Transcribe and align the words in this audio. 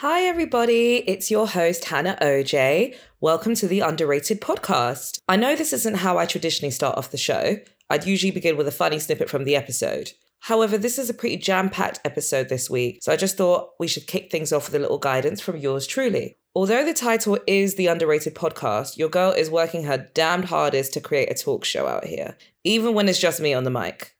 Hi, 0.00 0.26
everybody. 0.26 0.98
It's 1.08 1.28
your 1.28 1.48
host, 1.48 1.86
Hannah 1.86 2.16
OJ. 2.22 2.94
Welcome 3.20 3.56
to 3.56 3.66
the 3.66 3.80
Underrated 3.80 4.40
Podcast. 4.40 5.18
I 5.28 5.34
know 5.34 5.56
this 5.56 5.72
isn't 5.72 5.96
how 5.96 6.18
I 6.18 6.24
traditionally 6.24 6.70
start 6.70 6.96
off 6.96 7.10
the 7.10 7.16
show. 7.16 7.56
I'd 7.90 8.06
usually 8.06 8.30
begin 8.30 8.56
with 8.56 8.68
a 8.68 8.70
funny 8.70 9.00
snippet 9.00 9.28
from 9.28 9.42
the 9.42 9.56
episode. 9.56 10.12
However, 10.38 10.78
this 10.78 11.00
is 11.00 11.10
a 11.10 11.14
pretty 11.14 11.36
jam 11.36 11.68
packed 11.68 11.98
episode 12.04 12.48
this 12.48 12.70
week, 12.70 13.00
so 13.02 13.10
I 13.10 13.16
just 13.16 13.36
thought 13.36 13.70
we 13.80 13.88
should 13.88 14.06
kick 14.06 14.30
things 14.30 14.52
off 14.52 14.66
with 14.66 14.76
a 14.76 14.78
little 14.78 14.98
guidance 14.98 15.40
from 15.40 15.56
yours 15.56 15.84
truly. 15.84 16.36
Although 16.54 16.84
the 16.84 16.94
title 16.94 17.36
is 17.48 17.74
The 17.74 17.88
Underrated 17.88 18.36
Podcast, 18.36 18.98
your 18.98 19.08
girl 19.08 19.32
is 19.32 19.50
working 19.50 19.82
her 19.82 20.08
damned 20.14 20.44
hardest 20.44 20.92
to 20.92 21.00
create 21.00 21.28
a 21.28 21.34
talk 21.34 21.64
show 21.64 21.88
out 21.88 22.04
here, 22.04 22.36
even 22.62 22.94
when 22.94 23.08
it's 23.08 23.18
just 23.18 23.40
me 23.40 23.52
on 23.52 23.64
the 23.64 23.70
mic. 23.70 24.14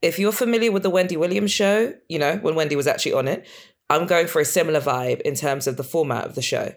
If 0.00 0.18
you're 0.18 0.32
familiar 0.32 0.70
with 0.70 0.84
the 0.84 0.90
Wendy 0.90 1.16
Williams 1.16 1.50
show, 1.50 1.94
you 2.08 2.18
know, 2.18 2.36
when 2.36 2.54
Wendy 2.54 2.76
was 2.76 2.86
actually 2.86 3.14
on 3.14 3.26
it, 3.26 3.48
I'm 3.90 4.06
going 4.06 4.26
for 4.26 4.40
a 4.40 4.44
similar 4.44 4.80
vibe 4.80 5.20
in 5.22 5.34
terms 5.34 5.66
of 5.66 5.76
the 5.76 5.84
format 5.84 6.24
of 6.24 6.34
the 6.34 6.42
show. 6.42 6.74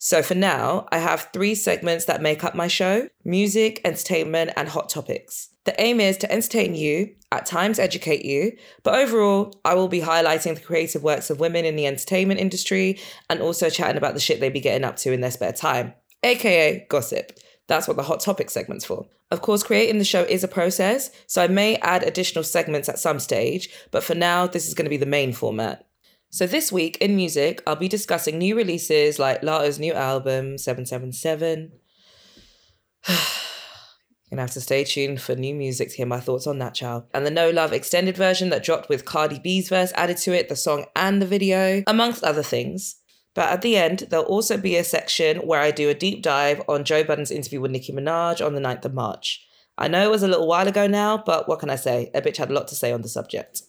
So 0.00 0.22
for 0.22 0.34
now, 0.34 0.86
I 0.92 0.98
have 0.98 1.30
three 1.32 1.56
segments 1.56 2.04
that 2.04 2.22
make 2.22 2.44
up 2.44 2.54
my 2.54 2.68
show 2.68 3.08
music, 3.24 3.80
entertainment, 3.84 4.52
and 4.56 4.68
hot 4.68 4.88
topics. 4.88 5.48
The 5.64 5.80
aim 5.80 6.00
is 6.00 6.16
to 6.18 6.32
entertain 6.32 6.74
you, 6.74 7.14
at 7.32 7.46
times 7.46 7.78
educate 7.78 8.24
you, 8.24 8.52
but 8.84 8.94
overall, 8.94 9.60
I 9.64 9.74
will 9.74 9.88
be 9.88 10.00
highlighting 10.00 10.54
the 10.54 10.60
creative 10.60 11.02
works 11.02 11.30
of 11.30 11.40
women 11.40 11.64
in 11.64 11.76
the 11.76 11.86
entertainment 11.86 12.40
industry 12.40 12.98
and 13.28 13.42
also 13.42 13.68
chatting 13.68 13.96
about 13.96 14.14
the 14.14 14.20
shit 14.20 14.40
they 14.40 14.48
be 14.48 14.60
getting 14.60 14.84
up 14.84 14.96
to 14.98 15.12
in 15.12 15.20
their 15.20 15.32
spare 15.32 15.52
time, 15.52 15.94
aka 16.22 16.86
gossip. 16.88 17.38
That's 17.66 17.86
what 17.86 17.96
the 17.96 18.04
hot 18.04 18.20
topic 18.20 18.50
segment's 18.50 18.86
for. 18.86 19.06
Of 19.30 19.42
course, 19.42 19.62
creating 19.62 19.98
the 19.98 20.04
show 20.04 20.22
is 20.22 20.42
a 20.42 20.48
process, 20.48 21.10
so 21.26 21.42
I 21.42 21.48
may 21.48 21.76
add 21.76 22.02
additional 22.02 22.44
segments 22.44 22.88
at 22.88 22.98
some 22.98 23.18
stage, 23.18 23.68
but 23.90 24.02
for 24.02 24.14
now, 24.14 24.46
this 24.46 24.68
is 24.68 24.74
going 24.74 24.86
to 24.86 24.90
be 24.90 24.96
the 24.96 25.06
main 25.06 25.32
format. 25.32 25.87
So 26.30 26.46
this 26.46 26.70
week 26.70 26.98
in 26.98 27.16
music, 27.16 27.62
I'll 27.66 27.74
be 27.74 27.88
discussing 27.88 28.36
new 28.36 28.54
releases 28.54 29.18
like 29.18 29.42
Latto's 29.42 29.78
new 29.78 29.94
album, 29.94 30.58
777. 30.58 31.72
You're 33.08 33.16
gonna 34.30 34.42
have 34.42 34.50
to 34.50 34.60
stay 34.60 34.84
tuned 34.84 35.22
for 35.22 35.34
new 35.34 35.54
music 35.54 35.88
to 35.88 35.96
hear 35.96 36.06
my 36.06 36.20
thoughts 36.20 36.46
on 36.46 36.58
that, 36.58 36.74
child. 36.74 37.04
And 37.14 37.24
the 37.24 37.30
No 37.30 37.48
Love 37.48 37.72
extended 37.72 38.14
version 38.18 38.50
that 38.50 38.62
dropped 38.62 38.90
with 38.90 39.06
Cardi 39.06 39.38
B's 39.38 39.70
verse 39.70 39.90
added 39.94 40.18
to 40.18 40.32
it, 40.34 40.50
the 40.50 40.56
song 40.56 40.84
and 40.94 41.22
the 41.22 41.26
video, 41.26 41.82
amongst 41.86 42.22
other 42.22 42.42
things. 42.42 42.96
But 43.34 43.48
at 43.48 43.62
the 43.62 43.78
end, 43.78 44.08
there'll 44.10 44.26
also 44.26 44.58
be 44.58 44.76
a 44.76 44.84
section 44.84 45.38
where 45.38 45.60
I 45.60 45.70
do 45.70 45.88
a 45.88 45.94
deep 45.94 46.22
dive 46.22 46.60
on 46.68 46.84
Joe 46.84 47.04
Budden's 47.04 47.30
interview 47.30 47.62
with 47.62 47.70
Nicki 47.70 47.92
Minaj 47.92 48.44
on 48.44 48.54
the 48.54 48.60
9th 48.60 48.84
of 48.84 48.92
March. 48.92 49.46
I 49.78 49.88
know 49.88 50.04
it 50.04 50.10
was 50.10 50.22
a 50.22 50.28
little 50.28 50.46
while 50.48 50.68
ago 50.68 50.86
now, 50.86 51.22
but 51.24 51.48
what 51.48 51.60
can 51.60 51.70
I 51.70 51.76
say? 51.76 52.10
A 52.12 52.20
bitch 52.20 52.36
had 52.36 52.50
a 52.50 52.52
lot 52.52 52.68
to 52.68 52.74
say 52.74 52.92
on 52.92 53.00
the 53.00 53.08
subject. 53.08 53.62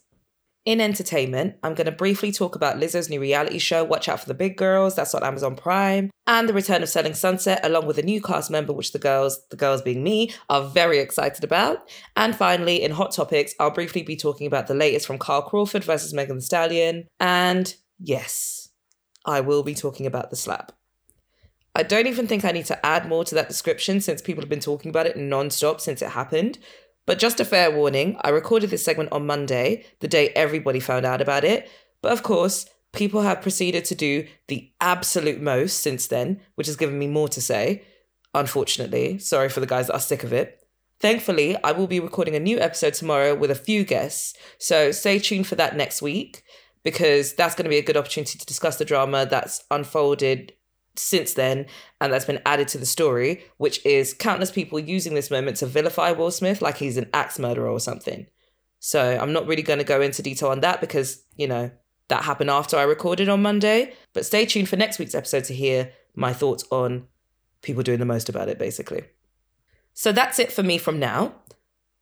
In 0.66 0.82
entertainment, 0.82 1.56
I'm 1.64 1.74
going 1.74 1.86
to 1.86 1.92
briefly 1.92 2.32
talk 2.32 2.56
about 2.56 2.78
Lizzo's 2.78 3.10
new 3.10 3.22
reality 3.22 3.60
show, 3.60 3.84
Watch 3.84 4.10
Out 4.10 4.20
for 4.20 4.28
the 4.28 4.34
Big 4.34 4.58
Girls, 4.58 4.96
that's 4.96 5.16
on 5.16 5.24
Amazon 5.24 5.56
Prime, 5.56 6.12
and 6.28 6.50
the 6.50 6.54
return 6.54 6.84
of 6.84 6.90
Selling 6.90 7.14
Sunset, 7.14 7.62
along 7.64 7.88
with 7.88 7.98
a 7.98 8.04
new 8.04 8.22
cast 8.22 8.52
member, 8.52 8.74
which 8.74 8.92
the 8.92 9.00
girls, 9.00 9.40
the 9.50 9.56
girls 9.56 9.82
being 9.82 10.04
me, 10.04 10.34
are 10.50 10.68
very 10.68 11.00
excited 11.00 11.46
about. 11.46 11.90
And 12.18 12.36
finally, 12.36 12.84
in 12.84 12.92
Hot 12.92 13.12
Topics, 13.12 13.56
I'll 13.60 13.72
briefly 13.72 14.04
be 14.04 14.18
talking 14.18 14.48
about 14.48 14.68
the 14.68 14.76
latest 14.76 15.08
from 15.08 15.18
Carl 15.18 15.44
Crawford 15.44 15.86
versus 15.86 16.14
Megan 16.14 16.38
Thee 16.38 16.42
Stallion. 16.42 17.08
And 17.22 17.74
yes, 17.98 18.70
I 19.26 19.40
will 19.40 19.64
be 19.64 19.74
talking 19.74 20.06
about 20.06 20.30
the 20.30 20.36
slap. 20.36 20.74
I 21.74 21.84
don't 21.84 22.08
even 22.08 22.28
think 22.28 22.44
I 22.44 22.52
need 22.52 22.66
to 22.66 22.86
add 22.86 23.08
more 23.08 23.24
to 23.24 23.36
that 23.36 23.48
description 23.48 24.02
since 24.02 24.22
people 24.22 24.42
have 24.42 24.50
been 24.50 24.60
talking 24.60 24.90
about 24.90 25.06
it 25.06 25.16
non-stop 25.16 25.80
since 25.80 26.02
it 26.02 26.10
happened. 26.10 26.60
But 27.10 27.18
just 27.18 27.40
a 27.40 27.44
fair 27.44 27.72
warning, 27.72 28.18
I 28.22 28.30
recorded 28.30 28.70
this 28.70 28.86
segment 28.86 29.12
on 29.12 29.26
Monday, 29.26 29.84
the 30.00 30.08
day 30.08 30.30
everybody 30.36 30.80
found 30.80 31.08
out 31.08 31.22
about 31.22 31.44
it. 31.44 31.68
But 32.04 32.12
of 32.12 32.22
course, 32.22 32.68
people 32.94 33.24
have 33.24 33.42
proceeded 33.42 33.84
to 33.86 33.96
do 33.96 34.28
the 34.48 34.72
absolute 34.80 35.42
most 35.42 35.80
since 35.80 36.06
then, 36.06 36.40
which 36.54 36.68
has 36.68 36.76
given 36.76 37.00
me 37.00 37.08
more 37.08 37.28
to 37.30 37.42
say. 37.42 37.82
Unfortunately, 38.36 39.18
sorry 39.18 39.50
for 39.50 39.60
the 39.60 39.66
guys 39.66 39.88
that 39.88 39.96
are 39.96 40.00
sick 40.00 40.24
of 40.24 40.32
it. 40.32 40.64
Thankfully, 41.00 41.58
I 41.64 41.72
will 41.72 41.88
be 41.88 42.00
recording 42.00 42.36
a 42.36 42.40
new 42.40 42.60
episode 42.60 42.94
tomorrow 42.94 43.34
with 43.34 43.50
a 43.50 43.56
few 43.56 43.84
guests, 43.84 44.36
so 44.60 44.92
stay 44.92 45.18
tuned 45.18 45.48
for 45.48 45.56
that 45.56 45.76
next 45.76 46.04
week 46.04 46.44
because 46.84 47.34
that's 47.34 47.56
going 47.56 47.64
to 47.64 47.72
be 47.72 47.80
a 47.80 47.84
good 47.84 47.98
opportunity 47.98 48.38
to 48.38 48.46
discuss 48.46 48.78
the 48.78 48.86
drama 48.86 49.26
that's 49.26 49.64
unfolded 49.72 50.54
since 50.96 51.34
then 51.34 51.66
and 52.02 52.12
that's 52.12 52.26
been 52.26 52.42
added 52.46 52.68
to 52.70 52.78
the 52.78 52.86
story, 52.86 53.44
which 53.58 53.86
is 53.86 54.14
countless 54.14 54.52
people 54.52 54.80
using 54.80 55.14
this 55.14 55.32
moment 55.32 55.58
to 55.58 55.66
vilify 55.66 56.12
Will 56.12 56.32
Smith 56.32 56.62
like 56.62 56.78
he's 56.78 56.98
an 56.98 57.10
axe 57.14 57.40
murderer 57.40 57.70
or 57.70 57.80
something. 57.80 58.28
So 58.80 59.18
I'm 59.22 59.34
not 59.34 59.48
really 59.48 59.62
going 59.62 59.80
to 59.80 59.86
go 59.86 60.02
into 60.02 60.22
detail 60.22 60.50
on 60.50 60.62
that 60.62 60.82
because, 60.82 61.24
you 61.36 61.48
know, 61.48 61.72
that 62.08 62.24
happened 62.24 62.50
after 62.50 62.78
I 62.78 62.84
recorded 62.84 63.30
on 63.30 63.42
Monday. 63.42 63.94
But 64.14 64.26
stay 64.26 64.46
tuned 64.46 64.70
for 64.70 64.78
next 64.78 65.00
week's 65.00 65.16
episode 65.16 65.44
to 65.46 65.54
hear 65.54 65.92
my 66.16 66.34
thoughts 66.34 66.64
on 66.72 67.08
people 67.62 67.84
doing 67.84 68.00
the 68.00 68.06
most 68.06 68.30
about 68.30 68.50
it, 68.50 68.58
basically. 68.58 69.04
So 69.94 70.12
that's 70.12 70.40
it 70.40 70.52
for 70.52 70.64
me 70.64 70.78
from 70.78 71.00
now. 71.00 71.36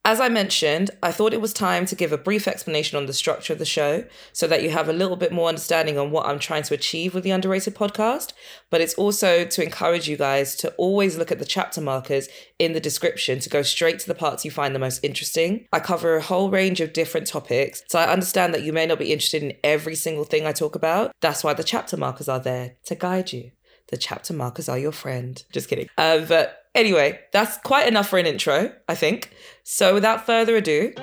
As 0.07 0.21
I 0.21 0.29
mentioned, 0.29 0.89
I 1.03 1.11
thought 1.11 1.33
it 1.33 1.41
was 1.41 1.51
time 1.51 1.85
to 1.85 1.93
give 1.93 2.13
a 2.13 2.17
brief 2.17 2.47
explanation 2.47 2.97
on 2.97 3.07
the 3.07 3.13
structure 3.13 3.51
of 3.51 3.59
the 3.59 3.65
show 3.65 4.05
so 4.31 4.47
that 4.47 4.63
you 4.63 4.69
have 4.69 4.87
a 4.87 4.93
little 4.93 5.17
bit 5.17 5.33
more 5.33 5.49
understanding 5.49 5.97
on 5.97 6.11
what 6.11 6.25
I'm 6.25 6.39
trying 6.39 6.63
to 6.63 6.73
achieve 6.73 7.13
with 7.13 7.25
the 7.25 7.31
Underrated 7.31 7.75
podcast. 7.75 8.31
But 8.69 8.79
it's 8.79 8.93
also 8.93 9.43
to 9.43 9.61
encourage 9.61 10.07
you 10.07 10.15
guys 10.15 10.55
to 10.57 10.73
always 10.75 11.17
look 11.17 11.29
at 11.29 11.39
the 11.39 11.45
chapter 11.45 11.81
markers 11.81 12.29
in 12.57 12.71
the 12.71 12.79
description 12.79 13.39
to 13.39 13.49
go 13.49 13.61
straight 13.63 13.99
to 13.99 14.07
the 14.07 14.15
parts 14.15 14.45
you 14.45 14.49
find 14.49 14.73
the 14.73 14.79
most 14.79 15.03
interesting. 15.03 15.67
I 15.73 15.81
cover 15.81 16.15
a 16.15 16.21
whole 16.21 16.49
range 16.49 16.79
of 16.79 16.93
different 16.93 17.27
topics, 17.27 17.83
so 17.89 17.99
I 17.99 18.09
understand 18.09 18.53
that 18.53 18.63
you 18.63 18.71
may 18.71 18.85
not 18.85 18.99
be 18.99 19.11
interested 19.11 19.43
in 19.43 19.57
every 19.61 19.95
single 19.95 20.23
thing 20.23 20.45
I 20.45 20.53
talk 20.53 20.75
about. 20.75 21.11
That's 21.19 21.43
why 21.43 21.53
the 21.53 21.65
chapter 21.65 21.97
markers 21.97 22.29
are 22.29 22.39
there 22.39 22.77
to 22.85 22.95
guide 22.95 23.33
you. 23.33 23.51
The 23.87 23.97
chapter 23.97 24.33
markers 24.33 24.67
are 24.69 24.77
your 24.77 24.91
friend. 24.91 25.41
Just 25.51 25.69
kidding. 25.69 25.87
Uh, 25.97 26.25
but 26.25 26.67
Anyway, 26.77 27.19
that's 27.31 27.57
quite 27.57 27.87
enough 27.87 28.07
for 28.07 28.19
an 28.19 28.27
intro, 28.27 28.71
I 28.87 28.93
think. 28.93 29.31
So 29.63 29.95
without 29.95 30.27
further 30.27 30.55
ado, 30.55 30.93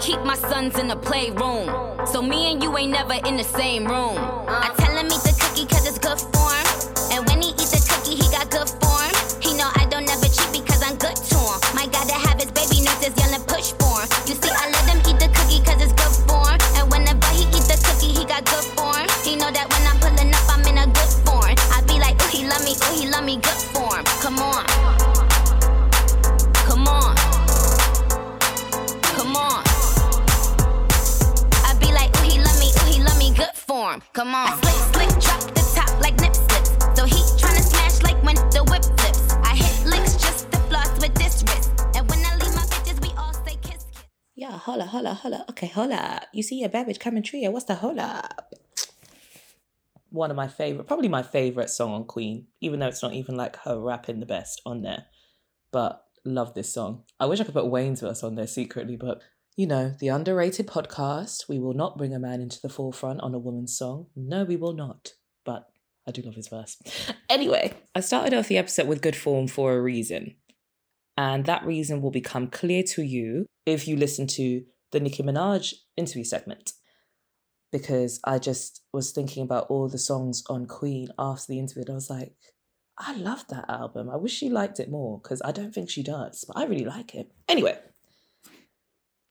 Keep 0.00 0.20
my 0.22 0.34
sons 0.34 0.78
in 0.78 0.88
the 0.88 0.96
playroom. 0.96 1.68
So 2.06 2.22
me 2.22 2.52
and 2.52 2.62
you 2.62 2.76
ain't 2.76 2.92
never 2.92 3.14
in 3.26 3.36
the 3.36 3.44
same 3.44 3.86
room. 3.86 4.16
I 4.48 4.79
holla. 45.80 46.20
You 46.32 46.42
see 46.42 46.62
a 46.62 46.68
babbage 46.68 46.98
coming 46.98 47.22
trio. 47.22 47.50
What's 47.50 47.64
the 47.64 47.76
holla? 47.76 48.28
One 50.10 50.30
of 50.30 50.36
my 50.36 50.48
favorite, 50.48 50.86
probably 50.86 51.08
my 51.08 51.22
favorite 51.22 51.70
song 51.70 51.92
on 51.92 52.04
Queen, 52.04 52.48
even 52.60 52.80
though 52.80 52.88
it's 52.88 53.02
not 53.02 53.14
even 53.14 53.36
like 53.36 53.56
her 53.64 53.80
rapping 53.80 54.20
the 54.20 54.26
best 54.26 54.60
on 54.66 54.82
there. 54.82 55.06
But 55.72 56.02
love 56.24 56.54
this 56.54 56.72
song. 56.72 57.04
I 57.18 57.26
wish 57.26 57.40
I 57.40 57.44
could 57.44 57.54
put 57.54 57.70
Wayne's 57.70 58.00
verse 58.00 58.22
on 58.22 58.34
there 58.34 58.46
secretly, 58.46 58.96
but 58.96 59.22
you 59.56 59.66
know, 59.66 59.94
the 59.98 60.08
underrated 60.08 60.66
podcast. 60.66 61.48
We 61.48 61.58
will 61.58 61.74
not 61.74 61.96
bring 61.96 62.14
a 62.14 62.18
man 62.18 62.40
into 62.40 62.60
the 62.60 62.68
forefront 62.68 63.20
on 63.20 63.34
a 63.34 63.38
woman's 63.38 63.76
song. 63.76 64.06
No, 64.16 64.44
we 64.44 64.56
will 64.56 64.74
not. 64.74 65.12
But 65.44 65.66
I 66.08 66.10
do 66.10 66.22
love 66.22 66.34
his 66.34 66.48
verse. 66.48 66.76
Anyway, 67.28 67.72
I 67.94 68.00
started 68.00 68.34
off 68.34 68.48
the 68.48 68.58
episode 68.58 68.88
with 68.88 69.02
good 69.02 69.16
form 69.16 69.46
for 69.46 69.72
a 69.72 69.80
reason. 69.80 70.34
And 71.16 71.44
that 71.46 71.64
reason 71.64 72.02
will 72.02 72.10
become 72.10 72.48
clear 72.48 72.82
to 72.94 73.02
you 73.02 73.46
if 73.66 73.86
you 73.86 73.96
listen 73.96 74.26
to 74.28 74.62
the 74.92 75.00
Nicki 75.00 75.22
Minaj 75.22 75.74
interview 75.96 76.24
segment. 76.24 76.72
Because 77.72 78.20
I 78.24 78.38
just 78.38 78.82
was 78.92 79.12
thinking 79.12 79.44
about 79.44 79.66
all 79.68 79.88
the 79.88 79.98
songs 79.98 80.42
on 80.48 80.66
Queen 80.66 81.08
after 81.18 81.46
the 81.48 81.58
interview. 81.58 81.82
And 81.82 81.90
I 81.90 81.94
was 81.94 82.10
like, 82.10 82.34
I 82.98 83.16
love 83.16 83.46
that 83.48 83.64
album. 83.68 84.10
I 84.10 84.16
wish 84.16 84.32
she 84.32 84.50
liked 84.50 84.78
it 84.78 84.90
more 84.90 85.20
because 85.22 85.40
I 85.44 85.52
don't 85.52 85.72
think 85.72 85.88
she 85.88 86.02
does, 86.02 86.44
but 86.46 86.58
I 86.58 86.64
really 86.64 86.84
like 86.84 87.14
it. 87.14 87.30
Anyway, 87.48 87.78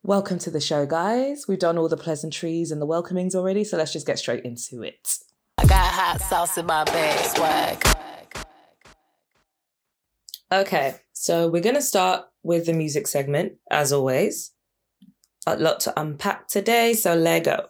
welcome 0.01 0.39
to 0.39 0.49
the 0.49 0.61
show, 0.61 0.85
guys. 0.85 1.45
We've 1.47 1.59
done 1.59 1.77
all 1.77 1.89
the 1.89 1.97
pleasantries 1.97 2.71
and 2.71 2.81
the 2.81 2.87
welcomings 2.87 3.35
already, 3.35 3.63
so 3.63 3.77
let's 3.77 3.93
just 3.93 4.07
get 4.07 4.17
straight 4.17 4.43
into 4.43 4.81
it. 4.81 5.17
I 5.59 5.65
got 5.65 5.93
hot 5.93 6.21
sauce 6.21 6.57
in 6.57 6.65
my 6.65 6.83
bag, 6.85 7.25
swag. 7.25 7.85
Okay, 10.51 10.95
so 11.13 11.47
we're 11.47 11.61
going 11.61 11.75
to 11.75 11.81
start 11.81 12.25
with 12.41 12.65
the 12.65 12.73
music 12.73 13.05
segment, 13.05 13.53
as 13.69 13.93
always. 13.93 14.51
A 15.47 15.57
lot 15.57 15.79
to 15.81 15.99
unpack 15.99 16.47
today, 16.47 16.93
so 16.93 17.15
Lego. 17.15 17.69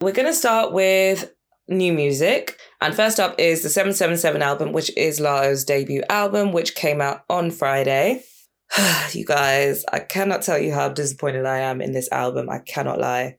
We're 0.00 0.12
going 0.12 0.28
to 0.28 0.34
start 0.34 0.72
with 0.72 1.32
new 1.68 1.92
music. 1.92 2.58
And 2.80 2.94
first 2.94 3.18
up 3.18 3.34
is 3.38 3.62
the 3.62 3.68
777 3.68 4.42
album, 4.42 4.72
which 4.72 4.96
is 4.96 5.20
Latto's 5.20 5.64
debut 5.64 6.02
album, 6.08 6.52
which 6.52 6.74
came 6.74 7.00
out 7.00 7.22
on 7.28 7.50
Friday. 7.50 8.22
you 9.12 9.24
guys, 9.24 9.84
I 9.92 10.00
cannot 10.00 10.42
tell 10.42 10.58
you 10.58 10.72
how 10.72 10.88
disappointed 10.88 11.46
I 11.46 11.58
am 11.58 11.80
in 11.80 11.92
this 11.92 12.10
album. 12.12 12.48
I 12.50 12.58
cannot 12.58 13.00
lie. 13.00 13.38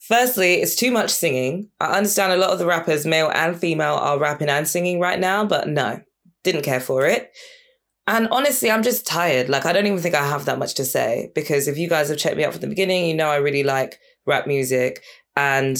Firstly, 0.00 0.54
it's 0.54 0.74
too 0.74 0.90
much 0.90 1.10
singing. 1.10 1.70
I 1.80 1.96
understand 1.96 2.32
a 2.32 2.36
lot 2.36 2.50
of 2.50 2.58
the 2.58 2.66
rappers, 2.66 3.06
male 3.06 3.30
and 3.32 3.58
female, 3.58 3.94
are 3.94 4.18
rapping 4.18 4.48
and 4.48 4.66
singing 4.66 4.98
right 4.98 5.18
now, 5.18 5.44
but 5.44 5.68
no, 5.68 6.00
didn't 6.42 6.62
care 6.62 6.80
for 6.80 7.06
it. 7.06 7.32
And 8.06 8.28
honestly, 8.28 8.70
I'm 8.70 8.82
just 8.82 9.06
tired. 9.06 9.48
Like, 9.48 9.64
I 9.64 9.72
don't 9.72 9.86
even 9.86 9.98
think 9.98 10.14
I 10.14 10.26
have 10.26 10.44
that 10.46 10.58
much 10.58 10.74
to 10.74 10.84
say 10.84 11.30
because 11.34 11.68
if 11.68 11.78
you 11.78 11.88
guys 11.88 12.08
have 12.08 12.18
checked 12.18 12.36
me 12.36 12.44
out 12.44 12.52
from 12.52 12.60
the 12.60 12.66
beginning, 12.66 13.06
you 13.06 13.14
know 13.14 13.28
I 13.28 13.36
really 13.36 13.62
like 13.62 13.98
rap 14.26 14.46
music. 14.46 15.02
And 15.36 15.78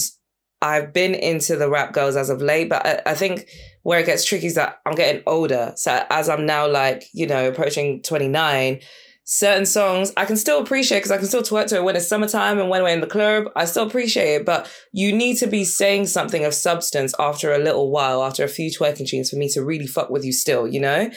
I've 0.61 0.93
been 0.93 1.13
into 1.13 1.57
the 1.57 1.69
rap 1.69 1.91
girls 1.91 2.15
as 2.15 2.29
of 2.29 2.41
late, 2.41 2.69
but 2.69 2.85
I, 2.85 3.01
I 3.11 3.13
think 3.13 3.49
where 3.83 3.99
it 3.99 4.05
gets 4.05 4.23
tricky 4.23 4.47
is 4.47 4.55
that 4.55 4.79
I'm 4.85 4.95
getting 4.95 5.21
older. 5.27 5.73
So 5.75 6.05
as 6.09 6.29
I'm 6.29 6.45
now 6.45 6.67
like, 6.69 7.03
you 7.13 7.27
know, 7.27 7.49
approaching 7.49 8.01
29, 8.01 8.79
certain 9.25 9.65
songs 9.65 10.11
I 10.17 10.25
can 10.25 10.35
still 10.35 10.61
appreciate 10.61 10.99
because 10.99 11.11
I 11.11 11.17
can 11.17 11.27
still 11.27 11.43
twerk 11.43 11.67
to 11.67 11.77
it 11.77 11.83
when 11.83 11.95
it's 11.95 12.07
summertime 12.07 12.59
and 12.59 12.69
when 12.69 12.83
we're 12.83 12.89
in 12.89 13.01
the 13.01 13.07
club. 13.07 13.45
I 13.55 13.65
still 13.65 13.87
appreciate 13.87 14.35
it, 14.35 14.45
but 14.45 14.69
you 14.91 15.13
need 15.15 15.37
to 15.37 15.47
be 15.47 15.63
saying 15.63 16.07
something 16.07 16.43
of 16.43 16.53
substance 16.53 17.13
after 17.19 17.53
a 17.53 17.57
little 17.57 17.89
while, 17.89 18.23
after 18.23 18.43
a 18.43 18.49
few 18.49 18.69
twerking 18.69 19.07
tunes 19.07 19.29
for 19.29 19.37
me 19.37 19.49
to 19.49 19.63
really 19.63 19.87
fuck 19.87 20.09
with 20.09 20.25
you 20.25 20.33
still, 20.33 20.67
you 20.67 20.79
know? 20.79 21.09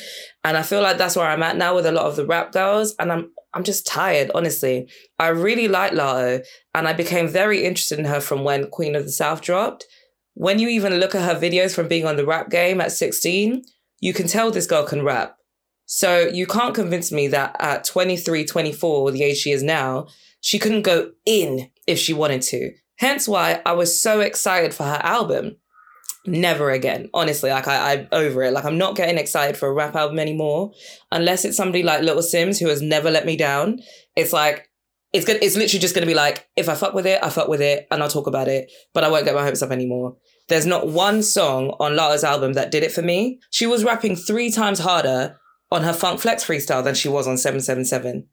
And 0.45 0.57
I 0.57 0.63
feel 0.63 0.83
like 0.83 0.99
that's 0.99 1.17
where 1.17 1.27
I'm 1.27 1.43
at 1.43 1.57
now 1.57 1.75
with 1.75 1.87
a 1.87 1.93
lot 1.93 2.07
of 2.07 2.17
the 2.17 2.27
rap 2.27 2.53
girls. 2.53 2.95
And 2.99 3.11
I'm 3.13 3.33
I'm 3.57 3.65
just 3.65 3.87
tired, 3.87 4.31
honestly. 4.35 4.87
I 5.19 5.29
really 5.29 5.67
like 5.67 5.93
Latto 5.93 6.45
and 6.75 6.87
I 6.87 6.93
became 6.93 7.27
very 7.27 7.65
interested 7.65 7.99
in 7.99 8.05
her 8.05 8.21
from 8.21 8.45
when 8.45 8.69
Queen 8.69 8.95
of 8.95 9.05
the 9.05 9.11
South 9.11 9.41
dropped. 9.41 9.87
When 10.35 10.59
you 10.59 10.69
even 10.69 10.97
look 10.97 11.15
at 11.15 11.23
her 11.23 11.41
videos 11.41 11.75
from 11.75 11.89
being 11.89 12.05
on 12.05 12.17
the 12.17 12.27
rap 12.27 12.51
game 12.51 12.83
at 12.83 12.93
16, 12.93 13.63
you 14.01 14.13
can 14.13 14.27
tell 14.27 14.51
this 14.51 14.67
girl 14.67 14.85
can 14.85 15.03
rap. 15.03 15.36
So 15.87 16.27
you 16.27 16.47
can't 16.47 16.75
convince 16.75 17.13
me 17.13 17.29
that 17.29 17.57
at 17.61 17.85
23, 17.85 18.45
24, 18.45 19.13
the 19.13 19.23
age 19.23 19.39
she 19.39 19.53
is 19.53 19.63
now, 19.63 20.09
she 20.41 20.59
couldn't 20.59 20.83
go 20.83 21.13
in 21.25 21.71
if 21.87 21.99
she 21.99 22.13
wanted 22.13 22.43
to. 22.43 22.73
Hence 22.99 23.29
why 23.29 23.63
I 23.65 23.73
was 23.73 24.01
so 24.01 24.21
excited 24.21 24.75
for 24.75 24.85
her 24.85 25.01
album. 25.03 25.57
Never 26.27 26.71
again. 26.71 27.09
Honestly, 27.15 27.51
like 27.51 27.69
I, 27.69 27.93
I'm 27.93 28.09
over 28.11 28.43
it. 28.43 28.53
Like 28.53 28.65
I'm 28.65 28.79
not 28.79 28.97
getting 28.97 29.17
excited 29.17 29.57
for 29.57 29.69
a 29.69 29.73
rap 29.73 29.95
album 29.95 30.19
anymore. 30.19 30.73
Unless 31.13 31.45
it's 31.45 31.57
somebody 31.57 31.85
like 31.85 32.03
Little 32.03 32.23
Simz 32.23 32.59
who 32.59 32.69
has 32.69 32.83
never 32.83 33.11
let 33.11 33.27
me 33.27 33.37
down. 33.37 33.81
It's 34.17 34.33
like 34.33 34.69
it's 35.13 35.25
good 35.25 35.39
it's 35.41 35.57
literally 35.57 35.81
just 35.81 35.95
gonna 35.95 36.07
be 36.07 36.15
like, 36.15 36.49
if 36.57 36.69
I 36.69 36.75
fuck 36.75 36.95
with 36.95 37.07
it, 37.07 37.23
I 37.23 37.31
fuck 37.31 37.47
with 37.49 37.61
it 37.61 37.87
and 37.93 38.03
I'll 38.03 38.09
talk 38.09 38.27
about 38.27 38.49
it, 38.49 38.73
but 38.93 39.05
I 39.05 39.09
won't 39.09 39.25
get 39.25 39.37
my 39.37 39.45
hopes 39.45 39.63
up 39.63 39.71
anymore. 39.71 40.17
There's 40.49 40.67
not 40.67 40.89
one 40.89 41.23
song 41.23 41.77
on 41.79 41.95
Latto's 41.95 42.25
album 42.25 42.55
that 42.55 42.73
did 42.73 42.83
it 42.83 42.93
for 42.93 43.03
me. 43.03 43.39
She 43.51 43.67
was 43.67 43.85
rapping 43.85 44.17
three 44.17 44.51
times 44.51 44.81
harder 44.81 45.37
on 45.71 45.83
her 45.83 45.93
Funk 45.93 46.21
Flex 46.21 46.45
freestyle 46.45 46.85
than 46.85 46.95
she 46.95 47.09
was 47.09 47.27
on 47.27 47.37
777. 47.37 48.29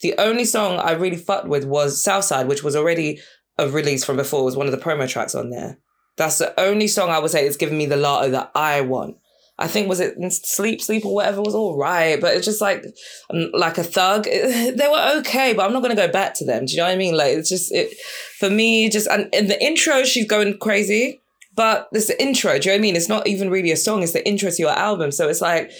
The 0.00 0.14
only 0.18 0.44
song 0.44 0.78
I 0.78 0.92
really 0.92 1.16
fucked 1.16 1.48
with 1.48 1.64
was 1.64 2.02
Southside, 2.02 2.48
which 2.48 2.62
was 2.62 2.76
already 2.76 3.20
a 3.58 3.68
release 3.68 4.04
from 4.04 4.16
before, 4.16 4.40
it 4.40 4.44
was 4.44 4.56
one 4.56 4.66
of 4.66 4.72
the 4.72 4.78
promo 4.78 5.08
tracks 5.08 5.34
on 5.34 5.50
there. 5.50 5.78
That's 6.16 6.38
the 6.38 6.58
only 6.60 6.88
song 6.88 7.10
I 7.10 7.18
would 7.18 7.30
say 7.30 7.46
is 7.46 7.56
given 7.56 7.78
me 7.78 7.86
the 7.86 7.96
Latto 7.96 8.30
that 8.30 8.50
I 8.54 8.80
want. 8.82 9.16
I 9.58 9.68
think 9.68 9.88
was 9.88 10.00
it 10.00 10.16
Sleep 10.32 10.82
Sleep 10.82 11.06
or 11.06 11.14
whatever 11.14 11.40
was 11.40 11.54
all 11.54 11.78
right, 11.78 12.20
but 12.20 12.36
it's 12.36 12.44
just 12.44 12.60
like 12.60 12.84
um, 13.30 13.50
like 13.54 13.78
a 13.78 13.84
thug. 13.84 14.24
they 14.24 14.88
were 14.90 15.18
okay, 15.20 15.54
but 15.54 15.64
I'm 15.64 15.72
not 15.72 15.80
gonna 15.80 15.96
go 15.96 16.08
back 16.08 16.34
to 16.34 16.44
them. 16.44 16.66
Do 16.66 16.72
you 16.72 16.78
know 16.78 16.84
what 16.84 16.92
I 16.92 16.96
mean? 16.96 17.16
Like 17.16 17.38
it's 17.38 17.48
just 17.48 17.72
it 17.72 17.96
for 18.38 18.50
me. 18.50 18.90
Just 18.90 19.08
and 19.08 19.34
in 19.34 19.48
the 19.48 19.62
intro, 19.62 20.04
she's 20.04 20.26
going 20.26 20.58
crazy, 20.58 21.22
but 21.54 21.88
this 21.92 22.10
intro. 22.10 22.58
Do 22.58 22.68
you 22.68 22.72
know 22.72 22.74
what 22.74 22.80
I 22.80 22.82
mean? 22.82 22.96
It's 22.96 23.08
not 23.08 23.26
even 23.26 23.48
really 23.48 23.72
a 23.72 23.78
song. 23.78 24.02
It's 24.02 24.12
the 24.12 24.26
intro 24.28 24.50
to 24.50 24.62
your 24.62 24.72
album. 24.72 25.10
So 25.10 25.26
it's 25.26 25.40
like 25.40 25.70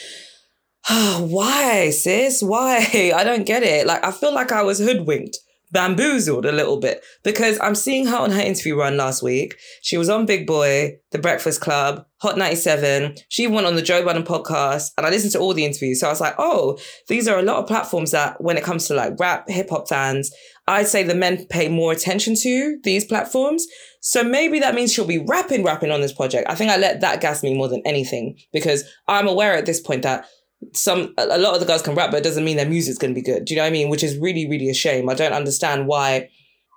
why, 1.19 1.91
sis? 1.91 2.43
Why? 2.43 3.13
I 3.17 3.25
don't 3.25 3.47
get 3.47 3.63
it. 3.63 3.87
Like, 3.87 4.05
I 4.05 4.13
feel 4.13 4.33
like 4.33 4.53
I 4.53 4.63
was 4.63 4.79
hoodwinked, 4.79 5.37
bamboozled 5.73 6.47
a 6.47 6.53
little 6.53 6.79
bit 6.79 7.03
because 7.25 7.59
I'm 7.61 7.75
seeing 7.75 8.07
her 8.07 8.17
on 8.17 8.31
her 8.31 8.41
interview 8.41 8.77
run 8.77 8.97
last 8.97 9.21
week. 9.21 9.57
She 9.83 9.99
was 9.99 10.09
on 10.09 10.27
Big 10.27 10.47
Boy, 10.47 10.99
The 11.11 11.19
Breakfast 11.19 11.61
Club, 11.61 12.07
Hot 12.19 12.39
97. 12.39 13.17
She 13.29 13.49
went 13.49 13.67
on 13.67 13.75
the 13.75 13.83
Joe 13.83 14.05
Budden 14.05 14.23
podcast 14.23 14.91
and 14.97 15.05
I 15.05 15.11
listened 15.11 15.33
to 15.33 15.41
all 15.41 15.55
the 15.55 15.65
interviews. 15.65 16.01
So 16.01 16.07
I 16.07 16.11
was 16.11 16.21
like, 16.21 16.37
oh, 16.39 16.79
these 17.09 17.27
are 17.27 17.39
a 17.39 17.43
lot 17.43 17.59
of 17.59 17.67
platforms 17.67 18.13
that 18.13 18.41
when 18.41 18.57
it 18.57 18.65
comes 18.65 18.87
to 18.87 18.95
like 18.95 19.19
rap, 19.19 19.49
hip 19.49 19.71
hop 19.71 19.89
fans, 19.89 20.31
I'd 20.69 20.87
say 20.87 21.03
the 21.03 21.15
men 21.17 21.47
pay 21.47 21.69
more 21.69 21.91
attention 21.91 22.37
to 22.43 22.79
these 22.85 23.05
platforms. 23.05 23.67
So 24.01 24.23
maybe 24.23 24.61
that 24.61 24.75
means 24.77 24.93
she'll 24.93 25.05
be 25.05 25.19
rapping, 25.19 25.65
rapping 25.65 25.91
on 25.91 26.01
this 26.01 26.13
project. 26.13 26.49
I 26.49 26.55
think 26.55 26.71
I 26.71 26.77
let 26.77 27.01
that 27.01 27.21
gas 27.21 27.43
me 27.43 27.55
more 27.55 27.69
than 27.69 27.83
anything 27.85 28.39
because 28.53 28.85
I'm 29.09 29.27
aware 29.27 29.55
at 29.55 29.67
this 29.67 29.81
point 29.81 30.03
that 30.03 30.27
some 30.73 31.15
a 31.19 31.39
lot 31.39 31.55
of 31.55 31.61
the 31.61 31.67
girls 31.67 31.83
can 31.83 31.95
rap, 31.95 32.11
but 32.11 32.19
it 32.19 32.25
doesn't 32.25 32.45
mean 32.45 32.57
their 32.57 32.69
music's 32.69 32.99
gonna 32.99 33.15
be 33.15 33.23
good. 33.23 33.45
Do 33.45 33.55
you 33.55 33.59
know 33.59 33.65
what 33.65 33.69
I 33.69 33.73
mean? 33.73 33.89
Which 33.89 34.03
is 34.03 34.19
really, 34.19 34.49
really 34.49 34.71
a 34.71 34.75
shame. 34.75 35.09
I 35.09 35.15
don't 35.15 35.33
understand 35.33 35.87
why. 35.87 36.31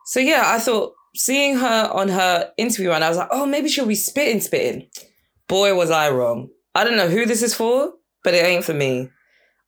So 0.06 0.20
yeah, 0.20 0.44
I 0.46 0.60
thought 0.60 0.94
seeing 1.16 1.58
her 1.58 1.90
on 1.94 2.10
her 2.10 2.52
interview 2.58 2.90
run, 2.90 3.04
I 3.04 3.10
was 3.10 3.18
like, 3.18 3.30
oh, 3.32 3.46
maybe 3.46 3.70
she'll 3.70 3.86
be 3.86 3.96
spitting, 3.96 4.42
spitting. 4.42 4.88
Boy, 5.48 5.76
was 5.76 5.92
I 5.92 6.10
wrong. 6.10 6.50
I 6.76 6.84
don't 6.84 6.98
know 6.98 7.10
who 7.10 7.26
this 7.26 7.42
is 7.42 7.56
for, 7.56 7.94
but 8.24 8.34
it 8.34 8.46
ain't 8.46 8.64
for 8.64 8.74
me. 8.74 9.10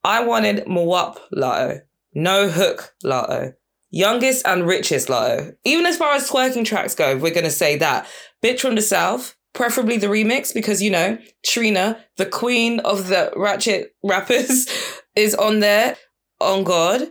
I 0.04 0.24
wanted 0.24 0.66
Mwap 0.66 1.18
Latto, 1.36 1.82
no 2.14 2.50
hook 2.50 2.94
Latto, 3.04 3.54
youngest 3.90 4.46
and 4.46 4.68
richest 4.68 5.10
Latto. 5.10 5.56
Even 5.64 5.86
as 5.86 5.98
far 5.98 6.16
as 6.16 6.30
twerking 6.30 6.66
tracks 6.66 6.96
go, 6.96 7.18
we're 7.18 7.34
gonna 7.34 7.52
say 7.52 7.78
that. 7.78 8.08
Bitch 8.44 8.62
from 8.62 8.76
the 8.76 8.82
South, 8.82 9.36
preferably 9.54 9.98
the 9.98 10.08
remix 10.08 10.54
because 10.54 10.82
you 10.82 10.90
know 10.90 11.18
Trina, 11.46 12.04
the 12.18 12.26
queen 12.26 12.80
of 12.82 13.08
the 13.08 13.32
ratchet 13.36 13.96
rappers, 14.04 14.68
is 15.16 15.36
on 15.36 15.60
there. 15.60 15.98
On 16.40 16.64
God, 16.64 17.04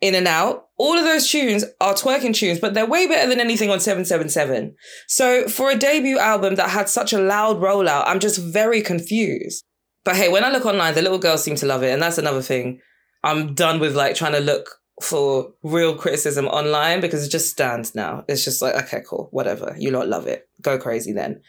in 0.00 0.14
and 0.14 0.28
out, 0.28 0.68
all 0.78 0.96
of 0.96 1.04
those 1.04 1.28
tunes 1.28 1.64
are 1.80 1.94
twerking 1.94 2.32
tunes, 2.32 2.60
but 2.60 2.74
they're 2.74 2.86
way 2.86 3.08
better 3.08 3.28
than 3.28 3.40
anything 3.40 3.70
on 3.70 3.80
777. 3.80 4.76
So 5.08 5.48
for 5.48 5.70
a 5.70 5.76
debut 5.76 6.18
album 6.18 6.54
that 6.54 6.70
had 6.70 6.88
such 6.88 7.12
a 7.12 7.20
loud 7.20 7.60
rollout, 7.60 8.04
I'm 8.06 8.20
just 8.20 8.38
very 8.38 8.80
confused. 8.80 9.64
But 10.04 10.16
hey, 10.16 10.28
when 10.28 10.44
I 10.44 10.50
look 10.50 10.64
online, 10.64 10.94
the 10.94 11.02
little 11.02 11.18
girls 11.18 11.42
seem 11.42 11.56
to 11.56 11.66
love 11.66 11.82
it. 11.82 11.92
And 11.92 12.00
that's 12.00 12.18
another 12.18 12.42
thing. 12.42 12.80
I'm 13.24 13.54
done 13.54 13.80
with 13.80 13.96
like 13.96 14.14
trying 14.14 14.32
to 14.32 14.40
look 14.40 14.70
for 15.02 15.52
real 15.62 15.96
criticism 15.96 16.46
online 16.46 17.00
because 17.00 17.26
it 17.26 17.30
just 17.30 17.50
stands 17.50 17.94
now. 17.94 18.24
It's 18.28 18.44
just 18.44 18.62
like, 18.62 18.74
okay, 18.84 19.02
cool, 19.06 19.28
whatever. 19.32 19.74
You 19.78 19.90
lot 19.90 20.08
love 20.08 20.26
it. 20.26 20.48
Go 20.62 20.78
crazy 20.78 21.12
then. 21.12 21.42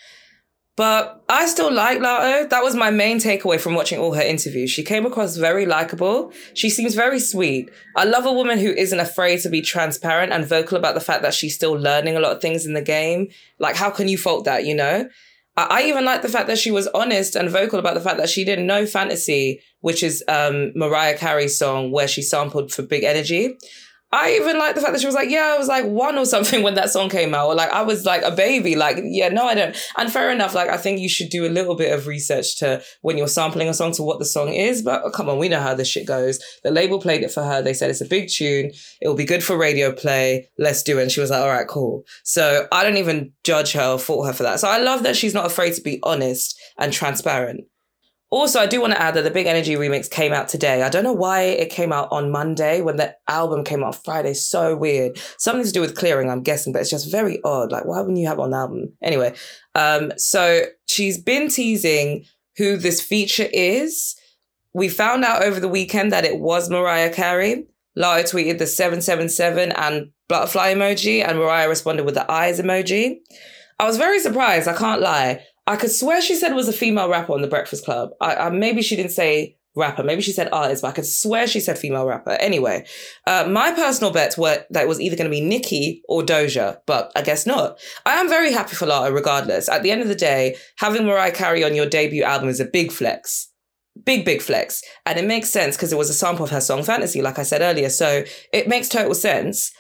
But 0.79 1.21
I 1.27 1.45
still 1.48 1.74
like 1.74 2.00
Latto. 2.00 2.50
That 2.50 2.63
was 2.63 2.74
my 2.74 2.89
main 2.89 3.17
takeaway 3.17 3.59
from 3.59 3.75
watching 3.75 4.00
all 4.00 4.13
her 4.13 4.21
interviews. 4.21 4.71
She 4.71 4.81
came 4.81 5.05
across 5.05 5.36
very 5.36 5.65
likable. 5.65 6.31
She 6.53 6.69
seems 6.69 6.95
very 6.95 7.19
sweet. 7.19 7.69
I 7.98 8.05
love 8.05 8.25
a 8.25 8.31
woman 8.31 8.59
who 8.59 8.69
isn't 8.69 8.98
afraid 8.98 9.41
to 9.41 9.50
be 9.50 9.62
transparent 9.62 10.31
and 10.31 10.45
vocal 10.45 10.77
about 10.77 10.93
the 10.93 11.01
fact 11.01 11.21
that 11.24 11.33
she's 11.33 11.53
still 11.53 11.74
learning 11.74 12.15
a 12.15 12.21
lot 12.21 12.31
of 12.31 12.41
things 12.41 12.65
in 12.65 12.75
the 12.75 12.81
game. 12.81 13.27
Like, 13.59 13.75
how 13.75 13.89
can 13.89 14.07
you 14.07 14.17
fault 14.17 14.45
that, 14.45 14.63
you 14.65 14.74
know? 14.74 15.09
I, 15.57 15.83
even 15.83 16.05
like 16.05 16.21
the 16.21 16.29
fact 16.29 16.48
that 16.48 16.57
she 16.57 16.71
was 16.71 16.88
honest 16.88 17.36
and 17.36 17.50
vocal 17.50 17.77
about 17.77 17.95
the 17.95 18.00
fact 18.00 18.15
that 18.15 18.29
she 18.29 18.45
didn't 18.45 18.65
know 18.65 18.86
Fantasy, 18.86 19.59
which 19.81 20.01
is 20.01 20.24
um, 20.29 20.71
Mariah 20.75 21.17
Carey's 21.17 21.57
song 21.57 21.91
where 21.91 22.07
she 22.07 22.21
sampled 22.21 22.71
for 22.71 22.83
Big 22.83 23.03
Energy. 23.03 23.57
I 24.11 24.31
even 24.33 24.57
like 24.57 24.73
the 24.73 24.81
fact 24.81 24.93
that 24.93 25.01
she 25.01 25.05
was 25.05 25.15
like, 25.15 25.29
yeah, 25.29 25.53
I 25.55 25.57
was 25.57 25.67
like 25.67 25.85
one 25.85 26.17
or 26.17 26.25
something 26.25 26.63
when 26.63 26.73
that 26.75 26.89
song 26.89 27.09
came 27.09 27.35
out, 27.35 27.47
or 27.47 27.55
like 27.55 27.69
I 27.69 27.83
was 27.83 28.05
like 28.05 28.23
a 28.23 28.31
baby. 28.31 28.75
Like, 28.75 28.99
yeah, 29.03 29.29
no, 29.29 29.45
I 29.45 29.53
don't. 29.53 29.75
And 29.97 30.11
fair 30.11 30.31
enough. 30.31 30.55
Like, 30.55 30.69
I 30.69 30.77
think 30.77 30.99
you 30.99 31.09
should 31.09 31.29
do 31.29 31.45
a 31.45 31.49
little 31.49 31.75
bit 31.75 31.93
of 31.93 32.07
research 32.07 32.57
to 32.57 32.81
when 33.01 33.17
you're 33.17 33.27
sampling 33.27 33.69
a 33.69 33.73
song 33.73 33.91
to 33.93 34.03
what 34.03 34.19
the 34.19 34.25
song 34.25 34.53
is. 34.53 34.81
But 34.81 35.03
oh, 35.03 35.11
come 35.11 35.29
on, 35.29 35.37
we 35.37 35.49
know 35.49 35.61
how 35.61 35.75
this 35.75 35.87
shit 35.87 36.07
goes. 36.07 36.39
The 36.63 36.71
label 36.71 36.99
played 36.99 37.23
it 37.23 37.31
for 37.31 37.43
her. 37.43 37.61
They 37.61 37.73
said 37.73 37.91
it's 37.91 38.01
a 38.01 38.05
big 38.05 38.29
tune. 38.29 38.71
It 39.01 39.07
will 39.07 39.15
be 39.15 39.25
good 39.25 39.43
for 39.43 39.57
radio 39.57 39.91
play. 39.91 40.49
Let's 40.57 40.81
do 40.81 40.97
it. 40.97 41.03
And 41.03 41.11
she 41.11 41.21
was 41.21 41.29
like, 41.29 41.41
all 41.41 41.49
right, 41.49 41.67
cool. 41.67 42.03
So 42.23 42.67
I 42.71 42.83
don't 42.83 42.97
even 42.97 43.33
judge 43.43 43.73
her 43.73 43.91
or 43.93 43.99
fault 43.99 44.25
her 44.25 44.33
for 44.33 44.43
that. 44.43 44.59
So 44.59 44.67
I 44.67 44.79
love 44.79 45.03
that 45.03 45.15
she's 45.17 45.33
not 45.35 45.45
afraid 45.45 45.73
to 45.75 45.81
be 45.81 45.99
honest 46.03 46.59
and 46.77 46.91
transparent. 46.91 47.65
Also, 48.31 48.59
I 48.59 48.67
do 48.67 48.79
want 48.79 48.93
to 48.93 49.01
add 49.01 49.15
that 49.15 49.24
the 49.24 49.31
Big 49.31 49.48
Energy 49.48 49.74
remix 49.74 50.09
came 50.09 50.33
out 50.33 50.48
today. 50.48 50.83
I 50.83 50.89
don't 50.89 51.03
know 51.03 51.13
why 51.13 51.41
it 51.41 51.71
came 51.71 51.91
out 51.91 52.09
on 52.12 52.31
Monday 52.31 52.81
when 52.81 52.98
the 52.98 53.15
album 53.27 53.63
came 53.63 53.83
out 53.83 54.03
Friday. 54.03 54.36
So 54.36 54.75
weird. 54.75 55.19
Something 55.39 55.65
to 55.65 55.71
do 55.71 55.81
with 55.81 55.95
clearing, 55.95 56.29
I'm 56.29 56.43
guessing, 56.43 56.71
but 56.71 56.81
it's 56.81 56.91
just 56.91 57.12
very 57.12 57.41
odd. 57.43 57.71
Like, 57.71 57.86
why 57.86 58.00
wouldn't 58.01 58.19
you 58.19 58.27
have 58.27 58.39
on 58.39 58.53
album? 58.53 58.93
Anyway, 59.01 59.33
um, 59.74 60.13
so 60.17 60.65
she's 60.88 61.17
been 61.17 61.50
teasing 61.50 62.25
who 62.57 62.77
this 62.77 63.01
feature 63.01 63.48
is. 63.51 64.15
We 64.74 64.89
found 64.89 65.24
out 65.24 65.41
over 65.41 65.59
the 65.59 65.67
weekend 65.67 66.12
that 66.12 66.25
it 66.25 66.39
was 66.39 66.69
Mariah 66.69 67.12
Carey. 67.12 67.65
Latto 67.98 68.31
tweeted 68.31 68.59
the 68.59 68.67
777 68.67 69.71
and 69.71 70.12
butterfly 70.27 70.75
emoji, 70.75 71.27
and 71.27 71.39
Mariah 71.39 71.67
responded 71.67 72.05
with 72.05 72.13
the 72.13 72.31
eyes 72.31 72.59
emoji. 72.59 73.17
I 73.79 73.86
was 73.86 73.98
very 73.98 74.19
surprised, 74.19 74.67
I 74.67 74.75
can't 74.75 75.01
lie. 75.01 75.43
I 75.69 75.75
could 75.75 75.91
swear 75.91 76.19
she 76.19 76.33
said 76.33 76.55
was 76.55 76.67
a 76.67 76.73
female 76.73 77.09
rapper 77.09 77.31
on 77.31 77.43
the 77.43 77.47
Breakfast 77.47 77.85
Club. 77.85 78.09
I, 78.19 78.35
I, 78.35 78.49
maybe 78.49 78.81
she 78.81 78.95
didn't 78.95 79.11
say 79.11 79.55
rapper. 79.75 80.03
Maybe 80.03 80.23
she 80.23 80.31
said 80.31 80.49
artist, 80.51 80.81
but 80.81 80.88
I 80.88 80.91
could 80.93 81.05
swear 81.05 81.45
she 81.45 81.59
said 81.59 81.77
female 81.77 82.07
rapper. 82.07 82.31
Anyway, 82.31 82.88
uh, 83.27 83.47
my 83.47 83.71
personal 83.71 84.11
bets 84.11 84.35
were 84.35 84.65
that 84.71 84.83
it 84.83 84.88
was 84.88 84.99
either 84.99 85.15
going 85.15 85.29
to 85.29 85.31
be 85.31 85.41
Nicki 85.41 86.01
or 86.09 86.23
Doja, 86.23 86.77
but 86.88 87.11
I 87.15 87.21
guess 87.21 87.45
not. 87.45 87.79
I 88.03 88.15
am 88.15 88.27
very 88.27 88.51
happy 88.51 88.75
for 88.75 88.88
Latto 88.88 89.13
regardless. 89.13 89.69
At 89.69 89.83
the 89.83 89.91
end 89.91 90.01
of 90.01 90.07
the 90.07 90.15
day, 90.15 90.55
having 90.79 91.05
Mariah 91.05 91.31
Carey 91.31 91.63
on 91.63 91.75
your 91.75 91.85
debut 91.85 92.23
album 92.23 92.49
is 92.49 92.59
a 92.59 92.65
big 92.65 92.91
flex. 92.91 93.51
Big, 94.03 94.25
big 94.25 94.41
flex. 94.41 94.81
And 95.05 95.19
it 95.19 95.25
makes 95.25 95.51
sense 95.51 95.75
because 95.75 95.93
it 95.93 95.99
was 95.99 96.09
a 96.09 96.15
sample 96.15 96.45
of 96.45 96.51
her 96.51 96.61
song 96.61 96.81
Fantasy, 96.81 97.21
like 97.21 97.38
I 97.38 97.43
said 97.43 97.61
earlier. 97.61 97.89
So 97.89 98.23
it 98.51 98.67
makes 98.67 98.89
total 98.89 99.13
sense. 99.13 99.71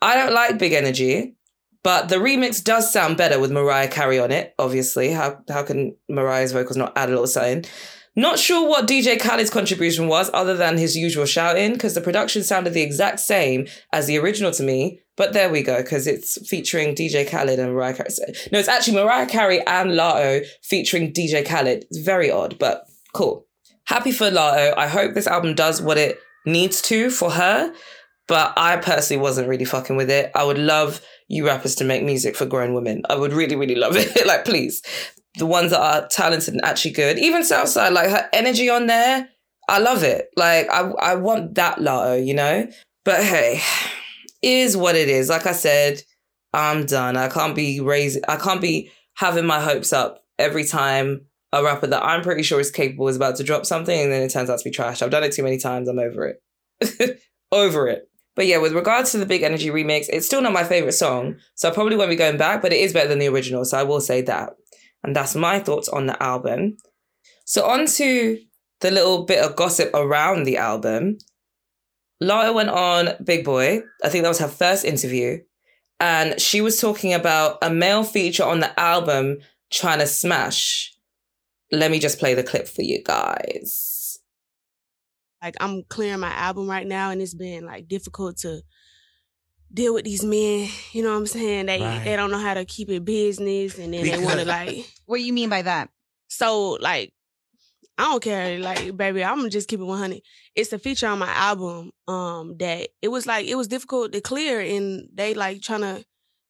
I 0.00 0.14
don't 0.14 0.34
like 0.34 0.58
Big 0.58 0.72
Energy. 0.72 1.34
But 1.84 2.08
the 2.08 2.16
remix 2.16 2.62
does 2.62 2.92
sound 2.92 3.16
better 3.16 3.40
with 3.40 3.50
Mariah 3.50 3.88
Carey 3.88 4.18
on 4.18 4.30
it, 4.30 4.54
obviously. 4.58 5.10
How 5.10 5.40
how 5.48 5.62
can 5.62 5.96
Mariah's 6.08 6.52
vocals 6.52 6.76
not 6.76 6.92
add 6.96 7.08
a 7.08 7.12
little 7.12 7.26
something? 7.26 7.64
Not 8.14 8.38
sure 8.38 8.68
what 8.68 8.86
DJ 8.86 9.18
Khaled's 9.18 9.48
contribution 9.48 10.06
was 10.06 10.30
other 10.34 10.54
than 10.54 10.76
his 10.76 10.96
usual 10.96 11.24
shouting, 11.24 11.72
because 11.72 11.94
the 11.94 12.00
production 12.02 12.42
sounded 12.42 12.74
the 12.74 12.82
exact 12.82 13.20
same 13.20 13.66
as 13.92 14.06
the 14.06 14.18
original 14.18 14.52
to 14.52 14.62
me. 14.62 15.00
But 15.16 15.32
there 15.32 15.50
we 15.50 15.62
go, 15.62 15.82
because 15.82 16.06
it's 16.06 16.46
featuring 16.48 16.94
DJ 16.94 17.28
Khaled 17.28 17.58
and 17.58 17.72
Mariah 17.72 17.94
Carey. 17.94 18.10
No, 18.52 18.58
it's 18.58 18.68
actually 18.68 18.96
Mariah 18.96 19.26
Carey 19.26 19.66
and 19.66 19.92
Latto 19.92 20.44
featuring 20.62 21.12
DJ 21.12 21.46
Khaled. 21.46 21.84
It's 21.90 21.98
very 21.98 22.30
odd, 22.30 22.58
but 22.58 22.84
cool. 23.14 23.46
Happy 23.86 24.12
for 24.12 24.30
Latto. 24.30 24.74
I 24.76 24.88
hope 24.88 25.14
this 25.14 25.26
album 25.26 25.54
does 25.54 25.80
what 25.80 25.98
it 25.98 26.18
needs 26.44 26.82
to 26.82 27.10
for 27.10 27.30
her. 27.30 27.72
But 28.28 28.52
I 28.56 28.76
personally 28.76 29.20
wasn't 29.20 29.48
really 29.48 29.64
fucking 29.64 29.96
with 29.96 30.10
it. 30.10 30.30
I 30.34 30.44
would 30.44 30.58
love 30.58 31.00
you 31.28 31.46
rappers 31.46 31.74
to 31.76 31.84
make 31.84 32.04
music 32.04 32.36
for 32.36 32.46
grown 32.46 32.74
women. 32.74 33.02
I 33.10 33.16
would 33.16 33.32
really, 33.32 33.56
really 33.56 33.74
love 33.74 33.96
it. 33.96 34.26
like, 34.26 34.44
please. 34.44 34.82
The 35.38 35.46
ones 35.46 35.70
that 35.70 35.80
are 35.80 36.06
talented 36.08 36.54
and 36.54 36.64
actually 36.64 36.92
good. 36.92 37.18
Even 37.18 37.42
Southside, 37.42 37.92
like 37.92 38.10
her 38.10 38.28
energy 38.32 38.68
on 38.68 38.86
there, 38.86 39.28
I 39.68 39.78
love 39.78 40.02
it. 40.02 40.28
Like, 40.36 40.70
I, 40.70 40.90
I 41.00 41.14
want 41.16 41.54
that 41.54 41.78
Latto, 41.78 42.24
you 42.24 42.34
know? 42.34 42.68
But 43.04 43.24
hey, 43.24 43.60
is 44.42 44.76
what 44.76 44.94
it 44.94 45.08
is. 45.08 45.28
Like 45.28 45.46
I 45.46 45.52
said, 45.52 46.02
I'm 46.52 46.86
done. 46.86 47.16
I 47.16 47.28
can't 47.28 47.54
be 47.54 47.80
raising, 47.80 48.22
I 48.28 48.36
can't 48.36 48.60
be 48.60 48.90
having 49.14 49.46
my 49.46 49.60
hopes 49.60 49.92
up 49.92 50.24
every 50.38 50.64
time 50.64 51.26
a 51.52 51.62
rapper 51.62 51.86
that 51.86 52.04
I'm 52.04 52.22
pretty 52.22 52.42
sure 52.42 52.60
is 52.60 52.70
capable 52.70 53.08
is 53.08 53.16
about 53.16 53.36
to 53.36 53.44
drop 53.44 53.66
something 53.66 53.98
and 53.98 54.10
then 54.10 54.22
it 54.22 54.30
turns 54.30 54.48
out 54.48 54.58
to 54.58 54.64
be 54.64 54.70
trash. 54.70 55.02
I've 55.02 55.10
done 55.10 55.24
it 55.24 55.32
too 55.32 55.42
many 55.42 55.58
times. 55.58 55.88
I'm 55.88 55.98
over 55.98 56.34
it. 56.80 57.20
over 57.52 57.88
it. 57.88 58.08
But 58.34 58.46
yeah, 58.46 58.58
with 58.58 58.72
regards 58.72 59.12
to 59.12 59.18
the 59.18 59.26
Big 59.26 59.42
Energy 59.42 59.68
remix, 59.68 60.06
it's 60.08 60.26
still 60.26 60.40
not 60.40 60.52
my 60.52 60.64
favorite 60.64 60.92
song. 60.92 61.36
So 61.54 61.68
I 61.68 61.74
probably 61.74 61.96
won't 61.96 62.10
be 62.10 62.16
going 62.16 62.38
back, 62.38 62.62
but 62.62 62.72
it 62.72 62.80
is 62.80 62.92
better 62.92 63.08
than 63.08 63.18
the 63.18 63.28
original. 63.28 63.64
So 63.64 63.78
I 63.78 63.82
will 63.82 64.00
say 64.00 64.22
that. 64.22 64.54
And 65.02 65.14
that's 65.14 65.34
my 65.34 65.58
thoughts 65.58 65.88
on 65.88 66.06
the 66.06 66.20
album. 66.22 66.76
So 67.44 67.66
on 67.66 67.86
to 67.86 68.38
the 68.80 68.90
little 68.90 69.26
bit 69.26 69.44
of 69.44 69.56
gossip 69.56 69.90
around 69.94 70.44
the 70.44 70.56
album. 70.56 71.18
Latto 72.22 72.54
went 72.54 72.70
on 72.70 73.10
Big 73.22 73.44
Boy. 73.44 73.82
I 74.02 74.08
think 74.08 74.22
that 74.22 74.28
was 74.28 74.38
her 74.38 74.48
first 74.48 74.84
interview. 74.84 75.38
And 76.00 76.40
she 76.40 76.60
was 76.60 76.80
talking 76.80 77.12
about 77.12 77.58
a 77.62 77.70
male 77.70 78.04
feature 78.04 78.44
on 78.44 78.60
the 78.60 78.78
album 78.80 79.38
trying 79.70 79.98
to 79.98 80.06
smash. 80.06 80.92
Let 81.70 81.90
me 81.90 81.98
just 81.98 82.18
play 82.18 82.34
the 82.34 82.42
clip 82.42 82.66
for 82.66 82.82
you 82.82 83.02
guys 83.02 83.91
like 85.42 85.56
I'm 85.60 85.82
clearing 85.84 86.20
my 86.20 86.30
album 86.30 86.70
right 86.70 86.86
now 86.86 87.10
and 87.10 87.20
it's 87.20 87.34
been 87.34 87.66
like 87.66 87.88
difficult 87.88 88.38
to 88.38 88.62
deal 89.72 89.94
with 89.94 90.04
these 90.04 90.22
men, 90.22 90.68
you 90.92 91.02
know 91.02 91.10
what 91.10 91.16
I'm 91.16 91.26
saying? 91.26 91.66
They 91.66 91.80
right. 91.80 92.04
they 92.04 92.16
don't 92.16 92.30
know 92.30 92.38
how 92.38 92.54
to 92.54 92.64
keep 92.64 92.88
it 92.90 93.04
business 93.04 93.78
and 93.78 93.92
then 93.92 94.04
because 94.04 94.20
they 94.20 94.24
want 94.24 94.38
to 94.38 94.46
like 94.46 94.86
What 95.06 95.18
do 95.18 95.24
you 95.24 95.32
mean 95.32 95.48
by 95.48 95.62
that? 95.62 95.90
So 96.28 96.78
like 96.80 97.12
I 97.98 98.04
don't 98.04 98.22
care 98.22 98.58
like 98.58 98.96
baby, 98.96 99.24
I'm 99.24 99.38
gonna 99.38 99.50
just 99.50 99.68
keep 99.68 99.80
it 99.80 99.84
100. 99.84 100.20
It's 100.54 100.72
a 100.72 100.78
feature 100.78 101.08
on 101.08 101.18
my 101.18 101.30
album 101.30 101.90
um 102.06 102.56
that 102.58 102.88
it 103.00 103.08
was 103.08 103.26
like 103.26 103.46
it 103.46 103.56
was 103.56 103.68
difficult 103.68 104.12
to 104.12 104.20
clear 104.20 104.60
and 104.60 105.08
they 105.12 105.34
like 105.34 105.60
trying 105.60 105.80
to 105.80 106.04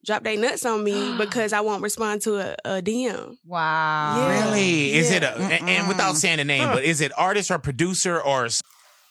drop 0.05 0.25
their 0.25 0.37
nuts 0.37 0.67
on 0.67 0.83
me 0.83 1.15
because 1.19 1.53
I 1.53 1.61
won't 1.61 1.83
respond 1.83 2.23
to 2.23 2.37
a, 2.37 2.57
a 2.65 2.83
DM. 2.83 3.37
Wow. 3.45 4.17
Yeah. 4.17 4.45
Really? 4.45 4.95
Is 4.95 5.11
it 5.11 5.23
a, 5.23 5.37
and, 5.37 5.69
and 5.69 5.89
without 5.89 6.17
saying 6.17 6.39
the 6.39 6.45
name, 6.45 6.69
but 6.69 6.85
is 6.85 7.01
it 7.01 7.13
artist 7.17 7.51
or 7.51 7.59
producer 7.59 8.21
or 8.21 8.49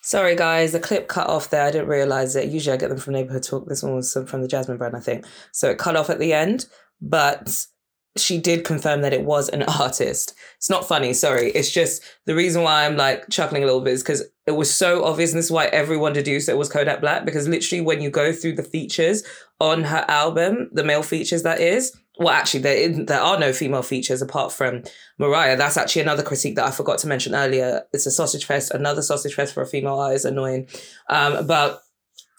Sorry, 0.01 0.36
guys, 0.36 0.72
the 0.72 0.79
clip 0.79 1.08
cut 1.08 1.27
off 1.27 1.51
there. 1.51 1.63
I 1.63 1.72
didn't 1.72 1.88
realize 1.88 2.36
it. 2.36 2.50
Usually 2.50 2.74
I 2.74 2.77
get 2.77 2.89
them 2.89 2.98
from 2.98 3.13
Neighborhood 3.13 3.43
Talk. 3.43 3.67
This 3.67 3.84
one 3.84 3.96
was 3.96 4.17
from 4.27 4.41
the 4.41 4.48
Jasmine 4.48 4.77
brand, 4.77 4.96
I 4.96 5.00
think. 5.00 5.25
So 5.51 5.70
it 5.70 5.77
cut 5.77 5.96
off 5.96 6.10
at 6.10 6.17
the 6.17 6.34
end, 6.34 6.65
but 7.00 7.65
she 8.17 8.39
did 8.39 8.65
confirm 8.65 9.01
that 9.01 9.13
it 9.13 9.24
was 9.24 9.48
an 9.50 9.63
artist. 9.79 10.34
It's 10.58 10.72
not 10.72 10.88
funny, 10.88 11.13
sorry. 11.13 11.51
It's 11.51 11.72
just 11.72 12.03
the 12.25 12.36
reason 12.36 12.63
why 12.63 12.86
I'm 12.86 12.98
like 12.98 13.29
chuckling 13.29 13.62
a 13.62 13.67
little 13.67 13.81
bit 13.81 13.93
is 13.93 14.01
because 14.01 14.24
it 14.48 14.51
was 14.51 14.74
so 14.74 15.05
obvious. 15.05 15.31
And 15.31 15.38
this 15.38 15.46
is 15.46 15.51
why 15.51 15.67
everyone 15.67 16.13
deduced 16.13 16.50
it 16.50 16.58
was 16.58 16.67
Kodak 16.67 17.00
Black. 17.00 17.24
Because 17.24 17.48
literally, 17.48 17.81
when 17.81 18.01
you 18.01 18.10
go 18.10 18.34
through 18.34 18.55
the 18.55 18.63
features 18.63 19.24
on 19.60 19.84
her 19.84 20.03
album, 20.08 20.70
the 20.74 20.84
male 20.84 21.03
features 21.03 21.43
that 21.43 21.60
is, 21.60 21.96
well, 22.17 22.29
actually, 22.29 22.61
there 22.61 22.89
there 22.89 23.21
are 23.21 23.39
no 23.39 23.53
female 23.53 23.83
features 23.83 24.21
apart 24.21 24.51
from 24.51 24.83
Mariah. 25.17 25.55
That's 25.55 25.77
actually 25.77 26.01
another 26.01 26.23
critique 26.23 26.55
that 26.55 26.65
I 26.65 26.71
forgot 26.71 26.99
to 26.99 27.07
mention 27.07 27.33
earlier. 27.33 27.83
It's 27.93 28.05
a 28.05 28.11
sausage 28.11 28.45
fest, 28.45 28.71
another 28.71 29.01
sausage 29.01 29.33
fest 29.33 29.53
for 29.53 29.61
a 29.61 29.67
female 29.67 29.97
artist, 29.97 30.25
annoying. 30.25 30.67
Um, 31.09 31.47
but 31.47 31.81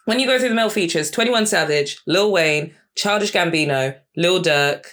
when 0.05 0.21
you 0.21 0.27
go 0.27 0.39
through 0.39 0.51
the 0.51 0.55
male 0.55 0.71
features, 0.71 1.11
Twenty 1.11 1.31
One 1.31 1.47
Savage, 1.47 2.03
Lil 2.07 2.31
Wayne, 2.31 2.75
Childish 2.97 3.33
Gambino, 3.33 3.97
Lil 4.17 4.43
Durk, 4.43 4.85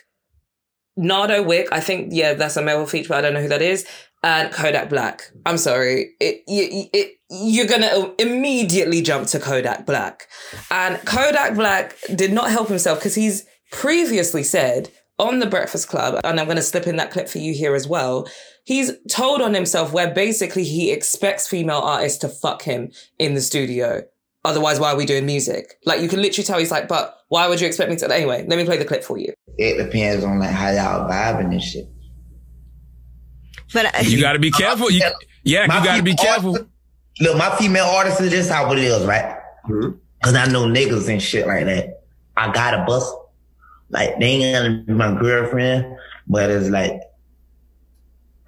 Nardo 0.96 1.44
Wick. 1.44 1.68
I 1.72 1.82
think 1.82 2.10
yeah, 2.12 2.34
that's 2.34 2.58
a 2.58 2.62
male 2.62 2.86
feature, 2.86 3.10
but 3.10 3.18
I 3.18 3.22
don't 3.22 3.34
know 3.34 3.42
who 3.42 3.50
that 3.50 3.62
is. 3.62 3.86
And 4.24 4.52
Kodak 4.52 4.90
Black. 4.90 5.32
I'm 5.46 5.58
sorry, 5.58 6.12
it, 6.20 6.44
it, 6.48 6.90
it 6.94 7.16
you're 7.30 7.68
gonna 7.68 8.14
immediately 8.18 9.02
jump 9.02 9.28
to 9.28 9.40
Kodak 9.40 9.86
Black, 9.86 10.28
and 10.72 10.98
Kodak 11.06 11.56
Black 11.56 11.96
did 12.16 12.34
not 12.34 12.50
help 12.50 12.70
himself 12.70 13.00
because 13.00 13.16
he's 13.16 13.46
previously 13.72 14.44
said 14.44 14.90
on 15.18 15.40
the 15.40 15.46
Breakfast 15.46 15.88
Club, 15.90 16.20
and 16.24 16.40
I'm 16.40 16.46
going 16.46 16.56
to 16.58 16.62
slip 16.64 16.88
in 16.88 16.96
that 16.98 17.12
clip 17.12 17.28
for 17.28 17.40
you 17.40 17.54
here 17.54 17.76
as 17.76 17.88
well. 17.88 18.28
He's 18.66 18.92
told 19.10 19.42
on 19.42 19.54
himself 19.54 19.92
where 19.92 20.14
basically 20.14 20.64
he 20.64 20.92
expects 20.92 21.48
female 21.48 21.80
artists 21.80 22.20
to 22.20 22.30
fuck 22.30 22.62
him 22.62 22.92
in 23.18 23.34
the 23.34 23.42
studio. 23.42 24.04
Otherwise, 24.46 24.80
why 24.80 24.92
are 24.92 24.96
we 24.96 25.06
doing 25.06 25.26
music? 25.26 25.74
Like, 25.86 26.02
you 26.02 26.08
can 26.08 26.22
literally 26.22 26.46
tell 26.46 26.60
he's 26.60 26.72
like, 26.72 26.88
but 26.88 27.18
why 27.28 27.48
would 27.48 27.60
you 27.60 27.68
expect 27.68 27.90
me 27.90 27.98
to? 27.98 28.14
Anyway, 28.14 28.46
let 28.48 28.58
me 28.58 28.64
play 28.66 28.78
the 28.78 28.86
clip 28.86 29.04
for 29.04 29.18
you. 29.18 29.34
It 29.58 29.84
depends 29.84 30.24
on 30.24 30.40
like 30.40 30.52
how 30.52 30.70
y'all 30.72 31.10
vibing 31.10 31.52
and 31.52 31.62
shit. 31.62 31.86
But 33.74 33.94
uh, 33.94 34.00
You 34.04 34.22
got 34.22 34.34
to 34.34 34.40
be 34.40 34.52
careful. 34.52 34.90
You, 34.90 35.02
yeah, 35.44 35.68
My 35.68 35.80
you 35.80 35.84
got 35.86 35.98
to 35.98 36.04
be 36.04 36.16
careful. 36.16 36.52
artists- 36.54 36.72
Look, 37.22 37.38
my 37.38 37.54
female 37.58 37.86
artists 37.86 38.22
is 38.22 38.32
just 38.32 38.50
how 38.50 38.72
it 38.72 38.80
is, 38.80 39.04
right? 39.06 39.36
Cause 40.24 40.36
I 40.36 40.46
know 40.48 40.66
niggas 40.66 41.10
and 41.10 41.22
shit 41.22 41.46
like 41.46 41.66
that. 41.66 42.04
I 42.38 42.50
gotta 42.54 42.86
bust. 42.88 43.14
Like 43.90 44.20
they 44.20 44.26
ain't 44.28 44.56
gonna 44.56 44.84
be 44.84 44.94
my 44.94 45.20
girlfriend, 45.20 45.98
but 46.28 46.50
it's 46.50 46.70
like 46.70 47.02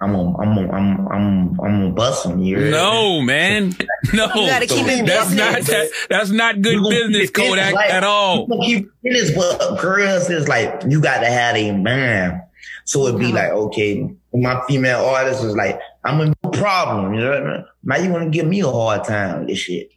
I'm 0.00 0.12
gonna, 0.12 0.36
I'm 0.38 0.54
gonna, 0.56 0.72
I'm, 0.72 1.08
I'm, 1.08 1.48
I'm 1.60 1.80
gonna 1.80 1.90
bust 1.90 2.24
them. 2.24 2.42
You 2.42 2.56
heard 2.56 2.64
me? 2.64 2.70
No, 2.72 3.20
man. 3.22 3.72
No. 4.12 4.26
You 4.34 4.46
gotta 4.48 4.66
keep 4.66 4.86
it 4.88 5.06
that's 5.06 5.32
not 5.32 5.62
that, 5.62 5.90
that's 6.10 6.30
not 6.30 6.60
good 6.60 6.72
You 6.74 6.82
gonna 6.82 6.90
keep 6.96 7.06
business, 7.06 7.28
it 7.30 7.34
business, 7.34 7.50
Kodak, 7.50 7.74
like, 7.74 7.90
at 7.90 8.02
all. 8.04 8.48
You 8.50 8.78
keep 8.80 8.90
business, 9.04 9.36
but 9.36 9.80
girls 9.80 10.28
is 10.28 10.48
like 10.48 10.82
you 10.88 11.00
got 11.00 11.20
to 11.20 11.26
have 11.26 11.54
a 11.56 11.70
man. 11.72 12.42
So 12.84 13.06
it'd 13.06 13.20
be 13.20 13.26
Uh-huh. 13.26 13.34
like, 13.34 13.50
okay, 13.50 14.10
my 14.34 14.60
female 14.66 15.04
artist 15.04 15.44
is 15.44 15.54
like, 15.54 15.78
I'm 16.04 16.20
a 16.20 16.50
problem. 16.50 17.14
You 17.14 17.20
know 17.20 17.30
what 17.30 17.42
I 17.46 17.52
mean? 17.58 17.64
Now 17.84 17.96
you 17.98 18.10
want 18.10 18.24
to 18.24 18.30
give 18.30 18.46
me 18.48 18.58
a 18.60 18.68
hard 18.68 19.04
time 19.04 19.40
with 19.40 19.48
this 19.48 19.58
shit. 19.58 19.88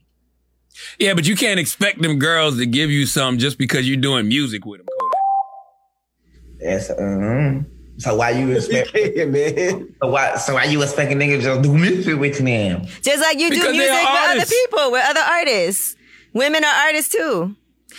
Yeah, 0.99 1.15
but 1.15 1.25
you 1.27 1.35
can't 1.35 1.59
expect 1.59 2.01
them 2.01 2.19
girls 2.19 2.57
to 2.59 2.65
give 2.67 2.91
you 2.91 3.07
something 3.07 3.39
just 3.39 3.57
because 3.57 3.87
you're 3.87 3.97
doing 3.97 4.27
music 4.27 4.65
with 4.65 4.81
them, 4.81 4.87
Kodak. 4.87 4.94
That's 6.65 6.89
um. 6.89 7.65
So 7.98 8.15
why 8.15 8.31
you 8.31 8.51
expect? 8.51 8.93
man. 8.93 9.95
so 10.01 10.10
why? 10.10 10.36
So 10.36 10.53
why 10.55 10.65
you 10.65 10.81
expecting 10.81 11.17
niggas 11.17 11.41
just 11.41 11.62
do 11.62 11.74
music 11.74 12.19
with 12.19 12.38
them? 12.39 12.86
just 13.01 13.22
like 13.22 13.39
you 13.39 13.50
do 13.50 13.55
Because 13.55 13.72
music 13.72 13.91
with 13.91 14.07
other 14.07 14.29
artists. 14.29 14.53
people, 14.65 14.91
with 14.91 15.05
other 15.07 15.22
artists. 15.22 15.95
Women 16.34 16.63
are 16.65 16.75
artists 16.88 17.12
too. 17.13 17.55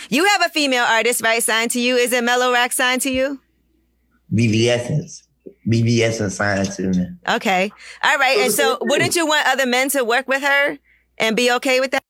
You 0.09 0.25
have 0.25 0.41
a 0.45 0.49
female 0.49 0.85
artist, 0.85 1.23
right, 1.23 1.41
signed 1.41 1.71
to 1.71 1.79
you. 1.79 1.95
Is 1.95 2.13
it 2.13 2.23
Mellow 2.23 2.53
Rack 2.53 2.71
signed 2.71 3.01
to 3.01 3.09
you? 3.09 3.39
BBS, 4.31 5.23
BBS 5.67 6.21
and 6.21 6.31
signed 6.31 6.71
to 6.73 6.83
me. 6.89 7.07
Okay. 7.27 7.71
All 8.03 8.17
right. 8.17 8.37
And 8.39 8.51
so 8.53 8.77
wouldn't 8.81 9.15
you 9.15 9.25
want 9.25 9.47
other 9.47 9.65
men 9.65 9.89
to 9.89 10.03
work 10.03 10.27
with 10.27 10.43
her 10.43 10.77
and 11.17 11.35
be 11.35 11.51
okay 11.53 11.79
with 11.79 11.91
that? 11.91 12.03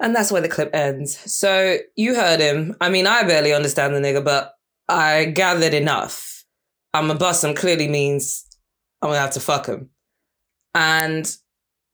And 0.00 0.14
that's 0.14 0.30
where 0.30 0.42
the 0.42 0.48
clip 0.48 0.74
ends. 0.74 1.16
So 1.32 1.78
you 1.96 2.14
heard 2.14 2.40
him. 2.40 2.76
I 2.80 2.90
mean, 2.90 3.06
I 3.06 3.22
barely 3.22 3.54
understand 3.54 3.94
the 3.94 4.00
nigga, 4.00 4.22
but 4.22 4.57
I 4.88 5.26
gathered 5.26 5.74
enough. 5.74 6.44
I'm 6.94 7.10
a 7.10 7.14
bust 7.14 7.44
him 7.44 7.54
clearly 7.54 7.88
means 7.88 8.46
I'm 9.02 9.10
gonna 9.10 9.20
have 9.20 9.32
to 9.32 9.40
fuck 9.40 9.66
him. 9.66 9.90
And 10.74 11.30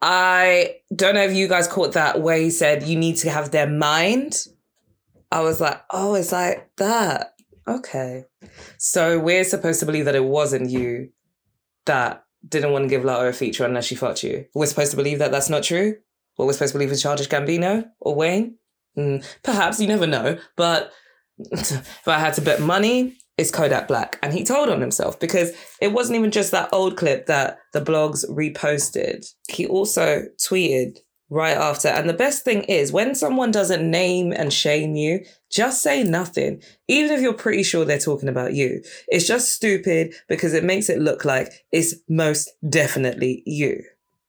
I 0.00 0.76
don't 0.94 1.14
know 1.14 1.24
if 1.24 1.34
you 1.34 1.48
guys 1.48 1.66
caught 1.66 1.92
that 1.92 2.20
where 2.20 2.38
he 2.38 2.50
said 2.50 2.82
you 2.82 2.96
need 2.96 3.16
to 3.16 3.30
have 3.30 3.50
their 3.50 3.66
mind. 3.68 4.46
I 5.32 5.40
was 5.40 5.60
like, 5.60 5.82
oh, 5.90 6.14
it's 6.14 6.32
like 6.32 6.70
that. 6.76 7.34
Okay. 7.66 8.24
So 8.78 9.18
we're 9.18 9.44
supposed 9.44 9.80
to 9.80 9.86
believe 9.86 10.04
that 10.04 10.14
it 10.14 10.24
wasn't 10.24 10.70
you 10.70 11.10
that 11.86 12.24
didn't 12.46 12.72
want 12.72 12.84
to 12.84 12.88
give 12.88 13.02
Latto 13.02 13.28
a 13.28 13.32
feature 13.32 13.64
unless 13.64 13.86
she 13.86 13.94
fucked 13.94 14.22
you. 14.22 14.44
We're 14.54 14.66
supposed 14.66 14.90
to 14.90 14.96
believe 14.96 15.18
that 15.18 15.32
that's 15.32 15.48
not 15.48 15.62
true? 15.62 15.96
What 16.36 16.46
we're 16.46 16.52
supposed 16.52 16.72
to 16.72 16.78
believe 16.78 16.92
is 16.92 17.02
Childish 17.02 17.28
Gambino 17.28 17.88
or 18.00 18.14
Wayne? 18.14 18.58
Mm, 18.96 19.24
perhaps, 19.42 19.80
you 19.80 19.88
never 19.88 20.06
know. 20.06 20.38
But 20.56 20.92
if 21.38 22.08
I 22.08 22.18
had 22.18 22.34
to 22.34 22.40
bet 22.40 22.60
money, 22.60 23.16
it's 23.36 23.50
Kodak 23.50 23.88
Black. 23.88 24.18
And 24.22 24.32
he 24.32 24.44
told 24.44 24.68
on 24.68 24.80
himself 24.80 25.18
because 25.18 25.52
it 25.80 25.92
wasn't 25.92 26.18
even 26.18 26.30
just 26.30 26.52
that 26.52 26.68
old 26.72 26.96
clip 26.96 27.26
that 27.26 27.58
the 27.72 27.80
blogs 27.80 28.28
reposted. 28.30 29.26
He 29.48 29.66
also 29.66 30.24
tweeted 30.38 30.98
right 31.30 31.56
after. 31.56 31.88
And 31.88 32.08
the 32.08 32.14
best 32.14 32.44
thing 32.44 32.62
is 32.64 32.92
when 32.92 33.14
someone 33.14 33.50
doesn't 33.50 33.90
name 33.90 34.32
and 34.32 34.52
shame 34.52 34.94
you, 34.94 35.24
just 35.50 35.82
say 35.82 36.04
nothing. 36.04 36.62
Even 36.86 37.10
if 37.12 37.20
you're 37.20 37.32
pretty 37.32 37.62
sure 37.62 37.84
they're 37.84 37.98
talking 37.98 38.28
about 38.28 38.54
you. 38.54 38.82
It's 39.08 39.26
just 39.26 39.52
stupid 39.52 40.14
because 40.28 40.54
it 40.54 40.64
makes 40.64 40.88
it 40.88 41.00
look 41.00 41.24
like 41.24 41.48
it's 41.72 41.94
most 42.08 42.50
definitely 42.68 43.42
you. 43.46 43.82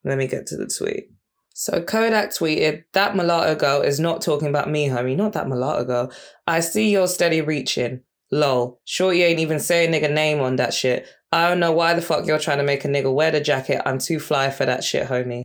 Let 0.04 0.18
me 0.18 0.28
get 0.28 0.48
to 0.48 0.58
the 0.58 0.68
tweet. 0.68 1.10
So 1.58 1.82
Kodak 1.82 2.32
tweeted, 2.32 2.84
that 2.92 3.16
mulatto 3.16 3.56
girl 3.56 3.82
is 3.82 3.98
not 3.98 4.22
talking 4.22 4.50
about 4.50 4.70
me, 4.70 4.90
homie. 4.90 5.16
Not 5.16 5.32
that 5.34 5.48
mulatto 5.48 5.86
girl. 5.86 6.12
I 6.46 6.60
see 6.60 6.92
you're 6.92 7.08
steady 7.08 7.40
reaching. 7.40 8.02
Lol. 8.30 8.82
Sure 8.84 9.14
you 9.14 9.24
ain't 9.24 9.40
even 9.40 9.62
say 9.62 9.86
a 9.86 9.88
nigga 9.88 10.12
name 10.12 10.42
on 10.42 10.58
that 10.58 10.74
shit. 10.74 11.08
I 11.32 11.48
don't 11.48 11.62
know 11.62 11.72
why 11.72 11.94
the 11.94 12.02
fuck 12.02 12.26
you're 12.26 12.40
trying 12.40 12.58
to 12.58 12.66
make 12.66 12.84
a 12.84 12.90
nigga 12.90 13.14
wear 13.14 13.32
the 13.32 13.40
jacket. 13.40 13.82
I'm 13.86 14.00
too 14.00 14.20
fly 14.20 14.50
for 14.50 14.66
that 14.66 14.84
shit, 14.84 15.08
homie. 15.08 15.44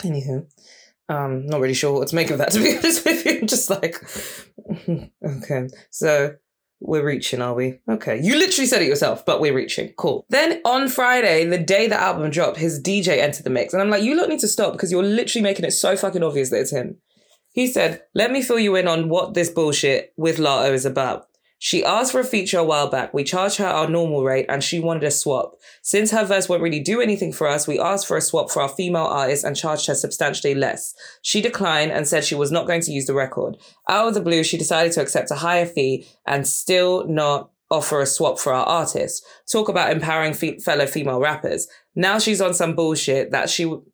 Anywho. 0.00 0.46
Um, 1.10 1.46
not 1.46 1.60
really 1.60 1.74
sure 1.74 1.92
what 1.92 2.08
to 2.08 2.16
make 2.16 2.30
of 2.30 2.38
that, 2.38 2.50
to 2.52 2.58
be 2.58 2.78
honest 2.78 3.04
with 3.04 3.26
you. 3.26 3.42
Just 3.44 3.68
like, 3.68 4.02
okay. 5.22 5.68
So 5.90 6.34
we're 6.80 7.04
reaching, 7.04 7.42
are 7.42 7.54
we? 7.54 7.80
Okay. 7.88 8.20
You 8.20 8.36
literally 8.36 8.66
said 8.66 8.82
it 8.82 8.88
yourself, 8.88 9.24
but 9.26 9.40
we're 9.40 9.54
reaching. 9.54 9.92
Cool. 9.96 10.24
Then 10.28 10.60
on 10.64 10.88
Friday, 10.88 11.44
the 11.44 11.58
day 11.58 11.86
the 11.88 12.00
album 12.00 12.30
dropped, 12.30 12.58
his 12.58 12.80
DJ 12.80 13.18
entered 13.18 13.44
the 13.44 13.50
mix. 13.50 13.72
And 13.72 13.82
I'm 13.82 13.90
like, 13.90 14.02
you 14.02 14.16
lot 14.16 14.28
need 14.28 14.40
to 14.40 14.48
stop 14.48 14.72
because 14.72 14.92
you're 14.92 15.02
literally 15.02 15.42
making 15.42 15.64
it 15.64 15.72
so 15.72 15.96
fucking 15.96 16.22
obvious 16.22 16.50
that 16.50 16.60
it's 16.60 16.72
him. 16.72 16.98
He 17.52 17.66
said, 17.66 18.02
let 18.14 18.30
me 18.30 18.42
fill 18.42 18.58
you 18.58 18.76
in 18.76 18.86
on 18.86 19.08
what 19.08 19.34
this 19.34 19.50
bullshit 19.50 20.12
with 20.16 20.38
Latto 20.38 20.72
is 20.72 20.84
about. 20.84 21.27
She 21.60 21.84
asked 21.84 22.12
for 22.12 22.20
a 22.20 22.24
feature 22.24 22.58
a 22.58 22.64
while 22.64 22.88
back. 22.88 23.12
We 23.12 23.24
charged 23.24 23.56
her 23.58 23.66
our 23.66 23.88
normal 23.88 24.22
rate 24.22 24.46
and 24.48 24.62
she 24.62 24.78
wanted 24.78 25.02
a 25.02 25.10
swap. 25.10 25.54
Since 25.82 26.12
her 26.12 26.24
verse 26.24 26.48
won't 26.48 26.62
really 26.62 26.80
do 26.80 27.00
anything 27.00 27.32
for 27.32 27.48
us, 27.48 27.66
we 27.66 27.80
asked 27.80 28.06
for 28.06 28.16
a 28.16 28.20
swap 28.22 28.50
for 28.50 28.62
our 28.62 28.68
female 28.68 29.04
artist 29.04 29.44
and 29.44 29.56
charged 29.56 29.86
her 29.88 29.94
substantially 29.94 30.54
less. 30.54 30.94
She 31.22 31.40
declined 31.40 31.90
and 31.90 32.06
said 32.06 32.24
she 32.24 32.36
was 32.36 32.52
not 32.52 32.68
going 32.68 32.82
to 32.82 32.92
use 32.92 33.06
the 33.06 33.14
record. 33.14 33.56
Out 33.88 34.08
of 34.08 34.14
the 34.14 34.20
blue, 34.20 34.44
she 34.44 34.56
decided 34.56 34.92
to 34.92 35.02
accept 35.02 35.32
a 35.32 35.36
higher 35.36 35.66
fee 35.66 36.06
and 36.26 36.46
still 36.46 37.06
not 37.08 37.50
offer 37.70 38.00
a 38.00 38.06
swap 38.06 38.38
for 38.38 38.52
our 38.52 38.64
artist. 38.64 39.24
Talk 39.50 39.68
about 39.68 39.90
empowering 39.90 40.34
fe- 40.34 40.58
fellow 40.60 40.86
female 40.86 41.20
rappers. 41.20 41.66
Now 41.94 42.18
she's 42.18 42.40
on 42.40 42.54
some 42.54 42.74
bullshit 42.74 43.32
that 43.32 43.50
she. 43.50 43.64
W- 43.64 43.84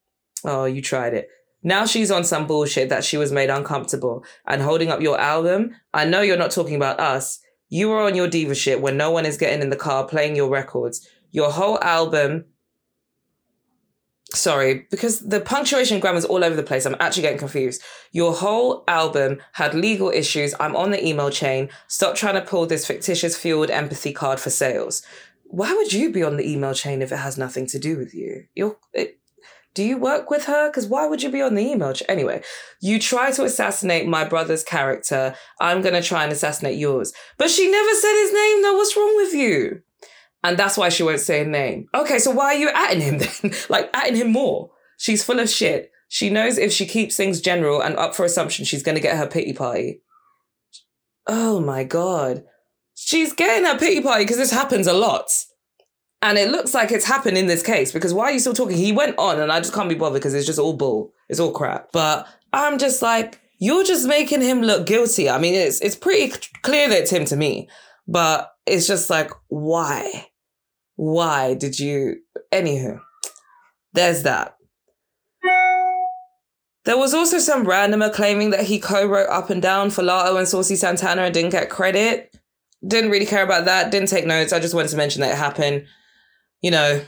oh, 0.44 0.66
you 0.66 0.82
tried 0.82 1.14
it. 1.14 1.28
Now 1.62 1.86
she's 1.86 2.10
on 2.10 2.24
some 2.24 2.46
bullshit 2.46 2.90
that 2.90 3.04
she 3.04 3.16
was 3.16 3.32
made 3.32 3.48
uncomfortable 3.48 4.22
and 4.46 4.60
holding 4.60 4.90
up 4.90 5.00
your 5.00 5.18
album. 5.18 5.70
I 5.94 6.04
know 6.04 6.20
you're 6.20 6.36
not 6.36 6.50
talking 6.50 6.76
about 6.76 7.00
us. 7.00 7.40
You 7.74 7.88
were 7.88 8.02
on 8.02 8.14
your 8.14 8.28
diva 8.28 8.54
shit 8.54 8.80
when 8.80 8.96
no 8.96 9.10
one 9.10 9.26
is 9.26 9.36
getting 9.36 9.60
in 9.60 9.68
the 9.68 9.74
car 9.74 10.06
playing 10.06 10.36
your 10.36 10.48
records. 10.48 11.08
Your 11.32 11.50
whole 11.50 11.82
album. 11.82 12.44
Sorry, 14.32 14.86
because 14.92 15.18
the 15.18 15.40
punctuation 15.40 15.98
grammar's 15.98 16.24
all 16.24 16.44
over 16.44 16.54
the 16.54 16.62
place. 16.62 16.86
I'm 16.86 16.94
actually 17.00 17.22
getting 17.22 17.38
confused. 17.40 17.82
Your 18.12 18.32
whole 18.32 18.84
album 18.86 19.42
had 19.54 19.74
legal 19.74 20.10
issues. 20.10 20.54
I'm 20.60 20.76
on 20.76 20.92
the 20.92 21.04
email 21.04 21.30
chain. 21.30 21.68
Stop 21.88 22.14
trying 22.14 22.36
to 22.36 22.48
pull 22.48 22.64
this 22.66 22.86
fictitious 22.86 23.36
fueled 23.36 23.70
empathy 23.70 24.12
card 24.12 24.38
for 24.38 24.50
sales. 24.50 25.02
Why 25.42 25.74
would 25.74 25.92
you 25.92 26.12
be 26.12 26.22
on 26.22 26.36
the 26.36 26.48
email 26.48 26.74
chain 26.74 27.02
if 27.02 27.10
it 27.10 27.16
has 27.16 27.36
nothing 27.36 27.66
to 27.66 27.80
do 27.80 27.98
with 27.98 28.14
you? 28.14 28.44
You're. 28.54 28.76
It, 28.92 29.18
do 29.74 29.82
you 29.82 29.98
work 29.98 30.30
with 30.30 30.44
her? 30.44 30.68
Because 30.68 30.86
why 30.86 31.06
would 31.06 31.22
you 31.22 31.30
be 31.30 31.42
on 31.42 31.54
the 31.54 31.62
email? 31.62 31.92
Anyway, 32.08 32.42
you 32.80 32.98
try 33.00 33.32
to 33.32 33.44
assassinate 33.44 34.06
my 34.06 34.24
brother's 34.24 34.62
character. 34.62 35.34
I'm 35.60 35.82
going 35.82 35.94
to 35.94 36.02
try 36.02 36.22
and 36.22 36.32
assassinate 36.32 36.78
yours. 36.78 37.12
But 37.38 37.50
she 37.50 37.70
never 37.70 37.94
said 37.94 38.22
his 38.22 38.32
name, 38.32 38.62
though. 38.62 38.74
What's 38.76 38.96
wrong 38.96 39.16
with 39.16 39.34
you? 39.34 39.80
And 40.44 40.56
that's 40.56 40.76
why 40.76 40.90
she 40.90 41.02
won't 41.02 41.20
say 41.20 41.42
a 41.42 41.44
name. 41.44 41.88
Okay, 41.94 42.18
so 42.18 42.30
why 42.30 42.54
are 42.54 42.58
you 42.58 42.68
atting 42.68 43.00
him 43.00 43.18
then? 43.42 43.52
like, 43.68 43.92
atting 43.92 44.16
him 44.16 44.30
more. 44.30 44.70
She's 44.96 45.24
full 45.24 45.40
of 45.40 45.50
shit. 45.50 45.90
She 46.08 46.30
knows 46.30 46.58
if 46.58 46.72
she 46.72 46.86
keeps 46.86 47.16
things 47.16 47.40
general 47.40 47.80
and 47.80 47.96
up 47.96 48.14
for 48.14 48.24
assumption, 48.24 48.64
she's 48.64 48.82
going 48.82 48.94
to 48.94 49.00
get 49.00 49.16
her 49.16 49.26
pity 49.26 49.52
party. 49.52 50.02
Oh 51.26 51.60
my 51.60 51.82
God. 51.82 52.44
She's 52.94 53.32
getting 53.32 53.64
her 53.64 53.78
pity 53.78 54.00
party 54.00 54.24
because 54.24 54.36
this 54.36 54.52
happens 54.52 54.86
a 54.86 54.92
lot. 54.92 55.28
And 56.24 56.38
it 56.38 56.50
looks 56.50 56.72
like 56.72 56.90
it's 56.90 57.04
happened 57.04 57.36
in 57.36 57.48
this 57.48 57.62
case 57.62 57.92
because 57.92 58.14
why 58.14 58.24
are 58.24 58.32
you 58.32 58.38
still 58.38 58.54
talking? 58.54 58.78
He 58.78 58.92
went 58.92 59.18
on 59.18 59.38
and 59.38 59.52
I 59.52 59.60
just 59.60 59.74
can't 59.74 59.90
be 59.90 59.94
bothered 59.94 60.22
because 60.22 60.32
it's 60.32 60.46
just 60.46 60.58
all 60.58 60.72
bull. 60.72 61.12
It's 61.28 61.38
all 61.38 61.52
crap. 61.52 61.92
But 61.92 62.26
I'm 62.50 62.78
just 62.78 63.02
like, 63.02 63.42
you're 63.58 63.84
just 63.84 64.08
making 64.08 64.40
him 64.40 64.62
look 64.62 64.86
guilty. 64.86 65.28
I 65.28 65.38
mean, 65.38 65.54
it's 65.54 65.82
it's 65.82 65.94
pretty 65.94 66.32
clear 66.62 66.88
that 66.88 67.02
it's 67.02 67.12
him 67.12 67.26
to 67.26 67.36
me. 67.36 67.68
But 68.08 68.50
it's 68.64 68.86
just 68.86 69.10
like, 69.10 69.32
why? 69.48 70.28
Why 70.96 71.52
did 71.52 71.78
you 71.78 72.16
anywho? 72.50 73.00
There's 73.92 74.22
that. 74.22 74.56
There 76.86 76.96
was 76.96 77.12
also 77.12 77.38
some 77.38 77.66
randomer 77.66 78.12
claiming 78.12 78.48
that 78.50 78.64
he 78.64 78.78
co-wrote 78.78 79.28
Up 79.28 79.50
and 79.50 79.60
Down 79.60 79.90
for 79.90 80.02
Latto 80.02 80.38
and 80.38 80.48
Saucy 80.48 80.76
Santana 80.76 81.22
and 81.22 81.34
didn't 81.34 81.52
get 81.52 81.68
credit. 81.68 82.34
Didn't 82.86 83.10
really 83.10 83.26
care 83.26 83.44
about 83.44 83.66
that. 83.66 83.90
Didn't 83.90 84.08
take 84.08 84.26
notes. 84.26 84.54
I 84.54 84.58
just 84.58 84.74
wanted 84.74 84.88
to 84.88 84.96
mention 84.96 85.20
that 85.20 85.32
it 85.32 85.38
happened. 85.38 85.84
You 86.64 86.70
know, 86.70 87.04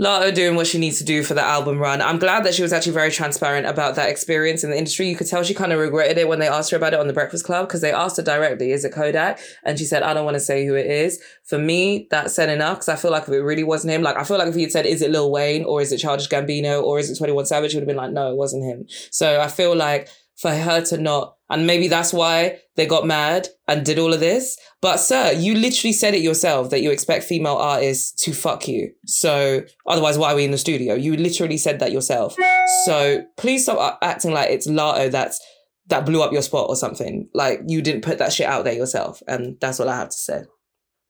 Latto 0.00 0.34
doing 0.34 0.56
what 0.56 0.66
she 0.66 0.80
needs 0.80 0.98
to 0.98 1.04
do 1.04 1.22
for 1.22 1.32
the 1.32 1.42
album 1.44 1.78
run. 1.78 2.02
I'm 2.02 2.18
glad 2.18 2.42
that 2.42 2.54
she 2.54 2.62
was 2.62 2.72
actually 2.72 2.90
very 2.90 3.12
transparent 3.12 3.68
about 3.68 3.94
that 3.94 4.08
experience 4.08 4.64
in 4.64 4.70
the 4.70 4.76
industry. 4.76 5.08
You 5.08 5.14
could 5.14 5.28
tell 5.28 5.44
she 5.44 5.54
kind 5.54 5.72
of 5.72 5.78
regretted 5.78 6.18
it 6.18 6.26
when 6.26 6.40
they 6.40 6.48
asked 6.48 6.72
her 6.72 6.76
about 6.76 6.92
it 6.92 6.98
on 6.98 7.06
the 7.06 7.12
Breakfast 7.12 7.44
Club 7.44 7.68
because 7.68 7.82
they 7.82 7.92
asked 7.92 8.16
her 8.16 8.22
directly, 8.24 8.72
is 8.72 8.84
it 8.84 8.92
Kodak? 8.92 9.38
And 9.64 9.78
she 9.78 9.84
said, 9.84 10.02
I 10.02 10.12
don't 10.12 10.24
want 10.24 10.34
to 10.34 10.40
say 10.40 10.66
who 10.66 10.74
it 10.74 10.86
is. 10.86 11.22
For 11.44 11.56
me, 11.56 12.08
that 12.10 12.32
said 12.32 12.48
enough 12.48 12.78
because 12.78 12.88
I 12.88 12.96
feel 12.96 13.12
like 13.12 13.28
if 13.28 13.28
it 13.28 13.42
really 13.42 13.62
wasn't 13.62 13.92
him, 13.92 14.02
like 14.02 14.16
I 14.16 14.24
feel 14.24 14.38
like 14.38 14.48
if 14.48 14.56
he 14.56 14.62
had 14.62 14.72
said, 14.72 14.86
is 14.86 15.02
it 15.02 15.12
Lil 15.12 15.30
Wayne 15.30 15.64
or 15.64 15.80
is 15.80 15.92
it 15.92 15.98
Childish 15.98 16.28
Gambino 16.28 16.82
or 16.82 16.98
is 16.98 17.08
it 17.12 17.16
21 17.16 17.46
Savage, 17.46 17.74
it 17.74 17.76
would 17.76 17.82
have 17.82 17.86
been 17.86 17.96
like, 17.96 18.10
no, 18.10 18.32
it 18.32 18.36
wasn't 18.36 18.64
him. 18.64 18.86
So 19.12 19.40
I 19.40 19.46
feel 19.46 19.76
like 19.76 20.08
for 20.34 20.50
her 20.50 20.80
to 20.86 20.98
not, 20.98 21.36
and 21.50 21.66
maybe 21.66 21.88
that's 21.88 22.12
why 22.12 22.58
they 22.76 22.86
got 22.86 23.06
mad 23.06 23.48
and 23.66 23.84
did 23.84 23.98
all 23.98 24.12
of 24.12 24.20
this. 24.20 24.58
But 24.80 24.98
sir, 24.98 25.32
you 25.32 25.54
literally 25.54 25.92
said 25.92 26.14
it 26.14 26.22
yourself 26.22 26.70
that 26.70 26.82
you 26.82 26.90
expect 26.90 27.24
female 27.24 27.56
artists 27.56 28.12
to 28.24 28.32
fuck 28.32 28.68
you. 28.68 28.92
So 29.06 29.62
otherwise, 29.86 30.18
why 30.18 30.32
are 30.32 30.36
we 30.36 30.44
in 30.44 30.50
the 30.50 30.58
studio? 30.58 30.94
You 30.94 31.16
literally 31.16 31.56
said 31.56 31.80
that 31.80 31.92
yourself. 31.92 32.36
So 32.84 33.24
please 33.36 33.64
stop 33.64 33.98
acting 34.02 34.32
like 34.32 34.50
it's 34.50 34.68
Latto 34.68 35.10
that's 35.10 35.40
that 35.88 36.04
blew 36.04 36.22
up 36.22 36.32
your 36.32 36.42
spot 36.42 36.68
or 36.68 36.76
something. 36.76 37.28
Like 37.34 37.60
you 37.66 37.82
didn't 37.82 38.02
put 38.02 38.18
that 38.18 38.32
shit 38.32 38.46
out 38.46 38.64
there 38.64 38.74
yourself, 38.74 39.22
and 39.26 39.56
that's 39.60 39.80
all 39.80 39.88
I 39.88 39.96
have 39.96 40.10
to 40.10 40.16
say. 40.16 40.44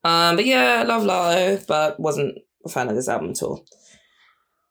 Um, 0.04 0.36
but 0.36 0.46
yeah, 0.46 0.78
I 0.80 0.82
love 0.84 1.02
Latto, 1.02 1.66
but 1.66 1.98
wasn't 1.98 2.38
a 2.64 2.68
fan 2.68 2.88
of 2.88 2.94
this 2.94 3.08
album 3.08 3.30
at 3.30 3.42
all. 3.42 3.64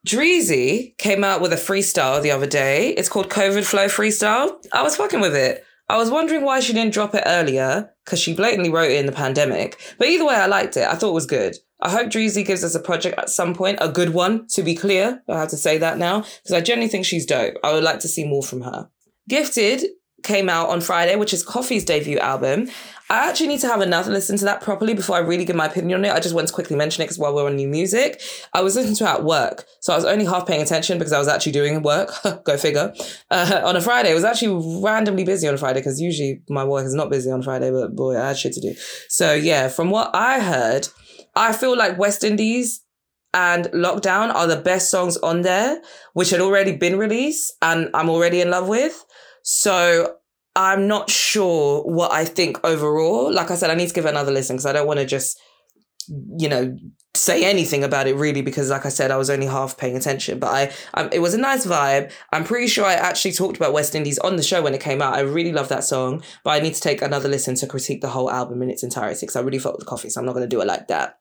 Dreezy 0.07 0.97
came 0.97 1.25
out 1.25 1.41
with 1.41 1.51
a 1.51 1.57
freestyle 1.57 2.21
the 2.21 2.31
other 2.31 2.47
day. 2.47 2.91
It's 2.91 3.09
called 3.09 3.29
COVID 3.29 3.65
Flow 3.65 3.87
Freestyle. 3.87 4.55
I 4.71 4.81
was 4.81 4.95
fucking 4.95 5.19
with 5.19 5.35
it. 5.35 5.65
I 5.89 5.97
was 5.97 6.09
wondering 6.09 6.45
why 6.45 6.61
she 6.61 6.71
didn't 6.71 6.93
drop 6.93 7.13
it 7.13 7.23
earlier, 7.25 7.89
because 8.05 8.17
she 8.17 8.33
blatantly 8.33 8.69
wrote 8.69 8.89
it 8.89 8.99
in 8.99 9.05
the 9.05 9.11
pandemic. 9.11 9.77
But 9.97 10.07
either 10.07 10.25
way, 10.25 10.35
I 10.35 10.45
liked 10.45 10.77
it. 10.77 10.87
I 10.87 10.95
thought 10.95 11.09
it 11.09 11.13
was 11.13 11.25
good. 11.25 11.57
I 11.81 11.89
hope 11.89 12.07
Dreezy 12.07 12.45
gives 12.45 12.63
us 12.63 12.73
a 12.73 12.79
project 12.79 13.19
at 13.19 13.29
some 13.29 13.53
point, 13.53 13.79
a 13.81 13.89
good 13.89 14.13
one, 14.13 14.47
to 14.51 14.63
be 14.63 14.75
clear. 14.75 15.23
I 15.27 15.39
have 15.39 15.49
to 15.49 15.57
say 15.57 15.77
that 15.77 15.97
now, 15.97 16.21
because 16.21 16.53
I 16.53 16.61
genuinely 16.61 16.89
think 16.89 17.05
she's 17.05 17.25
dope. 17.25 17.55
I 17.61 17.73
would 17.73 17.83
like 17.83 17.99
to 17.99 18.07
see 18.07 18.25
more 18.25 18.43
from 18.43 18.61
her. 18.61 18.89
Gifted 19.27 19.87
came 20.27 20.49
out 20.49 20.69
on 20.69 20.81
Friday, 20.81 21.15
which 21.15 21.33
is 21.33 21.45
Koffee's 21.45 21.85
debut 21.85 22.19
album. 22.19 22.69
I 23.09 23.29
actually 23.29 23.47
need 23.47 23.61
to 23.61 23.67
have 23.67 23.79
another 23.79 24.11
listen 24.11 24.37
to 24.37 24.45
that 24.45 24.61
properly 24.61 24.93
before 24.93 25.15
I 25.15 25.19
really 25.19 25.45
give 25.45 25.55
my 25.55 25.67
opinion 25.67 25.99
on 25.99 26.05
it. 26.05 26.11
I 26.11 26.19
just 26.19 26.35
want 26.35 26.49
to 26.49 26.53
quickly 26.53 26.75
mention 26.75 27.01
it 27.01 27.05
because 27.05 27.17
while 27.17 27.33
we're 27.33 27.45
on 27.45 27.55
new 27.55 27.69
music, 27.69 28.21
I 28.53 28.61
was 28.61 28.75
listening 28.75 28.97
to 28.97 29.05
it 29.05 29.07
at 29.07 29.23
work. 29.23 29.65
So 29.79 29.93
I 29.93 29.95
was 29.95 30.03
only 30.03 30.25
half 30.25 30.45
paying 30.45 30.61
attention 30.61 30.97
because 30.97 31.13
I 31.13 31.19
was 31.19 31.29
actually 31.29 31.53
doing 31.53 31.81
work. 31.81 32.11
Go 32.43 32.57
figure. 32.57 32.93
Uh, 33.31 33.61
on 33.63 33.77
a 33.77 33.81
Friday, 33.81 34.11
it 34.11 34.15
was 34.15 34.25
actually 34.25 34.81
randomly 34.83 35.23
busy 35.23 35.47
on 35.47 35.53
a 35.53 35.57
Friday 35.57 35.79
because 35.79 36.01
usually 36.01 36.41
my 36.49 36.65
work 36.65 36.85
is 36.85 36.93
not 36.93 37.09
busy 37.09 37.31
on 37.31 37.41
Friday, 37.41 37.71
but 37.71 37.95
boy, 37.95 38.19
I 38.21 38.27
had 38.27 38.37
shit 38.37 38.51
to 38.53 38.61
do. 38.61 38.75
So 39.07 39.33
yeah, 39.33 39.69
from 39.69 39.89
what 39.89 40.13
I 40.13 40.41
heard, 40.41 40.89
I 41.33 41.53
feel 41.53 41.77
like 41.77 41.97
West 41.97 42.25
Indies 42.25 42.83
and 43.33 43.65
Lockdown 43.67 44.33
are 44.33 44.47
the 44.47 44.57
best 44.57 44.89
songs 44.89 45.15
on 45.17 45.43
there, 45.43 45.81
which 46.13 46.31
had 46.31 46.41
already 46.41 46.75
been 46.75 46.97
released 46.97 47.53
and 47.61 47.89
I'm 47.93 48.09
already 48.09 48.41
in 48.41 48.49
love 48.49 48.67
with. 48.67 49.05
So 49.49 50.17
I'm 50.57 50.89
not 50.89 51.09
sure 51.09 51.81
what 51.83 52.11
I 52.11 52.25
think 52.25 52.59
overall. 52.65 53.31
Like 53.31 53.49
I 53.49 53.55
said, 53.55 53.69
I 53.69 53.75
need 53.75 53.87
to 53.87 53.93
give 53.93 54.03
another 54.03 54.29
listen 54.29 54.57
because 54.57 54.65
I 54.65 54.73
don't 54.73 54.85
want 54.85 54.99
to 54.99 55.05
just, 55.05 55.39
you 56.37 56.49
know, 56.49 56.77
say 57.15 57.45
anything 57.45 57.81
about 57.81 58.07
it 58.07 58.17
really 58.17 58.41
because, 58.41 58.69
like 58.69 58.85
I 58.85 58.89
said, 58.89 59.09
I 59.09 59.15
was 59.15 59.29
only 59.29 59.45
half 59.45 59.77
paying 59.77 59.95
attention. 59.95 60.39
But 60.39 60.49
I, 60.49 60.99
um, 60.99 61.09
it 61.13 61.19
was 61.19 61.33
a 61.33 61.37
nice 61.37 61.65
vibe. 61.65 62.11
I'm 62.33 62.43
pretty 62.43 62.67
sure 62.67 62.83
I 62.83 62.95
actually 62.95 63.31
talked 63.31 63.55
about 63.55 63.71
West 63.71 63.95
Indies 63.95 64.19
on 64.19 64.35
the 64.35 64.43
show 64.43 64.61
when 64.61 64.73
it 64.73 64.81
came 64.81 65.01
out. 65.01 65.13
I 65.13 65.21
really 65.21 65.53
love 65.53 65.69
that 65.69 65.85
song, 65.85 66.23
but 66.43 66.49
I 66.49 66.59
need 66.59 66.73
to 66.73 66.81
take 66.81 67.01
another 67.01 67.29
listen 67.29 67.55
to 67.55 67.67
critique 67.67 68.01
the 68.01 68.09
whole 68.09 68.29
album 68.29 68.61
in 68.61 68.69
its 68.69 68.83
entirety 68.83 69.21
because 69.21 69.37
I 69.37 69.39
really 69.39 69.59
felt 69.59 69.79
the 69.79 69.85
coffee, 69.85 70.09
so 70.09 70.19
I'm 70.19 70.25
not 70.25 70.33
going 70.33 70.43
to 70.43 70.53
do 70.53 70.59
it 70.59 70.67
like 70.67 70.89
that. 70.89 71.19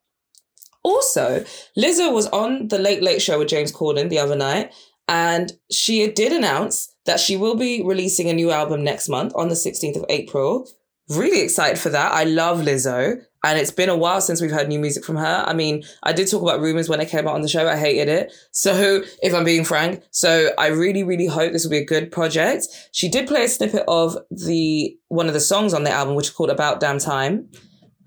Also, 0.82 1.44
Lizzo 1.78 2.12
was 2.12 2.26
on 2.28 2.66
the 2.68 2.78
Late 2.80 3.04
Late 3.04 3.22
Show 3.22 3.38
with 3.38 3.48
James 3.48 3.70
Corden 3.70 4.08
the 4.08 4.18
other 4.18 4.36
night, 4.36 4.72
and 5.08 5.52
she 5.70 6.10
did 6.10 6.32
announce 6.32 6.94
that 7.06 7.20
she 7.20 7.36
will 7.36 7.54
be 7.54 7.82
releasing 7.82 8.28
a 8.28 8.34
new 8.34 8.50
album 8.50 8.82
next 8.82 9.08
month 9.08 9.32
on 9.36 9.48
the 9.48 9.54
16th 9.54 9.96
of 9.96 10.04
April. 10.08 10.68
Really 11.08 11.40
excited 11.40 11.78
for 11.78 11.88
that. 11.90 12.12
I 12.12 12.24
love 12.24 12.60
Lizzo. 12.60 13.22
And 13.44 13.60
it's 13.60 13.70
been 13.70 13.88
a 13.88 13.96
while 13.96 14.20
since 14.20 14.40
we've 14.40 14.50
heard 14.50 14.68
new 14.68 14.80
music 14.80 15.04
from 15.04 15.14
her. 15.14 15.44
I 15.46 15.52
mean, 15.52 15.84
I 16.02 16.12
did 16.12 16.28
talk 16.28 16.42
about 16.42 16.60
rumors 16.60 16.88
when 16.88 17.00
it 17.00 17.08
came 17.08 17.28
out 17.28 17.36
on 17.36 17.42
the 17.42 17.48
show. 17.48 17.68
I 17.68 17.76
hated 17.76 18.08
it. 18.08 18.32
So, 18.50 19.04
if 19.22 19.32
I'm 19.32 19.44
being 19.44 19.64
frank, 19.64 20.02
so 20.10 20.50
I 20.58 20.68
really, 20.68 21.04
really 21.04 21.26
hope 21.26 21.52
this 21.52 21.62
will 21.62 21.70
be 21.70 21.78
a 21.78 21.84
good 21.84 22.10
project. 22.10 22.66
She 22.90 23.08
did 23.08 23.28
play 23.28 23.44
a 23.44 23.48
snippet 23.48 23.84
of 23.86 24.18
the 24.32 24.98
one 25.08 25.28
of 25.28 25.34
the 25.34 25.38
songs 25.38 25.74
on 25.74 25.84
the 25.84 25.92
album, 25.92 26.16
which 26.16 26.26
is 26.26 26.32
called 26.32 26.50
About 26.50 26.80
Damn 26.80 26.98
Time 26.98 27.48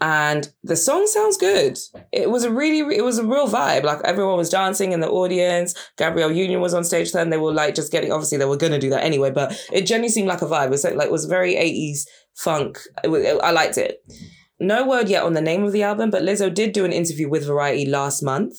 and 0.01 0.51
the 0.63 0.75
song 0.75 1.07
sounds 1.07 1.37
good. 1.37 1.77
It 2.11 2.29
was 2.29 2.43
a 2.43 2.51
really, 2.51 2.95
it 2.95 3.03
was 3.03 3.17
a 3.17 3.25
real 3.25 3.47
vibe. 3.47 3.83
Like 3.83 3.99
everyone 4.05 4.37
was 4.37 4.49
dancing 4.49 4.91
in 4.91 4.99
the 4.99 5.09
audience. 5.09 5.75
Gabrielle 5.97 6.31
Union 6.31 6.61
was 6.61 6.73
on 6.73 6.83
stage 6.83 7.11
then. 7.11 7.29
They 7.29 7.37
were 7.37 7.53
like 7.53 7.75
just 7.75 7.91
getting. 7.91 8.11
Obviously, 8.11 8.37
they 8.37 8.45
were 8.45 8.57
gonna 8.57 8.79
do 8.79 8.89
that 8.91 9.03
anyway, 9.03 9.31
but 9.31 9.51
it 9.71 9.85
genuinely 9.85 10.09
seemed 10.09 10.27
like 10.27 10.41
a 10.41 10.45
vibe. 10.45 10.67
It 10.67 10.71
was 10.71 10.83
like, 10.83 10.95
it 10.95 11.11
was 11.11 11.25
very 11.25 11.55
eighties 11.55 12.07
funk. 12.35 12.79
It 13.03 13.09
was, 13.09 13.23
it, 13.23 13.39
I 13.41 13.51
liked 13.51 13.77
it. 13.77 13.99
No 14.59 14.85
word 14.85 15.07
yet 15.07 15.23
on 15.23 15.33
the 15.33 15.41
name 15.41 15.63
of 15.63 15.71
the 15.71 15.83
album, 15.83 16.09
but 16.09 16.23
Lizzo 16.23 16.53
did 16.53 16.73
do 16.73 16.85
an 16.85 16.91
interview 16.91 17.29
with 17.29 17.45
Variety 17.45 17.85
last 17.85 18.21
month 18.21 18.53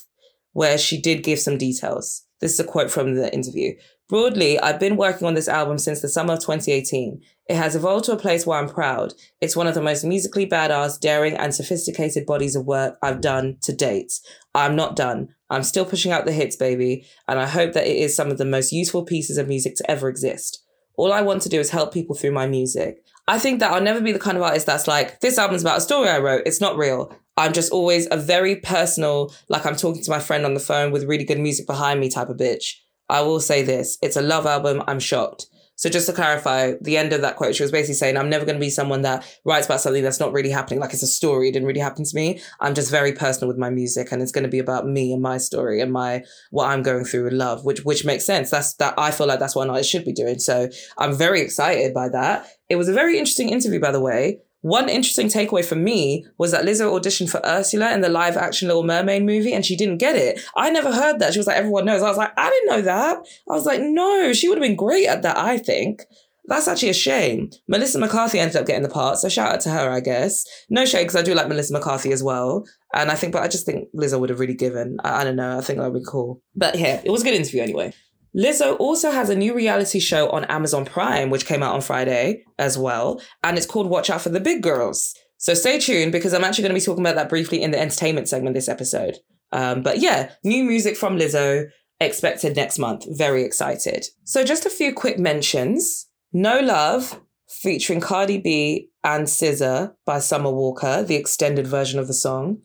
where 0.52 0.78
she 0.78 1.00
did 1.00 1.22
give 1.22 1.38
some 1.38 1.58
details. 1.58 2.24
This 2.40 2.54
is 2.54 2.60
a 2.60 2.64
quote 2.64 2.90
from 2.90 3.14
the 3.14 3.32
interview. 3.32 3.74
Broadly, 4.08 4.58
I've 4.58 4.80
been 4.80 4.96
working 4.96 5.26
on 5.26 5.34
this 5.34 5.46
album 5.46 5.78
since 5.78 6.00
the 6.00 6.08
summer 6.08 6.32
of 6.32 6.40
2018. 6.40 7.20
It 7.50 7.56
has 7.56 7.74
evolved 7.74 8.04
to 8.04 8.12
a 8.12 8.16
place 8.16 8.46
where 8.46 8.60
I'm 8.60 8.68
proud. 8.68 9.12
It's 9.40 9.56
one 9.56 9.66
of 9.66 9.74
the 9.74 9.82
most 9.82 10.04
musically 10.04 10.46
badass, 10.46 11.00
daring, 11.00 11.34
and 11.34 11.52
sophisticated 11.52 12.24
bodies 12.24 12.54
of 12.54 12.64
work 12.64 12.96
I've 13.02 13.20
done 13.20 13.56
to 13.62 13.72
date. 13.72 14.20
I'm 14.54 14.76
not 14.76 14.94
done. 14.94 15.34
I'm 15.50 15.64
still 15.64 15.84
pushing 15.84 16.12
out 16.12 16.26
the 16.26 16.32
hits, 16.32 16.54
baby, 16.54 17.04
and 17.26 17.40
I 17.40 17.48
hope 17.48 17.72
that 17.72 17.88
it 17.88 17.96
is 17.96 18.14
some 18.14 18.30
of 18.30 18.38
the 18.38 18.44
most 18.44 18.70
useful 18.70 19.04
pieces 19.04 19.36
of 19.36 19.48
music 19.48 19.74
to 19.74 19.90
ever 19.90 20.08
exist. 20.08 20.64
All 20.96 21.12
I 21.12 21.22
want 21.22 21.42
to 21.42 21.48
do 21.48 21.58
is 21.58 21.70
help 21.70 21.92
people 21.92 22.14
through 22.14 22.30
my 22.30 22.46
music. 22.46 23.02
I 23.26 23.40
think 23.40 23.58
that 23.58 23.72
I'll 23.72 23.82
never 23.82 24.00
be 24.00 24.12
the 24.12 24.20
kind 24.20 24.36
of 24.36 24.44
artist 24.44 24.66
that's 24.66 24.86
like, 24.86 25.18
this 25.18 25.36
album's 25.36 25.62
about 25.62 25.78
a 25.78 25.80
story 25.80 26.08
I 26.08 26.20
wrote. 26.20 26.44
It's 26.46 26.60
not 26.60 26.76
real. 26.76 27.12
I'm 27.36 27.52
just 27.52 27.72
always 27.72 28.06
a 28.12 28.16
very 28.16 28.54
personal, 28.54 29.34
like 29.48 29.66
I'm 29.66 29.74
talking 29.74 30.04
to 30.04 30.10
my 30.12 30.20
friend 30.20 30.44
on 30.44 30.54
the 30.54 30.60
phone 30.60 30.92
with 30.92 31.02
really 31.02 31.24
good 31.24 31.40
music 31.40 31.66
behind 31.66 31.98
me 31.98 32.10
type 32.10 32.28
of 32.28 32.36
bitch. 32.36 32.74
I 33.08 33.22
will 33.22 33.40
say 33.40 33.64
this 33.64 33.98
it's 34.02 34.16
a 34.16 34.22
love 34.22 34.46
album. 34.46 34.84
I'm 34.86 35.00
shocked. 35.00 35.46
So 35.80 35.88
just 35.88 36.06
to 36.08 36.12
clarify, 36.12 36.74
the 36.82 36.98
end 36.98 37.14
of 37.14 37.22
that 37.22 37.36
quote, 37.36 37.54
she 37.54 37.62
was 37.62 37.72
basically 37.72 37.94
saying, 37.94 38.18
I'm 38.18 38.28
never 38.28 38.44
going 38.44 38.56
to 38.56 38.60
be 38.60 38.68
someone 38.68 39.00
that 39.00 39.24
writes 39.46 39.64
about 39.64 39.80
something 39.80 40.02
that's 40.02 40.20
not 40.20 40.30
really 40.30 40.50
happening. 40.50 40.78
Like 40.78 40.92
it's 40.92 41.02
a 41.02 41.06
story. 41.06 41.48
It 41.48 41.52
didn't 41.52 41.66
really 41.66 41.80
happen 41.80 42.04
to 42.04 42.14
me. 42.14 42.38
I'm 42.60 42.74
just 42.74 42.90
very 42.90 43.14
personal 43.14 43.48
with 43.48 43.56
my 43.56 43.70
music 43.70 44.12
and 44.12 44.20
it's 44.20 44.30
going 44.30 44.44
to 44.44 44.50
be 44.50 44.58
about 44.58 44.86
me 44.86 45.10
and 45.10 45.22
my 45.22 45.38
story 45.38 45.80
and 45.80 45.90
my, 45.90 46.22
what 46.50 46.66
I'm 46.66 46.82
going 46.82 47.06
through 47.06 47.28
in 47.28 47.38
love, 47.38 47.64
which, 47.64 47.82
which 47.82 48.04
makes 48.04 48.26
sense. 48.26 48.50
That's 48.50 48.74
that 48.74 48.92
I 48.98 49.10
feel 49.10 49.26
like 49.26 49.38
that's 49.38 49.56
what 49.56 49.62
an 49.62 49.70
artist 49.70 49.88
should 49.88 50.04
be 50.04 50.12
doing. 50.12 50.38
So 50.38 50.68
I'm 50.98 51.14
very 51.14 51.40
excited 51.40 51.94
by 51.94 52.10
that. 52.10 52.46
It 52.68 52.76
was 52.76 52.90
a 52.90 52.92
very 52.92 53.18
interesting 53.18 53.48
interview, 53.48 53.80
by 53.80 53.90
the 53.90 54.00
way. 54.00 54.40
One 54.62 54.88
interesting 54.88 55.28
takeaway 55.28 55.64
for 55.64 55.76
me 55.76 56.26
was 56.36 56.50
that 56.50 56.64
Lizzo 56.64 56.92
auditioned 56.92 57.30
for 57.30 57.40
Ursula 57.46 57.92
in 57.94 58.02
the 58.02 58.08
live 58.10 58.36
action 58.36 58.68
Little 58.68 58.84
Mermaid 58.84 59.24
movie 59.24 59.54
and 59.54 59.64
she 59.64 59.76
didn't 59.76 59.98
get 59.98 60.16
it. 60.16 60.40
I 60.54 60.70
never 60.70 60.92
heard 60.92 61.18
that. 61.18 61.32
She 61.32 61.38
was 61.38 61.46
like, 61.46 61.56
everyone 61.56 61.86
knows. 61.86 62.02
I 62.02 62.08
was 62.08 62.18
like, 62.18 62.32
I 62.36 62.50
didn't 62.50 62.68
know 62.68 62.82
that. 62.82 63.18
I 63.48 63.52
was 63.54 63.64
like, 63.64 63.80
no, 63.80 64.32
she 64.32 64.48
would 64.48 64.58
have 64.58 64.66
been 64.66 64.76
great 64.76 65.06
at 65.06 65.22
that, 65.22 65.38
I 65.38 65.56
think. 65.56 66.02
That's 66.46 66.66
actually 66.66 66.88
a 66.88 66.94
shame. 66.94 67.50
Melissa 67.68 67.98
McCarthy 67.98 68.40
ended 68.40 68.56
up 68.56 68.66
getting 68.66 68.82
the 68.82 68.88
part, 68.88 69.18
so 69.18 69.28
shout 69.28 69.52
out 69.52 69.60
to 69.60 69.70
her, 69.70 69.90
I 69.90 70.00
guess. 70.00 70.44
No 70.68 70.84
shade, 70.84 71.02
because 71.02 71.16
I 71.16 71.22
do 71.22 71.34
like 71.34 71.48
Melissa 71.48 71.72
McCarthy 71.72 72.12
as 72.12 72.24
well. 72.24 72.64
And 72.92 73.10
I 73.10 73.14
think, 73.14 73.32
but 73.32 73.42
I 73.42 73.48
just 73.48 73.64
think 73.64 73.88
Lizzo 73.94 74.18
would 74.18 74.30
have 74.30 74.40
really 74.40 74.54
given. 74.54 74.96
I, 75.04 75.20
I 75.20 75.24
don't 75.24 75.36
know. 75.36 75.58
I 75.58 75.60
think 75.60 75.78
that 75.78 75.92
would 75.92 76.00
be 76.00 76.06
cool. 76.06 76.42
But 76.56 76.76
yeah, 76.76 77.00
it 77.04 77.10
was 77.10 77.20
a 77.20 77.24
good 77.24 77.34
interview 77.34 77.62
anyway. 77.62 77.92
Lizzo 78.36 78.78
also 78.78 79.10
has 79.10 79.28
a 79.28 79.36
new 79.36 79.54
reality 79.54 79.98
show 79.98 80.30
on 80.30 80.44
Amazon 80.44 80.84
Prime, 80.84 81.30
which 81.30 81.46
came 81.46 81.62
out 81.62 81.74
on 81.74 81.80
Friday 81.80 82.44
as 82.58 82.78
well, 82.78 83.20
and 83.42 83.56
it's 83.56 83.66
called 83.66 83.88
Watch 83.88 84.10
Out 84.10 84.20
for 84.20 84.28
the 84.28 84.40
Big 84.40 84.62
Girls. 84.62 85.14
So 85.38 85.54
stay 85.54 85.78
tuned 85.78 86.12
because 86.12 86.34
I'm 86.34 86.44
actually 86.44 86.62
going 86.62 86.74
to 86.74 86.80
be 86.80 86.84
talking 86.84 87.04
about 87.04 87.16
that 87.16 87.28
briefly 87.28 87.62
in 87.62 87.70
the 87.70 87.80
entertainment 87.80 88.28
segment 88.28 88.54
this 88.54 88.68
episode. 88.68 89.16
Um, 89.52 89.82
but 89.82 89.98
yeah, 89.98 90.32
new 90.44 90.64
music 90.64 90.96
from 90.96 91.16
Lizzo 91.16 91.66
expected 91.98 92.56
next 92.56 92.78
month. 92.78 93.04
Very 93.18 93.42
excited. 93.42 94.06
So 94.24 94.44
just 94.44 94.66
a 94.66 94.70
few 94.70 94.92
quick 94.92 95.18
mentions. 95.18 96.06
No 96.32 96.60
Love 96.60 97.20
featuring 97.48 98.00
Cardi 98.00 98.38
B 98.38 98.90
and 99.02 99.26
SZA 99.26 99.94
by 100.06 100.18
Summer 100.20 100.50
Walker, 100.50 101.02
the 101.02 101.16
extended 101.16 101.66
version 101.66 101.98
of 101.98 102.06
the 102.06 102.14
song. 102.14 102.58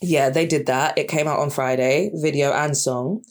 Yeah, 0.00 0.30
they 0.30 0.46
did 0.46 0.66
that. 0.66 0.96
It 0.96 1.08
came 1.08 1.28
out 1.28 1.38
on 1.40 1.50
Friday, 1.50 2.10
video 2.14 2.52
and 2.52 2.76
song. 2.76 3.22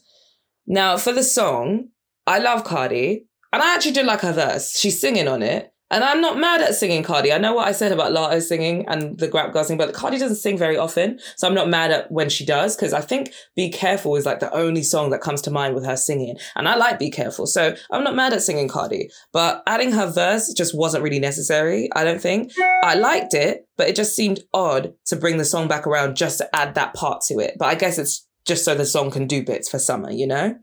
Now, 0.66 0.96
for 0.96 1.12
the 1.12 1.22
song, 1.22 1.88
I 2.26 2.38
love 2.38 2.64
Cardi, 2.64 3.26
and 3.52 3.62
I 3.62 3.74
actually 3.74 3.92
do 3.92 4.02
like 4.02 4.20
her 4.22 4.32
verse. 4.32 4.78
She's 4.78 5.00
singing 5.00 5.28
on 5.28 5.42
it. 5.42 5.70
And 5.90 6.02
I'm 6.02 6.20
not 6.20 6.38
mad 6.38 6.60
at 6.60 6.74
singing 6.74 7.04
Cardi. 7.04 7.32
I 7.32 7.38
know 7.38 7.52
what 7.54 7.68
I 7.68 7.72
said 7.72 7.92
about 7.92 8.10
Latto 8.10 8.40
singing 8.42 8.88
and 8.88 9.16
the 9.16 9.28
Grap 9.28 9.52
girl 9.52 9.62
singing, 9.62 9.78
but 9.78 9.94
Cardi 9.94 10.18
doesn't 10.18 10.38
sing 10.38 10.58
very 10.58 10.76
often. 10.76 11.20
So 11.36 11.46
I'm 11.46 11.54
not 11.54 11.68
mad 11.68 11.92
at 11.92 12.10
when 12.10 12.30
she 12.30 12.44
does, 12.44 12.74
because 12.74 12.92
I 12.92 13.00
think 13.00 13.32
Be 13.54 13.70
Careful 13.70 14.16
is 14.16 14.26
like 14.26 14.40
the 14.40 14.52
only 14.52 14.82
song 14.82 15.10
that 15.10 15.20
comes 15.20 15.40
to 15.42 15.52
mind 15.52 15.74
with 15.74 15.84
her 15.84 15.96
singing. 15.96 16.36
And 16.56 16.66
I 16.66 16.74
like 16.74 16.98
Be 16.98 17.10
Careful. 17.10 17.46
So 17.46 17.76
I'm 17.92 18.02
not 18.02 18.16
mad 18.16 18.32
at 18.32 18.42
singing 18.42 18.66
Cardi. 18.66 19.08
But 19.32 19.62
adding 19.68 19.92
her 19.92 20.10
verse 20.10 20.52
just 20.52 20.76
wasn't 20.76 21.04
really 21.04 21.20
necessary, 21.20 21.88
I 21.94 22.02
don't 22.02 22.20
think. 22.20 22.50
I 22.82 22.94
liked 22.94 23.34
it, 23.34 23.68
but 23.76 23.88
it 23.88 23.94
just 23.94 24.16
seemed 24.16 24.40
odd 24.52 24.94
to 25.06 25.16
bring 25.16 25.36
the 25.36 25.44
song 25.44 25.68
back 25.68 25.86
around 25.86 26.16
just 26.16 26.38
to 26.38 26.56
add 26.56 26.74
that 26.74 26.94
part 26.94 27.20
to 27.28 27.38
it. 27.38 27.54
But 27.56 27.66
I 27.66 27.76
guess 27.76 27.98
it's 27.98 28.26
just 28.46 28.64
so 28.64 28.74
the 28.74 28.84
song 28.84 29.10
can 29.10 29.26
do 29.26 29.42
bits 29.44 29.68
for 29.68 29.78
summer, 29.78 30.10
you 30.10 30.26
know? 30.26 30.56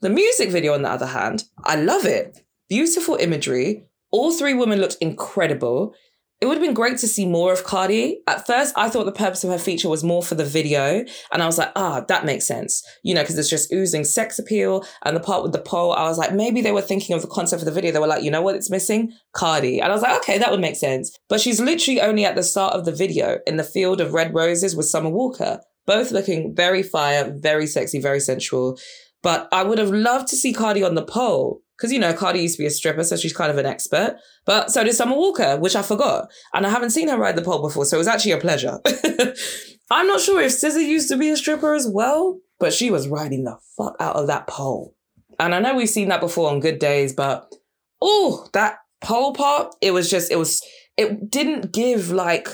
The 0.00 0.10
music 0.10 0.50
video, 0.50 0.74
on 0.74 0.82
the 0.82 0.90
other 0.90 1.06
hand, 1.06 1.44
I 1.64 1.76
love 1.76 2.04
it. 2.04 2.40
Beautiful 2.68 3.16
imagery. 3.16 3.86
All 4.10 4.32
three 4.32 4.54
women 4.54 4.80
looked 4.80 4.96
incredible. 5.00 5.94
It 6.40 6.46
would 6.46 6.58
have 6.58 6.62
been 6.62 6.74
great 6.74 6.98
to 6.98 7.08
see 7.08 7.24
more 7.24 7.54
of 7.54 7.64
Cardi. 7.64 8.20
At 8.26 8.46
first, 8.46 8.74
I 8.76 8.90
thought 8.90 9.06
the 9.06 9.12
purpose 9.12 9.44
of 9.44 9.50
her 9.50 9.58
feature 9.58 9.88
was 9.88 10.04
more 10.04 10.22
for 10.22 10.34
the 10.34 10.44
video. 10.44 11.02
And 11.32 11.42
I 11.42 11.46
was 11.46 11.56
like, 11.56 11.72
ah, 11.74 12.04
that 12.08 12.26
makes 12.26 12.46
sense. 12.46 12.84
You 13.02 13.14
know, 13.14 13.22
because 13.22 13.38
it's 13.38 13.48
just 13.48 13.72
oozing 13.72 14.04
sex 14.04 14.38
appeal. 14.38 14.84
And 15.04 15.16
the 15.16 15.20
part 15.20 15.42
with 15.42 15.52
the 15.52 15.60
pole, 15.60 15.94
I 15.94 16.02
was 16.02 16.18
like, 16.18 16.34
maybe 16.34 16.60
they 16.60 16.72
were 16.72 16.82
thinking 16.82 17.16
of 17.16 17.22
the 17.22 17.28
concept 17.28 17.62
of 17.62 17.66
the 17.66 17.72
video. 17.72 17.92
They 17.92 17.98
were 17.98 18.06
like, 18.06 18.22
you 18.22 18.30
know 18.30 18.42
what 18.42 18.56
it's 18.56 18.70
missing? 18.70 19.12
Cardi. 19.32 19.80
And 19.80 19.90
I 19.90 19.94
was 19.94 20.02
like, 20.02 20.18
okay, 20.18 20.36
that 20.36 20.50
would 20.50 20.60
make 20.60 20.76
sense. 20.76 21.16
But 21.30 21.40
she's 21.40 21.60
literally 21.60 22.02
only 22.02 22.26
at 22.26 22.34
the 22.34 22.42
start 22.42 22.74
of 22.74 22.84
the 22.84 22.92
video 22.92 23.38
in 23.46 23.56
the 23.56 23.64
field 23.64 24.02
of 24.02 24.12
red 24.12 24.34
roses 24.34 24.76
with 24.76 24.86
Summer 24.86 25.10
Walker, 25.10 25.60
both 25.86 26.10
looking 26.10 26.54
very 26.54 26.82
fire, 26.82 27.32
very 27.36 27.66
sexy, 27.66 28.00
very 28.00 28.20
sensual. 28.20 28.78
But 29.22 29.48
I 29.52 29.62
would 29.62 29.78
have 29.78 29.90
loved 29.90 30.28
to 30.28 30.36
see 30.36 30.52
Cardi 30.52 30.82
on 30.82 30.94
the 30.94 31.04
pole 31.04 31.62
because 31.76 31.92
you 31.92 31.98
know 31.98 32.12
Cardi 32.12 32.40
used 32.40 32.56
to 32.56 32.62
be 32.62 32.66
a 32.66 32.70
stripper, 32.70 33.04
so 33.04 33.16
she's 33.16 33.32
kind 33.32 33.50
of 33.50 33.58
an 33.58 33.66
expert. 33.66 34.16
But 34.44 34.70
so 34.70 34.84
did 34.84 34.94
Summer 34.94 35.16
Walker, 35.16 35.56
which 35.56 35.76
I 35.76 35.82
forgot, 35.82 36.28
and 36.52 36.66
I 36.66 36.70
haven't 36.70 36.90
seen 36.90 37.08
her 37.08 37.18
ride 37.18 37.36
the 37.36 37.42
pole 37.42 37.62
before, 37.62 37.84
so 37.84 37.96
it 37.96 37.98
was 37.98 38.08
actually 38.08 38.32
a 38.32 38.38
pleasure. 38.38 38.80
I'm 39.90 40.06
not 40.06 40.20
sure 40.20 40.40
if 40.40 40.52
SZA 40.52 40.84
used 40.84 41.08
to 41.10 41.16
be 41.16 41.28
a 41.28 41.36
stripper 41.36 41.74
as 41.74 41.88
well, 41.88 42.40
but 42.58 42.72
she 42.72 42.90
was 42.90 43.08
riding 43.08 43.44
the 43.44 43.58
fuck 43.76 43.96
out 44.00 44.16
of 44.16 44.26
that 44.28 44.46
pole. 44.46 44.94
And 45.38 45.54
I 45.54 45.60
know 45.60 45.74
we've 45.74 45.88
seen 45.88 46.08
that 46.08 46.20
before 46.20 46.50
on 46.50 46.60
Good 46.60 46.78
Days, 46.78 47.12
but 47.12 47.52
oh, 48.00 48.48
that 48.52 48.78
pole 49.00 49.34
part, 49.34 49.74
it 49.80 49.92
was 49.92 50.10
just, 50.10 50.30
it 50.30 50.36
was, 50.36 50.62
it 50.96 51.30
didn't 51.30 51.72
give 51.72 52.10
like, 52.10 52.48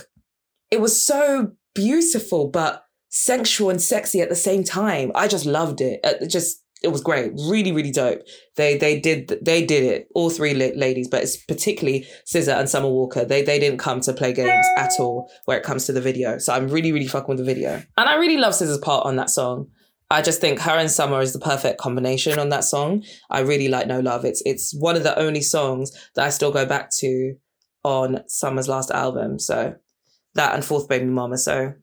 it 0.70 0.80
was 0.80 1.04
so 1.04 1.52
beautiful, 1.74 2.48
but 2.48 2.84
sensual 3.10 3.70
and 3.70 3.82
sexy 3.82 4.20
at 4.20 4.28
the 4.28 4.36
same 4.36 4.64
time. 4.64 5.12
I 5.14 5.28
just 5.28 5.44
loved 5.44 5.80
it. 5.80 6.00
Uh, 6.02 6.14
it 6.22 6.28
just 6.28 6.62
it 6.82 6.88
was 6.88 7.02
great, 7.02 7.32
really, 7.48 7.72
really 7.72 7.90
dope. 7.90 8.22
They 8.56 8.78
they 8.78 8.98
did 8.98 9.38
they 9.42 9.66
did 9.66 9.84
it, 9.84 10.08
all 10.14 10.30
three 10.30 10.54
ladies, 10.54 11.08
but 11.08 11.22
it's 11.22 11.36
particularly 11.36 12.06
SZA 12.26 12.58
and 12.58 12.68
Summer 12.70 12.88
Walker. 12.88 13.24
They 13.24 13.42
they 13.42 13.58
didn't 13.58 13.78
come 13.78 14.00
to 14.00 14.14
play 14.14 14.32
games 14.32 14.66
at 14.78 14.92
all 14.98 15.30
where 15.44 15.58
it 15.58 15.64
comes 15.64 15.84
to 15.86 15.92
the 15.92 16.00
video. 16.00 16.38
So 16.38 16.54
I'm 16.54 16.68
really 16.68 16.92
really 16.92 17.08
fucking 17.08 17.28
with 17.28 17.38
the 17.38 17.44
video, 17.44 17.82
and 17.98 18.08
I 18.08 18.14
really 18.14 18.38
love 18.38 18.54
SZA's 18.54 18.78
part 18.78 19.04
on 19.04 19.16
that 19.16 19.28
song. 19.28 19.68
I 20.12 20.22
just 20.22 20.40
think 20.40 20.58
her 20.60 20.72
and 20.72 20.90
Summer 20.90 21.20
is 21.20 21.32
the 21.32 21.38
perfect 21.38 21.78
combination 21.78 22.38
on 22.38 22.48
that 22.48 22.64
song. 22.64 23.04
I 23.30 23.40
really 23.40 23.68
like 23.68 23.86
No 23.86 24.00
Love. 24.00 24.24
It's 24.24 24.42
it's 24.44 24.74
one 24.74 24.96
of 24.96 25.02
the 25.02 25.18
only 25.18 25.42
songs 25.42 25.92
that 26.14 26.24
I 26.24 26.30
still 26.30 26.50
go 26.50 26.66
back 26.66 26.90
to 26.98 27.34
on 27.84 28.22
Summer's 28.26 28.68
last 28.68 28.90
album. 28.90 29.38
So 29.38 29.74
that 30.34 30.54
and 30.54 30.64
Fourth 30.64 30.88
Baby 30.88 31.06
Mama. 31.06 31.36
So 31.36 31.74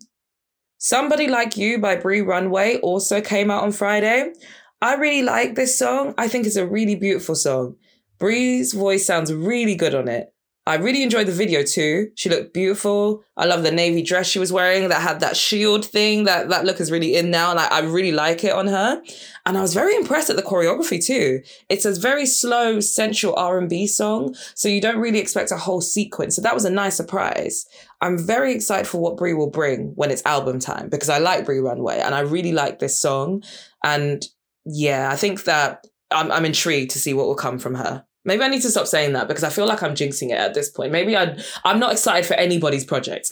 Somebody 0.79 1.27
Like 1.27 1.57
You 1.57 1.79
by 1.79 1.95
Bree 1.95 2.21
Runway 2.21 2.77
also 2.81 3.19
came 3.19 3.49
out 3.49 3.63
on 3.63 3.71
Friday. 3.71 4.31
I 4.79 4.93
really 4.95 5.23
like 5.23 5.55
this 5.55 5.77
song. 5.77 6.13
I 6.19 6.27
think 6.27 6.45
it's 6.45 6.55
a 6.55 6.67
really 6.67 6.95
beautiful 6.95 7.33
song. 7.33 7.77
Bree's 8.19 8.73
voice 8.73 9.05
sounds 9.05 9.33
really 9.33 9.75
good 9.75 9.95
on 9.95 10.07
it. 10.07 10.33
I 10.67 10.75
really 10.75 11.01
enjoyed 11.01 11.27
the 11.27 11.31
video 11.31 11.63
too. 11.63 12.09
She 12.15 12.29
looked 12.29 12.53
beautiful. 12.53 13.23
I 13.37 13.45
love 13.45 13.63
the 13.63 13.71
navy 13.71 14.01
dress 14.01 14.27
she 14.27 14.37
was 14.37 14.51
wearing 14.51 14.89
that 14.89 15.01
had 15.01 15.21
that 15.21 15.37
shield 15.37 15.85
thing. 15.85 16.25
That 16.25 16.49
that 16.49 16.65
look 16.65 16.81
is 16.81 16.91
really 16.91 17.15
in 17.15 17.31
now, 17.31 17.51
and 17.51 17.59
I, 17.59 17.67
I 17.67 17.79
really 17.79 18.11
like 18.11 18.43
it 18.43 18.51
on 18.51 18.67
her. 18.67 19.01
And 19.45 19.57
I 19.57 19.61
was 19.61 19.73
very 19.73 19.95
impressed 19.95 20.29
at 20.29 20.35
the 20.35 20.43
choreography 20.43 21.03
too. 21.03 21.39
It's 21.69 21.85
a 21.85 21.97
very 21.97 22.25
slow, 22.25 22.81
sensual 22.81 23.33
R 23.37 23.57
and 23.57 23.69
B 23.69 23.87
song, 23.87 24.35
so 24.55 24.67
you 24.67 24.81
don't 24.81 24.99
really 24.99 25.19
expect 25.19 25.51
a 25.51 25.57
whole 25.57 25.79
sequence. 25.79 26.35
So 26.35 26.41
that 26.41 26.53
was 26.53 26.65
a 26.65 26.69
nice 26.69 26.97
surprise. 26.97 27.65
I'm 28.01 28.17
very 28.17 28.53
excited 28.53 28.87
for 28.87 28.99
what 28.99 29.15
Bree 29.15 29.33
will 29.33 29.49
bring 29.49 29.93
when 29.95 30.11
it's 30.11 30.25
album 30.25 30.59
time 30.59 30.89
because 30.89 31.09
I 31.09 31.19
like 31.19 31.45
Bree 31.45 31.59
Runway 31.59 31.99
and 31.99 32.13
I 32.13 32.19
really 32.19 32.51
like 32.51 32.79
this 32.79 32.99
song. 32.99 33.41
And 33.85 34.25
yeah, 34.65 35.09
I 35.09 35.15
think 35.15 35.45
that 35.45 35.87
I'm, 36.11 36.29
I'm 36.29 36.43
intrigued 36.45 36.91
to 36.91 36.99
see 36.99 37.13
what 37.13 37.27
will 37.27 37.35
come 37.35 37.57
from 37.57 37.75
her. 37.75 38.03
Maybe 38.27 38.43
I 38.43 38.49
need 38.49 38.61
to 38.63 38.69
stop 38.69 38.87
saying 38.87 39.13
that 39.13 39.29
because 39.29 39.45
I 39.45 39.49
feel 39.49 39.65
like 39.65 39.81
I'm 39.81 39.95
jinxing 39.95 40.29
it 40.29 40.37
at 40.37 40.53
this 40.53 40.69
point. 40.69 40.91
Maybe 40.91 41.15
I 41.15 41.37
I'm 41.63 41.79
not 41.79 41.93
excited 41.93 42.27
for 42.27 42.33
anybody's 42.33 42.83
project. 42.83 43.29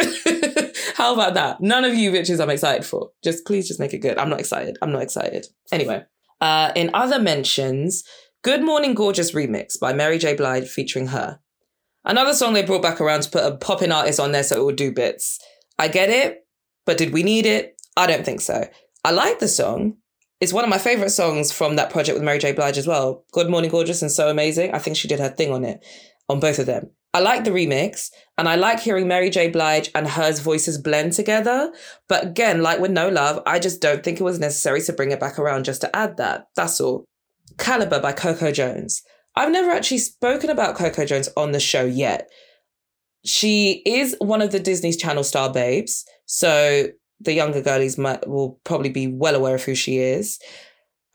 How 0.95 1.13
about 1.13 1.33
that? 1.33 1.59
None 1.61 1.83
of 1.83 1.93
you 1.93 2.11
bitches 2.11 2.41
I'm 2.41 2.49
excited 2.49 2.85
for. 2.85 3.11
Just 3.23 3.45
please 3.45 3.67
just 3.67 3.79
make 3.79 3.93
it 3.93 3.99
good. 3.99 4.17
I'm 4.17 4.29
not 4.29 4.39
excited. 4.39 4.77
I'm 4.81 4.93
not 4.93 5.01
excited. 5.01 5.47
Anyway, 5.71 6.05
uh, 6.39 6.71
in 6.75 6.91
other 6.93 7.19
mentions, 7.19 8.05
Good 8.41 8.63
Morning 8.63 8.93
Gorgeous 8.93 9.33
remix 9.33 9.77
by 9.77 9.91
Mary 9.91 10.17
J. 10.17 10.33
Blige 10.33 10.69
featuring 10.69 11.07
her. 11.07 11.39
Another 12.05 12.33
song 12.33 12.53
they 12.53 12.63
brought 12.63 12.81
back 12.83 13.01
around 13.01 13.23
to 13.23 13.29
put 13.29 13.43
a 13.43 13.57
popping 13.57 13.91
artist 13.91 14.19
on 14.19 14.31
there 14.31 14.43
so 14.43 14.61
it 14.61 14.63
would 14.63 14.75
do 14.77 14.93
bits. 14.93 15.39
I 15.77 15.89
get 15.89 16.09
it, 16.09 16.47
but 16.85 16.97
did 16.97 17.11
we 17.11 17.23
need 17.23 17.45
it? 17.45 17.81
I 17.97 18.07
don't 18.07 18.23
think 18.23 18.39
so. 18.39 18.69
I 19.03 19.11
like 19.11 19.39
the 19.39 19.47
song. 19.47 19.97
It's 20.41 20.53
one 20.53 20.63
of 20.63 20.69
my 20.69 20.77
favorite 20.77 21.11
songs 21.11 21.51
from 21.51 21.77
that 21.77 21.89
project 21.89 22.15
with 22.15 22.23
Mary 22.23 22.39
J. 22.39 22.51
Blige 22.51 22.77
as 22.77 22.87
well. 22.87 23.23
Good 23.31 23.49
Morning 23.49 23.69
Gorgeous 23.69 24.01
and 24.01 24.11
So 24.11 24.29
Amazing. 24.29 24.73
I 24.73 24.79
think 24.79 24.97
she 24.97 25.07
did 25.07 25.19
her 25.19 25.29
thing 25.29 25.51
on 25.51 25.63
it, 25.63 25.83
on 26.27 26.39
both 26.39 26.59
of 26.59 26.65
them. 26.65 26.91
I 27.13 27.19
like 27.19 27.45
the 27.45 27.51
remix 27.51 28.11
and 28.37 28.49
I 28.49 28.55
like 28.55 28.81
hearing 28.81 29.07
Mary 29.07 29.29
J. 29.29 29.49
Blige 29.49 29.89
and 29.95 30.05
hers 30.05 30.41
voices 30.41 30.77
blend 30.77 31.13
together. 31.13 31.71
But 32.09 32.25
again, 32.25 32.61
like 32.61 32.81
with 32.81 32.91
No 32.91 33.07
Love, 33.07 33.41
I 33.45 33.57
just 33.59 33.81
don't 33.81 34.03
think 34.03 34.19
it 34.19 34.25
was 34.25 34.37
necessary 34.37 34.81
to 34.81 34.91
bring 34.91 35.11
it 35.11 35.19
back 35.21 35.39
around 35.39 35.63
just 35.63 35.79
to 35.81 35.95
add 35.95 36.17
that. 36.17 36.47
That's 36.57 36.81
all. 36.81 37.05
Caliber 37.57 38.01
by 38.01 38.11
Coco 38.11 38.51
Jones. 38.51 39.01
I've 39.37 39.51
never 39.51 39.71
actually 39.71 39.99
spoken 39.99 40.49
about 40.49 40.75
Coco 40.75 41.05
Jones 41.05 41.29
on 41.37 41.53
the 41.53 41.59
show 41.61 41.85
yet. 41.85 42.29
She 43.23 43.81
is 43.85 44.17
one 44.19 44.41
of 44.41 44.51
the 44.51 44.59
Disney 44.59 44.91
Channel 44.91 45.23
star 45.23 45.51
babes. 45.53 46.03
So 46.25 46.87
the 47.19 47.33
younger 47.33 47.61
girlies 47.61 47.97
might, 47.97 48.27
will 48.27 48.59
probably 48.63 48.89
be 48.89 49.07
well 49.07 49.35
aware 49.35 49.55
of 49.55 49.63
who 49.63 49.75
she 49.75 49.97
is. 49.97 50.39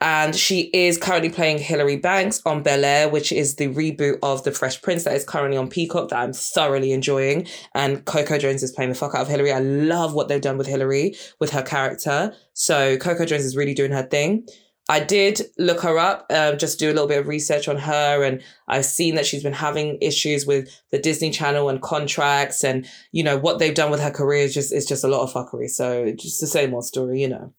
And 0.03 0.35
she 0.35 0.71
is 0.73 0.97
currently 0.97 1.29
playing 1.29 1.59
Hilary 1.59 1.95
Banks 1.95 2.41
on 2.43 2.63
Bel 2.63 2.83
Air, 2.83 3.07
which 3.07 3.31
is 3.31 3.57
the 3.57 3.67
reboot 3.67 4.17
of 4.23 4.43
The 4.43 4.51
Fresh 4.51 4.81
Prince 4.81 5.03
that 5.03 5.15
is 5.15 5.23
currently 5.23 5.57
on 5.57 5.69
Peacock 5.69 6.09
that 6.09 6.17
I'm 6.17 6.33
thoroughly 6.33 6.91
enjoying. 6.91 7.47
And 7.75 8.03
Coco 8.05 8.39
Jones 8.39 8.63
is 8.63 8.71
playing 8.71 8.89
the 8.89 8.95
fuck 8.95 9.13
out 9.13 9.21
of 9.21 9.27
Hilary. 9.27 9.51
I 9.51 9.59
love 9.59 10.15
what 10.15 10.27
they've 10.27 10.41
done 10.41 10.57
with 10.57 10.65
Hilary, 10.65 11.13
with 11.39 11.51
her 11.51 11.61
character. 11.61 12.33
So 12.53 12.97
Coco 12.97 13.25
Jones 13.25 13.45
is 13.45 13.55
really 13.55 13.75
doing 13.75 13.91
her 13.91 14.01
thing. 14.01 14.47
I 14.91 14.99
did 14.99 15.43
look 15.57 15.79
her 15.83 15.97
up, 15.97 16.25
uh, 16.29 16.53
just 16.57 16.77
do 16.77 16.87
a 16.87 16.91
little 16.91 17.07
bit 17.07 17.19
of 17.19 17.27
research 17.29 17.69
on 17.69 17.77
her, 17.77 18.25
and 18.25 18.43
I've 18.67 18.83
seen 18.83 19.15
that 19.15 19.25
she's 19.25 19.41
been 19.41 19.53
having 19.53 19.97
issues 20.01 20.45
with 20.45 20.67
the 20.91 20.99
Disney 20.99 21.31
Channel 21.31 21.69
and 21.69 21.81
contracts, 21.81 22.61
and 22.61 22.85
you 23.13 23.23
know 23.23 23.37
what 23.37 23.57
they've 23.57 23.73
done 23.73 23.89
with 23.89 24.01
her 24.01 24.11
career 24.11 24.43
is 24.43 24.53
just 24.53 24.73
it's 24.73 24.85
just 24.85 25.05
a 25.05 25.07
lot 25.07 25.21
of 25.21 25.31
fuckery. 25.31 25.69
So 25.69 26.11
just 26.11 26.41
the 26.41 26.47
same 26.47 26.73
old 26.73 26.83
story, 26.83 27.21
you 27.21 27.29
know. 27.29 27.53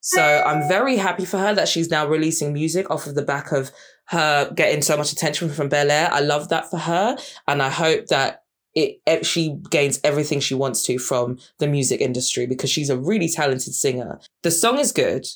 So 0.00 0.22
I'm 0.22 0.66
very 0.68 0.96
happy 0.96 1.26
for 1.26 1.36
her 1.36 1.54
that 1.54 1.68
she's 1.68 1.90
now 1.90 2.06
releasing 2.06 2.54
music 2.54 2.90
off 2.90 3.06
of 3.06 3.14
the 3.14 3.20
back 3.20 3.52
of 3.52 3.70
her 4.06 4.50
getting 4.54 4.80
so 4.80 4.96
much 4.96 5.12
attention 5.12 5.50
from 5.50 5.68
Bel 5.68 5.90
Air. 5.90 6.08
I 6.10 6.20
love 6.20 6.48
that 6.48 6.70
for 6.70 6.78
her, 6.78 7.18
and 7.46 7.62
I 7.62 7.68
hope 7.68 8.06
that 8.06 8.44
it, 8.74 9.26
she 9.26 9.58
gains 9.68 10.00
everything 10.02 10.40
she 10.40 10.54
wants 10.54 10.82
to 10.84 10.98
from 10.98 11.38
the 11.58 11.66
music 11.66 12.00
industry 12.00 12.46
because 12.46 12.70
she's 12.70 12.88
a 12.88 12.96
really 12.96 13.28
talented 13.28 13.74
singer. 13.74 14.18
The 14.42 14.50
song 14.50 14.78
is 14.78 14.92
good, 14.92 15.26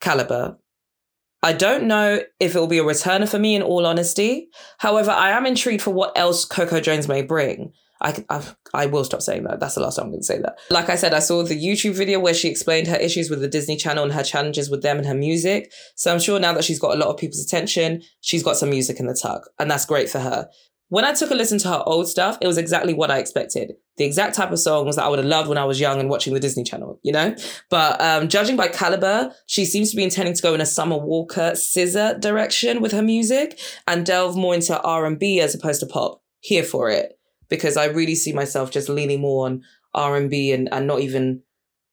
caliber, 0.00 0.58
I 1.46 1.52
don't 1.52 1.84
know 1.84 2.22
if 2.40 2.56
it 2.56 2.58
will 2.58 2.66
be 2.66 2.80
a 2.80 2.82
returner 2.82 3.28
for 3.28 3.38
me 3.38 3.54
in 3.54 3.62
all 3.62 3.86
honesty. 3.86 4.48
However, 4.78 5.12
I 5.12 5.30
am 5.30 5.46
intrigued 5.46 5.80
for 5.80 5.92
what 5.92 6.18
else 6.18 6.44
Coco 6.44 6.80
Jones 6.80 7.06
may 7.06 7.22
bring. 7.22 7.72
I, 8.00 8.24
I, 8.28 8.42
I 8.74 8.86
will 8.86 9.04
stop 9.04 9.22
saying 9.22 9.44
that. 9.44 9.60
That's 9.60 9.76
the 9.76 9.80
last 9.80 9.94
time 9.94 10.06
I'm 10.06 10.10
going 10.10 10.22
to 10.22 10.26
say 10.26 10.40
that. 10.40 10.58
Like 10.70 10.90
I 10.90 10.96
said, 10.96 11.14
I 11.14 11.20
saw 11.20 11.44
the 11.44 11.54
YouTube 11.54 11.94
video 11.94 12.18
where 12.18 12.34
she 12.34 12.48
explained 12.48 12.88
her 12.88 12.96
issues 12.96 13.30
with 13.30 13.42
the 13.42 13.46
Disney 13.48 13.76
Channel 13.76 14.02
and 14.02 14.12
her 14.12 14.24
challenges 14.24 14.68
with 14.68 14.82
them 14.82 14.96
and 14.96 15.06
her 15.06 15.14
music. 15.14 15.72
So 15.94 16.12
I'm 16.12 16.18
sure 16.18 16.40
now 16.40 16.52
that 16.52 16.64
she's 16.64 16.80
got 16.80 16.96
a 16.96 16.98
lot 16.98 17.10
of 17.10 17.16
people's 17.16 17.44
attention, 17.44 18.02
she's 18.22 18.42
got 18.42 18.56
some 18.56 18.70
music 18.70 18.98
in 18.98 19.06
the 19.06 19.14
tuck. 19.14 19.48
And 19.60 19.70
that's 19.70 19.86
great 19.86 20.10
for 20.10 20.18
her. 20.18 20.48
When 20.88 21.04
I 21.04 21.14
took 21.14 21.32
a 21.32 21.34
listen 21.34 21.58
to 21.58 21.68
her 21.68 21.82
old 21.84 22.08
stuff, 22.08 22.38
it 22.40 22.46
was 22.46 22.58
exactly 22.58 22.94
what 22.94 23.10
I 23.10 23.18
expected. 23.18 23.72
The 23.96 24.04
exact 24.04 24.36
type 24.36 24.52
of 24.52 24.60
songs 24.60 24.94
that 24.94 25.04
I 25.04 25.08
would 25.08 25.18
have 25.18 25.26
loved 25.26 25.48
when 25.48 25.58
I 25.58 25.64
was 25.64 25.80
young 25.80 25.98
and 25.98 26.08
watching 26.08 26.32
the 26.32 26.38
Disney 26.38 26.62
Channel, 26.62 27.00
you 27.02 27.12
know? 27.12 27.34
But 27.70 28.00
um, 28.00 28.28
judging 28.28 28.56
by 28.56 28.68
caliber, 28.68 29.32
she 29.46 29.64
seems 29.64 29.90
to 29.90 29.96
be 29.96 30.04
intending 30.04 30.34
to 30.34 30.42
go 30.42 30.54
in 30.54 30.60
a 30.60 30.66
Summer 30.66 30.96
Walker 30.96 31.52
SZA 31.52 32.20
direction 32.20 32.80
with 32.80 32.92
her 32.92 33.02
music 33.02 33.58
and 33.88 34.06
delve 34.06 34.36
more 34.36 34.54
into 34.54 34.80
R&B 34.80 35.40
as 35.40 35.54
opposed 35.54 35.80
to 35.80 35.86
pop. 35.86 36.22
Here 36.40 36.62
for 36.62 36.88
it. 36.88 37.18
Because 37.48 37.76
I 37.76 37.86
really 37.86 38.14
see 38.14 38.32
myself 38.32 38.70
just 38.70 38.88
leaning 38.88 39.20
more 39.20 39.46
on 39.46 39.62
R&B 39.94 40.52
and, 40.52 40.68
and 40.72 40.86
not 40.86 41.00
even 41.00 41.42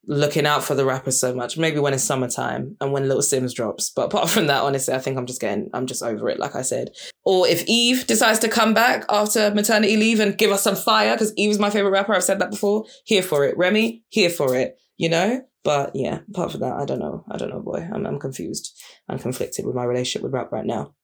looking 0.06 0.46
out 0.46 0.62
for 0.62 0.74
the 0.74 0.84
rappers 0.84 1.18
so 1.18 1.34
much. 1.34 1.56
Maybe 1.56 1.78
when 1.78 1.94
it's 1.94 2.04
summertime 2.04 2.76
and 2.80 2.92
when 2.92 3.08
Little 3.08 3.22
Simz 3.22 3.54
drops. 3.54 3.90
But 3.94 4.06
apart 4.06 4.28
from 4.28 4.46
that, 4.48 4.62
honestly, 4.62 4.94
I 4.94 4.98
think 4.98 5.16
I'm 5.16 5.26
just 5.26 5.40
getting, 5.40 5.70
I'm 5.72 5.86
just 5.86 6.02
over 6.02 6.28
it, 6.28 6.38
like 6.38 6.54
I 6.54 6.62
said. 6.62 6.90
Or 7.24 7.46
if 7.46 7.64
Eve 7.66 8.06
decides 8.06 8.38
to 8.40 8.48
come 8.48 8.74
back 8.74 9.04
after 9.08 9.54
maternity 9.54 9.96
leave 9.96 10.20
and 10.20 10.36
give 10.36 10.50
us 10.50 10.62
some 10.62 10.76
fire, 10.76 11.14
because 11.14 11.32
Eve 11.36 11.50
is 11.50 11.58
my 11.58 11.70
favorite 11.70 11.90
rapper, 11.90 12.14
I've 12.14 12.24
said 12.24 12.38
that 12.40 12.50
before, 12.50 12.84
here 13.04 13.22
for 13.22 13.44
it. 13.44 13.56
Remy, 13.56 14.04
here 14.08 14.30
for 14.30 14.54
it, 14.56 14.76
you 14.96 15.08
know? 15.08 15.42
But 15.62 15.92
yeah, 15.94 16.20
apart 16.28 16.52
from 16.52 16.60
that, 16.60 16.74
I 16.74 16.84
don't 16.84 16.98
know. 16.98 17.24
I 17.30 17.38
don't 17.38 17.48
know, 17.48 17.60
boy. 17.60 17.88
I'm, 17.92 18.04
I'm 18.06 18.18
confused. 18.18 18.78
I'm 19.08 19.18
conflicted 19.18 19.64
with 19.64 19.74
my 19.74 19.84
relationship 19.84 20.22
with 20.22 20.34
rap 20.34 20.52
right 20.52 20.66
now. 20.66 20.94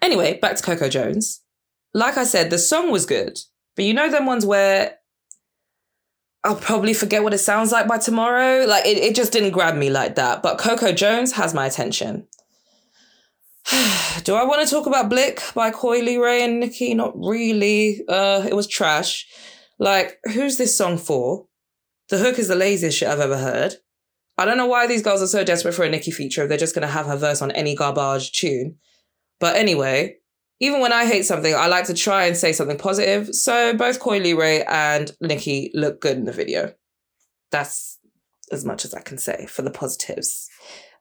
Anyway, 0.00 0.38
back 0.40 0.56
to 0.56 0.62
Coco 0.62 0.88
Jones. 0.88 1.42
Like 1.92 2.16
I 2.16 2.24
said, 2.24 2.48
the 2.48 2.58
song 2.58 2.90
was 2.90 3.04
good, 3.04 3.38
but 3.76 3.84
you 3.84 3.92
know 3.92 4.10
them 4.10 4.24
ones 4.24 4.46
where 4.46 4.96
I'll 6.44 6.56
probably 6.56 6.92
forget 6.92 7.22
what 7.22 7.34
it 7.34 7.38
sounds 7.38 7.70
like 7.70 7.86
by 7.86 7.98
tomorrow. 7.98 8.64
Like 8.66 8.84
it, 8.84 8.98
it 8.98 9.14
just 9.14 9.32
didn't 9.32 9.50
grab 9.50 9.76
me 9.76 9.90
like 9.90 10.16
that. 10.16 10.42
But 10.42 10.58
Coco 10.58 10.92
Jones 10.92 11.32
has 11.32 11.54
my 11.54 11.66
attention. 11.66 12.26
Do 14.24 14.34
I 14.34 14.44
want 14.44 14.66
to 14.66 14.72
talk 14.72 14.86
about 14.86 15.08
Blick 15.08 15.40
by 15.54 15.70
Coy 15.70 16.00
Ray 16.00 16.44
and 16.44 16.60
Nicki? 16.60 16.94
Not 16.94 17.12
really. 17.16 18.02
Uh, 18.08 18.44
it 18.48 18.54
was 18.54 18.66
trash. 18.66 19.26
Like, 19.78 20.18
who's 20.34 20.58
this 20.58 20.76
song 20.76 20.98
for? 20.98 21.46
The 22.08 22.18
hook 22.18 22.38
is 22.38 22.48
the 22.48 22.56
laziest 22.56 22.98
shit 22.98 23.08
I've 23.08 23.20
ever 23.20 23.38
heard. 23.38 23.76
I 24.36 24.44
don't 24.44 24.56
know 24.56 24.66
why 24.66 24.86
these 24.86 25.02
girls 25.02 25.22
are 25.22 25.26
so 25.26 25.44
desperate 25.44 25.74
for 25.74 25.84
a 25.84 25.88
Nicki 25.88 26.10
feature 26.10 26.42
if 26.42 26.48
they're 26.48 26.58
just 26.58 26.74
gonna 26.74 26.88
have 26.88 27.06
her 27.06 27.16
verse 27.16 27.40
on 27.40 27.52
any 27.52 27.74
garbage 27.76 28.32
tune. 28.32 28.78
But 29.38 29.56
anyway, 29.56 30.16
even 30.62 30.80
when 30.80 30.92
I 30.92 31.06
hate 31.06 31.24
something, 31.24 31.52
I 31.52 31.66
like 31.66 31.86
to 31.86 31.94
try 31.94 32.26
and 32.26 32.36
say 32.36 32.52
something 32.52 32.78
positive. 32.78 33.34
So 33.34 33.76
both 33.76 33.98
Coi 33.98 34.20
Leray 34.20 34.64
and 34.68 35.10
Nicki 35.20 35.72
look 35.74 36.00
good 36.00 36.16
in 36.16 36.24
the 36.24 36.32
video. 36.32 36.72
That's 37.50 37.98
as 38.52 38.64
much 38.64 38.84
as 38.84 38.94
I 38.94 39.00
can 39.00 39.18
say 39.18 39.46
for 39.46 39.62
the 39.62 39.72
positives. 39.72 40.48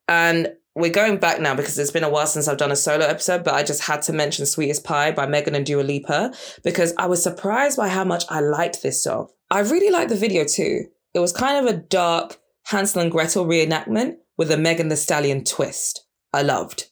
And 0.08 0.54
we're 0.74 0.90
going 0.90 1.18
back 1.18 1.40
now 1.40 1.54
because 1.54 1.78
it's 1.78 1.92
been 1.92 2.04
a 2.04 2.10
while 2.10 2.26
since 2.26 2.48
I've 2.48 2.58
done 2.58 2.72
a 2.72 2.76
solo 2.76 3.06
episode, 3.06 3.44
but 3.44 3.54
I 3.54 3.62
just 3.62 3.84
had 3.84 4.02
to 4.04 4.14
mention 4.14 4.48
Sweetest 4.48 4.84
Pie 4.84 5.12
by 5.12 5.28
Megan 5.28 5.54
and 5.54 5.66
Dua 5.66 5.84
Lipa 5.84 6.34
because 6.64 6.96
I 6.98 7.06
was 7.06 7.22
surprised 7.22 7.78
by 7.78 7.90
how 7.90 8.04
much 8.04 8.24
I 8.30 8.40
liked 8.40 8.82
this 8.82 9.04
song. 9.04 9.28
I 9.52 9.60
really 9.60 9.92
liked 9.92 10.10
the 10.10 10.16
video 10.16 10.44
too. 10.44 10.86
It 11.14 11.20
was 11.20 11.32
kind 11.32 11.64
of 11.64 11.72
a 11.72 11.78
dark 11.78 12.40
Hansel 12.64 13.04
and 13.04 13.12
Gretel 13.12 13.46
reenactment 13.46 14.16
with 14.40 14.50
a 14.50 14.58
Megan 14.58 14.90
Thee 14.90 14.96
Stallion 14.96 15.44
twist. 15.44 16.08
I 16.34 16.42
loved. 16.42 16.91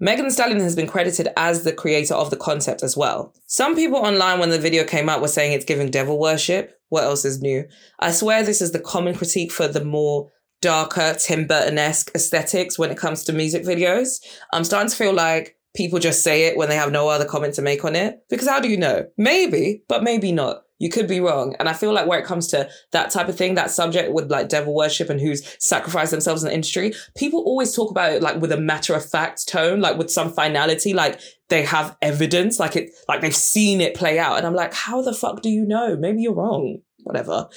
Megan 0.00 0.30
Stallion 0.30 0.58
has 0.60 0.74
been 0.74 0.88
credited 0.88 1.28
as 1.36 1.62
the 1.62 1.72
creator 1.72 2.14
of 2.14 2.30
the 2.30 2.36
concept 2.36 2.82
as 2.82 2.96
well. 2.96 3.32
Some 3.46 3.76
people 3.76 3.98
online 3.98 4.40
when 4.40 4.50
the 4.50 4.58
video 4.58 4.84
came 4.84 5.08
out 5.08 5.20
were 5.20 5.28
saying 5.28 5.52
it's 5.52 5.64
giving 5.64 5.90
devil 5.90 6.18
worship. 6.18 6.78
What 6.88 7.04
else 7.04 7.24
is 7.24 7.40
new? 7.40 7.64
I 8.00 8.10
swear 8.10 8.42
this 8.42 8.60
is 8.60 8.72
the 8.72 8.80
common 8.80 9.14
critique 9.14 9.52
for 9.52 9.68
the 9.68 9.84
more 9.84 10.30
darker 10.60 11.14
Tim 11.18 11.46
Burton-esque 11.46 12.10
aesthetics 12.14 12.78
when 12.78 12.90
it 12.90 12.98
comes 12.98 13.22
to 13.24 13.32
music 13.32 13.62
videos. 13.64 14.18
I'm 14.52 14.64
starting 14.64 14.90
to 14.90 14.96
feel 14.96 15.12
like 15.12 15.56
people 15.76 16.00
just 16.00 16.24
say 16.24 16.46
it 16.46 16.56
when 16.56 16.68
they 16.68 16.76
have 16.76 16.90
no 16.90 17.08
other 17.08 17.24
comment 17.24 17.54
to 17.54 17.62
make 17.62 17.84
on 17.84 17.94
it. 17.94 18.18
Because 18.28 18.48
how 18.48 18.58
do 18.58 18.68
you 18.68 18.76
know? 18.76 19.06
Maybe, 19.16 19.84
but 19.88 20.02
maybe 20.02 20.32
not. 20.32 20.63
You 20.78 20.90
could 20.90 21.06
be 21.06 21.20
wrong. 21.20 21.54
And 21.58 21.68
I 21.68 21.72
feel 21.72 21.92
like 21.92 22.06
where 22.06 22.18
it 22.18 22.24
comes 22.24 22.48
to 22.48 22.68
that 22.90 23.10
type 23.10 23.28
of 23.28 23.36
thing, 23.36 23.54
that 23.54 23.70
subject 23.70 24.12
with 24.12 24.30
like 24.30 24.48
devil 24.48 24.74
worship 24.74 25.08
and 25.08 25.20
who's 25.20 25.56
sacrificed 25.64 26.10
themselves 26.10 26.42
in 26.42 26.48
the 26.48 26.54
industry, 26.54 26.92
people 27.16 27.40
always 27.40 27.74
talk 27.74 27.90
about 27.90 28.12
it 28.12 28.22
like 28.22 28.40
with 28.40 28.50
a 28.52 28.60
matter 28.60 28.94
of 28.94 29.08
fact 29.08 29.46
tone, 29.48 29.80
like 29.80 29.96
with 29.96 30.10
some 30.10 30.32
finality, 30.32 30.92
like 30.92 31.20
they 31.48 31.62
have 31.62 31.96
evidence, 32.02 32.58
like 32.58 32.74
it, 32.74 32.90
like 33.08 33.20
they've 33.20 33.34
seen 33.34 33.80
it 33.80 33.94
play 33.94 34.18
out. 34.18 34.36
And 34.36 34.46
I'm 34.46 34.54
like, 34.54 34.74
how 34.74 35.00
the 35.00 35.14
fuck 35.14 35.42
do 35.42 35.48
you 35.48 35.64
know? 35.64 35.96
Maybe 35.96 36.22
you're 36.22 36.34
wrong. 36.34 36.78
Whatever. 37.04 37.48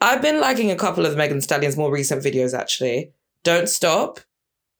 I've 0.00 0.22
been 0.22 0.40
liking 0.40 0.70
a 0.70 0.76
couple 0.76 1.06
of 1.06 1.16
Megan 1.16 1.40
Stallion's 1.40 1.76
more 1.76 1.92
recent 1.92 2.22
videos 2.22 2.56
actually. 2.56 3.12
Don't 3.42 3.68
Stop, 3.68 4.20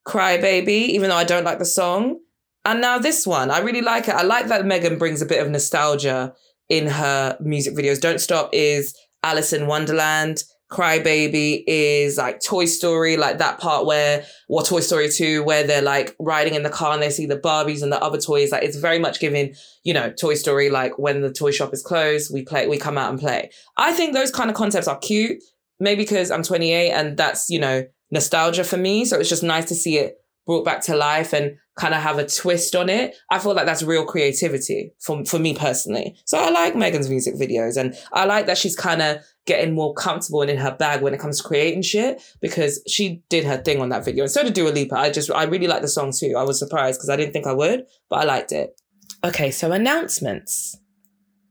Cry 0.04 0.36
Baby, 0.36 0.94
even 0.94 1.10
though 1.10 1.16
I 1.16 1.24
don't 1.24 1.44
like 1.44 1.58
the 1.58 1.64
song. 1.64 2.20
And 2.64 2.80
now 2.80 2.98
this 2.98 3.26
one, 3.26 3.50
I 3.50 3.58
really 3.58 3.80
like 3.80 4.08
it. 4.08 4.14
I 4.14 4.22
like 4.22 4.48
that 4.48 4.66
Megan 4.66 4.98
brings 4.98 5.22
a 5.22 5.26
bit 5.26 5.40
of 5.40 5.50
nostalgia 5.50 6.34
in 6.68 6.86
her 6.86 7.36
music 7.40 7.74
videos. 7.74 8.00
Don't 8.00 8.20
Stop 8.20 8.50
is 8.52 8.96
Alice 9.22 9.52
in 9.52 9.66
Wonderland. 9.66 10.44
Cry 10.70 10.98
Baby 10.98 11.64
is 11.66 12.18
like 12.18 12.40
Toy 12.44 12.66
Story, 12.66 13.16
like 13.16 13.38
that 13.38 13.58
part 13.58 13.86
where, 13.86 14.26
or 14.50 14.62
Toy 14.62 14.80
Story 14.80 15.08
2, 15.08 15.42
where 15.42 15.66
they're 15.66 15.80
like 15.80 16.14
riding 16.20 16.54
in 16.54 16.62
the 16.62 16.68
car 16.68 16.92
and 16.92 17.02
they 17.02 17.08
see 17.08 17.24
the 17.24 17.38
Barbies 17.38 17.82
and 17.82 17.90
the 17.90 18.02
other 18.02 18.20
toys. 18.20 18.52
Like 18.52 18.64
it's 18.64 18.76
very 18.76 18.98
much 18.98 19.18
giving, 19.18 19.54
you 19.82 19.94
know, 19.94 20.10
Toy 20.10 20.34
Story, 20.34 20.68
like 20.68 20.98
when 20.98 21.22
the 21.22 21.32
toy 21.32 21.52
shop 21.52 21.72
is 21.72 21.82
closed, 21.82 22.32
we 22.32 22.42
play, 22.42 22.66
we 22.66 22.76
come 22.76 22.98
out 22.98 23.10
and 23.10 23.18
play. 23.18 23.50
I 23.78 23.92
think 23.94 24.12
those 24.12 24.30
kind 24.30 24.50
of 24.50 24.56
concepts 24.56 24.88
are 24.88 24.98
cute. 24.98 25.42
Maybe 25.80 26.02
because 26.02 26.30
I'm 26.30 26.42
28 26.42 26.90
and 26.90 27.16
that's, 27.16 27.48
you 27.48 27.60
know, 27.60 27.84
nostalgia 28.10 28.64
for 28.64 28.76
me. 28.76 29.06
So 29.06 29.18
it's 29.18 29.28
just 29.28 29.42
nice 29.42 29.66
to 29.66 29.74
see 29.74 29.96
it 29.96 30.16
brought 30.44 30.64
back 30.64 30.82
to 30.82 30.96
life 30.96 31.32
and 31.32 31.56
kind 31.78 31.94
of 31.94 32.02
have 32.02 32.18
a 32.18 32.26
twist 32.26 32.74
on 32.74 32.88
it. 32.88 33.16
I 33.30 33.38
feel 33.38 33.54
like 33.54 33.66
that's 33.66 33.82
real 33.82 34.04
creativity 34.04 34.92
for, 35.00 35.24
for 35.24 35.38
me 35.38 35.54
personally. 35.54 36.16
So 36.24 36.36
I 36.36 36.50
like 36.50 36.74
Megan's 36.74 37.08
music 37.08 37.36
videos 37.36 37.76
and 37.76 37.94
I 38.12 38.24
like 38.24 38.46
that 38.46 38.58
she's 38.58 38.76
kind 38.76 39.00
of 39.00 39.18
getting 39.46 39.74
more 39.74 39.94
comfortable 39.94 40.42
and 40.42 40.50
in 40.50 40.58
her 40.58 40.74
bag 40.74 41.00
when 41.00 41.14
it 41.14 41.20
comes 41.20 41.38
to 41.38 41.46
creating 41.46 41.82
shit 41.82 42.20
because 42.40 42.82
she 42.86 43.22
did 43.28 43.44
her 43.44 43.56
thing 43.58 43.80
on 43.80 43.88
that 43.90 44.04
video. 44.04 44.24
And 44.24 44.30
so 44.30 44.42
did 44.42 44.54
Dua 44.54 44.70
Lipa. 44.70 44.96
I 44.96 45.10
just, 45.10 45.30
I 45.30 45.44
really 45.44 45.68
like 45.68 45.82
the 45.82 45.88
song 45.88 46.12
too. 46.12 46.34
I 46.36 46.42
was 46.42 46.58
surprised 46.58 46.98
because 46.98 47.10
I 47.10 47.16
didn't 47.16 47.32
think 47.32 47.46
I 47.46 47.54
would, 47.54 47.86
but 48.10 48.16
I 48.16 48.24
liked 48.24 48.52
it. 48.52 48.78
Okay, 49.24 49.50
so 49.50 49.72
announcements. 49.72 50.76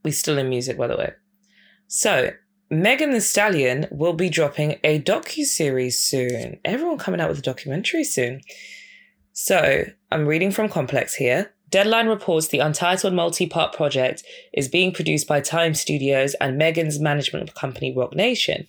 We 0.04 0.10
still 0.12 0.38
in 0.38 0.48
music, 0.48 0.78
by 0.78 0.86
the 0.86 0.96
way. 0.96 1.12
So 1.88 2.30
Megan 2.70 3.10
Thee 3.12 3.20
Stallion 3.20 3.86
will 3.90 4.12
be 4.12 4.28
dropping 4.28 4.78
a 4.84 5.00
docu 5.00 5.44
series 5.44 5.98
soon. 5.98 6.60
Everyone 6.64 6.98
coming 6.98 7.20
out 7.20 7.30
with 7.30 7.38
a 7.38 7.42
documentary 7.42 8.04
soon. 8.04 8.42
So 9.40 9.84
I'm 10.10 10.26
reading 10.26 10.50
from 10.50 10.68
Complex 10.68 11.14
here. 11.14 11.52
Deadline 11.70 12.08
reports 12.08 12.48
the 12.48 12.58
untitled 12.58 13.14
multi 13.14 13.46
part 13.46 13.72
project 13.72 14.24
is 14.52 14.66
being 14.66 14.92
produced 14.92 15.28
by 15.28 15.40
Time 15.40 15.74
Studios 15.74 16.34
and 16.40 16.58
Megan's 16.58 16.98
management 16.98 17.54
company 17.54 17.94
Roc 17.96 18.16
Nation. 18.16 18.66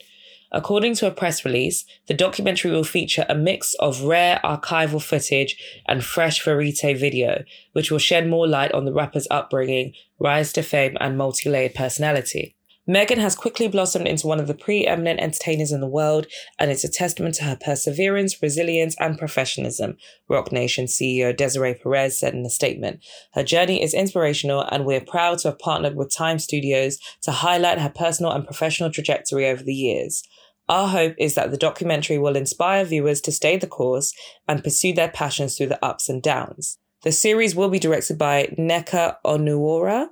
According 0.51 0.93
to 0.97 1.07
a 1.07 1.11
press 1.11 1.43
release, 1.43 1.85
the 2.05 2.13
documentary 2.13 2.69
will 2.69 2.83
feature 2.83 3.25
a 3.27 3.33
mix 3.33 3.73
of 3.79 4.03
rare 4.03 4.39
archival 4.43 5.01
footage 5.01 5.57
and 5.87 6.05
fresh 6.05 6.45
verite 6.45 6.99
video, 6.99 7.43
which 7.73 7.89
will 7.89 7.97
shed 7.97 8.27
more 8.27 8.47
light 8.47 8.71
on 8.71 8.85
the 8.85 8.93
rapper's 8.93 9.27
upbringing, 9.31 9.93
rise 10.19 10.53
to 10.53 10.61
fame, 10.61 10.95
and 10.99 11.17
multi 11.17 11.49
layered 11.49 11.73
personality. 11.73 12.55
Megan 12.89 13.19
has 13.19 13.35
quickly 13.35 13.67
blossomed 13.67 14.07
into 14.07 14.25
one 14.25 14.39
of 14.39 14.47
the 14.47 14.55
preeminent 14.55 15.19
entertainers 15.19 15.71
in 15.71 15.79
the 15.79 15.85
world, 15.85 16.25
and 16.57 16.71
it's 16.71 16.83
a 16.83 16.89
testament 16.89 17.35
to 17.35 17.43
her 17.43 17.55
perseverance, 17.55 18.41
resilience, 18.41 18.95
and 18.99 19.15
professionalism, 19.15 19.95
Roc 20.27 20.51
Nation 20.51 20.85
CEO 20.85 21.37
Desiree 21.37 21.75
Perez 21.75 22.19
said 22.19 22.33
in 22.33 22.43
a 22.43 22.49
statement. 22.49 23.05
Her 23.33 23.43
journey 23.43 23.83
is 23.83 23.93
inspirational, 23.93 24.61
and 24.71 24.85
we're 24.85 25.01
proud 25.01 25.37
to 25.39 25.49
have 25.49 25.59
partnered 25.59 25.95
with 25.95 26.11
Time 26.11 26.39
Studios 26.39 26.97
to 27.21 27.31
highlight 27.31 27.77
her 27.77 27.93
personal 27.95 28.31
and 28.31 28.43
professional 28.43 28.89
trajectory 28.89 29.47
over 29.47 29.61
the 29.61 29.71
years. 29.71 30.23
Our 30.67 30.87
hope 30.87 31.13
is 31.19 31.35
that 31.35 31.51
the 31.51 31.57
documentary 31.57 32.17
will 32.17 32.35
inspire 32.35 32.85
viewers 32.85 33.21
to 33.21 33.31
stay 33.31 33.55
the 33.57 33.67
course 33.67 34.15
and 34.47 34.63
pursue 34.63 34.93
their 34.93 35.09
passions 35.09 35.55
through 35.55 35.67
the 35.67 35.85
ups 35.85 36.09
and 36.09 36.23
downs. 36.23 36.79
The 37.03 37.11
series 37.11 37.53
will 37.53 37.69
be 37.69 37.77
directed 37.77 38.17
by 38.17 38.55
Nneka 38.57 39.17
Onuora, 39.23 40.07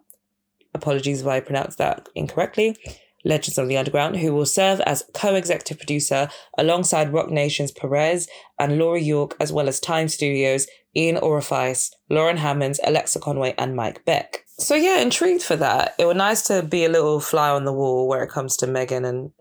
apologies 0.74 1.22
if 1.22 1.28
I 1.28 1.40
pronounced 1.40 1.78
that 1.78 2.10
incorrectly, 2.16 2.78
Legends 3.26 3.58
of 3.58 3.68
the 3.68 3.78
Underground, 3.78 4.18
who 4.18 4.34
will 4.34 4.46
serve 4.46 4.80
as 4.82 5.04
co 5.14 5.36
executive 5.36 5.78
producer 5.78 6.30
alongside 6.58 7.12
Roc 7.12 7.30
Nation's 7.30 7.72
Perez 7.72 8.28
and 8.60 8.78
Laura 8.78 9.00
York, 9.00 9.36
as 9.40 9.52
well 9.52 9.68
as 9.68 9.80
Time 9.80 10.08
Studios, 10.08 10.68
Ian 10.96 11.18
Orefice, 11.18 11.92
Loren 12.10 12.38
Hammonds, 12.38 12.80
Alexa 12.84 13.20
Conway, 13.20 13.54
and 13.58 13.76
Mike 13.76 14.06
Beck. 14.06 14.46
So, 14.60 14.76
yeah, 14.76 15.00
intrigued 15.00 15.44
for 15.44 15.56
that. 15.58 15.94
It 16.00 16.06
was 16.06 16.16
nice 16.16 16.48
to 16.48 16.64
be 16.64 16.86
a 16.86 16.90
little 16.90 17.20
fly 17.20 17.50
on 17.50 17.66
the 17.66 17.74
wall 17.74 18.08
where 18.08 18.24
it 18.24 18.32
comes 18.32 18.58
to 18.58 18.68
Megan 18.68 19.06
and 19.06 19.32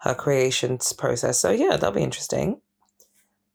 her 0.00 0.14
creations 0.14 0.92
process. 0.92 1.38
So, 1.38 1.50
yeah, 1.50 1.70
that'll 1.70 1.92
be 1.92 2.02
interesting. 2.02 2.60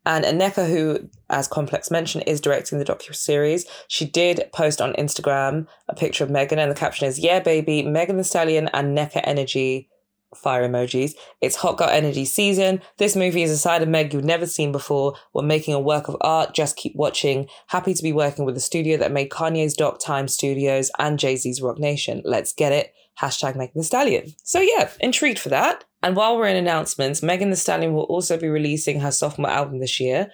And 0.09 0.25
Nneka, 0.25 0.67
who, 0.67 1.07
as 1.29 1.47
Complex 1.47 1.91
mentioned, 1.91 2.23
is 2.25 2.41
directing 2.41 2.79
the 2.79 2.83
docu-series, 2.83 3.67
she 3.87 4.05
did 4.05 4.49
post 4.51 4.81
on 4.81 4.93
Instagram 4.93 5.67
a 5.87 5.93
picture 5.93 6.23
of 6.23 6.31
Megan, 6.31 6.57
and 6.57 6.71
the 6.71 6.75
caption 6.75 7.07
is, 7.07 7.19
Yeah, 7.19 7.39
baby, 7.39 7.83
Megan 7.83 8.17
Thee 8.17 8.23
Stallion 8.23 8.69
and 8.73 8.97
Nneka 8.97 9.21
Energy 9.23 9.87
fire 10.35 10.67
emojis. 10.67 11.13
It's 11.41 11.57
Hot 11.57 11.77
Girl 11.77 11.89
Energy 11.89 12.25
season. 12.25 12.81
This 12.97 13.15
movie 13.15 13.43
is 13.43 13.51
a 13.51 13.57
side 13.57 13.83
of 13.83 13.87
Meg 13.87 14.11
you've 14.11 14.23
never 14.23 14.47
seen 14.47 14.71
before. 14.71 15.13
We're 15.31 15.43
making 15.43 15.75
a 15.75 15.79
work 15.79 16.07
of 16.07 16.17
art. 16.21 16.55
Just 16.55 16.75
keep 16.75 16.95
watching. 16.95 17.47
Happy 17.67 17.93
to 17.93 18.01
be 18.01 18.11
working 18.11 18.45
with 18.45 18.55
the 18.55 18.61
studio 18.61 18.97
that 18.97 19.11
made 19.11 19.29
Kanye's 19.29 19.75
Doc 19.75 19.99
Time 19.99 20.27
Studios 20.27 20.89
and 20.97 21.19
Jay 21.19 21.35
Z's 21.35 21.61
Roc 21.61 21.77
Nation. 21.77 22.23
Let's 22.25 22.51
get 22.51 22.71
it. 22.71 22.93
Hashtag 23.21 23.55
Megan 23.55 23.73
Thee 23.75 23.83
Stallion. 23.83 24.33
So 24.43 24.59
yeah, 24.59 24.89
intrigued 24.99 25.37
for 25.37 25.49
that. 25.49 25.83
And 26.01 26.15
while 26.15 26.38
we're 26.38 26.47
in 26.47 26.55
announcements, 26.55 27.21
Megan 27.21 27.49
Thee 27.49 27.55
Stallion 27.55 27.93
will 27.93 28.03
also 28.03 28.38
be 28.38 28.47
releasing 28.47 29.01
her 29.01 29.12
sophomore 29.12 29.49
album 29.49 29.79
this 29.79 29.99
year. 29.99 30.31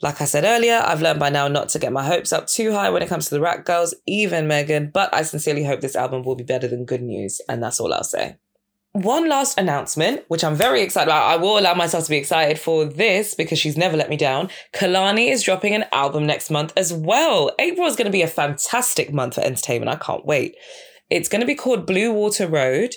Like 0.00 0.20
I 0.20 0.26
said 0.26 0.44
earlier, 0.44 0.80
I've 0.84 1.02
learned 1.02 1.18
by 1.20 1.30
now 1.30 1.48
not 1.48 1.68
to 1.70 1.78
get 1.78 1.92
my 1.92 2.04
hopes 2.04 2.32
up 2.32 2.46
too 2.46 2.72
high 2.72 2.90
when 2.90 3.02
it 3.02 3.08
comes 3.08 3.28
to 3.28 3.34
the 3.34 3.40
rap 3.40 3.64
girls, 3.64 3.94
even 4.06 4.46
Megan, 4.46 4.90
but 4.92 5.12
I 5.12 5.22
sincerely 5.22 5.64
hope 5.64 5.80
this 5.80 5.96
album 5.96 6.22
will 6.22 6.36
be 6.36 6.44
better 6.44 6.68
than 6.68 6.84
good 6.84 7.02
news, 7.02 7.40
and 7.48 7.62
that's 7.62 7.80
all 7.80 7.92
I'll 7.92 8.04
say. 8.04 8.36
One 8.92 9.28
last 9.28 9.58
announcement, 9.58 10.24
which 10.28 10.42
I'm 10.42 10.54
very 10.54 10.82
excited 10.82 11.08
about. 11.08 11.28
I 11.28 11.36
will 11.36 11.58
allow 11.58 11.74
myself 11.74 12.04
to 12.04 12.10
be 12.10 12.16
excited 12.16 12.58
for 12.58 12.84
this 12.84 13.34
because 13.34 13.58
she's 13.58 13.76
never 13.76 13.96
let 13.96 14.08
me 14.08 14.16
down. 14.16 14.50
Kehlani 14.72 15.30
is 15.30 15.42
dropping 15.42 15.74
an 15.74 15.84
album 15.92 16.26
next 16.26 16.50
month 16.50 16.72
as 16.76 16.92
well. 16.92 17.52
April 17.58 17.86
is 17.86 17.96
going 17.96 18.06
to 18.06 18.12
be 18.12 18.22
a 18.22 18.28
fantastic 18.28 19.12
month 19.12 19.34
for 19.34 19.42
entertainment. 19.42 19.90
I 19.90 19.96
can't 19.96 20.24
wait. 20.24 20.56
It's 21.10 21.28
going 21.28 21.40
to 21.40 21.46
be 21.46 21.54
called 21.54 21.86
Blue 21.86 22.12
Water 22.12 22.46
Road. 22.46 22.94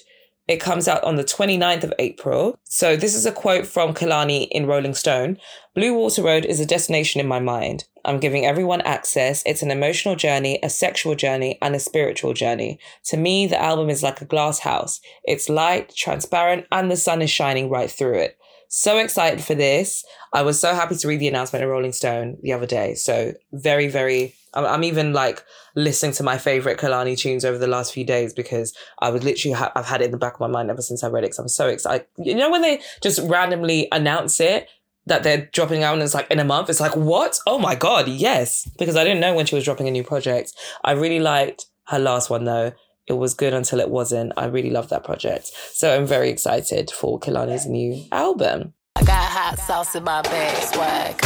It 0.52 0.60
comes 0.60 0.90
out 0.90 1.02
on 1.06 1.16
the 1.16 1.24
29th 1.24 1.86
of 1.86 1.94
April. 1.98 2.60
So 2.66 2.98
this 2.98 3.16
is 3.16 3.26
a 3.26 3.32
quote 3.32 3.66
from 3.66 3.94
Kehlani 3.94 4.50
in 4.52 4.66
Rolling 4.66 4.94
Stone. 4.94 5.38
Blue 5.74 5.94
Water 5.94 6.24
Road 6.24 6.44
is 6.44 6.60
a 6.60 6.66
destination 6.66 7.22
in 7.22 7.28
my 7.28 7.40
mind. 7.40 7.86
I'm 8.04 8.20
giving 8.20 8.46
everyone 8.46 8.82
access. 8.82 9.44
It's 9.46 9.62
an 9.62 9.72
emotional 9.72 10.18
journey, 10.18 10.60
a 10.62 10.70
sexual 10.70 11.16
journey, 11.16 11.58
and 11.62 11.74
a 11.74 11.80
spiritual 11.80 12.34
journey. 12.34 12.80
To 13.06 13.16
me, 13.16 13.48
the 13.48 13.62
album 13.62 13.90
is 13.90 14.04
like 14.04 14.20
a 14.20 14.26
glass 14.26 14.60
house. 14.60 15.00
It's 15.24 15.48
light, 15.48 15.96
transparent, 15.96 16.66
and 16.70 16.92
the 16.92 16.98
sun 16.98 17.22
is 17.22 17.30
shining 17.30 17.70
right 17.70 17.90
through 17.90 18.16
it. 18.16 18.38
So 18.74 19.00
excited 19.00 19.44
for 19.44 19.54
this. 19.54 20.06
I 20.32 20.44
was 20.44 20.58
so 20.58 20.74
happy 20.74 20.96
to 20.96 21.08
read 21.10 21.20
the 21.20 21.28
announcement 21.28 21.62
in 21.62 21.68
Rolling 21.68 21.92
Stone 21.92 22.38
the 22.42 22.54
other 22.54 22.66
day. 22.66 22.96
So 22.96 23.34
very, 23.52 23.90
very, 23.90 24.34
I'm, 24.54 24.64
I'm 24.64 24.84
even 24.86 25.12
like 25.12 25.44
listening 25.76 26.14
to 26.14 26.24
my 26.24 26.38
favorite 26.38 26.80
Kehlani 26.80 27.18
tunes 27.18 27.44
over 27.44 27.58
the 27.58 27.68
last 27.68 27.94
few 27.94 28.06
days 28.06 28.34
because 28.34 28.74
I 29.00 29.10
was 29.10 29.26
literally, 29.26 29.56
ha- 29.56 29.74
I've 29.76 29.88
had 29.88 30.00
it 30.00 30.06
in 30.06 30.12
the 30.12 30.18
back 30.18 30.36
of 30.36 30.40
my 30.40 30.48
mind 30.48 30.70
ever 30.70 30.82
since 30.82 31.04
I 31.04 31.10
read 31.10 31.26
it. 31.26 31.36
So 31.36 31.44
I'm 31.44 31.50
so 31.50 31.68
excited. 31.68 32.08
You 32.18 32.34
know, 32.34 32.50
when 32.50 32.62
they 32.62 32.80
just 33.02 33.20
randomly 33.30 33.90
announce 33.92 34.40
it, 34.40 34.70
that 35.06 35.24
they're 35.24 35.50
dropping 35.52 35.84
out 35.84 35.96
and 35.96 36.04
it's 36.04 36.14
like 36.14 36.32
in 36.32 36.40
a 36.40 36.46
month. 36.46 36.70
It's 36.70 36.80
like, 36.80 36.96
what? 36.96 37.40
Oh 37.46 37.60
my 37.60 37.76
God, 37.76 38.08
yes. 38.08 38.70
Because 38.80 38.96
I 38.96 39.04
didn't 39.04 39.20
know 39.20 39.34
when 39.34 39.48
she 39.48 39.56
was 39.56 39.66
dropping 39.66 39.90
a 39.90 39.92
new 39.92 40.04
project. 40.04 40.54
I 40.82 40.92
really 40.92 41.20
liked 41.20 41.66
her 41.88 42.00
last 42.00 42.30
one 42.30 42.46
though. 42.46 42.72
It 43.12 43.18
was 43.18 43.34
good 43.34 43.54
until 43.54 43.82
it 43.82 43.90
wasn't. 43.90 44.32
I 44.38 44.46
really 44.46 44.70
love 44.70 44.88
that 44.88 45.04
project. 45.04 45.52
So 45.74 45.94
I'm 45.94 46.06
very 46.06 46.30
excited 46.30 46.90
for 46.92 47.20
Kehlani's 47.20 47.68
new 47.68 48.06
album. 48.10 48.74
I 48.96 49.04
got 49.04 49.26
hot 49.26 49.60
sauce 49.60 49.96
in 49.96 50.06
my 50.06 50.22
bag, 50.22 50.74
swag. 50.74 51.22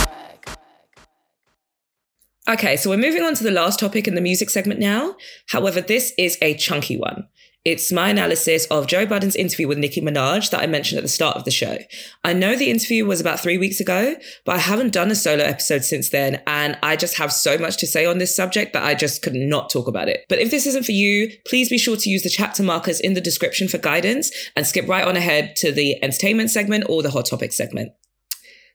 Okay, 2.49 2.75
so 2.75 2.89
we're 2.89 2.97
moving 2.97 3.21
on 3.21 3.36
to 3.36 3.43
the 3.43 3.51
last 3.51 3.79
topic 3.79 4.07
in 4.07 4.15
the 4.15 4.21
music 4.21 4.49
segment 4.49 4.79
now. 4.79 5.15
However, 5.49 5.79
this 5.79 6.11
is 6.17 6.39
a 6.41 6.55
chunky 6.55 6.97
one. 6.97 7.27
It's 7.66 7.91
my 7.91 8.09
analysis 8.09 8.68
of 8.68 8.86
Joe 8.86 9.07
Budden's 9.07 9.36
interview 9.36 9.68
with 9.68 9.80
Nicki 9.80 9.99
Minaj 9.99 10.51
that 10.51 10.61
I 10.61 10.68
mentioned 10.68 10.99
at 10.99 11.03
the 11.03 11.09
start 11.09 11.36
of 11.36 11.45
the 11.45 11.51
show. 11.51 11.80
I 12.24 12.32
know 12.32 12.55
the 12.55 12.70
interview 12.70 13.07
was 13.07 13.20
about 13.20 13.39
three 13.39 13.57
weeks 13.57 13.80
ago, 13.80 14.16
but 14.45 14.55
I 14.55 14.59
haven't 14.59 14.93
done 14.93 15.09
a 15.09 15.16
solo 15.16 15.43
episode 15.43 15.84
since 15.84 16.09
then, 16.09 16.43
and 16.45 16.78
I 16.84 16.95
just 16.95 17.18
have 17.18 17.34
so 17.34 17.57
much 17.57 17.78
to 17.78 17.88
say 17.88 18.05
on 18.05 18.20
this 18.20 18.36
subject 18.36 18.74
that 18.74 18.84
I 18.84 18.93
just 18.93 19.24
could 19.24 19.34
not 19.34 19.72
talk 19.72 19.88
about 19.88 20.07
it. 20.07 20.26
But 20.30 20.38
if 20.38 20.51
this 20.51 20.68
isn't 20.68 20.86
for 20.86 20.91
you, 20.91 21.32
please 21.47 21.68
be 21.68 21.80
sure 21.80 21.97
to 21.97 22.09
use 22.09 22.22
the 22.22 22.30
chapter 22.30 22.61
markers 22.61 22.99
in 22.99 23.16
the 23.16 23.22
description 23.22 23.68
for 23.68 23.80
guidance 23.80 24.32
and 24.55 24.68
skip 24.68 24.88
right 24.88 25.07
on 25.07 25.18
ahead 25.18 25.55
to 25.55 25.72
the 25.72 26.01
entertainment 26.03 26.51
segment 26.51 26.86
or 26.88 27.01
the 27.01 27.09
hot 27.09 27.26
topic 27.26 27.51
segment. 27.51 27.93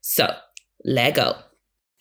So, 0.01 0.35
Lego. 0.85 1.37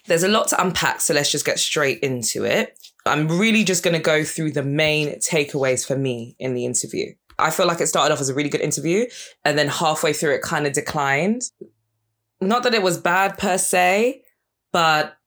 There's 0.08 0.24
a 0.24 0.28
lot 0.28 0.48
to 0.48 0.60
unpack, 0.60 1.02
so 1.02 1.14
let's 1.14 1.32
just 1.32 1.46
get 1.46 1.60
straight 1.60 2.00
into 2.00 2.46
it. 2.46 2.76
I'm 3.06 3.28
really 3.28 3.64
just 3.64 3.84
going 3.84 3.95
to 3.95 4.02
go 4.02 4.24
through 4.24 4.52
the 4.52 4.64
main 4.64 5.20
takeaways 5.20 5.86
for 5.86 5.97
me 5.97 6.36
in 6.39 6.54
the 6.54 6.66
interview. 6.66 7.14
I 7.38 7.52
feel 7.52 7.68
like 7.68 7.80
it 7.80 7.88
started 7.88 8.14
off 8.14 8.20
as 8.20 8.30
a 8.30 8.34
really 8.34 8.50
good 8.50 8.62
interview, 8.62 9.06
and 9.45 9.58
then 9.58 9.68
halfway 9.70 10.14
through 10.14 10.36
it 10.36 10.41
kind 10.41 10.68
of 10.68 10.74
declined. 10.74 11.43
Not 12.41 12.64
that 12.64 12.74
it 12.74 12.84
was 12.84 12.97
bad 12.97 13.38
per 13.38 13.58
se, 13.58 14.24
but 14.72 15.18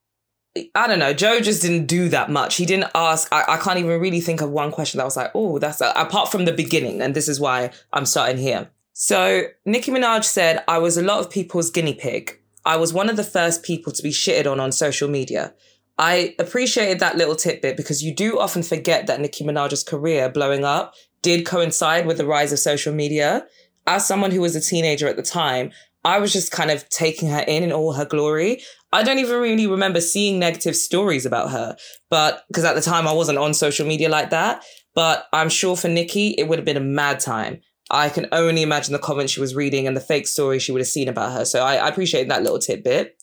I 0.75 0.87
don't 0.87 0.99
know. 0.99 1.15
Joe 1.15 1.41
just 1.41 1.63
didn't 1.63 1.87
do 1.87 2.11
that 2.11 2.31
much. 2.31 2.57
He 2.57 2.67
didn't 2.67 2.91
ask. 2.95 3.29
I, 3.33 3.45
I 3.49 3.57
can't 3.57 3.79
even 3.79 4.01
really 4.01 4.21
think 4.21 4.43
of 4.43 4.51
one 4.51 4.71
question 4.71 4.99
that 4.99 5.05
was 5.05 5.17
like, 5.17 5.31
oh, 5.35 5.59
that's 5.59 5.81
a, 5.81 5.93
apart 5.97 6.31
from 6.31 6.45
the 6.45 6.53
beginning. 6.53 7.01
And 7.01 7.15
this 7.15 7.29
is 7.29 7.41
why 7.41 7.71
I'm 7.93 8.05
starting 8.05 8.37
here. 8.37 8.71
So 8.93 9.45
Nicki 9.65 9.91
Minaj 9.91 10.25
said, 10.25 10.63
I 10.69 10.79
was 10.79 10.99
a 10.99 11.03
lot 11.03 11.21
of 11.21 11.31
people's 11.31 11.71
guinea 11.71 11.95
pig. 11.95 12.39
I 12.65 12.77
was 12.77 12.93
one 12.93 13.09
of 13.09 13.17
the 13.17 13.25
first 13.25 13.63
people 13.63 13.93
to 13.93 14.03
be 14.03 14.11
shitted 14.11 14.51
on 14.51 14.61
on 14.61 14.73
social 14.73 15.09
media. 15.09 15.55
I 15.99 16.35
appreciated 16.39 17.01
that 17.01 17.17
little 17.17 17.37
tidbit 17.37 17.77
because 17.77 18.03
you 18.03 18.15
do 18.15 18.39
often 18.39 18.63
forget 18.63 19.07
that 19.07 19.21
Nicki 19.21 19.45
Minaj's 19.45 19.85
career 19.85 20.29
blowing 20.29 20.65
up 20.65 20.95
did 21.21 21.47
coincide 21.47 22.07
with 22.07 22.19
the 22.19 22.27
rise 22.27 22.53
of 22.53 22.59
social 22.59 22.93
media. 22.93 23.47
As 23.87 24.07
someone 24.07 24.31
who 24.31 24.41
was 24.41 24.57
a 24.57 24.61
teenager 24.61 25.09
at 25.09 25.17
the 25.17 25.23
time, 25.23 25.71
I 26.05 26.19
was 26.19 26.33
just 26.33 26.51
kind 26.51 26.71
of 26.71 26.89
taking 26.89 27.29
her 27.29 27.41
in 27.41 27.63
in 27.63 27.73
all 27.73 27.93
her 27.93 28.05
glory. 28.05 28.63
I 28.93 29.03
don't 29.03 29.19
even 29.19 29.41
really 29.41 29.67
remember 29.67 30.01
seeing 30.01 30.39
negative 30.39 30.77
stories 30.77 31.25
about 31.25 31.51
her, 31.51 31.77
but 32.11 32.45
because 32.49 32.65
at 32.65 32.75
the 32.75 32.81
time 32.81 33.07
I 33.07 33.13
wasn't 33.13 33.39
on 33.39 33.55
social 33.55 33.87
media 33.87 34.09
like 34.09 34.31
that. 34.31 34.65
But 34.95 35.27
I'm 35.33 35.49
sure 35.49 35.77
for 35.77 35.89
Nicki, 35.89 36.31
it 36.31 36.49
would 36.49 36.59
have 36.59 36.67
been 36.67 36.77
a 36.77 36.81
mad 36.81 37.21
time. 37.21 37.61
I 37.91 38.09
can 38.09 38.27
only 38.33 38.63
imagine 38.63 38.93
the 38.93 38.99
comments 38.99 39.33
she 39.33 39.41
was 39.41 39.55
reading 39.55 39.87
and 39.87 39.97
the 39.97 40.01
fake 40.01 40.27
stories 40.27 40.63
she 40.63 40.73
would 40.73 40.81
have 40.81 40.89
seen 40.89 41.09
about 41.09 41.33
her. 41.33 41.45
So 41.45 41.63
I, 41.63 41.77
I 41.77 41.89
appreciate 41.89 42.29
that 42.29 42.43
little 42.43 42.59
tidbit. 42.59 43.22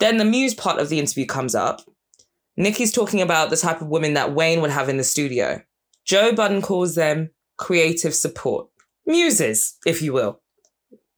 Then 0.00 0.16
the 0.16 0.24
muse 0.24 0.54
part 0.54 0.80
of 0.80 0.88
the 0.88 0.98
interview 0.98 1.26
comes 1.26 1.54
up. 1.54 1.82
Nicki's 2.56 2.92
talking 2.92 3.20
about 3.20 3.50
the 3.50 3.56
type 3.56 3.80
of 3.80 3.88
women 3.88 4.14
that 4.14 4.34
Wayne 4.34 4.60
would 4.60 4.70
have 4.70 4.88
in 4.88 4.96
the 4.96 5.04
studio. 5.04 5.62
Joe 6.04 6.32
Budden 6.32 6.62
calls 6.62 6.94
them 6.94 7.30
creative 7.56 8.14
support. 8.14 8.68
Muses, 9.06 9.76
if 9.86 10.02
you 10.02 10.12
will. 10.12 10.40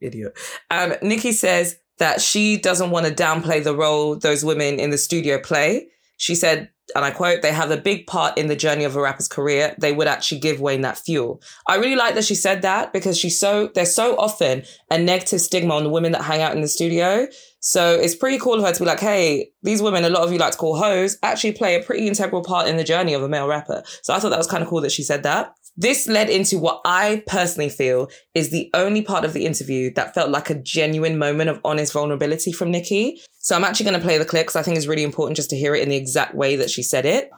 Idiot. 0.00 0.36
Um, 0.70 0.94
Nicki 1.02 1.32
says 1.32 1.76
that 1.98 2.20
she 2.20 2.56
doesn't 2.56 2.90
want 2.90 3.06
to 3.06 3.12
downplay 3.12 3.62
the 3.62 3.76
role 3.76 4.16
those 4.16 4.44
women 4.44 4.80
in 4.80 4.90
the 4.90 4.98
studio 4.98 5.38
play. 5.38 5.88
She 6.20 6.34
said, 6.34 6.68
and 6.94 7.02
I 7.02 7.12
quote, 7.12 7.40
they 7.40 7.50
have 7.50 7.70
a 7.70 7.78
big 7.78 8.06
part 8.06 8.36
in 8.36 8.48
the 8.48 8.54
journey 8.54 8.84
of 8.84 8.94
a 8.94 9.00
rapper's 9.00 9.26
career. 9.26 9.74
They 9.78 9.92
would 9.92 10.06
actually 10.06 10.40
give 10.40 10.60
Wayne 10.60 10.82
that 10.82 10.98
fuel. 10.98 11.40
I 11.66 11.76
really 11.76 11.96
like 11.96 12.14
that 12.14 12.26
she 12.26 12.34
said 12.34 12.60
that 12.60 12.92
because 12.92 13.16
she's 13.16 13.40
so, 13.40 13.70
there's 13.74 13.94
so 13.94 14.18
often 14.18 14.64
a 14.90 14.98
negative 14.98 15.40
stigma 15.40 15.74
on 15.74 15.82
the 15.82 15.88
women 15.88 16.12
that 16.12 16.24
hang 16.24 16.42
out 16.42 16.54
in 16.54 16.60
the 16.60 16.68
studio. 16.68 17.26
So 17.60 17.94
it's 17.98 18.14
pretty 18.14 18.38
cool 18.38 18.56
of 18.56 18.66
her 18.66 18.72
to 18.72 18.80
be 18.80 18.84
like, 18.84 19.00
hey, 19.00 19.50
these 19.62 19.80
women, 19.80 20.04
a 20.04 20.10
lot 20.10 20.22
of 20.24 20.30
you 20.30 20.38
like 20.38 20.52
to 20.52 20.58
call 20.58 20.76
hoes, 20.76 21.16
actually 21.22 21.52
play 21.52 21.74
a 21.76 21.82
pretty 21.82 22.06
integral 22.06 22.42
part 22.42 22.68
in 22.68 22.76
the 22.76 22.84
journey 22.84 23.14
of 23.14 23.22
a 23.22 23.28
male 23.28 23.48
rapper. 23.48 23.82
So 24.02 24.12
I 24.12 24.18
thought 24.18 24.28
that 24.28 24.38
was 24.38 24.46
kind 24.46 24.62
of 24.62 24.68
cool 24.68 24.82
that 24.82 24.92
she 24.92 25.02
said 25.02 25.22
that. 25.22 25.54
This 25.78 26.06
led 26.06 26.28
into 26.28 26.58
what 26.58 26.82
I 26.84 27.22
personally 27.26 27.70
feel 27.70 28.10
is 28.34 28.50
the 28.50 28.68
only 28.74 29.00
part 29.00 29.24
of 29.24 29.32
the 29.32 29.46
interview 29.46 29.90
that 29.94 30.12
felt 30.12 30.30
like 30.30 30.50
a 30.50 30.60
genuine 30.60 31.16
moment 31.16 31.48
of 31.48 31.60
honest 31.64 31.94
vulnerability 31.94 32.52
from 32.52 32.70
Nicki. 32.70 33.22
So 33.42 33.56
I'm 33.56 33.64
actually 33.64 33.84
going 33.84 33.98
to 33.98 34.04
play 34.04 34.18
the 34.18 34.24
clip 34.26 34.44
because 34.44 34.56
I 34.56 34.62
think 34.62 34.76
it's 34.76 34.86
really 34.86 35.02
important 35.02 35.36
just 35.36 35.50
to 35.50 35.56
hear 35.56 35.74
it 35.74 35.82
in 35.82 35.88
the 35.88 35.96
exact 35.96 36.34
way 36.34 36.56
that 36.56 36.70
she 36.70 36.82
said 36.82 37.06
it 37.06 37.30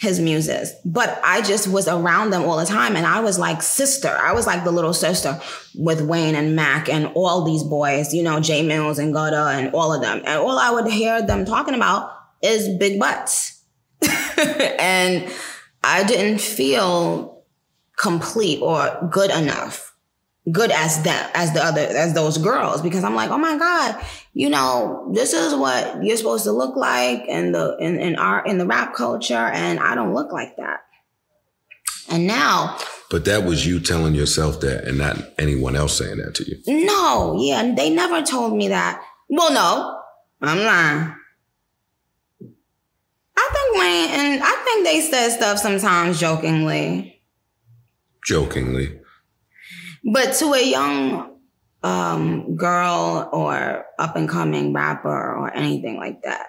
his 0.00 0.18
muses. 0.18 0.72
But 0.82 1.20
I 1.22 1.42
just 1.42 1.68
was 1.68 1.86
around 1.86 2.30
them 2.30 2.44
all 2.44 2.56
the 2.56 2.64
time. 2.64 2.96
And 2.96 3.06
I 3.06 3.20
was 3.20 3.38
like 3.38 3.60
sister. 3.60 4.08
I 4.08 4.32
was 4.32 4.46
like 4.46 4.64
the 4.64 4.70
little 4.70 4.94
sister 4.94 5.38
with 5.74 6.00
Wayne 6.00 6.34
and 6.34 6.56
Mack 6.56 6.88
and 6.88 7.12
all 7.14 7.44
these 7.44 7.62
boys, 7.62 8.14
you 8.14 8.22
know, 8.22 8.38
Jae 8.38 8.64
Millz 8.64 8.98
and 8.98 9.14
Gudda 9.14 9.58
and 9.58 9.74
all 9.74 9.92
of 9.92 10.00
them. 10.00 10.22
And 10.24 10.40
all 10.40 10.58
I 10.58 10.70
would 10.70 10.90
hear 10.90 11.20
them 11.20 11.44
talking 11.44 11.74
about 11.74 12.12
is 12.42 12.66
big 12.78 12.98
butts. 12.98 13.62
and 14.02 15.30
I 15.84 16.04
didn't 16.04 16.40
feel 16.40 17.44
complete 17.98 18.62
or 18.62 19.06
good 19.12 19.30
enough 19.30 19.90
good 20.50 20.70
as 20.70 21.02
them 21.02 21.30
as 21.34 21.52
the 21.52 21.62
other 21.62 21.82
as 21.82 22.14
those 22.14 22.38
girls 22.38 22.80
because 22.80 23.04
I'm 23.04 23.14
like, 23.14 23.30
oh 23.30 23.38
my 23.38 23.58
God, 23.58 24.02
you 24.32 24.48
know, 24.48 25.10
this 25.12 25.32
is 25.32 25.54
what 25.54 26.02
you're 26.04 26.16
supposed 26.16 26.44
to 26.44 26.52
look 26.52 26.76
like 26.76 27.26
in 27.26 27.52
the 27.52 27.76
in, 27.78 27.98
in 27.98 28.16
our 28.16 28.44
in 28.44 28.58
the 28.58 28.66
rap 28.66 28.94
culture, 28.94 29.34
and 29.34 29.80
I 29.80 29.94
don't 29.94 30.14
look 30.14 30.32
like 30.32 30.56
that. 30.56 30.80
And 32.08 32.26
now 32.26 32.78
But 33.10 33.24
that 33.26 33.44
was 33.44 33.66
you 33.66 33.80
telling 33.80 34.14
yourself 34.14 34.60
that 34.60 34.84
and 34.84 34.98
not 34.98 35.16
anyone 35.38 35.76
else 35.76 35.98
saying 35.98 36.18
that 36.18 36.34
to 36.36 36.44
you. 36.44 36.86
No, 36.86 37.36
yeah, 37.40 37.74
they 37.74 37.90
never 37.90 38.22
told 38.22 38.56
me 38.56 38.68
that. 38.68 39.02
Well, 39.28 39.52
no, 39.52 40.00
I'm 40.40 40.58
lying. 40.58 41.14
I 43.36 43.50
think 43.52 43.76
Wayne 43.78 44.20
and 44.20 44.42
I 44.42 44.62
think 44.64 44.84
they 44.86 45.00
said 45.00 45.30
stuff 45.30 45.58
sometimes 45.58 46.20
jokingly. 46.20 47.20
Jokingly. 48.24 49.00
But 50.04 50.34
to 50.34 50.52
a 50.52 50.64
young 50.70 51.39
um, 51.82 52.56
girl 52.56 53.28
or 53.32 53.86
up 53.98 54.16
and 54.16 54.28
coming 54.28 54.72
rapper 54.72 55.08
or 55.08 55.52
anything 55.54 55.96
like 55.96 56.22
that, 56.22 56.48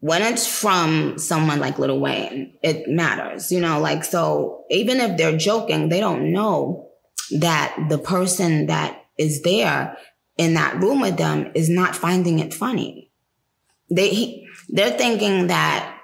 when 0.00 0.22
it's 0.22 0.46
from 0.46 1.18
someone 1.18 1.60
like 1.60 1.78
Lil 1.78 1.98
Wayne, 1.98 2.54
it 2.62 2.88
matters, 2.88 3.50
you 3.50 3.60
know, 3.60 3.80
like, 3.80 4.04
so 4.04 4.64
even 4.70 5.00
if 5.00 5.16
they're 5.16 5.36
joking, 5.36 5.88
they 5.88 6.00
don't 6.00 6.32
know 6.32 6.88
that 7.38 7.76
the 7.88 7.98
person 7.98 8.66
that 8.66 9.04
is 9.18 9.42
there 9.42 9.96
in 10.36 10.54
that 10.54 10.80
room 10.80 11.00
with 11.00 11.16
them 11.16 11.50
is 11.54 11.68
not 11.68 11.96
finding 11.96 12.38
it 12.38 12.54
funny. 12.54 13.10
They, 13.90 14.10
he, 14.10 14.48
they're 14.68 14.96
thinking 14.96 15.48
that 15.48 15.98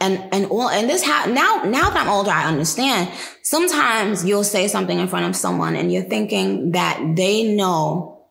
and 0.00 0.28
and 0.32 0.46
all 0.46 0.68
and 0.68 0.88
this 0.88 1.02
ha- 1.04 1.26
now 1.28 1.68
now 1.68 1.90
that 1.90 2.06
I'm 2.06 2.08
older, 2.08 2.30
I 2.30 2.44
understand. 2.44 3.10
Sometimes 3.48 4.26
you'll 4.26 4.44
say 4.44 4.68
something 4.68 4.98
in 4.98 5.08
front 5.08 5.24
of 5.24 5.34
someone 5.34 5.74
and 5.74 5.90
you're 5.90 6.02
thinking 6.02 6.72
that 6.72 7.00
they 7.16 7.44
know 7.56 8.26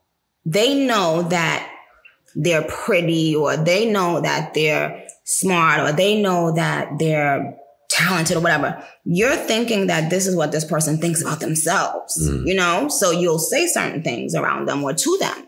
they 0.45 0.85
know 0.85 1.23
that 1.23 1.67
they're 2.35 2.61
pretty 2.61 3.35
or 3.35 3.57
they 3.57 3.89
know 3.89 4.21
that 4.21 4.53
they're 4.53 5.07
smart 5.23 5.79
or 5.79 5.91
they 5.91 6.21
know 6.21 6.53
that 6.53 6.99
they're 6.99 7.57
talented 7.89 8.37
or 8.37 8.41
whatever. 8.41 8.85
You're 9.05 9.35
thinking 9.35 9.87
that 9.87 10.11
this 10.11 10.27
is 10.27 10.35
what 10.35 10.51
this 10.51 10.63
person 10.63 10.99
thinks 10.99 11.23
about 11.23 11.39
themselves, 11.39 12.15
mm. 12.21 12.45
you 12.45 12.53
know? 12.53 12.87
So 12.87 13.09
you'll 13.09 13.39
say 13.39 13.65
certain 13.65 14.03
things 14.03 14.35
around 14.35 14.67
them 14.67 14.83
or 14.83 14.93
to 14.93 15.17
them. 15.19 15.47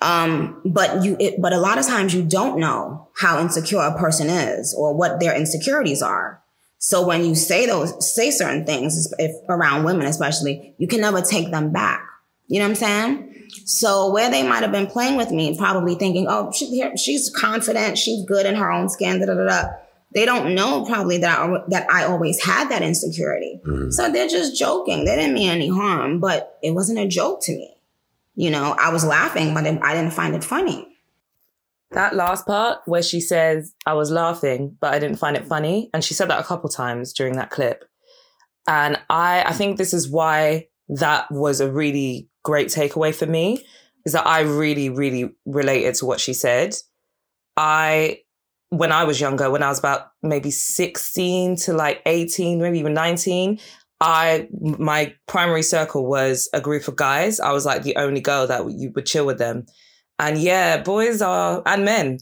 Um, 0.00 0.60
but 0.64 1.04
you, 1.04 1.16
it, 1.20 1.40
but 1.40 1.52
a 1.52 1.58
lot 1.58 1.78
of 1.78 1.86
times 1.86 2.12
you 2.12 2.24
don't 2.24 2.58
know 2.58 3.08
how 3.18 3.40
insecure 3.40 3.82
a 3.82 3.96
person 3.96 4.28
is 4.28 4.74
or 4.74 4.96
what 4.96 5.20
their 5.20 5.36
insecurities 5.36 6.02
are. 6.02 6.42
So 6.78 7.04
when 7.06 7.24
you 7.24 7.34
say 7.34 7.66
those, 7.66 8.14
say 8.14 8.30
certain 8.30 8.64
things, 8.64 9.12
if 9.18 9.34
around 9.48 9.84
women 9.84 10.06
especially, 10.06 10.74
you 10.78 10.86
can 10.86 11.00
never 11.00 11.20
take 11.20 11.50
them 11.50 11.72
back. 11.72 12.04
You 12.46 12.60
know 12.60 12.66
what 12.66 12.70
I'm 12.70 12.74
saying? 12.76 13.46
So 13.64 14.12
where 14.12 14.30
they 14.30 14.42
might 14.42 14.62
have 14.62 14.72
been 14.72 14.86
playing 14.86 15.16
with 15.16 15.30
me, 15.30 15.56
probably 15.56 15.94
thinking, 15.94 16.26
"Oh, 16.28 16.52
she, 16.52 16.82
she's 16.96 17.30
confident, 17.30 17.98
she's 17.98 18.24
good 18.24 18.46
in 18.46 18.54
her 18.54 18.70
own 18.70 18.88
skin," 18.88 19.20
da 19.20 19.26
da 19.26 19.34
da. 19.34 19.44
da. 19.44 19.68
They 20.14 20.24
don't 20.24 20.54
know 20.54 20.86
probably 20.86 21.18
that 21.18 21.38
I, 21.38 21.62
that 21.68 21.90
I 21.90 22.04
always 22.04 22.42
had 22.42 22.70
that 22.70 22.80
insecurity. 22.80 23.60
Mm-hmm. 23.66 23.90
So 23.90 24.10
they're 24.10 24.28
just 24.28 24.58
joking. 24.58 25.04
They 25.04 25.16
didn't 25.16 25.34
mean 25.34 25.50
any 25.50 25.68
harm, 25.68 26.18
but 26.18 26.58
it 26.62 26.70
wasn't 26.70 26.98
a 26.98 27.06
joke 27.06 27.42
to 27.42 27.52
me. 27.52 27.74
You 28.34 28.50
know, 28.50 28.74
I 28.78 28.90
was 28.90 29.04
laughing, 29.04 29.52
but 29.52 29.66
I 29.66 29.94
didn't 29.94 30.12
find 30.12 30.34
it 30.34 30.44
funny. 30.44 30.88
That 31.92 32.14
last 32.14 32.46
part 32.46 32.80
where 32.84 33.02
she 33.02 33.20
says, 33.20 33.74
I 33.86 33.94
was 33.94 34.10
laughing, 34.10 34.76
but 34.80 34.92
I 34.92 34.98
didn't 34.98 35.18
find 35.18 35.36
it 35.36 35.46
funny. 35.46 35.88
And 35.94 36.04
she 36.04 36.14
said 36.14 36.28
that 36.28 36.40
a 36.40 36.44
couple 36.44 36.68
times 36.68 37.12
during 37.12 37.36
that 37.36 37.50
clip. 37.50 37.84
And 38.66 38.98
I, 39.08 39.44
I 39.44 39.52
think 39.52 39.78
this 39.78 39.94
is 39.94 40.10
why 40.10 40.66
that 40.88 41.30
was 41.30 41.60
a 41.60 41.70
really 41.70 42.28
great 42.44 42.68
takeaway 42.68 43.14
for 43.14 43.26
me, 43.26 43.64
is 44.04 44.12
that 44.12 44.26
I 44.26 44.40
really, 44.40 44.90
really 44.90 45.30
related 45.46 45.94
to 45.96 46.06
what 46.06 46.20
she 46.20 46.34
said. 46.34 46.74
I, 47.56 48.18
when 48.68 48.92
I 48.92 49.04
was 49.04 49.20
younger, 49.20 49.50
when 49.50 49.62
I 49.62 49.68
was 49.68 49.78
about 49.78 50.08
maybe 50.22 50.50
16 50.50 51.56
to 51.56 51.72
like 51.72 52.02
18, 52.04 52.60
maybe 52.60 52.78
even 52.78 52.92
19, 52.92 53.58
I, 54.00 54.48
my 54.60 55.14
primary 55.26 55.62
circle 55.62 56.06
was 56.06 56.48
a 56.52 56.60
group 56.60 56.86
of 56.86 56.96
guys. 56.96 57.40
I 57.40 57.52
was 57.52 57.64
like 57.64 57.82
the 57.82 57.96
only 57.96 58.20
girl 58.20 58.46
that 58.46 58.70
you 58.70 58.92
would 58.94 59.06
chill 59.06 59.26
with 59.26 59.38
them. 59.38 59.64
And 60.18 60.38
yeah, 60.38 60.82
boys 60.82 61.22
are, 61.22 61.62
and 61.64 61.84
men, 61.84 62.18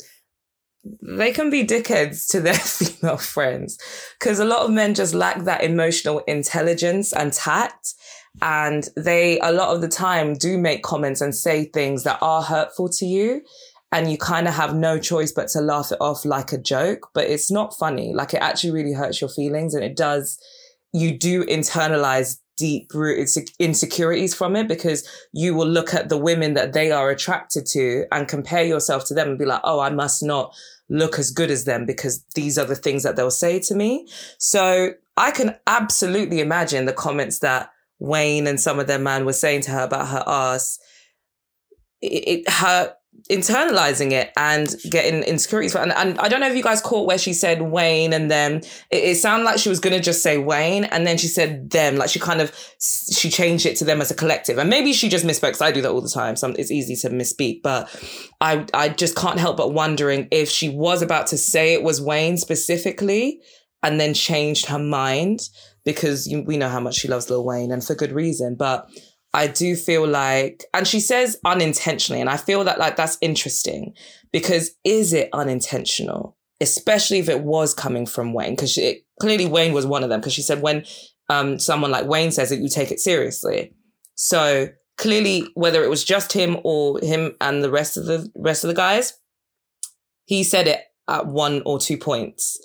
they 1.03 1.33
can 1.33 1.51
be 1.51 1.67
dickheads 1.67 2.29
to 2.31 2.41
their 2.41 2.55
female 2.55 3.17
friends 3.17 3.79
because 4.19 4.39
a 4.39 4.45
lot 4.45 4.65
of 4.65 4.71
men 4.71 4.95
just 4.95 5.15
lack 5.15 5.45
that 5.45 5.65
emotional 5.65 6.21
intelligence 6.21 7.13
and 7.13 7.33
tact. 7.33 7.95
And 8.43 8.89
they, 8.97 9.41
a 9.41 9.51
lot 9.51 9.75
of 9.75 9.81
the 9.81 9.89
time, 9.89 10.35
do 10.35 10.59
make 10.59 10.83
comments 10.83 11.21
and 11.21 11.35
say 11.35 11.65
things 11.65 12.05
that 12.05 12.19
are 12.21 12.43
hurtful 12.43 12.89
to 12.91 13.07
you. 13.07 13.43
And 13.93 14.11
you 14.11 14.19
kind 14.19 14.47
of 14.47 14.55
have 14.55 14.75
no 14.75 14.99
choice 14.99 15.33
but 15.33 15.49
to 15.49 15.61
laugh 15.61 15.91
it 15.91 16.01
off 16.01 16.25
like 16.25 16.53
a 16.53 16.59
joke. 16.59 17.09
But 17.15 17.31
it's 17.31 17.51
not 17.51 17.79
funny. 17.79 18.13
Like 18.13 18.35
it 18.35 18.43
actually 18.43 18.73
really 18.73 18.93
hurts 18.93 19.21
your 19.21 19.31
feelings. 19.31 19.75
And 19.75 19.83
it 19.83 19.97
does, 19.97 20.39
you 20.93 21.17
do 21.17 21.45
internalize 21.45 22.39
deep 22.57 22.93
rooted 22.95 23.51
insecurities 23.59 24.35
from 24.35 24.57
it 24.57 24.69
because 24.69 25.09
you 25.33 25.55
will 25.55 25.67
look 25.67 25.95
at 25.95 26.09
the 26.09 26.17
women 26.17 26.55
that 26.55 26.73
they 26.73 26.91
are 26.91 27.11
attracted 27.11 27.67
to 27.67 28.05
and 28.11 28.29
compare 28.29 28.65
yourself 28.65 29.05
to 29.07 29.15
them 29.15 29.29
and 29.29 29.39
be 29.39 29.45
like, 29.45 29.61
oh, 29.65 29.81
I 29.81 29.91
must 29.91 30.23
not 30.23 30.55
look 30.89 31.19
as 31.19 31.31
good 31.31 31.51
as 31.51 31.65
them 31.65 31.85
because 31.85 32.25
these 32.35 32.59
are 32.59 32.65
the 32.65 32.77
things 32.77 33.03
that 33.03 33.17
they'll 33.17 33.31
say 33.31 33.59
to 33.61 33.75
me. 33.75 34.09
So 34.39 34.93
I 35.17 35.31
can 35.31 35.57
absolutely 35.67 36.41
imagine 36.41 36.87
the 36.87 36.93
comments 36.93 37.41
that 37.41 37.71
Wayne 37.99 38.47
and 38.47 38.61
some 38.61 38.79
of 38.79 38.87
their 38.87 38.99
man 38.99 39.25
were 39.25 39.33
saying 39.33 39.63
to 39.63 39.71
her 39.73 39.85
about 39.85 40.09
her 40.09 40.25
ass. 40.27 40.79
It, 42.03 42.47
it 42.47 42.51
her 42.51 42.95
internalizing 43.31 44.13
it 44.13 44.33
and 44.37 44.75
getting 44.91 45.23
insecurities. 45.23 45.75
And, 45.75 45.93
and 45.93 46.19
I 46.19 46.29
don't 46.29 46.41
know 46.41 46.49
if 46.49 46.57
you 46.57 46.63
guys 46.63 46.81
caught 46.81 47.07
where 47.07 47.19
she 47.19 47.33
said 47.33 47.63
Wayne 47.63 48.13
and 48.13 48.31
them. 48.31 48.57
It, 48.91 49.05
it 49.05 49.17
sounded 49.17 49.45
like 49.45 49.59
she 49.59 49.69
was 49.69 49.81
going 49.81 49.97
to 49.97 50.03
just 50.03 50.23
say 50.23 50.39
Wayne 50.39 50.85
and 50.85 51.07
then 51.07 51.19
she 51.19 51.27
said 51.27 51.71
them. 51.71 51.97
Like 51.97 52.11
she 52.11 52.21
kind 52.21 52.41
of, 52.41 52.53
she 52.79 53.31
changed 53.31 53.67
it 53.67 53.77
to 53.77 53.85
them 53.85 54.01
as 54.01 54.11
a 54.11 54.15
collective. 54.15 54.59
And 54.59 54.71
maybe 54.71 54.93
she 54.93 55.09
just 55.09 55.25
misspoke 55.25 55.49
because 55.49 55.63
I 55.63 55.73
do 55.73 55.83
that 55.83 55.91
all 55.91 56.01
the 56.01 56.09
time. 56.09 56.37
So 56.37 56.51
it's 56.51 56.71
easy 56.71 56.95
to 56.97 57.11
misspeak. 57.11 57.63
But 57.63 57.89
I, 58.41 58.67
I 58.73 58.89
just 58.91 59.17
can't 59.17 59.41
help 59.41 59.57
but 59.57 59.73
wondering 59.73 60.29
if 60.31 60.49
she 60.49 60.69
was 60.69 61.03
about 61.03 61.27
to 61.29 61.39
say 61.39 61.73
it 61.73 61.83
was 61.83 62.01
Wayne 62.01 62.37
specifically 62.37 63.41
and 63.83 64.01
then 64.01 64.15
changed 64.15 64.67
her 64.67 64.79
mind 64.79 65.49
because 65.85 66.27
you, 66.27 66.43
we 66.43 66.57
know 66.57 66.69
how 66.69 66.81
much 66.81 66.97
she 66.97 67.09
loves 67.09 67.31
Lil 67.31 67.45
Wayne 67.45 67.73
and 67.73 67.85
for 67.85 67.95
good 67.95 68.13
reason. 68.13 68.57
But 68.57 68.89
I 69.37 69.49
do 69.49 69.77
feel 69.77 70.09
like, 70.09 70.65
and 70.73 70.89
she 70.89 70.99
says 70.99 71.39
unintentionally, 71.45 72.23
and 72.23 72.31
I 72.31 72.39
feel 72.39 72.65
that 72.65 72.79
like 72.79 72.97
that's 72.97 73.19
interesting 73.21 73.93
because 74.33 74.71
is 74.83 75.13
it 75.13 75.29
unintentional? 75.35 76.39
Especially 76.59 77.19
if 77.19 77.29
it 77.29 77.43
was 77.43 77.75
coming 77.75 78.07
from 78.07 78.33
Wayne, 78.33 78.57
because 78.57 78.79
clearly 79.21 79.45
Wayne 79.45 79.75
was 79.75 79.85
one 79.85 80.03
of 80.03 80.09
them. 80.09 80.21
Because 80.21 80.33
she 80.33 80.41
said 80.41 80.63
when 80.63 80.87
um, 81.29 81.59
someone 81.59 81.91
like 81.91 82.07
Wayne 82.07 82.33
says 82.33 82.51
it, 82.51 82.61
you 82.61 82.71
take 82.71 82.91
it 82.91 82.99
seriously. 82.99 83.75
So 84.15 84.69
clearly, 84.97 85.49
whether 85.53 85.85
it 85.85 85.91
was 85.91 86.03
just 86.03 86.33
him 86.33 86.57
or 86.65 86.99
him 87.01 87.37
and 87.43 87.63
the 87.63 87.71
rest 87.71 87.99
of 87.99 88.07
the 88.07 88.33
rest 88.37 88.65
of 88.65 88.69
the 88.69 88.75
guys, 88.75 89.21
he 90.25 90.45
said 90.45 90.67
it 90.67 90.81
at 91.09 91.27
one 91.27 91.61
or 91.67 91.79
two 91.79 91.99
points. 91.99 92.59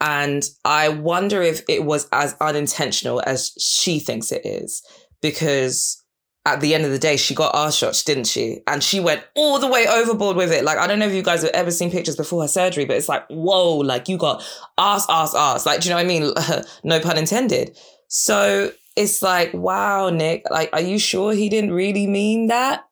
And 0.00 0.44
I 0.64 0.90
wonder 0.90 1.42
if 1.42 1.62
it 1.68 1.84
was 1.84 2.08
as 2.12 2.36
unintentional 2.40 3.20
as 3.26 3.50
she 3.58 3.98
thinks 3.98 4.30
it 4.30 4.46
is, 4.46 4.80
because 5.20 6.03
at 6.46 6.60
the 6.60 6.74
end 6.74 6.84
of 6.84 6.90
the 6.90 6.98
day, 6.98 7.16
she 7.16 7.34
got 7.34 7.54
ass 7.54 7.74
shots, 7.74 8.04
didn't 8.04 8.26
she? 8.26 8.60
And 8.66 8.82
she 8.82 9.00
went 9.00 9.24
all 9.34 9.58
the 9.58 9.66
way 9.66 9.86
overboard 9.86 10.36
with 10.36 10.52
it. 10.52 10.62
Like, 10.62 10.76
I 10.76 10.86
don't 10.86 10.98
know 10.98 11.06
if 11.06 11.14
you 11.14 11.22
guys 11.22 11.42
have 11.42 11.50
ever 11.52 11.70
seen 11.70 11.90
pictures 11.90 12.16
before 12.16 12.42
her 12.42 12.48
surgery, 12.48 12.84
but 12.84 12.96
it's 12.96 13.08
like, 13.08 13.26
whoa, 13.28 13.76
like 13.76 14.08
you 14.08 14.18
got 14.18 14.42
ass, 14.76 15.06
ass, 15.08 15.34
ass. 15.34 15.64
Like, 15.64 15.80
do 15.80 15.88
you 15.88 15.94
know 15.94 15.96
what 15.96 16.04
I 16.04 16.08
mean? 16.08 16.64
no 16.84 17.00
pun 17.00 17.16
intended. 17.16 17.78
So 18.08 18.72
it's 18.94 19.22
like, 19.22 19.54
wow, 19.54 20.10
Nick, 20.10 20.44
like, 20.50 20.68
are 20.74 20.82
you 20.82 20.98
sure 20.98 21.32
he 21.32 21.48
didn't 21.48 21.72
really 21.72 22.06
mean 22.06 22.48
that? 22.48 22.84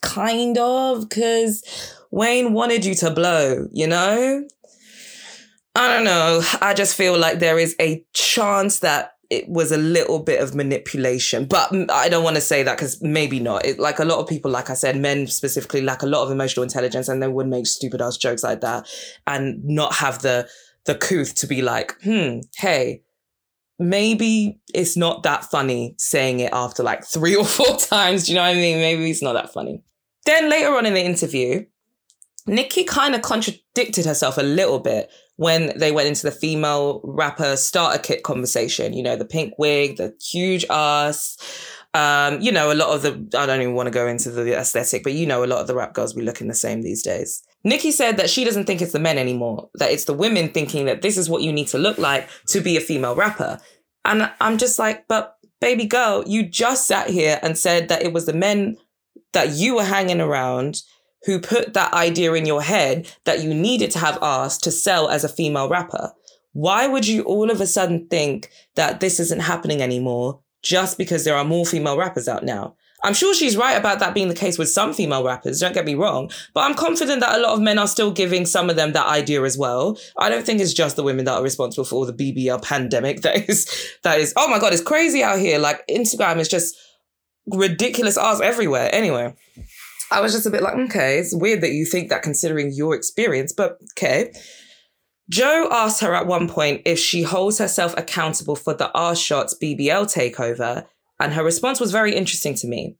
Kind 0.00 0.56
of, 0.56 1.08
because 1.08 1.62
Wayne 2.10 2.54
wanted 2.54 2.84
you 2.84 2.94
to 2.96 3.10
blow, 3.10 3.68
you 3.70 3.86
know? 3.86 4.46
I 5.76 5.88
don't 5.88 6.04
know. 6.04 6.42
I 6.60 6.72
just 6.72 6.94
feel 6.94 7.18
like 7.18 7.38
there 7.40 7.58
is 7.58 7.74
a 7.80 8.04
chance 8.12 8.78
that 8.78 9.13
it 9.34 9.48
was 9.48 9.72
a 9.72 9.76
little 9.76 10.20
bit 10.20 10.40
of 10.40 10.54
manipulation, 10.54 11.46
but 11.46 11.72
I 11.90 12.08
don't 12.08 12.22
want 12.22 12.36
to 12.36 12.42
say 12.42 12.62
that 12.62 12.76
because 12.76 13.02
maybe 13.02 13.40
not. 13.40 13.64
It, 13.64 13.78
like 13.78 13.98
a 13.98 14.04
lot 14.04 14.20
of 14.20 14.28
people, 14.28 14.50
like 14.50 14.70
I 14.70 14.74
said, 14.74 14.96
men 14.96 15.26
specifically 15.26 15.80
lack 15.80 16.02
a 16.02 16.06
lot 16.06 16.22
of 16.22 16.30
emotional 16.30 16.62
intelligence, 16.62 17.08
and 17.08 17.22
they 17.22 17.28
would 17.28 17.48
make 17.48 17.66
stupid 17.66 18.00
ass 18.00 18.16
jokes 18.16 18.44
like 18.44 18.60
that, 18.60 18.88
and 19.26 19.64
not 19.64 19.94
have 19.94 20.22
the 20.22 20.48
the 20.84 20.94
couth 20.94 21.34
to 21.36 21.46
be 21.46 21.62
like, 21.62 22.00
hmm, 22.02 22.40
hey, 22.56 23.02
maybe 23.78 24.60
it's 24.72 24.96
not 24.96 25.22
that 25.24 25.44
funny 25.44 25.94
saying 25.98 26.40
it 26.40 26.52
after 26.52 26.82
like 26.82 27.04
three 27.14 27.34
or 27.34 27.44
four 27.44 27.76
times. 27.76 28.26
Do 28.26 28.32
you 28.32 28.36
know 28.36 28.42
what 28.42 28.56
I 28.56 28.60
mean? 28.60 28.78
Maybe 28.78 29.10
it's 29.10 29.22
not 29.22 29.32
that 29.32 29.52
funny. 29.52 29.82
Then 30.26 30.48
later 30.48 30.74
on 30.76 30.86
in 30.86 30.94
the 30.94 31.04
interview, 31.04 31.66
Nicki 32.46 32.84
kind 32.84 33.14
of 33.14 33.22
contradicted 33.22 34.04
herself 34.04 34.38
a 34.38 34.42
little 34.42 34.78
bit 34.78 35.10
when 35.36 35.76
they 35.78 35.92
went 35.92 36.08
into 36.08 36.22
the 36.22 36.30
female 36.30 37.00
rapper 37.04 37.56
starter 37.56 37.98
kit 37.98 38.22
conversation. 38.22 38.92
You 38.92 39.02
know, 39.02 39.16
the 39.16 39.24
pink 39.24 39.54
wig, 39.58 39.96
the 39.96 40.14
huge 40.22 40.64
ass. 40.70 41.36
Um, 41.92 42.40
you 42.40 42.50
know, 42.50 42.72
a 42.72 42.74
lot 42.74 42.88
of 42.88 43.02
the, 43.02 43.38
I 43.38 43.46
don't 43.46 43.62
even 43.62 43.74
want 43.74 43.86
to 43.86 43.92
go 43.92 44.08
into 44.08 44.30
the 44.30 44.58
aesthetic, 44.58 45.04
but 45.04 45.12
you 45.12 45.26
know, 45.26 45.44
a 45.44 45.46
lot 45.46 45.60
of 45.60 45.68
the 45.68 45.76
rap 45.76 45.94
girls 45.94 46.12
be 46.12 46.22
looking 46.22 46.48
the 46.48 46.54
same 46.54 46.82
these 46.82 47.02
days. 47.04 47.42
Nicki 47.62 47.92
said 47.92 48.16
that 48.16 48.28
she 48.28 48.44
doesn't 48.44 48.64
think 48.64 48.82
it's 48.82 48.92
the 48.92 48.98
men 48.98 49.16
anymore, 49.16 49.70
that 49.74 49.92
it's 49.92 50.04
the 50.04 50.12
women 50.12 50.48
thinking 50.48 50.86
that 50.86 51.02
this 51.02 51.16
is 51.16 51.30
what 51.30 51.42
you 51.42 51.52
need 51.52 51.68
to 51.68 51.78
look 51.78 51.96
like 51.96 52.28
to 52.48 52.60
be 52.60 52.76
a 52.76 52.80
female 52.80 53.14
rapper. 53.14 53.60
And 54.04 54.30
I'm 54.40 54.58
just 54.58 54.78
like, 54.78 55.06
but 55.06 55.36
baby 55.60 55.86
girl, 55.86 56.24
you 56.26 56.46
just 56.46 56.88
sat 56.88 57.10
here 57.10 57.38
and 57.42 57.56
said 57.56 57.88
that 57.88 58.02
it 58.02 58.12
was 58.12 58.26
the 58.26 58.32
men 58.32 58.76
that 59.32 59.50
you 59.50 59.76
were 59.76 59.84
hanging 59.84 60.20
around 60.20 60.82
who 61.24 61.40
put 61.40 61.74
that 61.74 61.92
idea 61.92 62.32
in 62.34 62.46
your 62.46 62.62
head 62.62 63.10
that 63.24 63.42
you 63.42 63.54
needed 63.54 63.90
to 63.92 63.98
have 63.98 64.18
ass 64.22 64.58
to 64.58 64.70
sell 64.70 65.08
as 65.08 65.24
a 65.24 65.28
female 65.28 65.68
rapper. 65.68 66.12
Why 66.52 66.86
would 66.86 67.06
you 67.06 67.22
all 67.22 67.50
of 67.50 67.60
a 67.60 67.66
sudden 67.66 68.06
think 68.06 68.50
that 68.76 69.00
this 69.00 69.18
isn't 69.18 69.42
happening 69.42 69.82
anymore 69.82 70.40
just 70.62 70.96
because 70.96 71.24
there 71.24 71.36
are 71.36 71.44
more 71.44 71.66
female 71.66 71.96
rappers 71.96 72.28
out 72.28 72.44
now? 72.44 72.76
I'm 73.02 73.12
sure 73.12 73.34
she's 73.34 73.56
right 73.56 73.76
about 73.76 73.98
that 73.98 74.14
being 74.14 74.28
the 74.28 74.34
case 74.34 74.56
with 74.56 74.70
some 74.70 74.94
female 74.94 75.22
rappers, 75.22 75.60
don't 75.60 75.74
get 75.74 75.84
me 75.84 75.94
wrong, 75.94 76.30
but 76.54 76.62
I'm 76.62 76.74
confident 76.74 77.20
that 77.20 77.36
a 77.36 77.42
lot 77.42 77.52
of 77.52 77.60
men 77.60 77.78
are 77.78 77.86
still 77.86 78.10
giving 78.10 78.46
some 78.46 78.70
of 78.70 78.76
them 78.76 78.92
that 78.92 79.06
idea 79.06 79.42
as 79.42 79.58
well. 79.58 79.98
I 80.16 80.30
don't 80.30 80.46
think 80.46 80.62
it's 80.62 80.72
just 80.72 80.96
the 80.96 81.02
women 81.02 81.26
that 81.26 81.34
are 81.34 81.42
responsible 81.42 81.84
for 81.84 81.96
all 81.96 82.06
the 82.06 82.14
BBL 82.14 82.62
pandemic 82.62 83.20
that 83.22 83.46
is, 83.48 83.68
that 84.04 84.20
is, 84.20 84.32
oh 84.36 84.48
my 84.48 84.58
God, 84.58 84.72
it's 84.72 84.80
crazy 84.80 85.22
out 85.22 85.38
here. 85.38 85.58
Like 85.58 85.86
Instagram 85.86 86.38
is 86.38 86.48
just 86.48 86.74
ridiculous 87.46 88.16
ass 88.16 88.40
everywhere. 88.40 88.88
Anyway. 88.90 89.34
I 90.14 90.20
was 90.20 90.32
just 90.32 90.46
a 90.46 90.50
bit 90.50 90.62
like, 90.62 90.76
okay, 90.76 91.18
it's 91.18 91.34
weird 91.34 91.60
that 91.62 91.72
you 91.72 91.84
think 91.84 92.08
that 92.08 92.22
considering 92.22 92.72
your 92.72 92.94
experience, 92.94 93.52
but 93.52 93.78
okay. 93.92 94.32
Joe 95.28 95.68
asked 95.72 96.00
her 96.02 96.14
at 96.14 96.26
one 96.26 96.48
point 96.48 96.82
if 96.84 96.98
she 96.98 97.22
holds 97.22 97.58
herself 97.58 97.94
accountable 97.96 98.56
for 98.56 98.74
the 98.74 98.92
R 98.92 99.16
Shots 99.16 99.56
BBL 99.60 100.12
takeover, 100.12 100.86
and 101.18 101.32
her 101.32 101.42
response 101.42 101.80
was 101.80 101.92
very 101.92 102.14
interesting 102.14 102.54
to 102.56 102.68
me. 102.68 102.96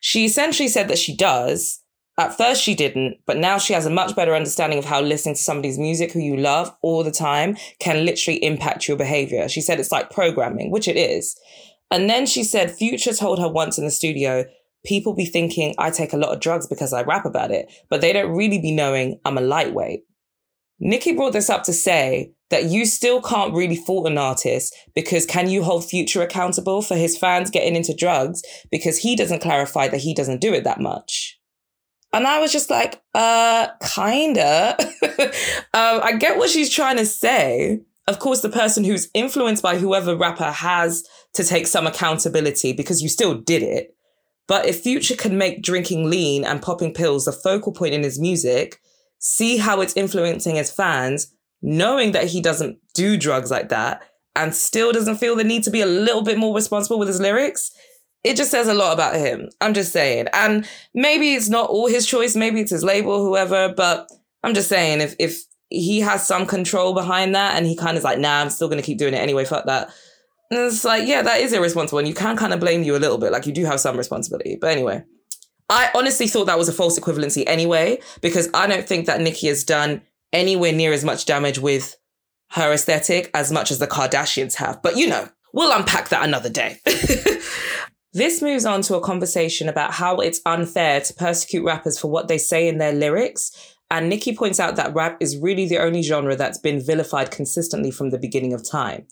She 0.00 0.24
essentially 0.24 0.68
said 0.68 0.88
that 0.88 0.98
she 0.98 1.16
does. 1.16 1.82
At 2.18 2.36
first, 2.36 2.62
she 2.62 2.74
didn't, 2.74 3.18
but 3.26 3.36
now 3.36 3.58
she 3.58 3.72
has 3.74 3.86
a 3.86 3.90
much 3.90 4.16
better 4.16 4.34
understanding 4.34 4.78
of 4.78 4.84
how 4.84 5.00
listening 5.00 5.36
to 5.36 5.40
somebody's 5.40 5.78
music 5.78 6.12
who 6.12 6.18
you 6.18 6.36
love 6.36 6.74
all 6.82 7.04
the 7.04 7.12
time 7.12 7.56
can 7.78 8.04
literally 8.04 8.42
impact 8.42 8.88
your 8.88 8.96
behavior. 8.96 9.48
She 9.48 9.60
said 9.60 9.78
it's 9.78 9.92
like 9.92 10.10
programming, 10.10 10.72
which 10.72 10.88
it 10.88 10.96
is. 10.96 11.38
And 11.92 12.10
then 12.10 12.26
she 12.26 12.42
said 12.42 12.72
Future 12.72 13.14
told 13.14 13.38
her 13.38 13.48
once 13.48 13.78
in 13.78 13.84
the 13.84 13.90
studio 13.90 14.44
people 14.88 15.14
be 15.14 15.26
thinking 15.26 15.74
I 15.78 15.90
take 15.90 16.14
a 16.14 16.16
lot 16.16 16.32
of 16.32 16.40
drugs 16.40 16.66
because 16.66 16.94
I 16.94 17.02
rap 17.02 17.26
about 17.26 17.50
it, 17.50 17.70
but 17.90 18.00
they 18.00 18.12
don't 18.12 18.34
really 18.34 18.58
be 18.58 18.72
knowing 18.72 19.20
I'm 19.24 19.36
a 19.36 19.42
lightweight. 19.42 20.00
Nicki 20.80 21.12
brought 21.12 21.34
this 21.34 21.50
up 21.50 21.64
to 21.64 21.72
say 21.72 22.32
that 22.50 22.64
you 22.64 22.86
still 22.86 23.20
can't 23.20 23.52
really 23.52 23.76
fault 23.76 24.06
an 24.06 24.16
artist 24.16 24.74
because 24.94 25.26
can 25.26 25.50
you 25.50 25.62
hold 25.62 25.84
Future 25.84 26.22
accountable 26.22 26.80
for 26.80 26.96
his 26.96 27.18
fans 27.18 27.50
getting 27.50 27.76
into 27.76 27.94
drugs 27.94 28.42
because 28.70 28.96
he 28.96 29.14
doesn't 29.14 29.42
clarify 29.42 29.88
that 29.88 30.00
he 30.00 30.14
doesn't 30.14 30.40
do 30.40 30.54
it 30.54 30.64
that 30.64 30.80
much? 30.80 31.38
And 32.14 32.26
I 32.26 32.38
was 32.38 32.50
just 32.50 32.70
like, 32.70 33.02
uh, 33.14 33.68
kinda. 33.94 34.76
um, 35.74 36.00
I 36.02 36.16
get 36.18 36.38
what 36.38 36.48
she's 36.48 36.70
trying 36.70 36.96
to 36.96 37.04
say. 37.04 37.80
Of 38.06 38.20
course, 38.20 38.40
the 38.40 38.48
person 38.48 38.84
who's 38.84 39.10
influenced 39.12 39.62
by 39.62 39.76
whoever 39.76 40.16
rapper 40.16 40.50
has 40.50 41.02
to 41.34 41.44
take 41.44 41.66
some 41.66 41.86
accountability 41.86 42.72
because 42.72 43.02
you 43.02 43.10
still 43.10 43.34
did 43.34 43.62
it. 43.62 43.94
But 44.48 44.66
if 44.66 44.80
Future 44.80 45.14
can 45.14 45.38
make 45.38 45.62
drinking 45.62 46.10
lean 46.10 46.44
and 46.44 46.60
popping 46.60 46.92
pills 46.92 47.26
the 47.26 47.32
focal 47.32 47.72
point 47.72 47.94
in 47.94 48.02
his 48.02 48.18
music, 48.18 48.80
see 49.18 49.58
how 49.58 49.80
it's 49.80 49.96
influencing 49.96 50.56
his 50.56 50.72
fans, 50.72 51.32
knowing 51.62 52.12
that 52.12 52.28
he 52.28 52.40
doesn't 52.40 52.78
do 52.94 53.16
drugs 53.16 53.50
like 53.50 53.68
that, 53.68 54.02
and 54.34 54.54
still 54.54 54.92
doesn't 54.92 55.16
feel 55.16 55.36
the 55.36 55.44
need 55.44 55.64
to 55.64 55.70
be 55.70 55.80
a 55.80 55.86
little 55.86 56.22
bit 56.22 56.38
more 56.38 56.54
responsible 56.54 56.98
with 56.98 57.08
his 57.08 57.20
lyrics, 57.20 57.72
it 58.24 58.36
just 58.36 58.50
says 58.50 58.68
a 58.68 58.74
lot 58.74 58.92
about 58.92 59.14
him. 59.14 59.48
I'm 59.60 59.74
just 59.74 59.92
saying. 59.92 60.28
And 60.32 60.68
maybe 60.94 61.34
it's 61.34 61.48
not 61.48 61.70
all 61.70 61.86
his 61.86 62.06
choice, 62.06 62.34
maybe 62.34 62.60
it's 62.60 62.70
his 62.70 62.84
label, 62.84 63.24
whoever, 63.24 63.72
but 63.76 64.10
I'm 64.42 64.54
just 64.54 64.68
saying 64.68 65.00
if 65.00 65.14
if 65.18 65.42
he 65.70 66.00
has 66.00 66.26
some 66.26 66.46
control 66.46 66.94
behind 66.94 67.34
that 67.34 67.56
and 67.56 67.66
he 67.66 67.76
kind 67.76 67.98
of 67.98 68.04
like, 68.04 68.18
nah, 68.18 68.40
I'm 68.40 68.50
still 68.50 68.68
gonna 68.68 68.82
keep 68.82 68.98
doing 68.98 69.14
it 69.14 69.18
anyway, 69.18 69.44
fuck 69.44 69.66
that. 69.66 69.90
And 70.50 70.60
it's 70.60 70.84
like, 70.84 71.06
yeah, 71.06 71.22
that 71.22 71.40
is 71.40 71.52
irresponsible. 71.52 71.98
And 71.98 72.08
you 72.08 72.14
can 72.14 72.36
kind 72.36 72.54
of 72.54 72.60
blame 72.60 72.82
you 72.82 72.96
a 72.96 72.98
little 72.98 73.18
bit. 73.18 73.32
Like 73.32 73.46
you 73.46 73.52
do 73.52 73.64
have 73.66 73.80
some 73.80 73.96
responsibility. 73.96 74.56
But 74.58 74.70
anyway, 74.70 75.04
I 75.68 75.90
honestly 75.94 76.26
thought 76.26 76.46
that 76.46 76.58
was 76.58 76.68
a 76.68 76.72
false 76.72 76.98
equivalency 76.98 77.44
anyway, 77.46 78.00
because 78.22 78.48
I 78.54 78.66
don't 78.66 78.86
think 78.86 79.06
that 79.06 79.20
Nicki 79.20 79.48
has 79.48 79.64
done 79.64 80.02
anywhere 80.32 80.72
near 80.72 80.92
as 80.92 81.04
much 81.04 81.26
damage 81.26 81.58
with 81.58 81.96
her 82.52 82.72
aesthetic 82.72 83.30
as 83.34 83.52
much 83.52 83.70
as 83.70 83.78
the 83.78 83.86
Kardashians 83.86 84.54
have. 84.54 84.82
But 84.82 84.96
you 84.96 85.06
know, 85.06 85.28
we'll 85.52 85.76
unpack 85.76 86.08
that 86.08 86.24
another 86.24 86.48
day. 86.48 86.78
this 88.14 88.40
moves 88.40 88.64
on 88.64 88.80
to 88.82 88.96
a 88.96 89.02
conversation 89.02 89.68
about 89.68 89.92
how 89.92 90.16
it's 90.16 90.40
unfair 90.46 91.00
to 91.02 91.14
persecute 91.14 91.64
rappers 91.64 91.98
for 91.98 92.08
what 92.08 92.28
they 92.28 92.38
say 92.38 92.66
in 92.68 92.78
their 92.78 92.92
lyrics. 92.92 93.74
And 93.90 94.08
Nicki 94.08 94.34
points 94.34 94.60
out 94.60 94.76
that 94.76 94.94
rap 94.94 95.18
is 95.20 95.38
really 95.38 95.66
the 95.66 95.78
only 95.78 96.02
genre 96.02 96.36
that's 96.36 96.58
been 96.58 96.84
vilified 96.84 97.30
consistently 97.30 97.90
from 97.90 98.10
the 98.10 98.18
beginning 98.18 98.52
of 98.52 98.68
time. 98.68 99.06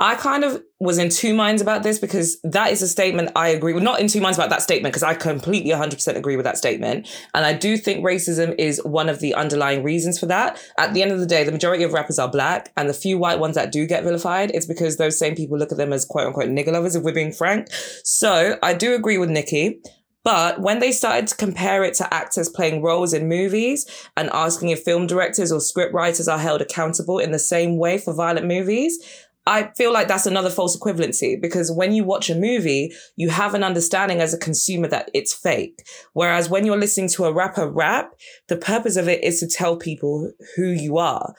I 0.00 0.16
kind 0.16 0.42
of 0.42 0.62
was 0.80 0.98
in 0.98 1.08
two 1.08 1.34
minds 1.34 1.62
about 1.62 1.84
this 1.84 1.98
because 2.00 2.38
that 2.42 2.72
is 2.72 2.82
a 2.82 2.88
statement 2.88 3.30
I 3.36 3.48
agree 3.48 3.72
with. 3.72 3.82
Not 3.82 4.00
in 4.00 4.08
two 4.08 4.20
minds 4.20 4.36
about 4.36 4.50
that 4.50 4.60
statement 4.60 4.92
because 4.92 5.04
I 5.04 5.14
completely 5.14 5.70
100% 5.70 6.16
agree 6.16 6.36
with 6.36 6.44
that 6.44 6.58
statement. 6.58 7.08
And 7.32 7.46
I 7.46 7.52
do 7.52 7.76
think 7.76 8.04
racism 8.04 8.54
is 8.58 8.82
one 8.84 9.08
of 9.08 9.20
the 9.20 9.34
underlying 9.34 9.84
reasons 9.84 10.18
for 10.18 10.26
that. 10.26 10.60
At 10.78 10.94
the 10.94 11.02
end 11.02 11.12
of 11.12 11.20
the 11.20 11.26
day, 11.26 11.44
the 11.44 11.52
majority 11.52 11.84
of 11.84 11.92
rappers 11.92 12.18
are 12.18 12.30
black 12.30 12.72
and 12.76 12.88
the 12.88 12.94
few 12.94 13.18
white 13.18 13.38
ones 13.38 13.54
that 13.54 13.70
do 13.70 13.86
get 13.86 14.02
vilified, 14.02 14.50
it's 14.52 14.66
because 14.66 14.96
those 14.96 15.18
same 15.18 15.36
people 15.36 15.56
look 15.56 15.70
at 15.70 15.78
them 15.78 15.92
as 15.92 16.04
quote 16.04 16.26
unquote 16.26 16.48
nigger 16.48 16.72
lovers, 16.72 16.96
if 16.96 17.04
we're 17.04 17.14
being 17.14 17.32
frank. 17.32 17.68
So 18.02 18.58
I 18.62 18.74
do 18.74 18.94
agree 18.94 19.18
with 19.18 19.30
Nicki. 19.30 19.80
But 20.24 20.60
when 20.60 20.78
they 20.78 20.90
started 20.90 21.26
to 21.28 21.36
compare 21.36 21.84
it 21.84 21.92
to 21.94 22.12
actors 22.12 22.48
playing 22.48 22.80
roles 22.82 23.12
in 23.12 23.28
movies 23.28 23.86
and 24.16 24.30
asking 24.32 24.70
if 24.70 24.82
film 24.82 25.06
directors 25.06 25.52
or 25.52 25.60
script 25.60 25.92
writers 25.92 26.28
are 26.28 26.38
held 26.38 26.62
accountable 26.62 27.18
in 27.18 27.30
the 27.30 27.38
same 27.38 27.76
way 27.76 27.98
for 27.98 28.14
violent 28.14 28.46
movies, 28.46 28.98
I 29.46 29.70
feel 29.76 29.92
like 29.92 30.08
that's 30.08 30.26
another 30.26 30.48
false 30.48 30.76
equivalency 30.78 31.40
because 31.40 31.70
when 31.70 31.92
you 31.92 32.02
watch 32.04 32.30
a 32.30 32.34
movie, 32.34 32.92
you 33.16 33.28
have 33.28 33.54
an 33.54 33.62
understanding 33.62 34.20
as 34.20 34.32
a 34.32 34.38
consumer 34.38 34.88
that 34.88 35.10
it's 35.12 35.34
fake. 35.34 35.86
Whereas 36.14 36.48
when 36.48 36.64
you're 36.64 36.78
listening 36.78 37.10
to 37.10 37.26
a 37.26 37.32
rapper 37.32 37.70
rap, 37.70 38.14
the 38.48 38.56
purpose 38.56 38.96
of 38.96 39.06
it 39.06 39.22
is 39.22 39.40
to 39.40 39.46
tell 39.46 39.76
people 39.76 40.32
who 40.56 40.68
you 40.68 40.96
are. 40.96 41.34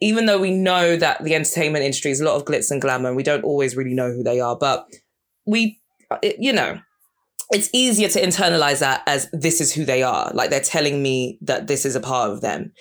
Even 0.00 0.26
though 0.26 0.40
we 0.40 0.50
know 0.50 0.96
that 0.96 1.22
the 1.22 1.34
entertainment 1.34 1.84
industry 1.84 2.10
is 2.10 2.20
a 2.20 2.24
lot 2.24 2.34
of 2.34 2.44
glitz 2.44 2.70
and 2.70 2.82
glamour, 2.82 3.08
and 3.08 3.16
we 3.16 3.22
don't 3.22 3.44
always 3.44 3.76
really 3.76 3.94
know 3.94 4.10
who 4.12 4.24
they 4.24 4.40
are, 4.40 4.56
but 4.58 4.88
we, 5.46 5.80
uh, 6.10 6.18
it, 6.22 6.36
you 6.40 6.52
know, 6.52 6.80
it's 7.50 7.70
easier 7.72 8.08
to 8.08 8.20
internalize 8.20 8.80
that 8.80 9.02
as 9.06 9.28
this 9.32 9.60
is 9.60 9.72
who 9.72 9.84
they 9.84 10.02
are. 10.02 10.30
Like 10.34 10.50
they're 10.50 10.60
telling 10.60 11.02
me 11.02 11.38
that 11.42 11.68
this 11.68 11.86
is 11.86 11.94
a 11.94 12.00
part 12.00 12.30
of 12.30 12.40
them. 12.40 12.72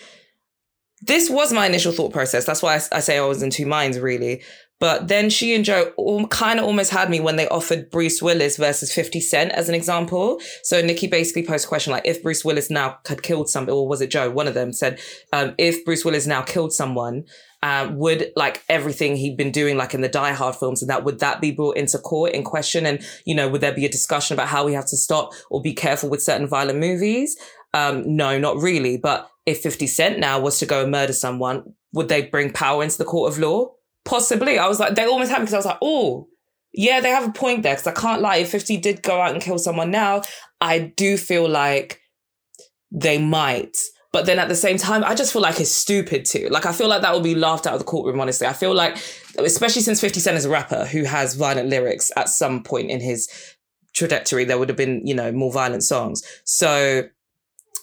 This 1.01 1.29
was 1.29 1.51
my 1.51 1.65
initial 1.65 1.91
thought 1.91 2.13
process. 2.13 2.45
That's 2.45 2.63
why 2.63 2.75
I, 2.75 2.81
I 2.93 2.99
say 3.01 3.17
I 3.17 3.25
was 3.25 3.43
in 3.43 3.49
two 3.49 3.65
minds, 3.65 3.99
really. 3.99 4.41
But 4.83 5.07
then 5.07 5.29
she 5.29 5.55
and 5.55 5.63
Joe 5.63 5.93
kind 6.29 6.59
of 6.59 6.65
almost 6.65 6.91
had 6.91 7.09
me 7.09 7.21
when 7.21 7.37
they 7.37 7.47
offered 7.47 7.89
Bruce 7.89 8.21
Willis 8.21 8.57
versus 8.57 8.93
50 8.93 9.21
Cent 9.21 9.53
as 9.53 9.69
an 9.69 9.75
example. 9.75 10.41
So 10.61 10.81
Nicki 10.81 11.07
basically 11.07 11.45
posed 11.45 11.63
a 11.63 11.69
question 11.69 11.93
like, 11.93 12.05
if 12.05 12.21
Bruce 12.21 12.43
Willis 12.43 12.69
now 12.69 12.99
had 13.07 13.23
killed 13.23 13.47
somebody, 13.47 13.71
or 13.73 13.87
was 13.87 14.01
it 14.01 14.11
Joe? 14.11 14.29
One 14.29 14.45
of 14.45 14.55
them 14.55 14.73
said, 14.73 14.99
um, 15.31 15.55
if 15.57 15.85
Bruce 15.85 16.03
Willis 16.03 16.27
now 16.27 16.41
killed 16.41 16.73
someone, 16.73 17.23
um, 17.61 17.95
would 17.95 18.33
like 18.35 18.61
everything 18.67 19.15
he'd 19.15 19.37
been 19.37 19.53
doing, 19.53 19.77
like 19.77 19.93
in 19.93 20.01
the 20.01 20.09
Die 20.09 20.33
Hard 20.33 20.57
films, 20.57 20.81
and 20.81 20.89
that 20.89 21.05
would 21.05 21.19
that 21.19 21.39
be 21.39 21.51
brought 21.51 21.77
into 21.77 21.97
court 21.97 22.33
in 22.33 22.43
question? 22.43 22.85
And 22.85 22.99
you 23.25 23.35
know, 23.35 23.47
would 23.47 23.61
there 23.61 23.71
be 23.71 23.85
a 23.85 23.89
discussion 23.89 24.33
about 24.33 24.49
how 24.49 24.65
we 24.65 24.73
have 24.73 24.87
to 24.87 24.97
stop 24.97 25.31
or 25.49 25.61
be 25.61 25.71
careful 25.71 26.09
with 26.09 26.21
certain 26.21 26.45
violent 26.45 26.79
movies? 26.79 27.37
Um, 27.73 28.17
no, 28.17 28.37
not 28.37 28.57
really. 28.57 28.97
But 28.97 29.29
if 29.45 29.61
50 29.61 29.87
Cent 29.87 30.19
now 30.19 30.41
was 30.41 30.59
to 30.59 30.65
go 30.65 30.81
and 30.81 30.91
murder 30.91 31.13
someone, 31.13 31.73
would 31.93 32.09
they 32.09 32.23
bring 32.23 32.51
power 32.51 32.83
into 32.83 32.97
the 32.97 33.05
court 33.05 33.31
of 33.31 33.39
law? 33.39 33.69
Possibly. 34.05 34.57
I 34.57 34.67
was 34.67 34.79
like, 34.79 34.95
they 34.95 35.05
almost 35.05 35.31
had 35.31 35.39
me 35.39 35.43
because 35.43 35.53
I 35.53 35.57
was 35.57 35.65
like, 35.65 35.79
oh, 35.81 36.27
yeah, 36.73 36.99
they 36.99 37.09
have 37.09 37.27
a 37.27 37.31
point 37.31 37.63
there. 37.63 37.75
Because 37.75 37.87
I 37.87 37.93
can't 37.93 38.21
lie, 38.21 38.37
if 38.37 38.49
50 38.49 38.77
did 38.77 39.01
go 39.01 39.21
out 39.21 39.33
and 39.33 39.41
kill 39.41 39.57
someone 39.57 39.91
now, 39.91 40.23
I 40.59 40.79
do 40.79 41.17
feel 41.17 41.47
like 41.47 42.01
they 42.91 43.17
might. 43.17 43.77
But 44.11 44.27
then 44.27 44.37
at 44.37 44.47
the 44.47 44.55
same 44.55 44.77
time, 44.77 45.03
I 45.03 45.15
just 45.15 45.33
feel 45.33 45.41
like 45.41 45.59
it's 45.59 45.71
stupid 45.71 46.25
too. 46.25 46.47
Like, 46.51 46.67
I 46.67 46.71
feel 46.71 46.87
like 46.87 47.01
that 47.01 47.13
will 47.13 47.21
be 47.21 47.33
laughed 47.33 47.65
out 47.65 47.73
of 47.73 47.79
the 47.79 47.85
courtroom, 47.85 48.19
honestly. 48.19 48.45
I 48.45 48.53
feel 48.53 48.73
like, 48.73 48.95
especially 49.39 49.81
since 49.81 49.99
50 49.99 50.19
Cent 50.19 50.37
is 50.37 50.45
a 50.45 50.49
rapper 50.49 50.85
who 50.85 51.03
has 51.03 51.33
violent 51.33 51.69
lyrics 51.69 52.11
at 52.15 52.29
some 52.29 52.61
point 52.61 52.91
in 52.91 52.99
his 52.99 53.27
trajectory, 53.93 54.45
there 54.45 54.59
would 54.59 54.69
have 54.69 54.77
been, 54.77 55.05
you 55.05 55.15
know, 55.15 55.31
more 55.31 55.51
violent 55.51 55.83
songs. 55.83 56.21
So 56.43 57.03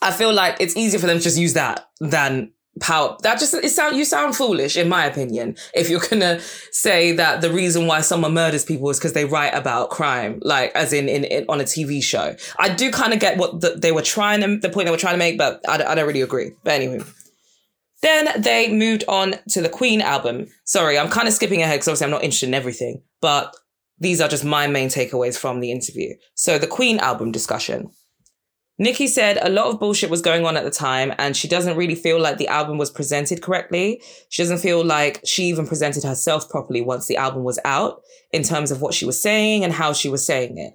I 0.02 0.12
feel 0.12 0.32
like 0.32 0.56
it's 0.60 0.76
easier 0.76 1.00
for 1.00 1.06
them 1.06 1.18
to 1.18 1.22
just 1.22 1.38
use 1.38 1.54
that 1.54 1.88
than 2.00 2.52
power 2.78 3.16
that 3.22 3.38
just 3.38 3.52
it 3.52 3.68
sound 3.68 3.96
you 3.96 4.04
sound 4.04 4.34
foolish 4.34 4.76
in 4.76 4.88
my 4.88 5.04
opinion 5.04 5.56
if 5.74 5.90
you're 5.90 6.00
gonna 6.08 6.40
say 6.70 7.12
that 7.12 7.40
the 7.40 7.50
reason 7.50 7.86
why 7.86 8.00
someone 8.00 8.32
murders 8.32 8.64
people 8.64 8.88
is 8.90 8.98
because 8.98 9.12
they 9.12 9.24
write 9.24 9.52
about 9.54 9.90
crime 9.90 10.38
like 10.42 10.70
as 10.74 10.92
in, 10.92 11.08
in, 11.08 11.24
in 11.24 11.44
on 11.48 11.60
a 11.60 11.64
tv 11.64 12.02
show. 12.02 12.34
I 12.58 12.72
do 12.72 12.90
kind 12.90 13.12
of 13.12 13.18
get 13.18 13.38
what 13.38 13.60
the, 13.60 13.70
they 13.70 13.92
were 13.92 14.02
trying 14.02 14.40
to 14.40 14.58
the 14.58 14.72
point 14.72 14.86
they 14.86 14.90
were 14.90 14.96
trying 14.96 15.14
to 15.14 15.18
make 15.18 15.36
but 15.36 15.60
I, 15.68 15.74
I 15.74 15.94
don't 15.94 16.06
really 16.06 16.22
agree. 16.22 16.52
But 16.64 16.74
anyway. 16.74 17.00
Then 18.02 18.40
they 18.40 18.72
moved 18.72 19.04
on 19.08 19.34
to 19.50 19.60
the 19.60 19.68
queen 19.68 20.00
album. 20.00 20.46
Sorry 20.64 20.98
i'm 20.98 21.10
kind 21.10 21.28
of 21.28 21.34
skipping 21.34 21.62
ahead 21.62 21.76
because 21.80 21.88
obviously 21.88 22.04
i'm 22.04 22.10
not 22.10 22.22
interested 22.24 22.48
in 22.48 22.54
everything 22.54 23.02
but 23.20 23.54
these 24.00 24.20
are 24.20 24.28
just 24.28 24.44
my 24.44 24.66
main 24.66 24.88
takeaways 24.88 25.36
from 25.36 25.60
the 25.60 25.70
interview. 25.70 26.14
So 26.34 26.58
the 26.58 26.66
queen 26.66 26.98
album 26.98 27.30
discussion 27.32 27.90
Nicki 28.80 29.08
said 29.08 29.38
a 29.42 29.50
lot 29.50 29.66
of 29.66 29.78
bullshit 29.78 30.08
was 30.08 30.22
going 30.22 30.46
on 30.46 30.56
at 30.56 30.64
the 30.64 30.70
time, 30.70 31.12
and 31.18 31.36
she 31.36 31.46
doesn't 31.46 31.76
really 31.76 31.94
feel 31.94 32.18
like 32.18 32.38
the 32.38 32.48
album 32.48 32.78
was 32.78 32.90
presented 32.90 33.42
correctly. 33.42 34.02
She 34.30 34.42
doesn't 34.42 34.56
feel 34.56 34.82
like 34.82 35.20
she 35.22 35.44
even 35.44 35.66
presented 35.66 36.02
herself 36.02 36.48
properly 36.48 36.80
once 36.80 37.06
the 37.06 37.18
album 37.18 37.44
was 37.44 37.58
out 37.66 38.00
in 38.32 38.42
terms 38.42 38.70
of 38.70 38.80
what 38.80 38.94
she 38.94 39.04
was 39.04 39.20
saying 39.20 39.64
and 39.64 39.72
how 39.74 39.92
she 39.92 40.08
was 40.08 40.24
saying 40.24 40.56
it. 40.56 40.72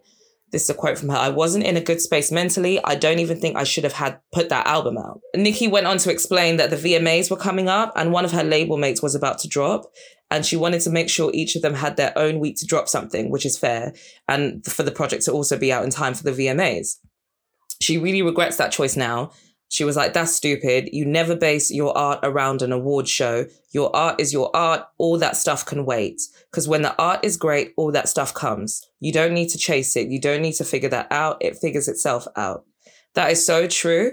This 0.51 0.65
is 0.65 0.69
a 0.69 0.75
quote 0.75 0.99
from 0.99 1.09
her. 1.09 1.17
I 1.17 1.29
wasn't 1.29 1.65
in 1.65 1.77
a 1.77 1.81
good 1.81 1.99
space 1.99 2.31
mentally. 2.31 2.79
I 2.83 2.93
don't 2.93 3.17
even 3.17 3.39
think 3.39 3.57
I 3.57 3.63
should 3.63 3.83
have 3.83 3.93
had 3.93 4.19
put 4.31 4.49
that 4.49 4.67
album 4.67 4.99
out. 4.99 5.19
Nicki 5.35 5.67
went 5.67 5.87
on 5.87 5.97
to 5.97 6.11
explain 6.11 6.57
that 6.57 6.69
the 6.69 6.75
VMAs 6.75 7.31
were 7.31 7.37
coming 7.37 7.67
up 7.67 7.91
and 7.95 8.11
one 8.11 8.23
of 8.23 8.31
her 8.33 8.43
label 8.43 8.77
mates 8.77 9.01
was 9.01 9.15
about 9.15 9.39
to 9.39 9.47
drop. 9.47 9.91
And 10.29 10.45
she 10.45 10.55
wanted 10.55 10.81
to 10.81 10.91
make 10.91 11.09
sure 11.09 11.31
each 11.33 11.55
of 11.55 11.63
them 11.63 11.73
had 11.73 11.97
their 11.97 12.15
own 12.15 12.39
week 12.39 12.57
to 12.57 12.67
drop 12.67 12.87
something, 12.87 13.31
which 13.31 13.47
is 13.47 13.57
fair. 13.57 13.93
And 14.27 14.63
for 14.63 14.83
the 14.83 14.91
project 14.91 15.25
to 15.25 15.31
also 15.31 15.57
be 15.57 15.73
out 15.73 15.83
in 15.83 15.89
time 15.89 16.13
for 16.13 16.23
the 16.23 16.31
VMAs. 16.31 16.97
She 17.81 17.97
really 17.97 18.21
regrets 18.21 18.57
that 18.57 18.71
choice 18.71 18.95
now. 18.95 19.31
She 19.69 19.83
was 19.83 19.95
like, 19.95 20.13
that's 20.13 20.35
stupid. 20.35 20.89
You 20.93 21.05
never 21.05 21.35
base 21.35 21.71
your 21.71 21.97
art 21.97 22.19
around 22.23 22.61
an 22.61 22.71
award 22.71 23.07
show. 23.07 23.45
Your 23.71 23.93
art 23.95 24.21
is 24.21 24.31
your 24.31 24.55
art. 24.55 24.87
All 24.97 25.17
that 25.17 25.35
stuff 25.35 25.65
can 25.65 25.85
wait. 25.85 26.21
Because 26.51 26.67
when 26.67 26.83
the 26.83 26.95
art 27.01 27.25
is 27.25 27.35
great, 27.35 27.73
all 27.75 27.91
that 27.91 28.07
stuff 28.07 28.33
comes. 28.33 28.85
You 28.99 29.11
don't 29.11 29.33
need 29.33 29.49
to 29.49 29.57
chase 29.57 29.95
it. 29.95 30.07
You 30.07 30.21
don't 30.21 30.41
need 30.41 30.53
to 30.53 30.63
figure 30.63 30.89
that 30.89 31.11
out. 31.11 31.37
It 31.41 31.57
figures 31.57 31.87
itself 31.87 32.27
out. 32.35 32.65
That 33.15 33.31
is 33.31 33.45
so 33.45 33.67
true. 33.67 34.11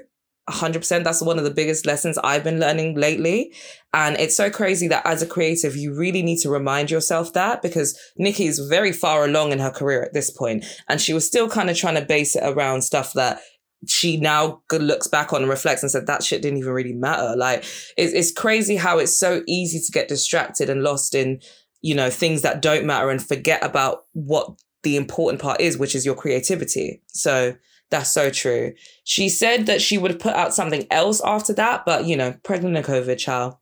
100%. 0.51 1.05
That's 1.05 1.23
one 1.23 1.39
of 1.39 1.45
the 1.45 1.53
biggest 1.53 1.87
lessons 1.87 2.19
I've 2.19 2.43
been 2.43 2.59
learning 2.59 2.97
lately. 2.97 3.53
And 3.95 4.17
it's 4.19 4.37
so 4.37 4.51
crazy 4.51 4.89
that 4.89 5.07
as 5.07 5.23
a 5.23 5.27
creative, 5.27 5.77
you 5.77 5.95
really 5.95 6.23
need 6.23 6.39
to 6.39 6.51
remind 6.51 6.91
yourself 6.91 7.33
that 7.35 7.63
because 7.63 7.97
Nicki 8.17 8.47
is 8.47 8.59
very 8.59 8.91
far 8.93 9.25
along 9.25 9.53
in 9.53 9.61
her 9.61 9.71
career 9.71 10.03
at 10.03 10.15
this 10.15 10.31
point, 10.31 10.65
And 10.89 11.01
she 11.01 11.13
was 11.13 11.27
still 11.27 11.49
kind 11.49 11.71
of 11.71 11.77
trying 11.77 11.95
to 11.95 12.05
base 12.05 12.35
it 12.35 12.43
around 12.43 12.83
stuff 12.83 13.13
that 13.13 13.41
she 13.89 14.17
now 14.17 14.63
looks 14.71 15.09
back 15.09 15.33
on 15.33 15.43
and 15.43 15.51
reflects 15.51 15.83
and 15.83 15.91
said 15.91 16.07
that 16.07 16.23
shit 16.23 16.43
didn't 16.43 16.59
even 16.59 16.73
really 16.73 16.93
matter. 16.93 17.35
Like 17.37 17.65
it's, 17.97 18.13
it's 18.13 18.31
crazy 18.33 18.77
how 18.77 18.99
it's 18.99 19.19
so 19.19 19.43
easy 19.47 19.81
to 19.81 19.93
get 19.93 20.09
distracted 20.09 20.71
and 20.71 20.83
lost 20.83 21.15
in, 21.15 21.41
you 21.81 21.95
know, 21.95 22.09
things 22.11 22.43
that 22.43 22.63
don't 22.63 22.87
matter 22.87 23.11
and 23.11 23.21
forget 23.21 23.65
about 23.65 24.05
what 24.13 24.49
the 24.83 24.97
important 24.97 25.43
part 25.43 25.61
is, 25.61 25.79
which 25.79 25.95
is 25.95 26.07
your 26.07 26.15
creativity. 26.15 27.03
So 27.09 27.57
That's 27.93 28.11
so 28.11 28.31
true. 28.31 28.73
She 29.05 29.29
said 29.29 29.67
that 29.67 29.83
she 29.83 29.99
would 29.99 30.11
have 30.13 30.21
put 30.21 30.35
out 30.35 30.55
something 30.55 30.87
else 30.91 31.21
after 31.23 31.53
that, 31.53 31.85
but 31.85 32.07
you 32.07 32.17
know, 32.17 32.35
pregnant 32.43 32.75
and 32.75 32.87
COVID, 32.87 33.19
child. 33.19 33.57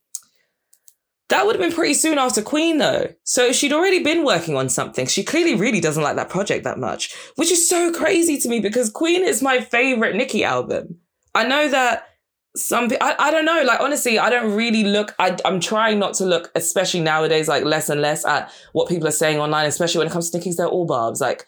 That 1.30 1.46
would 1.46 1.54
have 1.54 1.62
been 1.62 1.74
pretty 1.74 1.94
soon 1.94 2.18
after 2.18 2.42
Queen, 2.42 2.78
though. 2.78 3.06
So 3.22 3.52
she'd 3.52 3.72
already 3.72 4.02
been 4.02 4.24
working 4.24 4.56
on 4.56 4.68
something. 4.68 5.06
She 5.06 5.22
clearly 5.22 5.54
really 5.54 5.80
doesn't 5.80 6.02
like 6.02 6.16
that 6.16 6.28
project 6.28 6.64
that 6.64 6.78
much, 6.78 7.14
which 7.36 7.52
is 7.52 7.68
so 7.68 7.92
crazy 7.92 8.36
to 8.38 8.48
me 8.48 8.58
because 8.58 8.90
Queen 8.90 9.22
is 9.22 9.40
my 9.40 9.60
favorite 9.60 10.16
Nicki 10.16 10.42
album. 10.42 10.98
I 11.32 11.44
know 11.46 11.68
that 11.68 12.08
some 12.56 12.88
pe- 12.88 12.98
I, 13.00 13.14
I 13.16 13.30
don't 13.30 13.44
know 13.44 13.62
like 13.62 13.80
honestly 13.80 14.18
i 14.18 14.28
don't 14.28 14.56
really 14.56 14.82
look 14.82 15.14
I, 15.20 15.36
i'm 15.44 15.60
trying 15.60 16.00
not 16.00 16.14
to 16.14 16.26
look 16.26 16.50
especially 16.56 16.98
nowadays 16.98 17.46
like 17.46 17.62
less 17.62 17.88
and 17.88 18.00
less 18.00 18.24
at 18.24 18.52
what 18.72 18.88
people 18.88 19.06
are 19.06 19.12
saying 19.12 19.38
online 19.38 19.66
especially 19.66 19.98
when 19.98 20.08
it 20.08 20.10
comes 20.10 20.30
to 20.30 20.36
nicki's 20.36 20.56
they're 20.56 20.66
all 20.66 20.84
barbs 20.84 21.20
like 21.20 21.46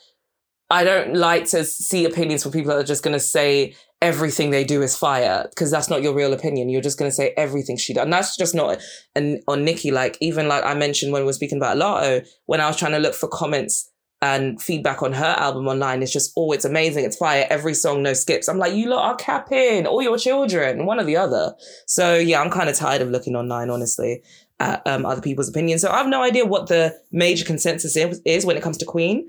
i 0.70 0.84
don't 0.84 1.16
like 1.16 1.46
to 1.46 1.64
see 1.64 2.04
opinions 2.04 2.44
from 2.44 2.52
people 2.52 2.72
that 2.72 2.78
are 2.78 2.84
just 2.84 3.02
going 3.02 3.14
to 3.14 3.18
say 3.18 3.74
everything 4.02 4.50
they 4.50 4.64
do 4.64 4.82
is 4.82 4.96
fire 4.96 5.46
because 5.48 5.70
that's 5.70 5.88
not 5.88 6.02
your 6.02 6.14
real 6.14 6.32
opinion 6.32 6.68
you're 6.68 6.82
just 6.82 6.98
going 6.98 7.10
to 7.10 7.14
say 7.14 7.32
everything 7.36 7.76
she 7.76 7.94
does 7.94 8.02
and 8.02 8.12
that's 8.12 8.36
just 8.36 8.54
not 8.54 8.78
an, 9.14 9.40
on 9.46 9.64
Nicki. 9.64 9.90
like 9.92 10.18
even 10.20 10.48
like 10.48 10.64
i 10.64 10.74
mentioned 10.74 11.12
when 11.12 11.22
we 11.22 11.26
were 11.26 11.32
speaking 11.32 11.56
about 11.56 11.76
Latto 11.76 12.26
when 12.46 12.60
i 12.60 12.66
was 12.66 12.76
trying 12.76 12.92
to 12.92 12.98
look 12.98 13.14
for 13.14 13.28
comments 13.28 13.88
and 14.22 14.62
feedback 14.62 15.02
on 15.02 15.12
her 15.12 15.34
album 15.38 15.66
online 15.66 16.02
it's 16.02 16.12
just, 16.12 16.32
oh, 16.36 16.52
it's 16.52 16.64
amazing. 16.64 17.04
It's 17.04 17.16
fire. 17.16 17.44
Every 17.50 17.74
song, 17.74 18.04
no 18.04 18.12
skips. 18.12 18.48
I'm 18.48 18.56
like, 18.56 18.72
you 18.72 18.88
lot 18.88 19.04
are 19.04 19.16
capping 19.16 19.84
all 19.84 20.00
your 20.00 20.16
children, 20.16 20.86
one 20.86 21.00
or 21.00 21.04
the 21.04 21.16
other. 21.16 21.54
So 21.86 22.14
yeah, 22.14 22.40
I'm 22.40 22.50
kind 22.50 22.68
of 22.68 22.76
tired 22.76 23.02
of 23.02 23.10
looking 23.10 23.34
online, 23.34 23.68
honestly, 23.68 24.22
at 24.60 24.86
um, 24.86 25.04
other 25.04 25.20
people's 25.20 25.48
opinions. 25.48 25.82
So 25.82 25.90
I 25.90 25.98
have 25.98 26.06
no 26.06 26.22
idea 26.22 26.46
what 26.46 26.68
the 26.68 26.96
major 27.10 27.44
consensus 27.44 27.96
is, 27.96 28.22
is 28.24 28.46
when 28.46 28.56
it 28.56 28.62
comes 28.62 28.78
to 28.78 28.84
Queen. 28.84 29.28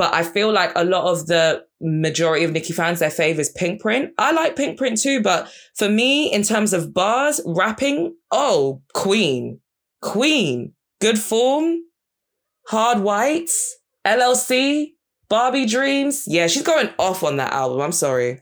But 0.00 0.14
I 0.14 0.22
feel 0.22 0.50
like 0.50 0.72
a 0.76 0.82
lot 0.82 1.04
of 1.04 1.26
the 1.26 1.62
majority 1.78 2.46
of 2.46 2.52
Nicki 2.52 2.72
fans, 2.72 3.00
their 3.00 3.10
fave 3.10 3.38
is 3.38 3.50
Pink 3.50 3.82
Print. 3.82 4.14
I 4.16 4.32
like 4.32 4.56
Pink 4.56 4.78
Print 4.78 4.98
too, 4.98 5.20
but 5.20 5.52
for 5.76 5.90
me, 5.90 6.32
in 6.32 6.42
terms 6.42 6.72
of 6.72 6.94
bars, 6.94 7.38
rapping, 7.44 8.16
oh, 8.30 8.80
Queen. 8.94 9.60
Queen. 10.00 10.72
Good 11.02 11.18
form. 11.18 11.80
Hard 12.68 13.00
whites 13.00 13.76
LLC, 14.06 14.92
Barbie 15.28 15.66
Dreams. 15.66 16.24
Yeah, 16.26 16.46
she's 16.46 16.62
going 16.62 16.88
off 16.98 17.22
on 17.22 17.36
that 17.36 17.52
album. 17.52 17.82
I'm 17.82 17.92
sorry. 17.92 18.40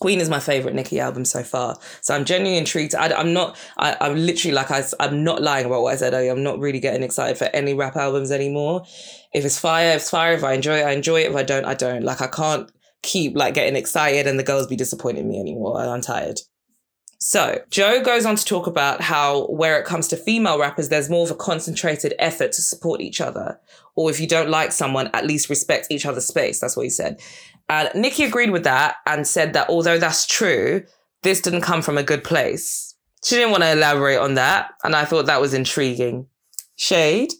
Queen 0.00 0.20
is 0.20 0.30
my 0.30 0.40
favorite 0.40 0.74
Nicki 0.74 1.00
album 1.00 1.26
so 1.26 1.42
far. 1.42 1.76
So 2.00 2.14
I'm 2.14 2.24
genuinely 2.24 2.56
intrigued. 2.56 2.94
I, 2.94 3.08
am 3.08 3.34
not, 3.34 3.58
I, 3.76 3.96
am 4.00 4.16
literally 4.16 4.54
like, 4.54 4.70
I, 4.70 4.84
I'm 5.00 5.24
not 5.24 5.42
lying 5.42 5.66
about 5.66 5.82
what 5.82 5.92
I 5.92 5.96
said 5.96 6.14
earlier. 6.14 6.30
I'm 6.30 6.44
not 6.44 6.60
really 6.60 6.80
getting 6.80 7.02
excited 7.02 7.36
for 7.36 7.44
any 7.46 7.74
rap 7.74 7.96
albums 7.96 8.30
anymore. 8.30 8.84
If 9.32 9.44
it's 9.44 9.58
fire, 9.58 9.92
it's 9.92 10.10
fire. 10.10 10.32
If 10.32 10.44
I 10.44 10.54
enjoy 10.54 10.78
it, 10.80 10.86
I 10.86 10.92
enjoy 10.92 11.20
it. 11.20 11.30
If 11.30 11.36
I 11.36 11.42
don't, 11.42 11.64
I 11.64 11.74
don't. 11.74 12.02
Like, 12.02 12.20
I 12.20 12.28
can't 12.28 12.70
keep 13.02 13.36
like 13.36 13.54
getting 13.54 13.76
excited 13.76 14.26
and 14.26 14.38
the 14.38 14.44
girls 14.44 14.66
be 14.66 14.76
disappointing 14.76 15.28
me 15.28 15.38
anymore. 15.38 15.80
I'm 15.80 16.00
tired. 16.00 16.40
So, 17.20 17.60
Joe 17.68 18.00
goes 18.00 18.24
on 18.24 18.36
to 18.36 18.44
talk 18.44 18.68
about 18.68 19.00
how, 19.00 19.46
where 19.46 19.78
it 19.78 19.84
comes 19.84 20.06
to 20.08 20.16
female 20.16 20.58
rappers, 20.58 20.88
there's 20.88 21.10
more 21.10 21.24
of 21.24 21.32
a 21.32 21.34
concentrated 21.34 22.14
effort 22.20 22.52
to 22.52 22.62
support 22.62 23.00
each 23.00 23.20
other. 23.20 23.58
Or 23.96 24.08
if 24.08 24.20
you 24.20 24.28
don't 24.28 24.50
like 24.50 24.70
someone, 24.70 25.10
at 25.12 25.26
least 25.26 25.50
respect 25.50 25.88
each 25.90 26.06
other's 26.06 26.26
space. 26.26 26.60
That's 26.60 26.76
what 26.76 26.84
he 26.84 26.90
said. 26.90 27.20
And 27.68 27.90
Nicki 27.94 28.22
agreed 28.22 28.50
with 28.50 28.62
that 28.64 28.96
and 29.04 29.26
said 29.26 29.52
that 29.54 29.68
although 29.68 29.98
that's 29.98 30.26
true, 30.26 30.84
this 31.22 31.40
didn't 31.40 31.62
come 31.62 31.82
from 31.82 31.98
a 31.98 32.04
good 32.04 32.22
place. 32.22 32.94
She 33.24 33.34
didn't 33.34 33.50
want 33.50 33.64
to 33.64 33.72
elaborate 33.72 34.18
on 34.18 34.34
that. 34.34 34.70
And 34.84 34.94
I 34.94 35.04
thought 35.04 35.26
that 35.26 35.40
was 35.40 35.54
intriguing. 35.54 36.28
Shade? 36.76 37.32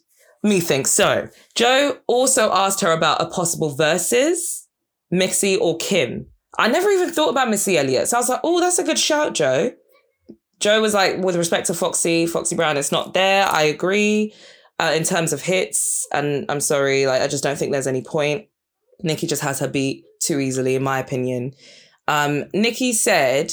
Me 0.43 0.61
think 0.61 0.87
so. 0.87 1.29
Joe 1.55 1.99
also 2.07 2.53
asked 2.53 2.81
her 2.81 2.93
about 2.93 3.21
a 3.21 3.27
possible 3.27 3.77
Verzuz, 3.77 4.67
Missy 5.11 5.57
or 5.57 5.77
Kim. 5.79 6.27
I 6.59 6.69
never 6.69 6.89
even 6.91 7.11
thought 7.11 7.31
about 7.31 7.51
Missy 7.51 7.77
Elliott. 7.77 8.09
So 8.09 8.17
I 8.17 8.21
was 8.21 8.29
like, 8.29 8.41
oh, 8.45 8.61
that's 8.61 8.79
a 8.79 8.85
good 8.85 8.99
shout, 8.99 9.35
Joe. 9.35 9.73
Joe 10.61 10.81
was 10.81 10.95
like, 10.95 11.19
with 11.19 11.37
respect 11.37 11.67
to 11.69 11.75
Foxy, 11.75 12.27
Foxy 12.27 12.57
Brown, 12.57 12.77
it's 12.77 12.93
not 12.93 13.15
there. 13.15 13.47
I 13.47 13.63
agree 13.63 14.35
uh, 14.81 14.93
in 14.95 15.05
terms 15.05 15.33
of 15.33 15.43
hits. 15.43 16.07
And 16.13 16.47
I'm 16.49 16.61
sorry, 16.61 17.07
like, 17.07 17.23
I 17.23 17.29
just 17.29 17.45
don't 17.45 17.57
think 17.57 17.73
there's 17.73 17.87
any 17.87 18.03
point. 18.03 18.47
Nicki 19.03 19.27
just 19.27 19.43
has 19.43 19.61
her 19.61 19.69
beat 19.69 20.05
too 20.21 20.41
easily, 20.41 20.75
in 20.75 20.83
my 20.83 20.99
opinion. 20.99 21.53
Um, 22.09 22.45
Nicki 22.53 22.93
said, 22.93 23.53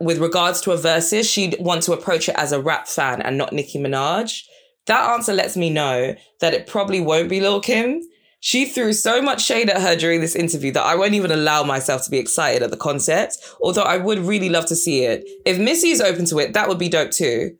with 0.00 0.18
regards 0.18 0.60
to 0.62 0.72
a 0.72 0.76
Verzuz, 0.76 1.32
she'd 1.32 1.56
want 1.58 1.82
to 1.84 1.92
approach 1.92 2.28
it 2.28 2.34
as 2.36 2.52
a 2.52 2.60
rap 2.60 2.86
fan 2.86 3.22
and 3.22 3.38
not 3.38 3.52
Nicki 3.52 3.78
Minaj. 3.78 4.42
That 4.86 5.10
answer 5.10 5.32
lets 5.32 5.56
me 5.56 5.70
know 5.70 6.14
that 6.40 6.54
it 6.54 6.66
probably 6.66 7.00
won't 7.00 7.28
be 7.28 7.40
Lil 7.40 7.60
Kim 7.60 8.02
she 8.40 8.66
threw 8.66 8.92
so 8.92 9.20
much 9.20 9.44
shade 9.44 9.70
at 9.70 9.80
her 9.82 9.96
during 9.96 10.20
this 10.20 10.36
interview 10.36 10.70
that 10.72 10.84
I 10.84 10.94
won't 10.94 11.14
even 11.14 11.32
allow 11.32 11.62
myself 11.64 12.04
to 12.04 12.10
be 12.10 12.18
excited 12.18 12.62
at 12.62 12.70
the 12.70 12.76
concept, 12.76 13.38
although 13.60 13.82
I 13.82 13.96
would 13.96 14.20
really 14.20 14.48
love 14.48 14.66
to 14.66 14.76
see 14.76 15.02
it. 15.02 15.28
If 15.44 15.58
Missy 15.58 15.88
is 15.88 16.00
open 16.00 16.26
to 16.26 16.38
it, 16.38 16.52
that 16.52 16.68
would 16.68 16.78
be 16.78 16.88
dope 16.88 17.10
too. 17.10 17.56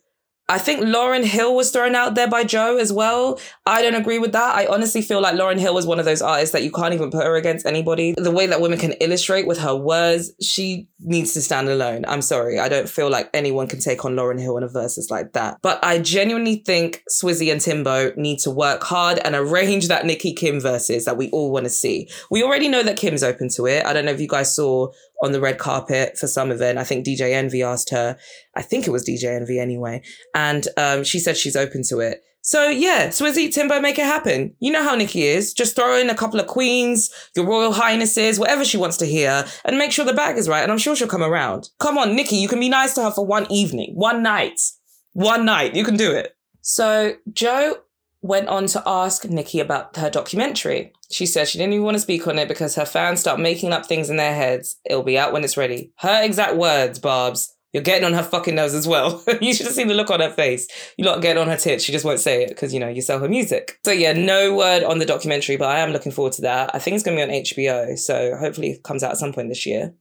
I 0.49 0.59
think 0.59 0.80
Lauryn 0.80 1.24
Hill 1.24 1.57
was 1.57 1.70
thrown 1.72 1.97
out 1.97 2.14
there 2.14 2.28
by 2.28 2.44
Joe 2.44 2.76
as 2.76 2.92
well. 2.92 3.40
I 3.66 3.82
don't 3.82 3.97
agree 3.97 4.20
with 4.20 4.30
that. 4.32 4.55
I 4.55 4.66
honestly 4.66 5.03
feel 5.03 5.20
like 5.20 5.34
Lauryn 5.34 5.59
Hill 5.59 5.74
was 5.74 5.86
one 5.86 5.99
of 5.99 6.05
those 6.05 6.22
artists 6.22 6.53
that 6.53 6.62
you 6.62 6.70
can't 6.70 6.94
even 6.94 7.11
put 7.11 7.24
her 7.24 7.34
against 7.34 7.66
anybody. 7.66 8.14
The 8.16 8.30
way 8.30 8.47
that 8.47 8.61
women 8.61 8.78
can 8.78 8.92
illustrate 9.01 9.49
with 9.49 9.59
her 9.59 9.74
words, 9.74 10.32
she 10.40 10.88
needs 11.01 11.34
to 11.34 11.42
stand 11.42 11.68
alone. 11.68 12.05
I'm 12.07 12.22
sorry. 12.22 12.61
I 12.61 12.68
don't 12.68 12.88
feel 12.88 13.11
like 13.11 13.28
anyone 13.34 13.66
can 13.66 13.80
take 13.80 14.05
on 14.05 14.14
Lauryn 14.14 14.40
Hill 14.40 14.57
in 14.57 14.62
a 14.62 14.68
Verzuz 14.68 15.11
like 15.11 15.32
that. 15.32 15.59
But 15.62 15.84
I 15.84 15.99
genuinely 15.99 16.62
think 16.64 17.03
Swizzy 17.11 17.51
and 17.51 17.61
Timbo 17.61 18.12
need 18.16 18.38
to 18.40 18.51
work 18.53 18.84
hard 18.84 19.18
and 19.24 19.34
arrange 19.34 19.88
that 19.88 20.07
Nicki 20.07 20.32
Kim 20.32 20.61
Verzuz 20.61 21.05
that 21.05 21.16
we 21.16 21.28
all 21.30 21.51
want 21.51 21.64
to 21.64 21.70
see. 21.70 22.09
We 22.30 22.44
already 22.44 22.68
know 22.68 22.84
that 22.84 22.97
Kim's 22.97 23.24
open 23.24 23.49
to 23.57 23.66
it. 23.66 23.84
I 23.84 23.92
don't 23.92 24.05
know 24.05 24.12
if 24.12 24.20
you 24.20 24.28
guys 24.28 24.55
saw 24.55 24.92
on 25.23 25.33
the 25.33 25.41
red 25.41 25.59
carpet 25.59 26.19
for 26.19 26.27
some 26.27 26.51
event. 26.51 26.79
I 26.79 26.85
think 26.85 27.07
DJ 27.07 27.33
Envy 27.33 27.62
asked 27.62 27.91
her. 27.91 28.17
I 28.55 28.62
think 28.62 28.87
it 28.87 28.91
was 28.91 29.07
DJ 29.07 29.35
Envy 29.35 29.59
anyway. 29.59 30.03
And 30.35 30.67
um, 30.77 31.05
she 31.05 31.19
said 31.19 31.37
she's 31.37 31.57
open 31.57 31.83
to 31.85 32.01
it. 32.01 32.23
So 32.47 32.69
yeah, 32.69 33.09
Swizzy, 33.09 33.53
Timbo, 33.53 33.81
make 33.81 33.99
it 33.99 34.05
happen. 34.05 34.55
You 34.61 34.71
know 34.71 34.85
how 34.85 34.95
Nicki 34.95 35.23
is. 35.23 35.53
Just 35.53 35.75
throw 35.75 35.97
in 35.97 36.09
a 36.11 36.14
couple 36.14 36.39
of 36.39 36.47
queens, 36.47 37.11
your 37.35 37.45
royal 37.45 37.73
highnesses, 37.73 38.39
whatever 38.39 38.64
she 38.64 38.77
wants 38.77 38.97
to 38.99 39.05
hear, 39.05 39.45
and 39.64 39.79
make 39.79 39.91
sure 39.91 40.05
the 40.05 40.12
bag 40.12 40.39
is 40.39 40.49
right. 40.49 40.62
And 40.62 40.71
I'm 40.71 40.79
sure 40.79 40.95
she'll 40.95 41.09
come 41.09 41.25
around. 41.25 41.71
Come 41.81 41.99
on, 41.99 42.14
Nicki, 42.14 42.37
you 42.37 42.47
can 42.47 42.61
be 42.61 42.69
nice 42.69 42.95
to 42.95 43.03
her 43.03 43.11
for 43.11 43.27
one 43.27 43.51
evening, 43.51 43.95
one 43.97 44.23
night, 44.23 44.61
one 45.12 45.45
night. 45.45 45.75
You 45.75 45.83
can 45.83 45.97
do 45.97 46.12
it. 46.12 46.37
So 46.61 47.14
Joe 47.33 47.79
went 48.23 48.49
on 48.49 48.67
to 48.67 48.83
ask 48.87 49.25
Nicki 49.25 49.61
about 49.61 49.97
her 49.97 50.11
documentary. 50.11 50.93
She 51.11 51.27
said 51.27 51.49
she 51.49 51.59
didn't 51.59 51.75
even 51.75 51.85
want 51.85 51.97
to 51.97 52.01
speak 52.01 52.27
on 52.27 52.39
it 52.39 52.49
because 52.49 52.75
her 52.75 52.85
fans 52.85 53.21
start 53.21 53.41
making 53.41 53.73
up 53.73 53.87
things 53.87 54.11
in 54.11 54.17
their 54.17 54.35
heads. 54.35 54.77
It'll 54.85 55.03
be 55.03 55.19
out 55.19 55.33
when 55.33 55.45
it's 55.45 55.57
ready. 55.57 55.93
Her 55.99 56.23
exact 56.23 56.57
words, 56.57 56.99
Barbs. 56.99 57.53
You're 57.73 57.83
getting 57.83 58.07
on 58.07 58.14
her 58.14 58.23
fucking 58.23 58.55
nose 58.55 58.73
as 58.73 58.89
well. 58.89 59.23
you 59.43 59.53
should 59.53 59.67
have 59.67 59.75
seen 59.75 59.89
the 59.89 59.95
look 59.95 60.11
on 60.11 60.21
her 60.21 60.31
face. 60.31 60.67
You 60.97 61.05
lot 61.05 61.21
getting 61.21 61.43
on 61.43 61.49
her 61.49 61.59
tits. 61.59 61.85
She 61.85 61.93
just 61.93 62.07
won't 62.07 62.21
say 62.21 62.43
it 62.43 62.49
because, 62.49 62.73
you 62.73 62.81
know, 62.81 62.89
you 62.89 63.03
sell 63.03 63.19
her 63.19 63.29
music. 63.29 63.79
So, 63.85 63.91
yeah, 63.91 64.14
no 64.14 64.57
word 64.57 64.83
on 64.83 64.99
the 64.99 65.05
documentary, 65.05 65.59
but 65.59 65.69
I 65.69 65.81
am 65.81 65.91
looking 65.91 66.11
forward 66.11 66.33
to 66.35 66.43
that. 66.43 66.75
I 66.75 66.79
think 66.79 66.95
it's 66.95 67.05
going 67.05 67.19
to 67.19 67.27
be 67.27 67.31
on 67.31 67.43
HBO. 67.43 67.99
So, 67.99 68.35
hopefully, 68.37 68.71
it 68.71 68.83
comes 68.83 69.03
out 69.03 69.11
at 69.11 69.19
some 69.19 69.35
point 69.35 69.51
this 69.51 69.67
year. 69.67 69.95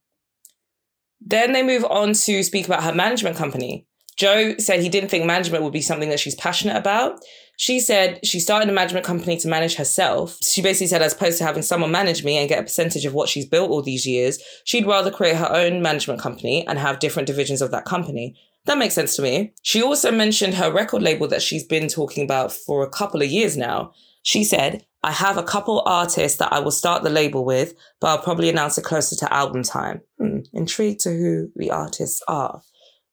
Then 1.20 1.52
they 1.52 1.64
move 1.64 1.84
on 1.86 2.14
to 2.14 2.44
speak 2.44 2.66
about 2.66 2.84
her 2.84 2.94
management 2.94 3.36
company. 3.36 3.86
Joe 4.16 4.56
said 4.58 4.80
he 4.80 4.90
didn't 4.90 5.10
think 5.10 5.26
management 5.26 5.64
would 5.64 5.74
be 5.74 5.82
something 5.82 6.10
that 6.10 6.20
she's 6.20 6.36
passionate 6.36 6.78
about. 6.78 7.20
She 7.58 7.80
said 7.80 8.20
she 8.26 8.40
started 8.40 8.70
a 8.70 8.74
management 8.74 9.06
company 9.06 9.38
to 9.38 9.48
manage 9.48 9.76
herself. 9.76 10.38
She 10.42 10.62
basically 10.62 10.88
said, 10.88 11.02
as 11.02 11.14
opposed 11.14 11.38
to 11.38 11.46
having 11.46 11.64
someone 11.64 11.92
manage 11.92 12.24
me 12.24 12.38
and 12.38 12.50
get 12.50 12.60
a 12.60 12.64
percentage 12.64 13.06
of 13.06 13.14
what 13.14 13.30
she's 13.30 13.46
built 13.46 13.70
all 13.70 13.82
these 13.82 14.06
years, 14.06 14.40
she'd 14.66 14.86
rather 14.86 15.12
create 15.12 15.38
her 15.38 15.52
own 15.52 15.82
management 15.82 16.20
company 16.20 16.66
and 16.68 16.80
have 16.80 17.00
different 17.00 17.28
divisions 17.28 17.62
of 17.62 17.72
that 17.72 17.86
company. 17.86 18.36
That 18.66 18.78
makes 18.78 18.96
sense 18.96 19.16
to 19.16 19.22
me. 19.22 19.54
She 19.62 19.82
also 19.82 20.12
mentioned 20.12 20.56
her 20.56 20.72
record 20.72 21.02
label 21.02 21.28
that 21.28 21.42
she's 21.42 21.64
been 21.64 21.88
talking 21.88 22.24
about 22.24 22.52
for 22.52 22.84
a 22.84 22.90
couple 22.90 23.22
of 23.22 23.30
years 23.30 23.56
now. 23.56 23.94
She 24.24 24.44
said, 24.44 24.86
I 25.04 25.12
have 25.12 25.38
a 25.38 25.44
couple 25.44 25.84
artists 25.86 26.40
that 26.40 26.52
I 26.52 26.60
will 26.60 26.72
start 26.72 27.04
the 27.04 27.12
label 27.12 27.46
with, 27.46 27.76
but 28.02 28.08
I'll 28.08 28.24
probably 28.24 28.50
announce 28.50 28.78
it 28.80 28.84
closer 28.84 29.16
to 29.18 29.32
album 29.32 29.62
time. 29.62 30.02
Hmm, 30.20 30.40
intrigued 30.52 31.02
to 31.02 31.10
who 31.10 31.52
the 31.56 31.70
artists 31.70 32.24
are. 32.28 32.64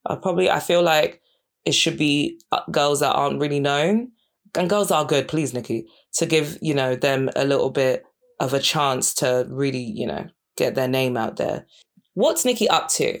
I 0.05 0.15
probably, 0.15 0.49
I 0.49 0.59
feel 0.59 0.81
like 0.81 1.21
it 1.65 1.73
should 1.73 1.97
be 1.97 2.41
uh, 2.51 2.61
girls 2.71 3.01
that 3.01 3.13
aren't 3.13 3.39
really 3.39 3.59
known 3.59 4.12
and 4.55 4.69
girls 4.69 4.91
are 4.91 5.05
good, 5.05 5.27
please, 5.27 5.53
Nicki, 5.53 5.87
to 6.15 6.25
give, 6.25 6.57
you 6.61 6.73
know, 6.73 6.95
them 6.95 7.29
a 7.35 7.45
little 7.45 7.69
bit 7.69 8.03
of 8.39 8.53
a 8.53 8.59
chance 8.59 9.13
to 9.15 9.45
really, 9.49 9.83
you 9.83 10.07
know, 10.07 10.27
get 10.57 10.75
their 10.75 10.87
name 10.87 11.17
out 11.17 11.37
there. 11.37 11.65
What's 12.13 12.45
Nicki 12.45 12.69
up 12.69 12.89
to? 12.89 13.19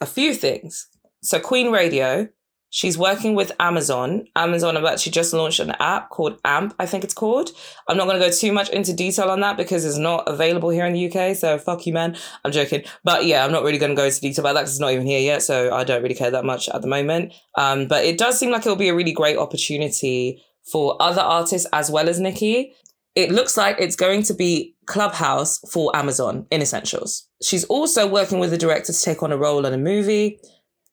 A 0.00 0.06
few 0.06 0.34
things. 0.34 0.88
So 1.22 1.40
Queen 1.40 1.72
Radio, 1.72 2.28
she's 2.70 2.98
working 2.98 3.34
with 3.34 3.52
Amazon. 3.58 4.26
Amazon 4.36 4.74
have 4.74 4.84
actually 4.84 5.12
just 5.12 5.32
launched 5.32 5.60
an 5.60 5.70
app 5.80 6.10
called 6.10 6.38
AMP, 6.44 6.74
I 6.78 6.84
think 6.84 7.04
it's 7.04 7.14
called. 7.14 7.50
I'm 7.88 7.96
not 7.96 8.12
to 8.12 8.18
go 8.18 8.30
too 8.30 8.52
much 8.52 8.68
into 8.68 8.92
detail 8.92 9.30
on 9.30 9.40
that 9.40 9.56
because 9.56 9.84
it's 9.84 9.96
not 9.96 10.28
available 10.28 10.68
here 10.68 10.84
in 10.84 10.92
the 10.92 11.10
UK. 11.10 11.34
So 11.36 11.58
fuck 11.58 11.86
you, 11.86 11.94
man. 11.94 12.16
I'm 12.44 12.52
joking. 12.52 12.84
But 13.02 13.24
yeah, 13.24 13.44
I'm 13.44 13.52
not 13.52 13.62
really 13.62 13.78
to 13.78 13.94
go 13.94 14.04
into 14.04 14.20
detail 14.20 14.44
about 14.44 14.54
that 14.54 14.60
because 14.62 14.72
it's 14.72 14.80
not 14.80 14.92
even 14.92 15.06
here 15.06 15.20
yet. 15.20 15.42
So 15.42 15.74
I 15.74 15.84
don't 15.84 16.02
really 16.02 16.14
care 16.14 16.30
that 16.30 16.44
much 16.44 16.68
at 16.68 16.82
the 16.82 16.88
moment. 16.88 17.32
Um, 17.56 17.88
but 17.88 18.04
it 18.04 18.18
does 18.18 18.38
seem 18.38 18.50
like 18.50 18.62
it'll 18.62 18.76
be 18.76 18.90
a 18.90 18.94
really 18.94 19.12
great 19.12 19.38
opportunity 19.38 20.42
for 20.70 21.00
other 21.00 21.20
artists 21.22 21.68
as 21.72 21.90
well 21.90 22.08
as 22.08 22.20
Nicki. 22.20 22.74
It 23.14 23.30
looks 23.30 23.56
like 23.56 23.76
it's 23.78 23.96
going 23.96 24.22
to 24.24 24.34
be 24.34 24.74
Clubhouse 24.86 25.58
for 25.70 25.94
Amazon 25.96 26.46
in 26.50 26.60
Essentials. 26.60 27.28
She's 27.42 27.64
also 27.64 28.06
working 28.06 28.38
with 28.38 28.50
the 28.50 28.58
director 28.58 28.92
to 28.92 29.00
take 29.00 29.22
on 29.22 29.32
a 29.32 29.38
role 29.38 29.64
in 29.64 29.72
a 29.72 29.78
movie. 29.78 30.38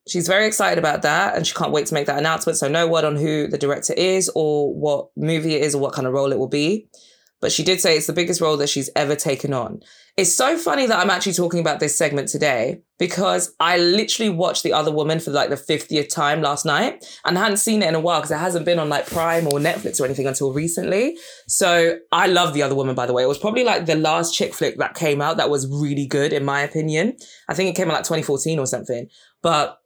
She's 0.08 0.28
very 0.28 0.46
excited 0.46 0.80
about 0.80 1.02
that 1.02 1.36
and 1.36 1.46
she 1.46 1.54
can't 1.54 1.72
wait 1.72 1.86
to 1.88 1.94
make 1.94 2.08
that 2.08 2.18
announcement. 2.18 2.58
So, 2.58 2.68
no 2.68 2.88
word 2.88 3.06
on 3.06 3.16
who 3.16 3.48
the 3.48 3.58
director 3.58 3.94
is 3.94 4.30
or 4.36 4.74
what 4.74 5.10
movie 5.16 5.56
it 5.56 5.64
is 5.64 5.76
or 5.76 5.82
what 5.82 5.94
kind 5.94 6.08
of 6.08 6.14
role 6.14 6.32
it 6.32 6.40
will 6.40 6.48
be. 6.48 6.90
But 7.44 7.52
she 7.52 7.62
did 7.62 7.82
say 7.82 7.98
it's 7.98 8.08
the 8.08 8.14
biggest 8.14 8.40
role 8.40 8.56
that 8.56 8.70
she's 8.70 8.90
ever 8.96 9.18
taken 9.18 9.54
on. 9.54 9.82
It's 10.16 10.34
so 10.34 10.58
funny 10.58 10.86
that 10.86 10.98
I'm 10.98 11.10
actually 11.10 11.34
talking 11.34 11.60
about 11.60 11.82
this 11.82 11.98
segment 11.98 12.30
today 12.30 12.84
because 12.98 13.54
I 13.60 13.78
literally 13.80 14.30
watched 14.30 14.64
The 14.64 14.72
Other 14.72 14.94
Woman 14.94 15.20
for 15.20 15.32
like 15.32 15.50
the 15.50 15.58
50th 15.58 16.08
time 16.08 16.42
last 16.42 16.66
night 16.66 17.04
and 17.26 17.38
I 17.38 17.42
hadn't 17.42 17.58
seen 17.58 17.84
it 17.84 17.90
in 17.90 17.96
a 17.96 18.00
while 18.00 18.22
because 18.22 18.32
it 18.32 18.38
hasn't 18.38 18.64
been 18.64 18.80
on 18.80 18.88
like 18.88 19.08
Prime 19.08 19.48
or 19.48 19.60
Netflix 19.60 20.00
or 20.00 20.06
anything 20.06 20.26
until 20.26 20.54
recently. 20.54 21.18
So 21.50 21.98
I 22.14 22.28
love 22.28 22.54
The 22.54 22.62
Other 22.62 22.76
Woman, 22.76 22.96
by 22.96 23.08
the 23.08 23.12
way. 23.12 23.24
It 23.24 23.28
was 23.28 23.40
probably 23.40 23.66
like 23.66 23.88
the 23.88 23.96
last 23.96 24.34
chick 24.34 24.54
flick 24.54 24.78
that 24.78 24.94
came 24.94 25.22
out 25.22 25.36
that 25.36 25.50
was 25.50 25.68
really 25.68 26.08
good, 26.08 26.32
in 26.32 26.46
my 26.46 26.62
opinion. 26.62 27.18
I 27.50 27.56
think 27.56 27.70
it 27.70 27.76
came 27.76 27.90
out 27.90 27.96
like 27.96 28.06
2014 28.06 28.58
or 28.58 28.68
something. 28.68 29.10
But 29.42 29.80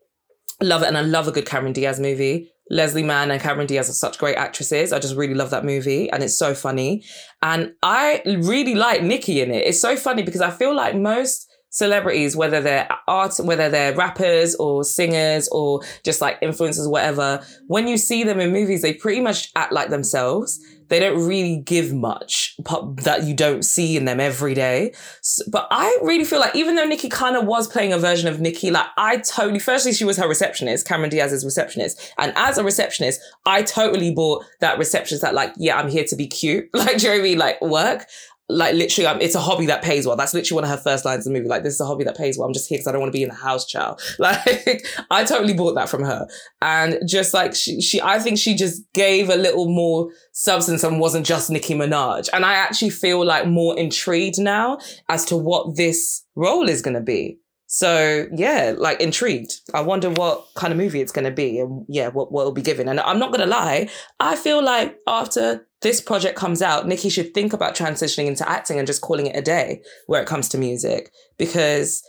love 0.62 0.84
it. 0.84 0.90
And 0.90 0.98
I 0.98 1.02
love 1.02 1.28
a 1.28 1.32
good 1.32 1.48
Cameron 1.48 1.74
Diaz 1.74 2.00
movie. 2.00 2.52
Leslie 2.70 3.04
Mann 3.04 3.32
and 3.32 3.42
Cameron 3.42 3.68
Diaz 3.68 3.90
are 3.90 3.94
such 3.94 4.18
great 4.18 4.36
actresses. 4.36 4.92
I 4.92 5.00
just 5.00 5.16
really 5.16 5.34
love 5.34 5.50
that 5.52 5.66
movie 5.66 6.10
and 6.10 6.24
it's 6.24 6.38
so 6.38 6.54
funny. 6.54 7.04
And 7.42 7.74
I 7.84 8.22
really 8.26 8.76
like 8.76 9.04
Nicki 9.04 9.42
in 9.42 9.52
it. 9.52 9.66
It's 9.66 9.82
so 9.82 9.96
funny 9.96 10.24
because 10.24 10.42
I 10.42 10.52
feel 10.52 10.76
like 10.76 10.96
most 10.96 11.50
celebrities, 11.70 12.36
whether 12.36 12.62
they're 12.62 12.90
art, 13.08 13.34
whether 13.40 13.70
they're 13.70 13.96
rappers 13.96 14.56
or 14.56 14.84
singers 14.84 15.48
or 15.52 15.82
just 16.04 16.22
like 16.22 16.42
influencers, 16.42 16.90
whatever, 16.90 17.44
when 17.68 17.88
you 17.88 17.98
see 17.98 18.24
them 18.24 18.40
in 18.40 18.52
movies, 18.52 18.82
they 18.82 18.94
pretty 18.94 19.22
much 19.22 19.52
act 19.56 19.72
like 19.72 19.90
themselves. 19.90 20.60
They 20.90 21.00
don't 21.00 21.28
really 21.28 21.58
give 21.58 21.94
much 21.94 22.56
that 23.04 23.24
you 23.24 23.34
don't 23.34 23.64
see 23.64 23.98
in 23.98 24.06
them 24.06 24.20
every 24.20 24.54
day. 24.54 24.94
So, 25.22 25.44
but 25.52 25.68
I 25.72 25.98
really 26.02 26.24
feel 26.24 26.40
like 26.40 26.56
even 26.56 26.76
though 26.76 26.86
Nicki 26.86 27.10
kind 27.10 27.36
of 27.36 27.46
was 27.46 27.68
playing 27.68 27.94
a 27.94 27.98
version 27.98 28.28
of 28.28 28.40
Nicki, 28.40 28.72
like 28.72 28.88
I 28.98 29.18
totally, 29.18 29.60
firstly, 29.60 29.94
she 29.94 30.06
was 30.06 30.18
her 30.18 30.28
receptionist, 30.28 30.88
Cameron 30.88 31.10
Diaz's 31.10 31.44
receptionist. 31.44 32.14
And 32.18 32.34
as 32.36 32.58
a 32.58 32.64
receptionist, 32.64 33.20
I 33.46 33.64
totally 33.64 34.14
bought 34.14 34.46
that 34.62 34.78
receptionist 34.78 35.22
that 35.22 35.34
like, 35.34 35.54
yeah, 35.58 35.78
I'm 35.78 35.90
here 35.90 36.06
to 36.06 36.16
be 36.16 36.28
cute. 36.28 36.70
Like, 36.78 37.00
do 37.00 37.08
you 37.08 37.14
know 37.14 37.18
what 37.18 37.22
I 37.22 37.24
mean? 37.24 37.38
Like 37.40 37.62
work 37.62 38.06
like 38.50 38.76
literally, 38.76 39.08
um, 39.08 39.20
it's 39.20 39.36
a 39.36 39.42
hobby 39.42 39.66
that 39.66 39.84
pays 39.84 40.08
well. 40.08 40.16
That's 40.16 40.34
literally 40.34 40.56
one 40.56 40.64
of 40.64 40.70
her 40.70 40.82
first 40.82 41.04
lines 41.04 41.28
in 41.28 41.34
the 41.34 41.40
movie. 41.40 41.50
Like, 41.50 41.64
this 41.64 41.74
is 41.74 41.82
a 41.82 41.86
hobby 41.86 42.06
that 42.06 42.18
pays 42.18 42.38
well. 42.38 42.48
I'm 42.48 42.54
just 42.54 42.70
here 42.70 42.78
because 42.78 42.88
I 42.88 42.92
don't 42.94 43.02
want 43.02 43.12
to 43.12 43.18
be 43.18 43.24
in 43.24 43.30
the 43.30 43.36
house, 43.36 43.66
child. 43.66 44.02
Like, 44.20 44.86
I 45.12 45.24
totally 45.24 45.54
bought 45.54 45.76
that 45.76 45.90
from 45.90 46.04
her. 46.04 46.28
And 46.62 47.00
just 47.08 47.34
like 47.34 47.56
she, 47.56 47.82
she, 47.82 48.02
I 48.02 48.20
think 48.20 48.38
she 48.40 48.56
just 48.56 48.82
gave 48.94 49.30
a 49.30 49.36
little 49.36 49.70
more 49.70 50.10
substance 50.32 50.84
and 50.84 51.00
wasn't 51.00 51.26
just 51.26 51.50
Nicki 51.50 51.74
Minaj. 51.74 52.30
And 52.34 52.44
I 52.44 52.54
actually 52.54 52.90
feel 52.90 53.24
like 53.24 53.48
more 53.48 53.78
intrigued 53.78 54.40
now 54.40 54.80
as 55.10 55.24
to 55.26 55.38
what 55.38 55.76
this 55.76 56.26
role 56.36 56.68
is 56.68 56.82
going 56.82 56.96
to 56.96 57.02
be. 57.02 57.40
So 57.68 58.28
yeah, 58.34 58.74
like 58.78 59.02
intrigued. 59.02 59.54
I 59.74 59.82
wonder 59.82 60.10
what 60.10 60.48
kind 60.56 60.72
of 60.72 60.78
movie 60.78 61.02
it's 61.02 61.12
going 61.12 61.26
to 61.26 61.32
be 61.32 61.60
and 61.60 61.86
yeah, 61.90 62.08
what, 62.08 62.32
what 62.32 62.46
will 62.46 62.54
be 62.54 62.62
given. 62.62 62.88
And 62.88 63.00
I'm 63.00 63.20
not 63.20 63.32
going 63.32 63.42
to 63.42 63.46
lie. 63.46 63.90
I 64.20 64.38
feel 64.38 64.64
like 64.64 64.98
after 65.06 65.67
this 65.82 66.02
project 66.02 66.38
comes 66.38 66.62
out, 66.62 66.88
Nicki 66.88 67.10
should 67.10 67.34
think 67.34 67.54
about 67.54 67.76
transitioning 67.76 68.28
into 68.28 68.48
acting 68.50 68.78
and 68.78 68.88
just 68.88 69.02
calling 69.02 69.28
it 69.28 69.36
a 69.36 69.42
day 69.42 69.82
where 70.08 70.22
it 70.22 70.28
comes 70.28 70.50
to 70.50 70.58
music 70.58 71.12
because 71.38 72.04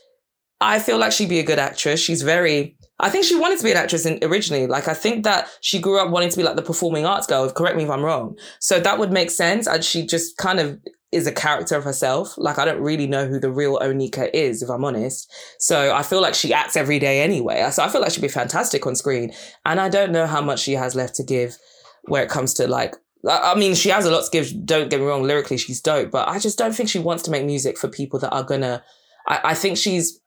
I 0.60 0.78
feel 0.78 0.98
like 0.98 1.12
she'd 1.12 1.28
be 1.28 1.38
a 1.38 1.44
good 1.44 1.58
actress. 1.58 2.00
She's 2.00 2.22
very, 2.22 2.76
I 2.98 3.10
think 3.10 3.24
she 3.24 3.36
wanted 3.36 3.58
to 3.58 3.64
be 3.64 3.70
an 3.70 3.76
actress 3.76 4.06
in, 4.06 4.18
originally. 4.22 4.66
Like, 4.66 4.88
I 4.88 4.94
think 4.94 5.24
that 5.24 5.48
she 5.60 5.78
grew 5.78 6.00
up 6.00 6.10
wanting 6.10 6.30
to 6.30 6.36
be 6.36 6.42
like 6.42 6.56
the 6.56 6.62
performing 6.62 7.06
arts 7.06 7.26
girl. 7.26 7.48
Correct 7.50 7.76
me 7.76 7.84
if 7.84 7.90
I'm 7.90 8.04
wrong. 8.04 8.36
So 8.58 8.80
that 8.80 8.98
would 8.98 9.12
make 9.12 9.30
sense. 9.30 9.66
And 9.66 9.84
she 9.84 10.04
just 10.06 10.36
kind 10.36 10.58
of 10.58 10.80
is 11.12 11.26
a 11.26 11.32
character 11.32 11.76
of 11.76 11.84
herself. 11.84 12.34
Like 12.36 12.58
I 12.58 12.64
don't 12.64 12.80
really 12.80 13.06
know 13.06 13.26
who 13.26 13.38
the 13.38 13.50
real 13.50 13.78
Onika 13.78 14.30
is, 14.34 14.62
if 14.62 14.68
I'm 14.68 14.84
honest. 14.84 15.32
So 15.58 15.94
I 15.94 16.02
feel 16.02 16.20
like 16.20 16.34
she 16.34 16.52
acts 16.52 16.76
every 16.76 16.98
day 16.98 17.22
anyway. 17.22 17.66
So 17.70 17.82
I 17.82 17.88
feel 17.88 18.00
like 18.00 18.12
she'd 18.12 18.20
be 18.20 18.28
fantastic 18.28 18.86
on 18.86 18.96
screen. 18.96 19.32
And 19.64 19.80
I 19.80 19.88
don't 19.88 20.12
know 20.12 20.26
how 20.26 20.42
much 20.42 20.60
she 20.60 20.72
has 20.72 20.94
left 20.94 21.14
to 21.16 21.22
give 21.22 21.56
where 22.04 22.22
it 22.22 22.30
comes 22.30 22.54
to 22.54 22.66
like 22.66 22.96
I 23.28 23.54
mean, 23.54 23.74
she 23.74 23.90
has 23.90 24.06
a 24.06 24.10
lot 24.10 24.24
to 24.24 24.30
give. 24.30 24.66
Don't 24.66 24.90
get 24.90 25.00
me 25.00 25.06
wrong, 25.06 25.22
lyrically, 25.22 25.58
she's 25.58 25.80
dope, 25.80 26.10
but 26.10 26.28
I 26.28 26.38
just 26.38 26.58
don't 26.58 26.74
think 26.74 26.88
she 26.88 26.98
wants 26.98 27.22
to 27.24 27.30
make 27.30 27.44
music 27.44 27.78
for 27.78 27.88
people 27.88 28.18
that 28.20 28.30
are 28.30 28.42
gonna. 28.42 28.82
I, 29.26 29.40
I 29.44 29.54
think 29.54 29.76
she's 29.76 30.20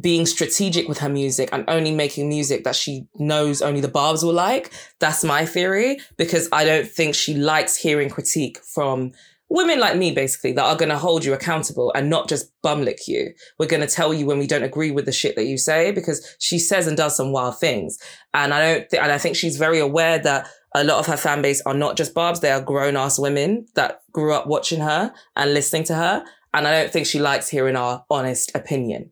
being 0.00 0.26
strategic 0.26 0.88
with 0.88 0.98
her 0.98 1.08
music 1.08 1.48
and 1.52 1.64
only 1.68 1.94
making 1.94 2.28
music 2.28 2.64
that 2.64 2.76
she 2.76 3.06
knows 3.16 3.62
only 3.62 3.80
the 3.80 3.88
barbs 3.88 4.22
will 4.22 4.32
like. 4.32 4.72
That's 4.98 5.24
my 5.24 5.46
theory 5.46 5.98
because 6.16 6.48
I 6.52 6.64
don't 6.64 6.88
think 6.88 7.14
she 7.14 7.34
likes 7.34 7.76
hearing 7.76 8.10
critique 8.10 8.58
from 8.58 9.12
women 9.48 9.78
like 9.78 9.96
me, 9.96 10.12
basically, 10.12 10.52
that 10.52 10.64
are 10.64 10.76
going 10.76 10.88
to 10.88 10.98
hold 10.98 11.24
you 11.24 11.32
accountable 11.32 11.92
and 11.94 12.10
not 12.10 12.28
just 12.28 12.50
bum 12.62 12.82
lick 12.82 13.06
you. 13.06 13.32
We're 13.58 13.66
going 13.66 13.86
to 13.86 13.94
tell 13.94 14.12
you 14.12 14.26
when 14.26 14.38
we 14.38 14.46
don't 14.46 14.64
agree 14.64 14.90
with 14.90 15.04
the 15.04 15.12
shit 15.12 15.36
that 15.36 15.46
you 15.46 15.58
say 15.58 15.92
because 15.92 16.36
she 16.40 16.58
says 16.58 16.86
and 16.86 16.96
does 16.96 17.16
some 17.16 17.32
wild 17.32 17.58
things. 17.58 17.98
And 18.34 18.52
I 18.52 18.60
don't, 18.60 18.90
th- 18.90 19.02
and 19.02 19.12
I 19.12 19.18
think 19.18 19.36
she's 19.36 19.56
very 19.56 19.78
aware 19.78 20.18
that 20.18 20.48
a 20.76 20.84
lot 20.84 20.98
of 20.98 21.06
her 21.06 21.16
fan 21.16 21.40
base 21.40 21.62
are 21.62 21.74
not 21.74 21.96
just 21.96 22.12
barbs, 22.12 22.40
they 22.40 22.50
are 22.50 22.60
grown 22.60 22.96
ass 22.96 23.18
women 23.18 23.66
that 23.74 24.02
grew 24.12 24.34
up 24.34 24.46
watching 24.46 24.80
her 24.80 25.12
and 25.34 25.54
listening 25.54 25.84
to 25.84 25.94
her. 25.94 26.22
And 26.52 26.68
I 26.68 26.70
don't 26.70 26.92
think 26.92 27.06
she 27.06 27.18
likes 27.18 27.48
hearing 27.48 27.76
our 27.76 28.04
honest 28.10 28.54
opinion. 28.54 29.10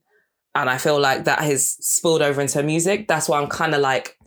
And 0.55 0.69
I 0.69 0.77
feel 0.77 1.01
like 1.01 1.25
that 1.25 1.41
has 1.41 1.71
spilled 1.81 2.21
over 2.21 2.41
into 2.41 2.59
her 2.59 2.65
music. 2.65 3.09
That's 3.09 3.29
why 3.29 3.41
I'm 3.41 3.49
kind 3.49 3.75
of 3.75 3.81
like, 3.81 4.19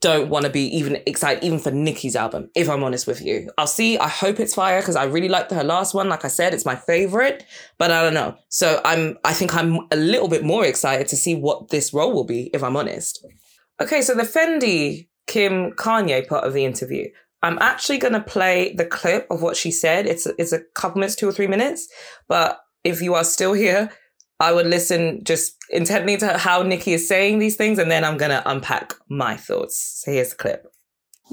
don't 0.00 0.28
want 0.28 0.44
to 0.44 0.50
be 0.50 0.66
even 0.76 1.00
excited 1.06 1.44
even 1.44 1.60
for 1.60 1.70
Nicki's 1.70 2.16
album, 2.16 2.50
if 2.56 2.68
I'm 2.68 2.82
honest 2.82 3.06
with 3.06 3.22
you. 3.22 3.48
I'll 3.56 3.68
see. 3.68 3.96
I 3.96 4.08
hope 4.08 4.40
it's 4.40 4.54
fire 4.54 4.80
because 4.80 4.96
I 4.96 5.04
really 5.04 5.28
liked 5.28 5.52
her 5.52 5.64
last 5.64 5.94
one. 5.94 6.08
Like 6.08 6.24
I 6.24 6.28
said, 6.28 6.52
it's 6.52 6.66
my 6.66 6.74
favorite, 6.74 7.44
but 7.78 7.92
I 7.92 8.02
don't 8.02 8.12
know. 8.12 8.36
So 8.48 8.80
I'm 8.84 9.16
I 9.24 9.32
think 9.32 9.54
I'm 9.54 9.86
a 9.92 9.96
little 9.96 10.28
bit 10.28 10.44
more 10.44 10.66
excited 10.66 11.06
to 11.08 11.16
see 11.16 11.36
what 11.36 11.68
this 11.68 11.94
role 11.94 12.12
will 12.12 12.24
be, 12.24 12.50
if 12.52 12.62
I'm 12.62 12.76
honest. 12.76 13.24
Okay, 13.80 14.02
so 14.02 14.14
the 14.14 14.24
Fendi 14.24 15.06
Kim 15.26 15.72
Kanye 15.72 16.26
part 16.26 16.44
of 16.44 16.52
the 16.52 16.64
interview. 16.64 17.08
I'm 17.42 17.58
actually 17.60 17.98
gonna 17.98 18.22
play 18.22 18.74
the 18.74 18.86
clip 18.86 19.26
of 19.30 19.42
what 19.42 19.56
she 19.56 19.70
said. 19.70 20.06
It's 20.06 20.26
it's 20.38 20.52
a 20.52 20.60
couple 20.74 21.00
minutes, 21.00 21.16
two 21.16 21.28
or 21.28 21.32
three 21.32 21.46
minutes. 21.46 21.88
But 22.28 22.60
if 22.84 23.02
you 23.02 23.14
are 23.14 23.24
still 23.24 23.52
here, 23.52 23.90
I 24.40 24.52
would 24.52 24.66
listen 24.66 25.24
just 25.24 25.56
intently 25.70 26.16
to 26.18 26.38
how 26.38 26.62
Nicki 26.62 26.92
is 26.92 27.08
saying 27.08 27.38
these 27.38 27.56
things, 27.56 27.78
and 27.78 27.90
then 27.90 28.04
I'm 28.04 28.16
gonna 28.16 28.42
unpack 28.46 28.94
my 29.08 29.36
thoughts. 29.36 30.02
So 30.04 30.12
here's 30.12 30.30
the 30.30 30.36
clip. 30.36 30.66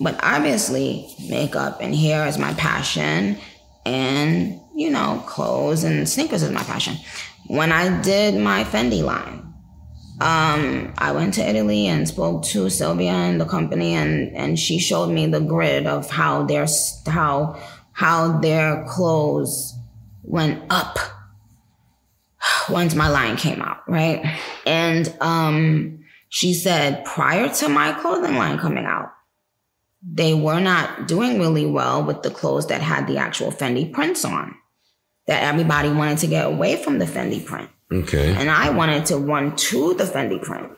But 0.01 0.19
obviously, 0.23 1.07
makeup 1.29 1.77
and 1.81 1.95
hair 1.95 2.25
is 2.27 2.37
my 2.37 2.53
passion, 2.53 3.37
and 3.85 4.59
you 4.75 4.89
know, 4.89 5.23
clothes 5.27 5.83
and 5.83 6.07
sneakers 6.09 6.43
is 6.43 6.51
my 6.51 6.63
passion. 6.63 6.95
When 7.47 7.71
I 7.71 8.01
did 8.01 8.35
my 8.35 8.63
Fendi 8.63 9.03
line, 9.03 9.52
um, 10.23 10.93
I 10.97 11.11
went 11.11 11.33
to 11.33 11.47
Italy 11.47 11.87
and 11.87 12.07
spoke 12.07 12.43
to 12.45 12.69
Silvia 12.69 13.11
and 13.11 13.41
the 13.41 13.45
company, 13.45 13.93
and 13.93 14.33
and 14.37 14.57
she 14.57 14.79
showed 14.79 15.07
me 15.09 15.27
the 15.27 15.41
grid 15.41 15.85
of 15.85 16.09
how 16.09 16.43
their 16.43 16.65
how 17.05 17.61
how 17.91 18.39
their 18.39 18.85
clothes 18.87 19.75
went 20.23 20.63
up 20.69 20.97
once 22.69 22.95
my 22.95 23.09
line 23.09 23.35
came 23.35 23.61
out, 23.61 23.87
right? 23.89 24.39
And 24.65 25.13
um, 25.19 26.05
she 26.29 26.53
said 26.53 27.03
prior 27.03 27.49
to 27.55 27.67
my 27.67 27.91
clothing 27.91 28.35
line 28.35 28.57
coming 28.57 28.85
out, 28.85 29.11
they 30.09 30.33
were 30.33 30.61
not 30.61 31.05
doing 31.05 31.37
really 31.37 31.65
well 31.65 32.01
with 32.01 32.23
the 32.23 32.31
clothes 32.31 32.67
that 32.67 32.81
had 32.81 33.07
the 33.07 33.17
actual 33.17 33.51
Fendi 33.51 33.91
prints 33.91 34.23
on. 34.23 34.55
That 35.27 35.43
everybody 35.43 35.89
wanted 35.89 36.17
to 36.19 36.27
get 36.27 36.45
away 36.45 36.75
from 36.75 36.99
the 36.99 37.05
Fendi 37.05 37.45
print. 37.45 37.69
Okay. 37.91 38.35
And 38.35 38.49
I 38.49 38.69
wanted 38.71 39.05
to 39.07 39.17
run 39.17 39.55
to 39.55 39.93
the 39.93 40.03
Fendi 40.03 40.41
print. 40.41 40.71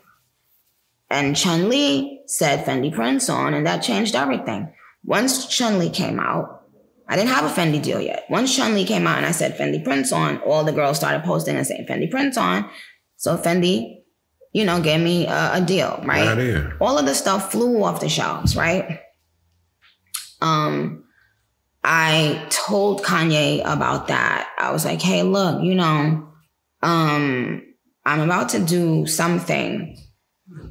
And 1.10 1.36
Chun 1.36 1.70
Li 1.70 2.22
said 2.28 2.66
Fendi 2.66 2.94
prints 2.94 3.30
on, 3.30 3.54
and 3.54 3.66
that 3.66 3.80
changed 3.80 4.16
everything. 4.16 4.74
Once 5.04 5.48
Chun 5.48 5.80
Li 5.80 5.90
came 5.90 6.20
out, 6.20 6.64
I 7.08 7.16
didn't 7.16 7.30
have 7.30 7.46
a 7.46 7.54
Fendi 7.54 7.82
deal 7.82 8.02
yet. 8.02 8.26
Once 8.30 8.56
Chun 8.56 8.74
Li 8.74 8.86
came 8.86 9.06
out 9.06 9.18
and 9.18 9.26
I 9.26 9.32
said 9.32 9.58
Fendi 9.58 9.84
prints 9.84 10.12
on, 10.12 10.40
all 10.40 10.64
the 10.64 10.72
girls 10.72 10.98
started 10.98 11.24
posting 11.24 11.56
and 11.56 11.66
saying 11.66 11.86
Fendi 11.88 12.10
prints 12.10 12.38
on. 12.38 12.70
So 13.18 13.38
Fendi, 13.38 14.02
you 14.52 14.66
know, 14.66 14.82
gave 14.82 15.00
me 15.00 15.28
a, 15.28 15.54
a 15.54 15.62
deal, 15.62 16.02
right? 16.04 16.36
Right. 16.36 16.74
All 16.82 16.98
of 16.98 17.06
the 17.06 17.14
stuff 17.14 17.52
flew 17.52 17.84
off 17.84 18.02
the 18.02 18.10
shelves, 18.10 18.56
right? 18.56 19.02
Um, 20.42 21.05
I 21.88 22.44
told 22.50 23.04
Kanye 23.04 23.62
about 23.62 24.08
that. 24.08 24.50
I 24.58 24.72
was 24.72 24.84
like, 24.84 25.04
hey, 25.04 25.22
look, 25.22 25.62
you 25.62 25.76
know, 25.76 26.28
um, 26.82 27.62
I'm 28.04 28.22
about 28.22 28.50
to 28.50 28.60
do 28.60 29.06
something. 29.06 29.96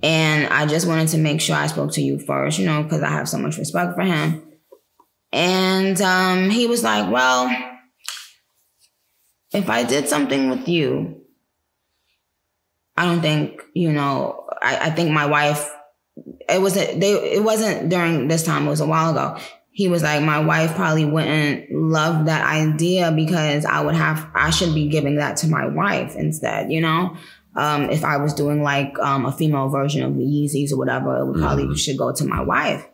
And 0.02 0.52
I 0.52 0.66
just 0.66 0.88
wanted 0.88 1.08
to 1.08 1.18
make 1.18 1.40
sure 1.40 1.54
I 1.54 1.68
spoke 1.68 1.92
to 1.92 2.02
you 2.02 2.18
first, 2.18 2.58
you 2.58 2.66
know, 2.66 2.82
because 2.82 3.02
I 3.02 3.10
have 3.10 3.28
so 3.28 3.38
much 3.38 3.58
respect 3.58 3.94
for 3.94 4.02
him. 4.02 4.42
And 5.32 6.00
um, 6.00 6.50
he 6.50 6.66
was 6.66 6.82
like, 6.82 7.08
Well, 7.08 7.48
if 9.52 9.70
I 9.70 9.84
did 9.84 10.08
something 10.08 10.50
with 10.50 10.68
you, 10.68 11.22
I 12.96 13.04
don't 13.04 13.20
think, 13.20 13.62
you 13.72 13.92
know, 13.92 14.48
I, 14.60 14.88
I 14.88 14.90
think 14.90 15.12
my 15.12 15.26
wife, 15.26 15.70
it 16.48 16.60
wasn't 16.60 17.00
they 17.00 17.12
it 17.34 17.42
wasn't 17.42 17.88
during 17.88 18.26
this 18.26 18.42
time, 18.42 18.66
it 18.66 18.70
was 18.70 18.80
a 18.80 18.86
while 18.86 19.12
ago. 19.12 19.38
He 19.77 19.89
was 19.89 20.05
like, 20.05 20.22
my 20.22 20.39
wife 20.39 20.72
probably 20.77 21.05
wouldn't 21.05 21.68
love 21.72 22.27
that 22.27 22.47
idea 22.47 23.11
because 23.11 23.64
I 23.64 23.81
would 23.81 23.97
have, 23.97 24.25
I 24.33 24.51
should 24.51 24.72
be 24.72 24.89
giving 24.89 25.16
that 25.16 25.37
to 25.39 25.49
my 25.49 25.66
wife 25.66 26.14
instead, 26.14 26.70
you 26.70 26.81
know? 26.81 27.16
Um, 27.57 27.91
if 27.91 28.05
I 28.05 28.18
was 28.18 28.35
doing 28.35 28.62
like 28.62 28.97
um, 29.01 29.27
a 29.27 29.33
female 29.33 29.68
version 29.70 30.05
of 30.05 30.14
the 30.16 30.22
Yeezys 30.22 30.70
or 30.72 30.77
whatever, 30.79 31.18
it 31.18 31.27
would 31.27 31.41
probably 31.41 31.64
Mhm. 31.64 31.77
should 31.79 31.99
go 31.99 32.12
to 32.12 32.25
my 32.25 32.41
wife. 32.41 32.87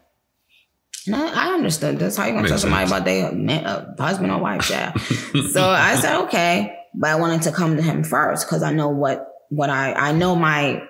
And 1.06 1.16
I, 1.16 1.48
I 1.50 1.54
understood 1.54 1.98
this. 1.98 2.16
How 2.16 2.24
you 2.26 2.32
gonna 2.32 2.48
tell 2.48 2.58
somebody 2.58 2.86
about 2.86 3.04
their 3.04 3.26
uh, 3.66 3.84
husband 3.98 4.32
or 4.32 4.38
wife? 4.40 4.70
Yeah. 4.70 4.94
so 5.52 5.68
I 5.68 5.96
said 5.96 6.16
okay, 6.24 6.74
but 6.94 7.10
I 7.10 7.16
wanted 7.16 7.42
to 7.42 7.52
come 7.52 7.76
to 7.76 7.82
him 7.82 8.04
first 8.04 8.46
because 8.46 8.62
I 8.62 8.72
know 8.72 8.88
what 8.88 9.26
what 9.50 9.68
I 9.70 9.92
I 9.92 10.12
know 10.12 10.34
my 10.36 10.82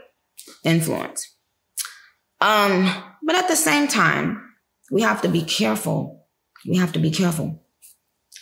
influence. 0.64 1.32
Um, 2.40 2.92
but 3.24 3.36
at 3.36 3.48
the 3.48 3.56
same 3.56 3.86
time, 3.86 4.49
we 4.90 5.02
have 5.02 5.22
to 5.22 5.28
be 5.28 5.42
careful. 5.42 6.26
We 6.66 6.76
have 6.76 6.92
to 6.92 6.98
be 6.98 7.10
careful 7.10 7.62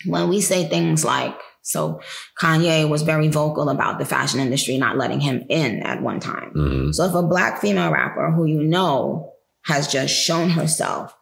when 0.06 0.28
we 0.28 0.40
say 0.40 0.68
things 0.68 1.04
like 1.04 1.36
so. 1.62 2.00
Kanye 2.40 2.88
was 2.88 3.02
very 3.02 3.28
vocal 3.28 3.68
about 3.68 3.98
the 3.98 4.04
fashion 4.04 4.40
industry 4.40 4.78
not 4.78 4.96
letting 4.96 5.20
him 5.20 5.44
in 5.48 5.82
at 5.82 6.02
one 6.02 6.20
time. 6.20 6.52
Mhm. 6.56 6.94
So 6.94 7.04
if 7.04 7.14
a 7.14 7.22
black 7.22 7.60
female 7.60 7.92
rapper 7.92 8.32
who 8.32 8.44
you 8.46 8.62
know 8.62 9.34
has 9.64 9.86
just 9.88 10.14
shown 10.14 10.50
herself 10.50 11.14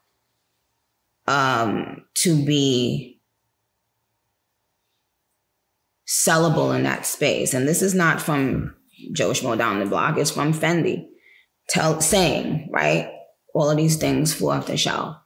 um, 1.27 2.05
to 2.15 2.45
be 2.45 3.21
sellable 6.07 6.75
in 6.77 6.85
that 6.85 7.05
space, 7.05 7.53
and 7.53 7.67
this 7.67 7.83
is 7.83 7.95
not 7.95 8.23
from 8.23 8.75
Joe 9.13 9.31
Schmo 9.31 9.59
down 9.59 9.81
the 9.81 9.87
block, 9.87 10.17
it's 10.19 10.31
from 10.31 10.53
Fendi, 10.55 11.07
tell 11.69 12.01
saying 12.01 12.69
right 12.73 13.11
all 13.57 13.71
of 13.71 13.77
these 13.77 13.97
things 13.97 14.35
flew 14.35 14.51
off 14.51 14.67
the 14.67 14.77
shelf. 14.77 15.17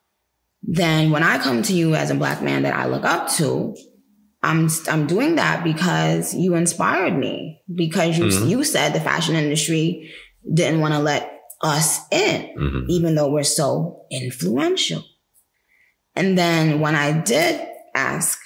Then 0.63 1.11
when 1.11 1.23
I 1.23 1.39
come 1.39 1.63
to 1.63 1.73
you 1.73 1.95
as 1.95 2.11
a 2.11 2.15
black 2.15 2.43
man 2.43 2.63
that 2.63 2.75
I 2.75 2.87
look 2.87 3.05
up 3.05 3.29
to, 3.39 3.75
I'm 4.43 4.69
I'm 4.89 5.07
doing 5.07 5.35
that 5.37 5.65
because 5.65 6.33
you 6.35 6.55
inspired 6.55 7.17
me 7.19 7.61
because 7.75 8.17
you 8.19 8.27
Mhm. 8.27 8.49
you 8.49 8.65
said 8.65 8.93
the 8.93 9.01
fashion 9.01 9.35
industry 9.37 10.11
didn't 10.55 10.81
want 10.81 10.95
to 10.95 11.01
let 11.01 11.31
us 11.63 11.99
in 12.11 12.39
Mhm. 12.59 12.85
even 12.89 13.15
though 13.15 13.31
we're 13.31 13.43
so 13.43 14.07
influential. 14.11 15.03
And 16.17 16.39
then 16.39 16.81
when 16.81 16.95
I 16.95 17.21
did 17.21 17.61
ask, 17.95 18.39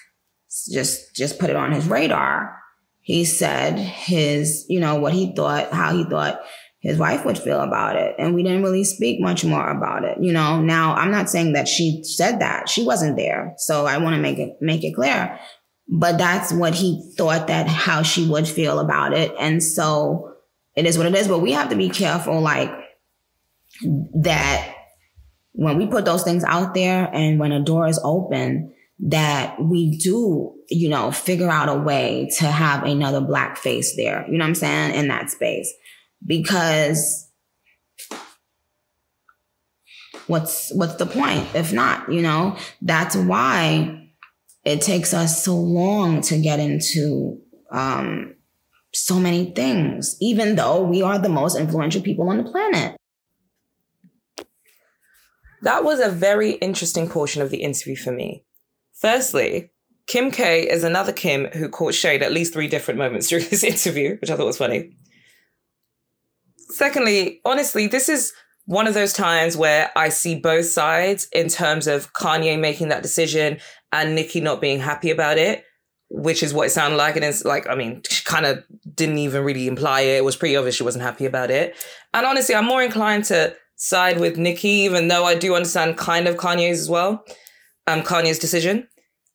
just 0.73 1.15
just 1.15 1.39
put 1.39 1.51
it 1.51 1.57
on 1.57 1.73
his 1.73 1.87
radar, 1.87 2.57
he 3.01 3.25
said 3.25 3.79
his, 3.79 4.65
you 4.69 4.81
know, 4.81 4.97
what 4.97 5.13
he 5.13 5.33
thought, 5.35 5.73
how 5.73 5.95
he 5.97 6.05
thought 6.05 6.41
his 6.85 6.99
wife 6.99 7.25
would 7.25 7.39
feel 7.39 7.61
about 7.61 7.97
it. 7.97 8.15
And 8.19 8.35
we 8.35 8.43
didn't 8.43 8.63
really 8.63 8.85
speak 8.85 9.19
much 9.19 9.43
more 9.43 9.71
about 9.71 10.05
it. 10.05 10.19
You 10.21 10.33
know, 10.33 10.61
now 10.61 10.95
I'm 10.95 11.11
not 11.11 11.31
saying 11.31 11.55
that 11.55 11.67
she 11.67 12.03
said 12.05 12.41
that. 12.41 12.69
She 12.69 12.85
wasn't 12.85 13.17
there. 13.17 13.55
So 13.57 13.87
I 13.87 13.97
want 13.97 14.17
to 14.17 14.21
make 14.21 14.39
it 14.39 14.59
make 14.61 14.85
it 14.85 14.95
clear. 14.95 15.41
But 15.89 16.19
that's 16.19 16.53
what 16.53 16.75
he 16.75 17.03
thought 17.17 17.47
that 17.47 17.67
how 17.69 18.03
she 18.03 18.29
would 18.29 18.47
feel 18.47 18.81
about 18.81 19.15
it. 19.15 19.33
And 19.41 19.63
so 19.63 20.35
it 20.77 20.85
is 20.85 20.99
what 20.99 21.07
it 21.07 21.15
is. 21.15 21.27
But 21.27 21.39
we 21.39 21.53
have 21.53 21.71
to 21.71 21.77
be 21.77 21.89
careful, 21.89 22.43
like 22.43 22.71
that 24.23 24.75
when 25.53 25.79
we 25.79 25.87
put 25.87 26.05
those 26.05 26.23
things 26.23 26.45
out 26.45 26.75
there 26.75 27.09
and 27.15 27.41
when 27.41 27.53
a 27.53 27.65
door 27.65 27.87
is 27.87 27.99
open, 28.05 28.75
that 28.99 29.57
we 29.59 29.97
do, 29.99 30.55
you 30.69 30.91
know, 30.91 31.11
figure 31.11 31.51
out 31.51 31.71
a 31.71 31.81
way 31.81 32.29
to 32.39 32.45
have 32.45 32.85
another 32.85 33.23
black 33.23 33.57
face 33.57 33.97
there. 33.97 34.27
You 34.29 34.37
know 34.37 34.45
what 34.45 34.51
I'm 34.51 34.55
saying? 34.55 34.95
In 34.95 35.09
that 35.09 35.31
space. 35.31 35.73
Because 36.27 37.31
what's 40.27 40.73
what's 40.75 40.97
the 40.97 41.07
point 41.07 41.47
if 41.55 41.73
not, 41.73 42.11
you 42.11 42.23
know? 42.23 42.57
That's 42.83 43.17
why 43.17 44.11
it 44.65 44.81
takes 44.81 45.13
us 45.13 45.45
so 45.45 45.57
long 45.57 46.21
to 46.23 46.39
get 46.39 46.61
into 46.61 47.41
um 47.71 48.35
so 48.93 49.19
many 49.19 49.51
things, 49.51 50.17
even 50.21 50.55
though 50.55 50.83
we 50.83 51.03
are 51.03 51.19
the 51.19 51.29
most 51.29 51.57
influential 51.57 52.01
people 52.01 52.29
on 52.29 52.39
the 52.39 52.51
planet. 52.51 52.97
That 55.63 55.83
was 55.83 55.99
a 55.99 56.11
very 56.11 56.53
interesting 56.53 57.09
portion 57.09 57.43
of 57.43 57.51
the 57.51 57.63
interview 57.63 57.97
for 57.97 58.13
me. 58.13 58.45
Firstly, 58.93 59.71
Kim 60.07 60.31
K 60.31 60.69
is 60.69 60.85
another 60.85 61.13
Kim 61.13 61.47
who 61.47 61.69
caught 61.69 61.95
shade 61.95 62.23
at 62.23 62.33
least 62.33 62.53
three 62.53 62.69
different 62.69 62.99
moments 62.99 63.29
during 63.29 63.49
this 63.49 63.65
interview, 63.65 64.17
which 64.21 64.31
I 64.31 64.37
thought 64.37 64.47
was 64.47 64.59
funny. 64.59 64.95
Secondly, 66.71 67.41
honestly, 67.45 67.87
this 67.87 68.09
is 68.09 68.33
one 68.67 68.87
of 68.87 68.95
those 68.95 69.13
times 69.13 69.57
where 69.57 69.91
I 69.97 70.09
see 70.09 70.35
both 70.35 70.67
sides 70.67 71.29
in 71.33 71.49
terms 71.49 71.87
of 71.87 72.13
Kanye 72.15 72.59
making 72.59 72.89
that 72.89 73.03
decision 73.03 73.59
and 73.93 74.15
Nicki 74.15 74.41
not 74.41 74.61
being 74.61 74.81
happy 74.81 75.11
about 75.11 75.39
it, 75.39 75.65
which 76.09 76.43
is 76.43 76.55
what 76.55 76.67
it 76.67 76.71
sounded 76.71 76.97
like. 76.97 77.17
And 77.17 77.25
it's 77.25 77.45
like, 77.45 77.69
I 77.69 77.75
mean, 77.75 78.03
she 78.09 78.25
kind 78.25 78.47
of 78.47 78.65
didn't 78.95 79.19
even 79.19 79.45
really 79.45 79.67
imply 79.67 80.01
it. 80.03 80.19
It 80.19 80.25
was 80.25 80.37
pretty 80.37 80.57
obvious 80.57 80.77
she 80.77 80.83
wasn't 80.83 81.05
happy 81.05 81.27
about 81.27 81.51
it. 81.51 81.77
And 82.15 82.27
honestly, 82.27 82.55
I'm 82.55 82.65
more 82.65 82.83
inclined 82.83 83.25
to 83.27 83.55
side 83.77 84.19
with 84.19 84.39
Nicki, 84.39 84.69
even 84.69 85.09
though 85.09 85.25
I 85.25 85.35
do 85.35 85.55
understand 85.55 85.99
kind 85.99 86.27
of 86.27 86.37
Kanye's 86.37 86.81
as 86.81 86.89
well, 86.89 87.25
um, 87.87 88.03
Kanye's 88.03 88.39
decision. 88.39 88.89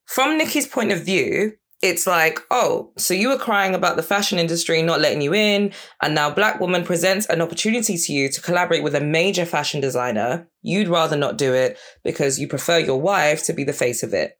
From 0.06 0.38
Nicki's 0.38 0.68
point 0.68 0.92
of 0.92 1.06
view, 1.06 1.54
it's 1.82 2.06
like, 2.06 2.40
oh, 2.52 2.92
so 2.98 3.14
you 3.14 3.30
were 3.30 3.38
crying 3.38 3.74
about 3.74 3.96
the 3.96 4.04
fashion 4.04 4.38
industry 4.38 4.82
not 4.82 5.00
letting 5.00 5.22
you 5.22 5.34
in, 5.34 5.72
and 6.02 6.14
now 6.14 6.30
Black 6.30 6.60
Woman 6.60 6.84
presents 6.84 7.26
an 7.28 7.42
opportunity 7.42 7.98
to 7.98 8.14
you 8.14 8.30
to 8.30 8.42
collaborate 8.42 8.84
with 8.84 8.96
a 8.96 9.02
major 9.02 9.46
fashion 9.46 9.80
designer. 9.80 10.50
You'd 10.62 10.90
rather 10.90 11.16
not 11.16 11.38
do 11.38 11.54
it 11.54 11.78
because 12.04 12.38
you 12.38 12.48
prefer 12.48 12.80
your 12.80 13.00
wife 13.00 13.46
to 13.46 13.54
be 13.54 13.64
the 13.64 13.74
face 13.74 14.04
of 14.04 14.14
it. 14.14 14.38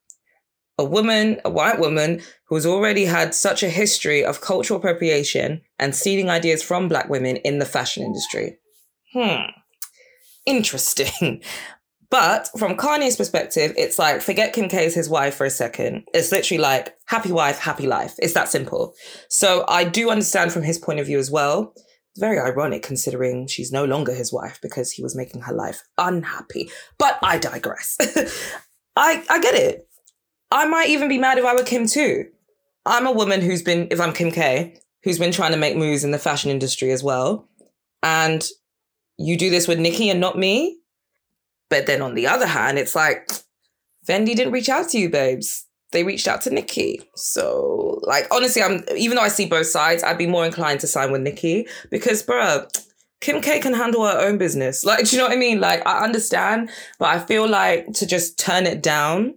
A 0.78 0.84
woman, 0.84 1.40
a 1.44 1.50
white 1.50 1.78
woman 1.78 2.20
who's 2.48 2.66
already 2.66 3.04
had 3.04 3.34
such 3.34 3.62
a 3.62 3.70
history 3.70 4.24
of 4.24 4.40
cultural 4.40 4.78
appropriation 4.78 5.62
and 5.78 5.94
stealing 5.94 6.30
ideas 6.30 6.62
from 6.62 6.88
Black 6.88 7.08
women 7.08 7.36
in 7.36 7.58
the 7.58 7.66
fashion 7.66 8.02
industry. 8.02 8.58
Hmm 9.12 9.50
interesting. 10.46 11.42
But 12.10 12.48
from 12.58 12.76
Kanye's 12.76 13.16
perspective, 13.16 13.72
it's 13.76 13.98
like, 13.98 14.20
forget 14.20 14.52
Kim 14.52 14.68
K 14.68 14.84
as 14.84 14.94
his 14.94 15.08
wife 15.08 15.36
for 15.36 15.46
a 15.46 15.50
second. 15.50 16.04
It's 16.12 16.32
literally 16.32 16.60
like, 16.60 16.96
happy 17.06 17.30
wife, 17.30 17.58
happy 17.58 17.86
life. 17.86 18.14
It's 18.18 18.34
that 18.34 18.48
simple. 18.48 18.94
So 19.28 19.64
I 19.68 19.84
do 19.84 20.10
understand 20.10 20.52
from 20.52 20.64
his 20.64 20.78
point 20.78 20.98
of 20.98 21.06
view 21.06 21.20
as 21.20 21.30
well. 21.30 21.72
Very 22.18 22.40
ironic 22.40 22.82
considering 22.82 23.46
she's 23.46 23.70
no 23.70 23.84
longer 23.84 24.12
his 24.12 24.32
wife 24.32 24.58
because 24.60 24.90
he 24.90 25.02
was 25.02 25.16
making 25.16 25.42
her 25.42 25.54
life 25.54 25.82
unhappy. 25.98 26.68
But 26.98 27.16
I 27.22 27.38
digress. 27.38 27.96
I, 28.96 29.24
I 29.30 29.40
get 29.40 29.54
it. 29.54 29.86
I 30.50 30.66
might 30.66 30.88
even 30.88 31.08
be 31.08 31.18
mad 31.18 31.38
if 31.38 31.44
I 31.44 31.54
were 31.54 31.62
Kim 31.62 31.86
too. 31.86 32.24
I'm 32.84 33.06
a 33.06 33.12
woman 33.12 33.40
who's 33.40 33.62
been, 33.62 33.86
if 33.92 34.00
I'm 34.00 34.12
Kim 34.12 34.32
K, 34.32 34.76
who's 35.04 35.18
been 35.18 35.30
trying 35.30 35.52
to 35.52 35.56
make 35.56 35.76
moves 35.76 36.02
in 36.02 36.10
the 36.10 36.18
fashion 36.18 36.50
industry 36.50 36.90
as 36.90 37.04
well. 37.04 37.48
And 38.02 38.44
you 39.16 39.36
do 39.36 39.48
this 39.48 39.68
with 39.68 39.78
Nicki 39.78 40.10
and 40.10 40.18
not 40.18 40.36
me. 40.36 40.79
But 41.70 41.86
then 41.86 42.02
on 42.02 42.14
the 42.14 42.26
other 42.26 42.46
hand, 42.46 42.78
it's 42.78 42.94
like 42.94 43.30
Fendi 44.06 44.36
didn't 44.36 44.52
reach 44.52 44.68
out 44.68 44.90
to 44.90 44.98
you, 44.98 45.08
babes. 45.08 45.66
They 45.92 46.04
reached 46.04 46.28
out 46.28 46.42
to 46.42 46.50
Nicki. 46.50 47.00
So, 47.16 48.00
like, 48.02 48.26
honestly, 48.30 48.62
I'm 48.62 48.84
even 48.96 49.16
though 49.16 49.22
I 49.22 49.28
see 49.28 49.46
both 49.46 49.66
sides, 49.66 50.02
I'd 50.02 50.18
be 50.18 50.26
more 50.26 50.44
inclined 50.44 50.80
to 50.80 50.86
sign 50.86 51.10
with 51.10 51.22
Nicki 51.22 51.66
because, 51.90 52.22
bruh, 52.22 52.68
Kim 53.20 53.40
K 53.40 53.60
can 53.60 53.74
handle 53.74 54.04
her 54.04 54.18
own 54.18 54.38
business. 54.38 54.84
Like, 54.84 55.08
do 55.08 55.16
you 55.16 55.22
know 55.22 55.28
what 55.28 55.36
I 55.36 55.40
mean? 55.40 55.60
Like, 55.60 55.86
I 55.86 56.04
understand, 56.04 56.70
but 56.98 57.08
I 57.08 57.18
feel 57.18 57.48
like 57.48 57.92
to 57.94 58.06
just 58.06 58.38
turn 58.38 58.66
it 58.66 58.82
down 58.82 59.34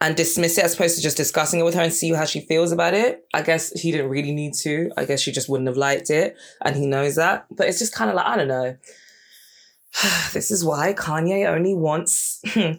and 0.00 0.14
dismiss 0.14 0.58
it 0.58 0.64
as 0.64 0.74
opposed 0.74 0.96
to 0.96 1.02
just 1.02 1.16
discussing 1.16 1.60
it 1.60 1.62
with 1.62 1.74
her 1.74 1.80
and 1.80 1.92
see 1.92 2.12
how 2.12 2.26
she 2.26 2.40
feels 2.40 2.70
about 2.70 2.92
it. 2.94 3.24
I 3.32 3.40
guess 3.40 3.72
he 3.72 3.90
didn't 3.90 4.10
really 4.10 4.32
need 4.32 4.52
to. 4.62 4.90
I 4.96 5.06
guess 5.06 5.20
she 5.20 5.32
just 5.32 5.48
wouldn't 5.48 5.68
have 5.68 5.78
liked 5.78 6.10
it. 6.10 6.36
And 6.62 6.76
he 6.76 6.86
knows 6.86 7.16
that. 7.16 7.46
But 7.50 7.68
it's 7.68 7.78
just 7.78 7.94
kind 7.94 8.10
of 8.10 8.16
like, 8.16 8.26
I 8.26 8.36
don't 8.36 8.48
know. 8.48 8.76
this 10.32 10.50
is 10.50 10.64
why 10.64 10.92
Kanye 10.92 11.46
only 11.46 11.74
wants, 11.74 12.40
hmm, 12.46 12.72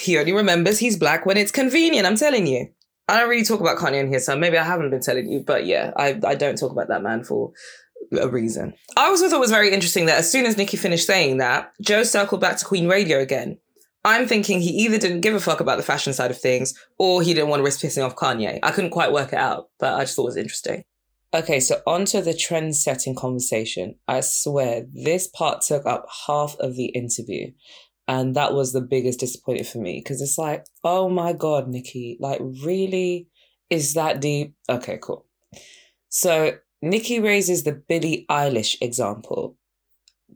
he 0.00 0.18
only 0.18 0.32
remembers 0.32 0.78
he's 0.78 0.96
black 0.96 1.26
when 1.26 1.36
it's 1.36 1.52
convenient. 1.52 2.06
I'm 2.06 2.16
telling 2.16 2.46
you. 2.46 2.68
I 3.06 3.20
don't 3.20 3.28
really 3.28 3.44
talk 3.44 3.60
about 3.60 3.76
Kanye 3.76 4.00
in 4.00 4.08
here, 4.08 4.18
so 4.18 4.34
maybe 4.34 4.56
I 4.56 4.64
haven't 4.64 4.88
been 4.88 5.02
telling 5.02 5.28
you, 5.28 5.40
but 5.40 5.66
yeah, 5.66 5.92
I, 5.94 6.18
I 6.24 6.34
don't 6.34 6.56
talk 6.56 6.72
about 6.72 6.88
that 6.88 7.02
man 7.02 7.22
for 7.22 7.52
a 8.18 8.28
reason. 8.28 8.72
I 8.96 9.06
also 9.06 9.28
thought 9.28 9.36
it 9.36 9.40
was 9.40 9.50
very 9.50 9.72
interesting 9.72 10.06
that 10.06 10.18
as 10.18 10.30
soon 10.30 10.46
as 10.46 10.56
Nicki 10.56 10.78
finished 10.78 11.06
saying 11.06 11.36
that, 11.36 11.72
Joe 11.82 12.02
circled 12.02 12.40
back 12.40 12.56
to 12.56 12.64
Queen 12.64 12.88
Radio 12.88 13.18
again. 13.18 13.58
I'm 14.06 14.26
thinking 14.26 14.60
he 14.60 14.70
either 14.70 14.98
didn't 14.98 15.22
give 15.22 15.34
a 15.34 15.40
fuck 15.40 15.60
about 15.60 15.76
the 15.76 15.82
fashion 15.82 16.12
side 16.12 16.30
of 16.30 16.38
things 16.38 16.74
or 16.98 17.22
he 17.22 17.32
didn't 17.32 17.48
want 17.48 17.60
to 17.60 17.64
risk 17.64 17.80
pissing 17.80 18.04
off 18.04 18.16
Kanye. 18.16 18.58
I 18.62 18.70
couldn't 18.70 18.90
quite 18.90 19.12
work 19.12 19.32
it 19.32 19.38
out, 19.38 19.70
but 19.78 19.94
I 19.94 20.00
just 20.00 20.16
thought 20.16 20.24
it 20.24 20.26
was 20.26 20.36
interesting. 20.36 20.84
Okay, 21.34 21.58
so 21.58 21.82
onto 21.84 22.20
the 22.20 22.32
trend 22.32 22.76
setting 22.76 23.16
conversation. 23.16 23.96
I 24.06 24.20
swear, 24.20 24.86
this 24.92 25.26
part 25.26 25.62
took 25.62 25.84
up 25.84 26.06
half 26.28 26.54
of 26.60 26.76
the 26.76 26.86
interview. 26.86 27.50
And 28.06 28.36
that 28.36 28.54
was 28.54 28.72
the 28.72 28.80
biggest 28.80 29.18
disappointment 29.18 29.66
for 29.66 29.78
me 29.78 29.98
because 29.98 30.22
it's 30.22 30.38
like, 30.38 30.64
oh 30.84 31.08
my 31.08 31.32
God, 31.32 31.66
Nicki, 31.66 32.18
like, 32.20 32.40
really? 32.62 33.28
Is 33.68 33.94
that 33.94 34.20
deep? 34.20 34.54
Okay, 34.68 34.98
cool. 35.02 35.26
So, 36.08 36.52
Nicki 36.80 37.18
raises 37.18 37.64
the 37.64 37.72
Billie 37.72 38.26
Eilish 38.30 38.76
example, 38.80 39.56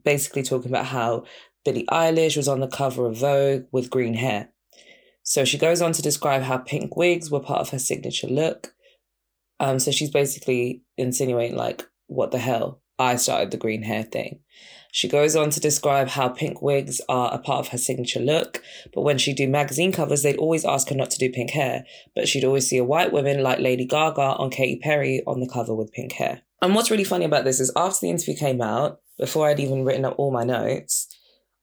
basically 0.03 0.43
talking 0.43 0.69
about 0.69 0.87
how 0.87 1.23
Billie 1.63 1.85
Eilish 1.89 2.35
was 2.35 2.47
on 2.49 2.59
the 2.59 2.67
cover 2.67 3.05
of 3.05 3.17
Vogue 3.17 3.65
with 3.71 3.89
green 3.91 4.15
hair. 4.15 4.49
So 5.23 5.45
she 5.45 5.59
goes 5.59 5.81
on 5.81 5.93
to 5.93 6.01
describe 6.01 6.41
how 6.41 6.57
pink 6.57 6.97
wigs 6.97 7.29
were 7.29 7.39
part 7.39 7.61
of 7.61 7.69
her 7.69 7.79
signature 7.79 8.27
look. 8.27 8.73
Um, 9.59 9.79
so 9.79 9.91
she's 9.91 10.11
basically 10.11 10.83
insinuating, 10.97 11.57
like, 11.57 11.87
what 12.07 12.31
the 12.31 12.39
hell? 12.39 12.81
I 12.97 13.15
started 13.15 13.51
the 13.51 13.57
green 13.57 13.83
hair 13.83 14.03
thing. 14.03 14.39
She 14.91 15.07
goes 15.07 15.35
on 15.35 15.51
to 15.51 15.59
describe 15.59 16.09
how 16.09 16.29
pink 16.29 16.61
wigs 16.61 16.99
are 17.07 17.31
a 17.33 17.37
part 17.37 17.59
of 17.59 17.71
her 17.71 17.77
signature 17.77 18.19
look, 18.19 18.61
but 18.93 19.01
when 19.01 19.17
she'd 19.19 19.37
do 19.37 19.47
magazine 19.47 19.91
covers, 19.91 20.23
they'd 20.23 20.37
always 20.37 20.65
ask 20.65 20.89
her 20.89 20.95
not 20.95 21.11
to 21.11 21.19
do 21.19 21.31
pink 21.31 21.51
hair, 21.51 21.85
but 22.15 22.27
she'd 22.27 22.43
always 22.43 22.67
see 22.67 22.77
a 22.77 22.83
white 22.83 23.13
woman 23.13 23.43
like 23.43 23.59
Lady 23.59 23.85
Gaga 23.85 24.21
on 24.21 24.49
Katy 24.49 24.79
Perry 24.79 25.21
on 25.27 25.39
the 25.39 25.47
cover 25.47 25.75
with 25.75 25.91
pink 25.91 26.13
hair. 26.13 26.41
And 26.61 26.73
what's 26.73 26.91
really 26.91 27.03
funny 27.03 27.25
about 27.25 27.45
this 27.45 27.59
is 27.59 27.71
after 27.75 27.99
the 28.01 28.09
interview 28.09 28.35
came 28.35 28.61
out, 28.61 28.99
before 29.17 29.47
I'd 29.47 29.59
even 29.59 29.85
written 29.85 30.05
up 30.05 30.15
all 30.17 30.31
my 30.31 30.43
notes, 30.43 31.07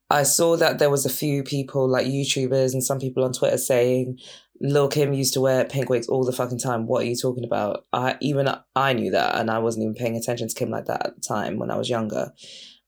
I 0.08 0.22
saw 0.22 0.56
that 0.56 0.78
there 0.78 0.90
was 0.90 1.04
a 1.04 1.10
few 1.10 1.42
people 1.42 1.88
like 1.88 2.06
YouTubers 2.06 2.72
and 2.72 2.84
some 2.84 3.00
people 3.00 3.24
on 3.24 3.32
Twitter 3.32 3.58
saying 3.58 4.18
Lil 4.60 4.88
Kim 4.88 5.12
used 5.12 5.34
to 5.34 5.40
wear 5.40 5.64
pink 5.64 5.88
wigs 5.88 6.08
all 6.08 6.24
the 6.24 6.32
fucking 6.32 6.58
time. 6.58 6.86
What 6.86 7.02
are 7.02 7.06
you 7.06 7.16
talking 7.16 7.44
about? 7.44 7.84
I 7.92 8.16
even 8.20 8.48
I 8.74 8.92
knew 8.92 9.10
that 9.10 9.36
and 9.36 9.50
I 9.50 9.58
wasn't 9.58 9.84
even 9.84 9.94
paying 9.94 10.16
attention 10.16 10.48
to 10.48 10.54
Kim 10.54 10.70
like 10.70 10.86
that 10.86 11.06
at 11.06 11.14
the 11.14 11.20
time 11.20 11.58
when 11.58 11.70
I 11.70 11.76
was 11.76 11.90
younger. 11.90 12.32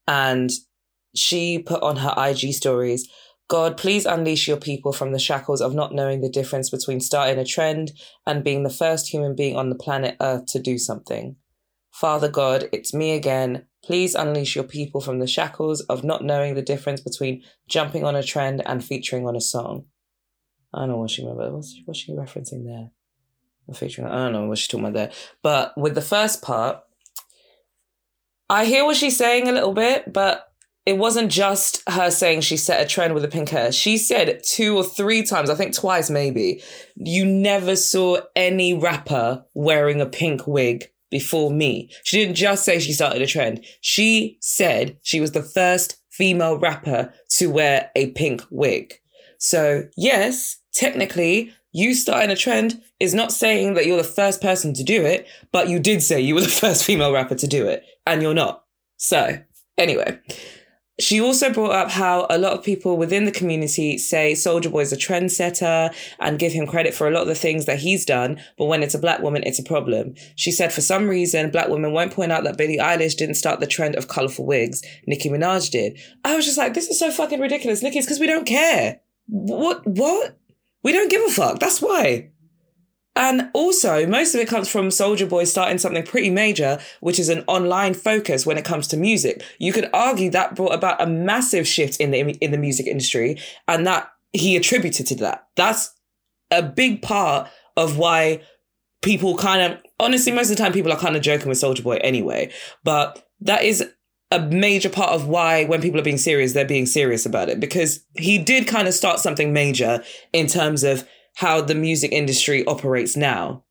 And 0.07 0.51
she 1.15 1.59
put 1.59 1.83
on 1.83 1.97
her 1.97 2.15
IG 2.17 2.55
stories, 2.55 3.09
God, 3.49 3.77
please 3.77 4.05
unleash 4.05 4.47
your 4.47 4.59
people 4.59 4.93
from 4.93 5.13
the 5.13 5.19
shackles 5.19 5.63
of 5.63 5.75
not 5.75 5.95
knowing 5.95 6.21
the 6.21 6.29
difference 6.29 6.69
between 6.69 7.01
starting 7.01 7.39
a 7.39 7.45
trend 7.45 7.93
and 8.27 8.45
being 8.45 8.63
the 8.63 8.71
first 8.71 9.09
human 9.09 9.35
being 9.35 9.57
on 9.57 9.71
the 9.71 9.75
planet 9.75 10.17
Earth 10.21 10.47
to 10.49 10.61
do 10.61 10.77
something. 10.77 11.37
Father 11.91 12.29
God, 12.29 12.69
it's 12.73 12.93
me 12.93 13.13
again. 13.13 13.67
Please 13.83 14.15
unleash 14.15 14.55
your 14.55 14.65
people 14.65 15.01
from 15.01 15.19
the 15.19 15.27
shackles 15.27 15.81
of 15.83 16.05
not 16.05 16.23
knowing 16.23 16.55
the 16.55 16.63
difference 16.63 17.01
between 17.01 17.43
jumping 17.69 18.05
on 18.05 18.15
a 18.15 18.23
trend 18.23 18.63
and 18.67 18.85
featuring 18.85 19.27
on 19.27 19.35
a 19.35 19.41
song. 19.41 19.87
I 20.73 20.81
don't 20.81 20.89
know 20.89 20.97
what 20.99 21.11
she 21.11 21.23
remember. 21.23 21.51
What's, 21.55 21.81
what's 21.85 22.01
she 22.01 22.13
referencing 22.13 22.65
there? 22.65 22.91
i 23.69 23.73
Featuring, 23.75 24.09
I 24.09 24.25
don't 24.25 24.33
know 24.33 24.47
what 24.47 24.59
she's 24.59 24.69
talking 24.69 24.87
about 24.87 24.95
there. 24.95 25.13
But 25.43 25.77
with 25.77 25.95
the 25.95 26.03
first 26.03 26.43
part, 26.43 26.83
I 28.51 28.65
hear 28.65 28.85
what 28.85 28.97
she's 28.97 29.17
saying 29.17 29.49
a 29.49 29.53
little 29.53 29.75
bit, 29.75 30.13
but 30.13 30.53
it 30.87 30.97
wasn't 30.97 31.31
just 31.31 31.83
her 31.87 32.11
saying 32.11 32.41
she 32.41 32.57
set 32.57 32.81
a 32.81 32.89
trend 32.89 33.13
with 33.13 33.23
the 33.23 33.29
pink 33.29 33.51
hair. 33.51 33.73
She 33.73 33.99
said 33.99 34.41
two 34.43 34.75
or 34.75 34.85
three 34.85 35.23
times, 35.23 35.51
I 35.51 35.55
think 35.55 35.75
twice 35.75 36.09
maybe, 36.09 36.63
you 36.97 37.27
never 37.27 37.77
saw 37.77 38.21
any 38.35 38.73
rapper 38.73 39.45
wearing 39.53 40.01
a 40.01 40.07
pink 40.07 40.47
wig 40.47 40.91
before 41.11 41.51
me. 41.51 41.91
She 42.05 42.19
didn't 42.19 42.37
just 42.37 42.65
say 42.65 42.79
she 42.79 42.95
started 42.95 43.21
a 43.21 43.27
trend. 43.27 43.67
She 43.83 44.39
said 44.41 44.99
she 45.03 45.21
was 45.21 45.33
the 45.33 45.43
first 45.43 45.99
female 46.09 46.59
rapper 46.59 47.13
to 47.33 47.49
wear 47.49 47.91
a 47.95 48.11
pink 48.13 48.43
wig. 48.51 48.95
So, 49.39 49.89
yes, 49.97 50.59
technically, 50.73 51.53
you 51.73 51.95
starting 51.95 52.31
a 52.31 52.37
trend 52.37 52.83
is 52.99 53.15
not 53.15 53.33
saying 53.33 53.75
that 53.75 53.87
you're 53.87 53.97
the 53.97 54.05
first 54.05 54.41
person 54.41 54.75
to 54.75 54.83
do 54.83 55.05
it, 55.05 55.27
but 55.53 55.69
you 55.69 55.79
did 55.79 56.03
say 56.03 56.21
you 56.21 56.35
were 56.35 56.41
the 56.43 56.49
first 56.49 56.85
female 56.85 57.13
rapper 57.13 57.37
to 57.37 57.47
do 57.47 57.67
it, 57.67 57.85
and 58.07 58.23
you're 58.23 58.35
not. 58.35 58.65
So, 58.97 59.39
anyway, 59.77 60.19
she 61.01 61.21
also 61.21 61.53
brought 61.53 61.71
up 61.71 61.91
how 61.91 62.27
a 62.29 62.39
lot 62.39 62.55
of 62.55 62.65
people 62.65 62.97
within 62.97 63.25
the 63.25 63.31
community 63.31 63.97
say 63.99 64.33
Soulja 64.33 64.71
Boy 64.73 64.81
is 64.81 64.93
a 64.93 64.97
trendsetter 64.97 65.95
and 66.19 66.39
give 66.41 66.53
him 66.53 66.67
credit 66.67 66.93
for 66.93 67.07
a 67.07 67.13
lot 67.13 67.23
of 67.23 67.29
the 67.29 67.37
things 67.37 67.67
that 67.67 67.79
he's 67.79 68.05
done, 68.05 68.41
but 68.57 68.65
when 68.65 68.83
it's 68.83 68.95
a 68.95 68.99
black 68.99 69.21
woman, 69.21 69.45
it's 69.47 69.61
a 69.61 69.63
problem. 69.63 70.15
She 70.35 70.51
said 70.51 70.73
for 70.73 70.81
some 70.81 71.09
reason, 71.09 71.51
black 71.51 71.69
women 71.69 71.93
won't 71.93 72.13
point 72.13 72.33
out 72.33 72.43
that 72.45 72.57
Billie 72.57 72.79
Eilish 72.79 73.17
didn't 73.17 73.37
start 73.37 73.61
the 73.61 73.67
trend 73.67 73.95
of 73.95 74.09
colourful 74.09 74.47
wigs. 74.47 74.83
Nicki 75.07 75.31
Minaj 75.31 75.71
did. 75.71 76.01
I 76.25 76.35
was 76.35 76.45
just 76.45 76.59
like, 76.59 76.75
this 76.75 76.89
is 76.89 76.99
so 76.99 77.13
fucking 77.13 77.41
ridiculous. 77.41 77.83
Nicki, 77.83 77.99
it's 77.99 78.07
because 78.07 78.19
we 78.19 78.27
don't 78.27 78.47
care. 78.47 79.01
What? 79.29 79.87
What? 79.87 80.39
We 80.83 80.93
don't 80.93 81.11
give 81.11 81.23
a 81.23 81.29
fuck. 81.29 81.61
That's 81.61 81.81
why. 81.81 82.31
And 83.19 83.51
also, 83.53 84.07
most 84.07 84.35
of 84.35 84.41
it 84.41 84.47
comes 84.47 84.69
from 84.69 84.91
Soulja 84.91 85.29
Boy 85.29 85.43
starting 85.43 85.79
something 85.79 86.05
pretty 86.05 86.31
major, 86.31 86.79
which 87.01 87.19
is 87.19 87.29
an 87.29 87.43
online 87.49 87.93
focus 87.95 88.47
when 88.47 88.57
it 88.57 88.65
comes 88.65 88.87
to 88.89 88.97
music. 88.97 89.43
You 89.59 89.73
could 89.73 89.91
argue 89.93 90.31
that 90.31 90.55
brought 90.55 90.73
about 90.73 91.03
a 91.03 91.07
massive 91.07 91.67
shift 91.67 91.99
in 91.99 92.13
the 92.13 92.21
in 92.41 92.53
the 92.53 92.59
music 92.59 92.87
industry, 92.87 93.41
and 93.67 93.85
that 93.89 94.09
he 94.33 94.57
attributed 94.57 95.07
to 95.09 95.17
that. 95.17 95.49
That's 95.57 95.93
a 96.53 96.63
big 96.63 97.03
part 97.03 97.51
of 97.77 97.99
why 97.99 98.43
people 99.03 99.37
kind 99.37 99.73
of 99.73 99.83
honestly 99.99 100.31
most 100.31 100.51
of 100.51 100.57
the 100.57 100.63
time 100.63 100.73
people 100.73 100.93
are 100.93 100.99
kind 100.99 101.17
of 101.17 101.23
joking 101.23 101.49
with 101.49 101.59
Soulja 101.59 101.83
Boy 101.83 101.97
anyway, 101.97 102.53
but 102.85 103.29
that 103.41 103.65
is 103.65 103.85
a 104.31 104.41
major 104.41 104.91
part 104.91 105.11
of 105.11 105.27
why 105.27 105.65
when 105.65 105.81
people 105.81 105.99
are 105.99 106.05
being 106.05 106.19
serious 106.19 106.53
they're 106.53 106.65
being 106.65 106.87
serious 106.87 107.25
about 107.25 107.49
it 107.49 107.59
because 107.59 108.05
he 108.19 108.37
did 108.37 108.67
kind 108.67 108.87
of 108.87 108.95
start 108.95 109.19
something 109.19 109.53
major 109.53 110.03
in 110.33 110.47
terms 110.47 110.85
of 110.85 111.09
how 111.37 111.61
the 111.61 111.75
music 111.75 112.11
industry 112.13 112.67
operates 112.67 113.17
now. 113.17 113.63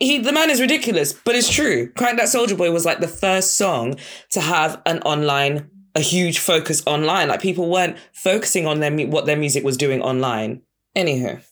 He 0.00 0.18
the 0.18 0.32
man 0.32 0.50
is 0.50 0.60
ridiculous, 0.60 1.12
but 1.12 1.34
it's 1.34 1.50
true. 1.50 1.90
Crank 1.92 2.18
That 2.18 2.28
Soulja 2.28 2.56
Boy 2.56 2.70
was 2.70 2.84
like 2.84 3.00
the 3.00 3.08
first 3.08 3.56
song 3.56 3.96
to 4.30 4.40
have 4.40 4.82
an 4.84 5.00
online 5.00 5.70
a 5.94 6.00
huge 6.00 6.38
focus 6.38 6.82
online. 6.86 7.28
Like 7.28 7.40
people 7.40 7.68
weren't 7.68 7.96
focusing 8.12 8.66
on 8.66 8.80
their 8.80 8.94
what 9.06 9.26
their 9.26 9.36
music 9.36 9.64
was 9.64 9.76
doing 9.76 10.00
online. 10.00 10.62
Anywho, 10.96 11.42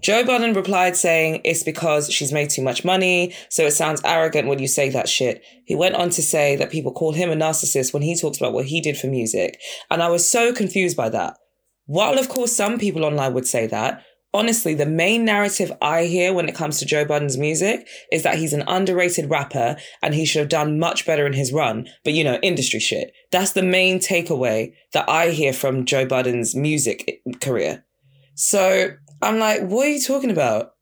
Joe 0.00 0.24
Budden 0.24 0.52
replied 0.52 0.96
saying 0.96 1.40
it's 1.44 1.62
because 1.62 2.12
she's 2.12 2.32
made 2.32 2.50
too 2.50 2.62
much 2.62 2.84
money, 2.84 3.34
so 3.48 3.64
it 3.64 3.72
sounds 3.72 4.02
arrogant 4.04 4.46
when 4.46 4.58
you 4.58 4.68
say 4.68 4.90
that 4.90 5.08
shit. 5.08 5.42
He 5.64 5.74
went 5.74 5.94
on 5.94 6.10
to 6.10 6.22
say 6.22 6.56
that 6.56 6.70
people 6.70 6.92
call 6.92 7.12
him 7.12 7.30
a 7.30 7.34
narcissist 7.34 7.92
when 7.92 8.02
he 8.02 8.14
talks 8.14 8.38
about 8.38 8.52
what 8.52 8.66
he 8.66 8.80
did 8.80 8.96
for 8.98 9.06
music. 9.06 9.58
And 9.90 10.02
I 10.02 10.08
was 10.08 10.30
so 10.30 10.52
confused 10.52 10.96
by 10.96 11.08
that. 11.10 11.36
While, 11.86 12.18
of 12.18 12.28
course, 12.28 12.54
some 12.54 12.78
people 12.78 13.04
online 13.04 13.32
would 13.32 13.46
say 13.46 13.66
that, 13.66 14.04
honestly, 14.34 14.74
the 14.74 14.84
main 14.84 15.24
narrative 15.24 15.72
I 15.80 16.04
hear 16.04 16.34
when 16.34 16.50
it 16.50 16.54
comes 16.54 16.78
to 16.78 16.86
Joe 16.86 17.06
Budden's 17.06 17.38
music 17.38 17.88
is 18.12 18.22
that 18.24 18.38
he's 18.38 18.52
an 18.52 18.64
underrated 18.68 19.30
rapper 19.30 19.76
and 20.02 20.14
he 20.14 20.26
should 20.26 20.40
have 20.40 20.50
done 20.50 20.78
much 20.78 21.06
better 21.06 21.26
in 21.26 21.32
his 21.32 21.50
run. 21.50 21.88
But, 22.04 22.12
you 22.12 22.24
know, 22.24 22.38
industry 22.42 22.78
shit. 22.78 23.12
That's 23.32 23.52
the 23.52 23.62
main 23.62 24.00
takeaway 24.00 24.74
that 24.92 25.08
I 25.08 25.30
hear 25.30 25.54
from 25.54 25.86
Joe 25.86 26.04
Budden's 26.04 26.54
music 26.54 27.22
career. 27.40 27.86
So 28.34 28.90
I'm 29.22 29.38
like, 29.38 29.62
what 29.62 29.86
are 29.86 29.90
you 29.90 30.00
talking 30.00 30.30
about? 30.30 30.72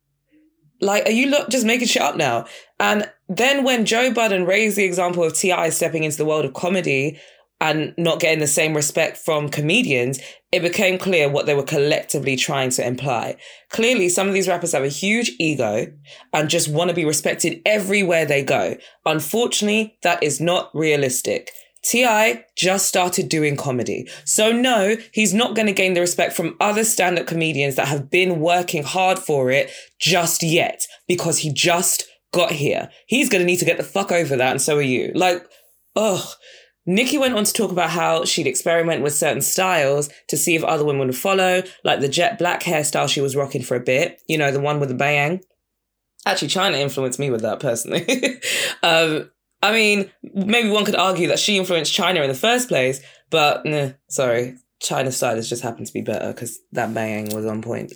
Like, 0.80 1.06
are 1.06 1.12
you 1.12 1.30
lo- 1.30 1.46
just 1.48 1.64
making 1.64 1.88
shit 1.88 2.02
up 2.02 2.16
now? 2.16 2.46
And 2.78 3.10
then 3.28 3.64
when 3.64 3.86
Joe 3.86 4.12
Budden 4.12 4.44
raised 4.44 4.76
the 4.76 4.84
example 4.84 5.24
of 5.24 5.34
T.I. 5.34 5.70
stepping 5.70 6.04
into 6.04 6.18
the 6.18 6.26
world 6.26 6.44
of 6.44 6.52
comedy, 6.52 7.18
and 7.60 7.94
not 7.96 8.20
getting 8.20 8.40
the 8.40 8.46
same 8.46 8.74
respect 8.74 9.16
from 9.16 9.48
comedians, 9.48 10.20
it 10.52 10.60
became 10.60 10.98
clear 10.98 11.28
what 11.28 11.46
they 11.46 11.54
were 11.54 11.62
collectively 11.62 12.36
trying 12.36 12.70
to 12.70 12.86
imply. 12.86 13.36
Clearly, 13.70 14.08
some 14.08 14.28
of 14.28 14.34
these 14.34 14.48
rappers 14.48 14.72
have 14.72 14.84
a 14.84 14.88
huge 14.88 15.32
ego 15.38 15.86
and 16.32 16.50
just 16.50 16.68
want 16.68 16.90
to 16.90 16.94
be 16.94 17.04
respected 17.04 17.62
everywhere 17.64 18.26
they 18.26 18.44
go. 18.44 18.76
Unfortunately, 19.06 19.96
that 20.02 20.22
is 20.22 20.40
not 20.40 20.70
realistic. 20.74 21.50
T.I. 21.86 22.44
just 22.56 22.88
started 22.88 23.28
doing 23.28 23.56
comedy. 23.56 24.08
So, 24.24 24.50
no, 24.50 24.96
he's 25.12 25.32
not 25.32 25.54
going 25.54 25.66
to 25.66 25.72
gain 25.72 25.94
the 25.94 26.00
respect 26.00 26.32
from 26.32 26.56
other 26.58 26.82
stand 26.82 27.16
up 27.16 27.28
comedians 27.28 27.76
that 27.76 27.86
have 27.86 28.10
been 28.10 28.40
working 28.40 28.82
hard 28.82 29.20
for 29.20 29.52
it 29.52 29.70
just 30.00 30.42
yet 30.42 30.84
because 31.06 31.38
he 31.38 31.52
just 31.52 32.04
got 32.32 32.50
here. 32.50 32.90
He's 33.06 33.28
going 33.28 33.40
to 33.40 33.46
need 33.46 33.60
to 33.60 33.64
get 33.64 33.76
the 33.76 33.84
fuck 33.84 34.10
over 34.10 34.36
that, 34.36 34.50
and 34.50 34.60
so 34.60 34.78
are 34.78 34.82
you. 34.82 35.12
Like, 35.14 35.46
ugh. 35.94 36.26
Nicki 36.88 37.18
went 37.18 37.34
on 37.34 37.44
to 37.44 37.52
talk 37.52 37.72
about 37.72 37.90
how 37.90 38.24
she'd 38.24 38.46
experiment 38.46 39.02
with 39.02 39.14
certain 39.14 39.42
styles 39.42 40.08
to 40.28 40.36
see 40.36 40.54
if 40.54 40.62
other 40.62 40.84
women 40.84 41.06
would 41.06 41.16
follow, 41.16 41.62
like 41.82 42.00
the 42.00 42.08
jet 42.08 42.38
black 42.38 42.62
hairstyle 42.62 43.08
she 43.08 43.20
was 43.20 43.34
rocking 43.34 43.62
for 43.62 43.76
a 43.76 43.80
bit, 43.80 44.20
you 44.28 44.38
know, 44.38 44.52
the 44.52 44.60
one 44.60 44.78
with 44.78 44.88
the 44.88 44.94
bang. 44.94 45.40
Actually, 46.24 46.48
Chyna 46.48 46.78
influenced 46.78 47.18
me 47.18 47.30
with 47.30 47.42
that 47.42 47.58
personally. 47.58 48.40
um, 48.84 49.30
I 49.66 49.72
mean, 49.72 50.10
maybe 50.22 50.70
one 50.70 50.84
could 50.84 50.94
argue 50.94 51.26
that 51.28 51.40
she 51.40 51.58
influenced 51.58 51.92
Chyna 51.92 52.22
in 52.22 52.28
the 52.28 52.34
first 52.34 52.68
place, 52.68 53.00
but 53.30 53.66
nah, 53.66 53.90
sorry, 54.08 54.56
Chyna's 54.80 55.16
stylists 55.16 55.50
just 55.50 55.62
happened 55.64 55.88
to 55.88 55.92
be 55.92 56.02
better 56.02 56.28
because 56.32 56.60
that 56.70 56.94
bang 56.94 57.34
was 57.34 57.44
on 57.46 57.62
point. 57.62 57.92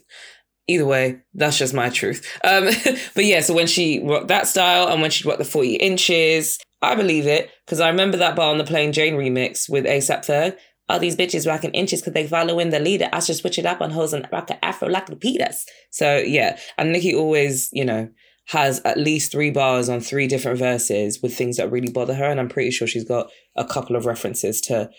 Either 0.67 0.85
way, 0.85 1.21
that's 1.33 1.59
just 1.59 1.73
my 1.73 1.89
truth. 1.89 2.27
Um, 2.43 2.65
but 3.15 3.25
yeah, 3.25 3.41
so 3.41 3.55
when 3.55 3.69
she 3.69 4.01
rocked 4.03 4.29
that 4.29 4.49
style 4.49 4.89
and 4.89 5.01
when 5.01 5.13
she 5.13 5.29
rocked 5.29 5.39
the 5.39 5.45
40 5.45 5.77
inches, 5.77 6.59
I 6.83 6.97
believe 6.97 7.29
it 7.29 7.51
because 7.67 7.79
I 7.79 7.89
remember 7.89 8.17
that 8.17 8.35
bar 8.35 8.51
on 8.51 8.59
the 8.59 8.65
Plain 8.65 8.93
Jane 8.93 9.15
remix 9.15 9.69
with 9.69 9.85
ASAP 9.85 10.27
Ferg. 10.27 10.57
All 10.89 10.99
these 10.99 11.15
bitches 11.15 11.47
rocking 11.47 11.71
inches 11.71 12.01
because 12.01 12.15
they 12.15 12.27
following 12.27 12.71
the 12.71 12.81
leader. 12.81 13.09
I 13.13 13.21
should 13.21 13.37
switch 13.37 13.61
it 13.61 13.67
up 13.67 13.81
on 13.81 13.93
hoes 13.93 14.13
and 14.13 14.27
rock 14.33 14.51
an 14.51 14.59
afro 14.61 14.89
like 14.89 15.07
Lupitas. 15.07 15.63
So 15.91 16.17
yeah, 16.17 16.59
and 16.79 16.91
Nicki 16.91 17.15
always, 17.15 17.69
you 17.73 17.85
know, 17.85 18.09
has 18.51 18.81
at 18.85 18.99
least 18.99 19.31
three 19.31 19.51
bars 19.51 19.89
on 19.89 20.01
three 20.01 20.27
different 20.27 20.59
verses 20.59 21.23
with 21.23 21.37
things 21.37 21.57
that 21.57 21.71
really 21.71 21.91
bother 21.91 22.15
her, 22.15 22.25
and 22.25 22.41
I'm 22.41 22.49
pretty 22.49 22.73
sure 22.73 22.89
she's 22.89 23.05
got 23.05 23.31
a 23.55 23.65
couple 23.65 23.95
of 23.95 24.07
references 24.07 24.61
to. 24.63 24.91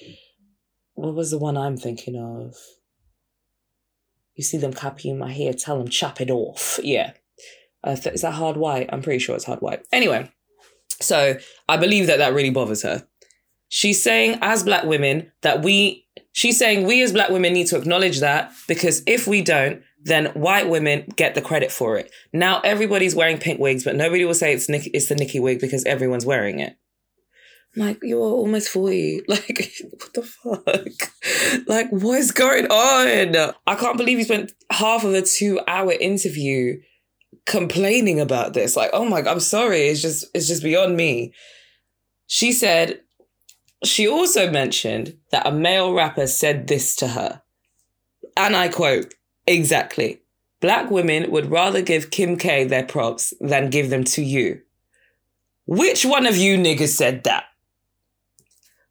What 0.94 1.15
was 1.15 1.32
the 1.32 1.38
one 1.38 1.57
I'm 1.57 1.76
thinking 1.76 2.15
of? 2.15 2.56
You 4.36 4.44
see 4.45 4.57
them 4.57 4.72
copying 4.72 5.18
my 5.18 5.34
hair, 5.34 5.52
tell 5.52 5.78
them 5.78 5.90
chop 5.90 6.22
it 6.22 6.32
off. 6.32 6.80
Yeah. 6.82 7.11
Uh, 7.84 7.98
is 8.06 8.22
that 8.22 8.36
hard 8.36 8.56
white? 8.56 8.90
I'm 8.94 9.02
pretty 9.02 9.19
sure 9.19 9.36
it's 9.36 9.45
hard 9.45 9.60
white. 9.60 9.84
Anyway, 9.91 10.32
so 11.02 11.36
I 11.68 11.76
believe 11.76 12.07
that 12.07 12.19
that 12.19 12.34
really 12.34 12.52
bothers 12.52 12.84
her. 12.84 13.06
She's 13.68 14.02
saying, 14.02 14.40
as 14.41 14.64
black 14.64 14.86
women, 14.86 15.30
that 15.41 15.61
we, 15.61 16.07
she's 16.32 16.57
saying 16.57 16.88
we 16.88 17.02
as 17.02 17.11
black 17.11 17.30
women 17.30 17.52
need 17.52 17.68
to 17.68 17.78
acknowledge 17.78 18.22
that 18.22 18.53
because 18.69 19.03
if 19.06 19.28
we 19.28 19.41
don't, 19.41 19.84
then 20.03 20.28
white 20.28 20.69
women 20.69 21.06
get 21.15 21.36
the 21.36 21.41
credit 21.41 21.72
for 21.72 21.98
it. 21.98 22.11
Now 22.34 22.61
everybody's 22.61 23.15
wearing 23.15 23.38
pink 23.38 23.60
wigs, 23.60 23.84
but 23.84 23.95
nobody 23.95 24.26
will 24.26 24.34
say 24.34 24.53
it's 24.53 24.69
Nick, 24.69 24.90
it's 24.94 25.07
the 25.07 25.15
Nicki 25.15 25.40
wig 25.40 25.60
because 25.60 25.84
everyone's 25.86 26.26
wearing 26.26 26.60
it. 26.60 26.78
I'm 27.76 27.84
like, 27.84 27.99
you're 28.02 28.19
almost 28.19 28.69
40. 28.69 29.23
Like, 29.28 29.72
what 29.91 30.14
the 30.14 30.23
fuck? 30.23 31.68
Like, 31.68 31.90
what 31.90 32.19
is 32.19 32.32
going 32.32 32.65
on? 32.65 33.53
I 33.65 33.76
can't 33.76 33.98
believe 33.98 34.18
you 34.18 34.26
spent 34.26 34.52
half 34.72 35.03
of 35.03 35.14
a 35.14 35.22
two 35.22 35.60
hour 35.68 35.91
interview 35.94 36.82
complaining 37.45 38.19
about 38.19 38.53
this. 38.53 38.76
Like, 38.76 38.90
oh 38.94 39.06
my, 39.06 39.22
I'm 39.22 39.40
sorry. 39.40 39.88
It's 39.88 40.02
just, 40.02 40.26
it's 40.34 40.48
just 40.48 40.64
beyond 40.64 40.98
me. 40.98 41.34
She 42.28 42.52
said, 42.52 43.02
she 43.84 44.07
also 44.07 44.52
mentioned 44.52 45.18
that 45.32 45.48
a 45.48 45.52
male 45.52 45.94
rapper 45.94 46.28
said 46.28 46.68
this 46.68 46.95
to 46.98 47.10
her. 47.10 47.41
And 48.38 48.56
I 48.56 48.68
quote, 48.68 49.14
exactly. 49.47 50.22
Black 50.59 50.91
women 50.91 51.31
would 51.31 51.49
rather 51.49 51.81
give 51.81 52.11
Kim 52.11 52.38
K 52.38 52.63
their 52.63 52.84
props 52.84 53.34
than 53.41 53.69
give 53.69 53.89
them 53.89 54.03
to 54.05 54.22
you. 54.22 54.61
Which 55.65 56.05
one 56.05 56.27
of 56.27 56.38
you 56.38 56.57
niggas 56.57 56.89
said 56.89 57.23
that? 57.23 57.45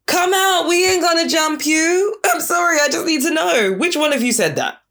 Come 0.05 0.33
out, 0.33 0.67
we 0.67 0.85
ain't 0.85 1.01
gonna 1.01 1.29
jump 1.29 1.65
you. 1.65 2.17
I'm 2.25 2.41
sorry, 2.41 2.77
I 2.81 2.89
just 2.89 3.05
need 3.05 3.21
to 3.21 3.33
know. 3.33 3.73
Which 3.77 3.95
one 3.95 4.13
of 4.13 4.21
you 4.21 4.33
said 4.33 4.57
that? 4.57 4.81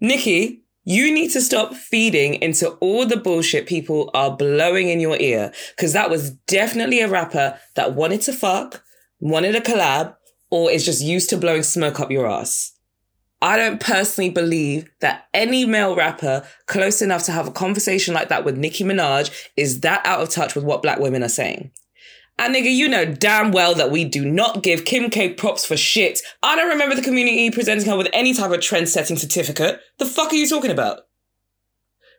Nicki, 0.00 0.64
you 0.84 1.12
need 1.12 1.30
to 1.32 1.40
stop 1.40 1.74
feeding 1.74 2.34
into 2.34 2.70
all 2.74 3.06
the 3.06 3.16
bullshit 3.16 3.66
people 3.66 4.10
are 4.14 4.36
blowing 4.36 4.88
in 4.88 5.00
your 5.00 5.16
ear. 5.20 5.52
Cause 5.78 5.92
that 5.92 6.10
was 6.10 6.30
definitely 6.30 7.00
a 7.00 7.08
rapper 7.08 7.58
that 7.74 7.94
wanted 7.94 8.20
to 8.22 8.32
fuck, 8.32 8.82
wanted 9.20 9.54
a 9.54 9.60
collab, 9.60 10.16
or 10.50 10.70
is 10.70 10.84
just 10.84 11.02
used 11.02 11.30
to 11.30 11.36
blowing 11.36 11.62
smoke 11.62 12.00
up 12.00 12.10
your 12.10 12.28
ass. 12.28 12.72
I 13.42 13.56
don't 13.56 13.80
personally 13.80 14.30
believe 14.30 14.88
that 15.00 15.28
any 15.34 15.66
male 15.66 15.94
rapper 15.94 16.46
close 16.66 17.02
enough 17.02 17.24
to 17.24 17.32
have 17.32 17.46
a 17.46 17.52
conversation 17.52 18.14
like 18.14 18.28
that 18.28 18.44
with 18.44 18.56
Nicki 18.56 18.82
Minaj 18.82 19.30
is 19.56 19.80
that 19.80 20.04
out 20.06 20.20
of 20.22 20.30
touch 20.30 20.54
with 20.54 20.64
what 20.64 20.82
black 20.82 20.98
women 20.98 21.22
are 21.22 21.28
saying. 21.28 21.70
And 22.38 22.54
nigga, 22.54 22.74
you 22.74 22.88
know 22.88 23.04
damn 23.06 23.50
well 23.50 23.74
that 23.74 23.90
we 23.90 24.04
do 24.04 24.24
not 24.24 24.62
give 24.62 24.84
Kim 24.84 25.10
K 25.10 25.32
props 25.32 25.64
for 25.64 25.76
shit. 25.76 26.20
I 26.42 26.54
don't 26.54 26.68
remember 26.68 26.94
the 26.94 27.02
community 27.02 27.50
presenting 27.50 27.88
her 27.88 27.96
with 27.96 28.08
any 28.12 28.34
type 28.34 28.50
of 28.50 28.60
trend 28.60 28.88
setting 28.88 29.16
certificate. 29.16 29.80
The 29.98 30.06
fuck 30.06 30.32
are 30.32 30.36
you 30.36 30.48
talking 30.48 30.70
about? 30.70 31.00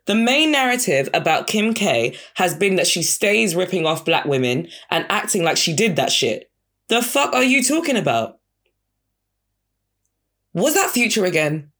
The 0.05 0.15
main 0.15 0.51
narrative 0.51 1.09
about 1.13 1.47
Kim 1.47 1.73
K 1.73 2.15
has 2.35 2.55
been 2.55 2.77
that 2.77 2.87
she 2.87 3.03
stays 3.03 3.55
ripping 3.55 3.85
off 3.85 4.05
black 4.05 4.25
women 4.25 4.69
and 4.89 5.05
acting 5.09 5.43
like 5.43 5.57
she 5.57 5.73
did 5.73 5.97
that 5.97 6.11
shit. 6.11 6.49
The 6.87 7.01
fuck 7.01 7.33
are 7.33 7.43
you 7.43 7.61
talking 7.61 7.97
about? 7.97 8.39
Was 10.57 10.73
that 10.73 10.89
future 10.89 11.23
again? 11.23 11.71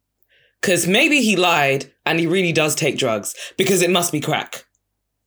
Cause 0.61 0.85
maybe 0.85 1.21
he 1.21 1.35
lied 1.35 1.91
and 2.05 2.19
he 2.19 2.27
really 2.27 2.51
does 2.51 2.75
take 2.75 2.99
drugs 2.99 3.33
because 3.57 3.81
it 3.81 3.89
must 3.89 4.11
be 4.11 4.21
crack. 4.21 4.65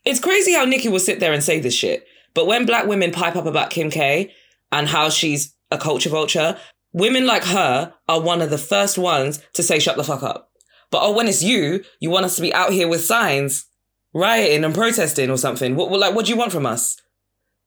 It's 0.04 0.20
crazy 0.20 0.52
how 0.52 0.64
Nicki 0.64 0.88
will 0.88 1.00
sit 1.00 1.18
there 1.18 1.32
and 1.32 1.42
say 1.42 1.58
this 1.58 1.74
shit. 1.74 2.06
But 2.32 2.46
when 2.46 2.64
black 2.64 2.86
women 2.86 3.10
pipe 3.10 3.34
up 3.34 3.46
about 3.46 3.70
Kim 3.70 3.90
K 3.90 4.32
and 4.70 4.86
how 4.86 5.08
she's 5.08 5.52
a 5.72 5.78
culture 5.78 6.10
vulture, 6.10 6.58
women 6.92 7.26
like 7.26 7.42
her 7.42 7.92
are 8.08 8.20
one 8.20 8.40
of 8.40 8.50
the 8.50 8.58
first 8.58 8.96
ones 8.96 9.42
to 9.54 9.64
say, 9.64 9.80
shut 9.80 9.96
the 9.96 10.04
fuck 10.04 10.22
up. 10.22 10.52
But 10.92 11.02
oh, 11.02 11.10
when 11.10 11.26
it's 11.26 11.42
you, 11.42 11.82
you 11.98 12.08
want 12.08 12.26
us 12.26 12.36
to 12.36 12.42
be 12.42 12.54
out 12.54 12.72
here 12.72 12.86
with 12.86 13.04
signs, 13.04 13.66
rioting 14.14 14.62
and 14.62 14.76
protesting 14.76 15.28
or 15.28 15.38
something. 15.38 15.74
What 15.74 15.90
like, 15.90 16.14
what 16.14 16.26
do 16.26 16.30
you 16.30 16.38
want 16.38 16.52
from 16.52 16.66
us? 16.66 16.96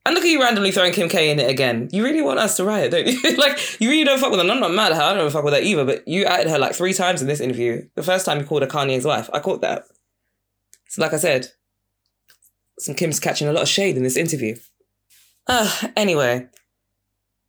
And 0.05 0.15
look 0.15 0.25
at 0.25 0.29
you 0.29 0.41
randomly 0.41 0.71
throwing 0.71 0.91
Kim 0.91 1.07
K 1.07 1.29
in 1.29 1.39
it 1.39 1.49
again. 1.49 1.87
You 1.93 2.03
really 2.03 2.21
want 2.21 2.39
us 2.39 2.57
to 2.57 2.65
riot, 2.65 2.91
don't 2.91 3.07
you? 3.07 3.21
like, 3.37 3.79
you 3.79 3.89
really 3.89 4.03
don't 4.03 4.19
fuck 4.19 4.31
with 4.31 4.41
her. 4.41 4.49
I'm 4.49 4.59
not 4.59 4.71
mad 4.71 4.91
at 4.91 4.97
her. 4.97 5.03
I 5.03 5.13
don't 5.13 5.31
fuck 5.31 5.45
with 5.45 5.53
her 5.53 5.61
either. 5.61 5.85
But 5.85 6.05
you 6.07 6.25
added 6.25 6.49
her 6.49 6.59
like 6.59 6.75
three 6.75 6.93
times 6.93 7.21
in 7.21 7.27
this 7.27 7.39
interview. 7.39 7.87
The 7.95 8.03
first 8.03 8.25
time 8.25 8.39
you 8.39 8.45
called 8.45 8.63
her 8.63 8.67
Kanye's 8.67 9.05
wife. 9.05 9.29
I 9.31 9.39
caught 9.39 9.61
that. 9.61 9.85
So, 10.89 11.01
like 11.01 11.13
I 11.13 11.17
said, 11.17 11.47
some 12.79 12.95
Kim's 12.95 13.19
catching 13.19 13.47
a 13.47 13.53
lot 13.53 13.63
of 13.63 13.69
shade 13.69 13.95
in 13.95 14.03
this 14.03 14.17
interview. 14.17 14.57
Uh, 15.47 15.71
anyway, 15.95 16.47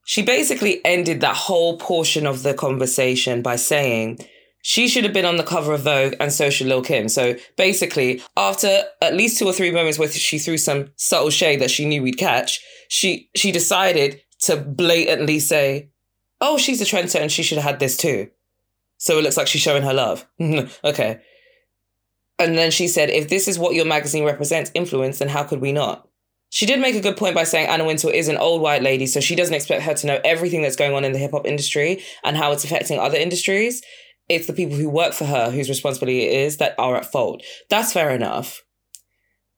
she 0.05 0.23
basically 0.23 0.85
ended 0.85 1.21
that 1.23 1.37
whole 1.37 1.77
portion 1.79 2.27
of 2.27 2.45
the 2.45 2.55
conversation 2.55 3.43
by 3.43 3.57
saying 3.57 4.19
she 4.67 4.89
should 4.89 5.05
have 5.05 5.13
been 5.13 5.27
on 5.27 5.37
the 5.37 5.43
cover 5.43 5.75
of 5.75 5.83
Vogue 5.83 6.15
and 6.19 6.33
so 6.33 6.49
should 6.49 6.69
Lil 6.69 6.81
Kim. 6.81 7.07
So 7.11 7.37
basically, 7.59 8.23
after 8.35 8.85
at 9.03 9.15
least 9.15 9.39
two 9.39 9.45
or 9.45 9.53
three 9.53 9.71
moments 9.71 9.99
where 9.99 10.09
she 10.09 10.39
threw 10.39 10.57
some 10.57 10.91
subtle 10.97 11.29
shade 11.29 11.61
that 11.61 11.71
she 11.71 11.85
knew 11.85 12.03
we'd 12.03 12.17
catch, 12.17 12.65
she 12.89 13.29
she 13.37 13.53
decided 13.53 14.23
to 14.45 14.57
blatantly 14.57 15.39
say, 15.39 15.91
"Oh, 16.41 16.57
she's 16.57 16.81
a 16.81 16.87
trendsetter 16.87 17.21
and 17.21 17.31
she 17.31 17.43
should 17.43 17.59
have 17.59 17.73
had 17.73 17.79
this 17.79 17.99
too." 17.99 18.31
So 18.97 19.19
it 19.19 19.23
looks 19.23 19.37
like 19.37 19.49
she's 19.49 19.61
showing 19.61 19.83
her 19.83 19.93
love. 19.93 20.27
okay. 20.41 21.21
And 22.39 22.57
then 22.57 22.71
she 22.71 22.89
said, 22.89 23.11
if 23.11 23.29
this 23.29 23.47
is 23.47 23.59
what 23.59 23.75
your 23.75 23.85
magazine 23.85 24.25
represents, 24.25 24.71
influence, 24.73 25.19
then 25.19 25.29
how 25.29 25.45
could 25.45 25.61
we 25.61 25.73
not? 25.73 26.09
She 26.49 26.65
did 26.65 26.81
make 26.81 26.95
a 26.95 27.03
good 27.03 27.19
point 27.19 27.35
by 27.35 27.45
saying 27.45 27.69
Anna 27.69 27.85
Wintour 27.85 28.11
is 28.11 28.29
an 28.29 28.39
old 28.39 28.63
white 28.63 28.83
lady, 28.83 29.07
so 29.07 29.21
she 29.21 29.37
doesn't 29.37 29.55
expect 29.55 29.83
her 29.83 29.93
to 29.93 30.07
know 30.07 30.21
everything 30.25 30.63
that's 30.63 30.75
going 30.75 30.95
on 30.95 31.05
in 31.05 31.13
the 31.13 31.19
hip 31.19 31.33
hop 31.33 31.47
industry 31.47 32.03
and 32.25 32.37
how 32.37 32.51
it's 32.53 32.65
affecting 32.65 32.99
other 32.99 33.19
industries. 33.19 33.83
It's 34.29 34.47
the 34.47 34.53
people 34.53 34.77
who 34.77 34.89
work 34.89 35.13
for 35.13 35.27
her 35.27 35.51
whose 35.51 35.69
responsibility 35.69 36.23
it 36.23 36.41
is 36.41 36.57
that 36.59 36.75
are 36.79 36.97
at 36.97 37.11
fault. 37.11 37.43
That's 37.69 37.93
fair 37.93 38.11
enough. 38.11 38.63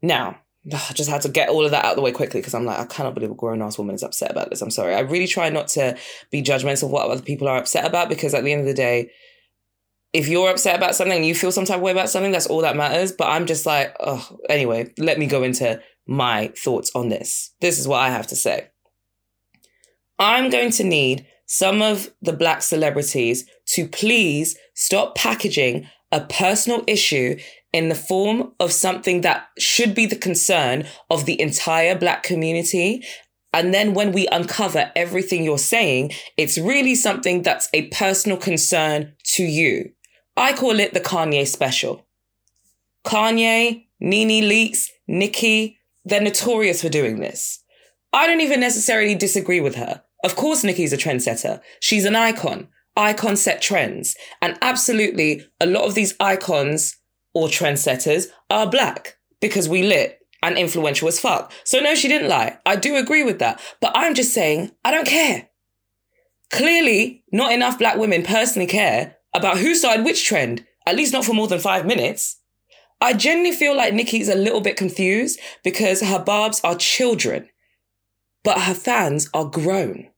Now, 0.02 0.40
I 0.72 0.92
just 0.92 1.10
had 1.10 1.22
to 1.22 1.28
get 1.28 1.48
all 1.48 1.64
of 1.64 1.70
that 1.70 1.84
out 1.84 1.92
of 1.92 1.96
the 1.96 2.02
way 2.02 2.12
quickly 2.12 2.40
because 2.40 2.54
I'm 2.54 2.64
like, 2.64 2.78
I 2.78 2.86
cannot 2.86 3.14
believe 3.14 3.30
a 3.30 3.34
grown 3.34 3.62
ass 3.62 3.78
woman 3.78 3.94
is 3.94 4.02
upset 4.02 4.30
about 4.30 4.50
this. 4.50 4.62
I'm 4.62 4.70
sorry. 4.70 4.94
I 4.94 5.00
really 5.00 5.26
try 5.26 5.48
not 5.48 5.68
to 5.68 5.96
be 6.30 6.42
judgmental 6.42 6.84
of 6.84 6.90
what 6.90 7.08
other 7.08 7.22
people 7.22 7.48
are 7.48 7.58
upset 7.58 7.86
about 7.86 8.08
because 8.08 8.34
at 8.34 8.44
the 8.44 8.52
end 8.52 8.62
of 8.62 8.66
the 8.66 8.74
day, 8.74 9.10
if 10.12 10.28
you're 10.28 10.50
upset 10.50 10.76
about 10.76 10.94
something 10.94 11.16
and 11.16 11.26
you 11.26 11.34
feel 11.34 11.52
some 11.52 11.66
type 11.66 11.76
of 11.76 11.82
way 11.82 11.92
about 11.92 12.08
something, 12.08 12.32
that's 12.32 12.46
all 12.46 12.62
that 12.62 12.76
matters. 12.76 13.12
But 13.12 13.28
I'm 13.28 13.46
just 13.46 13.66
like, 13.66 13.94
oh, 14.00 14.38
anyway, 14.48 14.92
let 14.98 15.18
me 15.18 15.26
go 15.26 15.42
into 15.42 15.80
my 16.06 16.52
thoughts 16.56 16.90
on 16.94 17.08
this. 17.08 17.52
This 17.60 17.78
is 17.78 17.86
what 17.86 18.00
I 18.00 18.08
have 18.08 18.26
to 18.28 18.36
say. 18.36 18.68
I'm 20.18 20.48
going 20.48 20.70
to 20.70 20.84
need 20.84 21.26
some 21.46 21.80
of 21.80 22.12
the 22.20 22.32
black 22.32 22.62
celebrities 22.62 23.48
to 23.66 23.88
please 23.88 24.56
stop 24.74 25.14
packaging 25.14 25.88
a 26.12 26.20
personal 26.20 26.84
issue 26.86 27.36
in 27.72 27.88
the 27.88 27.94
form 27.94 28.52
of 28.60 28.72
something 28.72 29.20
that 29.22 29.48
should 29.58 29.94
be 29.94 30.06
the 30.06 30.16
concern 30.16 30.86
of 31.10 31.26
the 31.26 31.40
entire 31.40 31.96
black 31.96 32.22
community. 32.22 33.04
And 33.52 33.72
then 33.72 33.94
when 33.94 34.12
we 34.12 34.26
uncover 34.28 34.90
everything 34.94 35.44
you're 35.44 35.58
saying, 35.58 36.12
it's 36.36 36.58
really 36.58 36.94
something 36.94 37.42
that's 37.42 37.68
a 37.72 37.88
personal 37.88 38.36
concern 38.38 39.14
to 39.34 39.42
you. 39.42 39.92
I 40.36 40.52
call 40.52 40.78
it 40.80 40.94
the 40.94 41.00
Kanye 41.00 41.46
special. 41.46 42.06
Kanye, 43.04 43.86
Nene 44.00 44.44
Leakes, 44.44 44.88
Nicki, 45.06 45.78
they're 46.04 46.20
notorious 46.20 46.82
for 46.82 46.88
doing 46.88 47.20
this. 47.20 47.62
I 48.12 48.26
don't 48.26 48.40
even 48.40 48.60
necessarily 48.60 49.14
disagree 49.14 49.60
with 49.60 49.74
her. 49.74 50.02
Of 50.26 50.34
course, 50.34 50.64
Nicki's 50.64 50.92
a 50.92 50.96
trendsetter. 50.96 51.60
She's 51.78 52.04
an 52.04 52.16
icon. 52.16 52.66
Icons 52.96 53.40
set 53.40 53.62
trends. 53.62 54.16
And 54.42 54.58
absolutely, 54.60 55.46
a 55.60 55.66
lot 55.66 55.84
of 55.84 55.94
these 55.94 56.16
icons 56.18 56.96
or 57.32 57.46
trendsetters 57.46 58.26
are 58.50 58.68
black 58.68 59.18
because 59.40 59.68
we 59.68 59.84
lit 59.84 60.18
and 60.42 60.58
influential 60.58 61.06
as 61.06 61.20
fuck. 61.20 61.52
So, 61.62 61.78
no, 61.78 61.94
she 61.94 62.08
didn't 62.08 62.28
lie. 62.28 62.58
I 62.66 62.74
do 62.74 62.96
agree 62.96 63.22
with 63.22 63.38
that. 63.38 63.60
But 63.80 63.92
I'm 63.94 64.14
just 64.14 64.34
saying, 64.34 64.72
I 64.84 64.90
don't 64.90 65.06
care. 65.06 65.48
Clearly, 66.50 67.22
not 67.30 67.52
enough 67.52 67.78
black 67.78 67.96
women 67.96 68.24
personally 68.24 68.66
care 68.66 69.18
about 69.32 69.58
who 69.58 69.76
started 69.76 70.04
which 70.04 70.26
trend, 70.26 70.66
at 70.86 70.96
least 70.96 71.12
not 71.12 71.24
for 71.24 71.34
more 71.34 71.46
than 71.46 71.60
five 71.60 71.86
minutes. 71.86 72.40
I 73.00 73.12
genuinely 73.12 73.56
feel 73.56 73.76
like 73.76 73.94
Nicki's 73.94 74.28
a 74.28 74.34
little 74.34 74.60
bit 74.60 74.76
confused 74.76 75.38
because 75.62 76.00
her 76.00 76.18
barbs 76.18 76.60
are 76.64 76.74
children, 76.74 77.48
but 78.42 78.62
her 78.62 78.74
fans 78.74 79.30
are 79.32 79.44
grown. 79.44 80.08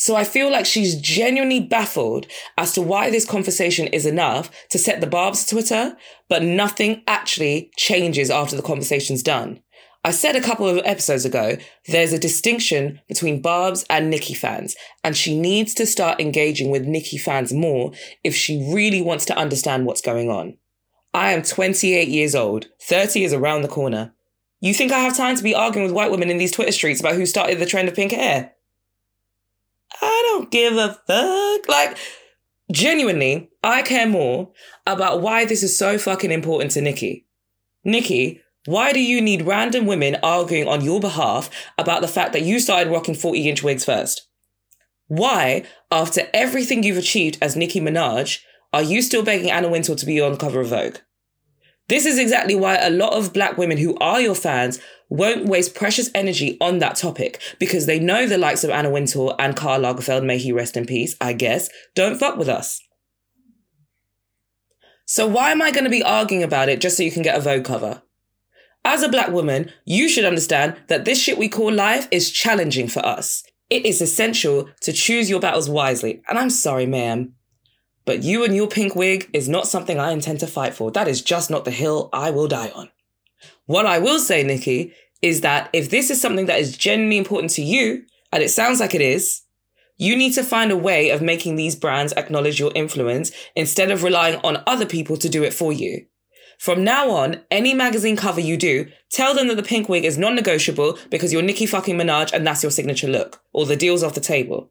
So 0.00 0.14
I 0.14 0.22
feel 0.22 0.48
like 0.48 0.64
she's 0.64 0.94
genuinely 0.94 1.58
baffled 1.58 2.28
as 2.56 2.72
to 2.74 2.80
why 2.80 3.10
this 3.10 3.24
conversation 3.24 3.88
is 3.88 4.06
enough 4.06 4.48
to 4.70 4.78
set 4.78 5.00
the 5.00 5.08
Barb's 5.08 5.44
Twitter, 5.44 5.96
but 6.28 6.44
nothing 6.44 7.02
actually 7.08 7.72
changes 7.76 8.30
after 8.30 8.54
the 8.54 8.62
conversation's 8.62 9.24
done. 9.24 9.60
I 10.04 10.12
said 10.12 10.36
a 10.36 10.40
couple 10.40 10.68
of 10.68 10.80
episodes 10.84 11.24
ago, 11.24 11.56
there's 11.88 12.12
a 12.12 12.18
distinction 12.18 13.00
between 13.08 13.42
Barb's 13.42 13.84
and 13.90 14.08
Nicki 14.08 14.34
fans, 14.34 14.76
and 15.02 15.16
she 15.16 15.38
needs 15.38 15.74
to 15.74 15.84
start 15.84 16.20
engaging 16.20 16.70
with 16.70 16.86
Nicki 16.86 17.18
fans 17.18 17.52
more 17.52 17.90
if 18.22 18.36
she 18.36 18.72
really 18.72 19.02
wants 19.02 19.24
to 19.24 19.36
understand 19.36 19.84
what's 19.84 20.00
going 20.00 20.30
on. 20.30 20.56
I 21.12 21.32
am 21.32 21.42
28 21.42 22.06
years 22.06 22.36
old, 22.36 22.68
30 22.82 23.24
is 23.24 23.32
around 23.32 23.62
the 23.62 23.68
corner. 23.68 24.14
You 24.60 24.74
think 24.74 24.92
I 24.92 25.00
have 25.00 25.16
time 25.16 25.34
to 25.34 25.42
be 25.42 25.56
arguing 25.56 25.88
with 25.88 25.94
white 25.94 26.12
women 26.12 26.30
in 26.30 26.38
these 26.38 26.52
Twitter 26.52 26.70
streets 26.70 27.00
about 27.00 27.16
who 27.16 27.26
started 27.26 27.58
the 27.58 27.66
trend 27.66 27.88
of 27.88 27.96
pink 27.96 28.12
hair? 28.12 28.52
I 30.00 30.22
don't 30.26 30.50
give 30.50 30.76
a 30.76 30.98
fuck. 31.06 31.68
Like, 31.68 31.98
genuinely, 32.72 33.50
I 33.62 33.82
care 33.82 34.06
more 34.06 34.52
about 34.86 35.20
why 35.20 35.44
this 35.44 35.62
is 35.62 35.76
so 35.76 35.98
fucking 35.98 36.32
important 36.32 36.72
to 36.72 36.80
Nicki. 36.80 37.26
Nicki, 37.84 38.40
why 38.66 38.92
do 38.92 39.00
you 39.00 39.20
need 39.20 39.42
random 39.42 39.86
women 39.86 40.16
arguing 40.22 40.68
on 40.68 40.84
your 40.84 41.00
behalf 41.00 41.50
about 41.78 42.02
the 42.02 42.08
fact 42.08 42.32
that 42.32 42.42
you 42.42 42.60
started 42.60 42.90
rocking 42.90 43.14
40 43.14 43.48
inch 43.48 43.62
wigs 43.62 43.84
first? 43.84 44.28
Why, 45.06 45.64
after 45.90 46.28
everything 46.34 46.82
you've 46.82 46.98
achieved 46.98 47.38
as 47.40 47.56
Nicki 47.56 47.80
Minaj, 47.80 48.40
are 48.72 48.82
you 48.82 49.00
still 49.00 49.24
begging 49.24 49.50
Anna 49.50 49.70
Wintour 49.70 49.96
to 49.96 50.06
be 50.06 50.20
on 50.20 50.36
cover 50.36 50.60
of 50.60 50.68
Vogue? 50.68 50.98
This 51.88 52.04
is 52.04 52.18
exactly 52.18 52.54
why 52.54 52.76
a 52.76 52.90
lot 52.90 53.14
of 53.14 53.32
black 53.32 53.56
women 53.56 53.78
who 53.78 53.96
are 53.96 54.20
your 54.20 54.34
fans 54.34 54.78
won't 55.08 55.46
waste 55.46 55.74
precious 55.74 56.10
energy 56.14 56.58
on 56.60 56.78
that 56.78 56.96
topic 56.96 57.40
because 57.58 57.86
they 57.86 57.98
know 57.98 58.26
the 58.26 58.36
likes 58.36 58.62
of 58.62 58.70
Anna 58.70 58.90
Wintour 58.90 59.34
and 59.38 59.56
Karl 59.56 59.80
Lagerfeld, 59.80 60.24
may 60.24 60.36
he 60.36 60.52
rest 60.52 60.76
in 60.76 60.84
peace, 60.84 61.16
I 61.20 61.32
guess, 61.32 61.70
don't 61.94 62.18
fuck 62.18 62.36
with 62.36 62.48
us. 62.48 62.82
So 65.06 65.26
why 65.26 65.50
am 65.50 65.62
I 65.62 65.70
going 65.70 65.84
to 65.84 65.90
be 65.90 66.02
arguing 66.02 66.42
about 66.42 66.68
it 66.68 66.82
just 66.82 66.98
so 66.98 67.02
you 67.02 67.10
can 67.10 67.22
get 67.22 67.38
a 67.38 67.40
Vogue 67.40 67.64
cover? 67.64 68.02
As 68.84 69.02
a 69.02 69.08
black 69.08 69.30
woman, 69.30 69.72
you 69.86 70.08
should 70.08 70.26
understand 70.26 70.76
that 70.88 71.06
this 71.06 71.18
shit 71.18 71.38
we 71.38 71.48
call 71.48 71.72
life 71.72 72.06
is 72.10 72.30
challenging 72.30 72.88
for 72.88 73.04
us. 73.04 73.42
It 73.70 73.86
is 73.86 74.02
essential 74.02 74.68
to 74.82 74.92
choose 74.92 75.30
your 75.30 75.40
battles 75.40 75.68
wisely. 75.68 76.22
And 76.28 76.38
I'm 76.38 76.50
sorry, 76.50 76.86
ma'am. 76.86 77.34
But 78.08 78.22
you 78.22 78.42
and 78.42 78.56
your 78.56 78.68
pink 78.68 78.96
wig 78.96 79.28
is 79.34 79.50
not 79.50 79.68
something 79.68 79.98
I 79.98 80.12
intend 80.12 80.40
to 80.40 80.46
fight 80.46 80.72
for. 80.72 80.90
That 80.90 81.08
is 81.08 81.20
just 81.20 81.50
not 81.50 81.66
the 81.66 81.70
hill 81.70 82.08
I 82.10 82.30
will 82.30 82.48
die 82.48 82.72
on. 82.74 82.88
What 83.66 83.84
I 83.84 83.98
will 83.98 84.18
say, 84.18 84.42
Nicki, 84.42 84.94
is 85.20 85.42
that 85.42 85.68
if 85.74 85.90
this 85.90 86.08
is 86.08 86.18
something 86.18 86.46
that 86.46 86.58
is 86.58 86.78
genuinely 86.78 87.18
important 87.18 87.50
to 87.52 87.62
you, 87.62 88.06
and 88.32 88.42
it 88.42 88.48
sounds 88.48 88.80
like 88.80 88.94
it 88.94 89.02
is, 89.02 89.42
you 89.98 90.16
need 90.16 90.32
to 90.36 90.42
find 90.42 90.72
a 90.72 90.76
way 90.78 91.10
of 91.10 91.20
making 91.20 91.56
these 91.56 91.76
brands 91.76 92.14
acknowledge 92.14 92.58
your 92.58 92.72
influence 92.74 93.30
instead 93.54 93.90
of 93.90 94.02
relying 94.02 94.40
on 94.42 94.62
other 94.66 94.86
people 94.86 95.18
to 95.18 95.28
do 95.28 95.44
it 95.44 95.52
for 95.52 95.70
you. 95.70 96.06
From 96.58 96.82
now 96.82 97.10
on, 97.10 97.42
any 97.50 97.74
magazine 97.74 98.16
cover 98.16 98.40
you 98.40 98.56
do, 98.56 98.86
tell 99.10 99.34
them 99.34 99.48
that 99.48 99.56
the 99.56 99.62
pink 99.62 99.86
wig 99.86 100.06
is 100.06 100.16
non-negotiable 100.16 100.96
because 101.10 101.30
you're 101.30 101.42
Nicki 101.42 101.66
fucking 101.66 101.98
Minaj 101.98 102.32
and 102.32 102.46
that's 102.46 102.62
your 102.62 102.72
signature 102.72 103.06
look, 103.06 103.42
or 103.52 103.66
the 103.66 103.76
deal's 103.76 104.02
off 104.02 104.14
the 104.14 104.20
table. 104.22 104.70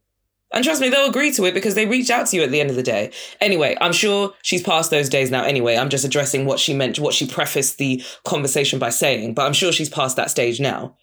And 0.52 0.64
trust 0.64 0.80
me, 0.80 0.90
they'll 0.90 1.10
agree 1.10 1.32
to 1.34 1.46
it 1.46 1.54
because 1.54 1.76
they 1.76 1.86
reached 1.86 2.10
out 2.10 2.28
to 2.28 2.38
you 2.38 2.44
at 2.44 2.52
the 2.52 2.62
end 2.62 2.70
of 2.70 2.78
the 2.78 2.84
day. 2.84 3.12
Anyway, 3.42 3.76
I'm 3.82 3.92
sure 3.92 4.34
she's 4.44 4.64
past 4.64 4.92
those 4.92 5.10
days 5.10 5.30
now 5.30 5.44
anyway. 5.44 5.76
I'm 5.76 5.90
just 5.90 6.06
addressing 6.06 6.46
what 6.46 6.60
she 6.60 6.74
meant, 6.74 7.00
what 7.00 7.14
she 7.14 7.28
prefaced 7.28 7.78
the 7.78 8.02
conversation 8.24 8.80
by 8.80 8.90
saying, 8.90 9.34
but 9.34 9.46
I'm 9.46 9.54
sure 9.54 9.74
she's 9.74 9.90
past 9.90 10.16
that 10.16 10.32
stage 10.32 10.60
now. 10.62 10.96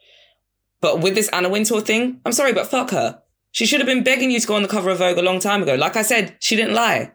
But 0.81 1.01
with 1.01 1.15
this 1.15 1.29
Anna 1.29 1.51
Wintour 1.51 1.83
thing, 1.83 2.21
I'm 2.25 2.33
sorry, 2.33 2.53
but 2.53 2.67
fuck 2.67 2.91
her. 2.91 3.23
She 3.53 3.67
should 3.67 3.81
have 3.81 3.87
been 3.87 4.03
begging 4.03 4.31
you 4.31 4.41
to 4.41 4.47
go 4.47 4.57
on 4.57 4.63
the 4.63 4.69
cover 4.69 4.91
of 4.91 4.99
Vogue 4.99 5.19
a 5.19 5.23
long 5.23 5.41
time 5.41 5.63
ago. 5.63 5.75
Like 5.75 5.97
I 5.97 6.03
said, 6.03 6.37
she 6.41 6.57
didn't 6.57 6.75
lie. 6.75 7.13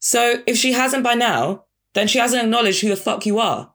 So 0.00 0.42
if 0.46 0.56
she 0.56 0.72
hasn't 0.72 1.04
by 1.04 1.14
now, 1.14 1.64
then 1.94 2.08
she 2.08 2.18
hasn't 2.18 2.42
acknowledged 2.42 2.80
who 2.80 2.88
the 2.88 2.96
fuck 2.96 3.24
you 3.24 3.38
are. 3.38 3.72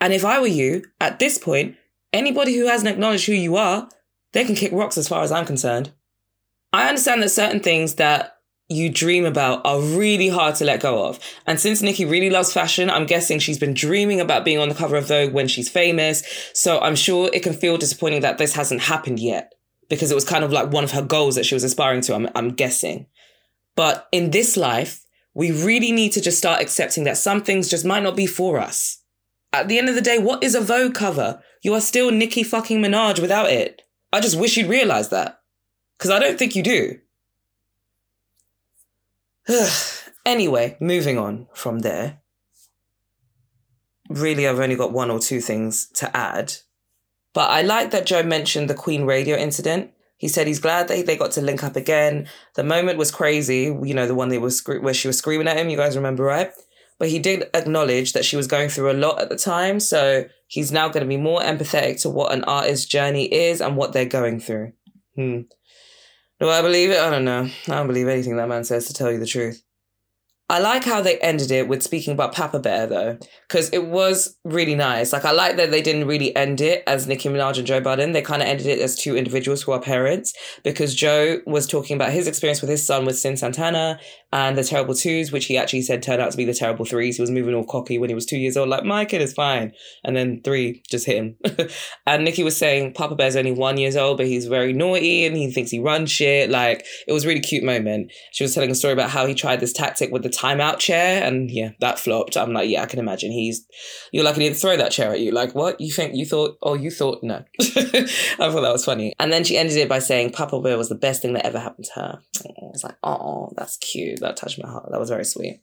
And 0.00 0.12
if 0.12 0.24
I 0.24 0.40
were 0.40 0.46
you, 0.46 0.82
at 1.00 1.18
this 1.18 1.38
point, 1.38 1.76
anybody 2.12 2.56
who 2.56 2.66
hasn't 2.66 2.90
acknowledged 2.90 3.26
who 3.26 3.32
you 3.32 3.56
are, 3.56 3.88
they 4.32 4.44
can 4.44 4.54
kick 4.54 4.72
rocks 4.72 4.98
as 4.98 5.08
far 5.08 5.22
as 5.22 5.30
I'm 5.30 5.46
concerned. 5.46 5.92
I 6.72 6.88
understand 6.88 7.22
that 7.22 7.30
certain 7.30 7.60
things 7.60 7.94
that 7.96 8.38
you 8.68 8.88
dream 8.88 9.24
about 9.24 9.60
are 9.66 9.80
really 9.80 10.28
hard 10.28 10.54
to 10.56 10.64
let 10.64 10.80
go 10.80 11.06
of. 11.06 11.20
And 11.46 11.60
since 11.60 11.82
Nicki 11.82 12.04
really 12.04 12.30
loves 12.30 12.52
fashion, 12.52 12.88
I'm 12.88 13.06
guessing 13.06 13.38
she's 13.38 13.58
been 13.58 13.74
dreaming 13.74 14.20
about 14.20 14.44
being 14.44 14.58
on 14.58 14.68
the 14.68 14.74
cover 14.74 14.96
of 14.96 15.08
Vogue 15.08 15.32
when 15.32 15.48
she's 15.48 15.68
famous. 15.68 16.22
So 16.54 16.80
I'm 16.80 16.96
sure 16.96 17.28
it 17.32 17.42
can 17.42 17.52
feel 17.52 17.76
disappointing 17.76 18.22
that 18.22 18.38
this 18.38 18.54
hasn't 18.54 18.82
happened 18.82 19.20
yet 19.20 19.52
because 19.90 20.10
it 20.10 20.14
was 20.14 20.24
kind 20.24 20.44
of 20.44 20.52
like 20.52 20.72
one 20.72 20.84
of 20.84 20.92
her 20.92 21.02
goals 21.02 21.34
that 21.34 21.44
she 21.44 21.54
was 21.54 21.64
aspiring 21.64 22.00
to, 22.02 22.14
I'm, 22.14 22.28
I'm 22.34 22.50
guessing. 22.50 23.06
But 23.76 24.08
in 24.10 24.30
this 24.30 24.56
life, 24.56 25.04
we 25.34 25.50
really 25.50 25.92
need 25.92 26.12
to 26.12 26.20
just 26.20 26.38
start 26.38 26.62
accepting 26.62 27.04
that 27.04 27.18
some 27.18 27.42
things 27.42 27.68
just 27.68 27.84
might 27.84 28.02
not 28.02 28.16
be 28.16 28.26
for 28.26 28.58
us. 28.58 29.02
At 29.52 29.68
the 29.68 29.78
end 29.78 29.90
of 29.90 29.94
the 29.94 30.00
day, 30.00 30.18
what 30.18 30.42
is 30.42 30.54
a 30.54 30.60
Vogue 30.62 30.94
cover? 30.94 31.42
You 31.62 31.74
are 31.74 31.80
still 31.80 32.10
Nicki 32.10 32.42
fucking 32.42 32.80
Minaj 32.80 33.20
without 33.20 33.50
it. 33.50 33.82
I 34.12 34.20
just 34.20 34.38
wish 34.38 34.56
you'd 34.56 34.68
realize 34.68 35.10
that. 35.10 35.41
Because 36.02 36.16
I 36.16 36.18
don't 36.18 36.36
think 36.36 36.56
you 36.56 36.64
do. 36.64 36.98
anyway, 40.26 40.76
moving 40.80 41.16
on 41.16 41.46
from 41.54 41.78
there. 41.78 42.18
Really, 44.08 44.48
I've 44.48 44.58
only 44.58 44.74
got 44.74 44.90
one 44.90 45.12
or 45.12 45.20
two 45.20 45.40
things 45.40 45.86
to 45.94 46.14
add. 46.16 46.54
But 47.32 47.50
I 47.50 47.62
like 47.62 47.92
that 47.92 48.04
Joe 48.04 48.24
mentioned 48.24 48.68
the 48.68 48.74
Queen 48.74 49.04
radio 49.04 49.36
incident. 49.36 49.92
He 50.16 50.26
said 50.26 50.48
he's 50.48 50.58
glad 50.58 50.88
that 50.88 51.06
they 51.06 51.16
got 51.16 51.30
to 51.32 51.40
link 51.40 51.62
up 51.62 51.76
again. 51.76 52.28
The 52.56 52.64
moment 52.64 52.98
was 52.98 53.12
crazy, 53.12 53.66
you 53.66 53.94
know, 53.94 54.08
the 54.08 54.16
one 54.16 54.28
they 54.28 54.38
was 54.38 54.60
where 54.66 54.92
she 54.92 55.06
was 55.06 55.18
screaming 55.18 55.46
at 55.46 55.56
him. 55.56 55.68
You 55.68 55.76
guys 55.76 55.94
remember, 55.94 56.24
right? 56.24 56.50
But 56.98 57.10
he 57.10 57.20
did 57.20 57.48
acknowledge 57.54 58.12
that 58.14 58.24
she 58.24 58.36
was 58.36 58.48
going 58.48 58.70
through 58.70 58.90
a 58.90 58.98
lot 58.98 59.20
at 59.20 59.28
the 59.28 59.36
time. 59.36 59.78
So 59.78 60.24
he's 60.48 60.72
now 60.72 60.88
going 60.88 61.04
to 61.04 61.08
be 61.08 61.16
more 61.16 61.42
empathetic 61.42 62.02
to 62.02 62.10
what 62.10 62.32
an 62.32 62.42
artist's 62.42 62.86
journey 62.86 63.32
is 63.32 63.60
and 63.60 63.76
what 63.76 63.92
they're 63.92 64.04
going 64.04 64.40
through. 64.40 64.72
Hmm. 65.14 65.42
Do 66.40 66.48
I 66.48 66.62
believe 66.62 66.90
it? 66.90 66.98
I 66.98 67.10
don't 67.10 67.24
know. 67.24 67.48
I 67.68 67.72
don't 67.74 67.86
believe 67.86 68.08
anything 68.08 68.36
that 68.36 68.48
man 68.48 68.64
says, 68.64 68.86
to 68.86 68.94
tell 68.94 69.12
you 69.12 69.18
the 69.18 69.26
truth. 69.26 69.62
I 70.48 70.58
like 70.58 70.84
how 70.84 71.00
they 71.00 71.18
ended 71.20 71.50
it 71.50 71.66
with 71.66 71.82
speaking 71.82 72.12
about 72.12 72.34
Papa 72.34 72.58
Bear 72.58 72.86
though, 72.86 73.16
because 73.48 73.70
it 73.70 73.86
was 73.86 74.36
really 74.44 74.74
nice. 74.74 75.10
Like 75.10 75.24
I 75.24 75.30
like 75.30 75.56
that 75.56 75.70
they 75.70 75.80
didn't 75.80 76.06
really 76.06 76.36
end 76.36 76.60
it 76.60 76.82
as 76.86 77.06
Nicki 77.06 77.30
Minaj 77.30 77.56
and 77.56 77.66
Joe 77.66 77.80
Budden. 77.80 78.12
They 78.12 78.20
kind 78.20 78.42
of 78.42 78.48
ended 78.48 78.66
it 78.66 78.80
as 78.80 78.94
two 78.94 79.16
individuals 79.16 79.62
who 79.62 79.72
are 79.72 79.80
parents, 79.80 80.34
because 80.62 80.94
Joe 80.94 81.38
was 81.46 81.66
talking 81.66 81.96
about 81.96 82.12
his 82.12 82.26
experience 82.26 82.60
with 82.60 82.68
his 82.68 82.84
son 82.84 83.06
with 83.06 83.16
Cyn 83.16 83.38
Santana 83.38 83.98
and 84.32 84.56
the 84.56 84.64
terrible 84.64 84.94
twos, 84.94 85.30
which 85.30 85.44
he 85.44 85.58
actually 85.58 85.82
said 85.82 86.02
turned 86.02 86.22
out 86.22 86.30
to 86.30 86.36
be 86.36 86.44
the 86.44 86.54
terrible 86.54 86.84
threes. 86.84 87.16
He 87.16 87.22
was 87.22 87.30
moving 87.30 87.54
all 87.54 87.64
cocky 87.64 87.98
when 87.98 88.08
he 88.08 88.14
was 88.14 88.24
two 88.24 88.38
years 88.38 88.56
old, 88.56 88.68
like 88.68 88.84
my 88.84 89.04
kid 89.04 89.20
is 89.20 89.34
fine, 89.34 89.72
and 90.04 90.16
then 90.16 90.40
three 90.42 90.82
just 90.90 91.06
hit 91.06 91.16
him. 91.16 91.36
and 92.06 92.24
Nicki 92.24 92.42
was 92.42 92.56
saying 92.56 92.94
Papa 92.94 93.14
Bear's 93.14 93.36
only 93.36 93.52
one 93.52 93.76
years 93.76 93.96
old, 93.96 94.16
but 94.16 94.26
he's 94.26 94.46
very 94.46 94.72
naughty 94.72 95.26
and 95.26 95.36
he 95.36 95.50
thinks 95.50 95.70
he 95.70 95.80
runs 95.80 96.10
shit. 96.10 96.48
Like 96.48 96.86
it 97.06 97.12
was 97.12 97.24
a 97.24 97.28
really 97.28 97.40
cute 97.40 97.62
moment. 97.62 98.10
She 98.32 98.44
was 98.44 98.54
telling 98.54 98.70
a 98.70 98.74
story 98.74 98.94
about 98.94 99.10
how 99.10 99.26
he 99.26 99.34
tried 99.34 99.60
this 99.60 99.72
tactic 99.72 100.10
with 100.10 100.22
the 100.22 100.30
timeout 100.30 100.78
chair 100.78 101.22
and 101.22 101.50
yeah 101.50 101.70
that 101.80 101.98
flopped. 101.98 102.36
I'm 102.36 102.52
like 102.52 102.70
yeah 102.70 102.82
i 102.82 102.86
can 102.86 102.98
imagine. 102.98 103.32
He's 103.32 103.66
you're 104.12 104.24
lucky 104.24 104.42
he 104.42 104.48
didn't 104.48 104.60
throw 104.60 104.76
that 104.76 104.92
chair 104.92 105.12
at 105.12 105.20
you. 105.20 105.30
Like 105.30 105.54
what? 105.54 105.80
You 105.80 105.92
think 105.92 106.14
you 106.14 106.24
thought 106.24 106.56
oh 106.62 106.74
you 106.74 106.90
thought 106.90 107.22
no. 107.22 107.44
I 107.60 107.66
thought 107.66 108.62
that 108.62 108.72
was 108.72 108.84
funny. 108.84 109.12
And 109.18 109.30
then 109.32 109.44
she 109.44 109.58
ended 109.58 109.76
it 109.76 109.88
by 109.88 109.98
saying 109.98 110.32
papa 110.32 110.58
bear 110.60 110.78
was 110.78 110.88
the 110.88 110.94
best 110.94 111.20
thing 111.20 111.34
that 111.34 111.44
ever 111.44 111.58
happened 111.58 111.86
to 111.86 112.00
her. 112.00 112.20
I 112.46 112.52
was 112.72 112.84
like 112.84 112.96
oh 113.02 113.52
that's 113.56 113.76
cute 113.76 114.21
that 114.22 114.36
touched 114.36 114.62
my 114.62 114.68
heart 114.68 114.90
that 114.90 115.00
was 115.00 115.10
very 115.10 115.24
sweet 115.24 115.60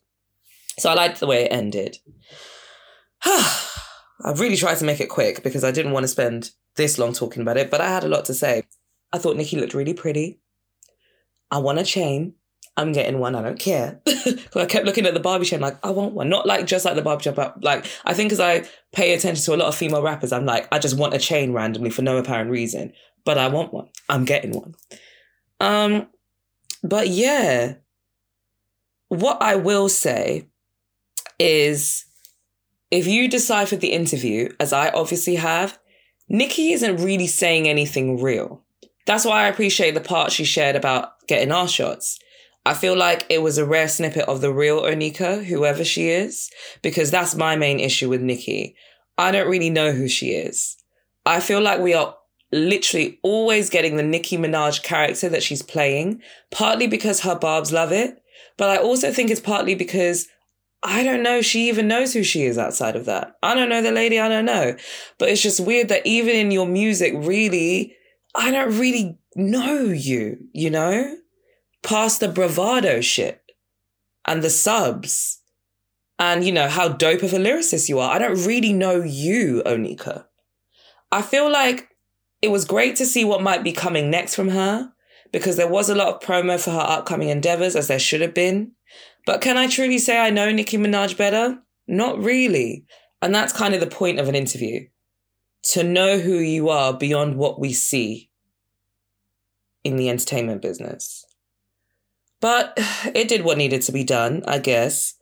so 0.77 0.89
i 0.89 0.93
liked 0.93 1.19
the 1.19 1.27
way 1.27 1.45
it 1.45 1.51
ended 1.51 1.97
i've 3.25 4.39
really 4.39 4.57
tried 4.57 4.77
to 4.77 4.85
make 4.85 4.99
it 4.99 5.09
quick 5.09 5.43
because 5.43 5.63
i 5.63 5.71
didn't 5.71 5.91
want 5.91 6.03
to 6.03 6.07
spend 6.07 6.51
this 6.75 6.97
long 6.97 7.13
talking 7.13 7.41
about 7.41 7.57
it 7.57 7.69
but 7.69 7.81
i 7.81 7.87
had 7.87 8.03
a 8.03 8.09
lot 8.09 8.25
to 8.25 8.33
say 8.33 8.63
i 9.11 9.17
thought 9.17 9.37
nicki 9.37 9.59
looked 9.59 9.73
really 9.73 9.93
pretty 9.93 10.39
i 11.51 11.57
want 11.57 11.79
a 11.79 11.83
chain 11.83 12.33
I'm 12.79 12.93
getting 12.93 13.19
one. 13.19 13.35
I 13.35 13.41
don't 13.41 13.59
care. 13.59 13.99
I 14.55 14.65
kept 14.65 14.85
looking 14.85 15.05
at 15.05 15.13
the 15.13 15.19
Barbie 15.19 15.45
chain, 15.45 15.59
like, 15.59 15.77
I 15.83 15.89
want 15.89 16.13
one. 16.13 16.29
Not 16.29 16.45
like 16.45 16.65
just 16.65 16.85
like 16.85 16.95
the 16.95 17.01
Barbie 17.01 17.23
chain, 17.25 17.33
but 17.33 17.61
like, 17.61 17.85
I 18.05 18.13
think 18.13 18.31
as 18.31 18.39
I 18.39 18.65
pay 18.93 19.13
attention 19.13 19.43
to 19.43 19.53
a 19.53 19.57
lot 19.57 19.67
of 19.67 19.75
female 19.75 20.01
rappers, 20.01 20.31
I'm 20.31 20.45
like, 20.45 20.65
I 20.71 20.79
just 20.79 20.97
want 20.97 21.13
a 21.13 21.19
chain 21.19 21.51
randomly 21.51 21.89
for 21.89 22.03
no 22.03 22.17
apparent 22.17 22.49
reason, 22.49 22.93
but 23.25 23.37
I 23.37 23.49
want 23.49 23.73
one. 23.73 23.89
I'm 24.07 24.23
getting 24.23 24.51
one. 24.51 24.75
Um, 25.59 26.07
but 26.81 27.09
yeah, 27.09 27.75
what 29.09 29.41
I 29.41 29.55
will 29.55 29.89
say 29.89 30.47
is 31.37 32.05
if 32.89 33.05
you 33.05 33.27
decipher 33.27 33.75
the 33.75 33.91
interview, 33.91 34.51
as 34.59 34.73
I 34.73 34.89
obviously 34.89 35.35
have, 35.35 35.77
Nicki 36.27 36.73
isn't 36.73 37.03
really 37.03 37.27
saying 37.27 37.67
anything 37.67 38.21
real. 38.21 38.63
That's 39.05 39.25
why 39.25 39.43
I 39.43 39.47
appreciate 39.47 39.93
the 39.93 40.01
part 40.01 40.31
she 40.31 40.43
shared 40.43 40.75
about 40.75 41.27
getting 41.27 41.51
our 41.51 41.67
shots 41.67 42.19
I 42.65 42.73
feel 42.73 42.95
like 42.95 43.25
it 43.29 43.41
was 43.41 43.57
a 43.57 43.65
rare 43.65 43.87
snippet 43.87 44.27
of 44.27 44.41
the 44.41 44.53
real 44.53 44.81
Onika, 44.81 45.43
whoever 45.43 45.83
she 45.83 46.09
is, 46.09 46.51
because 46.81 47.09
that's 47.09 47.35
my 47.35 47.55
main 47.55 47.79
issue 47.79 48.09
with 48.09 48.21
Nicki. 48.21 48.75
I 49.17 49.31
don't 49.31 49.49
really 49.49 49.69
know 49.69 49.91
who 49.91 50.07
she 50.07 50.33
is. 50.33 50.77
I 51.25 51.39
feel 51.39 51.61
like 51.61 51.79
we 51.79 51.93
are 51.93 52.15
literally 52.51 53.19
always 53.23 53.69
getting 53.69 53.95
the 53.95 54.03
Nicki 54.03 54.37
Minaj 54.37 54.83
character 54.83 55.29
that 55.29 55.43
she's 55.43 55.61
playing, 55.61 56.21
partly 56.51 56.87
because 56.87 57.21
her 57.21 57.35
barbs 57.35 57.71
love 57.71 57.91
it, 57.91 58.21
but 58.59 58.69
I 58.69 58.77
also 58.77 59.11
think 59.11 59.31
it's 59.31 59.41
partly 59.41 59.73
because 59.73 60.27
I 60.83 61.03
don't 61.03 61.23
know 61.23 61.41
she 61.41 61.67
even 61.69 61.87
knows 61.87 62.13
who 62.13 62.23
she 62.23 62.43
is 62.43 62.59
outside 62.59 62.95
of 62.95 63.05
that. 63.05 63.37
I 63.41 63.55
don't 63.55 63.69
know 63.69 63.81
the 63.81 63.91
lady, 63.91 64.19
I 64.19 64.29
don't 64.29 64.45
know. 64.45 64.75
But 65.17 65.29
it's 65.29 65.41
just 65.41 65.59
weird 65.59 65.89
that 65.89 66.05
even 66.05 66.35
in 66.35 66.51
your 66.51 66.67
music, 66.67 67.13
really, 67.15 67.95
I 68.35 68.51
don't 68.51 68.77
really 68.77 69.17
know 69.35 69.85
you, 69.85 70.37
you 70.53 70.69
know? 70.69 71.15
past 71.81 72.19
the 72.19 72.27
bravado 72.27 73.01
shit 73.01 73.41
and 74.25 74.41
the 74.41 74.49
subs 74.49 75.39
and, 76.17 76.43
you 76.43 76.51
know, 76.51 76.67
how 76.67 76.89
dope 76.89 77.23
of 77.23 77.33
a 77.33 77.37
lyricist 77.37 77.87
you 77.87 77.99
are. 77.99 78.13
I 78.13 78.19
don't 78.19 78.45
really 78.45 78.73
know 78.73 79.01
you, 79.01 79.63
Onika. 79.65 80.25
I 81.11 81.21
feel 81.21 81.49
like 81.49 81.89
it 82.41 82.49
was 82.49 82.65
great 82.65 82.97
to 82.97 83.05
see 83.05 83.23
what 83.23 83.41
might 83.41 83.63
be 83.63 83.71
coming 83.71 84.09
next 84.09 84.35
from 84.35 84.49
her 84.49 84.91
because 85.31 85.57
there 85.57 85.67
was 85.67 85.89
a 85.89 85.95
lot 85.95 86.07
of 86.07 86.21
promo 86.21 86.59
for 86.59 86.71
her 86.71 86.79
upcoming 86.79 87.29
endeavors, 87.29 87.75
as 87.75 87.87
there 87.87 87.99
should 87.99 88.21
have 88.21 88.33
been. 88.33 88.71
But 89.25 89.41
can 89.41 89.57
I 89.57 89.67
truly 89.67 89.97
say 89.97 90.17
I 90.17 90.29
know 90.29 90.51
Nicki 90.51 90.77
Minaj 90.77 91.17
better? 91.17 91.59
Not 91.87 92.17
really. 92.19 92.85
And 93.21 93.33
that's 93.33 93.53
kind 93.53 93.73
of 93.73 93.79
the 93.79 93.87
point 93.87 94.19
of 94.19 94.27
an 94.27 94.35
interview 94.35 94.87
to 95.63 95.83
know 95.83 96.19
who 96.19 96.37
you 96.37 96.69
are 96.69 96.93
beyond 96.93 97.35
what 97.35 97.59
we 97.59 97.73
see 97.73 98.29
in 99.83 99.97
the 99.97 100.09
entertainment 100.09 100.61
business. 100.61 101.25
But 102.41 102.73
it 103.13 103.27
did 103.27 103.43
what 103.43 103.57
needed 103.57 103.81
to 103.83 103.91
be 103.91 104.03
done, 104.03 104.43
I 104.47 104.59
guess. 104.59 105.15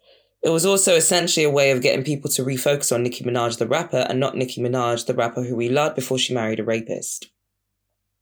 It 0.43 0.49
was 0.49 0.65
also 0.65 0.95
essentially 0.95 1.43
a 1.43 1.49
way 1.49 1.71
of 1.71 1.81
getting 1.81 2.05
people 2.05 2.29
to 2.31 2.43
refocus 2.43 2.93
on 2.93 3.01
Nicki 3.01 3.23
Minaj, 3.23 3.57
the 3.57 3.67
rapper, 3.67 4.05
and 4.07 4.19
not 4.19 4.35
Nicki 4.35 4.61
Minaj, 4.61 5.05
the 5.07 5.15
rapper 5.15 5.43
who 5.43 5.55
we 5.55 5.67
loved 5.67 5.95
before 5.95 6.19
she 6.19 6.33
married 6.33 6.59
a 6.59 6.63
rapist. 6.63 7.31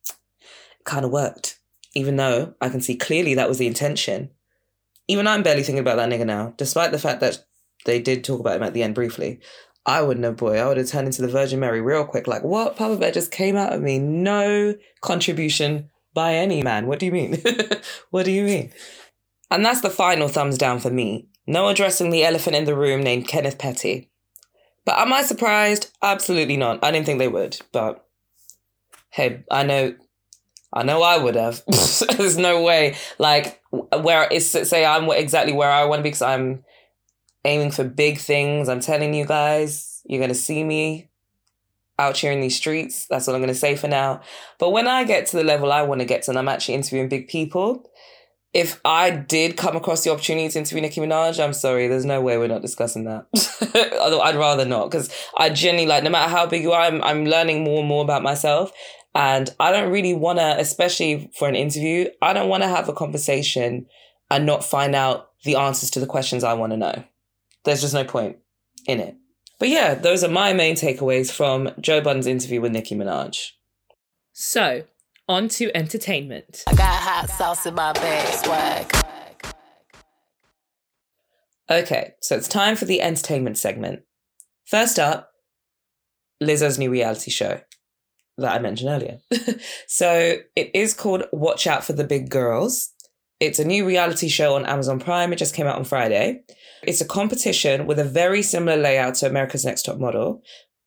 It 0.10 0.86
kind 0.86 1.03
of 1.03 1.12
worked, 1.12 1.60
even 1.96 2.18
though 2.18 2.54
I 2.62 2.70
can 2.70 2.82
see 2.82 2.96
clearly 2.96 3.34
that 3.34 3.50
was 3.50 3.58
the 3.58 3.68
intention. 3.68 4.30
Even 5.08 5.28
I'm 5.28 5.44
barely 5.44 5.64
thinking 5.64 5.80
about 5.80 5.98
that 5.98 6.10
nigga 6.10 6.26
now, 6.26 6.54
despite 6.58 6.92
the 6.92 7.00
fact 7.00 7.22
that 7.22 7.46
they 7.86 8.00
did 8.00 8.24
talk 8.24 8.40
about 8.40 8.58
him 8.58 8.64
at 8.64 8.74
the 8.74 8.84
end 8.84 8.94
briefly. 8.94 9.40
I 9.86 10.02
wouldn't 10.02 10.26
have, 10.26 10.38
boy. 10.38 10.58
I 10.58 10.68
would 10.68 10.78
have 10.78 10.88
turned 10.88 11.08
into 11.08 11.22
the 11.22 11.28
Virgin 11.28 11.60
Mary 11.60 11.80
real 11.80 12.06
quick. 12.06 12.28
Like, 12.28 12.44
what? 12.44 12.76
Papa 12.76 12.98
Bear 12.98 13.12
just 13.12 13.32
came 13.32 13.56
out 13.56 13.74
of 13.74 13.82
me. 13.82 14.00
No 14.00 14.76
contribution 15.02 15.90
by 16.14 16.34
any 16.34 16.64
man. 16.64 16.88
What 16.88 16.98
do 17.00 17.06
you 17.06 17.12
mean? 17.12 17.42
what 18.10 18.26
do 18.26 18.32
you 18.32 18.44
mean? 18.44 18.72
And 19.52 19.64
that's 19.64 19.82
the 19.82 19.92
final 19.92 20.28
thumbs 20.28 20.58
down 20.58 20.80
for 20.80 20.90
me. 20.90 21.28
No 21.46 21.68
addressing 21.68 22.10
the 22.10 22.24
elephant 22.24 22.56
in 22.56 22.66
the 22.66 22.76
room 22.76 23.04
named 23.04 23.28
Kenneth 23.28 23.60
Petty. 23.60 24.10
But 24.86 24.98
am 24.98 25.14
I 25.14 25.22
surprised? 25.22 25.92
Absolutely 26.02 26.58
not. 26.58 26.84
I 26.84 26.90
didn't 26.90 27.06
think 27.06 27.20
they 27.20 27.28
would. 27.28 27.60
But 27.72 28.04
hey, 29.12 29.44
I 29.52 29.64
know, 29.64 29.96
I 30.76 30.84
know 30.84 31.02
I 31.02 31.18
would 31.18 31.35
have. 31.35 31.64
There's 32.18 32.38
no 32.38 32.61
way. 32.61 32.97
Like 33.18 33.61
where 33.72 34.27
it's 34.30 34.47
say 34.47 34.85
I'm 34.85 35.10
exactly 35.10 35.53
where 35.53 35.72
I 35.72 35.85
want 35.85 35.99
to 35.99 36.03
be 36.03 36.10
because 36.10 36.22
I'm 36.22 36.64
aiming 37.45 37.72
for 37.72 37.85
big 37.85 38.19
things. 38.19 38.68
I'm 38.68 38.81
telling 38.81 39.14
you 39.14 39.26
guys, 39.26 40.02
you're 40.06 40.22
gonna 40.22 40.35
see 40.35 40.64
me 40.64 41.10
out 41.97 42.18
here 42.18 42.31
in 42.31 42.41
these 42.41 42.57
streets. 42.57 43.07
That's 43.10 43.26
what 43.26 43.35
I'm 43.35 43.41
gonna 43.41 43.56
say 43.56 43.77
for 43.77 43.88
now. 43.88 44.22
But 44.60 44.72
when 44.72 44.88
I 44.88 45.06
get 45.06 45.27
to 45.27 45.38
the 45.38 45.43
level 45.45 45.72
I 45.72 45.84
want 45.84 46.02
to 46.02 46.06
get 46.06 46.23
to, 46.23 46.31
and 46.31 46.38
I'm 46.38 46.49
actually 46.49 46.76
interviewing 46.76 47.07
big 47.07 47.30
people, 47.30 47.89
if 48.53 48.80
I 48.85 49.11
did 49.11 49.57
come 49.57 49.76
across 49.76 50.03
the 50.03 50.11
opportunity 50.11 50.47
to 50.47 50.60
interview 50.60 50.81
Nicki 50.81 51.02
Minaj, 51.02 51.43
I'm 51.43 51.52
sorry, 51.52 51.89
there's 51.89 52.06
no 52.06 52.22
way 52.22 52.38
we're 52.38 52.47
not 52.47 52.61
discussing 52.61 53.03
that. 53.03 53.26
I'd 54.23 54.38
rather 54.38 54.64
not, 54.64 54.89
because 54.89 55.14
I 55.38 55.49
genuinely 55.49 55.88
like 55.88 56.03
no 56.03 56.10
matter 56.10 56.31
how 56.31 56.45
big 56.45 56.64
you 56.64 56.72
are, 56.72 56.81
I'm 56.81 57.02
I'm 57.03 57.26
learning 57.26 57.64
more 57.64 57.80
and 57.80 57.88
more 57.88 58.03
about 58.03 58.23
myself. 58.23 58.72
And 59.16 59.50
I 59.62 59.72
don't 59.72 59.94
really 59.94 60.14
want 60.14 60.40
to, 60.40 60.60
especially 60.60 61.32
for 61.40 61.48
an 61.48 61.56
interview, 61.56 62.10
I 62.22 62.34
don't 62.34 62.50
want 62.50 62.64
to 62.64 62.70
have 62.70 62.90
a 62.90 62.94
conversation 62.94 63.88
and 64.30 64.46
not 64.46 64.66
find 64.66 64.94
out 64.94 65.30
the 65.46 65.56
answers 65.56 65.90
to 65.92 66.02
the 66.02 66.06
questions 66.06 66.44
I 66.44 66.54
want 66.54 66.74
to 66.74 66.78
know. 66.78 67.04
There's 67.64 67.82
just 67.82 67.94
no 67.94 68.04
point 68.04 68.38
in 68.86 69.00
it. 69.00 69.16
But 69.58 69.70
yeah, 69.70 69.96
those 69.96 70.26
are 70.26 70.30
my 70.30 70.52
main 70.52 70.76
takeaways 70.76 71.32
from 71.32 71.72
Joe 71.80 72.02
Budden's 72.02 72.28
interview 72.28 72.60
with 72.60 72.74
Nicki 72.74 72.94
Minaj. 72.94 73.52
So, 74.34 74.84
on 75.30 75.48
to 75.50 75.76
entertainment. 75.76 76.64
I 76.68 76.76
got 76.76 77.02
hot 77.02 77.30
sauce 77.30 77.66
in 77.66 77.74
my 77.74 77.94
bag, 77.94 78.28
swag. 78.44 78.92
Okay, 81.70 82.14
so 82.22 82.36
it's 82.36 82.50
time 82.50 82.76
for 82.76 82.84
the 82.84 83.02
entertainment 83.02 83.58
segment. 83.58 84.02
First 84.66 85.00
up, 85.00 85.32
Lizzo's 86.44 86.78
new 86.78 86.92
reality 86.92 87.32
show 87.32 87.62
that 88.38 88.53
I 88.53 88.60
mentioned 88.60 88.90
earlier. 88.90 89.20
so 89.88 90.38
it 90.56 90.72
is 90.74 90.94
called 90.94 91.24
Watch 91.32 91.68
Out 91.68 91.84
for 91.84 91.94
the 91.94 92.03
Big 92.03 92.30
Girls. 92.30 92.91
It's 93.40 93.60
a 93.60 93.66
new 93.66 93.86
reality 93.86 94.30
show 94.30 94.56
on 94.56 94.66
Amazon 94.66 94.99
Prime. 94.99 95.34
It 95.34 95.38
just 95.38 95.56
came 95.56 95.68
out 95.68 95.78
on 95.78 95.84
Friday. 95.84 96.41
It's 96.84 97.02
a 97.02 97.06
competition 97.06 97.86
with 97.86 97.99
a 97.99 98.03
very 98.06 98.41
similar 98.41 98.78
layout 98.78 99.16
to 99.16 99.28
America's 99.28 99.66
Next 99.66 99.84
Top 99.84 99.98
Model. 99.98 100.41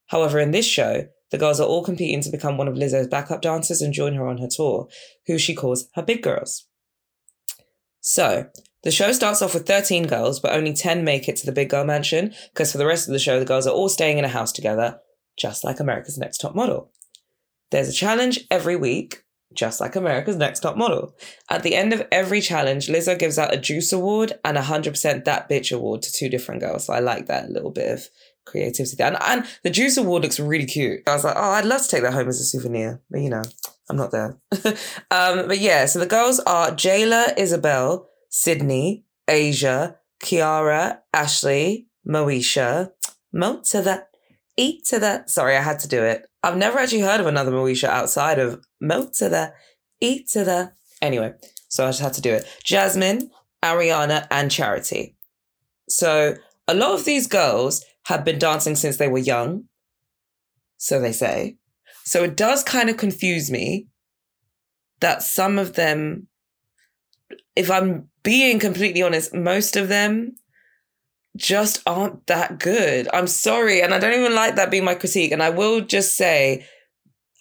However, 0.07 0.39
in 0.39 0.51
this 0.51 0.67
show, 0.67 1.07
the 1.31 1.39
girls 1.39 1.61
are 1.61 1.67
all 1.67 1.85
competing 1.85 2.23
to 2.23 2.31
become 2.31 2.57
one 2.57 2.69
of 2.69 2.75
Lizzo's 2.75 3.07
backup 3.07 3.43
dancers 3.43 3.83
and 3.83 3.93
join 3.93 4.15
her 4.15 4.27
on 4.27 4.39
her 4.39 4.49
tour, 4.51 4.89
who 5.27 5.39
she 5.39 5.55
calls 5.55 5.89
her 5.95 6.03
big 6.03 6.23
girls. 6.23 6.67
So, 8.01 8.49
the 8.85 8.91
show 8.91 9.13
starts 9.13 9.43
off 9.43 9.55
with 9.55 9.67
13 9.67 10.07
girls, 10.07 10.41
but 10.41 10.55
only 10.55 10.73
10 10.73 11.05
make 11.05 11.29
it 11.29 11.37
to 11.37 11.47
the 11.47 11.53
big 11.53 11.69
girl 11.69 11.85
mansion, 11.85 12.33
because 12.53 12.73
for 12.73 12.79
the 12.79 12.87
rest 12.87 13.09
of 13.09 13.13
the 13.13 13.19
show, 13.19 13.39
the 13.39 13.45
girls 13.45 13.67
are 13.67 13.75
all 13.75 13.89
staying 13.89 14.19
in 14.19 14.25
a 14.25 14.29
house 14.29 14.53
together, 14.53 15.01
just 15.37 15.65
like 15.65 15.81
America's 15.81 16.17
Next 16.17 16.39
Top 16.39 16.55
Model. 16.55 16.91
There's 17.71 17.89
a 17.89 17.93
challenge 17.93 18.47
every 18.51 18.77
week, 18.77 19.25
just 19.53 19.81
like 19.81 19.97
America's 19.97 20.37
Next 20.37 20.61
Top 20.61 20.77
Model. 20.77 21.15
At 21.51 21.63
the 21.63 21.75
end 21.75 21.93
of 21.93 22.07
every 22.11 22.41
challenge, 22.41 22.89
Lizzo 22.89 23.19
gives 23.19 23.39
out 23.39 23.53
a 23.53 23.59
Juice 23.59 23.93
Award 23.93 24.39
and 24.45 24.57
a 24.57 24.63
100% 24.63 25.25
That 25.25 25.49
Bitch 25.49 25.75
Award 25.75 26.03
to 26.03 26.13
two 26.13 26.29
different 26.29 26.61
girls. 26.61 26.87
So 26.87 26.93
I 26.93 27.01
like 27.01 27.27
that 27.27 27.51
little 27.51 27.71
bit 27.71 27.93
of 27.93 28.09
creativity 28.47 28.97
there. 28.97 29.09
And, 29.09 29.19
and 29.21 29.47
the 29.63 29.71
Juice 29.71 29.97
Award 29.97 30.23
looks 30.23 30.41
really 30.41 30.67
cute. 30.67 31.01
I 31.07 31.15
was 31.15 31.25
like, 31.25 31.37
oh, 31.37 31.51
I'd 31.51 31.65
love 31.65 31.83
to 31.83 31.89
take 31.89 32.03
that 32.03 32.15
home 32.15 32.29
as 32.29 32.41
a 32.41 32.45
souvenir. 32.45 33.01
But 33.11 33.21
you 33.21 33.31
know, 33.31 33.43
I'm 33.89 33.97
not 33.97 34.11
there. 34.11 34.39
um, 35.11 35.49
but 35.49 35.59
yeah, 35.59 35.87
so 35.87 35.99
the 35.99 36.07
girls 36.07 36.41
are 36.41 36.71
Jayla, 36.71 37.37
Isabel, 37.37 38.09
Sydney, 38.29 39.05
Asia, 39.29 39.97
Kiara, 40.23 40.99
Ashley, 41.13 41.87
Moesha, 42.07 42.91
Mo 43.33 43.61
to 43.65 43.83
the 43.83 44.07
E 44.57 44.81
to 44.87 44.99
the. 44.99 45.25
Sorry, 45.27 45.57
I 45.57 45.63
had 45.63 45.79
to 45.81 45.89
do 45.89 46.03
it. 46.03 46.28
I've 46.43 46.57
never 46.57 46.79
actually 46.79 47.01
heard 47.01 47.21
of 47.21 47.27
another 47.27 47.51
Moesha 47.51 47.89
outside 47.89 48.39
of 48.39 48.65
Mo 48.81 49.09
to 49.15 49.29
the 49.29 49.53
E 50.01 50.25
to 50.33 50.45
the. 50.45 50.73
Anyway, 51.03 51.35
so 51.69 51.85
I 51.85 51.89
just 51.89 52.01
had 52.01 52.15
to 52.15 52.21
do 52.21 52.33
it. 52.33 52.47
Jasmine, 52.65 53.31
Ariana, 53.63 54.27
and 54.31 54.51
Charity. 54.51 55.17
So 55.89 56.37
a 56.67 56.75
lot 56.75 56.95
of 56.95 57.05
these 57.05 57.27
girls 57.27 57.85
have 58.07 58.25
been 58.25 58.39
dancing 58.39 58.77
since 58.77 58.97
they 58.97 59.09
were 59.09 59.19
young. 59.19 59.65
So 60.77 61.01
they 61.01 61.13
say. 61.13 61.57
So 62.05 62.25
it 62.25 62.37
does 62.37 62.63
kind 62.63 62.89
of 62.89 62.97
confuse 62.97 63.51
me 63.51 63.89
that 65.01 65.23
some 65.23 65.59
of 65.59 65.75
them, 65.75 66.29
if 67.55 67.71
I'm 67.71 68.09
being 68.23 68.59
completely 68.59 69.03
honest, 69.03 69.35
most 69.35 69.77
of 69.77 69.89
them 69.89 70.37
just 71.39 71.83
aren't 71.87 72.27
that 72.27 72.59
good. 72.59 73.09
I'm 73.13 73.27
sorry. 73.27 73.81
And 73.81 73.95
I 73.95 73.99
don't 73.99 74.19
even 74.19 74.35
like 74.35 74.57
that 74.57 74.71
being 74.71 74.85
my 74.85 74.95
critique. 74.95 75.33
And 75.33 75.43
I 75.43 75.51
will 75.51 75.81
just 75.81 76.17
say, 76.17 76.67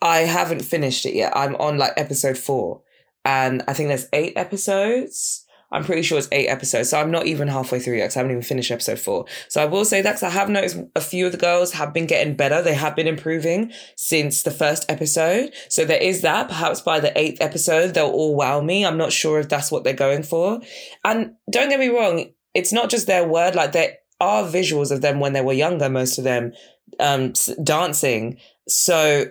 I 0.02 0.20
haven't 0.20 0.64
finished 0.64 1.06
it 1.06 1.16
yet. 1.16 1.36
I'm 1.36 1.56
on 1.56 1.78
like 1.78 1.94
episode 1.98 2.38
four. 2.38 2.84
And 3.26 3.64
I 3.68 3.74
think 3.74 3.90
there's 3.90 4.08
eight 4.14 4.34
episodes. 4.38 5.44
I'm 5.70 5.84
pretty 5.84 6.02
sure 6.02 6.18
it's 6.18 6.30
eight 6.32 6.48
episodes. 6.48 6.90
So 6.90 7.00
I'm 7.00 7.12
not 7.12 7.26
even 7.26 7.50
halfway 7.50 7.80
through 7.80 7.98
yet 7.98 8.06
because 8.06 8.16
I 8.16 8.20
haven't 8.20 8.32
even 8.32 8.44
finished 8.44 8.72
episode 8.72 9.00
four. 9.00 9.26
So 9.50 9.62
I 9.62 9.66
will 9.66 9.84
say 9.84 10.02
that 10.02 10.12
because 10.12 10.24
I 10.24 10.30
have 10.30 10.50
noticed 10.50 10.78
a 10.96 11.02
few 11.02 11.26
of 11.26 11.34
the 11.34 11.38
girls 11.38 11.74
have 11.74 11.94
been 11.94 12.06
getting 12.06 12.38
better. 12.38 12.62
They 12.62 12.74
have 12.74 12.96
been 12.96 13.08
improving 13.08 13.74
since 13.98 14.44
the 14.44 14.52
first 14.52 14.90
episode. 14.90 15.54
So 15.68 15.84
there 15.84 16.02
is 16.02 16.22
that. 16.22 16.48
Perhaps 16.48 16.82
by 16.82 17.02
the 17.02 17.18
eighth 17.20 17.42
episode, 17.42 17.94
they'll 17.94 18.08
all 18.08 18.36
wow 18.36 18.62
me. 18.62 18.86
I'm 18.86 18.98
not 18.98 19.12
sure 19.12 19.40
if 19.40 19.50
that's 19.50 19.70
what 19.70 19.84
they're 19.84 19.94
going 19.94 20.24
for. 20.24 20.62
And 21.04 21.34
don't 21.52 21.70
get 21.70 21.82
me 21.82 21.90
wrong, 21.90 22.28
it's 22.58 22.74
not 22.74 22.90
just 22.90 23.06
their 23.06 23.26
word, 23.26 23.54
like 23.54 23.72
there 23.72 23.98
are 24.20 24.44
visuals 24.44 24.92
of 24.92 25.02
them 25.02 25.20
when 25.20 25.34
they 25.34 25.42
were 25.42 25.54
younger, 25.54 25.90
most 25.90 26.18
of 26.18 26.24
them 26.24 26.52
um, 27.00 27.34
dancing. 27.64 28.38
So 28.68 29.26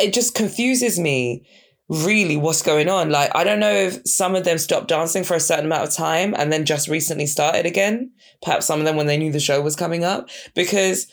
it 0.00 0.14
just 0.14 0.34
confuses 0.34 0.98
me 0.98 1.46
really 1.90 2.38
what's 2.38 2.62
going 2.62 2.88
on. 2.88 3.10
Like, 3.10 3.30
I 3.34 3.44
don't 3.44 3.60
know 3.60 3.74
if 3.74 4.00
some 4.08 4.34
of 4.34 4.44
them 4.44 4.56
stopped 4.56 4.88
dancing 4.88 5.22
for 5.22 5.34
a 5.34 5.40
certain 5.40 5.66
amount 5.66 5.86
of 5.86 5.94
time 5.94 6.34
and 6.38 6.50
then 6.50 6.64
just 6.64 6.88
recently 6.88 7.26
started 7.26 7.66
again. 7.66 8.10
Perhaps 8.42 8.64
some 8.64 8.80
of 8.80 8.86
them 8.86 8.96
when 8.96 9.06
they 9.06 9.18
knew 9.18 9.30
the 9.30 9.38
show 9.38 9.60
was 9.60 9.76
coming 9.76 10.02
up. 10.02 10.30
Because 10.54 11.06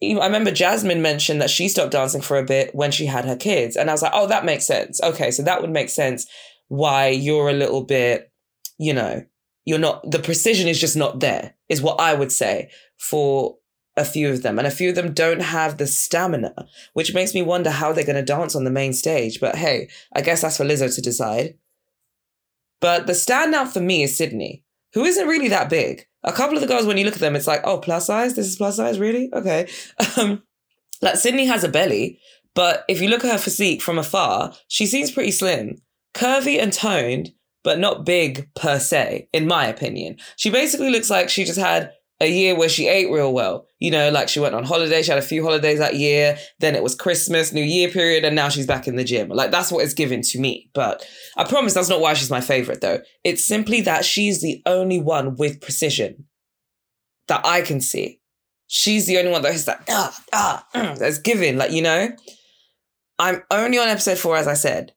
I 0.00 0.26
remember 0.26 0.52
Jasmine 0.52 1.02
mentioned 1.02 1.40
that 1.40 1.50
she 1.50 1.68
stopped 1.68 1.90
dancing 1.90 2.22
for 2.22 2.38
a 2.38 2.44
bit 2.44 2.72
when 2.72 2.92
she 2.92 3.06
had 3.06 3.24
her 3.24 3.36
kids. 3.36 3.74
And 3.74 3.90
I 3.90 3.92
was 3.92 4.02
like, 4.02 4.12
oh, 4.14 4.28
that 4.28 4.44
makes 4.44 4.64
sense. 4.64 5.00
Okay, 5.02 5.32
so 5.32 5.42
that 5.42 5.60
would 5.60 5.70
make 5.70 5.88
sense 5.90 6.24
why 6.68 7.08
you're 7.08 7.48
a 7.48 7.52
little 7.52 7.82
bit, 7.82 8.30
you 8.78 8.94
know, 8.94 9.24
you're 9.66 9.78
not, 9.78 10.10
the 10.10 10.18
precision 10.18 10.68
is 10.68 10.80
just 10.80 10.96
not 10.96 11.20
there, 11.20 11.54
is 11.68 11.82
what 11.82 12.00
I 12.00 12.14
would 12.14 12.32
say 12.32 12.70
for 12.96 13.58
a 13.96 14.04
few 14.04 14.30
of 14.30 14.42
them, 14.42 14.58
and 14.58 14.66
a 14.66 14.70
few 14.70 14.90
of 14.90 14.94
them 14.94 15.12
don't 15.12 15.42
have 15.42 15.76
the 15.76 15.86
stamina, 15.86 16.66
which 16.92 17.14
makes 17.14 17.34
me 17.34 17.42
wonder 17.42 17.70
how 17.70 17.92
they're 17.92 18.04
going 18.04 18.16
to 18.16 18.22
dance 18.22 18.54
on 18.54 18.64
the 18.64 18.70
main 18.70 18.92
stage. 18.92 19.40
But 19.40 19.56
hey, 19.56 19.88
I 20.14 20.20
guess 20.20 20.42
that's 20.42 20.58
for 20.58 20.64
Lizzo 20.64 20.94
to 20.94 21.00
decide. 21.00 21.58
But 22.80 23.06
the 23.06 23.14
standout 23.14 23.68
for 23.68 23.80
me 23.80 24.02
is 24.02 24.16
Sydney, 24.16 24.64
who 24.92 25.04
isn't 25.04 25.26
really 25.26 25.48
that 25.48 25.70
big. 25.70 26.06
A 26.22 26.32
couple 26.32 26.56
of 26.56 26.60
the 26.60 26.68
girls, 26.68 26.86
when 26.86 26.98
you 26.98 27.04
look 27.04 27.14
at 27.14 27.20
them, 27.20 27.36
it's 27.36 27.46
like, 27.46 27.62
oh, 27.64 27.78
plus 27.78 28.06
size? 28.06 28.34
This 28.34 28.46
is 28.46 28.56
plus 28.56 28.76
size, 28.76 28.98
really? 28.98 29.30
Okay. 29.32 29.68
Um, 30.18 30.42
like 31.02 31.16
Sydney 31.16 31.44
has 31.44 31.62
a 31.62 31.68
belly, 31.68 32.18
but 32.54 32.84
if 32.88 33.02
you 33.02 33.08
look 33.08 33.22
at 33.22 33.32
her 33.32 33.38
physique 33.38 33.82
from 33.82 33.98
afar, 33.98 34.54
she 34.66 34.86
seems 34.86 35.10
pretty 35.10 35.30
slim, 35.30 35.76
curvy 36.14 36.58
and 36.58 36.72
toned, 36.72 37.32
but 37.66 37.80
not 37.80 38.06
big 38.06 38.48
per 38.54 38.78
se, 38.78 39.28
in 39.32 39.44
my 39.44 39.66
opinion. 39.66 40.16
She 40.36 40.50
basically 40.50 40.88
looks 40.88 41.10
like 41.10 41.28
she 41.28 41.42
just 41.42 41.58
had 41.58 41.90
a 42.20 42.30
year 42.30 42.54
where 42.56 42.68
she 42.68 42.86
ate 42.86 43.10
real 43.10 43.34
well. 43.34 43.66
You 43.80 43.90
know, 43.90 44.08
like 44.08 44.28
she 44.28 44.38
went 44.38 44.54
on 44.54 44.62
holiday, 44.62 45.02
she 45.02 45.10
had 45.10 45.18
a 45.18 45.22
few 45.22 45.42
holidays 45.42 45.80
that 45.80 45.96
year, 45.96 46.38
then 46.60 46.76
it 46.76 46.82
was 46.84 46.94
Christmas, 46.94 47.52
New 47.52 47.64
Year 47.64 47.90
period, 47.90 48.24
and 48.24 48.36
now 48.36 48.50
she's 48.50 48.68
back 48.68 48.86
in 48.86 48.94
the 48.94 49.02
gym. 49.02 49.30
Like 49.30 49.50
that's 49.50 49.72
what 49.72 49.82
it's 49.82 49.94
given 49.94 50.22
to 50.22 50.38
me. 50.38 50.70
But 50.74 51.04
I 51.36 51.42
promise 51.42 51.74
that's 51.74 51.88
not 51.88 52.00
why 52.00 52.14
she's 52.14 52.30
my 52.30 52.40
favorite 52.40 52.82
though. 52.82 53.00
It's 53.24 53.44
simply 53.44 53.80
that 53.80 54.04
she's 54.04 54.40
the 54.40 54.62
only 54.64 55.00
one 55.00 55.34
with 55.34 55.60
precision 55.60 56.26
that 57.26 57.44
I 57.44 57.62
can 57.62 57.80
see. 57.80 58.20
She's 58.68 59.08
the 59.08 59.18
only 59.18 59.32
one 59.32 59.42
that 59.42 59.54
is 59.56 59.66
like, 59.66 59.80
ah, 59.88 60.16
ah, 60.32 60.66
mm, 60.72 60.96
that's 60.98 61.18
given, 61.18 61.58
like, 61.58 61.72
you 61.72 61.82
know? 61.82 62.10
I'm 63.18 63.42
only 63.50 63.78
on 63.78 63.88
episode 63.88 64.18
four, 64.18 64.36
as 64.36 64.46
I 64.46 64.54
said, 64.54 64.92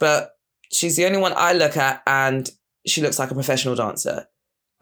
but 0.00 0.30
she's 0.72 0.96
the 0.96 1.06
only 1.06 1.18
one 1.18 1.32
I 1.36 1.52
look 1.52 1.76
at 1.76 2.02
and 2.06 2.50
she 2.86 3.02
looks 3.02 3.18
like 3.18 3.30
a 3.30 3.34
professional 3.34 3.74
dancer. 3.74 4.26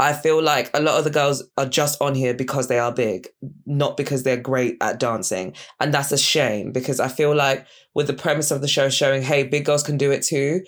I 0.00 0.12
feel 0.12 0.42
like 0.42 0.70
a 0.74 0.80
lot 0.80 0.98
of 0.98 1.04
the 1.04 1.10
girls 1.10 1.44
are 1.56 1.66
just 1.66 2.02
on 2.02 2.16
here 2.16 2.34
because 2.34 2.66
they 2.66 2.80
are 2.80 2.92
big, 2.92 3.28
not 3.64 3.96
because 3.96 4.24
they're 4.24 4.36
great 4.36 4.76
at 4.80 4.98
dancing. 4.98 5.54
And 5.78 5.94
that's 5.94 6.10
a 6.10 6.18
shame 6.18 6.72
because 6.72 6.98
I 6.98 7.08
feel 7.08 7.34
like 7.34 7.66
with 7.94 8.08
the 8.08 8.12
premise 8.12 8.50
of 8.50 8.60
the 8.60 8.68
show 8.68 8.88
showing, 8.88 9.22
hey, 9.22 9.44
big 9.44 9.64
girls 9.64 9.84
can 9.84 9.96
do 9.96 10.10
it 10.10 10.22
too, 10.22 10.62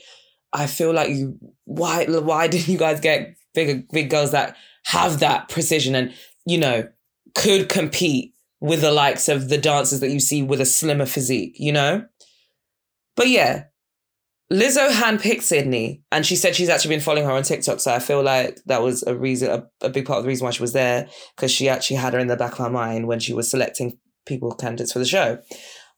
I 0.53 0.67
feel 0.67 0.93
like 0.93 1.11
you 1.11 1.39
why 1.65 2.07
why 2.07 2.47
didn't 2.49 2.69
you 2.69 2.79
guys 2.79 3.01
get 3.01 3.37
bigger 3.53 3.83
big 3.93 4.11
girls 4.11 4.31
that 4.31 4.57
have 4.85 5.19
that 5.19 5.49
precision 5.49 5.97
and, 5.97 6.15
you 6.45 6.59
know, 6.59 6.89
could 7.35 7.69
compete 7.69 8.33
with 8.61 8.81
the 8.81 8.93
likes 8.93 9.29
of 9.29 9.49
the 9.49 9.59
dancers 9.59 10.01
that 10.01 10.11
you 10.11 10.21
see 10.21 10.43
with 10.43 10.61
a 10.61 10.65
slimmer 10.65 11.07
physique, 11.07 11.57
you 11.59 11.73
know? 11.73 12.07
But 13.17 13.29
yeah, 13.29 13.65
Lizzo 14.53 14.89
handpicked 14.91 15.43
Sydney, 15.43 16.03
and 16.13 16.25
she 16.25 16.37
said 16.37 16.55
she's 16.55 16.69
actually 16.69 16.95
been 16.95 17.01
following 17.01 17.25
her 17.25 17.33
on 17.33 17.43
TikTok. 17.43 17.81
So 17.81 17.93
I 17.93 17.99
feel 17.99 18.23
like 18.23 18.61
that 18.67 18.83
was 18.83 19.03
a 19.03 19.17
reason, 19.17 19.51
a, 19.51 19.87
a 19.87 19.89
big 19.89 20.07
part 20.07 20.19
of 20.19 20.25
the 20.25 20.29
reason 20.29 20.45
why 20.45 20.53
she 20.53 20.63
was 20.63 20.73
there, 20.73 21.09
because 21.35 21.51
she 21.51 21.69
actually 21.69 21.97
had 21.97 22.15
her 22.15 22.21
in 22.21 22.29
the 22.29 22.37
back 22.37 22.53
of 22.53 22.59
her 22.59 22.71
mind 22.71 23.09
when 23.09 23.19
she 23.19 23.33
was 23.33 23.51
selecting 23.51 23.99
people 24.25 24.55
candidates 24.55 24.93
for 24.93 25.01
the 25.01 25.05
show. 25.05 25.39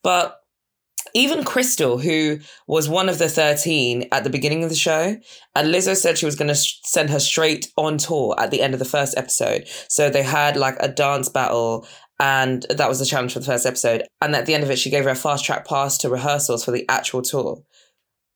But 0.03 0.39
even 1.15 1.45
Crystal, 1.45 1.99
who 1.99 2.39
was 2.67 2.89
one 2.89 3.09
of 3.09 3.19
the 3.19 3.29
13 3.29 4.09
at 4.13 4.25
the 4.25 4.31
beginning 4.31 4.65
of 4.65 4.71
the 4.71 4.77
show, 4.77 5.17
and 5.55 5.69
Lizzo 5.69 5.97
said 5.97 6.19
she 6.19 6.27
was 6.27 6.37
going 6.37 6.49
to 6.49 6.55
sh- 6.55 6.81
send 6.85 7.11
her 7.11 7.21
straight 7.21 7.71
on 7.77 7.99
tour 7.99 8.35
at 8.39 8.51
the 8.51 8.63
end 8.63 8.75
of 8.75 8.79
the 8.79 8.85
first 8.85 9.17
episode. 9.17 9.65
So 9.89 10.11
they 10.11 10.23
had 10.23 10.57
like 10.57 10.77
a 10.81 10.89
dance 10.89 11.29
battle, 11.29 11.87
and 12.21 12.65
that 12.71 12.89
was 12.89 12.99
the 12.99 13.07
challenge 13.07 13.33
for 13.33 13.41
the 13.41 13.47
first 13.47 13.67
episode. 13.67 14.05
And 14.21 14.35
at 14.35 14.47
the 14.47 14.55
end 14.55 14.65
of 14.65 14.71
it, 14.71 14.79
she 14.79 14.91
gave 14.91 15.05
her 15.05 15.11
a 15.11 15.15
fast 15.15 15.45
track 15.45 15.67
pass 15.67 15.99
to 15.99 16.09
rehearsals 16.09 16.65
for 16.65 16.71
the 16.71 16.87
actual 16.89 17.23
tour. 17.23 17.63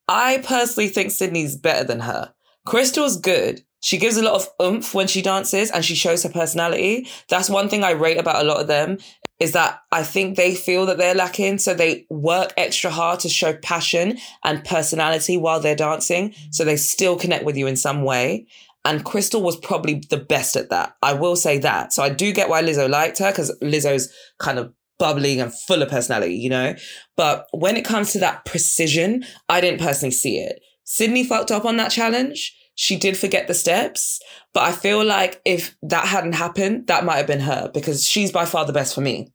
I 0.08 0.42
personally 0.44 0.88
think 0.88 1.10
Sydney's 1.10 1.56
better 1.56 1.84
than 1.84 2.00
her. 2.00 2.32
Crystal's 2.66 3.16
good. 3.16 3.62
She 3.80 3.98
gives 3.98 4.16
a 4.16 4.22
lot 4.22 4.34
of 4.34 4.48
oomph 4.62 4.94
when 4.94 5.08
she 5.08 5.22
dances 5.22 5.70
and 5.70 5.84
she 5.84 5.96
shows 5.96 6.22
her 6.22 6.28
personality. 6.28 7.08
That's 7.28 7.50
one 7.50 7.68
thing 7.68 7.82
I 7.82 7.90
rate 7.90 8.18
about 8.18 8.44
a 8.44 8.46
lot 8.46 8.60
of 8.60 8.68
them 8.68 8.98
is 9.40 9.52
that 9.52 9.80
I 9.90 10.04
think 10.04 10.36
they 10.36 10.54
feel 10.54 10.86
that 10.86 10.98
they're 10.98 11.16
lacking. 11.16 11.58
So 11.58 11.74
they 11.74 12.06
work 12.08 12.52
extra 12.56 12.90
hard 12.90 13.18
to 13.20 13.28
show 13.28 13.54
passion 13.54 14.18
and 14.44 14.64
personality 14.64 15.36
while 15.36 15.58
they're 15.58 15.74
dancing. 15.74 16.32
So 16.52 16.64
they 16.64 16.76
still 16.76 17.18
connect 17.18 17.44
with 17.44 17.56
you 17.56 17.66
in 17.66 17.74
some 17.74 18.04
way. 18.04 18.46
And 18.84 19.04
Crystal 19.04 19.42
was 19.42 19.56
probably 19.56 20.02
the 20.10 20.16
best 20.16 20.54
at 20.54 20.70
that. 20.70 20.96
I 21.02 21.14
will 21.14 21.34
say 21.34 21.58
that. 21.58 21.92
So 21.92 22.04
I 22.04 22.08
do 22.08 22.32
get 22.32 22.48
why 22.48 22.62
Lizzo 22.62 22.88
liked 22.88 23.18
her 23.18 23.32
because 23.32 23.56
Lizzo's 23.60 24.12
kind 24.38 24.60
of 24.60 24.72
bubbling 25.02 25.40
and 25.40 25.52
full 25.66 25.82
of 25.82 25.88
personality, 25.88 26.36
you 26.36 26.48
know? 26.48 26.76
But 27.16 27.48
when 27.50 27.76
it 27.76 27.84
comes 27.84 28.12
to 28.12 28.20
that 28.20 28.44
precision, 28.44 29.24
I 29.48 29.60
didn't 29.60 29.80
personally 29.80 30.12
see 30.12 30.38
it. 30.38 30.60
Sydney 30.84 31.24
fucked 31.24 31.50
up 31.50 31.64
on 31.64 31.76
that 31.78 31.90
challenge. 31.90 32.56
She 32.76 32.96
did 32.96 33.16
forget 33.16 33.48
the 33.48 33.54
steps, 33.54 34.20
but 34.54 34.62
I 34.62 34.70
feel 34.70 35.04
like 35.04 35.42
if 35.44 35.76
that 35.82 36.06
hadn't 36.06 36.34
happened, 36.34 36.86
that 36.86 37.04
might 37.04 37.16
have 37.16 37.26
been 37.26 37.40
her 37.40 37.68
because 37.74 38.08
she's 38.08 38.30
by 38.30 38.44
far 38.44 38.64
the 38.64 38.72
best 38.72 38.94
for 38.94 39.00
me. 39.00 39.32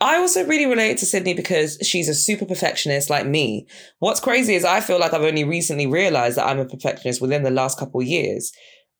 I 0.00 0.18
also 0.18 0.46
really 0.46 0.66
relate 0.66 0.98
to 0.98 1.06
Sydney 1.06 1.34
because 1.34 1.76
she's 1.82 2.08
a 2.08 2.14
super 2.14 2.46
perfectionist 2.46 3.10
like 3.10 3.26
me. 3.26 3.66
What's 3.98 4.20
crazy 4.20 4.54
is 4.54 4.64
I 4.64 4.80
feel 4.80 5.00
like 5.00 5.12
I've 5.12 5.22
only 5.22 5.42
recently 5.42 5.88
realized 5.88 6.36
that 6.36 6.46
I'm 6.46 6.60
a 6.60 6.64
perfectionist 6.64 7.20
within 7.20 7.42
the 7.42 7.50
last 7.50 7.76
couple 7.76 8.00
of 8.00 8.06
years. 8.06 8.52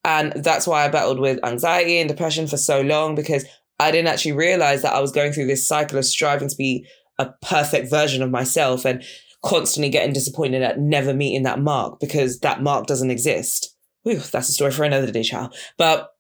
And 0.04 0.32
that's 0.32 0.66
why 0.66 0.84
I 0.84 0.88
battled 0.88 1.20
with 1.20 1.44
anxiety 1.44 1.98
and 1.98 2.08
depression 2.08 2.48
for 2.48 2.56
so 2.56 2.80
long 2.80 3.14
because 3.14 3.44
I 3.78 3.90
didn't 3.90 4.08
actually 4.08 4.32
realize 4.32 4.82
that 4.82 4.94
I 4.94 5.00
was 5.00 5.12
going 5.12 5.32
through 5.32 5.46
this 5.46 5.66
cycle 5.66 5.98
of 5.98 6.04
striving 6.04 6.48
to 6.48 6.56
be 6.56 6.86
a 7.18 7.30
perfect 7.42 7.90
version 7.90 8.22
of 8.22 8.30
myself 8.30 8.84
and 8.84 9.02
constantly 9.42 9.90
getting 9.90 10.12
disappointed 10.12 10.62
at 10.62 10.78
never 10.78 11.12
meeting 11.12 11.42
that 11.42 11.60
mark 11.60 12.00
because 12.00 12.40
that 12.40 12.62
mark 12.62 12.86
doesn't 12.86 13.10
exist. 13.10 13.74
Whew, 14.02 14.18
that's 14.18 14.48
a 14.48 14.52
story 14.52 14.70
for 14.70 14.84
another 14.84 15.10
day, 15.10 15.22
child. 15.22 15.54
But 15.76 16.13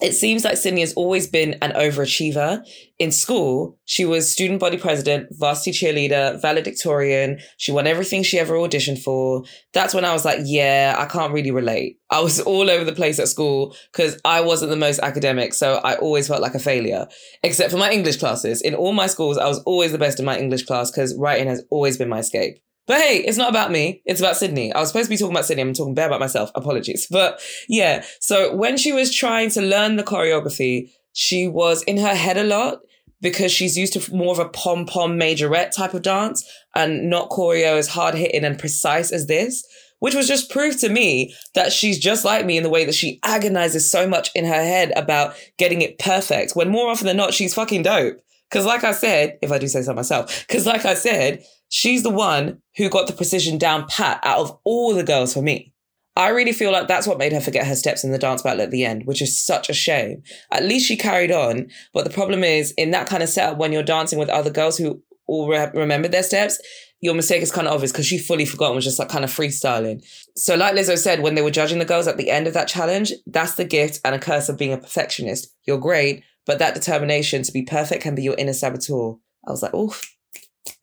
it 0.00 0.12
seems 0.12 0.44
like 0.44 0.56
Sydney 0.56 0.80
has 0.80 0.94
always 0.94 1.26
been 1.26 1.54
an 1.62 1.72
overachiever. 1.72 2.64
In 2.98 3.12
school, 3.12 3.78
she 3.84 4.04
was 4.04 4.30
student 4.30 4.60
body 4.60 4.76
president, 4.76 5.28
varsity 5.32 5.72
cheerleader, 5.72 6.40
valedictorian. 6.40 7.38
She 7.58 7.72
won 7.72 7.86
everything 7.86 8.22
she 8.22 8.38
ever 8.38 8.54
auditioned 8.54 9.02
for. 9.02 9.44
That's 9.72 9.94
when 9.94 10.04
I 10.04 10.12
was 10.12 10.24
like, 10.24 10.40
yeah, 10.44 10.96
I 10.98 11.06
can't 11.06 11.32
really 11.32 11.50
relate. 11.50 11.98
I 12.10 12.20
was 12.20 12.40
all 12.50 12.70
over 12.70 12.84
the 12.84 12.92
place 12.92 13.18
at 13.18 13.28
school 13.28 13.74
because 13.92 14.18
I 14.24 14.40
wasn't 14.40 14.70
the 14.70 14.76
most 14.76 15.00
academic. 15.00 15.54
So 15.54 15.76
I 15.76 15.96
always 15.96 16.28
felt 16.28 16.42
like 16.42 16.54
a 16.54 16.58
failure, 16.58 17.06
except 17.42 17.70
for 17.70 17.78
my 17.78 17.90
English 17.90 18.16
classes. 18.16 18.62
In 18.62 18.74
all 18.74 18.92
my 18.92 19.06
schools, 19.06 19.38
I 19.38 19.48
was 19.48 19.60
always 19.64 19.92
the 19.92 19.98
best 19.98 20.18
in 20.18 20.24
my 20.24 20.38
English 20.38 20.64
class 20.64 20.90
because 20.90 21.16
writing 21.16 21.48
has 21.48 21.62
always 21.70 21.98
been 21.98 22.08
my 22.08 22.20
escape. 22.20 22.58
But 22.90 23.02
hey, 23.02 23.18
it's 23.18 23.38
not 23.38 23.50
about 23.50 23.70
me. 23.70 24.02
It's 24.04 24.18
about 24.18 24.36
Sydney. 24.36 24.72
I 24.72 24.80
was 24.80 24.88
supposed 24.88 25.06
to 25.06 25.10
be 25.10 25.16
talking 25.16 25.32
about 25.32 25.44
Sydney. 25.44 25.62
I'm 25.62 25.72
talking 25.74 25.94
bare 25.94 26.08
about 26.08 26.18
myself. 26.18 26.50
Apologies. 26.56 27.06
But 27.08 27.40
yeah, 27.68 28.04
so 28.18 28.52
when 28.52 28.76
she 28.76 28.90
was 28.90 29.14
trying 29.14 29.50
to 29.50 29.62
learn 29.62 29.94
the 29.94 30.02
choreography, 30.02 30.90
she 31.12 31.46
was 31.46 31.84
in 31.84 31.98
her 31.98 32.16
head 32.16 32.36
a 32.36 32.42
lot 32.42 32.80
because 33.20 33.52
she's 33.52 33.78
used 33.78 33.92
to 33.92 34.12
more 34.12 34.32
of 34.32 34.40
a 34.40 34.48
pom 34.48 34.86
pom 34.86 35.16
majorette 35.16 35.70
type 35.70 35.94
of 35.94 36.02
dance 36.02 36.44
and 36.74 37.08
not 37.08 37.30
choreo 37.30 37.78
as 37.78 37.86
hard 37.86 38.16
hitting 38.16 38.42
and 38.42 38.58
precise 38.58 39.12
as 39.12 39.28
this, 39.28 39.64
which 40.00 40.16
was 40.16 40.26
just 40.26 40.50
proof 40.50 40.80
to 40.80 40.88
me 40.88 41.32
that 41.54 41.72
she's 41.72 41.96
just 41.96 42.24
like 42.24 42.44
me 42.44 42.56
in 42.56 42.64
the 42.64 42.68
way 42.68 42.84
that 42.84 42.94
she 42.96 43.20
agonizes 43.22 43.88
so 43.88 44.08
much 44.08 44.30
in 44.34 44.44
her 44.44 44.64
head 44.64 44.92
about 44.96 45.36
getting 45.58 45.80
it 45.80 46.00
perfect 46.00 46.56
when 46.56 46.68
more 46.68 46.88
often 46.88 47.06
than 47.06 47.16
not, 47.16 47.34
she's 47.34 47.54
fucking 47.54 47.84
dope. 47.84 48.16
Because, 48.50 48.66
like 48.66 48.82
I 48.82 48.90
said, 48.90 49.38
if 49.42 49.52
I 49.52 49.58
do 49.58 49.68
say 49.68 49.82
so 49.82 49.94
myself, 49.94 50.44
because, 50.48 50.66
like 50.66 50.84
I 50.84 50.94
said, 50.94 51.44
she's 51.70 52.02
the 52.02 52.10
one 52.10 52.60
who 52.76 52.90
got 52.90 53.06
the 53.06 53.14
precision 53.14 53.56
down 53.56 53.86
pat 53.88 54.20
out 54.22 54.38
of 54.38 54.58
all 54.64 54.94
the 54.94 55.02
girls 55.02 55.32
for 55.32 55.40
me. 55.40 55.72
I 56.16 56.28
really 56.28 56.52
feel 56.52 56.72
like 56.72 56.88
that's 56.88 57.06
what 57.06 57.18
made 57.18 57.32
her 57.32 57.40
forget 57.40 57.66
her 57.66 57.76
steps 57.76 58.04
in 58.04 58.12
the 58.12 58.18
dance 58.18 58.42
battle 58.42 58.60
at 58.60 58.70
the 58.70 58.84
end, 58.84 59.06
which 59.06 59.22
is 59.22 59.40
such 59.40 59.70
a 59.70 59.74
shame. 59.74 60.22
At 60.50 60.64
least 60.64 60.86
she 60.86 60.96
carried 60.96 61.30
on. 61.30 61.68
But 61.94 62.04
the 62.04 62.10
problem 62.10 62.44
is, 62.44 62.72
in 62.72 62.90
that 62.90 63.06
kind 63.06 63.22
of 63.22 63.28
setup, 63.28 63.56
when 63.56 63.72
you're 63.72 63.82
dancing 63.82 64.18
with 64.18 64.28
other 64.28 64.50
girls 64.50 64.76
who 64.76 65.02
all 65.26 65.48
re- 65.48 65.70
remember 65.72 66.08
their 66.08 66.24
steps, 66.24 66.60
your 67.00 67.14
mistake 67.14 67.42
is 67.42 67.52
kind 67.52 67.66
of 67.66 67.72
obvious 67.72 67.92
because 67.92 68.06
she 68.06 68.18
fully 68.18 68.44
forgot 68.44 68.66
and 68.66 68.76
was 68.76 68.84
just 68.84 68.98
like 68.98 69.08
kind 69.08 69.24
of 69.24 69.30
freestyling. 69.30 70.04
So, 70.36 70.56
like 70.56 70.74
Lizzo 70.74 70.98
said, 70.98 71.22
when 71.22 71.36
they 71.36 71.42
were 71.42 71.50
judging 71.50 71.78
the 71.78 71.84
girls 71.84 72.06
at 72.06 72.16
the 72.16 72.30
end 72.30 72.46
of 72.46 72.54
that 72.54 72.68
challenge, 72.68 73.12
that's 73.26 73.54
the 73.54 73.64
gift 73.64 74.00
and 74.04 74.14
a 74.14 74.18
curse 74.18 74.48
of 74.48 74.58
being 74.58 74.72
a 74.72 74.78
perfectionist. 74.78 75.54
You're 75.64 75.78
great, 75.78 76.24
but 76.44 76.58
that 76.58 76.74
determination 76.74 77.44
to 77.44 77.52
be 77.52 77.62
perfect 77.62 78.02
can 78.02 78.14
be 78.14 78.22
your 78.22 78.34
inner 78.36 78.52
saboteur. 78.52 79.14
I 79.46 79.50
was 79.50 79.62
like, 79.62 79.72
oh, 79.72 79.94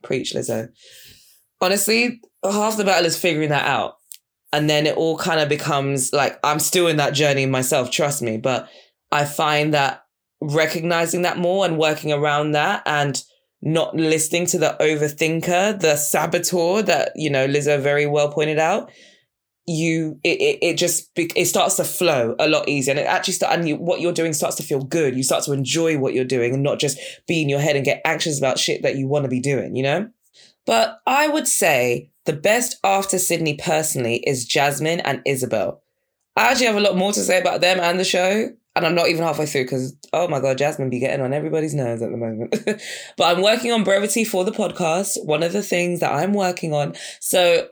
preach, 0.03 0.33
Lizzo. 0.33 0.69
Honestly, 1.61 2.21
half 2.43 2.77
the 2.77 2.83
battle 2.83 3.05
is 3.05 3.17
figuring 3.17 3.49
that 3.49 3.65
out. 3.65 3.95
And 4.53 4.69
then 4.69 4.87
it 4.87 4.95
all 4.95 5.17
kind 5.17 5.39
of 5.39 5.49
becomes 5.49 6.13
like, 6.13 6.39
I'm 6.43 6.59
still 6.59 6.87
in 6.87 6.97
that 6.97 7.13
journey 7.13 7.45
myself, 7.45 7.91
trust 7.91 8.21
me. 8.21 8.37
But 8.37 8.69
I 9.11 9.25
find 9.25 9.73
that 9.73 10.03
recognizing 10.41 11.23
that 11.23 11.37
more 11.37 11.65
and 11.65 11.77
working 11.77 12.13
around 12.13 12.51
that 12.51 12.83
and 12.85 13.21
not 13.61 13.95
listening 13.95 14.45
to 14.47 14.57
the 14.57 14.77
overthinker, 14.79 15.79
the 15.79 15.95
saboteur 15.95 16.81
that, 16.83 17.11
you 17.15 17.29
know, 17.29 17.47
Lizzo 17.47 17.79
very 17.79 18.05
well 18.05 18.31
pointed 18.31 18.59
out, 18.59 18.91
you 19.67 20.19
it, 20.23 20.41
it, 20.41 20.59
it 20.61 20.77
just 20.77 21.11
it 21.15 21.45
starts 21.45 21.75
to 21.75 21.83
flow 21.83 22.35
a 22.39 22.47
lot 22.47 22.67
easier. 22.69 22.93
And 22.93 22.99
it 22.99 23.05
actually 23.05 23.33
start 23.33 23.53
and 23.53 23.67
you, 23.67 23.75
what 23.75 23.99
you're 24.01 24.13
doing 24.13 24.33
starts 24.33 24.55
to 24.55 24.63
feel 24.63 24.81
good. 24.81 25.15
You 25.15 25.23
start 25.23 25.43
to 25.43 25.51
enjoy 25.51 25.97
what 25.97 26.13
you're 26.13 26.25
doing 26.25 26.53
and 26.53 26.63
not 26.63 26.79
just 26.79 26.97
be 27.27 27.41
in 27.41 27.49
your 27.49 27.59
head 27.59 27.75
and 27.75 27.83
get 27.85 28.01
anxious 28.05 28.37
about 28.37 28.59
shit 28.59 28.81
that 28.83 28.95
you 28.95 29.07
want 29.07 29.23
to 29.23 29.29
be 29.29 29.39
doing 29.39 29.75
you 29.75 29.83
know? 29.83 30.09
But 30.65 30.99
i 31.05 31.27
would 31.27 31.47
say 31.47 32.11
the 32.25 32.33
best 32.33 32.77
after 32.83 33.19
sydney 33.19 33.55
personally 33.55 34.17
is 34.25 34.45
jasmine 34.45 34.99
and 35.01 35.21
isabel. 35.25 35.81
I 36.35 36.51
actually 36.51 36.67
have 36.67 36.75
a 36.75 36.81
lot 36.81 36.97
more 36.97 37.11
to 37.13 37.21
say 37.21 37.39
about 37.39 37.61
them 37.61 37.79
and 37.79 37.99
the 37.99 38.03
show 38.03 38.49
and 38.75 38.85
i'm 38.85 38.95
not 38.95 39.07
even 39.07 39.23
halfway 39.23 39.45
through 39.45 39.63
because 39.63 39.95
oh 40.13 40.27
my 40.27 40.39
god 40.39 40.57
jasmine 40.57 40.89
be 40.89 40.99
getting 40.99 41.23
on 41.23 41.33
everybody's 41.33 41.73
nerves 41.73 42.01
at 42.01 42.11
the 42.11 42.17
moment. 42.17 42.55
But 43.17 43.35
i'm 43.35 43.43
working 43.43 43.71
on 43.71 43.83
brevity 43.83 44.23
for 44.23 44.43
the 44.43 44.51
podcast 44.51 45.23
one 45.25 45.43
of 45.43 45.53
the 45.53 45.63
things 45.63 45.99
that 46.01 46.13
i'm 46.13 46.33
working 46.33 46.73
on. 46.73 46.95
So 47.21 47.67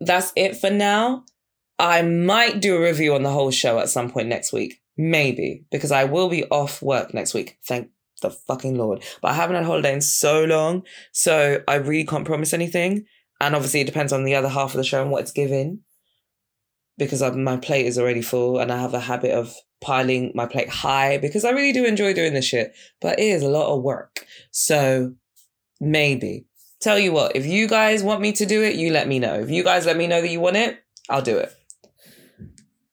that's 0.00 0.32
it 0.36 0.56
for 0.56 0.70
now 0.70 1.24
I 1.78 2.02
might 2.02 2.60
do 2.60 2.76
a 2.76 2.82
review 2.82 3.14
on 3.14 3.22
the 3.22 3.30
whole 3.30 3.50
show 3.50 3.78
at 3.78 3.88
some 3.88 4.10
point 4.10 4.28
next 4.28 4.52
week. 4.52 4.80
Maybe, 4.96 5.66
because 5.70 5.92
I 5.92 6.04
will 6.04 6.30
be 6.30 6.44
off 6.46 6.80
work 6.80 7.12
next 7.12 7.34
week. 7.34 7.58
Thank 7.66 7.90
the 8.22 8.30
fucking 8.30 8.78
Lord. 8.78 9.04
But 9.20 9.32
I 9.32 9.34
haven't 9.34 9.56
had 9.56 9.64
a 9.64 9.66
holiday 9.66 9.92
in 9.92 10.00
so 10.00 10.44
long, 10.44 10.84
so 11.12 11.62
I 11.68 11.74
really 11.74 12.06
can't 12.06 12.24
promise 12.24 12.54
anything. 12.54 13.04
And 13.40 13.54
obviously, 13.54 13.82
it 13.82 13.86
depends 13.86 14.12
on 14.12 14.24
the 14.24 14.34
other 14.34 14.48
half 14.48 14.70
of 14.70 14.78
the 14.78 14.84
show 14.84 15.02
and 15.02 15.10
what 15.10 15.22
it's 15.22 15.32
given. 15.32 15.80
Because 16.96 17.20
I've, 17.20 17.36
my 17.36 17.58
plate 17.58 17.84
is 17.84 17.98
already 17.98 18.22
full, 18.22 18.58
and 18.58 18.72
I 18.72 18.80
have 18.80 18.94
a 18.94 19.00
habit 19.00 19.32
of 19.32 19.54
piling 19.82 20.32
my 20.34 20.46
plate 20.46 20.70
high 20.70 21.18
because 21.18 21.44
I 21.44 21.50
really 21.50 21.72
do 21.72 21.84
enjoy 21.84 22.14
doing 22.14 22.32
this 22.32 22.46
shit. 22.46 22.74
But 23.02 23.18
it 23.18 23.24
is 23.24 23.42
a 23.42 23.50
lot 23.50 23.74
of 23.74 23.82
work. 23.82 24.24
So 24.50 25.14
maybe. 25.80 26.46
Tell 26.80 26.98
you 26.98 27.12
what, 27.12 27.34
if 27.34 27.46
you 27.46 27.68
guys 27.68 28.02
want 28.02 28.20
me 28.20 28.32
to 28.32 28.46
do 28.46 28.62
it, 28.62 28.76
you 28.76 28.92
let 28.92 29.08
me 29.08 29.18
know. 29.18 29.34
If 29.34 29.50
you 29.50 29.64
guys 29.64 29.86
let 29.86 29.96
me 29.96 30.06
know 30.06 30.20
that 30.20 30.28
you 30.28 30.40
want 30.40 30.56
it, 30.56 30.78
I'll 31.08 31.22
do 31.22 31.38
it. 31.38 31.52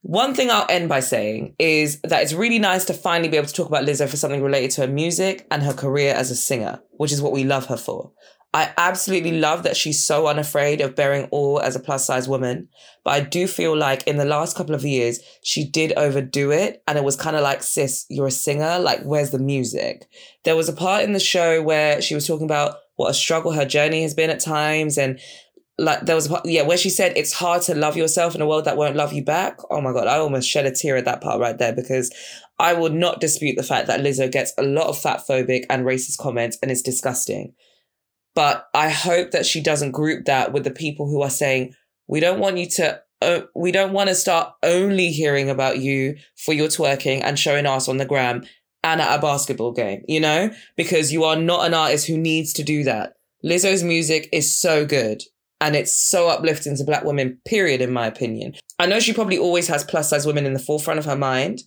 One 0.04 0.36
thing 0.36 0.52
I'll 0.52 0.68
end 0.70 0.90
by 0.90 1.00
saying 1.00 1.56
is 1.58 2.02
that 2.02 2.22
it's 2.24 2.34
really 2.34 2.60
nice 2.60 2.84
to 2.86 2.94
finally 2.94 3.30
be 3.30 3.38
able 3.38 3.48
to 3.48 3.54
talk 3.54 3.70
about 3.70 3.86
Lizzo 3.86 4.08
for 4.08 4.18
something 4.18 4.44
related 4.44 4.72
to 4.72 4.82
her 4.82 4.88
music 4.88 5.48
and 5.50 5.64
her 5.64 5.72
career 5.72 6.14
as 6.14 6.30
a 6.30 6.36
singer, 6.36 6.82
which 6.98 7.14
is 7.14 7.22
what 7.22 7.32
we 7.32 7.46
love 7.46 7.68
her 7.68 7.78
for. 7.78 8.12
I 8.54 8.72
absolutely 8.78 9.40
love 9.40 9.64
that 9.64 9.78
she's 9.78 10.04
so 10.04 10.28
unafraid 10.28 10.82
of 10.82 10.94
bearing 10.94 11.30
all 11.32 11.60
as 11.62 11.78
a 11.78 11.80
plus 11.80 12.06
size 12.06 12.28
woman. 12.28 12.68
But 13.06 13.12
I 13.12 13.20
do 13.22 13.48
feel 13.48 13.76
like 13.76 14.06
in 14.06 14.18
the 14.18 14.26
last 14.26 14.58
couple 14.58 14.76
of 14.76 14.84
years, 14.84 15.22
she 15.42 15.68
did 15.68 15.94
overdo 15.94 16.52
it. 16.52 16.84
And 16.86 16.98
it 16.98 17.04
was 17.04 17.16
kind 17.16 17.38
of 17.38 17.42
like, 17.42 17.64
sis, 17.64 18.06
you're 18.10 18.28
a 18.28 18.32
singer. 18.32 18.80
Like, 18.80 19.04
where's 19.04 19.32
the 19.32 19.40
music? 19.40 20.08
There 20.44 20.58
was 20.58 20.70
a 20.70 20.74
part 20.74 21.04
in 21.04 21.14
the 21.14 21.20
show 21.20 21.64
where 21.64 22.02
she 22.02 22.14
was 22.14 22.28
talking 22.28 22.46
about 22.46 22.76
what 22.96 23.10
a 23.10 23.14
struggle 23.16 23.54
her 23.54 23.66
journey 23.66 24.04
has 24.04 24.14
been 24.14 24.30
at 24.30 24.40
times. 24.40 25.00
And 25.00 25.20
like, 25.84 26.02
there 26.02 26.16
was 26.16 26.28
a 26.28 26.30
part, 26.30 26.46
yeah, 26.46 26.64
where 26.64 26.78
she 26.78 26.90
said 26.90 27.14
it's 27.16 27.34
hard 27.34 27.62
to 27.64 27.76
love 27.76 27.96
yourself 27.98 28.36
in 28.36 28.42
a 28.42 28.48
world 28.48 28.66
that 28.66 28.78
won't 28.78 28.96
love 28.96 29.14
you 29.14 29.24
back. 29.24 29.60
Oh 29.70 29.82
my 29.82 29.94
God, 29.94 30.08
I 30.08 30.18
almost 30.18 30.50
shed 30.50 30.66
a 30.66 30.72
tear 30.72 30.98
at 30.98 31.06
that 31.06 31.22
part 31.22 31.40
right 31.40 31.58
there 31.58 31.74
because 31.74 32.14
I 32.60 32.74
would 32.74 32.94
not 32.94 33.22
dispute 33.22 33.56
the 33.56 33.64
fact 33.64 33.88
that 33.88 34.02
Lizzo 34.02 34.32
gets 34.32 34.54
a 34.58 34.64
lot 34.64 34.88
of 34.88 34.98
fat 34.98 35.22
phobic 35.28 35.66
and 35.70 35.86
racist 35.86 36.18
comments 36.18 36.58
and 36.62 36.72
it's 36.72 36.82
disgusting. 36.82 37.54
But 38.36 38.68
I 38.74 38.90
hope 38.90 39.32
that 39.32 39.46
she 39.46 39.62
doesn't 39.62 39.92
group 39.92 40.26
that 40.26 40.54
with 40.54 40.64
the 40.64 40.72
people 40.72 41.08
who 41.08 41.22
are 41.22 41.30
saying, 41.30 41.74
we 42.08 42.20
don't 42.20 42.40
want 42.40 42.58
you 42.58 42.68
to, 42.72 43.02
uh, 43.22 43.42
we 43.56 43.72
don't 43.72 43.94
want 43.94 44.10
to 44.10 44.16
start 44.16 44.54
only 44.64 45.12
hearing 45.12 45.50
about 45.50 45.80
you 45.80 46.16
for 46.36 46.54
your 46.54 46.68
twerking 46.68 47.22
and 47.24 47.38
showing 47.38 47.66
us 47.66 47.88
on 47.88 47.98
the 47.98 48.06
gram 48.06 48.44
and 48.84 49.02
at 49.02 49.18
a 49.18 49.22
basketball 49.22 49.72
game, 49.72 50.04
you 50.08 50.20
know, 50.20 50.52
because 50.76 51.12
you 51.12 51.24
are 51.24 51.36
not 51.36 51.66
an 51.66 51.74
artist 51.74 52.08
who 52.08 52.18
needs 52.18 52.54
to 52.54 52.64
do 52.64 52.84
that. 52.84 53.14
Lizzo's 53.44 53.84
music 53.84 54.30
is 54.32 54.56
so 54.56 54.86
good 54.86 55.22
and 55.64 55.78
it's 55.78 55.98
so 55.98 56.28
uplifting 56.28 56.76
to 56.76 56.84
black 56.84 57.06
women, 57.06 57.40
period, 57.46 57.80
in 57.80 57.94
my 57.94 58.06
opinion. 58.06 58.54
I 58.80 58.86
know 58.86 59.00
she 59.00 59.14
probably 59.14 59.38
always 59.38 59.70
has 59.70 59.86
plus 59.86 60.10
size 60.10 60.26
women 60.26 60.46
in 60.46 60.52
the 60.52 60.60
forefront 60.60 61.00
of 61.00 61.06
her 61.06 61.16
mind, 61.16 61.62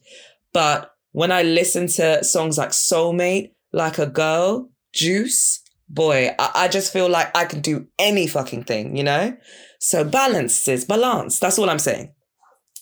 but 0.53 0.91
when 1.13 1.33
I 1.33 1.43
listen 1.43 1.87
to 1.87 2.23
songs 2.23 2.59
like 2.59 2.71
Soulmate, 2.71 3.53
Like 3.73 3.97
a 3.97 4.07
Girl, 4.07 4.69
Juice, 4.93 5.63
boy, 5.89 6.35
I, 6.39 6.51
I 6.55 6.69
just 6.69 6.93
feel 6.93 7.09
like 7.09 7.35
I 7.35 7.47
can 7.47 7.63
do 7.63 7.87
any 7.99 8.27
fucking 8.27 8.65
thing, 8.65 8.97
you 8.97 9.03
know? 9.03 9.35
So 9.81 10.05
balance 10.05 10.69
is 10.69 10.85
balance. 10.85 11.39
That's 11.39 11.59
all 11.59 11.71
I'm 11.71 11.79
saying. 11.79 12.13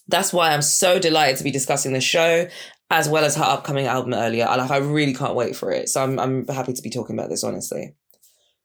That's 0.09 0.33
why 0.33 0.53
I'm 0.53 0.63
so 0.63 0.99
delighted 0.99 1.37
to 1.37 1.45
be 1.45 1.53
discussing 1.53 1.93
the 1.93 2.01
show 2.01 2.49
as 2.91 3.09
well 3.09 3.25
as 3.25 3.37
her 3.37 3.45
upcoming 3.45 3.87
album 3.87 4.15
earlier. 4.15 4.47
I 4.47 4.57
like 4.57 4.71
I 4.71 4.79
really 4.79 5.15
can't 5.15 5.37
wait 5.37 5.55
for 5.55 5.71
it. 5.71 5.89
So 5.89 6.03
I'm 6.03 6.19
I'm 6.19 6.47
happy 6.49 6.73
to 6.73 6.83
be 6.83 6.91
talking 6.91 7.17
about 7.17 7.31
this 7.31 7.45
honestly. 7.45 7.95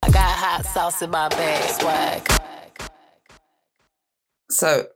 I 0.01 0.09
got 0.11 0.31
hot 0.31 0.65
sauce 0.65 1.01
in 1.01 1.11
my 1.11 1.27
bag, 1.29 1.69
swag. 1.79 2.38
So 4.49 4.87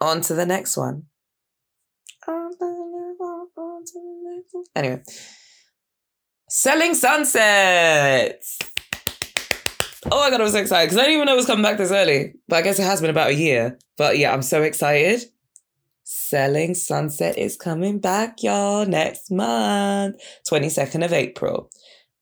on 0.00 0.20
to 0.22 0.34
the 0.34 0.46
next 0.46 0.76
one. 0.76 1.04
Anyway. 4.74 5.02
Selling 6.48 6.94
Sunsets. 6.94 8.58
Oh 10.10 10.18
my 10.18 10.30
god, 10.30 10.40
I'm 10.40 10.48
so 10.48 10.58
excited 10.58 10.86
because 10.86 10.98
I 10.98 11.02
didn't 11.02 11.14
even 11.14 11.26
know 11.26 11.34
it 11.34 11.36
was 11.36 11.46
coming 11.46 11.62
back 11.62 11.78
this 11.78 11.92
early. 11.92 12.34
But 12.48 12.56
I 12.56 12.62
guess 12.62 12.78
it 12.78 12.84
has 12.84 13.00
been 13.00 13.10
about 13.10 13.30
a 13.30 13.34
year. 13.34 13.78
But 13.96 14.18
yeah, 14.18 14.32
I'm 14.32 14.42
so 14.42 14.62
excited. 14.62 15.24
Selling 16.04 16.74
Sunset 16.74 17.38
is 17.38 17.56
coming 17.56 18.00
back, 18.00 18.42
y'all, 18.42 18.86
next 18.86 19.30
month, 19.30 20.16
22nd 20.50 21.04
of 21.04 21.12
April. 21.12 21.70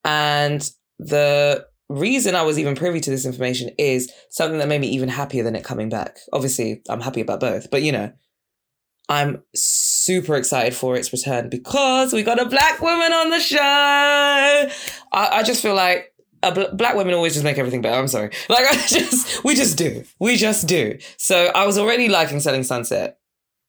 And 0.05 0.69
the 0.99 1.67
reason 1.89 2.35
I 2.35 2.43
was 2.43 2.59
even 2.59 2.75
privy 2.75 3.01
to 3.01 3.11
this 3.11 3.25
information 3.25 3.71
is 3.79 4.13
something 4.31 4.59
that 4.59 4.69
made 4.69 4.81
me 4.81 4.89
even 4.89 5.09
happier 5.09 5.43
than 5.43 5.57
it 5.57 5.65
coming 5.65 5.89
back. 5.89 6.19
Obviously, 6.33 6.83
I'm 6.89 7.01
happy 7.01 7.21
about 7.21 7.41
both, 7.41 7.71
but 7.71 7.83
you 7.83 7.93
know, 7.93 8.13
I'm 9.09 9.43
super 9.55 10.37
excited 10.37 10.75
for 10.75 10.95
its 10.95 11.13
return 11.13 11.49
because 11.49 12.13
we 12.13 12.23
got 12.23 12.41
a 12.41 12.45
black 12.45 12.81
woman 12.83 13.13
on 13.13 13.31
the 13.31 13.41
show. 13.41 13.59
I, 13.59 14.69
I 15.13 15.43
just 15.43 15.63
feel 15.63 15.75
like 15.75 16.13
bl- 16.43 16.75
black 16.75 16.95
women 16.95 17.15
always 17.15 17.33
just 17.33 17.45
make 17.45 17.57
everything 17.57 17.81
better. 17.81 17.99
I'm 17.99 18.09
sorry. 18.09 18.31
Like 18.51 18.67
I 18.67 18.75
just, 18.87 19.45
we 19.45 19.55
just 19.55 19.79
do. 19.79 20.05
We 20.19 20.37
just 20.37 20.67
do. 20.67 20.99
So 21.17 21.51
I 21.55 21.67
was 21.67 21.79
already 21.79 22.09
liking 22.09 22.41
Selling 22.41 22.65
Sunset. 22.65 23.19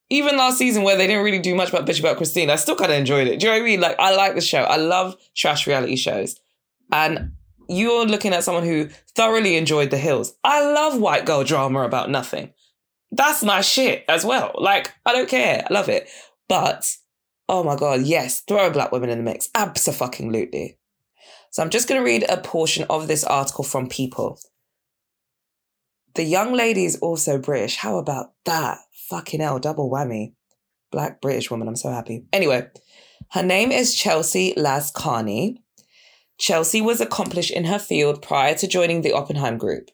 Even 0.09 0.37
last 0.37 0.57
season 0.57 0.81
where 0.83 0.97
they 0.97 1.05
didn't 1.05 1.23
really 1.23 1.39
do 1.39 1.53
much 1.53 1.69
about 1.69 1.85
bitch 1.85 1.99
about 1.99 2.17
Christine, 2.17 2.49
I 2.49 2.55
still 2.55 2.75
kind 2.75 2.91
of 2.91 2.97
enjoyed 2.97 3.27
it. 3.27 3.39
Do 3.39 3.45
you 3.45 3.51
know 3.53 3.59
what 3.59 3.63
I 3.63 3.65
mean? 3.65 3.79
Like 3.79 3.99
I 3.99 4.15
like 4.15 4.33
the 4.33 4.41
show. 4.41 4.63
I 4.63 4.77
love 4.77 5.15
trash 5.35 5.67
reality 5.67 5.95
shows. 5.95 6.35
And 6.91 7.33
you're 7.69 8.05
looking 8.05 8.33
at 8.33 8.43
someone 8.43 8.63
who 8.63 8.89
thoroughly 9.15 9.55
enjoyed 9.55 9.91
The 9.91 9.97
Hills. 9.97 10.33
I 10.43 10.63
love 10.63 10.99
white 10.99 11.25
girl 11.25 11.43
drama 11.43 11.81
about 11.81 12.09
nothing. 12.09 12.53
That's 13.11 13.43
my 13.43 13.61
shit 13.61 14.03
as 14.09 14.25
well. 14.25 14.51
Like, 14.55 14.93
I 15.05 15.13
don't 15.13 15.29
care. 15.29 15.65
I 15.69 15.73
love 15.73 15.87
it. 15.87 16.09
But, 16.47 16.91
oh 17.47 17.63
my 17.63 17.75
God, 17.75 18.01
yes, 18.01 18.41
throw 18.41 18.67
a 18.67 18.71
black 18.71 18.91
woman 18.91 19.09
in 19.09 19.19
the 19.19 19.23
mix. 19.23 19.49
Absolutely. 19.55 20.77
So 21.51 21.63
I'm 21.63 21.69
just 21.69 21.87
going 21.87 21.99
to 21.99 22.05
read 22.05 22.25
a 22.27 22.37
portion 22.37 22.85
of 22.89 23.07
this 23.07 23.23
article 23.23 23.63
from 23.63 23.87
People. 23.87 24.39
The 26.15 26.23
young 26.23 26.53
lady 26.53 26.85
is 26.85 26.97
also 26.97 27.37
British. 27.37 27.77
How 27.77 27.97
about 27.97 28.33
that? 28.45 28.79
Fucking 29.09 29.41
hell, 29.41 29.59
double 29.59 29.89
whammy. 29.89 30.33
Black 30.91 31.21
British 31.21 31.51
woman. 31.51 31.67
I'm 31.67 31.75
so 31.75 31.91
happy. 31.91 32.25
Anyway, 32.33 32.67
her 33.31 33.43
name 33.43 33.71
is 33.71 33.95
Chelsea 33.95 34.53
Lazkani. 34.55 35.57
Chelsea 36.39 36.81
was 36.81 37.01
accomplished 37.01 37.51
in 37.51 37.65
her 37.65 37.77
field 37.77 38.21
prior 38.21 38.55
to 38.55 38.67
joining 38.67 39.01
the 39.01 39.13
Oppenheim 39.13 39.57
Group. 39.57 39.91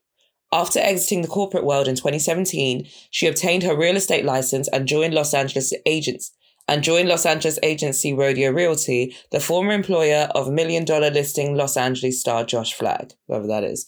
After 0.53 0.79
exiting 0.79 1.21
the 1.21 1.27
corporate 1.27 1.65
world 1.65 1.87
in 1.87 1.95
2017, 1.95 2.87
she 3.09 3.27
obtained 3.27 3.63
her 3.63 3.75
real 3.75 3.95
estate 3.95 4.23
license 4.23 4.69
and 4.69 4.87
joined 4.87 5.13
Los 5.13 5.33
Angeles 5.33 5.73
agents 5.85 6.31
and 6.67 6.83
joined 6.83 7.09
Los 7.09 7.25
Angeles 7.25 7.59
agency 7.63 8.13
Rodeo 8.13 8.51
Realty, 8.51 9.15
the 9.31 9.39
former 9.39 9.73
employer 9.73 10.29
of 10.33 10.51
million 10.51 10.85
dollar 10.85 11.09
listing 11.09 11.55
Los 11.55 11.75
Angeles 11.75 12.21
star 12.21 12.45
Josh 12.45 12.73
Flagg, 12.73 13.13
whoever 13.27 13.47
that 13.47 13.63
is. 13.63 13.85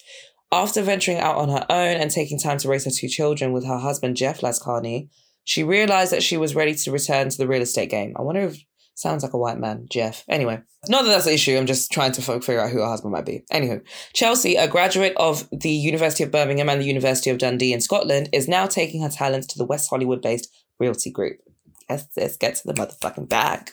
After 0.51 0.81
venturing 0.81 1.17
out 1.17 1.35
on 1.35 1.49
her 1.49 1.65
own 1.69 1.97
and 1.97 2.09
taking 2.09 2.39
time 2.39 2.57
to 2.59 2.69
raise 2.69 2.85
her 2.85 2.91
two 2.91 3.07
children 3.07 3.51
with 3.51 3.65
her 3.65 3.77
husband 3.77 4.17
Jeff 4.17 4.41
Lazkani, 4.41 5.09
she 5.43 5.63
realized 5.63 6.11
that 6.11 6.23
she 6.23 6.37
was 6.37 6.55
ready 6.55 6.73
to 6.75 6.91
return 6.91 7.29
to 7.29 7.37
the 7.37 7.47
real 7.47 7.61
estate 7.61 7.89
game. 7.89 8.13
I 8.17 8.21
wonder 8.21 8.41
if 8.41 8.63
sounds 8.97 9.23
like 9.23 9.33
a 9.33 9.37
white 9.37 9.59
man, 9.59 9.85
Jeff. 9.89 10.23
Anyway, 10.27 10.59
not 10.89 11.03
that 11.03 11.09
that's 11.09 11.25
the 11.25 11.33
issue. 11.33 11.55
I'm 11.55 11.67
just 11.67 11.91
trying 11.91 12.11
to 12.13 12.21
figure 12.21 12.59
out 12.59 12.71
who 12.71 12.79
her 12.79 12.87
husband 12.87 13.13
might 13.13 13.25
be. 13.25 13.43
Anywho, 13.53 13.81
Chelsea, 14.13 14.55
a 14.55 14.67
graduate 14.67 15.13
of 15.17 15.47
the 15.51 15.69
University 15.69 16.23
of 16.23 16.31
Birmingham 16.31 16.69
and 16.69 16.81
the 16.81 16.85
University 16.85 17.29
of 17.29 17.37
Dundee 17.37 17.73
in 17.73 17.81
Scotland, 17.81 18.29
is 18.33 18.47
now 18.47 18.65
taking 18.65 19.01
her 19.03 19.09
talents 19.09 19.47
to 19.47 19.57
the 19.57 19.65
West 19.65 19.89
Hollywood 19.89 20.21
based 20.21 20.51
Realty 20.79 21.11
Group. 21.11 21.37
Let's 21.89 22.37
get 22.37 22.55
to 22.55 22.67
the 22.67 22.73
motherfucking 22.73 23.29
bag. 23.29 23.71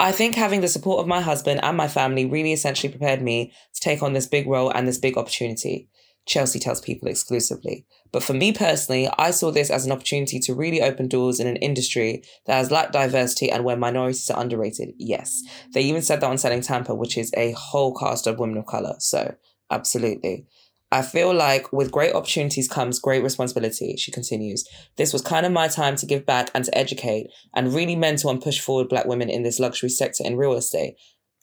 I 0.00 0.12
think 0.12 0.34
having 0.34 0.62
the 0.62 0.68
support 0.68 1.00
of 1.00 1.06
my 1.06 1.20
husband 1.20 1.60
and 1.62 1.76
my 1.76 1.86
family 1.86 2.24
really 2.24 2.54
essentially 2.54 2.90
prepared 2.90 3.20
me 3.20 3.52
to 3.74 3.80
take 3.80 4.02
on 4.02 4.14
this 4.14 4.26
big 4.26 4.46
role 4.46 4.70
and 4.70 4.88
this 4.88 4.96
big 4.98 5.18
opportunity. 5.18 5.90
Chelsea 6.30 6.60
tells 6.60 6.80
people 6.80 7.08
exclusively. 7.08 7.84
But 8.12 8.22
for 8.22 8.34
me 8.34 8.52
personally, 8.52 9.08
I 9.18 9.32
saw 9.32 9.50
this 9.50 9.68
as 9.68 9.84
an 9.84 9.90
opportunity 9.90 10.38
to 10.38 10.54
really 10.54 10.80
open 10.80 11.08
doors 11.08 11.40
in 11.40 11.48
an 11.48 11.56
industry 11.56 12.22
that 12.46 12.54
has 12.54 12.70
lacked 12.70 12.92
diversity 12.92 13.50
and 13.50 13.64
where 13.64 13.76
minorities 13.76 14.30
are 14.30 14.40
underrated. 14.40 14.94
Yes. 14.96 15.42
They 15.74 15.82
even 15.82 16.02
said 16.02 16.20
that 16.20 16.30
on 16.30 16.38
Selling 16.38 16.60
Tampa, 16.60 16.94
which 16.94 17.18
is 17.18 17.32
a 17.36 17.50
whole 17.58 17.92
cast 17.96 18.28
of 18.28 18.38
women 18.38 18.58
of 18.58 18.66
color. 18.66 18.94
So, 19.00 19.34
absolutely. 19.72 20.46
I 20.92 21.02
feel 21.02 21.34
like 21.34 21.72
with 21.72 21.90
great 21.90 22.14
opportunities 22.14 22.68
comes 22.68 23.00
great 23.00 23.24
responsibility, 23.24 23.96
she 23.96 24.12
continues. 24.12 24.64
This 24.98 25.12
was 25.12 25.22
kind 25.22 25.44
of 25.44 25.50
my 25.50 25.66
time 25.66 25.96
to 25.96 26.06
give 26.06 26.24
back 26.26 26.52
and 26.54 26.64
to 26.64 26.78
educate 26.78 27.26
and 27.56 27.74
really 27.74 27.96
mentor 27.96 28.30
and 28.30 28.40
push 28.40 28.60
forward 28.60 28.88
black 28.88 29.06
women 29.06 29.30
in 29.30 29.42
this 29.42 29.58
luxury 29.58 29.88
sector 29.88 30.22
in 30.24 30.36
real 30.36 30.54
estate. 30.54 30.94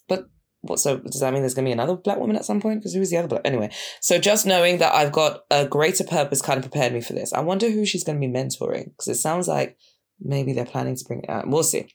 But 0.08 0.30
what 0.68 0.80
so 0.80 0.98
does 0.98 1.22
that 1.22 1.34
mean 1.34 1.42
there's 1.42 1.54
gonna 1.54 1.68
be 1.68 1.72
another 1.72 1.96
black 1.96 2.20
woman 2.20 2.36
at 2.36 2.46
some 2.46 2.62
point? 2.62 2.80
Because 2.80 2.94
who's 2.94 3.10
the 3.10 3.18
other 3.18 3.28
black 3.28 3.42
anyway? 3.46 3.70
So 4.02 4.20
just 4.20 4.46
knowing 4.46 4.78
that 4.78 4.94
I've 4.94 5.12
got 5.12 5.42
a 5.50 5.66
greater 5.66 6.04
purpose 6.04 6.42
kind 6.42 6.58
of 6.58 6.70
prepared 6.70 6.94
me 6.94 7.02
for 7.02 7.14
this. 7.14 7.34
I 7.34 7.42
wonder 7.42 7.70
who 7.70 7.86
she's 7.86 8.04
gonna 8.04 8.20
be 8.20 8.28
mentoring, 8.28 8.92
because 8.92 9.08
it 9.08 9.16
sounds 9.16 9.48
like 9.48 9.78
maybe 10.20 10.54
they're 10.54 10.66
planning 10.66 10.96
to 10.96 11.06
bring 11.06 11.24
it 11.24 11.30
out. 11.30 11.48
We'll 11.48 11.64
see. 11.64 11.88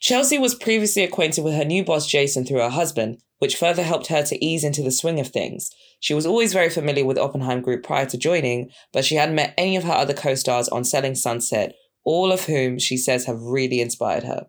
Chelsea 0.00 0.36
was 0.36 0.56
previously 0.56 1.04
acquainted 1.04 1.44
with 1.44 1.54
her 1.54 1.64
new 1.64 1.84
boss 1.84 2.08
Jason 2.08 2.44
through 2.44 2.58
her 2.58 2.70
husband, 2.70 3.18
which 3.38 3.56
further 3.56 3.84
helped 3.84 4.08
her 4.08 4.22
to 4.24 4.44
ease 4.44 4.64
into 4.64 4.82
the 4.82 4.90
swing 4.90 5.20
of 5.20 5.28
things. 5.28 5.70
She 6.00 6.14
was 6.14 6.26
always 6.26 6.52
very 6.52 6.70
familiar 6.70 7.04
with 7.04 7.18
Oppenheim 7.18 7.60
Group 7.60 7.84
prior 7.84 8.06
to 8.06 8.18
joining, 8.18 8.70
but 8.92 9.04
she 9.04 9.14
hadn't 9.14 9.36
met 9.36 9.54
any 9.56 9.76
of 9.76 9.84
her 9.84 9.92
other 9.92 10.14
co 10.14 10.34
stars 10.34 10.68
on 10.68 10.84
Selling 10.84 11.14
Sunset, 11.14 11.76
all 12.04 12.32
of 12.32 12.46
whom 12.46 12.80
she 12.80 12.96
says 12.96 13.26
have 13.26 13.40
really 13.40 13.80
inspired 13.80 14.24
her. 14.24 14.46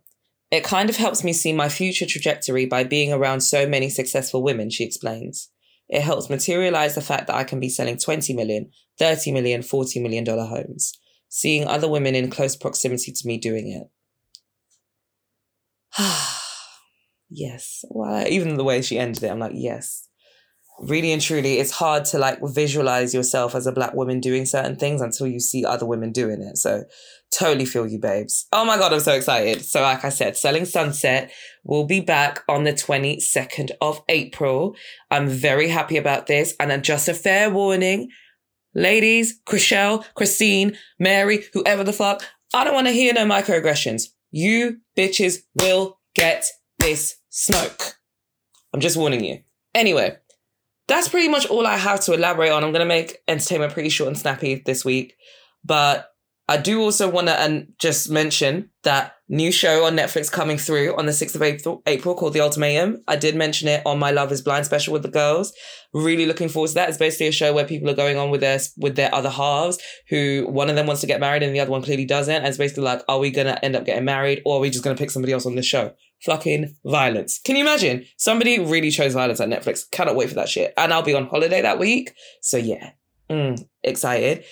It 0.53 0.63
kind 0.63 0.87
of 0.87 0.97
helps 0.97 1.23
me 1.23 1.33
see 1.33 1.51
my 1.51 1.67
future 1.67 2.05
trajectory 2.05 2.67
by 2.67 2.83
being 2.83 3.11
around 3.11 3.41
so 3.41 3.65
many 3.65 3.89
successful 3.89 4.43
women, 4.43 4.69
she 4.69 4.83
explains. 4.83 5.49
It 5.89 6.03
helps 6.03 6.29
materialize 6.29 6.93
the 6.93 7.01
fact 7.01 7.25
that 7.25 7.35
I 7.35 7.43
can 7.43 7.59
be 7.59 7.69
selling 7.69 7.97
20 7.97 8.35
million, 8.35 8.69
30 8.99 9.31
million, 9.31 9.63
40 9.63 9.99
million 10.01 10.23
dollar 10.23 10.45
homes, 10.45 10.93
seeing 11.27 11.67
other 11.67 11.89
women 11.89 12.13
in 12.13 12.29
close 12.29 12.55
proximity 12.55 13.11
to 13.11 13.27
me 13.27 13.39
doing 13.39 13.67
it. 15.97 15.97
yes. 17.31 17.83
Well, 17.89 18.27
even 18.27 18.53
the 18.53 18.63
way 18.63 18.83
she 18.83 18.99
ended 18.99 19.23
it, 19.23 19.31
I'm 19.31 19.39
like, 19.39 19.53
yes. 19.55 20.07
really 20.79 21.11
and 21.13 21.21
truly, 21.21 21.57
it's 21.57 21.71
hard 21.71 22.05
to 22.05 22.19
like 22.19 22.37
visualize 22.43 23.11
yourself 23.11 23.55
as 23.55 23.65
a 23.65 23.71
black 23.71 23.95
woman 23.95 24.19
doing 24.19 24.45
certain 24.45 24.75
things 24.75 25.01
until 25.01 25.25
you 25.25 25.39
see 25.39 25.65
other 25.65 25.87
women 25.87 26.11
doing 26.11 26.43
it. 26.43 26.57
So 26.57 26.83
totally 27.37 27.65
feel 27.65 27.87
you, 27.87 27.99
babes. 27.99 28.47
Oh 28.51 28.65
my 28.65 28.77
God, 28.77 28.93
I'm 28.93 28.99
so 28.99 29.13
excited. 29.13 29.63
So, 29.65 29.81
like 29.81 30.03
I 30.05 30.09
said, 30.09 30.37
Selling 30.37 30.65
Sunset 30.65 31.31
will 31.63 31.85
be 31.85 31.99
back 31.99 32.43
on 32.47 32.63
the 32.63 32.73
22nd 32.73 33.71
of 33.81 34.01
April. 34.09 34.75
I'm 35.11 35.27
very 35.27 35.69
happy 35.69 35.97
about 35.97 36.27
this. 36.27 36.53
And 36.59 36.83
just 36.83 37.07
a 37.07 37.13
fair 37.13 37.49
warning, 37.49 38.09
ladies, 38.73 39.39
Chrishell, 39.45 40.05
Christine, 40.15 40.77
Mary, 40.99 41.45
whoever 41.53 41.83
the 41.83 41.93
fuck, 41.93 42.23
I 42.53 42.63
don't 42.63 42.73
want 42.73 42.87
to 42.87 42.93
hear 42.93 43.13
no 43.13 43.25
microaggressions. 43.25 44.09
You 44.31 44.77
bitches 44.97 45.39
will 45.55 45.99
get 46.15 46.45
this 46.79 47.17
smoke. 47.29 47.95
I'm 48.73 48.79
just 48.79 48.97
warning 48.97 49.23
you. 49.23 49.39
Anyway, 49.75 50.17
that's 50.87 51.09
pretty 51.09 51.29
much 51.29 51.45
all 51.45 51.65
I 51.65 51.77
have 51.77 52.01
to 52.01 52.13
elaborate 52.13 52.51
on. 52.51 52.63
I'm 52.63 52.71
going 52.71 52.81
to 52.81 52.85
make 52.85 53.19
entertainment 53.27 53.73
pretty 53.73 53.89
short 53.89 54.09
and 54.09 54.17
snappy 54.17 54.61
this 54.65 54.83
week. 54.83 55.15
But 55.63 56.12
I 56.47 56.57
do 56.57 56.81
also 56.81 57.09
want 57.09 57.27
to 57.27 57.39
and 57.39 57.67
just 57.79 58.09
mention 58.09 58.69
that 58.83 59.15
new 59.29 59.49
show 59.49 59.85
on 59.85 59.95
Netflix 59.95 60.29
coming 60.29 60.57
through 60.57 60.93
on 60.97 61.05
the 61.05 61.13
6th 61.13 61.35
of 61.35 61.41
April, 61.41 61.81
April 61.85 62.15
called 62.15 62.33
The 62.33 62.41
Ultimatum. 62.41 63.01
I 63.07 63.15
did 63.15 63.35
mention 63.35 63.69
it 63.69 63.81
on 63.85 63.97
my 63.97 64.11
Love 64.11 64.29
is 64.31 64.41
Blind 64.41 64.65
special 64.65 64.91
with 64.91 65.03
the 65.03 65.09
girls. 65.09 65.53
Really 65.93 66.25
looking 66.25 66.49
forward 66.49 66.67
to 66.69 66.73
that. 66.75 66.89
It's 66.89 66.97
basically 66.97 67.27
a 67.27 67.31
show 67.31 67.53
where 67.53 67.65
people 67.65 67.89
are 67.89 67.95
going 67.95 68.17
on 68.17 68.29
with 68.29 68.41
their 68.41 68.59
with 68.77 68.97
their 68.97 69.13
other 69.15 69.29
halves 69.29 69.79
who 70.09 70.45
one 70.49 70.69
of 70.69 70.75
them 70.75 70.85
wants 70.85 71.01
to 71.01 71.07
get 71.07 71.21
married 71.21 71.43
and 71.43 71.55
the 71.55 71.61
other 71.61 71.71
one 71.71 71.81
clearly 71.81 72.05
doesn't. 72.05 72.35
And 72.35 72.45
it's 72.45 72.57
basically 72.57 72.83
like, 72.83 73.03
are 73.07 73.19
we 73.19 73.31
going 73.31 73.47
to 73.47 73.63
end 73.63 73.77
up 73.77 73.85
getting 73.85 74.05
married 74.05 74.41
or 74.45 74.57
are 74.57 74.59
we 74.59 74.69
just 74.69 74.83
going 74.83 74.95
to 74.95 75.01
pick 75.01 75.11
somebody 75.11 75.31
else 75.31 75.45
on 75.45 75.55
this 75.55 75.65
show? 75.65 75.93
Fucking 76.23 76.75
violence. 76.83 77.39
Can 77.39 77.55
you 77.55 77.61
imagine? 77.61 78.05
Somebody 78.17 78.59
really 78.59 78.91
chose 78.91 79.13
violence 79.13 79.39
at 79.39 79.49
Netflix. 79.49 79.89
Cannot 79.91 80.17
wait 80.17 80.29
for 80.29 80.35
that 80.35 80.49
shit. 80.49 80.73
And 80.75 80.91
I'll 80.91 81.03
be 81.03 81.13
on 81.13 81.27
holiday 81.27 81.61
that 81.61 81.79
week. 81.79 82.13
So 82.41 82.57
yeah, 82.57 82.91
mm, 83.29 83.65
excited. 83.81 84.43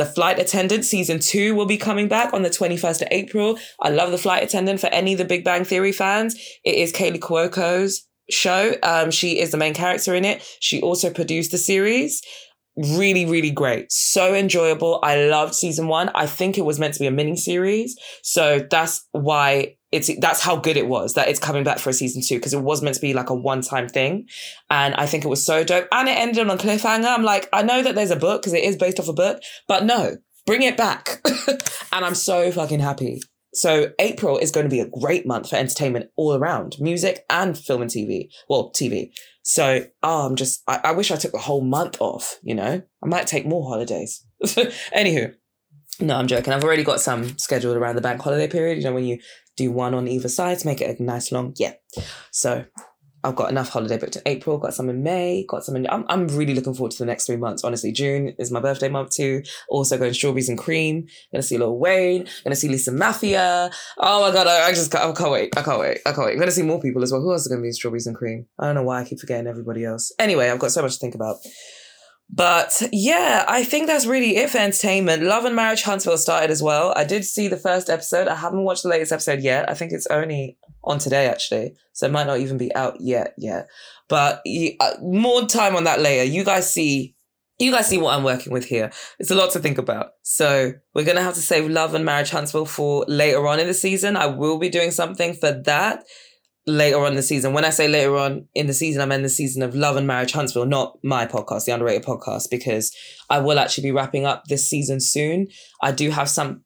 The 0.00 0.06
Flight 0.06 0.38
Attendant 0.38 0.86
season 0.86 1.18
two 1.18 1.54
will 1.54 1.66
be 1.66 1.76
coming 1.76 2.08
back 2.08 2.32
on 2.32 2.40
the 2.40 2.48
21st 2.48 3.02
of 3.02 3.08
April. 3.10 3.58
I 3.82 3.90
love 3.90 4.12
The 4.12 4.16
Flight 4.16 4.42
Attendant 4.42 4.80
for 4.80 4.86
any 4.86 5.12
of 5.12 5.18
the 5.18 5.26
Big 5.26 5.44
Bang 5.44 5.62
Theory 5.62 5.92
fans. 5.92 6.36
It 6.64 6.76
is 6.76 6.90
Kaley 6.90 7.18
Cuoco's 7.18 8.08
show. 8.30 8.76
Um, 8.82 9.10
she 9.10 9.38
is 9.38 9.50
the 9.50 9.58
main 9.58 9.74
character 9.74 10.14
in 10.14 10.24
it. 10.24 10.42
She 10.58 10.80
also 10.80 11.12
produced 11.12 11.50
the 11.50 11.58
series. 11.58 12.22
Really, 12.78 13.26
really 13.26 13.50
great. 13.50 13.92
So 13.92 14.32
enjoyable. 14.32 15.00
I 15.02 15.26
loved 15.26 15.54
season 15.54 15.86
one. 15.86 16.08
I 16.14 16.24
think 16.24 16.56
it 16.56 16.64
was 16.64 16.78
meant 16.78 16.94
to 16.94 17.00
be 17.00 17.06
a 17.06 17.10
mini 17.10 17.36
series. 17.36 17.94
So 18.22 18.66
that's 18.70 19.06
why 19.12 19.76
it's 19.92 20.10
that's 20.20 20.40
how 20.40 20.56
good 20.56 20.76
it 20.76 20.86
was 20.86 21.14
that 21.14 21.28
it's 21.28 21.40
coming 21.40 21.64
back 21.64 21.78
for 21.78 21.90
a 21.90 21.92
season 21.92 22.22
two 22.22 22.36
because 22.36 22.54
it 22.54 22.62
was 22.62 22.82
meant 22.82 22.94
to 22.94 23.00
be 23.00 23.12
like 23.12 23.30
a 23.30 23.34
one 23.34 23.62
time 23.62 23.88
thing, 23.88 24.28
and 24.70 24.94
I 24.94 25.06
think 25.06 25.24
it 25.24 25.28
was 25.28 25.44
so 25.44 25.64
dope. 25.64 25.88
And 25.92 26.08
it 26.08 26.16
ended 26.16 26.38
on 26.38 26.50
a 26.50 26.60
cliffhanger. 26.60 27.06
I'm 27.06 27.24
like, 27.24 27.48
I 27.52 27.62
know 27.62 27.82
that 27.82 27.94
there's 27.94 28.10
a 28.10 28.16
book 28.16 28.42
because 28.42 28.54
it 28.54 28.64
is 28.64 28.76
based 28.76 29.00
off 29.00 29.08
a 29.08 29.12
book, 29.12 29.42
but 29.66 29.84
no, 29.84 30.16
bring 30.46 30.62
it 30.62 30.76
back. 30.76 31.20
and 31.92 32.04
I'm 32.04 32.14
so 32.14 32.50
fucking 32.52 32.80
happy. 32.80 33.20
So 33.52 33.90
April 33.98 34.38
is 34.38 34.52
going 34.52 34.64
to 34.64 34.70
be 34.70 34.80
a 34.80 34.88
great 34.88 35.26
month 35.26 35.50
for 35.50 35.56
entertainment 35.56 36.10
all 36.16 36.36
around, 36.36 36.76
music 36.78 37.24
and 37.28 37.58
film 37.58 37.82
and 37.82 37.90
TV. 37.90 38.28
Well, 38.48 38.70
TV. 38.70 39.10
So 39.42 39.86
oh, 40.02 40.26
I'm 40.26 40.36
just 40.36 40.62
I, 40.68 40.80
I 40.84 40.92
wish 40.92 41.10
I 41.10 41.16
took 41.16 41.32
the 41.32 41.38
whole 41.38 41.62
month 41.62 42.00
off. 42.00 42.38
You 42.42 42.54
know, 42.54 42.82
I 43.02 43.06
might 43.06 43.26
take 43.26 43.46
more 43.46 43.68
holidays. 43.68 44.24
Anywho. 44.44 45.34
No, 46.00 46.16
I'm 46.16 46.26
joking. 46.26 46.52
I've 46.52 46.64
already 46.64 46.84
got 46.84 47.00
some 47.00 47.36
scheduled 47.38 47.76
around 47.76 47.96
the 47.96 48.00
bank 48.00 48.22
holiday 48.22 48.48
period. 48.48 48.78
You 48.78 48.84
know, 48.84 48.94
when 48.94 49.04
you 49.04 49.18
do 49.56 49.70
one 49.70 49.94
on 49.94 50.08
either 50.08 50.28
side 50.28 50.58
to 50.58 50.66
make 50.66 50.80
it 50.80 50.98
a 50.98 51.02
nice 51.02 51.30
long, 51.30 51.52
yeah. 51.58 51.74
So 52.30 52.64
I've 53.22 53.36
got 53.36 53.50
enough 53.50 53.68
holiday 53.68 53.98
booked 53.98 54.16
in 54.16 54.22
April, 54.24 54.56
got 54.56 54.72
some 54.72 54.88
in 54.88 55.02
May, 55.02 55.44
got 55.46 55.62
some 55.62 55.76
in. 55.76 55.86
I'm, 55.90 56.06
I'm 56.08 56.26
really 56.28 56.54
looking 56.54 56.72
forward 56.72 56.92
to 56.92 56.98
the 56.98 57.04
next 57.04 57.26
three 57.26 57.36
months. 57.36 57.64
Honestly, 57.64 57.92
June 57.92 58.34
is 58.38 58.50
my 58.50 58.60
birthday 58.60 58.88
month 58.88 59.10
too. 59.10 59.42
Also 59.68 59.98
going 59.98 60.14
strawberries 60.14 60.48
and 60.48 60.56
cream. 60.56 61.06
Gonna 61.32 61.42
see 61.42 61.58
Lil 61.58 61.78
Wayne. 61.78 62.26
Gonna 62.44 62.56
see 62.56 62.68
Lisa 62.68 62.92
Maffia. 62.92 63.70
Oh 63.98 64.22
my 64.22 64.32
god, 64.32 64.46
I, 64.46 64.68
I 64.68 64.70
just 64.70 64.90
can't, 64.90 65.04
I 65.04 65.12
can't 65.12 65.30
wait. 65.30 65.56
I 65.56 65.62
can't 65.62 65.80
wait. 65.80 65.98
I 66.06 66.12
can't 66.12 66.26
wait. 66.26 66.32
I'm 66.32 66.38
gonna 66.38 66.50
see 66.50 66.62
more 66.62 66.80
people 66.80 67.02
as 67.02 67.12
well. 67.12 67.20
Who 67.20 67.32
else 67.32 67.42
is 67.42 67.48
gonna 67.48 67.60
be 67.60 67.68
in 67.68 67.74
strawberries 67.74 68.06
and 68.06 68.16
cream? 68.16 68.46
I 68.58 68.66
don't 68.66 68.74
know 68.74 68.84
why 68.84 69.00
I 69.00 69.04
keep 69.04 69.20
forgetting 69.20 69.46
everybody 69.46 69.84
else. 69.84 70.12
Anyway, 70.18 70.48
I've 70.48 70.58
got 70.58 70.70
so 70.70 70.80
much 70.80 70.94
to 70.94 70.98
think 70.98 71.14
about. 71.14 71.36
But 72.32 72.82
yeah, 72.92 73.44
I 73.48 73.64
think 73.64 73.86
that's 73.86 74.06
really 74.06 74.36
it 74.36 74.50
for 74.50 74.58
entertainment. 74.58 75.24
Love 75.24 75.44
and 75.44 75.56
Marriage 75.56 75.82
Huntsville 75.82 76.16
started 76.16 76.50
as 76.50 76.62
well. 76.62 76.92
I 76.96 77.04
did 77.04 77.24
see 77.24 77.48
the 77.48 77.56
first 77.56 77.90
episode. 77.90 78.28
I 78.28 78.36
haven't 78.36 78.62
watched 78.62 78.84
the 78.84 78.88
latest 78.88 79.12
episode 79.12 79.40
yet. 79.40 79.68
I 79.68 79.74
think 79.74 79.92
it's 79.92 80.06
only 80.06 80.56
on 80.84 80.98
today 80.98 81.26
actually, 81.26 81.74
so 81.92 82.06
it 82.06 82.12
might 82.12 82.26
not 82.26 82.38
even 82.38 82.56
be 82.56 82.74
out 82.74 83.00
yet. 83.00 83.34
Yet, 83.36 83.68
but 84.08 84.42
uh, 84.80 84.92
more 85.02 85.46
time 85.46 85.74
on 85.74 85.84
that 85.84 86.00
later. 86.00 86.24
You 86.24 86.44
guys 86.44 86.72
see. 86.72 87.16
You 87.58 87.72
guys 87.72 87.88
see 87.88 87.98
what 87.98 88.14
I'm 88.14 88.24
working 88.24 88.54
with 88.54 88.64
here. 88.64 88.90
It's 89.18 89.30
a 89.30 89.34
lot 89.34 89.50
to 89.50 89.58
think 89.58 89.76
about. 89.76 90.12
So 90.22 90.72
we're 90.94 91.04
gonna 91.04 91.22
have 91.22 91.34
to 91.34 91.42
save 91.42 91.68
Love 91.68 91.94
and 91.94 92.04
Marriage 92.04 92.30
Huntsville 92.30 92.64
for 92.64 93.04
later 93.06 93.46
on 93.46 93.60
in 93.60 93.66
the 93.66 93.74
season. 93.74 94.16
I 94.16 94.26
will 94.26 94.58
be 94.58 94.70
doing 94.70 94.92
something 94.92 95.34
for 95.34 95.52
that 95.66 96.04
later 96.66 96.98
on 97.04 97.14
the 97.14 97.22
season. 97.22 97.52
When 97.52 97.64
I 97.64 97.70
say 97.70 97.88
later 97.88 98.16
on 98.16 98.46
in 98.54 98.66
the 98.66 98.74
season, 98.74 99.02
I'm 99.02 99.12
in 99.12 99.22
the 99.22 99.28
season 99.28 99.62
of 99.62 99.74
Love 99.74 99.96
and 99.96 100.06
Marriage 100.06 100.32
Huntsville, 100.32 100.66
not 100.66 100.98
my 101.02 101.26
podcast, 101.26 101.64
the 101.64 101.72
underrated 101.72 102.04
podcast, 102.04 102.50
because 102.50 102.94
I 103.28 103.38
will 103.38 103.58
actually 103.58 103.84
be 103.84 103.92
wrapping 103.92 104.26
up 104.26 104.44
this 104.44 104.68
season 104.68 105.00
soon. 105.00 105.48
I 105.82 105.92
do 105.92 106.10
have 106.10 106.28
some 106.28 106.64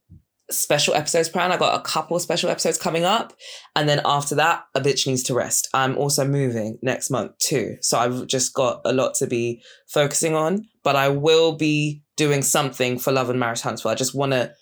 special 0.51 0.95
episodes 0.95 1.29
planned. 1.29 1.53
I 1.53 1.57
got 1.57 1.79
a 1.79 1.83
couple 1.83 2.19
special 2.19 2.51
episodes 2.51 2.79
coming 2.79 3.05
up. 3.05 3.33
And 3.75 3.89
then 3.89 4.01
after 4.05 4.35
that, 4.35 4.65
a 4.75 4.81
bitch 4.81 5.07
needs 5.07 5.23
to 5.25 5.35
rest. 5.35 5.69
I'm 5.73 5.97
also 5.97 6.27
moving 6.27 6.79
next 6.83 7.11
month 7.11 7.39
too. 7.39 7.77
So 7.81 7.99
I've 7.99 8.27
just 8.27 8.53
got 8.55 8.83
a 8.85 8.93
lot 8.93 9.15
to 9.15 9.27
be 9.27 9.63
focusing 9.89 10.35
on, 10.35 10.67
but 10.83 10.97
I 10.97 11.09
will 11.09 11.57
be 11.57 12.03
doing 12.17 12.43
something 12.43 12.99
for 12.99 13.13
Love 13.13 13.31
and 13.31 13.41
Marriage 13.41 13.63
Huntsville. 13.63 13.93
I 13.93 13.97
just 13.97 14.15
want 14.15 14.33
to 14.33 14.53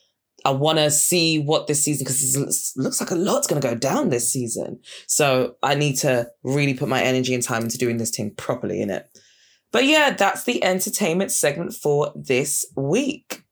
I 0.45 0.51
want 0.51 0.79
to 0.79 0.91
see 0.91 1.39
what 1.39 1.67
this 1.67 1.85
season 1.85 2.05
because 2.05 2.37
it 2.37 2.81
looks 2.81 3.01
like 3.01 3.11
a 3.11 3.15
lot's 3.15 3.47
going 3.47 3.61
to 3.61 3.69
go 3.69 3.75
down 3.75 4.09
this 4.09 4.31
season. 4.31 4.81
So 5.07 5.57
I 5.63 5.75
need 5.75 5.97
to 5.99 6.29
really 6.43 6.75
put 6.75 6.89
my 6.89 7.03
energy 7.03 7.35
and 7.35 7.43
time 7.43 7.63
into 7.63 7.79
doing 7.79 7.99
this 7.99 8.11
thing 8.11 8.35
properly 8.35 8.81
in 8.81 8.91
it. 8.91 9.07
But 9.71 9.85
yeah, 9.87 10.11
that's 10.11 10.45
the 10.45 10.63
entertainment 10.63 11.33
segment 11.33 11.75
for 11.75 12.13
this 12.15 12.67
week. 12.77 13.45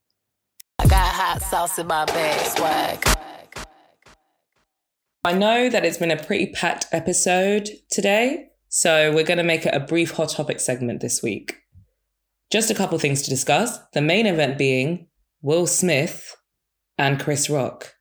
I 0.79 0.87
got 0.87 1.13
hot 1.13 1.41
sauce 1.41 1.79
in 1.79 1.87
my 1.87 2.05
bag, 2.05 2.45
swag. 2.57 3.07
I 5.23 5.33
know 5.33 5.69
that 5.69 5.85
it's 5.85 5.97
been 5.97 6.11
a 6.11 6.21
pretty 6.21 6.47
packed 6.47 6.87
episode 6.91 7.69
today, 7.89 8.49
so 8.69 9.13
we're 9.13 9.23
going 9.23 9.37
to 9.37 9.43
make 9.43 9.65
it 9.65 9.73
a 9.73 9.79
brief 9.79 10.11
hot 10.11 10.29
topic 10.29 10.59
segment 10.59 11.01
this 11.01 11.21
week. 11.21 11.57
Just 12.51 12.71
a 12.71 12.75
couple 12.75 12.97
things 12.99 13.21
to 13.21 13.29
discuss. 13.29 13.79
The 13.93 14.01
main 14.01 14.25
event 14.25 14.57
being 14.57 15.07
Will 15.41 15.67
Smith 15.67 16.35
and 16.97 17.19
Chris 17.19 17.49
Rock 17.49 17.93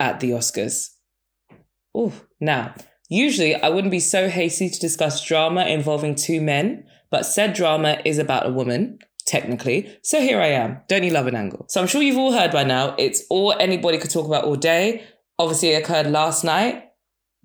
at 0.00 0.20
the 0.20 0.30
Oscars. 0.30 0.88
Oh, 1.94 2.12
now, 2.40 2.74
usually 3.08 3.54
I 3.54 3.68
wouldn't 3.68 3.90
be 3.90 4.00
so 4.00 4.28
hasty 4.28 4.68
to 4.68 4.80
discuss 4.80 5.24
drama 5.24 5.64
involving 5.66 6.14
two 6.14 6.40
men, 6.40 6.84
but 7.10 7.26
said 7.26 7.54
drama 7.54 8.00
is 8.04 8.18
about 8.18 8.46
a 8.46 8.52
woman, 8.52 8.98
technically. 9.26 9.98
So 10.02 10.20
here 10.20 10.40
I 10.40 10.48
am. 10.48 10.80
Don't 10.88 11.04
you 11.04 11.10
love 11.10 11.26
an 11.26 11.34
angle? 11.34 11.66
So 11.68 11.80
I'm 11.80 11.86
sure 11.86 12.02
you've 12.02 12.18
all 12.18 12.32
heard 12.32 12.52
by 12.52 12.64
now. 12.64 12.94
It's 12.98 13.24
all 13.30 13.54
anybody 13.58 13.98
could 13.98 14.10
talk 14.10 14.26
about 14.26 14.44
all 14.44 14.56
day. 14.56 15.04
Obviously, 15.38 15.70
it 15.70 15.82
occurred 15.82 16.10
last 16.10 16.44
night, 16.44 16.84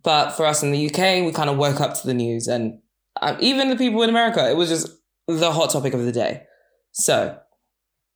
but 0.03 0.31
for 0.31 0.45
us 0.45 0.63
in 0.63 0.71
the 0.71 0.87
UK, 0.87 1.25
we 1.25 1.31
kind 1.31 1.49
of 1.49 1.57
woke 1.57 1.79
up 1.79 1.93
to 1.95 2.07
the 2.07 2.13
news, 2.13 2.47
and 2.47 2.79
um, 3.21 3.37
even 3.39 3.69
the 3.69 3.75
people 3.75 4.01
in 4.01 4.09
America, 4.09 4.49
it 4.49 4.57
was 4.57 4.69
just 4.69 4.87
the 5.27 5.51
hot 5.51 5.69
topic 5.69 5.93
of 5.93 6.03
the 6.03 6.11
day. 6.11 6.43
So, 6.91 7.37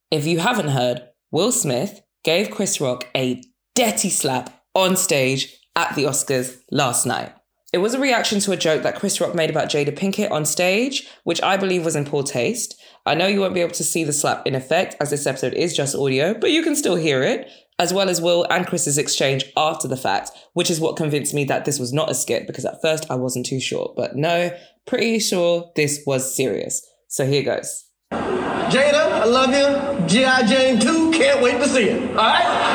if 0.10 0.26
you 0.26 0.40
haven't 0.40 0.70
heard, 0.70 1.04
Will 1.32 1.52
Smith 1.52 2.02
gave 2.24 2.52
Chris 2.52 2.82
Rock 2.82 3.08
a 3.16 3.42
dirty 3.76 4.10
slap 4.10 4.64
on 4.74 4.96
stage 4.96 5.58
at 5.76 5.96
the 5.96 6.04
Oscars 6.04 6.60
last 6.72 7.06
night. 7.06 7.34
It 7.74 7.80
was 7.80 7.94
a 7.94 8.00
reaction 8.00 8.40
to 8.40 8.54
a 8.54 8.58
joke 8.58 8.84
that 8.84 8.96
Chris 8.96 9.20
Rock 9.20 9.36
made 9.36 9.50
about 9.50 9.70
Jada 9.70 9.96
Pinkett 9.96 10.32
on 10.32 10.46
stage, 10.46 11.08
which 11.26 11.44
I 11.44 11.58
believe 11.58 11.84
was 11.84 11.98
in 11.98 12.06
poor 12.06 12.24
taste. 12.24 12.82
I 13.06 13.14
know 13.14 13.28
you 13.28 13.42
won't 13.42 13.54
be 13.54 13.62
able 13.62 13.74
to 13.74 13.84
see 13.84 14.04
the 14.04 14.14
slap 14.14 14.48
in 14.48 14.56
effect 14.56 14.96
as 15.02 15.10
this 15.10 15.28
episode 15.28 15.54
is 15.54 15.76
just 15.76 15.96
audio, 15.96 16.34
but 16.34 16.52
you 16.52 16.64
can 16.64 16.76
still 16.76 16.96
hear 16.96 17.22
it, 17.24 17.50
as 17.78 17.94
well 17.94 18.10
as 18.10 18.22
Will 18.22 18.48
and 18.50 18.66
Chris's 18.66 18.98
exchange 18.98 19.46
after 19.58 19.88
the 19.88 19.98
fact, 19.98 20.32
which 20.54 20.72
is 20.72 20.80
what 20.80 20.96
convinced 20.96 21.34
me 21.34 21.44
that 21.44 21.66
this 21.66 21.78
was 21.78 21.92
not 21.92 22.10
a 22.10 22.16
skit 22.16 22.48
because 22.48 22.66
at 22.66 22.82
first 22.82 23.12
I 23.12 23.16
wasn't 23.16 23.46
too 23.46 23.60
sure. 23.60 23.94
But 23.98 24.16
no, 24.16 24.58
pretty 24.86 25.20
sure 25.20 25.72
this 25.76 26.02
was 26.08 26.36
serious. 26.36 26.86
So 27.10 27.26
here 27.26 27.44
goes. 27.44 27.87
Jada, 28.12 29.22
I 29.22 29.26
love 29.26 29.50
you. 29.50 30.08
G.I. 30.08 30.46
Jane 30.46 30.80
2, 30.80 31.12
can't 31.12 31.42
wait 31.42 31.58
to 31.60 31.68
see 31.68 31.90
it. 31.90 32.10
All 32.12 32.18
right? 32.18 32.74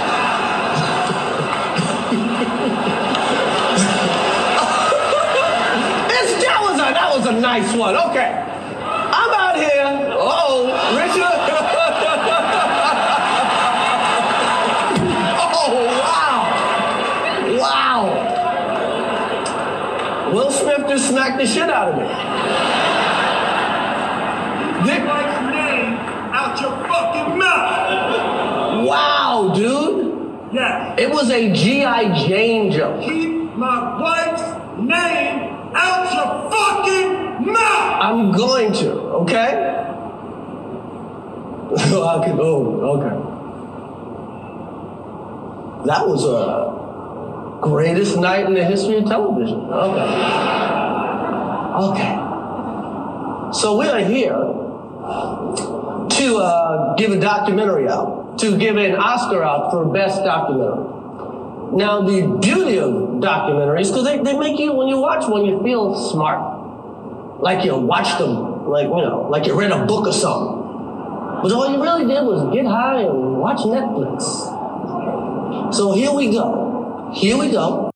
That, 6.42 6.60
was 6.60 6.74
a, 6.74 6.92
that 6.92 7.16
was 7.16 7.26
a 7.26 7.32
nice 7.40 7.74
one. 7.74 7.96
Okay. 7.96 8.32
I'm 8.32 9.32
out 9.34 9.56
here. 9.56 10.10
Oh, 10.14 10.66
Richard. 10.96 11.22
oh, 15.54 15.86
wow. 16.00 16.42
Wow. 17.58 18.02
Will 20.32 20.50
Smith 20.50 20.88
just 20.88 21.08
smacked 21.08 21.38
the 21.38 21.46
shit 21.46 21.70
out 21.70 21.88
of 21.88 21.96
me 21.98 22.06
out 26.52 26.60
your 26.60 26.70
fucking 26.88 27.38
mouth. 27.38 28.86
Wow, 28.86 29.52
dude. 29.54 30.52
Yes. 30.52 30.98
It 31.00 31.10
was 31.10 31.30
a 31.30 31.52
G.I. 31.52 32.26
Jane 32.26 32.70
joke. 32.70 33.02
Keep 33.02 33.56
my 33.56 34.00
wife's 34.00 34.42
name 34.78 35.72
out 35.74 36.12
your 36.12 36.50
fucking 36.50 37.52
mouth. 37.52 38.02
I'm 38.02 38.32
going 38.32 38.72
to, 38.74 38.92
okay? 39.22 39.78
So 41.88 42.06
I 42.06 42.24
can, 42.24 42.38
oh, 42.38 42.80
okay. 42.98 43.16
That 45.86 46.06
was 46.06 46.24
a 46.24 47.58
greatest 47.62 48.18
night 48.18 48.44
in 48.44 48.54
the 48.54 48.64
history 48.64 48.98
of 48.98 49.06
television. 49.06 49.58
Okay. 49.60 50.06
Okay. 51.88 52.18
So 53.52 53.76
we 53.78 53.88
are 53.88 54.00
here 54.00 54.36
to 56.10 56.36
uh, 56.36 56.94
give 56.96 57.12
a 57.12 57.20
documentary 57.20 57.88
out, 57.88 58.38
to 58.38 58.56
give 58.56 58.76
an 58.76 58.94
Oscar 58.96 59.42
out 59.42 59.70
for 59.70 59.84
best 59.92 60.22
documentary. 60.24 60.88
Now, 61.74 62.02
the 62.02 62.38
beauty 62.40 62.78
of 62.78 62.92
documentaries, 63.20 63.88
because 63.88 64.04
they, 64.04 64.18
they 64.18 64.38
make 64.38 64.58
you, 64.58 64.74
when 64.74 64.88
you 64.88 64.98
watch 64.98 65.26
one, 65.28 65.44
you 65.44 65.62
feel 65.62 65.94
smart. 65.94 67.40
Like 67.40 67.64
you 67.64 67.76
watched 67.76 68.18
them, 68.18 68.68
like, 68.68 68.84
you 68.84 68.96
know, 68.96 69.26
like 69.30 69.46
you 69.46 69.58
read 69.58 69.70
a 69.70 69.86
book 69.86 70.06
or 70.06 70.12
something. 70.12 70.60
But 71.42 71.50
all 71.50 71.72
you 71.72 71.82
really 71.82 72.04
did 72.04 72.24
was 72.24 72.54
get 72.54 72.66
high 72.66 73.00
and 73.00 73.38
watch 73.38 73.58
Netflix. 73.58 74.22
So 75.74 75.92
here 75.92 76.12
we 76.12 76.30
go. 76.30 77.10
Here 77.14 77.36
we 77.36 77.50
go. 77.50 77.90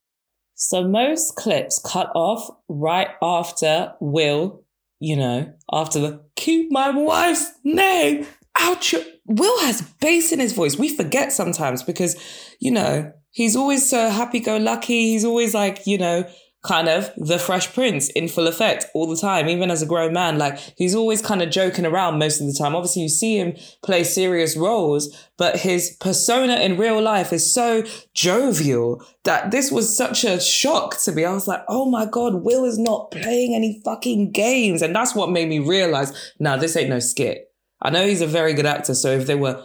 So 0.55 0.87
most 0.87 1.35
clips 1.35 1.79
cut 1.79 2.11
off 2.15 2.49
right 2.67 3.09
after 3.21 3.93
Will, 3.99 4.63
you 4.99 5.15
know, 5.15 5.53
after 5.71 5.99
the 5.99 6.21
keep 6.35 6.71
my 6.71 6.89
wife's 6.89 7.51
name 7.63 8.25
out 8.59 8.91
your 8.91 9.01
Will 9.29 9.59
has 9.65 9.81
bass 9.99 10.31
in 10.31 10.39
his 10.39 10.53
voice. 10.53 10.77
We 10.77 10.95
forget 10.95 11.33
sometimes 11.33 11.83
because, 11.83 12.15
you 12.59 12.71
know, 12.71 13.11
he's 13.31 13.57
always 13.57 13.87
so 13.87 14.09
happy 14.09 14.39
go 14.39 14.55
lucky. 14.55 15.11
He's 15.11 15.25
always 15.25 15.53
like, 15.53 15.85
you 15.85 15.97
know, 15.97 16.23
kind 16.67 16.89
of 16.89 17.09
the 17.15 17.39
fresh 17.39 17.73
prince 17.73 18.09
in 18.09 18.27
full 18.27 18.47
effect 18.47 18.85
all 18.93 19.07
the 19.07 19.15
time, 19.15 19.47
even 19.47 19.71
as 19.71 19.81
a 19.81 19.85
grown 19.85 20.13
man. 20.13 20.37
Like 20.37 20.59
he's 20.75 20.93
always 20.93 21.21
kind 21.21 21.41
of 21.41 21.49
joking 21.49 21.85
around 21.85 22.19
most 22.19 22.41
of 22.41 22.47
the 22.47 22.53
time. 22.53 22.75
Obviously, 22.75 23.03
you 23.03 23.09
see 23.09 23.37
him 23.37 23.55
play 23.83 24.03
serious 24.03 24.57
roles, 24.57 25.15
but 25.37 25.59
his 25.59 25.95
persona 25.99 26.55
in 26.57 26.77
real 26.77 27.01
life 27.01 27.31
is 27.31 27.51
so 27.51 27.83
jovial 28.13 29.03
that 29.23 29.51
this 29.51 29.71
was 29.71 29.95
such 29.95 30.23
a 30.23 30.39
shock 30.39 30.97
to 31.01 31.11
me. 31.11 31.25
I 31.25 31.33
was 31.33 31.47
like, 31.47 31.63
oh 31.67 31.89
my 31.89 32.05
God, 32.05 32.43
Will 32.43 32.65
is 32.65 32.77
not 32.77 33.11
playing 33.11 33.55
any 33.55 33.81
fucking 33.83 34.31
games. 34.31 34.81
And 34.81 34.95
that's 34.95 35.15
what 35.15 35.31
made 35.31 35.47
me 35.47 35.59
realize, 35.59 36.33
now 36.39 36.57
this 36.57 36.75
ain't 36.75 36.89
no 36.89 36.99
skit. 36.99 37.51
I 37.81 37.89
know 37.89 38.05
he's 38.05 38.21
a 38.21 38.27
very 38.27 38.53
good 38.53 38.65
actor. 38.65 38.95
So 38.95 39.11
if 39.11 39.27
they 39.27 39.35
were, 39.35 39.63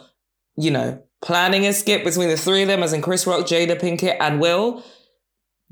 you 0.55 0.71
know, 0.71 1.01
planning 1.21 1.65
a 1.65 1.73
skit 1.73 2.03
between 2.03 2.29
the 2.29 2.37
three 2.37 2.61
of 2.61 2.67
them, 2.67 2.83
as 2.83 2.93
in 2.93 3.01
Chris 3.01 3.25
Rock, 3.25 3.45
Jada 3.45 3.79
Pinkett, 3.79 4.17
and 4.19 4.39
Will, 4.39 4.83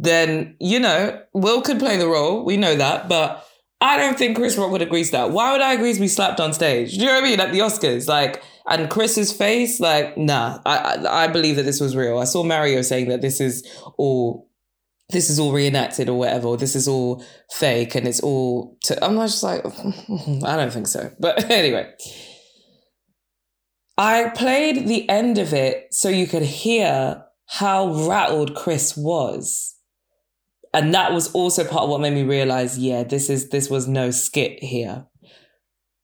then, 0.02 0.56
you 0.60 0.80
know, 0.80 1.22
Will 1.34 1.62
could 1.62 1.78
play 1.78 1.96
the 1.96 2.08
role. 2.08 2.44
We 2.44 2.58
know 2.58 2.76
that. 2.76 3.08
But 3.08 3.46
I 3.80 3.98
don't 3.98 4.18
think 4.18 4.36
Chris 4.36 4.58
Rock 4.58 4.72
would 4.72 4.82
agree 4.82 5.04
to 5.04 5.12
that. 5.12 5.32
Why 5.32 5.52
would 5.52 5.62
I 5.62 5.74
agree 5.74 5.94
to 5.94 6.00
be 6.00 6.08
slapped 6.08 6.40
on 6.40 6.54
stage? 6.54 6.94
Do 6.94 7.02
you 7.02 7.06
know 7.06 7.14
what 7.14 7.24
I 7.24 7.28
mean? 7.28 7.38
Like 7.38 7.52
the 7.52 7.60
Oscars. 7.60 8.08
Like, 8.08 8.42
and 8.68 8.90
Chris's 8.90 9.32
face, 9.32 9.80
like, 9.80 10.18
nah. 10.18 10.60
I, 10.66 10.78
I, 10.78 11.24
I 11.26 11.28
believe 11.28 11.56
that 11.58 11.64
this 11.64 11.80
was 11.80 11.96
real. 11.96 12.18
I 12.18 12.24
saw 12.24 12.44
Mario 12.44 12.82
saying 12.82 13.10
that 13.10 13.22
this 13.22 13.40
is 13.40 13.64
all 13.98 14.50
this 15.12 15.30
is 15.30 15.40
all 15.40 15.52
reenacted 15.52 16.08
or 16.08 16.18
whatever, 16.18 16.56
this 16.56 16.74
is 16.74 16.88
all 16.88 17.22
fake 17.52 17.96
and 17.96 18.08
it's 18.08 18.22
all 18.22 18.78
I'm 19.02 19.16
not 19.16 19.28
just 19.28 19.44
like, 19.44 19.66
I 20.46 20.56
don't 20.56 20.72
think 20.72 20.88
so. 20.88 21.12
But 21.20 21.52
anyway, 21.52 21.94
I 23.98 24.30
played 24.30 24.88
the 24.88 25.08
end 25.10 25.38
of 25.38 25.54
it 25.54 25.94
so 25.94 26.08
you 26.08 26.28
could 26.28 26.44
hear 26.44 27.26
how 27.48 28.08
rattled 28.08 28.56
Chris 28.56 28.96
was. 28.96 29.71
And 30.74 30.94
that 30.94 31.14
was 31.14 31.32
also 31.34 31.64
part 31.64 31.84
of 31.84 31.90
what 31.90 32.02
made 32.02 32.14
me 32.14 32.24
realize, 32.24 32.78
yeah, 32.78 33.04
this 33.04 33.30
is 33.30 33.50
this 33.50 33.70
was 33.70 33.88
no 33.88 34.12
skit 34.12 34.64
here. 34.64 35.06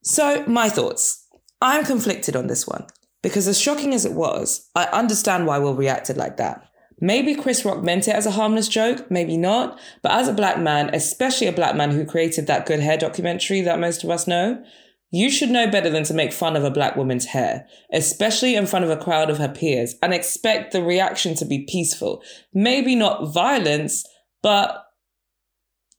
So 0.04 0.44
my 0.48 0.70
thoughts. 0.70 1.24
I'm 1.60 1.86
conflicted 1.86 2.36
on 2.36 2.48
this 2.48 2.68
one 2.68 2.86
because 3.24 3.48
as 3.48 3.60
shocking 3.60 3.94
as 3.94 4.06
it 4.06 4.14
was, 4.14 4.70
I 4.76 4.86
understand 4.86 5.48
why 5.48 5.58
Will 5.58 5.76
reacted 5.76 6.16
like 6.16 6.38
that. 6.38 6.64
Maybe 7.00 7.36
Chris 7.36 7.66
Rock 7.66 7.84
meant 7.84 8.08
it 8.08 8.16
as 8.16 8.26
a 8.26 8.32
harmless 8.32 8.68
joke, 8.68 9.10
maybe 9.12 9.38
not. 9.38 9.80
But 10.02 10.14
as 10.14 10.28
a 10.28 10.34
black 10.34 10.60
man, 10.60 10.94
especially 10.94 11.48
a 11.48 11.52
black 11.52 11.76
man 11.76 11.92
who 11.92 12.06
created 12.06 12.48
that 12.48 12.66
good 12.66 12.80
hair 12.80 12.98
documentary 12.98 13.62
that 13.62 13.80
most 13.80 14.04
of 14.04 14.10
us 14.10 14.28
know, 14.28 14.64
you 15.12 15.30
should 15.30 15.50
know 15.50 15.70
better 15.70 15.90
than 15.90 16.04
to 16.04 16.14
make 16.14 16.34
fun 16.34 16.56
of 16.56 16.64
a 16.64 16.72
black 16.72 16.96
woman's 16.96 17.26
hair, 17.26 17.68
especially 17.94 18.56
in 18.56 18.66
front 18.66 18.84
of 18.84 18.92
a 18.92 18.98
crowd 18.98 19.30
of 19.30 19.38
her 19.38 19.48
peers, 19.48 19.96
and 20.02 20.14
expect 20.14 20.74
the 20.74 20.84
reaction 20.84 21.34
to 21.36 21.46
be 21.46 21.66
peaceful. 21.70 22.22
Maybe 22.54 22.96
not 22.96 23.34
violence, 23.34 24.04
but 24.42 24.86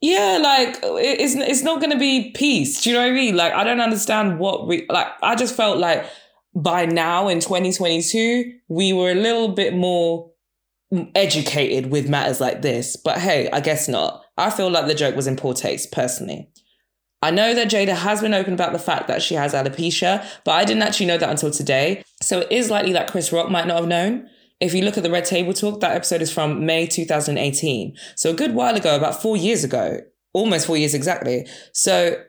yeah, 0.01 0.39
like 0.41 0.79
it's 0.83 1.35
it's 1.35 1.63
not 1.63 1.81
going 1.81 1.91
to 1.91 1.99
be 1.99 2.31
peace. 2.33 2.83
Do 2.83 2.91
you 2.91 2.97
know 2.97 3.03
what 3.03 3.11
I 3.11 3.15
mean? 3.15 3.37
Like 3.37 3.53
I 3.53 3.65
don't 3.65 3.81
understand 3.81 4.39
what 4.39 4.67
we 4.67 4.87
like. 4.89 5.09
I 5.23 5.35
just 5.35 5.57
felt 5.57 5.79
like 5.79 6.05
by 6.55 6.87
now 6.87 7.29
in 7.29 7.41
2022 7.41 8.53
we 8.69 8.93
were 8.93 9.11
a 9.11 9.15
little 9.15 9.49
bit 9.49 9.75
more 9.75 10.31
educated 11.15 11.91
with 11.91 12.09
matters 12.09 12.41
like 12.41 12.63
this. 12.63 12.97
But 12.97 13.19
hey, 13.19 13.51
I 13.53 13.61
guess 13.61 13.89
not. 13.89 14.23
I 14.37 14.51
feel 14.51 14.71
like 14.71 14.87
the 14.87 14.95
joke 14.95 15.17
was 15.17 15.27
in 15.27 15.37
poor 15.37 15.53
taste 15.53 15.91
personally. 15.93 16.49
I 17.21 17.33
know 17.33 17.53
that 17.53 17.69
Jada 17.69 17.97
has 17.97 18.21
been 18.21 18.33
open 18.33 18.55
about 18.55 18.73
the 18.73 18.79
fact 18.79 19.09
that 19.09 19.23
she 19.23 19.35
has 19.35 19.53
alopecia, 19.53 20.25
but 20.45 20.53
I 20.53 20.65
didn't 20.65 20.85
actually 20.85 21.07
know 21.07 21.19
that 21.19 21.29
until 21.29 21.51
today. 21.51 22.05
So 22.23 22.41
it 22.41 22.53
is 22.53 22.71
likely 22.71 22.93
that 22.93 23.11
Chris 23.11 23.33
Rock 23.33 23.51
might 23.51 23.67
not 23.67 23.79
have 23.79 23.89
known. 23.89 24.29
If 24.61 24.75
you 24.75 24.83
look 24.83 24.97
at 24.97 25.05
the 25.05 25.11
Red 25.11 25.25
Table 25.25 25.53
Talk, 25.53 25.81
that 25.81 25.95
episode 25.95 26.21
is 26.21 26.33
from 26.33 26.67
May 26.67 26.87
2018. 26.87 27.97
So 28.17 28.31
a 28.31 28.35
good 28.35 28.55
while 28.55 28.75
ago, 28.75 28.97
about 28.97 29.23
four 29.23 29.37
years 29.37 29.63
ago, 29.63 30.01
almost 30.33 30.67
four 30.67 30.77
years 30.77 30.95
exactly. 30.95 31.47
So 31.73 32.23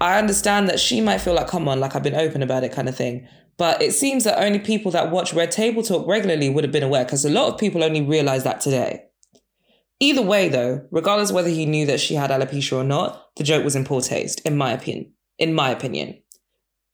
I 0.00 0.18
understand 0.18 0.68
that 0.68 0.78
she 0.78 1.00
might 1.00 1.18
feel 1.18 1.34
like, 1.34 1.48
come 1.48 1.66
on, 1.66 1.80
like 1.80 1.96
I've 1.96 2.02
been 2.02 2.14
open 2.14 2.42
about 2.42 2.62
it 2.62 2.72
kind 2.72 2.88
of 2.88 2.96
thing. 2.96 3.26
But 3.56 3.82
it 3.82 3.92
seems 3.92 4.22
that 4.22 4.40
only 4.40 4.60
people 4.60 4.92
that 4.92 5.10
watch 5.10 5.34
Red 5.34 5.50
Table 5.50 5.82
Talk 5.82 6.06
regularly 6.06 6.48
would 6.48 6.62
have 6.62 6.72
been 6.72 6.84
aware 6.84 7.04
because 7.04 7.24
a 7.24 7.30
lot 7.30 7.52
of 7.52 7.58
people 7.58 7.82
only 7.82 8.02
realize 8.02 8.44
that 8.44 8.60
today. 8.60 9.04
Either 9.98 10.22
way, 10.22 10.48
though, 10.48 10.86
regardless 10.92 11.32
whether 11.32 11.48
he 11.48 11.66
knew 11.66 11.84
that 11.86 11.98
she 11.98 12.14
had 12.14 12.30
alopecia 12.30 12.76
or 12.76 12.84
not, 12.84 13.34
the 13.34 13.42
joke 13.42 13.64
was 13.64 13.74
in 13.74 13.84
poor 13.84 14.00
taste, 14.00 14.40
in 14.44 14.56
my 14.56 14.70
opinion. 14.70 15.12
In 15.38 15.54
my 15.54 15.70
opinion. 15.70 16.22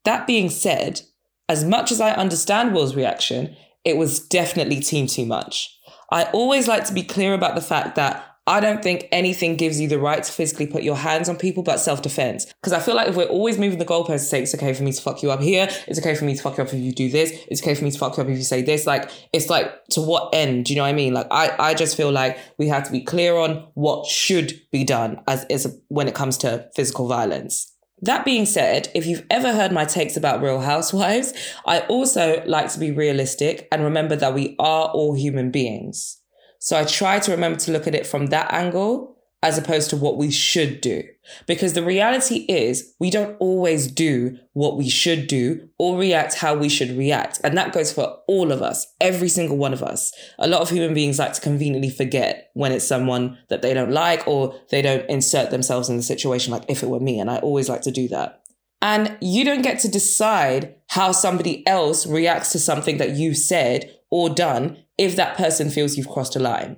That 0.04 0.26
being 0.26 0.48
said, 0.48 1.02
as 1.50 1.64
much 1.64 1.92
as 1.92 2.00
I 2.00 2.12
understand 2.12 2.72
Will's 2.72 2.96
reaction, 2.96 3.54
it 3.84 3.96
was 3.96 4.20
definitely 4.20 4.80
team 4.80 5.06
too 5.06 5.26
much. 5.26 5.78
I 6.10 6.24
always 6.32 6.68
like 6.68 6.84
to 6.86 6.92
be 6.92 7.02
clear 7.02 7.34
about 7.34 7.54
the 7.54 7.60
fact 7.60 7.96
that 7.96 8.34
I 8.46 8.60
don't 8.60 8.82
think 8.82 9.08
anything 9.10 9.56
gives 9.56 9.80
you 9.80 9.88
the 9.88 9.98
right 9.98 10.22
to 10.22 10.30
physically 10.30 10.66
put 10.66 10.82
your 10.82 10.96
hands 10.96 11.30
on 11.30 11.36
people 11.36 11.62
but 11.62 11.80
self 11.80 12.02
defense. 12.02 12.44
Because 12.44 12.74
I 12.74 12.80
feel 12.80 12.94
like 12.94 13.08
if 13.08 13.16
we're 13.16 13.24
always 13.24 13.58
moving 13.58 13.78
the 13.78 13.86
goalposts 13.86 14.06
to 14.06 14.18
say 14.18 14.42
it's 14.42 14.54
okay 14.54 14.74
for 14.74 14.82
me 14.82 14.92
to 14.92 15.00
fuck 15.00 15.22
you 15.22 15.30
up 15.30 15.40
here, 15.40 15.66
it's 15.86 15.98
okay 15.98 16.14
for 16.14 16.26
me 16.26 16.36
to 16.36 16.42
fuck 16.42 16.58
you 16.58 16.62
up 16.62 16.72
if 16.72 16.78
you 16.78 16.92
do 16.92 17.08
this, 17.08 17.32
it's 17.48 17.62
okay 17.62 17.74
for 17.74 17.84
me 17.84 17.90
to 17.90 17.98
fuck 17.98 18.16
you 18.16 18.22
up 18.22 18.28
if 18.28 18.36
you 18.36 18.44
say 18.44 18.60
this, 18.60 18.86
like 18.86 19.10
it's 19.32 19.48
like 19.48 19.86
to 19.90 20.02
what 20.02 20.34
end? 20.34 20.66
Do 20.66 20.74
you 20.74 20.76
know 20.76 20.84
what 20.84 20.90
I 20.90 20.92
mean? 20.92 21.14
Like 21.14 21.28
I, 21.30 21.54
I 21.58 21.74
just 21.74 21.96
feel 21.96 22.12
like 22.12 22.38
we 22.58 22.68
have 22.68 22.84
to 22.84 22.92
be 22.92 23.02
clear 23.02 23.34
on 23.36 23.66
what 23.74 24.06
should 24.06 24.60
be 24.70 24.84
done 24.84 25.22
as, 25.26 25.44
as 25.44 25.78
when 25.88 26.06
it 26.06 26.14
comes 26.14 26.36
to 26.38 26.68
physical 26.76 27.08
violence. 27.08 27.73
That 28.04 28.26
being 28.26 28.44
said, 28.44 28.90
if 28.94 29.06
you've 29.06 29.24
ever 29.30 29.54
heard 29.54 29.72
my 29.72 29.86
takes 29.86 30.14
about 30.14 30.42
Real 30.42 30.60
Housewives, 30.60 31.32
I 31.66 31.80
also 31.80 32.42
like 32.44 32.70
to 32.72 32.78
be 32.78 32.90
realistic 32.90 33.66
and 33.72 33.82
remember 33.82 34.14
that 34.14 34.34
we 34.34 34.56
are 34.58 34.88
all 34.88 35.14
human 35.14 35.50
beings. 35.50 36.20
So 36.58 36.78
I 36.78 36.84
try 36.84 37.18
to 37.18 37.30
remember 37.30 37.58
to 37.60 37.72
look 37.72 37.86
at 37.86 37.94
it 37.94 38.06
from 38.06 38.26
that 38.26 38.52
angle 38.52 39.16
as 39.42 39.56
opposed 39.56 39.88
to 39.90 39.96
what 39.96 40.18
we 40.18 40.30
should 40.30 40.82
do. 40.82 41.02
Because 41.46 41.72
the 41.72 41.84
reality 41.84 42.44
is 42.48 42.94
we 42.98 43.10
don't 43.10 43.36
always 43.38 43.86
do 43.86 44.38
what 44.52 44.76
we 44.76 44.88
should 44.88 45.26
do 45.26 45.68
or 45.78 45.98
react 45.98 46.34
how 46.34 46.54
we 46.54 46.68
should 46.68 46.96
react. 46.96 47.40
And 47.42 47.56
that 47.56 47.72
goes 47.72 47.92
for 47.92 48.18
all 48.28 48.52
of 48.52 48.62
us, 48.62 48.86
every 49.00 49.28
single 49.28 49.56
one 49.56 49.72
of 49.72 49.82
us. 49.82 50.12
A 50.38 50.48
lot 50.48 50.60
of 50.60 50.70
human 50.70 50.94
beings 50.94 51.18
like 51.18 51.32
to 51.34 51.40
conveniently 51.40 51.90
forget 51.90 52.50
when 52.54 52.72
it's 52.72 52.86
someone 52.86 53.38
that 53.48 53.62
they 53.62 53.74
don't 53.74 53.90
like 53.90 54.26
or 54.26 54.54
they 54.70 54.82
don't 54.82 55.08
insert 55.08 55.50
themselves 55.50 55.88
in 55.88 55.96
the 55.96 56.02
situation 56.02 56.52
like 56.52 56.64
if 56.68 56.82
it 56.82 56.88
were 56.88 57.00
me. 57.00 57.18
And 57.18 57.30
I 57.30 57.38
always 57.38 57.68
like 57.68 57.82
to 57.82 57.90
do 57.90 58.08
that. 58.08 58.40
And 58.82 59.16
you 59.22 59.44
don't 59.44 59.62
get 59.62 59.78
to 59.80 59.88
decide 59.88 60.74
how 60.88 61.12
somebody 61.12 61.66
else 61.66 62.06
reacts 62.06 62.52
to 62.52 62.58
something 62.58 62.98
that 62.98 63.16
you've 63.16 63.38
said 63.38 63.90
or 64.10 64.28
done 64.28 64.76
if 64.98 65.16
that 65.16 65.36
person 65.36 65.70
feels 65.70 65.96
you've 65.96 66.08
crossed 66.08 66.36
a 66.36 66.38
line. 66.38 66.76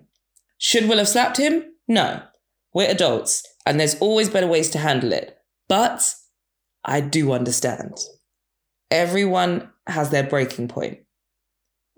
Should 0.58 0.88
Will 0.88 0.98
have 0.98 1.08
slapped 1.08 1.36
him? 1.36 1.64
No. 1.88 2.22
We're 2.72 2.90
adults, 2.90 3.42
and 3.66 3.78
there's 3.78 3.96
always 3.96 4.30
better 4.30 4.46
ways 4.46 4.70
to 4.70 4.78
handle 4.78 5.12
it. 5.12 5.36
But 5.68 6.14
I 6.84 7.00
do 7.00 7.32
understand. 7.32 7.98
Everyone 8.90 9.70
has 9.86 10.10
their 10.10 10.22
breaking 10.22 10.68
point, 10.68 11.00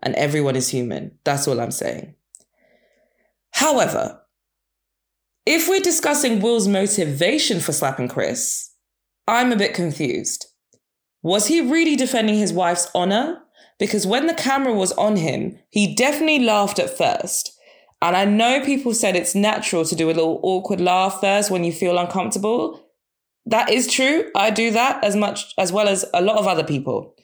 and 0.03 0.15
everyone 0.15 0.57
is 0.57 0.71
human. 0.71 1.19
That's 1.25 1.47
all 1.47 1.61
I'm 1.61 1.71
saying. 1.71 2.15
However, 3.53 4.23
if 5.47 5.69
we're 5.69 5.81
discussing 5.81 6.41
Will's 6.41 6.69
motivation 6.69 7.61
for 7.61 7.73
slapping 7.73 8.09
Chris, 8.09 8.71
I'm 9.27 9.53
a 9.53 9.57
bit 9.57 9.75
confused. 9.75 10.47
Was 11.23 11.47
he 11.47 11.61
really 11.61 11.97
defending 11.97 12.37
his 12.37 12.53
wife's 12.53 12.91
honor? 12.95 13.43
because 13.79 14.07
when 14.07 14.27
the 14.27 14.35
camera 14.35 14.73
was 14.73 14.93
on 14.93 15.17
him, 15.17 15.59
he 15.71 15.95
definitely 15.95 16.41
laughed 16.41 16.79
at 16.79 16.97
first. 16.97 17.58
And 18.01 18.17
I 18.17 18.25
know 18.25 18.65
people 18.65 18.95
said 18.95 19.17
it's 19.17 19.35
natural 19.35 19.85
to 19.85 19.97
do 19.97 20.07
a 20.07 20.13
little 20.13 20.41
awkward 20.43 20.81
laugh 20.81 21.21
first 21.21 21.51
when 21.51 21.65
you 21.65 21.73
feel 21.73 21.99
uncomfortable. 21.99 22.85
That 23.47 23.71
is 23.71 23.87
true. 23.87 24.31
I 24.37 24.51
do 24.51 24.71
that 24.71 25.03
as 25.03 25.17
much 25.17 25.55
as 25.59 25.73
well 25.73 25.89
as 25.89 26.05
a 26.15 26.23
lot 26.23 26.39
of 26.39 26.47
other 26.47 26.65
people. 26.65 27.15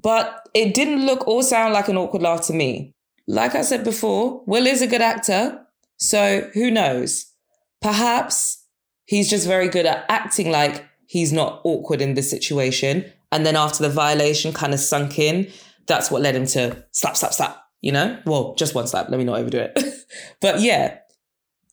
But 0.00 0.46
it 0.54 0.74
didn't 0.74 1.06
look 1.06 1.26
or 1.26 1.42
sound 1.42 1.72
like 1.72 1.88
an 1.88 1.96
awkward 1.96 2.22
laugh 2.22 2.46
to 2.46 2.52
me. 2.52 2.94
Like 3.26 3.54
I 3.54 3.62
said 3.62 3.82
before, 3.82 4.42
Will 4.46 4.66
is 4.66 4.82
a 4.82 4.86
good 4.86 5.02
actor. 5.02 5.66
So 5.96 6.48
who 6.54 6.70
knows? 6.70 7.32
Perhaps 7.80 8.64
he's 9.06 9.28
just 9.28 9.46
very 9.46 9.68
good 9.68 9.86
at 9.86 10.04
acting 10.08 10.50
like 10.50 10.84
he's 11.06 11.32
not 11.32 11.60
awkward 11.64 12.00
in 12.00 12.14
this 12.14 12.30
situation. 12.30 13.10
And 13.32 13.44
then 13.44 13.56
after 13.56 13.82
the 13.82 13.90
violation 13.90 14.52
kind 14.52 14.74
of 14.74 14.80
sunk 14.80 15.18
in, 15.18 15.50
that's 15.86 16.10
what 16.10 16.22
led 16.22 16.36
him 16.36 16.46
to 16.46 16.84
slap, 16.92 17.16
slap, 17.16 17.32
slap, 17.32 17.65
you 17.80 17.92
know? 17.92 18.18
Well, 18.26 18.54
just 18.54 18.74
one 18.74 18.86
slap. 18.86 19.08
Let 19.08 19.18
me 19.18 19.24
not 19.24 19.38
overdo 19.38 19.58
it. 19.58 19.78
but 20.40 20.60
yeah, 20.60 20.98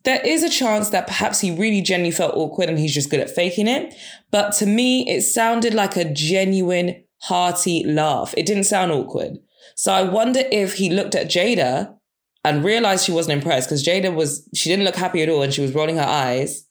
there 0.03 0.21
is 0.25 0.43
a 0.43 0.49
chance 0.49 0.89
that 0.89 1.07
perhaps 1.07 1.39
he 1.39 1.51
really 1.51 1.81
genuinely 1.81 2.15
felt 2.15 2.35
awkward 2.35 2.69
and 2.69 2.77
he's 2.77 2.93
just 2.93 3.09
good 3.09 3.19
at 3.19 3.29
faking 3.29 3.67
it. 3.67 3.95
But 4.31 4.51
to 4.55 4.65
me, 4.65 5.09
it 5.09 5.21
sounded 5.21 5.73
like 5.73 5.95
a 5.95 6.11
genuine, 6.11 7.03
hearty 7.23 7.83
laugh. 7.85 8.33
It 8.35 8.45
didn't 8.45 8.65
sound 8.65 8.91
awkward. 8.91 9.37
So 9.75 9.93
I 9.93 10.03
wonder 10.03 10.41
if 10.51 10.75
he 10.75 10.89
looked 10.89 11.15
at 11.15 11.27
Jada 11.27 11.95
and 12.43 12.63
realized 12.63 13.05
she 13.05 13.11
wasn't 13.11 13.37
impressed 13.37 13.69
because 13.69 13.85
Jada 13.85 14.13
was, 14.13 14.47
she 14.53 14.69
didn't 14.69 14.85
look 14.85 14.95
happy 14.95 15.21
at 15.21 15.29
all 15.29 15.41
and 15.41 15.53
she 15.53 15.61
was 15.61 15.73
rolling 15.73 15.97
her 15.97 16.03
eyes. 16.03 16.65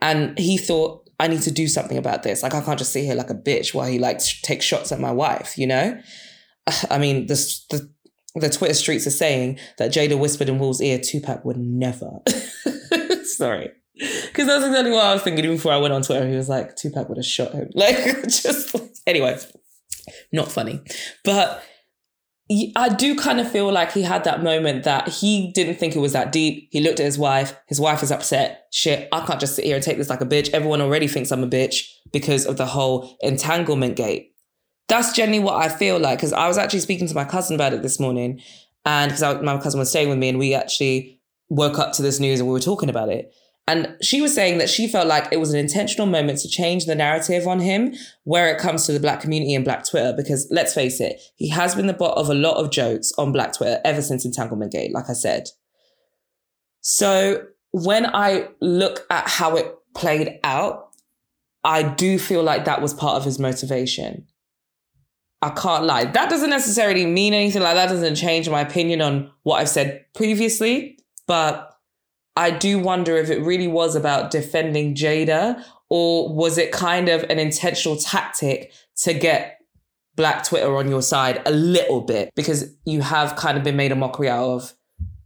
And 0.00 0.36
he 0.38 0.56
thought, 0.56 1.08
I 1.20 1.28
need 1.28 1.42
to 1.42 1.52
do 1.52 1.68
something 1.68 1.98
about 1.98 2.22
this. 2.22 2.42
Like, 2.42 2.54
I 2.54 2.62
can't 2.62 2.78
just 2.78 2.92
sit 2.92 3.04
here 3.04 3.14
like 3.14 3.30
a 3.30 3.34
bitch 3.34 3.74
while 3.74 3.86
he 3.86 3.98
like 3.98 4.18
takes 4.42 4.64
shots 4.64 4.90
at 4.90 4.98
my 4.98 5.12
wife, 5.12 5.56
you 5.56 5.66
know? 5.66 6.00
I 6.90 6.98
mean, 6.98 7.26
the, 7.26 7.34
the, 7.70 7.91
the 8.34 8.48
Twitter 8.48 8.74
streets 8.74 9.06
are 9.06 9.10
saying 9.10 9.58
that 9.78 9.92
Jada 9.92 10.18
whispered 10.18 10.48
in 10.48 10.58
Will's 10.58 10.80
ear, 10.80 10.98
Tupac 10.98 11.44
would 11.44 11.58
never. 11.58 12.20
Sorry. 13.24 13.70
Because 13.94 14.46
that's 14.46 14.64
exactly 14.64 14.90
what 14.90 15.04
I 15.04 15.12
was 15.12 15.22
thinking 15.22 15.44
even 15.44 15.56
before 15.56 15.72
I 15.72 15.76
went 15.76 15.92
on 15.92 16.02
Twitter. 16.02 16.26
He 16.28 16.36
was 16.36 16.48
like, 16.48 16.76
Tupac 16.76 17.08
would 17.08 17.18
have 17.18 17.26
shot 17.26 17.52
him. 17.52 17.70
Like, 17.74 17.96
just, 18.24 18.74
anyway, 19.06 19.38
not 20.32 20.50
funny. 20.50 20.80
But 21.24 21.62
I 22.76 22.88
do 22.88 23.16
kind 23.16 23.40
of 23.40 23.50
feel 23.50 23.70
like 23.72 23.92
he 23.92 24.02
had 24.02 24.24
that 24.24 24.42
moment 24.42 24.84
that 24.84 25.08
he 25.08 25.52
didn't 25.52 25.76
think 25.76 25.94
it 25.94 26.00
was 26.00 26.12
that 26.12 26.32
deep. 26.32 26.68
He 26.70 26.80
looked 26.80 27.00
at 27.00 27.06
his 27.06 27.18
wife. 27.18 27.56
His 27.66 27.80
wife 27.80 28.02
is 28.02 28.10
upset. 28.10 28.66
Shit, 28.72 29.08
I 29.12 29.24
can't 29.24 29.40
just 29.40 29.56
sit 29.56 29.64
here 29.64 29.76
and 29.76 29.84
take 29.84 29.96
this 29.96 30.10
like 30.10 30.20
a 30.20 30.26
bitch. 30.26 30.50
Everyone 30.50 30.80
already 30.80 31.06
thinks 31.06 31.30
I'm 31.30 31.44
a 31.44 31.48
bitch 31.48 31.84
because 32.12 32.46
of 32.46 32.56
the 32.56 32.66
whole 32.66 33.16
entanglement 33.20 33.96
gate. 33.96 34.31
That's 34.92 35.10
generally 35.12 35.38
what 35.38 35.54
I 35.54 35.70
feel 35.70 35.98
like 35.98 36.18
because 36.18 36.34
I 36.34 36.46
was 36.48 36.58
actually 36.58 36.80
speaking 36.80 37.08
to 37.08 37.14
my 37.14 37.24
cousin 37.24 37.54
about 37.54 37.72
it 37.72 37.80
this 37.80 37.98
morning. 37.98 38.42
And 38.84 39.10
because 39.10 39.42
my 39.42 39.56
cousin 39.56 39.80
was 39.80 39.88
staying 39.88 40.10
with 40.10 40.18
me 40.18 40.28
and 40.28 40.38
we 40.38 40.52
actually 40.52 41.18
woke 41.48 41.78
up 41.78 41.94
to 41.94 42.02
this 42.02 42.20
news 42.20 42.40
and 42.40 42.46
we 42.46 42.52
were 42.52 42.60
talking 42.60 42.90
about 42.90 43.08
it. 43.08 43.32
And 43.66 43.96
she 44.02 44.20
was 44.20 44.34
saying 44.34 44.58
that 44.58 44.68
she 44.68 44.86
felt 44.86 45.06
like 45.06 45.28
it 45.32 45.40
was 45.40 45.50
an 45.50 45.58
intentional 45.58 46.06
moment 46.06 46.40
to 46.40 46.48
change 46.48 46.84
the 46.84 46.94
narrative 46.94 47.46
on 47.46 47.60
him 47.60 47.94
where 48.24 48.54
it 48.54 48.60
comes 48.60 48.84
to 48.84 48.92
the 48.92 49.00
black 49.00 49.22
community 49.22 49.54
and 49.54 49.64
black 49.64 49.88
Twitter. 49.88 50.12
Because 50.14 50.46
let's 50.50 50.74
face 50.74 51.00
it, 51.00 51.22
he 51.36 51.48
has 51.48 51.74
been 51.74 51.86
the 51.86 51.94
butt 51.94 52.18
of 52.18 52.28
a 52.28 52.34
lot 52.34 52.58
of 52.58 52.70
jokes 52.70 53.14
on 53.16 53.32
black 53.32 53.54
Twitter 53.54 53.80
ever 53.86 54.02
since 54.02 54.26
Entanglement 54.26 54.72
Gate, 54.72 54.92
like 54.92 55.08
I 55.08 55.14
said. 55.14 55.48
So 56.82 57.46
when 57.70 58.14
I 58.14 58.48
look 58.60 59.06
at 59.08 59.26
how 59.26 59.56
it 59.56 59.74
played 59.94 60.38
out, 60.44 60.90
I 61.64 61.82
do 61.82 62.18
feel 62.18 62.42
like 62.42 62.66
that 62.66 62.82
was 62.82 62.92
part 62.92 63.16
of 63.16 63.24
his 63.24 63.38
motivation. 63.38 64.26
I 65.42 65.50
can't 65.50 65.84
lie. 65.84 66.04
That 66.04 66.30
doesn't 66.30 66.50
necessarily 66.50 67.04
mean 67.04 67.34
anything 67.34 67.62
like 67.62 67.74
that 67.74 67.88
doesn't 67.88 68.14
change 68.14 68.48
my 68.48 68.60
opinion 68.60 69.02
on 69.02 69.30
what 69.42 69.56
I've 69.56 69.68
said 69.68 70.06
previously, 70.14 70.98
but 71.26 71.76
I 72.36 72.50
do 72.50 72.78
wonder 72.78 73.16
if 73.16 73.28
it 73.28 73.42
really 73.42 73.66
was 73.66 73.96
about 73.96 74.30
defending 74.30 74.94
Jada 74.94 75.62
or 75.90 76.34
was 76.34 76.58
it 76.58 76.70
kind 76.72 77.08
of 77.08 77.24
an 77.24 77.38
intentional 77.38 77.96
tactic 77.96 78.72
to 78.98 79.12
get 79.12 79.58
Black 80.14 80.44
Twitter 80.44 80.76
on 80.76 80.88
your 80.88 81.02
side 81.02 81.42
a 81.44 81.50
little 81.50 82.02
bit 82.02 82.30
because 82.36 82.74
you 82.84 83.00
have 83.00 83.34
kind 83.36 83.58
of 83.58 83.64
been 83.64 83.76
made 83.76 83.92
a 83.92 83.96
mockery 83.96 84.28
out 84.28 84.48
of 84.48 84.74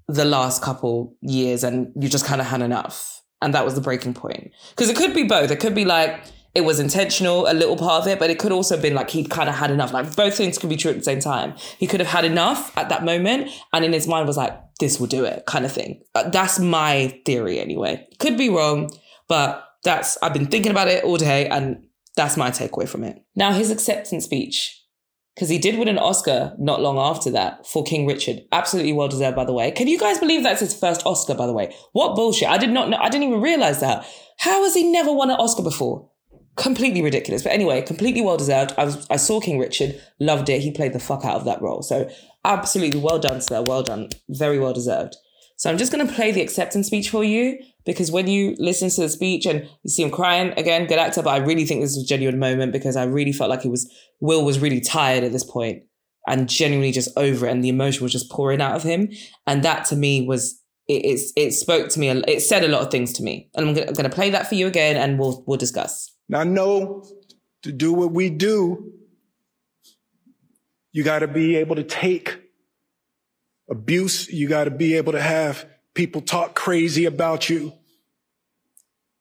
the 0.09 0.25
last 0.25 0.63
couple 0.63 1.15
years 1.21 1.63
and 1.63 1.93
you 2.01 2.09
just 2.09 2.25
kind 2.25 2.41
of 2.41 2.47
had 2.47 2.63
enough. 2.63 3.23
And 3.43 3.53
that 3.55 3.65
was 3.65 3.75
the 3.75 3.81
breaking 3.81 4.15
point. 4.15 4.53
Because 4.71 4.89
it 4.89 4.97
could 4.97 5.13
be 5.13 5.25
both. 5.25 5.51
It 5.51 5.61
could 5.61 5.75
be 5.75 5.85
like, 5.85 6.21
it 6.57 6.65
was 6.65 6.81
intentional, 6.81 7.47
a 7.47 7.53
little 7.53 7.77
part 7.77 8.01
of 8.01 8.09
it, 8.09 8.19
but 8.19 8.31
it 8.31 8.39
could 8.39 8.51
also 8.51 8.77
have 8.77 8.83
been 8.83 8.95
like 8.95 9.11
he'd 9.11 9.29
kind 9.29 9.47
of 9.47 9.55
had 9.55 9.71
enough. 9.71 9.93
Like 9.93 10.17
both 10.17 10.35
things 10.35 10.57
could 10.57 10.71
be 10.71 10.77
true 10.77 10.91
at 10.91 10.97
the 10.97 11.05
same 11.05 11.21
time. 11.21 11.55
He 11.79 11.87
could 11.87 12.01
have 12.01 12.09
had 12.09 12.25
enough 12.25 12.77
at 12.79 12.89
that 12.89 13.05
moment, 13.05 13.51
and 13.75 13.85
in 13.85 13.93
his 13.93 14.09
mind 14.09 14.27
was 14.27 14.39
like, 14.39 14.59
"This 14.81 14.99
will 14.99 15.07
do 15.07 15.27
it," 15.27 15.45
kind 15.47 15.67
of 15.67 15.73
thing. 15.73 16.03
Uh, 16.15 16.31
that's 16.31 16.59
my 16.59 17.21
theory, 17.27 17.61
anyway. 17.61 18.07
Could 18.21 18.39
be 18.39 18.49
wrong, 18.49 18.91
but 19.29 19.69
that's 19.85 20.17
I've 20.23 20.33
been 20.33 20.47
thinking 20.47 20.73
about 20.73 20.89
it 20.89 21.05
all 21.05 21.19
day, 21.19 21.47
and 21.47 21.85
that's 22.17 22.39
my 22.39 22.51
takeaway 22.51 22.89
from 22.89 23.05
it. 23.05 23.23
Now 23.35 23.53
his 23.53 23.71
acceptance 23.71 24.25
speech, 24.25 24.83
because 25.35 25.51
he 25.51 25.59
did 25.59 25.79
win 25.79 25.89
an 25.89 25.99
Oscar 25.99 26.55
not 26.59 26.81
long 26.81 26.97
after 26.97 27.31
that 27.33 27.67
for 27.67 27.85
King 27.85 28.07
Richard. 28.07 28.45
Absolutely 28.51 28.95
well 28.95 29.09
deserved, 29.09 29.37
by 29.37 29.45
the 29.45 29.53
way. 29.53 29.73
Can 29.73 29.89
you 29.89 29.99
guys 29.99 30.17
believe 30.17 30.43
that's 30.43 30.61
his 30.61 30.75
first 30.75 31.05
Oscar, 31.05 31.35
by 31.35 31.47
the 31.47 31.53
way? 31.53 31.75
What 31.93 32.17
bullshit! 32.17 32.49
I 32.49 32.57
did 32.57 32.71
not 32.71 32.89
know. 32.89 32.97
I 32.97 33.11
didn't 33.11 33.29
even 33.29 33.43
realize 33.43 33.81
that. 33.81 34.07
How 34.39 34.65
has 34.65 34.73
he 34.73 34.91
never 34.91 35.13
won 35.13 35.31
an 35.31 35.37
Oscar 35.37 35.63
before? 35.63 36.11
Completely 36.57 37.03
ridiculous. 37.03 37.43
But 37.43 37.53
anyway, 37.53 37.83
completely 37.83 38.23
well 38.23 38.37
deserved. 38.37 38.73
I 38.77 38.85
was 38.85 39.07
I 39.11 39.17
saw 39.17 39.41
King 39.41 39.59
Richard, 39.59 40.01
loved 40.19 40.49
it. 40.49 40.63
He 40.63 40.71
played 40.71 40.93
the 40.93 40.99
fuck 40.99 41.25
out 41.25 41.37
of 41.37 41.45
that 41.45 41.63
role. 41.63 41.83
So 41.83 42.11
absolutely 42.45 43.01
well 43.01 43.19
done, 43.19 43.41
sir. 43.41 43.63
Well 43.63 43.83
done. 43.83 44.09
Very 44.29 44.59
well 44.59 44.73
deserved. 44.73 45.17
So 45.57 45.71
I'm 45.71 45.79
just 45.79 45.93
gonna 45.93 46.11
play 46.11 46.33
the 46.33 46.43
acceptance 46.43 46.87
speech 46.89 47.11
for 47.11 47.25
you 47.25 47.59
because 47.85 48.11
when 48.11 48.27
you 48.27 48.57
listen 48.59 48.91
to 48.91 49.03
the 49.03 49.09
speech 49.09 49.47
and 49.47 49.69
you 49.83 49.91
see 49.91 50.03
him 50.03 50.11
crying 50.11 50.53
again, 50.57 50.87
good 50.87 50.99
actor. 50.99 51.23
But 51.23 51.31
I 51.31 51.45
really 51.45 51.65
think 51.65 51.81
this 51.81 51.97
was 51.97 52.05
a 52.05 52.07
genuine 52.07 52.39
moment 52.39 52.73
because 52.73 52.97
I 52.97 53.05
really 53.05 53.33
felt 53.33 53.51
like 53.51 53.63
he 53.63 53.69
was 53.69 53.91
Will 54.21 54.45
was 54.45 54.59
really 54.59 54.81
tired 54.81 55.25
at 55.25 55.33
this 55.33 55.45
point 55.45 55.83
and 56.27 56.49
genuinely 56.49 56.91
just 56.91 57.11
over 57.17 57.47
it, 57.47 57.53
and 57.53 57.63
the 57.63 57.69
emotion 57.69 58.03
was 58.03 58.13
just 58.13 58.31
pouring 58.31 58.61
out 58.61 58.75
of 58.75 58.83
him. 58.83 59.11
And 59.47 59.63
that 59.63 59.85
to 59.87 59.97
me 59.97 60.27
was 60.27 60.61
it, 60.89 61.05
it, 61.05 61.21
it 61.37 61.53
spoke 61.53 61.89
to 61.91 62.01
me. 62.01 62.09
It 62.09 62.41
said 62.41 62.65
a 62.65 62.69
lot 62.69 62.83
of 62.83 62.91
things 62.91 63.13
to 63.15 63.23
me, 63.23 63.51
and 63.55 63.69
I'm 63.69 63.89
I'm 63.89 63.95
gonna 63.95 64.09
play 64.09 64.31
that 64.31 64.49
for 64.49 64.55
you 64.55 64.67
again, 64.67 64.97
and 64.97 65.19
we'll 65.19 65.45
we'll 65.47 65.59
discuss. 65.59 66.16
Now, 66.29 66.43
know 66.45 67.07
to 67.63 67.73
do 67.73 67.93
what 67.93 68.13
we 68.13 68.31
do, 68.31 68.93
you 70.93 71.05
got 71.05 71.21
to 71.21 71.29
be 71.29 71.57
able 71.57 71.77
to 71.77 71.85
take 71.85 72.41
abuse. 73.69 74.29
You 74.29 74.49
got 74.49 74.65
to 74.65 74.71
be 74.71 74.95
able 74.95 75.13
to 75.13 75.21
have 75.21 75.67
people 75.95 76.21
talk 76.21 76.55
crazy 76.55 77.05
about 77.05 77.49
you. 77.49 77.73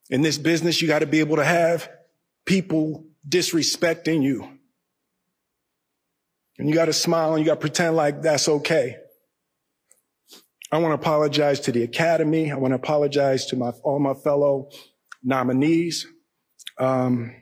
In 0.09 0.21
this 0.21 0.37
business, 0.37 0.81
you 0.81 0.87
got 0.87 0.99
to 0.99 1.07
be 1.07 1.19
able 1.19 1.37
to 1.37 1.43
have 1.43 1.89
people 2.45 3.05
disrespecting 3.27 4.23
you. 4.23 4.47
And 6.57 6.69
you 6.69 6.75
got 6.75 6.85
to 6.85 6.93
smile 6.93 7.33
and 7.33 7.39
you 7.39 7.45
got 7.45 7.55
to 7.55 7.59
pretend 7.59 7.95
like 7.95 8.21
that's 8.21 8.47
okay. 8.47 8.97
I 10.71 10.77
want 10.77 10.91
to 10.91 10.95
apologize 10.95 11.59
to 11.61 11.71
the 11.71 11.83
Academy. 11.83 12.51
I 12.51 12.55
want 12.55 12.71
to 12.71 12.75
apologize 12.75 13.45
to 13.47 13.55
my, 13.55 13.69
all 13.83 13.99
my 13.99 14.13
fellow 14.13 14.69
nominees. 15.23 16.07
Um, 16.77 17.33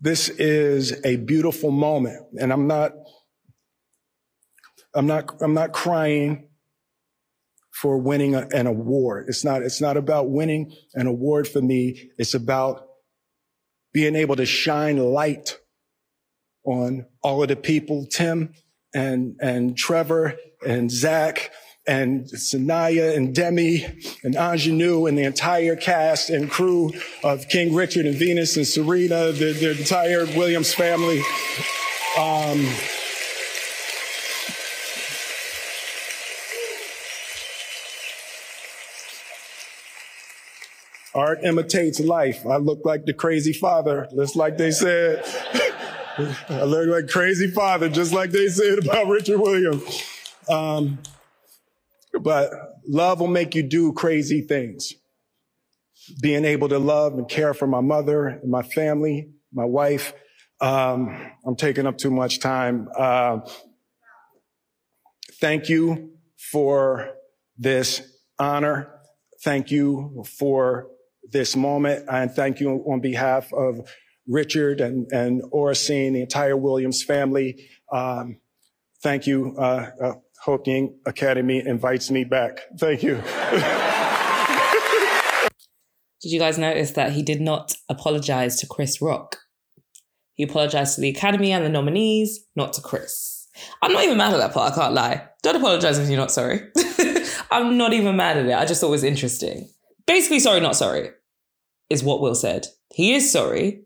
this 0.00 0.30
is 0.30 1.04
a 1.04 1.16
beautiful 1.16 1.70
moment, 1.70 2.22
and 2.40 2.52
I'm 2.52 2.66
not, 2.66 2.92
I'm 4.94 5.06
not, 5.06 5.30
I'm 5.42 5.52
not 5.52 5.72
crying 5.72 6.48
for 7.70 7.98
winning 7.98 8.34
a, 8.34 8.48
an 8.52 8.66
award. 8.66 9.26
It's 9.28 9.44
not, 9.44 9.62
it's 9.62 9.80
not 9.80 9.98
about 9.98 10.30
winning 10.30 10.72
an 10.94 11.06
award 11.06 11.48
for 11.48 11.60
me. 11.60 12.10
It's 12.16 12.32
about 12.32 12.86
being 13.92 14.16
able 14.16 14.36
to 14.36 14.46
shine 14.46 14.96
light 14.96 15.58
on 16.64 17.04
all 17.22 17.42
of 17.42 17.48
the 17.48 17.56
people, 17.56 18.06
Tim 18.06 18.54
and, 18.94 19.36
and 19.40 19.76
Trevor 19.76 20.36
and 20.66 20.90
Zach 20.90 21.50
and 21.86 22.26
Saniyya 22.26 23.16
and 23.16 23.34
Demi 23.34 23.84
and 24.22 24.34
Aunjanue 24.34 25.08
and 25.08 25.18
the 25.18 25.24
entire 25.24 25.74
cast 25.74 26.30
and 26.30 26.50
crew 26.50 26.92
of 27.24 27.48
King 27.48 27.74
Richard 27.74 28.06
and 28.06 28.16
Venus 28.16 28.56
and 28.56 28.66
Serena, 28.66 29.32
the, 29.32 29.52
the 29.52 29.78
entire 29.78 30.26
Williams 30.36 30.72
family. 30.72 31.22
Um, 32.16 32.66
art 41.14 41.40
imitates 41.42 41.98
life. 42.00 42.46
I 42.46 42.56
look 42.56 42.84
like 42.84 43.06
the 43.06 43.14
crazy 43.14 43.52
father, 43.52 44.08
just 44.14 44.36
like 44.36 44.56
they 44.56 44.70
said. 44.70 45.24
I 46.48 46.64
look 46.64 46.88
like 46.88 47.08
crazy 47.08 47.50
father, 47.50 47.88
just 47.88 48.12
like 48.12 48.30
they 48.30 48.48
said 48.48 48.78
about 48.80 49.06
Richard 49.08 49.38
Williams. 49.38 50.02
Um, 50.48 50.98
but 52.20 52.50
love 52.86 53.20
will 53.20 53.28
make 53.28 53.54
you 53.54 53.62
do 53.62 53.92
crazy 53.92 54.42
things. 54.42 54.92
being 56.20 56.44
able 56.44 56.68
to 56.68 56.78
love 56.78 57.14
and 57.14 57.28
care 57.28 57.54
for 57.54 57.66
my 57.66 57.80
mother 57.80 58.26
and 58.26 58.50
my 58.50 58.62
family, 58.62 59.30
my 59.52 59.64
wife. 59.64 60.14
Um, 60.60 61.30
I'm 61.44 61.56
taking 61.56 61.86
up 61.86 61.98
too 61.98 62.10
much 62.10 62.40
time. 62.40 62.88
Uh, 62.96 63.40
thank 65.40 65.68
you 65.68 66.12
for 66.36 67.10
this 67.58 68.02
honor. 68.38 68.90
Thank 69.42 69.70
you 69.70 70.24
for 70.38 70.88
this 71.30 71.56
moment. 71.56 72.04
And 72.08 72.30
thank 72.30 72.60
you 72.60 72.84
on 72.86 73.00
behalf 73.00 73.52
of 73.52 73.88
Richard 74.32 74.80
and, 74.80 75.06
and 75.12 75.42
Oracene, 75.52 76.14
the 76.14 76.22
entire 76.22 76.56
Williams 76.56 77.02
family. 77.04 77.68
Um, 77.92 78.38
thank 79.02 79.26
you. 79.26 79.54
Uh, 79.56 79.90
uh, 80.02 80.14
Academy 81.06 81.62
invites 81.64 82.10
me 82.10 82.24
back. 82.24 82.62
Thank 82.78 83.02
you. 83.02 83.14
Did 86.22 86.32
you 86.32 86.38
guys 86.38 86.56
notice 86.58 86.92
that 86.92 87.12
he 87.12 87.22
did 87.22 87.40
not 87.40 87.74
apologize 87.88 88.56
to 88.60 88.66
Chris 88.66 89.02
Rock? 89.02 89.38
He 90.34 90.44
apologized 90.44 90.94
to 90.94 91.00
the 91.00 91.08
Academy 91.08 91.52
and 91.52 91.64
the 91.64 91.68
nominees, 91.68 92.46
not 92.54 92.72
to 92.74 92.80
Chris. 92.80 93.48
I'm 93.82 93.92
not 93.92 94.04
even 94.04 94.18
mad 94.18 94.32
at 94.32 94.38
that 94.38 94.52
part, 94.52 94.72
I 94.72 94.74
can't 94.74 94.94
lie. 94.94 95.28
Don't 95.42 95.56
apologize 95.56 95.98
if 95.98 96.08
you're 96.08 96.16
not 96.16 96.30
sorry. 96.30 96.60
I'm 97.50 97.76
not 97.76 97.92
even 97.92 98.16
mad 98.16 98.36
at 98.36 98.46
it. 98.46 98.54
I 98.54 98.64
just 98.64 98.80
thought 98.80 98.88
it 98.88 98.92
was 98.92 99.04
interesting. 99.04 99.68
Basically, 100.06 100.38
sorry, 100.38 100.60
not 100.60 100.76
sorry, 100.76 101.10
is 101.90 102.02
what 102.04 102.20
Will 102.20 102.34
said. 102.34 102.68
He 102.94 103.14
is 103.14 103.30
sorry 103.30 103.82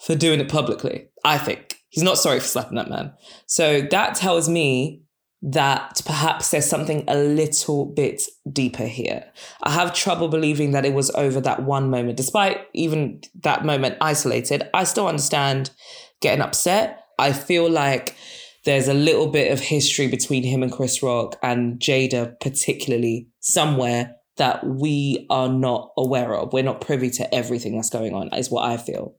for 0.00 0.14
doing 0.14 0.40
it 0.40 0.48
publicly, 0.48 1.08
I 1.24 1.38
think. 1.38 1.80
He's 1.88 2.04
not 2.04 2.18
sorry 2.18 2.40
for 2.40 2.46
slapping 2.46 2.76
that 2.76 2.90
man. 2.90 3.12
So 3.46 3.80
that 3.80 4.14
tells 4.14 4.48
me 4.48 5.02
that 5.42 6.00
perhaps 6.04 6.50
there's 6.50 6.68
something 6.68 7.04
a 7.08 7.16
little 7.16 7.86
bit 7.86 8.22
deeper 8.50 8.86
here. 8.86 9.24
I 9.62 9.70
have 9.70 9.94
trouble 9.94 10.28
believing 10.28 10.72
that 10.72 10.84
it 10.84 10.94
was 10.94 11.10
over 11.14 11.40
that 11.40 11.62
one 11.62 11.90
moment. 11.90 12.16
Despite 12.16 12.58
even 12.74 13.20
that 13.42 13.64
moment 13.64 13.96
isolated, 14.00 14.68
I 14.74 14.84
still 14.84 15.06
understand 15.06 15.70
getting 16.20 16.40
upset. 16.40 17.04
I 17.18 17.32
feel 17.32 17.70
like 17.70 18.16
there's 18.64 18.88
a 18.88 18.94
little 18.94 19.28
bit 19.28 19.52
of 19.52 19.60
history 19.60 20.08
between 20.08 20.42
him 20.42 20.62
and 20.62 20.72
Chris 20.72 21.02
Rock 21.02 21.38
and 21.42 21.78
Jada, 21.78 22.38
particularly 22.40 23.28
somewhere 23.40 24.16
that 24.38 24.66
we 24.66 25.26
are 25.30 25.48
not 25.48 25.92
aware 25.96 26.34
of. 26.34 26.52
We're 26.52 26.64
not 26.64 26.80
privy 26.80 27.10
to 27.10 27.34
everything 27.34 27.76
that's 27.76 27.90
going 27.90 28.12
on, 28.14 28.34
is 28.34 28.50
what 28.50 28.68
I 28.68 28.76
feel. 28.76 29.14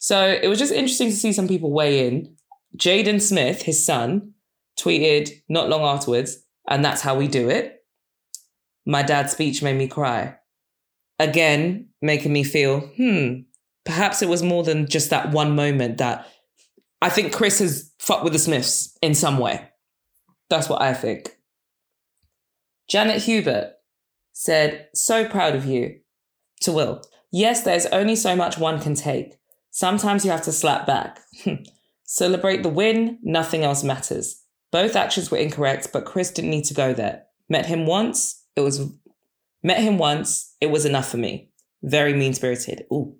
So 0.00 0.26
it 0.42 0.48
was 0.48 0.58
just 0.58 0.72
interesting 0.72 1.10
to 1.10 1.14
see 1.14 1.32
some 1.32 1.46
people 1.46 1.70
weigh 1.70 2.08
in. 2.08 2.34
Jaden 2.76 3.20
Smith, 3.20 3.62
his 3.62 3.84
son, 3.84 4.32
tweeted 4.78 5.30
not 5.48 5.68
long 5.68 5.82
afterwards, 5.82 6.38
and 6.68 6.82
that's 6.82 7.02
how 7.02 7.14
we 7.16 7.28
do 7.28 7.50
it. 7.50 7.84
My 8.86 9.02
dad's 9.02 9.32
speech 9.32 9.62
made 9.62 9.76
me 9.76 9.88
cry. 9.88 10.36
Again, 11.18 11.88
making 12.00 12.32
me 12.32 12.44
feel, 12.44 12.80
hmm, 12.80 13.40
perhaps 13.84 14.22
it 14.22 14.28
was 14.28 14.42
more 14.42 14.64
than 14.64 14.86
just 14.86 15.10
that 15.10 15.32
one 15.32 15.54
moment 15.54 15.98
that 15.98 16.26
I 17.02 17.10
think 17.10 17.34
Chris 17.34 17.58
has 17.58 17.92
fucked 17.98 18.24
with 18.24 18.32
the 18.32 18.38
Smiths 18.38 18.96
in 19.02 19.14
some 19.14 19.36
way. 19.36 19.68
That's 20.48 20.70
what 20.70 20.80
I 20.80 20.94
think. 20.94 21.36
Janet 22.88 23.22
Hubert 23.24 23.74
said, 24.32 24.88
So 24.94 25.28
proud 25.28 25.54
of 25.54 25.66
you. 25.66 26.00
To 26.62 26.72
Will, 26.72 27.02
yes, 27.30 27.64
there's 27.64 27.86
only 27.86 28.16
so 28.16 28.34
much 28.34 28.56
one 28.56 28.80
can 28.80 28.94
take. 28.94 29.39
Sometimes 29.70 30.24
you 30.24 30.30
have 30.30 30.42
to 30.42 30.52
slap 30.52 30.86
back. 30.86 31.20
Celebrate 32.04 32.62
the 32.62 32.68
win, 32.68 33.18
nothing 33.22 33.62
else 33.62 33.84
matters. 33.84 34.42
Both 34.72 34.96
actions 34.96 35.30
were 35.30 35.38
incorrect, 35.38 35.88
but 35.92 36.04
Chris 36.04 36.30
didn't 36.30 36.50
need 36.50 36.64
to 36.64 36.74
go 36.74 36.92
there. 36.92 37.24
Met 37.48 37.66
him 37.66 37.86
once, 37.86 38.44
it 38.56 38.60
was 38.60 38.92
met 39.62 39.80
him 39.80 39.98
once, 39.98 40.54
it 40.60 40.70
was 40.70 40.84
enough 40.84 41.08
for 41.08 41.16
me. 41.16 41.50
Very 41.82 42.12
mean 42.12 42.34
spirited. 42.34 42.84
Ooh. 42.92 43.16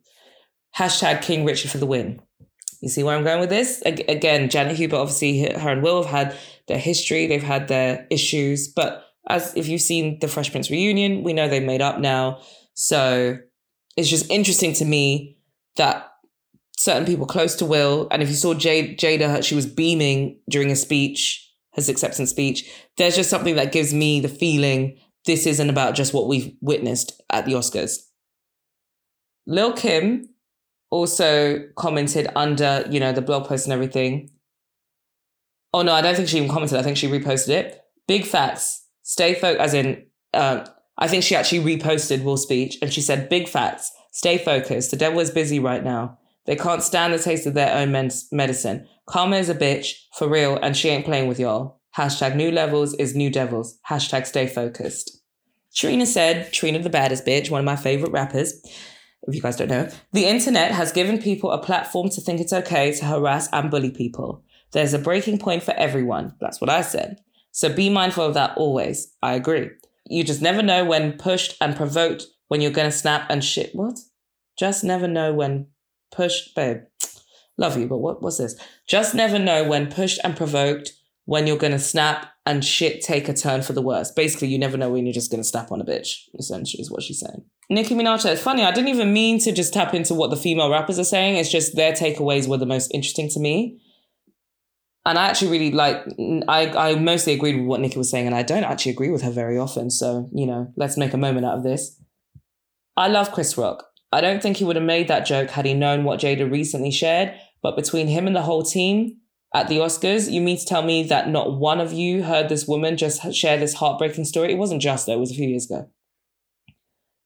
Hashtag 0.76 1.22
King 1.22 1.44
Richard 1.44 1.70
for 1.70 1.78
the 1.78 1.86
win. 1.86 2.20
You 2.80 2.88
see 2.88 3.02
where 3.02 3.16
I'm 3.16 3.24
going 3.24 3.40
with 3.40 3.50
this? 3.50 3.82
Again, 3.82 4.48
Janet 4.48 4.76
Hubert, 4.76 4.96
obviously, 4.96 5.40
her 5.52 5.70
and 5.70 5.82
Will 5.82 6.02
have 6.02 6.10
had 6.10 6.38
their 6.66 6.78
history, 6.78 7.26
they've 7.26 7.42
had 7.42 7.68
their 7.68 8.06
issues, 8.10 8.68
but 8.68 9.04
as 9.28 9.54
if 9.54 9.68
you've 9.68 9.82
seen 9.82 10.18
the 10.20 10.28
Fresh 10.28 10.50
Prince 10.50 10.70
reunion, 10.70 11.22
we 11.22 11.32
know 11.32 11.48
they've 11.48 11.62
made 11.62 11.82
up 11.82 11.98
now. 11.98 12.40
So 12.74 13.38
it's 13.96 14.08
just 14.08 14.30
interesting 14.30 14.72
to 14.74 14.84
me 14.84 15.36
that 15.76 16.09
certain 16.80 17.04
people 17.04 17.26
close 17.26 17.54
to 17.56 17.66
Will, 17.66 18.08
and 18.10 18.22
if 18.22 18.30
you 18.30 18.34
saw 18.34 18.54
Jade, 18.54 18.98
Jada, 18.98 19.44
she 19.44 19.54
was 19.54 19.66
beaming 19.66 20.38
during 20.48 20.70
a 20.70 20.76
speech, 20.76 21.46
his 21.72 21.90
acceptance 21.90 22.30
speech. 22.30 22.70
There's 22.96 23.16
just 23.16 23.28
something 23.28 23.56
that 23.56 23.70
gives 23.70 23.92
me 23.92 24.18
the 24.20 24.30
feeling 24.30 24.96
this 25.26 25.46
isn't 25.46 25.68
about 25.68 25.94
just 25.94 26.14
what 26.14 26.26
we've 26.26 26.54
witnessed 26.62 27.20
at 27.28 27.44
the 27.44 27.52
Oscars. 27.52 27.98
Lil 29.46 29.74
Kim 29.74 30.30
also 30.90 31.68
commented 31.76 32.28
under, 32.34 32.86
you 32.88 32.98
know, 32.98 33.12
the 33.12 33.20
blog 33.20 33.46
post 33.46 33.66
and 33.66 33.74
everything. 33.74 34.30
Oh 35.74 35.82
no, 35.82 35.92
I 35.92 36.00
don't 36.00 36.14
think 36.14 36.28
she 36.28 36.38
even 36.38 36.48
commented. 36.48 36.78
I 36.78 36.82
think 36.82 36.96
she 36.96 37.08
reposted 37.08 37.50
it. 37.50 37.84
Big 38.08 38.24
facts. 38.24 38.86
Stay 39.02 39.34
focused, 39.34 39.60
as 39.60 39.74
in, 39.74 40.06
uh, 40.32 40.64
I 40.96 41.08
think 41.08 41.24
she 41.24 41.36
actually 41.36 41.76
reposted 41.76 42.24
Will's 42.24 42.42
speech 42.42 42.78
and 42.80 42.90
she 42.90 43.02
said, 43.02 43.28
Big 43.28 43.48
facts. 43.48 43.92
Stay 44.12 44.38
focused. 44.38 44.90
The 44.90 44.96
devil 44.96 45.20
is 45.20 45.30
busy 45.30 45.58
right 45.58 45.84
now. 45.84 46.16
They 46.50 46.56
can't 46.56 46.82
stand 46.82 47.14
the 47.14 47.18
taste 47.20 47.46
of 47.46 47.54
their 47.54 47.72
own 47.76 47.92
medicine. 47.92 48.88
Karma 49.06 49.36
is 49.36 49.48
a 49.48 49.54
bitch, 49.54 49.92
for 50.18 50.28
real, 50.28 50.58
and 50.60 50.76
she 50.76 50.88
ain't 50.88 51.04
playing 51.04 51.28
with 51.28 51.38
y'all. 51.38 51.80
Hashtag 51.96 52.34
new 52.34 52.50
levels 52.50 52.92
is 52.94 53.14
new 53.14 53.30
devils. 53.30 53.78
Hashtag 53.88 54.26
stay 54.26 54.48
focused. 54.48 55.22
Trina 55.72 56.06
said, 56.06 56.52
Trina 56.52 56.80
the 56.80 56.90
baddest 56.90 57.24
bitch, 57.24 57.50
one 57.50 57.60
of 57.60 57.64
my 57.64 57.76
favorite 57.76 58.10
rappers. 58.10 58.60
If 59.28 59.32
you 59.32 59.40
guys 59.40 59.58
don't 59.58 59.68
know, 59.68 59.88
the 60.10 60.24
internet 60.24 60.72
has 60.72 60.90
given 60.90 61.22
people 61.22 61.52
a 61.52 61.62
platform 61.62 62.08
to 62.08 62.20
think 62.20 62.40
it's 62.40 62.52
okay 62.52 62.90
to 62.94 63.04
harass 63.04 63.48
and 63.52 63.70
bully 63.70 63.92
people. 63.92 64.42
There's 64.72 64.92
a 64.92 64.98
breaking 64.98 65.38
point 65.38 65.62
for 65.62 65.74
everyone. 65.74 66.34
That's 66.40 66.60
what 66.60 66.68
I 66.68 66.80
said. 66.80 67.20
So 67.52 67.72
be 67.72 67.90
mindful 67.90 68.24
of 68.24 68.34
that 68.34 68.56
always. 68.56 69.14
I 69.22 69.34
agree. 69.34 69.70
You 70.06 70.24
just 70.24 70.42
never 70.42 70.64
know 70.64 70.84
when 70.84 71.12
pushed 71.12 71.56
and 71.60 71.76
provoked 71.76 72.24
when 72.48 72.60
you're 72.60 72.72
gonna 72.72 72.90
snap 72.90 73.30
and 73.30 73.44
shit. 73.44 73.72
What? 73.72 74.00
Just 74.58 74.82
never 74.82 75.06
know 75.06 75.32
when 75.32 75.68
pushed, 76.10 76.54
babe. 76.54 76.82
Love 77.56 77.78
you, 77.78 77.86
but 77.86 77.98
what 77.98 78.22
was 78.22 78.38
this? 78.38 78.56
Just 78.88 79.14
never 79.14 79.38
know 79.38 79.64
when 79.64 79.90
pushed 79.90 80.18
and 80.24 80.36
provoked 80.36 80.92
when 81.26 81.46
you're 81.46 81.58
gonna 81.58 81.78
snap 81.78 82.26
and 82.46 82.64
shit 82.64 83.02
take 83.02 83.28
a 83.28 83.34
turn 83.34 83.62
for 83.62 83.72
the 83.72 83.82
worse. 83.82 84.10
Basically, 84.10 84.48
you 84.48 84.58
never 84.58 84.76
know 84.76 84.90
when 84.90 85.06
you're 85.06 85.12
just 85.12 85.30
gonna 85.30 85.44
snap 85.44 85.70
on 85.70 85.80
a 85.80 85.84
bitch, 85.84 86.24
essentially, 86.38 86.80
is 86.80 86.90
what 86.90 87.02
she's 87.02 87.20
saying. 87.20 87.44
Nicki 87.68 87.94
Minaj 87.94 88.20
said, 88.20 88.38
funny, 88.38 88.64
I 88.64 88.72
didn't 88.72 88.88
even 88.88 89.12
mean 89.12 89.38
to 89.40 89.52
just 89.52 89.72
tap 89.72 89.94
into 89.94 90.12
what 90.12 90.30
the 90.30 90.36
female 90.36 90.70
rappers 90.70 90.98
are 90.98 91.04
saying. 91.04 91.36
It's 91.36 91.50
just 91.50 91.76
their 91.76 91.92
takeaways 91.92 92.48
were 92.48 92.56
the 92.56 92.66
most 92.66 92.90
interesting 92.92 93.28
to 93.30 93.40
me. 93.40 93.78
And 95.06 95.16
I 95.16 95.28
actually 95.28 95.52
really 95.52 95.70
like, 95.70 96.04
I, 96.48 96.70
I 96.70 96.94
mostly 96.96 97.32
agreed 97.32 97.56
with 97.56 97.66
what 97.66 97.80
Nicki 97.80 97.96
was 97.96 98.10
saying, 98.10 98.26
and 98.26 98.34
I 98.34 98.42
don't 98.42 98.64
actually 98.64 98.92
agree 98.92 99.10
with 99.10 99.22
her 99.22 99.30
very 99.30 99.56
often. 99.56 99.88
So, 99.90 100.28
you 100.32 100.46
know, 100.46 100.72
let's 100.76 100.96
make 100.96 101.14
a 101.14 101.16
moment 101.16 101.46
out 101.46 101.58
of 101.58 101.62
this. 101.62 101.98
I 102.96 103.06
love 103.06 103.30
Chris 103.32 103.56
Rock. 103.56 103.84
I 104.12 104.20
don't 104.20 104.42
think 104.42 104.56
he 104.56 104.64
would 104.64 104.76
have 104.76 104.84
made 104.84 105.08
that 105.08 105.26
joke 105.26 105.50
had 105.50 105.66
he 105.66 105.74
known 105.74 106.04
what 106.04 106.20
Jada 106.20 106.50
recently 106.50 106.90
shared, 106.90 107.34
but 107.62 107.76
between 107.76 108.08
him 108.08 108.26
and 108.26 108.34
the 108.34 108.42
whole 108.42 108.62
team 108.62 109.18
at 109.54 109.68
the 109.68 109.78
Oscars, 109.78 110.30
you 110.30 110.40
mean 110.40 110.58
to 110.58 110.64
tell 110.64 110.82
me 110.82 111.02
that 111.04 111.28
not 111.28 111.58
one 111.58 111.80
of 111.80 111.92
you 111.92 112.22
heard 112.22 112.48
this 112.48 112.66
woman 112.66 112.96
just 112.96 113.32
share 113.34 113.56
this 113.56 113.74
heartbreaking 113.74 114.24
story? 114.24 114.52
It 114.52 114.58
wasn't 114.58 114.82
just 114.82 115.06
though, 115.06 115.14
it 115.14 115.20
was 115.20 115.30
a 115.30 115.34
few 115.34 115.48
years 115.48 115.70
ago. 115.70 115.88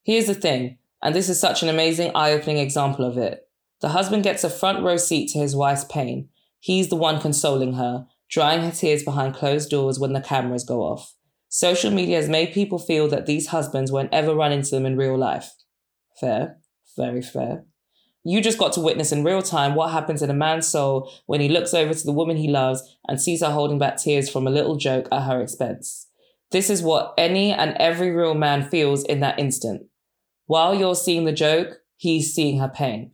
Here's 0.04 0.26
the 0.26 0.34
thing, 0.34 0.78
and 1.02 1.14
this 1.14 1.28
is 1.28 1.40
such 1.40 1.62
an 1.62 1.68
amazing 1.68 2.12
eye 2.14 2.32
opening 2.32 2.58
example 2.58 3.04
of 3.04 3.16
it. 3.16 3.48
The 3.80 3.90
husband 3.90 4.22
gets 4.22 4.44
a 4.44 4.50
front 4.50 4.82
row 4.82 4.96
seat 4.96 5.30
to 5.32 5.38
his 5.38 5.56
wife's 5.56 5.84
pain. 5.84 6.28
He's 6.60 6.88
the 6.88 6.96
one 6.96 7.20
consoling 7.20 7.74
her, 7.74 8.06
drying 8.30 8.62
her 8.62 8.70
tears 8.70 9.02
behind 9.02 9.34
closed 9.34 9.70
doors 9.70 9.98
when 9.98 10.12
the 10.12 10.20
cameras 10.20 10.64
go 10.64 10.80
off. 10.80 11.14
Social 11.48 11.90
media 11.90 12.16
has 12.16 12.28
made 12.28 12.52
people 12.52 12.78
feel 12.78 13.08
that 13.08 13.26
these 13.26 13.48
husbands 13.48 13.92
won't 13.92 14.12
ever 14.12 14.34
run 14.34 14.52
into 14.52 14.70
them 14.70 14.86
in 14.86 14.96
real 14.96 15.16
life. 15.16 15.52
Fair. 16.18 16.58
Very 16.96 17.22
fair. 17.22 17.64
You 18.26 18.40
just 18.40 18.58
got 18.58 18.72
to 18.74 18.80
witness 18.80 19.12
in 19.12 19.22
real 19.22 19.42
time 19.42 19.74
what 19.74 19.90
happens 19.90 20.22
in 20.22 20.30
a 20.30 20.34
man's 20.34 20.66
soul 20.66 21.12
when 21.26 21.40
he 21.40 21.48
looks 21.48 21.74
over 21.74 21.92
to 21.92 22.04
the 22.04 22.12
woman 22.12 22.38
he 22.38 22.48
loves 22.48 22.96
and 23.06 23.20
sees 23.20 23.42
her 23.42 23.50
holding 23.50 23.78
back 23.78 23.98
tears 23.98 24.30
from 24.30 24.46
a 24.46 24.50
little 24.50 24.76
joke 24.76 25.08
at 25.12 25.24
her 25.24 25.42
expense. 25.42 26.08
This 26.50 26.70
is 26.70 26.82
what 26.82 27.12
any 27.18 27.52
and 27.52 27.76
every 27.78 28.10
real 28.10 28.34
man 28.34 28.62
feels 28.68 29.04
in 29.04 29.20
that 29.20 29.38
instant. 29.38 29.82
While 30.46 30.74
you're 30.74 30.94
seeing 30.94 31.24
the 31.24 31.32
joke, 31.32 31.80
he's 31.96 32.32
seeing 32.34 32.60
her 32.60 32.68
pain. 32.68 33.12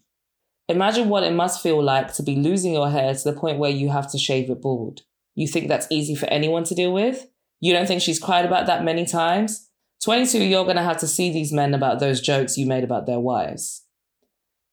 Imagine 0.68 1.08
what 1.08 1.24
it 1.24 1.32
must 1.32 1.62
feel 1.62 1.82
like 1.82 2.14
to 2.14 2.22
be 2.22 2.36
losing 2.36 2.72
your 2.72 2.90
hair 2.90 3.12
to 3.12 3.24
the 3.24 3.38
point 3.38 3.58
where 3.58 3.70
you 3.70 3.88
have 3.88 4.10
to 4.12 4.18
shave 4.18 4.50
it 4.50 4.62
bald. 4.62 5.00
You 5.34 5.48
think 5.48 5.68
that's 5.68 5.86
easy 5.90 6.14
for 6.14 6.26
anyone 6.26 6.64
to 6.64 6.74
deal 6.74 6.92
with? 6.92 7.26
You 7.60 7.72
don't 7.72 7.86
think 7.86 8.02
she's 8.02 8.20
cried 8.20 8.44
about 8.44 8.66
that 8.66 8.84
many 8.84 9.04
times? 9.04 9.69
22, 10.04 10.42
you're 10.44 10.64
going 10.64 10.76
to 10.76 10.82
have 10.82 10.98
to 10.98 11.06
see 11.06 11.30
these 11.30 11.52
men 11.52 11.74
about 11.74 12.00
those 12.00 12.20
jokes 12.20 12.56
you 12.56 12.66
made 12.66 12.84
about 12.84 13.06
their 13.06 13.20
wives. 13.20 13.84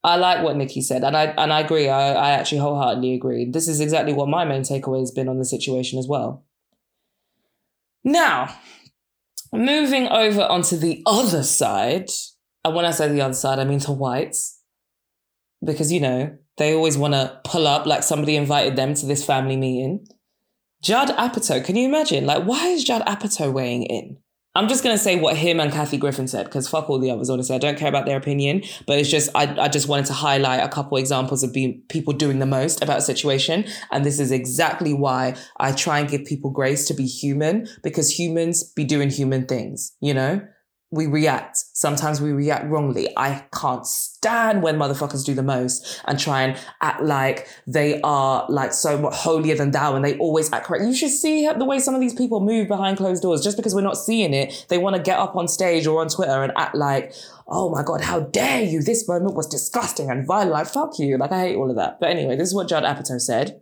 I 0.04 0.16
like 0.16 0.42
what 0.42 0.56
Nicki 0.56 0.80
said, 0.80 1.02
and 1.02 1.16
I 1.16 1.24
and 1.24 1.52
I 1.52 1.60
agree. 1.60 1.88
I, 1.88 2.12
I 2.12 2.30
actually 2.30 2.58
wholeheartedly 2.58 3.14
agree. 3.14 3.50
This 3.50 3.66
is 3.66 3.80
exactly 3.80 4.12
what 4.12 4.28
my 4.28 4.44
main 4.44 4.62
takeaway 4.62 5.00
has 5.00 5.10
been 5.10 5.28
on 5.28 5.38
the 5.38 5.44
situation 5.44 5.98
as 5.98 6.06
well. 6.06 6.44
Now, 8.04 8.54
moving 9.52 10.06
over 10.06 10.42
onto 10.42 10.76
the 10.76 11.02
other 11.04 11.42
side, 11.42 12.10
and 12.64 12.74
when 12.76 12.84
I 12.84 12.92
say 12.92 13.08
the 13.08 13.20
other 13.20 13.34
side, 13.34 13.58
I 13.58 13.64
mean 13.64 13.80
to 13.80 13.92
whites, 13.92 14.62
because 15.64 15.92
you 15.92 16.00
know 16.00 16.38
they 16.58 16.74
always 16.74 16.96
want 16.96 17.14
to 17.14 17.40
pull 17.44 17.66
up 17.66 17.84
like 17.84 18.04
somebody 18.04 18.36
invited 18.36 18.76
them 18.76 18.94
to 18.94 19.06
this 19.06 19.24
family 19.24 19.56
meeting. 19.56 20.06
Judd 20.80 21.08
Apatow, 21.08 21.64
can 21.64 21.74
you 21.74 21.88
imagine? 21.88 22.24
Like, 22.24 22.44
why 22.44 22.68
is 22.68 22.84
Judd 22.84 23.02
Apatow 23.02 23.52
weighing 23.52 23.82
in? 23.82 24.18
I'm 24.58 24.66
just 24.66 24.82
gonna 24.82 24.98
say 24.98 25.14
what 25.14 25.36
him 25.36 25.60
and 25.60 25.70
Kathy 25.70 25.98
Griffin 25.98 26.26
said 26.26 26.46
because 26.46 26.68
fuck 26.68 26.90
all 26.90 26.98
the 26.98 27.12
others. 27.12 27.30
Honestly, 27.30 27.54
I 27.54 27.60
don't 27.60 27.78
care 27.78 27.88
about 27.88 28.06
their 28.06 28.16
opinion, 28.16 28.64
but 28.88 28.98
it's 28.98 29.08
just 29.08 29.30
I, 29.36 29.44
I 29.56 29.68
just 29.68 29.86
wanted 29.86 30.06
to 30.06 30.14
highlight 30.14 30.64
a 30.64 30.68
couple 30.68 30.98
examples 30.98 31.44
of 31.44 31.52
being 31.52 31.80
people 31.88 32.12
doing 32.12 32.40
the 32.40 32.46
most 32.46 32.82
about 32.82 32.98
a 32.98 33.02
situation, 33.02 33.66
and 33.92 34.04
this 34.04 34.18
is 34.18 34.32
exactly 34.32 34.92
why 34.92 35.36
I 35.58 35.70
try 35.70 36.00
and 36.00 36.08
give 36.08 36.24
people 36.24 36.50
grace 36.50 36.88
to 36.88 36.94
be 36.94 37.06
human 37.06 37.68
because 37.84 38.18
humans 38.18 38.64
be 38.64 38.82
doing 38.82 39.10
human 39.10 39.46
things. 39.46 39.92
You 40.00 40.14
know, 40.14 40.40
we 40.90 41.06
react. 41.06 41.58
Sometimes 41.74 42.20
we 42.20 42.32
react 42.32 42.66
wrongly. 42.66 43.12
I 43.16 43.44
can't 43.54 43.86
stand 43.86 44.62
when 44.62 44.78
motherfuckers 44.78 45.24
do 45.24 45.34
the 45.34 45.42
most 45.42 46.00
and 46.06 46.18
try 46.18 46.42
and 46.42 46.58
act 46.80 47.02
like 47.02 47.46
they 47.66 48.00
are 48.00 48.46
like 48.48 48.72
so 48.72 48.96
much 48.96 49.14
holier 49.14 49.54
than 49.54 49.70
thou 49.70 49.94
and 49.94 50.04
they 50.04 50.16
always 50.16 50.50
act 50.50 50.66
correct. 50.66 50.84
You 50.84 50.94
should 50.94 51.10
see 51.10 51.46
the 51.46 51.64
way 51.64 51.78
some 51.78 51.94
of 51.94 52.00
these 52.00 52.14
people 52.14 52.40
move 52.40 52.68
behind 52.68 52.96
closed 52.96 53.22
doors. 53.22 53.42
Just 53.42 53.58
because 53.58 53.74
we're 53.74 53.82
not 53.82 53.98
seeing 53.98 54.32
it, 54.32 54.66
they 54.70 54.78
want 54.78 54.96
to 54.96 55.02
get 55.02 55.18
up 55.18 55.36
on 55.36 55.46
stage 55.46 55.86
or 55.86 56.00
on 56.00 56.08
Twitter 56.08 56.42
and 56.42 56.52
act 56.56 56.74
like, 56.74 57.12
oh 57.46 57.70
my 57.70 57.82
God, 57.82 58.00
how 58.00 58.20
dare 58.20 58.62
you? 58.62 58.82
This 58.82 59.06
moment 59.06 59.34
was 59.34 59.46
disgusting 59.46 60.10
and 60.10 60.26
violent. 60.26 60.52
Like, 60.52 60.68
fuck 60.68 60.98
you. 60.98 61.18
Like, 61.18 61.32
I 61.32 61.40
hate 61.40 61.56
all 61.56 61.68
of 61.68 61.76
that. 61.76 62.00
But 62.00 62.10
anyway, 62.10 62.36
this 62.36 62.48
is 62.48 62.54
what 62.54 62.68
Judd 62.68 62.84
Apatow 62.84 63.20
said. 63.20 63.60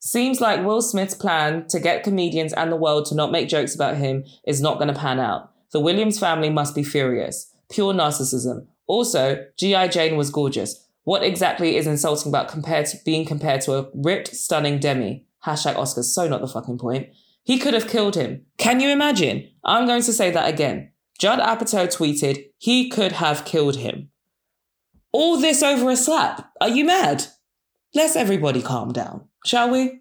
Seems 0.00 0.40
like 0.40 0.64
Will 0.64 0.82
Smith's 0.82 1.14
plan 1.14 1.66
to 1.68 1.80
get 1.80 2.04
comedians 2.04 2.52
and 2.52 2.70
the 2.70 2.76
world 2.76 3.06
to 3.06 3.16
not 3.16 3.32
make 3.32 3.48
jokes 3.48 3.74
about 3.74 3.96
him 3.96 4.24
is 4.46 4.60
not 4.60 4.78
going 4.78 4.86
to 4.92 4.98
pan 4.98 5.18
out. 5.18 5.52
The 5.72 5.80
Williams 5.80 6.18
family 6.18 6.50
must 6.50 6.74
be 6.74 6.82
furious. 6.82 7.52
Pure 7.70 7.94
narcissism. 7.94 8.66
Also, 8.86 9.44
G.I. 9.58 9.88
Jane 9.88 10.16
was 10.16 10.30
gorgeous. 10.30 10.86
What 11.04 11.22
exactly 11.22 11.76
is 11.76 11.86
insulting 11.86 12.30
about 12.30 12.48
compared 12.48 12.86
to 12.86 12.98
being 13.04 13.24
compared 13.24 13.60
to 13.62 13.74
a 13.74 13.88
ripped, 13.94 14.28
stunning 14.28 14.78
Demi? 14.78 15.26
Hashtag 15.46 15.76
Oscars. 15.76 16.04
So 16.04 16.28
not 16.28 16.40
the 16.40 16.48
fucking 16.48 16.78
point. 16.78 17.08
He 17.44 17.58
could 17.58 17.74
have 17.74 17.88
killed 17.88 18.14
him. 18.14 18.44
Can 18.58 18.80
you 18.80 18.90
imagine? 18.90 19.48
I'm 19.64 19.86
going 19.86 20.02
to 20.02 20.12
say 20.12 20.30
that 20.30 20.52
again. 20.52 20.92
Judd 21.18 21.40
Apatow 21.40 21.86
tweeted, 21.86 22.50
he 22.58 22.90
could 22.90 23.12
have 23.12 23.44
killed 23.44 23.76
him. 23.76 24.10
All 25.12 25.38
this 25.38 25.62
over 25.62 25.90
a 25.90 25.96
slap. 25.96 26.52
Are 26.60 26.68
you 26.68 26.84
mad? 26.84 27.24
Let's 27.94 28.16
everybody 28.16 28.60
calm 28.62 28.92
down, 28.92 29.28
shall 29.44 29.70
we? 29.70 30.00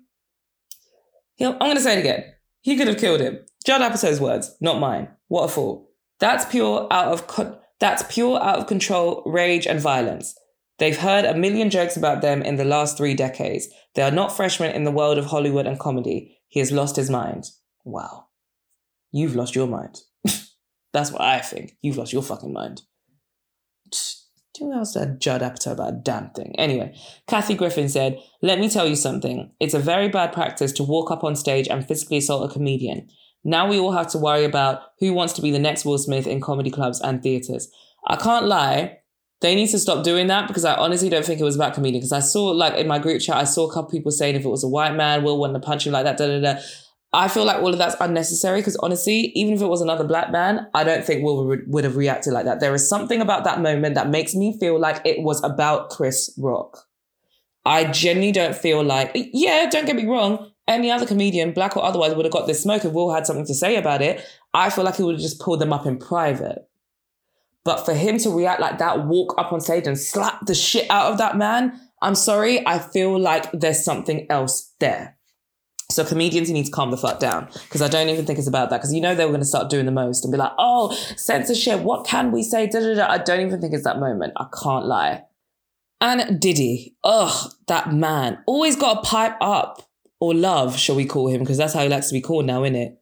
He'll, 1.35 1.53
I'm 1.53 1.59
going 1.59 1.77
to 1.77 1.81
say 1.81 1.97
it 1.97 1.99
again. 1.99 2.25
He 2.61 2.75
could 2.75 2.87
have 2.87 2.97
killed 2.97 3.21
him. 3.21 3.39
Judd 3.65 3.81
Apatow's 3.81 4.19
words, 4.19 4.55
not 4.59 4.79
mine. 4.79 5.07
What 5.27 5.43
a 5.43 5.47
fool. 5.47 5.89
That's 6.19 6.45
pure 6.45 6.87
out 6.91 7.13
of 7.13 7.57
that's 7.79 8.03
pure 8.09 8.41
out 8.41 8.59
of 8.59 8.67
control 8.67 9.23
rage 9.25 9.67
and 9.67 9.79
violence. 9.79 10.35
They've 10.79 10.97
heard 10.97 11.25
a 11.25 11.35
million 11.35 11.69
jokes 11.69 11.97
about 11.97 12.21
them 12.21 12.41
in 12.41 12.55
the 12.55 12.65
last 12.65 12.97
three 12.97 13.15
decades. 13.15 13.67
They 13.95 14.03
are 14.03 14.11
not 14.11 14.35
freshmen 14.35 14.75
in 14.75 14.83
the 14.83 14.91
world 14.91 15.17
of 15.17 15.25
Hollywood 15.25 15.65
and 15.65 15.79
comedy. 15.79 16.37
He 16.47 16.59
has 16.59 16.71
lost 16.71 16.95
his 16.95 17.09
mind. 17.09 17.45
Wow. 17.83 18.27
You've 19.11 19.35
lost 19.35 19.55
your 19.55 19.67
mind. 19.67 20.01
That's 20.93 21.11
what 21.11 21.21
I 21.21 21.39
think. 21.39 21.77
You've 21.81 21.97
lost 21.97 22.13
your 22.13 22.21
fucking 22.21 22.53
mind. 22.53 22.83
Who 24.59 24.73
else 24.73 24.93
said 24.93 25.19
Judd 25.19 25.41
Apatow 25.41 25.73
about 25.73 25.93
a 25.93 26.01
damn 26.03 26.31
thing? 26.31 26.55
Anyway, 26.57 26.95
Kathy 27.27 27.53
Griffin 27.53 27.89
said, 27.89 28.19
Let 28.41 28.59
me 28.59 28.69
tell 28.69 28.87
you 28.87 28.95
something. 28.95 29.51
It's 29.59 29.75
a 29.75 29.79
very 29.79 30.09
bad 30.09 30.33
practice 30.33 30.71
to 30.73 30.83
walk 30.83 31.11
up 31.11 31.23
on 31.23 31.35
stage 31.35 31.67
and 31.67 31.87
physically 31.87 32.17
assault 32.17 32.49
a 32.49 32.53
comedian. 32.53 33.07
Now 33.43 33.69
we 33.69 33.79
all 33.79 33.91
have 33.91 34.07
to 34.11 34.17
worry 34.17 34.43
about 34.43 34.81
who 34.99 35.13
wants 35.13 35.33
to 35.33 35.41
be 35.41 35.51
the 35.51 35.59
next 35.59 35.85
Will 35.85 35.97
Smith 35.97 36.27
in 36.27 36.41
comedy 36.41 36.69
clubs 36.69 36.99
and 36.99 37.21
theaters. 37.23 37.69
I 38.07 38.15
can't 38.15 38.45
lie. 38.45 38.99
They 39.41 39.53
need 39.53 39.69
to 39.69 39.79
stop 39.79 40.03
doing 40.03 40.27
that 40.27 40.47
because 40.47 40.65
I 40.65 40.75
honestly 40.75 41.09
don't 41.09 41.23
think 41.23 41.39
it 41.39 41.43
was 41.43 41.55
about 41.55 41.75
comedian. 41.75 41.99
Because 41.99 42.11
I 42.11 42.19
saw, 42.19 42.45
like, 42.45 42.73
in 42.75 42.87
my 42.87 42.99
group 42.99 43.21
chat, 43.21 43.37
I 43.37 43.43
saw 43.43 43.69
a 43.69 43.73
couple 43.73 43.91
people 43.91 44.11
saying 44.11 44.35
if 44.35 44.43
it 44.43 44.49
was 44.49 44.63
a 44.63 44.67
white 44.67 44.95
man, 44.95 45.23
Will 45.23 45.39
wouldn't 45.39 45.57
have 45.57 45.63
punched 45.63 45.85
him 45.85 45.93
like 45.93 46.05
that, 46.05 46.17
da 46.17 46.27
da 46.27 46.41
da. 46.41 46.59
I 47.13 47.29
feel 47.29 47.45
like 47.45 47.61
all 47.61 47.71
of 47.71 47.77
that's 47.77 47.95
unnecessary 48.01 48.59
because 48.59 48.75
honestly, 48.77 49.31
even 49.33 49.53
if 49.53 49.61
it 49.61 49.67
was 49.67 49.81
another 49.81 50.03
black 50.03 50.31
man, 50.31 50.67
I 50.73 50.83
don't 50.83 51.05
think 51.05 51.23
Will 51.23 51.47
would, 51.47 51.61
would 51.67 51.83
have 51.83 51.95
reacted 51.95 52.33
like 52.33 52.45
that. 52.45 52.59
There 52.59 52.73
is 52.75 52.89
something 52.89 53.21
about 53.21 53.43
that 53.45 53.61
moment 53.61 53.95
that 53.95 54.09
makes 54.09 54.35
me 54.35 54.57
feel 54.59 54.77
like 54.79 55.01
it 55.05 55.21
was 55.21 55.41
about 55.43 55.89
Chris 55.89 56.33
Rock. 56.37 56.85
I 57.65 57.85
genuinely 57.91 58.33
don't 58.33 58.55
feel 58.55 58.83
like, 58.83 59.11
yeah, 59.13 59.69
don't 59.69 59.85
get 59.85 59.95
me 59.95 60.05
wrong, 60.05 60.51
any 60.67 60.91
other 60.91 61.05
comedian, 61.05 61.53
black 61.53 61.77
or 61.77 61.83
otherwise, 61.83 62.13
would 62.13 62.25
have 62.25 62.33
got 62.33 62.47
this 62.47 62.61
smoke 62.61 62.85
if 62.85 62.91
Will 62.91 63.13
had 63.13 63.25
something 63.25 63.45
to 63.45 63.53
say 63.53 63.75
about 63.77 64.01
it. 64.01 64.25
I 64.53 64.69
feel 64.69 64.83
like 64.83 64.95
he 64.95 65.03
would 65.03 65.15
have 65.15 65.21
just 65.21 65.39
pulled 65.39 65.59
them 65.59 65.73
up 65.73 65.85
in 65.85 65.97
private. 65.97 66.67
But 67.63 67.85
for 67.85 67.93
him 67.93 68.17
to 68.19 68.29
react 68.29 68.61
like 68.61 68.77
that, 68.77 69.05
walk 69.05 69.35
up 69.37 69.51
on 69.51 69.59
stage 69.59 69.87
and 69.87 69.99
slap 69.99 70.45
the 70.45 70.55
shit 70.55 70.89
out 70.89 71.11
of 71.11 71.17
that 71.17 71.37
man, 71.37 71.79
I'm 72.01 72.15
sorry, 72.15 72.65
I 72.65 72.79
feel 72.79 73.19
like 73.19 73.51
there's 73.51 73.83
something 73.83 74.25
else 74.29 74.73
there. 74.79 75.17
So 75.89 76.03
comedians, 76.05 76.49
you 76.49 76.53
need 76.53 76.65
to 76.65 76.71
calm 76.71 76.91
the 76.91 76.97
fuck 76.97 77.19
down 77.19 77.47
because 77.63 77.81
I 77.81 77.87
don't 77.87 78.09
even 78.09 78.25
think 78.25 78.39
it's 78.39 78.47
about 78.47 78.69
that 78.69 78.77
because 78.77 78.93
you 78.93 78.99
know 78.99 79.15
they 79.15 79.23
were 79.23 79.31
going 79.31 79.41
to 79.41 79.47
start 79.47 79.69
doing 79.69 79.85
the 79.85 79.91
most 79.91 80.25
and 80.25 80.31
be 80.31 80.37
like, 80.37 80.51
oh, 80.57 80.93
censorship, 81.15 81.79
what 81.81 82.05
can 82.05 82.31
we 82.31 82.43
say? 82.43 82.67
Da, 82.67 82.79
da, 82.79 82.95
da. 82.95 83.07
I 83.07 83.17
don't 83.17 83.45
even 83.45 83.61
think 83.61 83.73
it's 83.73 83.85
that 83.85 83.99
moment. 83.99 84.33
I 84.35 84.45
can't 84.61 84.85
lie. 84.85 85.23
And 86.01 86.39
Diddy, 86.39 86.95
ugh, 87.03 87.53
that 87.67 87.93
man 87.93 88.39
always 88.45 88.75
got 88.75 89.03
to 89.03 89.09
pipe 89.09 89.37
up 89.41 89.86
or 90.19 90.33
love, 90.33 90.77
shall 90.77 90.95
we 90.95 91.05
call 91.05 91.27
him? 91.27 91.39
Because 91.39 91.57
that's 91.57 91.73
how 91.73 91.83
he 91.83 91.89
likes 91.89 92.07
to 92.07 92.13
be 92.13 92.21
called 92.21 92.45
now, 92.45 92.61
innit? 92.61 92.95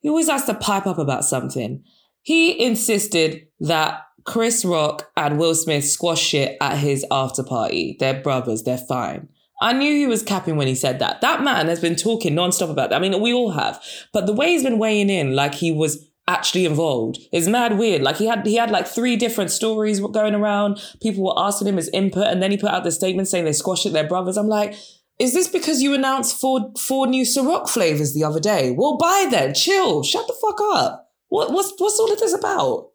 He 0.00 0.08
always 0.08 0.28
has 0.28 0.44
to 0.46 0.54
pipe 0.54 0.86
up 0.86 0.98
about 0.98 1.24
something. 1.24 1.82
He 2.22 2.62
insisted 2.62 3.48
that 3.60 4.02
Chris 4.24 4.64
Rock 4.64 5.10
and 5.16 5.38
Will 5.38 5.54
Smith 5.54 5.84
squash 5.84 6.20
shit 6.20 6.56
at 6.60 6.78
his 6.78 7.04
after 7.10 7.42
party. 7.42 7.96
They're 7.98 8.22
brothers, 8.22 8.62
they're 8.62 8.78
fine. 8.78 9.28
I 9.60 9.72
knew 9.72 9.92
he 9.92 10.06
was 10.06 10.22
capping 10.22 10.56
when 10.56 10.68
he 10.68 10.74
said 10.74 11.00
that. 11.00 11.20
That 11.20 11.42
man 11.42 11.66
has 11.66 11.80
been 11.80 11.96
talking 11.96 12.34
nonstop 12.34 12.70
about 12.70 12.90
that. 12.90 12.96
I 12.96 13.00
mean, 13.00 13.20
we 13.20 13.32
all 13.32 13.50
have. 13.52 13.82
But 14.12 14.26
the 14.26 14.32
way 14.32 14.50
he's 14.50 14.62
been 14.62 14.78
weighing 14.78 15.10
in, 15.10 15.34
like 15.34 15.54
he 15.54 15.72
was 15.72 16.06
actually 16.28 16.64
involved, 16.64 17.18
is 17.32 17.48
mad 17.48 17.76
weird. 17.76 18.02
Like 18.02 18.16
he 18.16 18.26
had 18.26 18.46
he 18.46 18.54
had 18.54 18.70
like 18.70 18.86
three 18.86 19.16
different 19.16 19.50
stories 19.50 19.98
going 19.98 20.34
around. 20.34 20.80
People 21.02 21.24
were 21.24 21.38
asking 21.38 21.68
him 21.68 21.76
his 21.76 21.88
input, 21.88 22.28
and 22.28 22.40
then 22.40 22.52
he 22.52 22.56
put 22.56 22.70
out 22.70 22.84
the 22.84 22.92
statement 22.92 23.26
saying 23.26 23.46
they 23.46 23.52
squashed 23.52 23.86
it, 23.86 23.92
they're 23.92 24.06
brothers. 24.06 24.36
I'm 24.36 24.46
like, 24.46 24.74
is 25.18 25.34
this 25.34 25.48
because 25.48 25.82
you 25.82 25.94
announced 25.94 26.40
four 26.40 26.72
four 26.78 27.06
new 27.06 27.24
Ciroc 27.24 27.68
flavors 27.68 28.14
the 28.14 28.24
other 28.24 28.40
day? 28.40 28.74
Well, 28.76 28.96
buy 28.96 29.26
then. 29.30 29.54
Chill. 29.54 30.02
Shut 30.02 30.26
the 30.26 30.36
fuck 30.40 30.60
up. 30.74 31.10
What 31.28 31.52
what's 31.52 31.72
what's 31.78 31.98
all 31.98 32.12
of 32.12 32.20
this 32.20 32.34
about? 32.34 32.90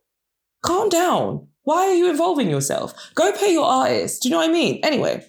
Calm 0.63 0.89
down. 0.89 1.47
Why 1.63 1.87
are 1.87 1.93
you 1.93 2.09
involving 2.09 2.49
yourself? 2.49 2.93
Go 3.15 3.31
pay 3.31 3.51
your 3.51 3.65
artist. 3.65 4.21
Do 4.21 4.29
you 4.29 4.31
know 4.31 4.39
what 4.39 4.49
I 4.49 4.53
mean? 4.53 4.79
Anyway, 4.83 5.25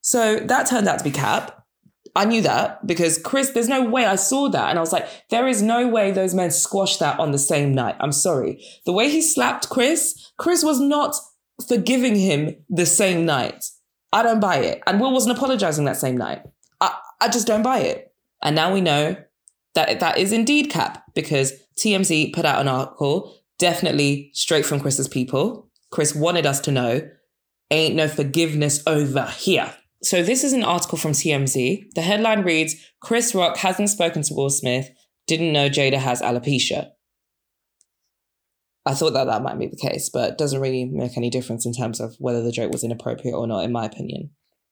so 0.00 0.36
that 0.40 0.66
turned 0.66 0.88
out 0.88 0.98
to 0.98 1.04
be 1.04 1.10
Cap. 1.10 1.58
I 2.14 2.26
knew 2.26 2.42
that 2.42 2.86
because 2.86 3.16
Chris, 3.16 3.50
there's 3.50 3.68
no 3.68 3.88
way 3.88 4.04
I 4.04 4.16
saw 4.16 4.48
that. 4.50 4.68
And 4.68 4.78
I 4.78 4.82
was 4.82 4.92
like, 4.92 5.08
there 5.30 5.48
is 5.48 5.62
no 5.62 5.88
way 5.88 6.10
those 6.10 6.34
men 6.34 6.50
squashed 6.50 7.00
that 7.00 7.18
on 7.18 7.32
the 7.32 7.38
same 7.38 7.74
night. 7.74 7.96
I'm 8.00 8.12
sorry. 8.12 8.62
The 8.84 8.92
way 8.92 9.08
he 9.08 9.22
slapped 9.22 9.70
Chris, 9.70 10.32
Chris 10.36 10.62
was 10.62 10.78
not 10.78 11.16
forgiving 11.66 12.16
him 12.16 12.56
the 12.68 12.84
same 12.84 13.24
night. 13.24 13.64
I 14.12 14.22
don't 14.22 14.40
buy 14.40 14.58
it. 14.58 14.82
And 14.86 15.00
Will 15.00 15.12
wasn't 15.12 15.36
apologizing 15.36 15.84
that 15.86 15.96
same 15.96 16.16
night. 16.16 16.42
I, 16.80 16.96
I 17.20 17.28
just 17.28 17.46
don't 17.46 17.62
buy 17.62 17.78
it. 17.78 18.12
And 18.42 18.56
now 18.56 18.72
we 18.72 18.80
know 18.80 19.16
that 19.74 20.00
that 20.00 20.18
is 20.18 20.32
indeed 20.32 20.70
Cap 20.70 21.04
because 21.14 21.52
TMZ 21.78 22.34
put 22.34 22.44
out 22.44 22.60
an 22.60 22.68
article, 22.68 23.34
definitely 23.58 24.30
straight 24.34 24.66
from 24.66 24.80
Chris's 24.80 25.08
people. 25.08 25.70
Chris 25.90 26.14
wanted 26.14 26.46
us 26.46 26.60
to 26.60 26.72
know 26.72 27.08
ain't 27.70 27.94
no 27.94 28.08
forgiveness 28.08 28.82
over 28.86 29.26
here. 29.26 29.74
So 30.02 30.22
this 30.22 30.44
is 30.44 30.52
an 30.52 30.64
article 30.64 30.98
from 30.98 31.12
TMZ. 31.12 31.94
The 31.94 32.02
headline 32.02 32.42
reads 32.42 32.74
Chris 33.00 33.34
Rock 33.34 33.56
hasn't 33.58 33.88
spoken 33.88 34.22
to 34.22 34.34
Will 34.34 34.50
Smith, 34.50 34.90
didn't 35.26 35.52
know 35.52 35.68
Jada 35.68 35.98
has 35.98 36.20
alopecia. 36.20 36.90
I 38.84 38.94
thought 38.94 39.12
that 39.12 39.24
that 39.24 39.42
might 39.42 39.58
be 39.58 39.68
the 39.68 39.76
case, 39.76 40.08
but 40.08 40.36
doesn't 40.36 40.60
really 40.60 40.84
make 40.84 41.16
any 41.16 41.30
difference 41.30 41.64
in 41.64 41.72
terms 41.72 42.00
of 42.00 42.16
whether 42.18 42.42
the 42.42 42.52
joke 42.52 42.72
was 42.72 42.82
inappropriate 42.82 43.34
or 43.34 43.46
not, 43.46 43.64
in 43.64 43.72
my 43.72 43.84
opinion. 43.84 44.30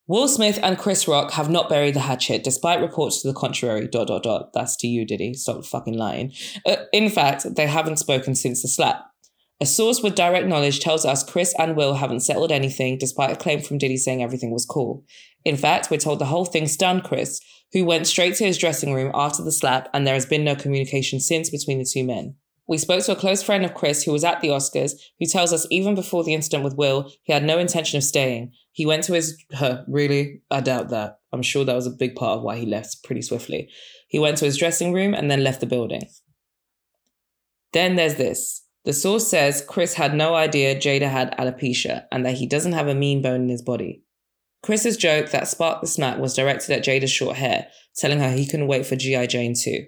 Will 0.09 0.27
Smith 0.27 0.59
and 0.61 0.77
Chris 0.77 1.07
Rock 1.07 1.31
have 1.33 1.49
not 1.49 1.69
buried 1.69 1.95
the 1.95 2.01
hatchet, 2.01 2.43
despite 2.43 2.81
reports 2.81 3.23
to 3.23 3.29
the 3.29 3.35
contrary. 3.35 3.87
Dot 3.87 4.09
dot 4.09 4.25
dot. 4.25 4.53
That's 4.53 4.77
to 4.79 4.89
you, 4.89 5.07
Diddy. 5.07 5.35
Stop 5.35 5.65
fucking 5.65 5.97
lying. 5.97 6.33
Uh, 6.67 6.77
in 6.93 7.09
fact, 7.11 7.55
they 7.55 7.69
haven't 7.69 7.99
spoken 7.99 8.35
since 8.35 8.63
the 8.63 8.69
slap. 8.69 9.07
A 9.61 9.67
source 9.67 10.03
with 10.03 10.17
direct 10.17 10.49
knowledge 10.49 10.81
tells 10.81 11.05
us 11.05 11.23
Chris 11.23 11.55
and 11.59 11.77
Will 11.77 11.95
haven't 11.95 12.21
settled 12.21 12.51
anything, 12.51 12.99
despite 12.99 13.31
a 13.31 13.37
claim 13.37 13.61
from 13.61 13.79
Diddy 13.79 13.99
saying 13.99 14.21
everything 14.21 14.51
was 14.51 14.65
cool. 14.65 15.05
In 15.45 15.57
fact, 15.57 15.91
we're 15.91 15.99
told 15.99 16.19
the 16.19 16.25
whole 16.25 16.47
thing 16.47 16.67
stunned 16.67 17.05
Chris, 17.05 17.41
who 17.73 17.85
went 17.85 18.09
straight 18.09 18.35
to 18.37 18.45
his 18.45 18.59
dressing 18.59 18.93
room 18.93 19.13
after 19.15 19.45
the 19.45 19.53
slap, 19.53 19.89
and 19.95 20.05
there 20.05 20.15
has 20.15 20.27
been 20.27 20.43
no 20.43 20.57
communication 20.57 21.21
since 21.21 21.51
between 21.51 21.79
the 21.79 21.85
two 21.85 22.03
men. 22.03 22.35
We 22.71 22.79
spoke 22.79 23.03
to 23.07 23.13
a 23.13 23.17
close 23.17 23.43
friend 23.43 23.65
of 23.65 23.75
Chris 23.75 24.05
who 24.05 24.13
was 24.13 24.23
at 24.23 24.41
the 24.41 24.49
Oscars, 24.51 24.93
who 25.19 25.27
tells 25.27 25.53
us 25.53 25.67
even 25.73 25.97
before 25.97 26.23
the 26.23 26.35
incident 26.35 26.63
with 26.63 26.77
Will, 26.77 27.11
he 27.25 27.33
had 27.33 27.43
no 27.43 27.59
intention 27.59 27.97
of 27.97 28.05
staying. 28.05 28.53
He 28.71 28.87
went 28.87 29.03
to 29.05 29.15
his. 29.15 29.37
Huh, 29.53 29.83
really? 29.89 30.43
I 30.53 30.61
doubt 30.61 30.89
that. 30.91 31.19
I'm 31.33 31.43
sure 31.43 31.65
that 31.65 31.75
was 31.75 31.89
a 31.89 31.91
big 31.91 32.15
part 32.15 32.39
of 32.39 32.45
why 32.45 32.59
he 32.59 32.67
left 32.67 33.03
pretty 33.03 33.23
swiftly. 33.23 33.69
He 34.07 34.21
went 34.21 34.37
to 34.37 34.45
his 34.45 34.57
dressing 34.57 34.93
room 34.93 35.15
and 35.15 35.29
then 35.29 35.43
left 35.43 35.59
the 35.59 35.67
building. 35.67 36.03
Then 37.73 37.97
there's 37.97 38.15
this. 38.15 38.65
The 38.85 38.93
source 38.93 39.27
says 39.27 39.65
Chris 39.69 39.95
had 39.95 40.15
no 40.15 40.37
idea 40.37 40.77
Jada 40.77 41.11
had 41.11 41.37
alopecia 41.39 42.05
and 42.13 42.25
that 42.25 42.37
he 42.37 42.47
doesn't 42.47 42.73
have 42.73 42.87
a 42.87 42.95
mean 42.95 43.21
bone 43.21 43.43
in 43.43 43.49
his 43.49 43.63
body. 43.63 44.05
Chris's 44.63 44.97
joke 44.97 45.31
that 45.31 45.49
sparked 45.49 45.81
the 45.81 45.89
smack 45.89 46.19
was 46.19 46.37
directed 46.37 46.71
at 46.71 46.85
Jada's 46.85 47.11
short 47.11 47.35
hair, 47.35 47.67
telling 47.97 48.21
her 48.21 48.31
he 48.31 48.47
couldn't 48.47 48.69
wait 48.69 48.87
for 48.87 48.95
G.I. 48.95 49.27
Jane 49.27 49.55
2. 49.61 49.87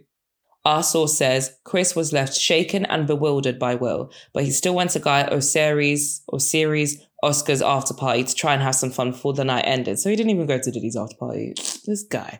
Our 0.64 0.82
source 0.82 1.16
says 1.16 1.56
Chris 1.64 1.96
was 1.96 2.12
left 2.12 2.34
shaken 2.34 2.84
and 2.86 3.06
bewildered 3.06 3.58
by 3.58 3.74
Will, 3.74 4.12
but 4.32 4.44
he 4.44 4.50
still 4.50 4.74
went 4.74 4.90
to 4.90 5.00
Guy 5.00 5.28
Oseary, 5.30 6.20
Oseary 6.30 6.98
Oscar's 7.22 7.62
after 7.62 7.94
party 7.94 8.24
to 8.24 8.34
try 8.34 8.52
and 8.54 8.62
have 8.62 8.74
some 8.74 8.90
fun 8.90 9.10
before 9.10 9.32
the 9.32 9.44
night 9.44 9.64
ended. 9.66 9.98
So 9.98 10.10
he 10.10 10.16
didn't 10.16 10.30
even 10.30 10.46
go 10.46 10.58
to 10.58 10.70
Diddy's 10.70 10.96
after 10.96 11.16
party. 11.16 11.54
This 11.86 12.04
guy. 12.08 12.38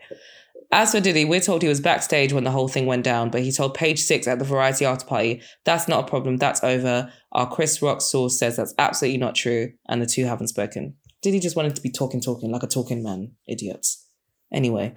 As 0.74 0.92
for 0.92 1.00
Diddy, 1.00 1.24
we're 1.24 1.40
told 1.40 1.62
he 1.62 1.68
was 1.68 1.80
backstage 1.80 2.32
when 2.32 2.44
the 2.44 2.50
whole 2.50 2.68
thing 2.68 2.86
went 2.86 3.04
down, 3.04 3.30
but 3.30 3.42
he 3.42 3.52
told 3.52 3.74
Page 3.74 4.00
Six 4.00 4.26
at 4.26 4.38
the 4.38 4.44
Variety 4.44 4.86
after 4.86 5.04
party, 5.04 5.42
that's 5.64 5.86
not 5.86 6.04
a 6.04 6.08
problem, 6.08 6.38
that's 6.38 6.64
over. 6.64 7.12
Our 7.32 7.50
Chris 7.50 7.82
Rock 7.82 8.00
source 8.00 8.38
says 8.38 8.56
that's 8.56 8.74
absolutely 8.78 9.18
not 9.18 9.34
true, 9.34 9.72
and 9.86 10.00
the 10.00 10.06
two 10.06 10.24
haven't 10.24 10.48
spoken. 10.48 10.94
Diddy 11.20 11.40
just 11.40 11.56
wanted 11.56 11.76
to 11.76 11.82
be 11.82 11.90
talking, 11.90 12.20
talking, 12.20 12.50
like 12.50 12.62
a 12.62 12.66
talking 12.66 13.02
man. 13.02 13.32
Idiots. 13.46 14.06
Anyway. 14.52 14.94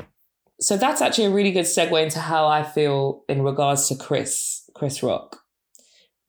So 0.59 0.77
that's 0.77 1.01
actually 1.01 1.25
a 1.25 1.31
really 1.31 1.51
good 1.51 1.65
segue 1.65 2.01
into 2.01 2.19
how 2.19 2.47
I 2.47 2.63
feel 2.63 3.23
in 3.27 3.41
regards 3.41 3.87
to 3.89 3.95
Chris, 3.95 4.69
Chris 4.73 5.03
Rock. 5.03 5.41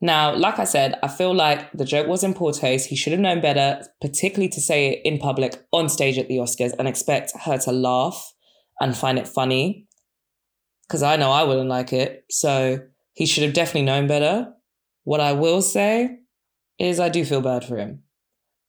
Now, 0.01 0.35
like 0.35 0.59
I 0.59 0.65
said, 0.65 0.99
I 1.03 1.09
feel 1.09 1.35
like 1.35 1.73
the 1.73 1.85
joke 1.85 2.07
was 2.07 2.23
in 2.23 2.35
poor 2.35 2.53
taste. 2.53 2.89
He 2.89 2.97
should 2.97 3.13
have 3.13 3.21
known 3.21 3.41
better, 3.41 3.83
particularly 4.01 4.49
to 4.51 4.61
say 4.61 4.89
it 4.89 5.01
in 5.05 5.19
public 5.19 5.65
on 5.73 5.89
stage 5.89 6.19
at 6.19 6.29
the 6.29 6.37
Oscars 6.37 6.73
and 6.79 6.87
expect 6.87 7.33
her 7.45 7.57
to 7.59 7.73
laugh 7.73 8.35
and 8.81 8.97
find 8.97 9.19
it 9.19 9.29
funny. 9.29 9.87
Because 10.87 11.03
I 11.03 11.17
know 11.17 11.31
I 11.31 11.45
wouldn't 11.45 11.69
like 11.69 11.93
it. 11.93 12.25
So 12.31 12.81
he 13.15 13.27
should 13.27 13.45
have 13.45 13.55
definitely 13.55 13.83
known 13.83 14.07
better. 14.07 14.53
What 15.05 15.21
I 15.21 15.33
will 15.33 15.63
say 15.63 16.19
is 16.79 17.01
I 17.01 17.09
do 17.09 17.25
feel 17.25 17.41
bad 17.41 17.65
for 17.65 17.79
him. 17.79 18.03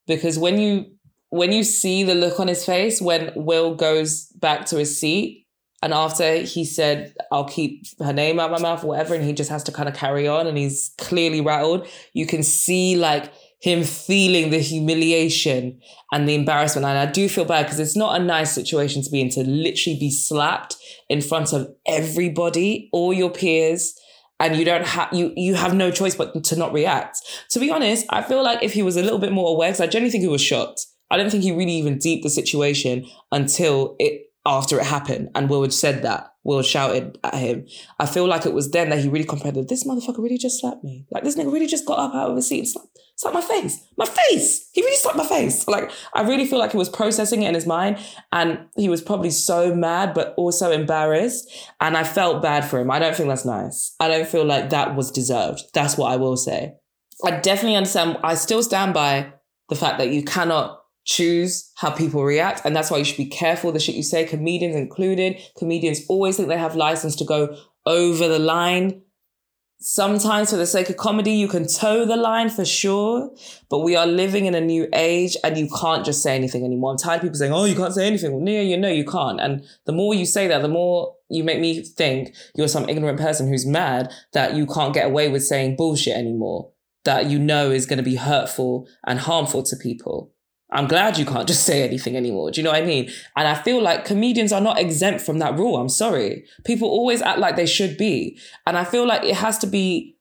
Because 0.06 0.40
when 0.40 0.60
you 0.60 0.86
when 1.30 1.52
you 1.52 1.64
see 1.64 2.04
the 2.04 2.16
look 2.16 2.40
on 2.40 2.48
his 2.48 2.64
face 2.64 3.02
when 3.02 3.34
Will 3.36 3.76
goes 3.76 4.28
back 4.40 4.66
to 4.68 4.78
his 4.78 4.98
seat 4.98 5.47
and 5.84 5.94
after 5.94 6.38
he 6.38 6.66
said, 6.66 7.16
I'll 7.32 7.46
keep 7.46 7.86
her 8.00 8.14
name 8.14 8.40
out 8.40 8.52
my 8.52 8.60
mouth 8.60 8.84
or 8.84 8.88
whatever, 8.88 9.14
and 9.14 9.24
he 9.24 9.34
just 9.34 9.52
has 9.52 9.64
to 9.66 9.72
kind 9.72 9.88
of 9.88 9.96
carry 9.96 10.28
on 10.28 10.48
and 10.48 10.58
he's 10.58 10.92
clearly 10.98 11.40
rattled, 11.40 11.88
you 12.14 12.26
can 12.26 12.42
see 12.42 12.96
like 12.96 13.32
him 13.60 13.84
feeling 13.84 14.50
the 14.50 14.60
humiliation 14.60 15.80
and 16.12 16.28
the 16.28 16.36
embarrassment. 16.36 16.86
And 16.86 16.98
I 16.98 17.06
do 17.06 17.30
feel 17.30 17.46
bad 17.46 17.64
because 17.64 17.80
it's 17.80 17.96
not 17.96 18.20
a 18.20 18.24
nice 18.24 18.54
situation 18.54 19.04
to 19.04 19.10
be 19.10 19.22
in 19.22 19.30
to 19.30 19.44
literally 19.44 20.00
be 20.00 20.12
slapped 20.12 20.78
in 21.10 21.22
front 21.22 21.54
of 21.54 21.68
everybody, 21.88 22.90
all 22.92 23.14
your 23.14 23.30
peers. 23.30 23.94
And 24.40 24.56
you 24.56 24.66
don't 24.66 24.86
have 24.86 25.12
you 25.12 25.34
you 25.36 25.56
have 25.56 25.74
no 25.74 25.90
choice 25.90 26.14
but 26.14 26.44
to 26.44 26.56
not 26.56 26.72
react. 26.72 27.18
To 27.50 27.60
be 27.60 27.72
honest, 27.72 28.06
I 28.10 28.22
feel 28.22 28.44
like 28.44 28.62
if 28.62 28.72
he 28.72 28.84
was 28.84 28.96
a 28.96 29.02
little 29.02 29.18
bit 29.18 29.32
more 29.32 29.50
aware, 29.50 29.70
because 29.70 29.82
I 29.82 29.88
genuinely 29.88 30.12
think 30.12 30.22
he 30.22 30.28
was 30.28 30.44
shocked. 30.44 30.86
I 31.10 31.18
don't 31.18 31.32
think 31.32 31.42
he 31.42 31.52
really 31.52 31.72
even 31.72 31.98
deeped 31.98 32.22
the 32.22 32.30
situation 32.30 33.08
until 33.32 33.96
it 33.98 34.27
after 34.48 34.80
it 34.80 34.86
happened. 34.86 35.30
And 35.36 35.50
Will 35.50 35.62
had 35.62 35.74
said 35.74 36.02
that. 36.04 36.34
Will 36.44 36.62
shouted 36.62 37.20
at 37.26 37.34
him. 37.34 37.68
I 38.00 38.06
feel 38.06 38.26
like 38.26 38.46
it 38.46 38.54
was 38.54 38.72
then 38.72 38.90
that 38.90 39.00
he 39.00 39.10
really 39.10 39.26
comprehended 39.26 39.68
this 39.68 39.84
motherfucker 39.84 40.20
really 40.20 40.38
just 40.38 40.62
slapped 40.62 40.82
me. 40.82 41.06
Like 41.12 41.24
this 41.24 41.36
nigga 41.36 41.52
really 41.52 41.68
just 41.68 41.86
got 41.86 42.00
up 42.00 42.16
out 42.16 42.30
of 42.30 42.38
his 42.38 42.48
seat 42.48 42.60
and 42.60 42.68
slapped, 42.70 43.00
slapped 43.18 43.34
my 43.34 43.42
face. 43.42 43.86
My 43.98 44.06
face! 44.06 44.70
He 44.72 44.82
really 44.82 44.96
slapped 44.96 45.18
my 45.18 45.26
face. 45.26 45.68
Like 45.68 45.92
I 46.14 46.22
really 46.22 46.46
feel 46.46 46.58
like 46.58 46.72
he 46.72 46.78
was 46.78 46.88
processing 46.88 47.44
it 47.44 47.50
in 47.50 47.54
his 47.54 47.68
mind 47.68 47.98
and 48.32 48.60
he 48.78 48.88
was 48.88 49.02
probably 49.02 49.30
so 49.30 49.76
mad 49.76 50.14
but 50.14 50.34
also 50.38 50.72
embarrassed. 50.72 51.52
And 51.82 51.98
I 51.98 52.06
felt 52.06 52.42
bad 52.42 52.64
for 52.64 52.80
him. 52.80 52.92
I 52.92 53.00
don't 53.00 53.14
think 53.14 53.28
that's 53.28 53.44
nice. 53.44 53.94
I 54.00 54.08
don't 54.08 54.28
feel 54.28 54.46
like 54.46 54.70
that 54.70 54.96
was 54.96 55.12
deserved. 55.12 55.64
That's 55.74 55.98
what 55.98 56.14
I 56.14 56.16
will 56.16 56.38
say. 56.38 56.76
I 57.26 57.32
definitely 57.32 57.76
understand. 57.76 58.20
I 58.24 58.36
still 58.36 58.64
stand 58.64 58.94
by 58.94 59.34
the 59.68 59.76
fact 59.76 59.98
that 59.98 60.12
you 60.12 60.24
cannot 60.24 60.80
choose 61.08 61.72
how 61.76 61.90
people 61.90 62.24
react. 62.24 62.62
And 62.66 62.76
that's 62.76 62.92
why 62.92 62.98
you 62.98 63.06
should 63.06 63.18
be 63.18 63.26
careful 63.26 63.72
the 63.72 63.80
shit 63.80 63.96
you 63.96 64.04
say, 64.04 64.26
comedians 64.26 64.76
included. 64.76 65.42
Comedians 65.58 66.02
always 66.08 66.36
think 66.36 66.50
they 66.50 66.58
have 66.58 66.76
license 66.76 67.16
to 67.16 67.26
go 67.26 67.58
over 67.86 68.28
the 68.28 68.40
line. 68.40 69.02
Sometimes 69.80 70.50
for 70.50 70.58
the 70.58 70.66
sake 70.66 70.90
of 70.90 70.98
comedy, 70.98 71.32
you 71.32 71.48
can 71.48 71.68
toe 71.68 72.04
the 72.04 72.18
line 72.18 72.50
for 72.50 72.66
sure, 72.66 73.32
but 73.70 73.80
we 73.80 73.96
are 73.96 74.08
living 74.08 74.46
in 74.46 74.56
a 74.56 74.60
new 74.60 74.88
age 74.92 75.38
and 75.44 75.56
you 75.56 75.70
can't 75.80 76.04
just 76.04 76.24
say 76.24 76.36
anything 76.36 76.66
anymore. 76.66 76.92
I'm 76.92 76.98
tired 76.98 77.18
of 77.18 77.22
people 77.22 77.38
saying, 77.38 77.54
oh, 77.54 77.66
you 77.66 77.76
can't 77.76 77.94
say 77.94 78.06
anything. 78.06 78.32
Well, 78.32 78.42
no, 78.42 78.60
you 78.60 78.76
know 78.76 78.90
you 78.90 79.06
can't. 79.06 79.40
And 79.40 79.64
the 79.86 79.94
more 79.94 80.14
you 80.14 80.26
say 80.26 80.48
that, 80.48 80.62
the 80.62 80.68
more 80.68 81.16
you 81.30 81.44
make 81.44 81.60
me 81.60 81.84
think 81.84 82.36
you're 82.56 82.68
some 82.68 82.90
ignorant 82.90 83.20
person 83.20 83.48
who's 83.48 83.66
mad 83.66 84.12
that 84.34 84.56
you 84.56 84.66
can't 84.66 84.94
get 84.94 85.06
away 85.06 85.30
with 85.30 85.46
saying 85.46 85.76
bullshit 85.78 86.18
anymore 86.18 86.72
that 87.06 87.28
you 87.28 87.40
know 87.40 87.72
is 87.72 87.86
going 87.86 87.98
to 87.98 88.04
be 88.04 88.16
hurtful 88.16 88.88
and 89.06 89.20
harmful 89.20 89.64
to 89.64 89.78
people. 89.78 90.34
I'm 90.72 90.88
glad 90.88 91.18
you 91.18 91.26
can't 91.26 91.48
just 91.54 91.64
say 91.64 91.84
anything 91.84 92.16
anymore. 92.16 92.52
Do 92.52 92.60
you 92.60 92.66
know 92.66 92.72
what 92.72 92.84
I 92.84 92.86
mean? 92.86 93.10
And 93.36 93.48
I 93.48 93.56
feel 93.56 93.82
like 93.82 94.06
comedians 94.06 94.52
are 94.52 94.62
not 94.62 94.80
exempt 94.80 95.22
from 95.22 95.40
that 95.40 95.58
rule. 95.58 95.78
I'm 95.78 95.90
sorry. 95.90 96.46
People 96.66 96.90
always 96.90 97.22
act 97.22 97.40
like 97.40 97.56
they 97.56 97.66
should 97.66 97.98
be. 97.98 98.40
And 98.66 98.78
I 98.78 98.84
feel 98.84 99.06
like 99.06 99.24
it 99.24 99.36
has 99.36 99.58
to 99.60 99.68
be 99.68 100.16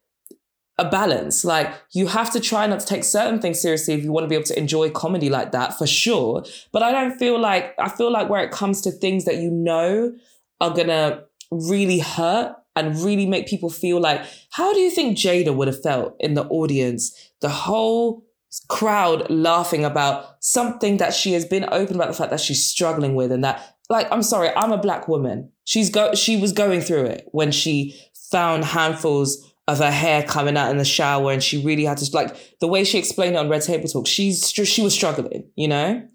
a 0.78 0.88
balance. 0.88 1.44
Like 1.44 1.72
you 1.92 2.06
have 2.08 2.30
to 2.32 2.40
try 2.40 2.66
not 2.66 2.80
to 2.80 2.86
take 2.86 3.04
certain 3.04 3.40
things 3.40 3.60
seriously 3.60 3.94
if 3.94 4.04
you 4.04 4.12
want 4.12 4.24
to 4.24 4.28
be 4.28 4.34
able 4.34 4.44
to 4.46 4.58
enjoy 4.58 4.90
comedy 4.90 5.30
like 5.30 5.52
that 5.52 5.76
for 5.76 5.86
sure. 5.86 6.44
But 6.72 6.82
I 6.82 6.92
don't 6.92 7.18
feel 7.18 7.38
like, 7.38 7.74
I 7.78 7.88
feel 7.88 8.12
like 8.12 8.28
where 8.28 8.42
it 8.42 8.50
comes 8.50 8.82
to 8.82 8.90
things 8.90 9.24
that 9.24 9.36
you 9.36 9.50
know 9.50 10.14
are 10.60 10.70
going 10.70 10.88
to 10.88 11.24
really 11.50 12.00
hurt 12.00 12.54
and 12.74 12.94
really 12.96 13.26
make 13.26 13.46
people 13.46 13.70
feel 13.70 14.00
like, 14.00 14.22
how 14.50 14.74
do 14.74 14.80
you 14.80 14.90
think 14.90 15.16
Jada 15.16 15.54
would 15.54 15.66
have 15.66 15.82
felt 15.82 16.14
in 16.20 16.34
the 16.34 16.44
audience? 16.48 17.30
The 17.40 17.48
whole 17.48 18.25
crowd 18.68 19.28
laughing 19.30 19.84
about 19.84 20.42
something 20.42 20.96
that 20.96 21.14
she 21.14 21.32
has 21.32 21.44
been 21.44 21.66
open 21.70 21.96
about 21.96 22.08
the 22.08 22.14
fact 22.14 22.30
that 22.30 22.40
she's 22.40 22.64
struggling 22.64 23.14
with 23.14 23.30
and 23.32 23.44
that 23.44 23.76
like 23.88 24.10
I'm 24.10 24.22
sorry, 24.22 24.50
I'm 24.56 24.72
a 24.72 24.78
black 24.78 25.06
woman. 25.06 25.50
She's 25.64 25.90
go 25.90 26.14
she 26.14 26.36
was 26.36 26.52
going 26.52 26.80
through 26.80 27.04
it 27.06 27.28
when 27.32 27.52
she 27.52 28.00
found 28.30 28.64
handfuls 28.64 29.52
of 29.68 29.78
her 29.78 29.90
hair 29.90 30.22
coming 30.22 30.56
out 30.56 30.70
in 30.70 30.76
the 30.76 30.84
shower 30.84 31.32
and 31.32 31.42
she 31.42 31.64
really 31.64 31.84
had 31.84 31.98
to 31.98 32.10
like 32.12 32.58
the 32.60 32.68
way 32.68 32.84
she 32.84 32.98
explained 32.98 33.34
it 33.34 33.38
on 33.38 33.48
Red 33.48 33.62
Table 33.62 33.88
Talk, 33.88 34.06
she's 34.06 34.50
she 34.50 34.82
was 34.82 34.94
struggling, 34.94 35.50
you 35.56 35.68
know? 35.68 36.06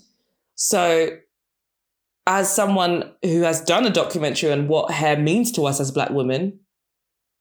So 0.55 1.17
as 2.27 2.53
someone 2.53 3.11
who 3.23 3.41
has 3.41 3.61
done 3.61 3.85
a 3.85 3.89
documentary 3.89 4.51
on 4.51 4.67
what 4.67 4.91
hair 4.91 5.17
means 5.17 5.51
to 5.53 5.65
us 5.65 5.79
as 5.79 5.91
black 5.91 6.11
women, 6.11 6.59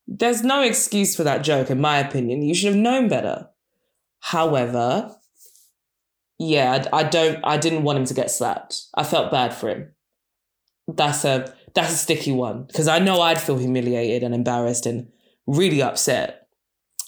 there's 0.07 0.43
no 0.43 0.63
excuse 0.63 1.15
for 1.15 1.23
that 1.25 1.43
joke, 1.43 1.71
in 1.71 1.81
my 1.81 1.99
opinion. 1.99 2.43
You 2.43 2.55
should 2.55 2.73
have 2.73 2.83
known 2.83 3.09
better. 3.09 3.49
However, 4.21 5.17
yeah, 6.39 6.87
I, 6.93 7.03
don't. 7.03 7.41
I 7.45 7.57
didn't 7.57 7.83
want 7.83 7.99
him 7.99 8.05
to 8.07 8.15
get 8.15 8.31
slapped. 8.31 8.87
I 8.95 9.05
felt 9.05 9.31
bad 9.31 9.53
for 9.53 9.69
him. 9.69 9.93
That's 10.89 11.25
a 11.25 11.55
that's 11.75 11.93
a 11.93 11.97
sticky 11.97 12.33
one 12.33 12.65
because 12.65 12.89
I 12.89 12.99
know 12.99 13.21
I'd 13.21 13.41
feel 13.41 13.59
humiliated 13.59 14.23
and 14.23 14.35
embarrassed 14.35 14.87
and 14.87 15.09
really 15.47 15.83
upset. 15.83 16.49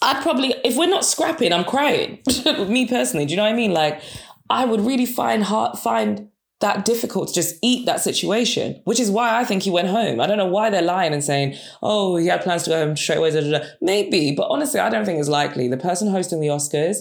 I'd 0.02 0.20
probably, 0.22 0.54
if 0.64 0.76
we're 0.76 0.88
not 0.88 1.04
scrapping, 1.04 1.52
I'm 1.52 1.64
crying. 1.64 2.18
Me 2.68 2.86
personally, 2.86 3.24
do 3.24 3.30
you 3.30 3.36
know 3.36 3.44
what 3.44 3.52
I 3.52 3.56
mean? 3.56 3.72
Like, 3.72 4.02
I 4.50 4.64
would 4.64 4.80
really 4.80 5.06
find 5.06 5.44
hard, 5.44 5.78
find 5.78 6.28
that 6.62 6.84
difficult 6.84 7.28
to 7.28 7.34
just 7.34 7.56
eat 7.62 7.84
that 7.86 8.00
situation, 8.00 8.80
which 8.84 8.98
is 8.98 9.10
why 9.10 9.38
I 9.38 9.44
think 9.44 9.62
he 9.62 9.70
went 9.70 9.88
home. 9.88 10.20
I 10.20 10.26
don't 10.26 10.38
know 10.38 10.46
why 10.46 10.70
they're 10.70 10.80
lying 10.80 11.12
and 11.12 11.22
saying, 11.22 11.56
oh, 11.82 12.16
he 12.16 12.26
had 12.28 12.40
plans 12.40 12.62
to 12.64 12.70
go 12.70 12.86
home 12.86 12.96
straight 12.96 13.18
away. 13.18 13.30
Da, 13.30 13.40
da, 13.40 13.58
da. 13.58 13.64
Maybe, 13.80 14.34
but 14.34 14.48
honestly, 14.48 14.80
I 14.80 14.88
don't 14.88 15.04
think 15.04 15.20
it's 15.20 15.28
likely. 15.28 15.68
The 15.68 15.76
person 15.76 16.10
hosting 16.10 16.40
the 16.40 16.48
Oscars, 16.48 16.98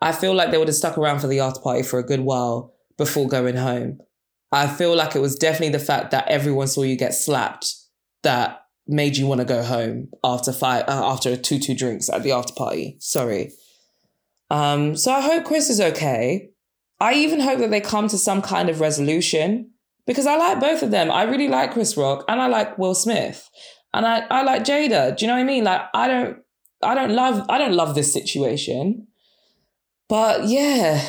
I 0.00 0.12
feel 0.12 0.34
like 0.34 0.50
they 0.52 0.58
would 0.58 0.68
have 0.68 0.76
stuck 0.76 0.96
around 0.96 1.18
for 1.20 1.26
the 1.26 1.40
after 1.40 1.60
party 1.60 1.82
for 1.82 1.98
a 1.98 2.04
good 2.04 2.20
while 2.20 2.74
before 2.96 3.28
going 3.28 3.56
home. 3.56 3.98
I 4.52 4.66
feel 4.66 4.94
like 4.94 5.16
it 5.16 5.20
was 5.20 5.36
definitely 5.36 5.70
the 5.70 5.84
fact 5.84 6.12
that 6.12 6.28
everyone 6.28 6.68
saw 6.68 6.82
you 6.82 6.96
get 6.96 7.14
slapped 7.14 7.74
that 8.22 8.62
made 8.86 9.16
you 9.16 9.26
want 9.26 9.40
to 9.40 9.46
go 9.46 9.62
home 9.62 10.08
after 10.24 10.52
five 10.52 10.84
uh, 10.88 11.12
after 11.12 11.36
two 11.36 11.58
two 11.58 11.74
drinks 11.74 12.08
at 12.08 12.22
the 12.22 12.32
after 12.32 12.54
party. 12.54 12.96
Sorry. 13.00 13.52
Um, 14.50 14.96
so 14.96 15.12
I 15.12 15.20
hope 15.20 15.44
Chris 15.44 15.68
is 15.68 15.80
okay. 15.80 16.50
I 17.00 17.14
even 17.14 17.40
hope 17.40 17.60
that 17.60 17.70
they 17.70 17.80
come 17.80 18.08
to 18.08 18.18
some 18.18 18.42
kind 18.42 18.68
of 18.68 18.80
resolution 18.80 19.70
because 20.06 20.26
I 20.26 20.36
like 20.36 20.60
both 20.60 20.82
of 20.82 20.90
them. 20.90 21.10
I 21.10 21.22
really 21.24 21.48
like 21.48 21.72
Chris 21.72 21.96
Rock 21.96 22.24
and 22.28 22.40
I 22.40 22.46
like 22.46 22.78
Will 22.78 22.94
Smith. 22.94 23.48
And 23.94 24.06
I, 24.06 24.26
I 24.30 24.42
like 24.42 24.64
Jada. 24.64 25.16
Do 25.16 25.24
you 25.24 25.28
know 25.28 25.34
what 25.34 25.40
I 25.40 25.44
mean? 25.44 25.64
Like 25.64 25.82
I 25.94 26.08
don't 26.08 26.38
I 26.82 26.94
don't 26.94 27.14
love 27.14 27.44
I 27.48 27.58
don't 27.58 27.74
love 27.74 27.94
this 27.94 28.12
situation. 28.12 29.06
But 30.08 30.44
yeah, 30.44 31.06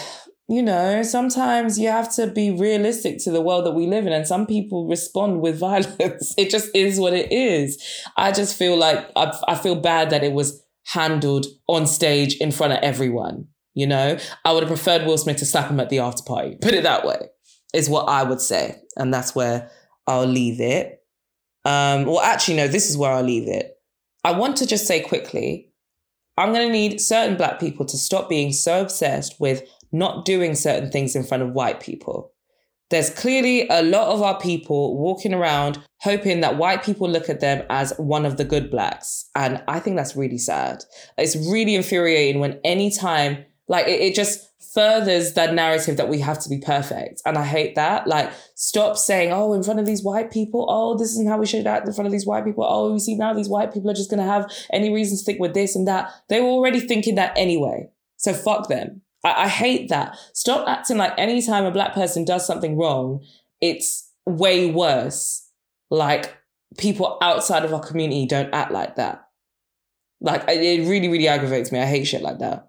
you 0.49 0.61
know, 0.61 1.03
sometimes 1.03 1.79
you 1.79 1.89
have 1.89 2.13
to 2.15 2.27
be 2.27 2.51
realistic 2.51 3.19
to 3.19 3.31
the 3.31 3.41
world 3.41 3.65
that 3.65 3.71
we 3.71 3.87
live 3.87 4.05
in, 4.07 4.13
and 4.13 4.27
some 4.27 4.45
people 4.45 4.87
respond 4.87 5.41
with 5.41 5.59
violence. 5.59 6.33
It 6.37 6.49
just 6.49 6.69
is 6.75 6.99
what 6.99 7.13
it 7.13 7.31
is. 7.31 7.81
I 8.17 8.31
just 8.31 8.57
feel 8.57 8.77
like 8.77 9.09
I, 9.15 9.37
I 9.47 9.55
feel 9.55 9.75
bad 9.75 10.09
that 10.09 10.23
it 10.23 10.33
was 10.33 10.61
handled 10.87 11.45
on 11.67 11.85
stage 11.85 12.35
in 12.37 12.51
front 12.51 12.73
of 12.73 12.79
everyone. 12.79 13.47
You 13.79 13.87
know, 13.87 14.17
I 14.43 14.51
would 14.51 14.63
have 14.63 14.69
preferred 14.69 15.05
Will 15.05 15.17
Smith 15.17 15.37
to 15.37 15.45
slap 15.45 15.69
him 15.69 15.79
at 15.79 15.89
the 15.89 15.99
after 15.99 16.23
party. 16.23 16.57
Put 16.61 16.73
it 16.73 16.83
that 16.83 17.05
way, 17.05 17.29
is 17.73 17.89
what 17.89 18.09
I 18.09 18.23
would 18.23 18.41
say. 18.41 18.81
And 18.97 19.13
that's 19.13 19.33
where 19.33 19.71
I'll 20.05 20.25
leave 20.25 20.59
it. 20.59 21.01
Um, 21.65 22.05
well, 22.05 22.19
actually, 22.19 22.57
no, 22.57 22.67
this 22.67 22.89
is 22.89 22.97
where 22.97 23.11
I'll 23.11 23.23
leave 23.23 23.47
it. 23.47 23.75
I 24.23 24.31
want 24.31 24.57
to 24.57 24.67
just 24.67 24.85
say 24.85 24.99
quickly 24.99 25.69
I'm 26.39 26.53
going 26.53 26.67
to 26.67 26.73
need 26.73 27.01
certain 27.01 27.35
black 27.35 27.59
people 27.59 27.85
to 27.85 27.97
stop 27.97 28.29
being 28.29 28.53
so 28.53 28.81
obsessed 28.81 29.39
with 29.41 29.63
not 29.91 30.23
doing 30.23 30.55
certain 30.55 30.89
things 30.89 31.13
in 31.13 31.23
front 31.23 31.43
of 31.43 31.51
white 31.51 31.81
people. 31.81 32.31
There's 32.89 33.09
clearly 33.09 33.67
a 33.69 33.83
lot 33.83 34.07
of 34.07 34.21
our 34.21 34.39
people 34.39 34.97
walking 34.97 35.33
around 35.33 35.79
hoping 35.99 36.39
that 36.39 36.57
white 36.57 36.81
people 36.81 37.09
look 37.09 37.29
at 37.29 37.41
them 37.41 37.65
as 37.69 37.93
one 37.97 38.25
of 38.25 38.37
the 38.37 38.45
good 38.45 38.71
blacks. 38.71 39.29
And 39.35 39.61
I 39.67 39.81
think 39.81 39.97
that's 39.97 40.15
really 40.15 40.37
sad. 40.37 40.85
It's 41.17 41.35
really 41.35 41.75
infuriating 41.75 42.39
when 42.39 42.59
anytime, 42.63 43.43
like, 43.69 43.87
it, 43.87 44.01
it 44.01 44.15
just 44.15 44.49
furthers 44.73 45.33
that 45.33 45.53
narrative 45.53 45.97
that 45.97 46.09
we 46.09 46.19
have 46.19 46.39
to 46.39 46.49
be 46.49 46.59
perfect. 46.59 47.21
And 47.25 47.37
I 47.37 47.45
hate 47.45 47.75
that. 47.75 48.07
Like, 48.07 48.31
stop 48.55 48.97
saying, 48.97 49.31
oh, 49.31 49.53
in 49.53 49.63
front 49.63 49.79
of 49.79 49.85
these 49.85 50.03
white 50.03 50.31
people, 50.31 50.65
oh, 50.69 50.97
this 50.97 51.11
isn't 51.11 51.27
how 51.27 51.37
we 51.37 51.45
should 51.45 51.65
act 51.65 51.87
in 51.87 51.93
front 51.93 52.07
of 52.07 52.11
these 52.11 52.25
white 52.25 52.43
people. 52.43 52.65
Oh, 52.67 52.93
you 52.93 52.99
see, 52.99 53.15
now 53.15 53.33
these 53.33 53.49
white 53.49 53.73
people 53.73 53.89
are 53.89 53.95
just 53.95 54.09
going 54.09 54.19
to 54.19 54.31
have 54.31 54.51
any 54.71 54.93
reason 54.93 55.17
to 55.17 55.23
think 55.23 55.39
with 55.39 55.53
this 55.53 55.75
and 55.75 55.87
that. 55.87 56.11
They 56.27 56.41
were 56.41 56.47
already 56.47 56.81
thinking 56.81 57.15
that 57.15 57.33
anyway. 57.37 57.89
So 58.17 58.33
fuck 58.33 58.67
them. 58.67 59.01
I, 59.23 59.43
I 59.43 59.47
hate 59.47 59.89
that. 59.89 60.17
Stop 60.33 60.67
acting 60.67 60.97
like 60.97 61.13
anytime 61.17 61.65
a 61.65 61.71
black 61.71 61.93
person 61.93 62.25
does 62.25 62.45
something 62.45 62.77
wrong, 62.77 63.23
it's 63.61 64.11
way 64.25 64.69
worse. 64.69 65.47
Like 65.89 66.37
people 66.77 67.17
outside 67.21 67.65
of 67.65 67.73
our 67.73 67.81
community 67.81 68.25
don't 68.25 68.53
act 68.53 68.71
like 68.71 68.95
that. 68.97 69.27
Like 70.21 70.43
it 70.47 70.87
really, 70.87 71.07
really 71.07 71.27
aggravates 71.27 71.71
me. 71.71 71.79
I 71.79 71.85
hate 71.85 72.05
shit 72.05 72.21
like 72.21 72.39
that. 72.39 72.68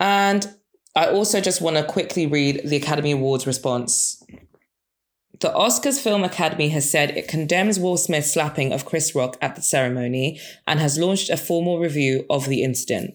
And 0.00 0.54
I 0.94 1.06
also 1.06 1.40
just 1.40 1.60
want 1.60 1.76
to 1.76 1.84
quickly 1.84 2.26
read 2.26 2.62
the 2.64 2.76
Academy 2.76 3.12
Awards 3.12 3.46
response. 3.46 4.22
The 5.40 5.50
Oscars 5.50 6.00
Film 6.00 6.24
Academy 6.24 6.70
has 6.70 6.90
said 6.90 7.10
it 7.10 7.28
condemns 7.28 7.78
Will 7.78 7.96
Smith's 7.96 8.32
slapping 8.32 8.72
of 8.72 8.84
Chris 8.84 9.14
Rock 9.14 9.36
at 9.40 9.54
the 9.54 9.62
ceremony 9.62 10.40
and 10.66 10.80
has 10.80 10.98
launched 10.98 11.30
a 11.30 11.36
formal 11.36 11.78
review 11.78 12.24
of 12.28 12.48
the 12.48 12.64
incident. 12.64 13.14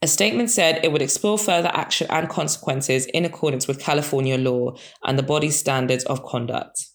A 0.00 0.06
statement 0.06 0.48
said 0.48 0.82
it 0.82 0.92
would 0.92 1.02
explore 1.02 1.36
further 1.36 1.70
action 1.74 2.06
and 2.08 2.30
consequences 2.30 3.04
in 3.06 3.26
accordance 3.26 3.68
with 3.68 3.80
California 3.80 4.38
law 4.38 4.74
and 5.04 5.18
the 5.18 5.22
body's 5.22 5.58
standards 5.58 6.04
of 6.04 6.24
conduct. 6.24 6.86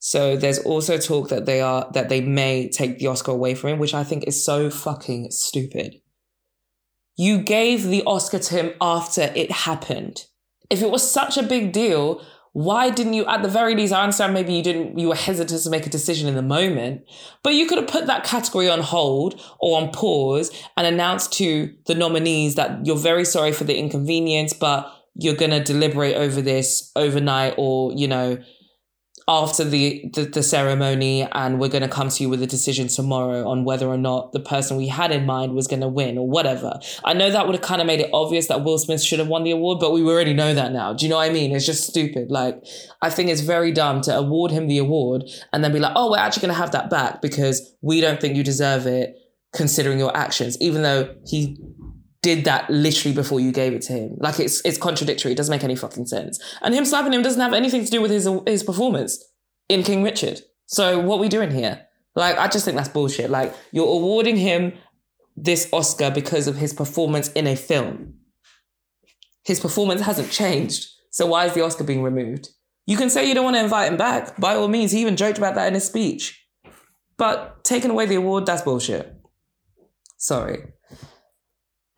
So 0.00 0.36
there's 0.36 0.58
also 0.58 0.98
talk 0.98 1.30
that 1.30 1.46
they 1.46 1.62
are 1.62 1.88
that 1.94 2.08
they 2.10 2.20
may 2.20 2.68
take 2.68 2.98
the 2.98 3.06
Oscar 3.06 3.30
away 3.30 3.54
from 3.54 3.70
him, 3.70 3.78
which 3.78 3.94
I 3.94 4.04
think 4.04 4.24
is 4.26 4.44
so 4.44 4.68
fucking 4.68 5.30
stupid. 5.30 6.01
You 7.16 7.38
gave 7.38 7.84
the 7.84 8.02
Oscar 8.04 8.38
to 8.38 8.54
him 8.54 8.72
after 8.80 9.22
it 9.34 9.50
happened. 9.50 10.26
If 10.70 10.82
it 10.82 10.90
was 10.90 11.08
such 11.08 11.36
a 11.36 11.42
big 11.42 11.72
deal, 11.72 12.22
why 12.52 12.90
didn't 12.90 13.14
you 13.14 13.24
at 13.26 13.42
the 13.42 13.48
very 13.48 13.74
least 13.74 13.92
i 13.92 14.02
understand 14.02 14.34
maybe 14.34 14.52
you 14.52 14.62
didn't 14.62 14.98
you 14.98 15.08
were 15.08 15.14
hesitant 15.14 15.62
to 15.62 15.70
make 15.70 15.86
a 15.86 15.90
decision 15.90 16.28
in 16.28 16.34
the 16.34 16.42
moment 16.42 17.02
but 17.42 17.54
you 17.54 17.66
could 17.66 17.78
have 17.78 17.86
put 17.86 18.06
that 18.06 18.24
category 18.24 18.68
on 18.68 18.80
hold 18.80 19.40
or 19.58 19.80
on 19.80 19.90
pause 19.90 20.50
and 20.76 20.86
announced 20.86 21.32
to 21.32 21.74
the 21.86 21.94
nominees 21.94 22.54
that 22.54 22.84
you're 22.84 22.96
very 22.96 23.24
sorry 23.24 23.52
for 23.52 23.64
the 23.64 23.78
inconvenience 23.78 24.52
but 24.52 24.92
you're 25.14 25.34
going 25.34 25.50
to 25.50 25.62
deliberate 25.62 26.14
over 26.14 26.42
this 26.42 26.90
overnight 26.94 27.54
or 27.56 27.92
you 27.94 28.06
know 28.06 28.38
after 29.28 29.64
the, 29.64 30.10
the, 30.14 30.24
the 30.24 30.42
ceremony 30.42 31.22
and 31.32 31.60
we're 31.60 31.68
going 31.68 31.82
to 31.82 31.88
come 31.88 32.08
to 32.08 32.22
you 32.22 32.28
with 32.28 32.42
a 32.42 32.46
decision 32.46 32.88
tomorrow 32.88 33.48
on 33.48 33.64
whether 33.64 33.86
or 33.86 33.96
not 33.96 34.32
the 34.32 34.40
person 34.40 34.76
we 34.76 34.88
had 34.88 35.10
in 35.10 35.24
mind 35.24 35.54
was 35.54 35.66
going 35.66 35.80
to 35.80 35.88
win 35.88 36.18
or 36.18 36.28
whatever. 36.28 36.78
I 37.04 37.12
know 37.12 37.30
that 37.30 37.46
would 37.46 37.54
have 37.54 37.64
kind 37.64 37.80
of 37.80 37.86
made 37.86 38.00
it 38.00 38.10
obvious 38.12 38.48
that 38.48 38.64
Will 38.64 38.78
Smith 38.78 39.02
should 39.02 39.18
have 39.18 39.28
won 39.28 39.44
the 39.44 39.52
award, 39.52 39.78
but 39.80 39.92
we 39.92 40.02
already 40.02 40.34
know 40.34 40.54
that 40.54 40.72
now. 40.72 40.92
Do 40.92 41.04
you 41.04 41.10
know 41.10 41.16
what 41.16 41.30
I 41.30 41.32
mean? 41.32 41.54
It's 41.54 41.66
just 41.66 41.86
stupid. 41.86 42.30
Like, 42.30 42.62
I 43.00 43.10
think 43.10 43.30
it's 43.30 43.40
very 43.40 43.72
dumb 43.72 44.00
to 44.02 44.16
award 44.16 44.50
him 44.50 44.66
the 44.66 44.78
award 44.78 45.24
and 45.52 45.62
then 45.62 45.72
be 45.72 45.78
like, 45.78 45.92
oh, 45.94 46.10
we're 46.10 46.18
actually 46.18 46.42
going 46.42 46.54
to 46.54 46.60
have 46.60 46.72
that 46.72 46.90
back 46.90 47.22
because 47.22 47.74
we 47.80 48.00
don't 48.00 48.20
think 48.20 48.36
you 48.36 48.42
deserve 48.42 48.86
it 48.86 49.16
considering 49.52 49.98
your 49.98 50.16
actions, 50.16 50.56
even 50.60 50.82
though 50.82 51.14
he 51.26 51.58
did 52.22 52.44
that 52.44 52.70
literally 52.70 53.14
before 53.14 53.40
you 53.40 53.52
gave 53.52 53.72
it 53.72 53.82
to 53.82 53.92
him. 53.92 54.16
Like 54.18 54.38
it's 54.38 54.64
it's 54.64 54.78
contradictory. 54.78 55.32
It 55.32 55.36
doesn't 55.36 55.52
make 55.52 55.64
any 55.64 55.76
fucking 55.76 56.06
sense. 56.06 56.42
And 56.62 56.74
him 56.74 56.84
slapping 56.84 57.12
him 57.12 57.22
doesn't 57.22 57.40
have 57.40 57.52
anything 57.52 57.84
to 57.84 57.90
do 57.90 58.00
with 58.00 58.10
his 58.10 58.28
his 58.46 58.62
performance 58.62 59.22
in 59.68 59.82
King 59.82 60.02
Richard. 60.02 60.40
So 60.66 60.98
what 60.98 61.16
are 61.16 61.20
we 61.20 61.28
doing 61.28 61.50
here? 61.50 61.86
Like 62.14 62.38
I 62.38 62.48
just 62.48 62.64
think 62.64 62.76
that's 62.76 62.88
bullshit. 62.88 63.30
Like 63.30 63.54
you're 63.72 63.86
awarding 63.86 64.36
him 64.36 64.72
this 65.36 65.68
Oscar 65.72 66.10
because 66.10 66.46
of 66.46 66.56
his 66.56 66.72
performance 66.72 67.30
in 67.32 67.46
a 67.46 67.56
film. 67.56 68.14
His 69.44 69.58
performance 69.58 70.02
hasn't 70.02 70.30
changed. 70.30 70.88
So 71.10 71.26
why 71.26 71.46
is 71.46 71.54
the 71.54 71.64
Oscar 71.64 71.84
being 71.84 72.02
removed? 72.02 72.48
You 72.86 72.96
can 72.96 73.10
say 73.10 73.28
you 73.28 73.34
don't 73.34 73.44
want 73.44 73.56
to 73.56 73.62
invite 73.62 73.90
him 73.90 73.96
back. 73.96 74.38
By 74.40 74.54
all 74.54 74.68
means, 74.68 74.92
he 74.92 75.00
even 75.00 75.16
joked 75.16 75.38
about 75.38 75.54
that 75.54 75.68
in 75.68 75.74
his 75.74 75.84
speech. 75.84 76.46
But 77.16 77.64
taking 77.64 77.90
away 77.90 78.06
the 78.06 78.16
award, 78.16 78.46
that's 78.46 78.62
bullshit. 78.62 79.14
Sorry. 80.16 80.72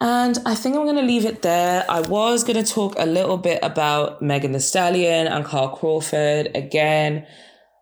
And 0.00 0.38
I 0.44 0.54
think 0.54 0.76
I'm 0.76 0.84
going 0.84 0.96
to 0.96 1.02
leave 1.02 1.24
it 1.24 1.42
there. 1.42 1.84
I 1.88 2.00
was 2.00 2.44
going 2.44 2.62
to 2.62 2.72
talk 2.72 2.94
a 2.98 3.06
little 3.06 3.36
bit 3.38 3.60
about 3.62 4.20
Megan 4.20 4.52
Thee 4.52 4.58
Stallion 4.58 5.26
and 5.26 5.44
Carl 5.44 5.68
Crawford 5.68 6.50
again, 6.54 7.26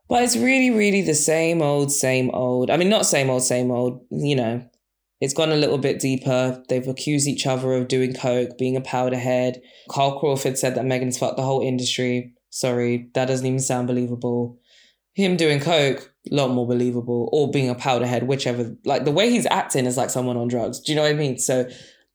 but 0.09 0.23
it's 0.23 0.37
really, 0.37 0.71
really 0.71 1.03
the 1.03 1.15
same 1.15 1.63
old, 1.63 1.91
same 1.91 2.31
old. 2.31 2.71
I 2.71 2.77
mean, 2.77 2.91
not 2.91 3.07
same 3.07 3.31
old, 3.31 3.43
same 3.43 3.71
old, 3.71 4.05
you 4.11 4.37
know, 4.37 4.63
it's 5.23 5.35
gone 5.35 5.53
a 5.53 5.57
little 5.57 5.79
bit 5.79 6.01
deeper. 6.01 6.63
They've 6.69 6.87
accused 6.87 7.29
each 7.29 7.47
other 7.47 7.73
of 7.75 7.89
doing 7.89 8.13
coke, 8.13 8.59
being 8.59 8.77
a 8.77 8.81
powderhead. 8.81 9.63
Carl 9.89 10.19
Crawford 10.19 10.59
said 10.59 10.75
that 10.75 10.85
Megan's 10.85 11.17
fucked 11.17 11.37
the 11.37 11.45
whole 11.45 11.63
industry. 11.63 12.35
Sorry, 12.51 13.09
that 13.15 13.27
doesn't 13.27 13.47
even 13.47 13.61
sound 13.61 13.87
believable. 13.87 14.59
Him 15.15 15.37
doing 15.37 15.61
coke, 15.61 16.13
a 16.31 16.35
lot 16.35 16.49
more 16.49 16.67
believable, 16.67 17.29
or 17.33 17.51
being 17.51 17.71
a 17.71 17.75
powderhead, 17.75 18.25
whichever. 18.25 18.77
Like 18.85 19.05
the 19.05 19.13
way 19.13 19.31
he's 19.31 19.47
acting 19.47 19.87
is 19.87 19.97
like 19.97 20.11
someone 20.11 20.37
on 20.37 20.49
drugs. 20.49 20.81
Do 20.81 20.93
you 20.93 20.97
know 20.97 21.03
what 21.03 21.13
I 21.13 21.15
mean? 21.15 21.39
So 21.39 21.69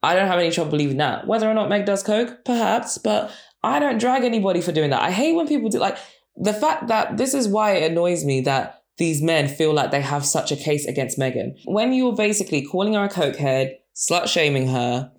I 0.03 0.15
don't 0.15 0.27
have 0.27 0.39
any 0.39 0.51
trouble 0.51 0.71
believing 0.71 0.97
that. 0.97 1.27
Whether 1.27 1.49
or 1.49 1.53
not 1.53 1.69
Meg 1.69 1.85
does 1.85 2.03
coke, 2.03 2.45
perhaps, 2.45 2.97
but 2.97 3.31
I 3.63 3.79
don't 3.79 3.97
drag 3.97 4.23
anybody 4.23 4.61
for 4.61 4.71
doing 4.71 4.91
that. 4.91 5.01
I 5.01 5.11
hate 5.11 5.35
when 5.35 5.47
people 5.47 5.69
do 5.69 5.79
like 5.79 5.97
the 6.35 6.53
fact 6.53 6.87
that 6.87 7.17
this 7.17 7.33
is 7.33 7.47
why 7.47 7.71
it 7.71 7.91
annoys 7.91 8.23
me 8.23 8.41
that 8.41 8.83
these 8.97 9.21
men 9.21 9.47
feel 9.47 9.73
like 9.73 9.91
they 9.91 10.01
have 10.01 10.25
such 10.25 10.51
a 10.51 10.55
case 10.55 10.85
against 10.85 11.17
Megan. 11.17 11.55
When 11.65 11.93
you're 11.93 12.15
basically 12.15 12.63
calling 12.63 12.93
her 12.93 13.05
a 13.05 13.09
cokehead, 13.09 13.75
slut 13.95 14.27
shaming 14.27 14.67
her, 14.69 15.11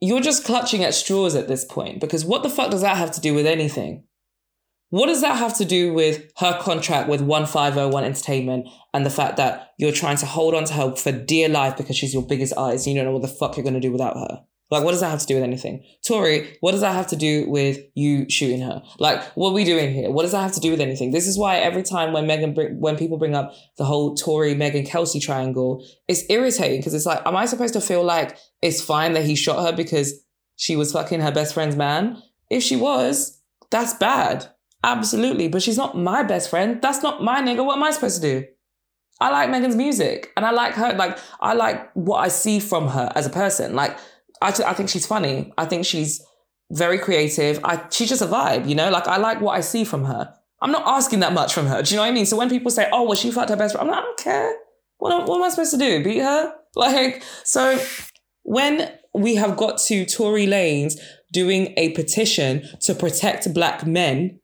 you're 0.00 0.20
just 0.20 0.44
clutching 0.44 0.84
at 0.84 0.94
straws 0.94 1.34
at 1.34 1.48
this 1.48 1.64
point 1.64 2.00
because 2.00 2.24
what 2.24 2.42
the 2.42 2.50
fuck 2.50 2.70
does 2.70 2.82
that 2.82 2.96
have 2.96 3.12
to 3.12 3.20
do 3.20 3.34
with 3.34 3.46
anything? 3.46 4.04
What 4.94 5.06
does 5.06 5.22
that 5.22 5.38
have 5.38 5.56
to 5.56 5.64
do 5.64 5.92
with 5.92 6.30
her 6.36 6.56
contract 6.60 7.08
with 7.08 7.20
1501 7.20 8.04
Entertainment 8.04 8.68
and 8.92 9.04
the 9.04 9.10
fact 9.10 9.38
that 9.38 9.72
you're 9.76 9.90
trying 9.90 10.18
to 10.18 10.26
hold 10.26 10.54
on 10.54 10.66
to 10.66 10.74
her 10.74 10.94
for 10.94 11.10
dear 11.10 11.48
life 11.48 11.76
because 11.76 11.96
she's 11.96 12.14
your 12.14 12.22
biggest 12.22 12.52
artist 12.56 12.86
and 12.86 12.94
you 12.94 13.02
don't 13.02 13.10
know 13.10 13.18
what 13.18 13.22
the 13.22 13.36
fuck 13.36 13.56
you're 13.56 13.64
going 13.64 13.74
to 13.74 13.80
do 13.80 13.90
without 13.90 14.16
her? 14.16 14.44
Like, 14.70 14.84
what 14.84 14.92
does 14.92 15.00
that 15.00 15.10
have 15.10 15.18
to 15.18 15.26
do 15.26 15.34
with 15.34 15.42
anything? 15.42 15.84
Tory, 16.06 16.56
what 16.60 16.70
does 16.70 16.82
that 16.82 16.94
have 16.94 17.08
to 17.08 17.16
do 17.16 17.50
with 17.50 17.80
you 17.96 18.30
shooting 18.30 18.60
her? 18.60 18.84
Like, 19.00 19.20
what 19.32 19.50
are 19.50 19.54
we 19.54 19.64
doing 19.64 19.92
here? 19.92 20.12
What 20.12 20.22
does 20.22 20.30
that 20.30 20.42
have 20.42 20.52
to 20.52 20.60
do 20.60 20.70
with 20.70 20.80
anything? 20.80 21.10
This 21.10 21.26
is 21.26 21.36
why 21.36 21.56
every 21.56 21.82
time 21.82 22.12
when 22.12 22.28
Megan, 22.28 22.54
when 22.78 22.96
people 22.96 23.18
bring 23.18 23.34
up 23.34 23.52
the 23.78 23.84
whole 23.84 24.14
Tory, 24.14 24.54
Megan, 24.54 24.86
Kelsey 24.86 25.18
triangle, 25.18 25.84
it's 26.06 26.22
irritating 26.30 26.78
because 26.78 26.94
it's 26.94 27.04
like, 27.04 27.20
am 27.26 27.34
I 27.34 27.46
supposed 27.46 27.74
to 27.74 27.80
feel 27.80 28.04
like 28.04 28.38
it's 28.62 28.80
fine 28.80 29.14
that 29.14 29.24
he 29.24 29.34
shot 29.34 29.60
her 29.60 29.76
because 29.76 30.24
she 30.54 30.76
was 30.76 30.92
fucking 30.92 31.20
her 31.20 31.32
best 31.32 31.52
friend's 31.52 31.74
man? 31.74 32.22
If 32.48 32.62
she 32.62 32.76
was, 32.76 33.42
that's 33.72 33.94
bad. 33.94 34.53
Absolutely. 34.84 35.48
But 35.48 35.62
she's 35.62 35.78
not 35.78 35.96
my 35.96 36.22
best 36.22 36.50
friend. 36.50 36.80
That's 36.80 37.02
not 37.02 37.22
my 37.22 37.40
nigga. 37.40 37.64
What 37.64 37.76
am 37.76 37.82
I 37.82 37.90
supposed 37.90 38.20
to 38.20 38.40
do? 38.40 38.46
I 39.20 39.30
like 39.30 39.48
Megan's 39.48 39.76
music 39.76 40.30
and 40.36 40.44
I 40.44 40.50
like 40.50 40.74
her. 40.74 40.92
Like, 40.92 41.18
I 41.40 41.54
like 41.54 41.90
what 41.94 42.18
I 42.18 42.28
see 42.28 42.60
from 42.60 42.88
her 42.88 43.10
as 43.14 43.26
a 43.26 43.30
person. 43.30 43.74
Like, 43.74 43.96
I, 44.42 44.48
I 44.48 44.74
think 44.74 44.90
she's 44.90 45.06
funny. 45.06 45.52
I 45.56 45.64
think 45.64 45.86
she's 45.86 46.22
very 46.70 46.98
creative. 46.98 47.60
I, 47.64 47.82
she's 47.90 48.10
just 48.10 48.20
a 48.20 48.26
vibe, 48.26 48.68
you 48.68 48.74
know? 48.74 48.90
Like, 48.90 49.08
I 49.08 49.16
like 49.16 49.40
what 49.40 49.56
I 49.56 49.60
see 49.62 49.84
from 49.84 50.04
her. 50.04 50.34
I'm 50.60 50.72
not 50.72 50.82
asking 50.86 51.20
that 51.20 51.32
much 51.32 51.54
from 51.54 51.66
her. 51.66 51.82
Do 51.82 51.94
you 51.94 51.96
know 51.96 52.02
what 52.02 52.08
I 52.08 52.12
mean? 52.12 52.26
So 52.26 52.36
when 52.36 52.50
people 52.50 52.70
say, 52.70 52.88
oh, 52.92 53.04
well, 53.04 53.14
she 53.14 53.30
fucked 53.30 53.50
her 53.50 53.56
best 53.56 53.74
friend, 53.74 53.88
I'm 53.88 53.94
like, 53.94 54.02
I 54.02 54.06
don't 54.06 54.18
care. 54.18 54.54
What, 54.98 55.26
what 55.26 55.36
am 55.36 55.44
I 55.44 55.48
supposed 55.48 55.72
to 55.72 55.78
do? 55.78 56.04
Beat 56.04 56.20
her? 56.20 56.54
Like, 56.76 57.22
so 57.44 57.80
when 58.42 58.90
we 59.14 59.36
have 59.36 59.56
got 59.56 59.78
to 59.82 60.04
Tory 60.04 60.44
Lanez 60.44 60.98
doing 61.32 61.72
a 61.76 61.90
petition 61.90 62.68
to 62.80 62.96
protect 62.96 63.54
black 63.54 63.86
men 63.86 64.40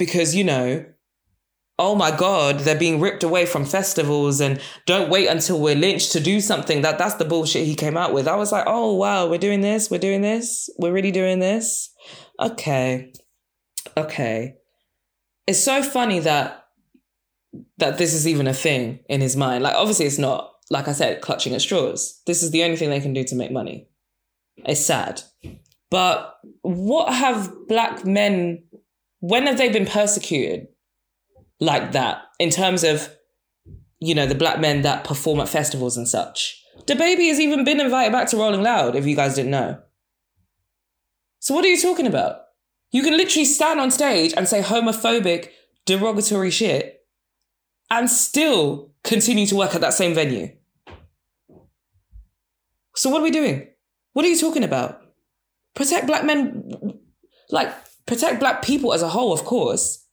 because, 0.00 0.34
you 0.34 0.42
know, 0.42 0.86
oh 1.78 1.94
my 1.94 2.10
God, 2.10 2.60
they're 2.60 2.74
being 2.74 3.00
ripped 3.00 3.22
away 3.22 3.44
from 3.44 3.66
festivals 3.66 4.40
and 4.40 4.58
don't 4.86 5.10
wait 5.10 5.28
until 5.28 5.60
we're 5.60 5.76
lynched 5.76 6.12
to 6.12 6.20
do 6.20 6.40
something. 6.40 6.80
That 6.80 6.98
that's 6.98 7.16
the 7.16 7.24
bullshit 7.26 7.66
he 7.66 7.74
came 7.74 7.98
out 7.98 8.14
with. 8.14 8.26
I 8.26 8.34
was 8.34 8.50
like, 8.50 8.64
oh 8.66 8.94
wow, 8.94 9.28
we're 9.28 9.38
doing 9.38 9.60
this, 9.60 9.90
we're 9.90 9.98
doing 9.98 10.22
this, 10.22 10.70
we're 10.78 10.92
really 10.92 11.12
doing 11.12 11.38
this. 11.38 11.90
Okay. 12.40 13.12
Okay. 13.96 14.56
It's 15.46 15.62
so 15.62 15.82
funny 15.82 16.18
that 16.20 16.64
that 17.76 17.98
this 17.98 18.14
is 18.14 18.26
even 18.26 18.46
a 18.46 18.54
thing 18.54 19.00
in 19.08 19.20
his 19.20 19.36
mind. 19.36 19.62
Like 19.62 19.74
obviously 19.74 20.06
it's 20.06 20.18
not, 20.18 20.52
like 20.70 20.88
I 20.88 20.92
said, 20.92 21.20
clutching 21.20 21.54
at 21.54 21.60
straws. 21.60 22.22
This 22.26 22.42
is 22.42 22.52
the 22.52 22.64
only 22.64 22.76
thing 22.76 22.88
they 22.88 23.00
can 23.00 23.12
do 23.12 23.24
to 23.24 23.34
make 23.34 23.52
money. 23.52 23.88
It's 24.64 24.84
sad. 24.84 25.20
But 25.90 26.36
what 26.62 27.12
have 27.12 27.52
black 27.68 28.06
men 28.06 28.64
when 29.20 29.46
have 29.46 29.58
they 29.58 29.68
been 29.70 29.86
persecuted 29.86 30.68
like 31.60 31.92
that 31.92 32.22
in 32.38 32.50
terms 32.50 32.84
of 32.84 33.08
you 34.00 34.14
know 34.14 34.26
the 34.26 34.34
black 34.34 34.60
men 34.60 34.82
that 34.82 35.04
perform 35.04 35.40
at 35.40 35.48
festivals 35.48 35.96
and 35.96 36.08
such 36.08 36.60
DaBaby 36.86 37.28
has 37.28 37.40
even 37.40 37.64
been 37.64 37.80
invited 37.80 38.12
back 38.12 38.28
to 38.28 38.36
Rolling 38.36 38.62
Loud, 38.62 38.96
if 38.96 39.06
you 39.06 39.14
guys 39.14 39.34
didn't 39.34 39.50
know. 39.50 39.80
So 41.38 41.54
what 41.54 41.64
are 41.64 41.68
you 41.68 41.80
talking 41.80 42.06
about? 42.06 42.42
You 42.90 43.02
can 43.02 43.16
literally 43.16 43.44
stand 43.44 43.80
on 43.80 43.90
stage 43.90 44.34
and 44.36 44.48
say 44.48 44.62
homophobic, 44.62 45.50
derogatory 45.86 46.50
shit 46.50 47.00
and 47.90 48.10
still 48.10 48.92
continue 49.02 49.46
to 49.46 49.56
work 49.56 49.74
at 49.74 49.80
that 49.80 49.94
same 49.94 50.14
venue. 50.14 50.54
So 52.94 53.10
what 53.10 53.20
are 53.20 53.24
we 53.24 53.30
doing? 53.30 53.68
What 54.12 54.24
are 54.24 54.28
you 54.28 54.38
talking 54.38 54.64
about? 54.64 55.02
Protect 55.74 56.06
black 56.06 56.24
men, 56.24 56.98
like 57.50 57.72
protect 58.10 58.40
black 58.40 58.60
people 58.60 58.92
as 58.92 59.02
a 59.02 59.08
whole, 59.08 59.32
of 59.32 59.44
course. 59.44 60.04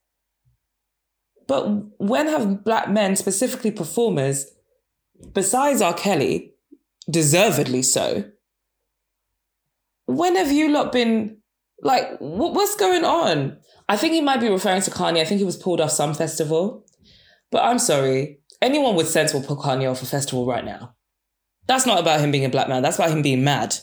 But 1.47 1.63
when 1.97 2.27
have 2.27 2.63
black 2.63 2.91
men, 2.91 3.15
specifically 3.15 3.71
performers, 3.71 4.45
besides 5.33 5.81
R. 5.81 5.95
Kelly, 5.95 6.53
deservedly 7.09 7.81
so, 7.81 8.25
when 10.05 10.35
have 10.35 10.51
you 10.51 10.71
lot 10.71 10.91
been 10.91 11.37
like, 11.81 12.07
what, 12.19 12.53
what's 12.53 12.75
going 12.75 13.03
on? 13.03 13.57
I 13.89 13.97
think 13.97 14.13
he 14.13 14.21
might 14.21 14.41
be 14.41 14.49
referring 14.49 14.83
to 14.83 14.91
Kanye. 14.91 15.21
I 15.21 15.25
think 15.25 15.39
he 15.39 15.45
was 15.45 15.57
pulled 15.57 15.81
off 15.81 15.89
some 15.89 16.13
festival. 16.13 16.85
But 17.49 17.63
I'm 17.63 17.79
sorry, 17.79 18.41
anyone 18.61 18.95
with 18.95 19.09
sense 19.09 19.33
will 19.33 19.41
pull 19.41 19.57
Kanye 19.57 19.89
off 19.89 20.03
a 20.03 20.05
festival 20.05 20.45
right 20.45 20.63
now. 20.63 20.93
That's 21.65 21.87
not 21.87 21.99
about 21.99 22.19
him 22.19 22.29
being 22.29 22.45
a 22.45 22.49
black 22.49 22.69
man. 22.69 22.83
That's 22.83 22.97
about 22.97 23.09
him 23.09 23.23
being 23.23 23.43
mad. 23.43 23.75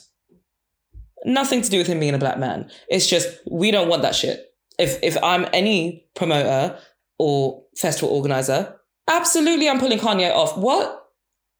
Nothing 1.24 1.62
to 1.62 1.70
do 1.70 1.78
with 1.78 1.86
him 1.86 2.01
being 2.01 2.14
a 2.14 2.18
black 2.18 2.38
man. 2.38 2.70
It's 2.88 3.09
just 3.09 3.28
we 3.51 3.70
don't 3.70 3.88
want 3.88 4.02
that 4.02 4.14
shit. 4.14 4.46
If 4.78 5.02
if 5.02 5.16
I'm 5.22 5.46
any 5.52 6.06
promoter 6.14 6.78
or 7.18 7.64
festival 7.76 8.14
organizer, 8.14 8.76
absolutely 9.09 9.68
I'm 9.68 9.80
pulling 9.80 9.98
Kanye 9.98 10.34
off. 10.34 10.56
What? 10.56 11.01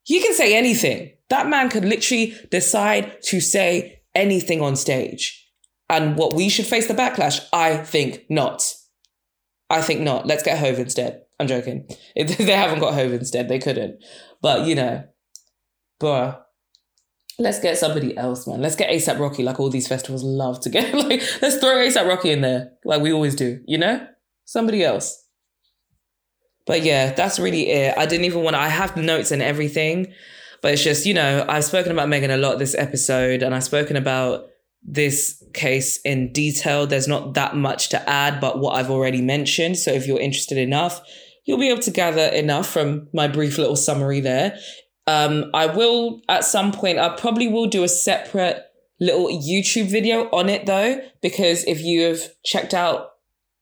You 0.07 0.20
can 0.20 0.35
say 0.35 0.57
anything. 0.57 1.12
That 1.31 1.49
man 1.49 1.70
could 1.70 1.85
literally 1.85 2.35
decide 2.51 3.23
to 3.24 3.41
say 3.41 4.03
anything 4.15 4.61
on 4.61 4.77
stage. 4.77 5.41
And 5.89 6.16
what 6.16 6.35
we 6.35 6.49
should 6.49 6.66
face 6.66 6.86
the 6.86 6.95
backlash? 6.95 7.47
I 7.53 7.77
think 7.77 8.24
not. 8.28 8.74
I 9.70 9.82
think 9.82 10.01
not. 10.01 10.27
Let's 10.27 10.43
get 10.43 10.59
Hove 10.59 10.78
instead. 10.78 11.23
I'm 11.41 11.47
joking. 11.47 11.89
If 12.16 12.39
they 12.39 12.53
haven't 12.53 12.81
got 12.81 12.95
Hove 12.95 13.12
instead, 13.12 13.49
they 13.49 13.59
couldn't. 13.59 14.03
But 14.41 14.66
you 14.66 14.74
know, 14.74 15.05
bruh, 16.01 16.41
let's 17.39 17.61
get 17.61 17.78
somebody 17.78 18.16
else, 18.16 18.47
man. 18.47 18.61
Let's 18.61 18.77
get 18.77 18.90
ASAP 18.90 19.19
Rocky, 19.19 19.43
like 19.43 19.59
all 19.59 19.70
these 19.70 19.89
festivals 19.89 20.23
love 20.23 20.61
to 20.61 20.70
get. 20.70 20.94
like, 20.94 21.23
let's 21.43 21.56
throw 21.56 21.77
ASAP 21.77 22.06
Rocky 22.06 22.31
in 22.31 22.40
there, 22.40 22.73
like 22.85 23.02
we 23.02 23.12
always 23.12 23.35
do, 23.35 23.61
you 23.66 23.78
know? 23.78 24.06
Somebody 24.44 24.85
else. 24.85 25.23
But 26.66 26.82
yeah, 26.82 27.12
that's 27.12 27.39
really 27.39 27.70
it. 27.70 27.97
I 27.98 28.06
didn't 28.06 28.24
even 28.24 28.43
want 28.43 28.55
to, 28.55 28.61
I 28.61 28.69
have 28.69 28.97
notes 28.97 29.31
and 29.31 29.43
everything, 29.43 30.12
but 30.62 30.73
it's 30.73 30.82
just, 30.82 31.05
you 31.05 31.15
know, 31.15 31.44
I've 31.48 31.65
spoken 31.65 31.93
about 31.93 32.09
Megan 32.09 32.31
a 32.31 32.36
lot 32.36 32.59
this 32.59 32.74
episode, 32.74 33.43
and 33.43 33.55
I've 33.55 33.65
spoken 33.65 33.97
about 33.97 34.47
this 34.82 35.43
case 35.52 35.98
in 36.02 36.32
detail. 36.32 36.86
There's 36.86 37.09
not 37.09 37.35
that 37.35 37.56
much 37.56 37.90
to 37.90 38.09
add, 38.09 38.40
but 38.40 38.61
what 38.61 38.77
I've 38.77 38.90
already 38.90 39.20
mentioned. 39.20 39.78
So 39.78 39.90
if 39.90 40.06
you're 40.06 40.20
interested 40.20 40.59
enough, 40.59 41.01
you'll 41.44 41.59
be 41.59 41.70
able 41.70 41.82
to 41.82 41.90
gather 41.90 42.27
enough 42.28 42.69
from 42.69 43.09
my 43.12 43.28
brief 43.28 43.59
little 43.59 43.77
summary 43.77 44.20
there. 44.20 44.59
Um, 45.07 45.51
I 45.53 45.67
will 45.67 46.23
at 46.29 46.45
some 46.45 46.73
point, 46.73 46.99
I 46.99 47.11
probably 47.11 47.49
will 47.49 47.67
do 47.67 47.85
a 47.85 47.89
separate 47.89 48.63
little 49.01 49.29
YouTube 49.29 49.91
video 49.91 50.29
on 50.31 50.49
it 50.49 50.67
though, 50.67 51.01
because 51.21 51.65
if 51.65 51.83
you 51.83 52.03
have 52.03 52.21
checked 52.45 52.75
out 52.75 53.11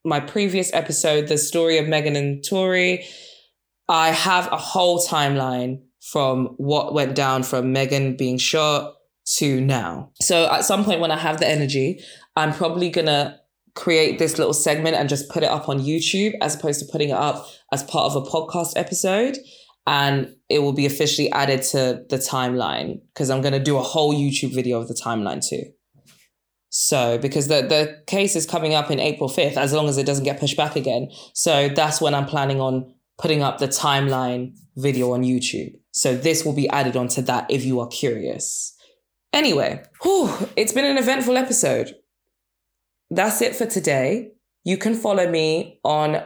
my 0.05 0.21
previous 0.21 0.73
episode, 0.73 1.29
the 1.29 1.39
story 1.39 1.79
of 1.79 1.89
Megan 1.89 2.17
and 2.17 2.45
Tory, 2.45 3.07
I 3.89 4.11
have 4.11 4.51
a 4.53 4.57
whole 4.57 5.01
timeline 5.01 5.83
from 6.01 6.55
what 6.57 6.95
went 6.95 7.15
down 7.15 7.43
from 7.43 7.73
Megan 7.73 8.17
being 8.17 8.39
shot 8.39 8.95
to 9.37 9.61
now. 9.61 10.11
So 10.21 10.51
at 10.51 10.65
some 10.65 10.85
point 10.85 11.01
when 11.01 11.13
I 11.13 11.19
have 11.19 11.39
the 11.39 11.49
energy, 11.49 12.01
I'm 12.37 12.53
probably 12.53 12.91
gonna 12.91 13.39
create 13.75 14.19
this 14.19 14.37
little 14.37 14.53
segment 14.53 14.97
and 14.97 15.09
just 15.09 15.31
put 15.31 15.43
it 15.43 15.49
up 15.49 15.69
on 15.69 15.81
YouTube 15.81 16.35
as 16.41 16.55
opposed 16.55 16.81
to 16.81 16.87
putting 16.91 17.11
it 17.11 17.17
up 17.17 17.47
as 17.73 17.83
part 17.83 18.13
of 18.13 18.17
a 18.17 18.29
podcast 18.29 18.73
episode. 18.77 19.39
And 19.87 20.37
it 20.49 20.61
will 20.61 20.73
be 20.73 20.87
officially 20.87 21.31
added 21.33 21.63
to 21.63 22.05
the 22.09 22.17
timeline 22.17 23.01
because 23.13 23.31
I'm 23.31 23.43
gonna 23.43 23.63
do 23.63 23.77
a 23.77 23.83
whole 23.83 24.15
YouTube 24.15 24.55
video 24.55 24.81
of 24.81 24.89
the 24.89 24.95
timeline 24.95 25.47
too. 25.47 25.73
So 26.69 27.19
because 27.19 27.49
the 27.49 27.63
the 27.63 28.03
case 28.07 28.35
is 28.37 28.47
coming 28.47 28.75
up 28.75 28.91
in 28.91 28.99
April 28.99 29.29
5th, 29.29 29.57
as 29.57 29.73
long 29.73 29.89
as 29.89 29.99
it 29.99 30.07
doesn't 30.07 30.25
get 30.25 30.41
pushed 30.41 30.57
back 30.57 30.77
again. 30.77 31.11
So 31.35 31.69
that's 31.69 32.01
when 32.01 32.15
I'm 32.15 32.27
planning 32.27 32.61
on 32.61 32.95
putting 33.19 33.43
up 33.43 33.59
the 33.59 33.69
timeline 33.69 34.55
video 34.77 35.13
on 35.13 35.23
YouTube. 35.23 35.75
So 35.93 36.17
this 36.17 36.45
will 36.45 36.55
be 36.55 36.69
added 36.71 36.97
onto 36.97 37.23
that 37.23 37.51
if 37.51 37.65
you 37.65 37.81
are 37.81 37.89
curious. 37.89 38.75
Anyway, 39.33 39.83
whew, 40.03 40.49
it's 40.57 40.73
been 40.73 40.85
an 40.85 40.99
eventful 40.99 41.37
episode. 41.37 41.95
That's 43.11 43.43
it 43.43 43.55
for 43.55 43.67
today. 43.67 44.33
You 44.65 44.79
can 44.79 44.95
follow 44.95 45.29
me 45.29 45.81
on 45.85 46.23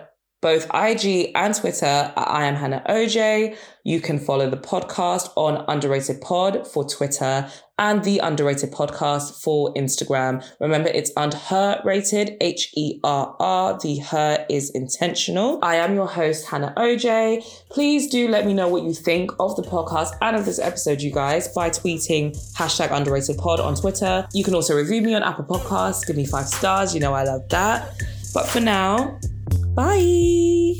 both 0.46 0.72
IG 0.72 1.32
and 1.34 1.56
Twitter 1.56 1.86
at 1.86 2.14
I 2.16 2.44
am 2.44 2.54
Hannah 2.54 2.80
OJ. 2.88 3.56
You 3.82 4.00
can 4.00 4.20
follow 4.20 4.48
the 4.48 4.56
podcast 4.56 5.32
on 5.34 5.64
Undherrated 5.66 6.20
Pod 6.20 6.68
for 6.68 6.88
Twitter 6.88 7.50
and 7.80 8.04
the 8.04 8.20
Undherrated 8.20 8.72
Podcast 8.72 9.42
for 9.42 9.74
Instagram. 9.74 10.44
Remember, 10.60 10.88
it's 10.88 11.10
under 11.16 11.36
her 11.36 11.82
rated, 11.84 12.36
H 12.40 12.70
E 12.76 13.00
R 13.02 13.34
R. 13.40 13.76
The 13.82 13.98
her 13.98 14.46
is 14.48 14.70
intentional. 14.70 15.58
I 15.64 15.76
am 15.76 15.96
your 15.96 16.06
host, 16.06 16.46
Hannah 16.46 16.72
OJ. 16.76 17.42
Please 17.68 18.08
do 18.08 18.28
let 18.28 18.46
me 18.46 18.54
know 18.54 18.68
what 18.68 18.84
you 18.84 18.94
think 18.94 19.32
of 19.40 19.56
the 19.56 19.62
podcast 19.62 20.12
and 20.22 20.36
of 20.36 20.44
this 20.44 20.60
episode, 20.60 21.00
you 21.00 21.10
guys, 21.10 21.48
by 21.48 21.70
tweeting 21.70 22.36
hashtag 22.54 22.96
underrated 22.96 23.36
pod 23.36 23.58
on 23.58 23.74
Twitter. 23.74 24.28
You 24.32 24.44
can 24.44 24.54
also 24.54 24.76
review 24.76 25.02
me 25.02 25.12
on 25.16 25.24
Apple 25.24 25.44
Podcasts, 25.44 26.06
give 26.06 26.14
me 26.14 26.24
five 26.24 26.46
stars. 26.46 26.94
You 26.94 27.00
know, 27.00 27.14
I 27.14 27.24
love 27.24 27.48
that. 27.48 28.00
But 28.36 28.48
for 28.48 28.60
now, 28.60 29.18
Bye. 29.74 30.74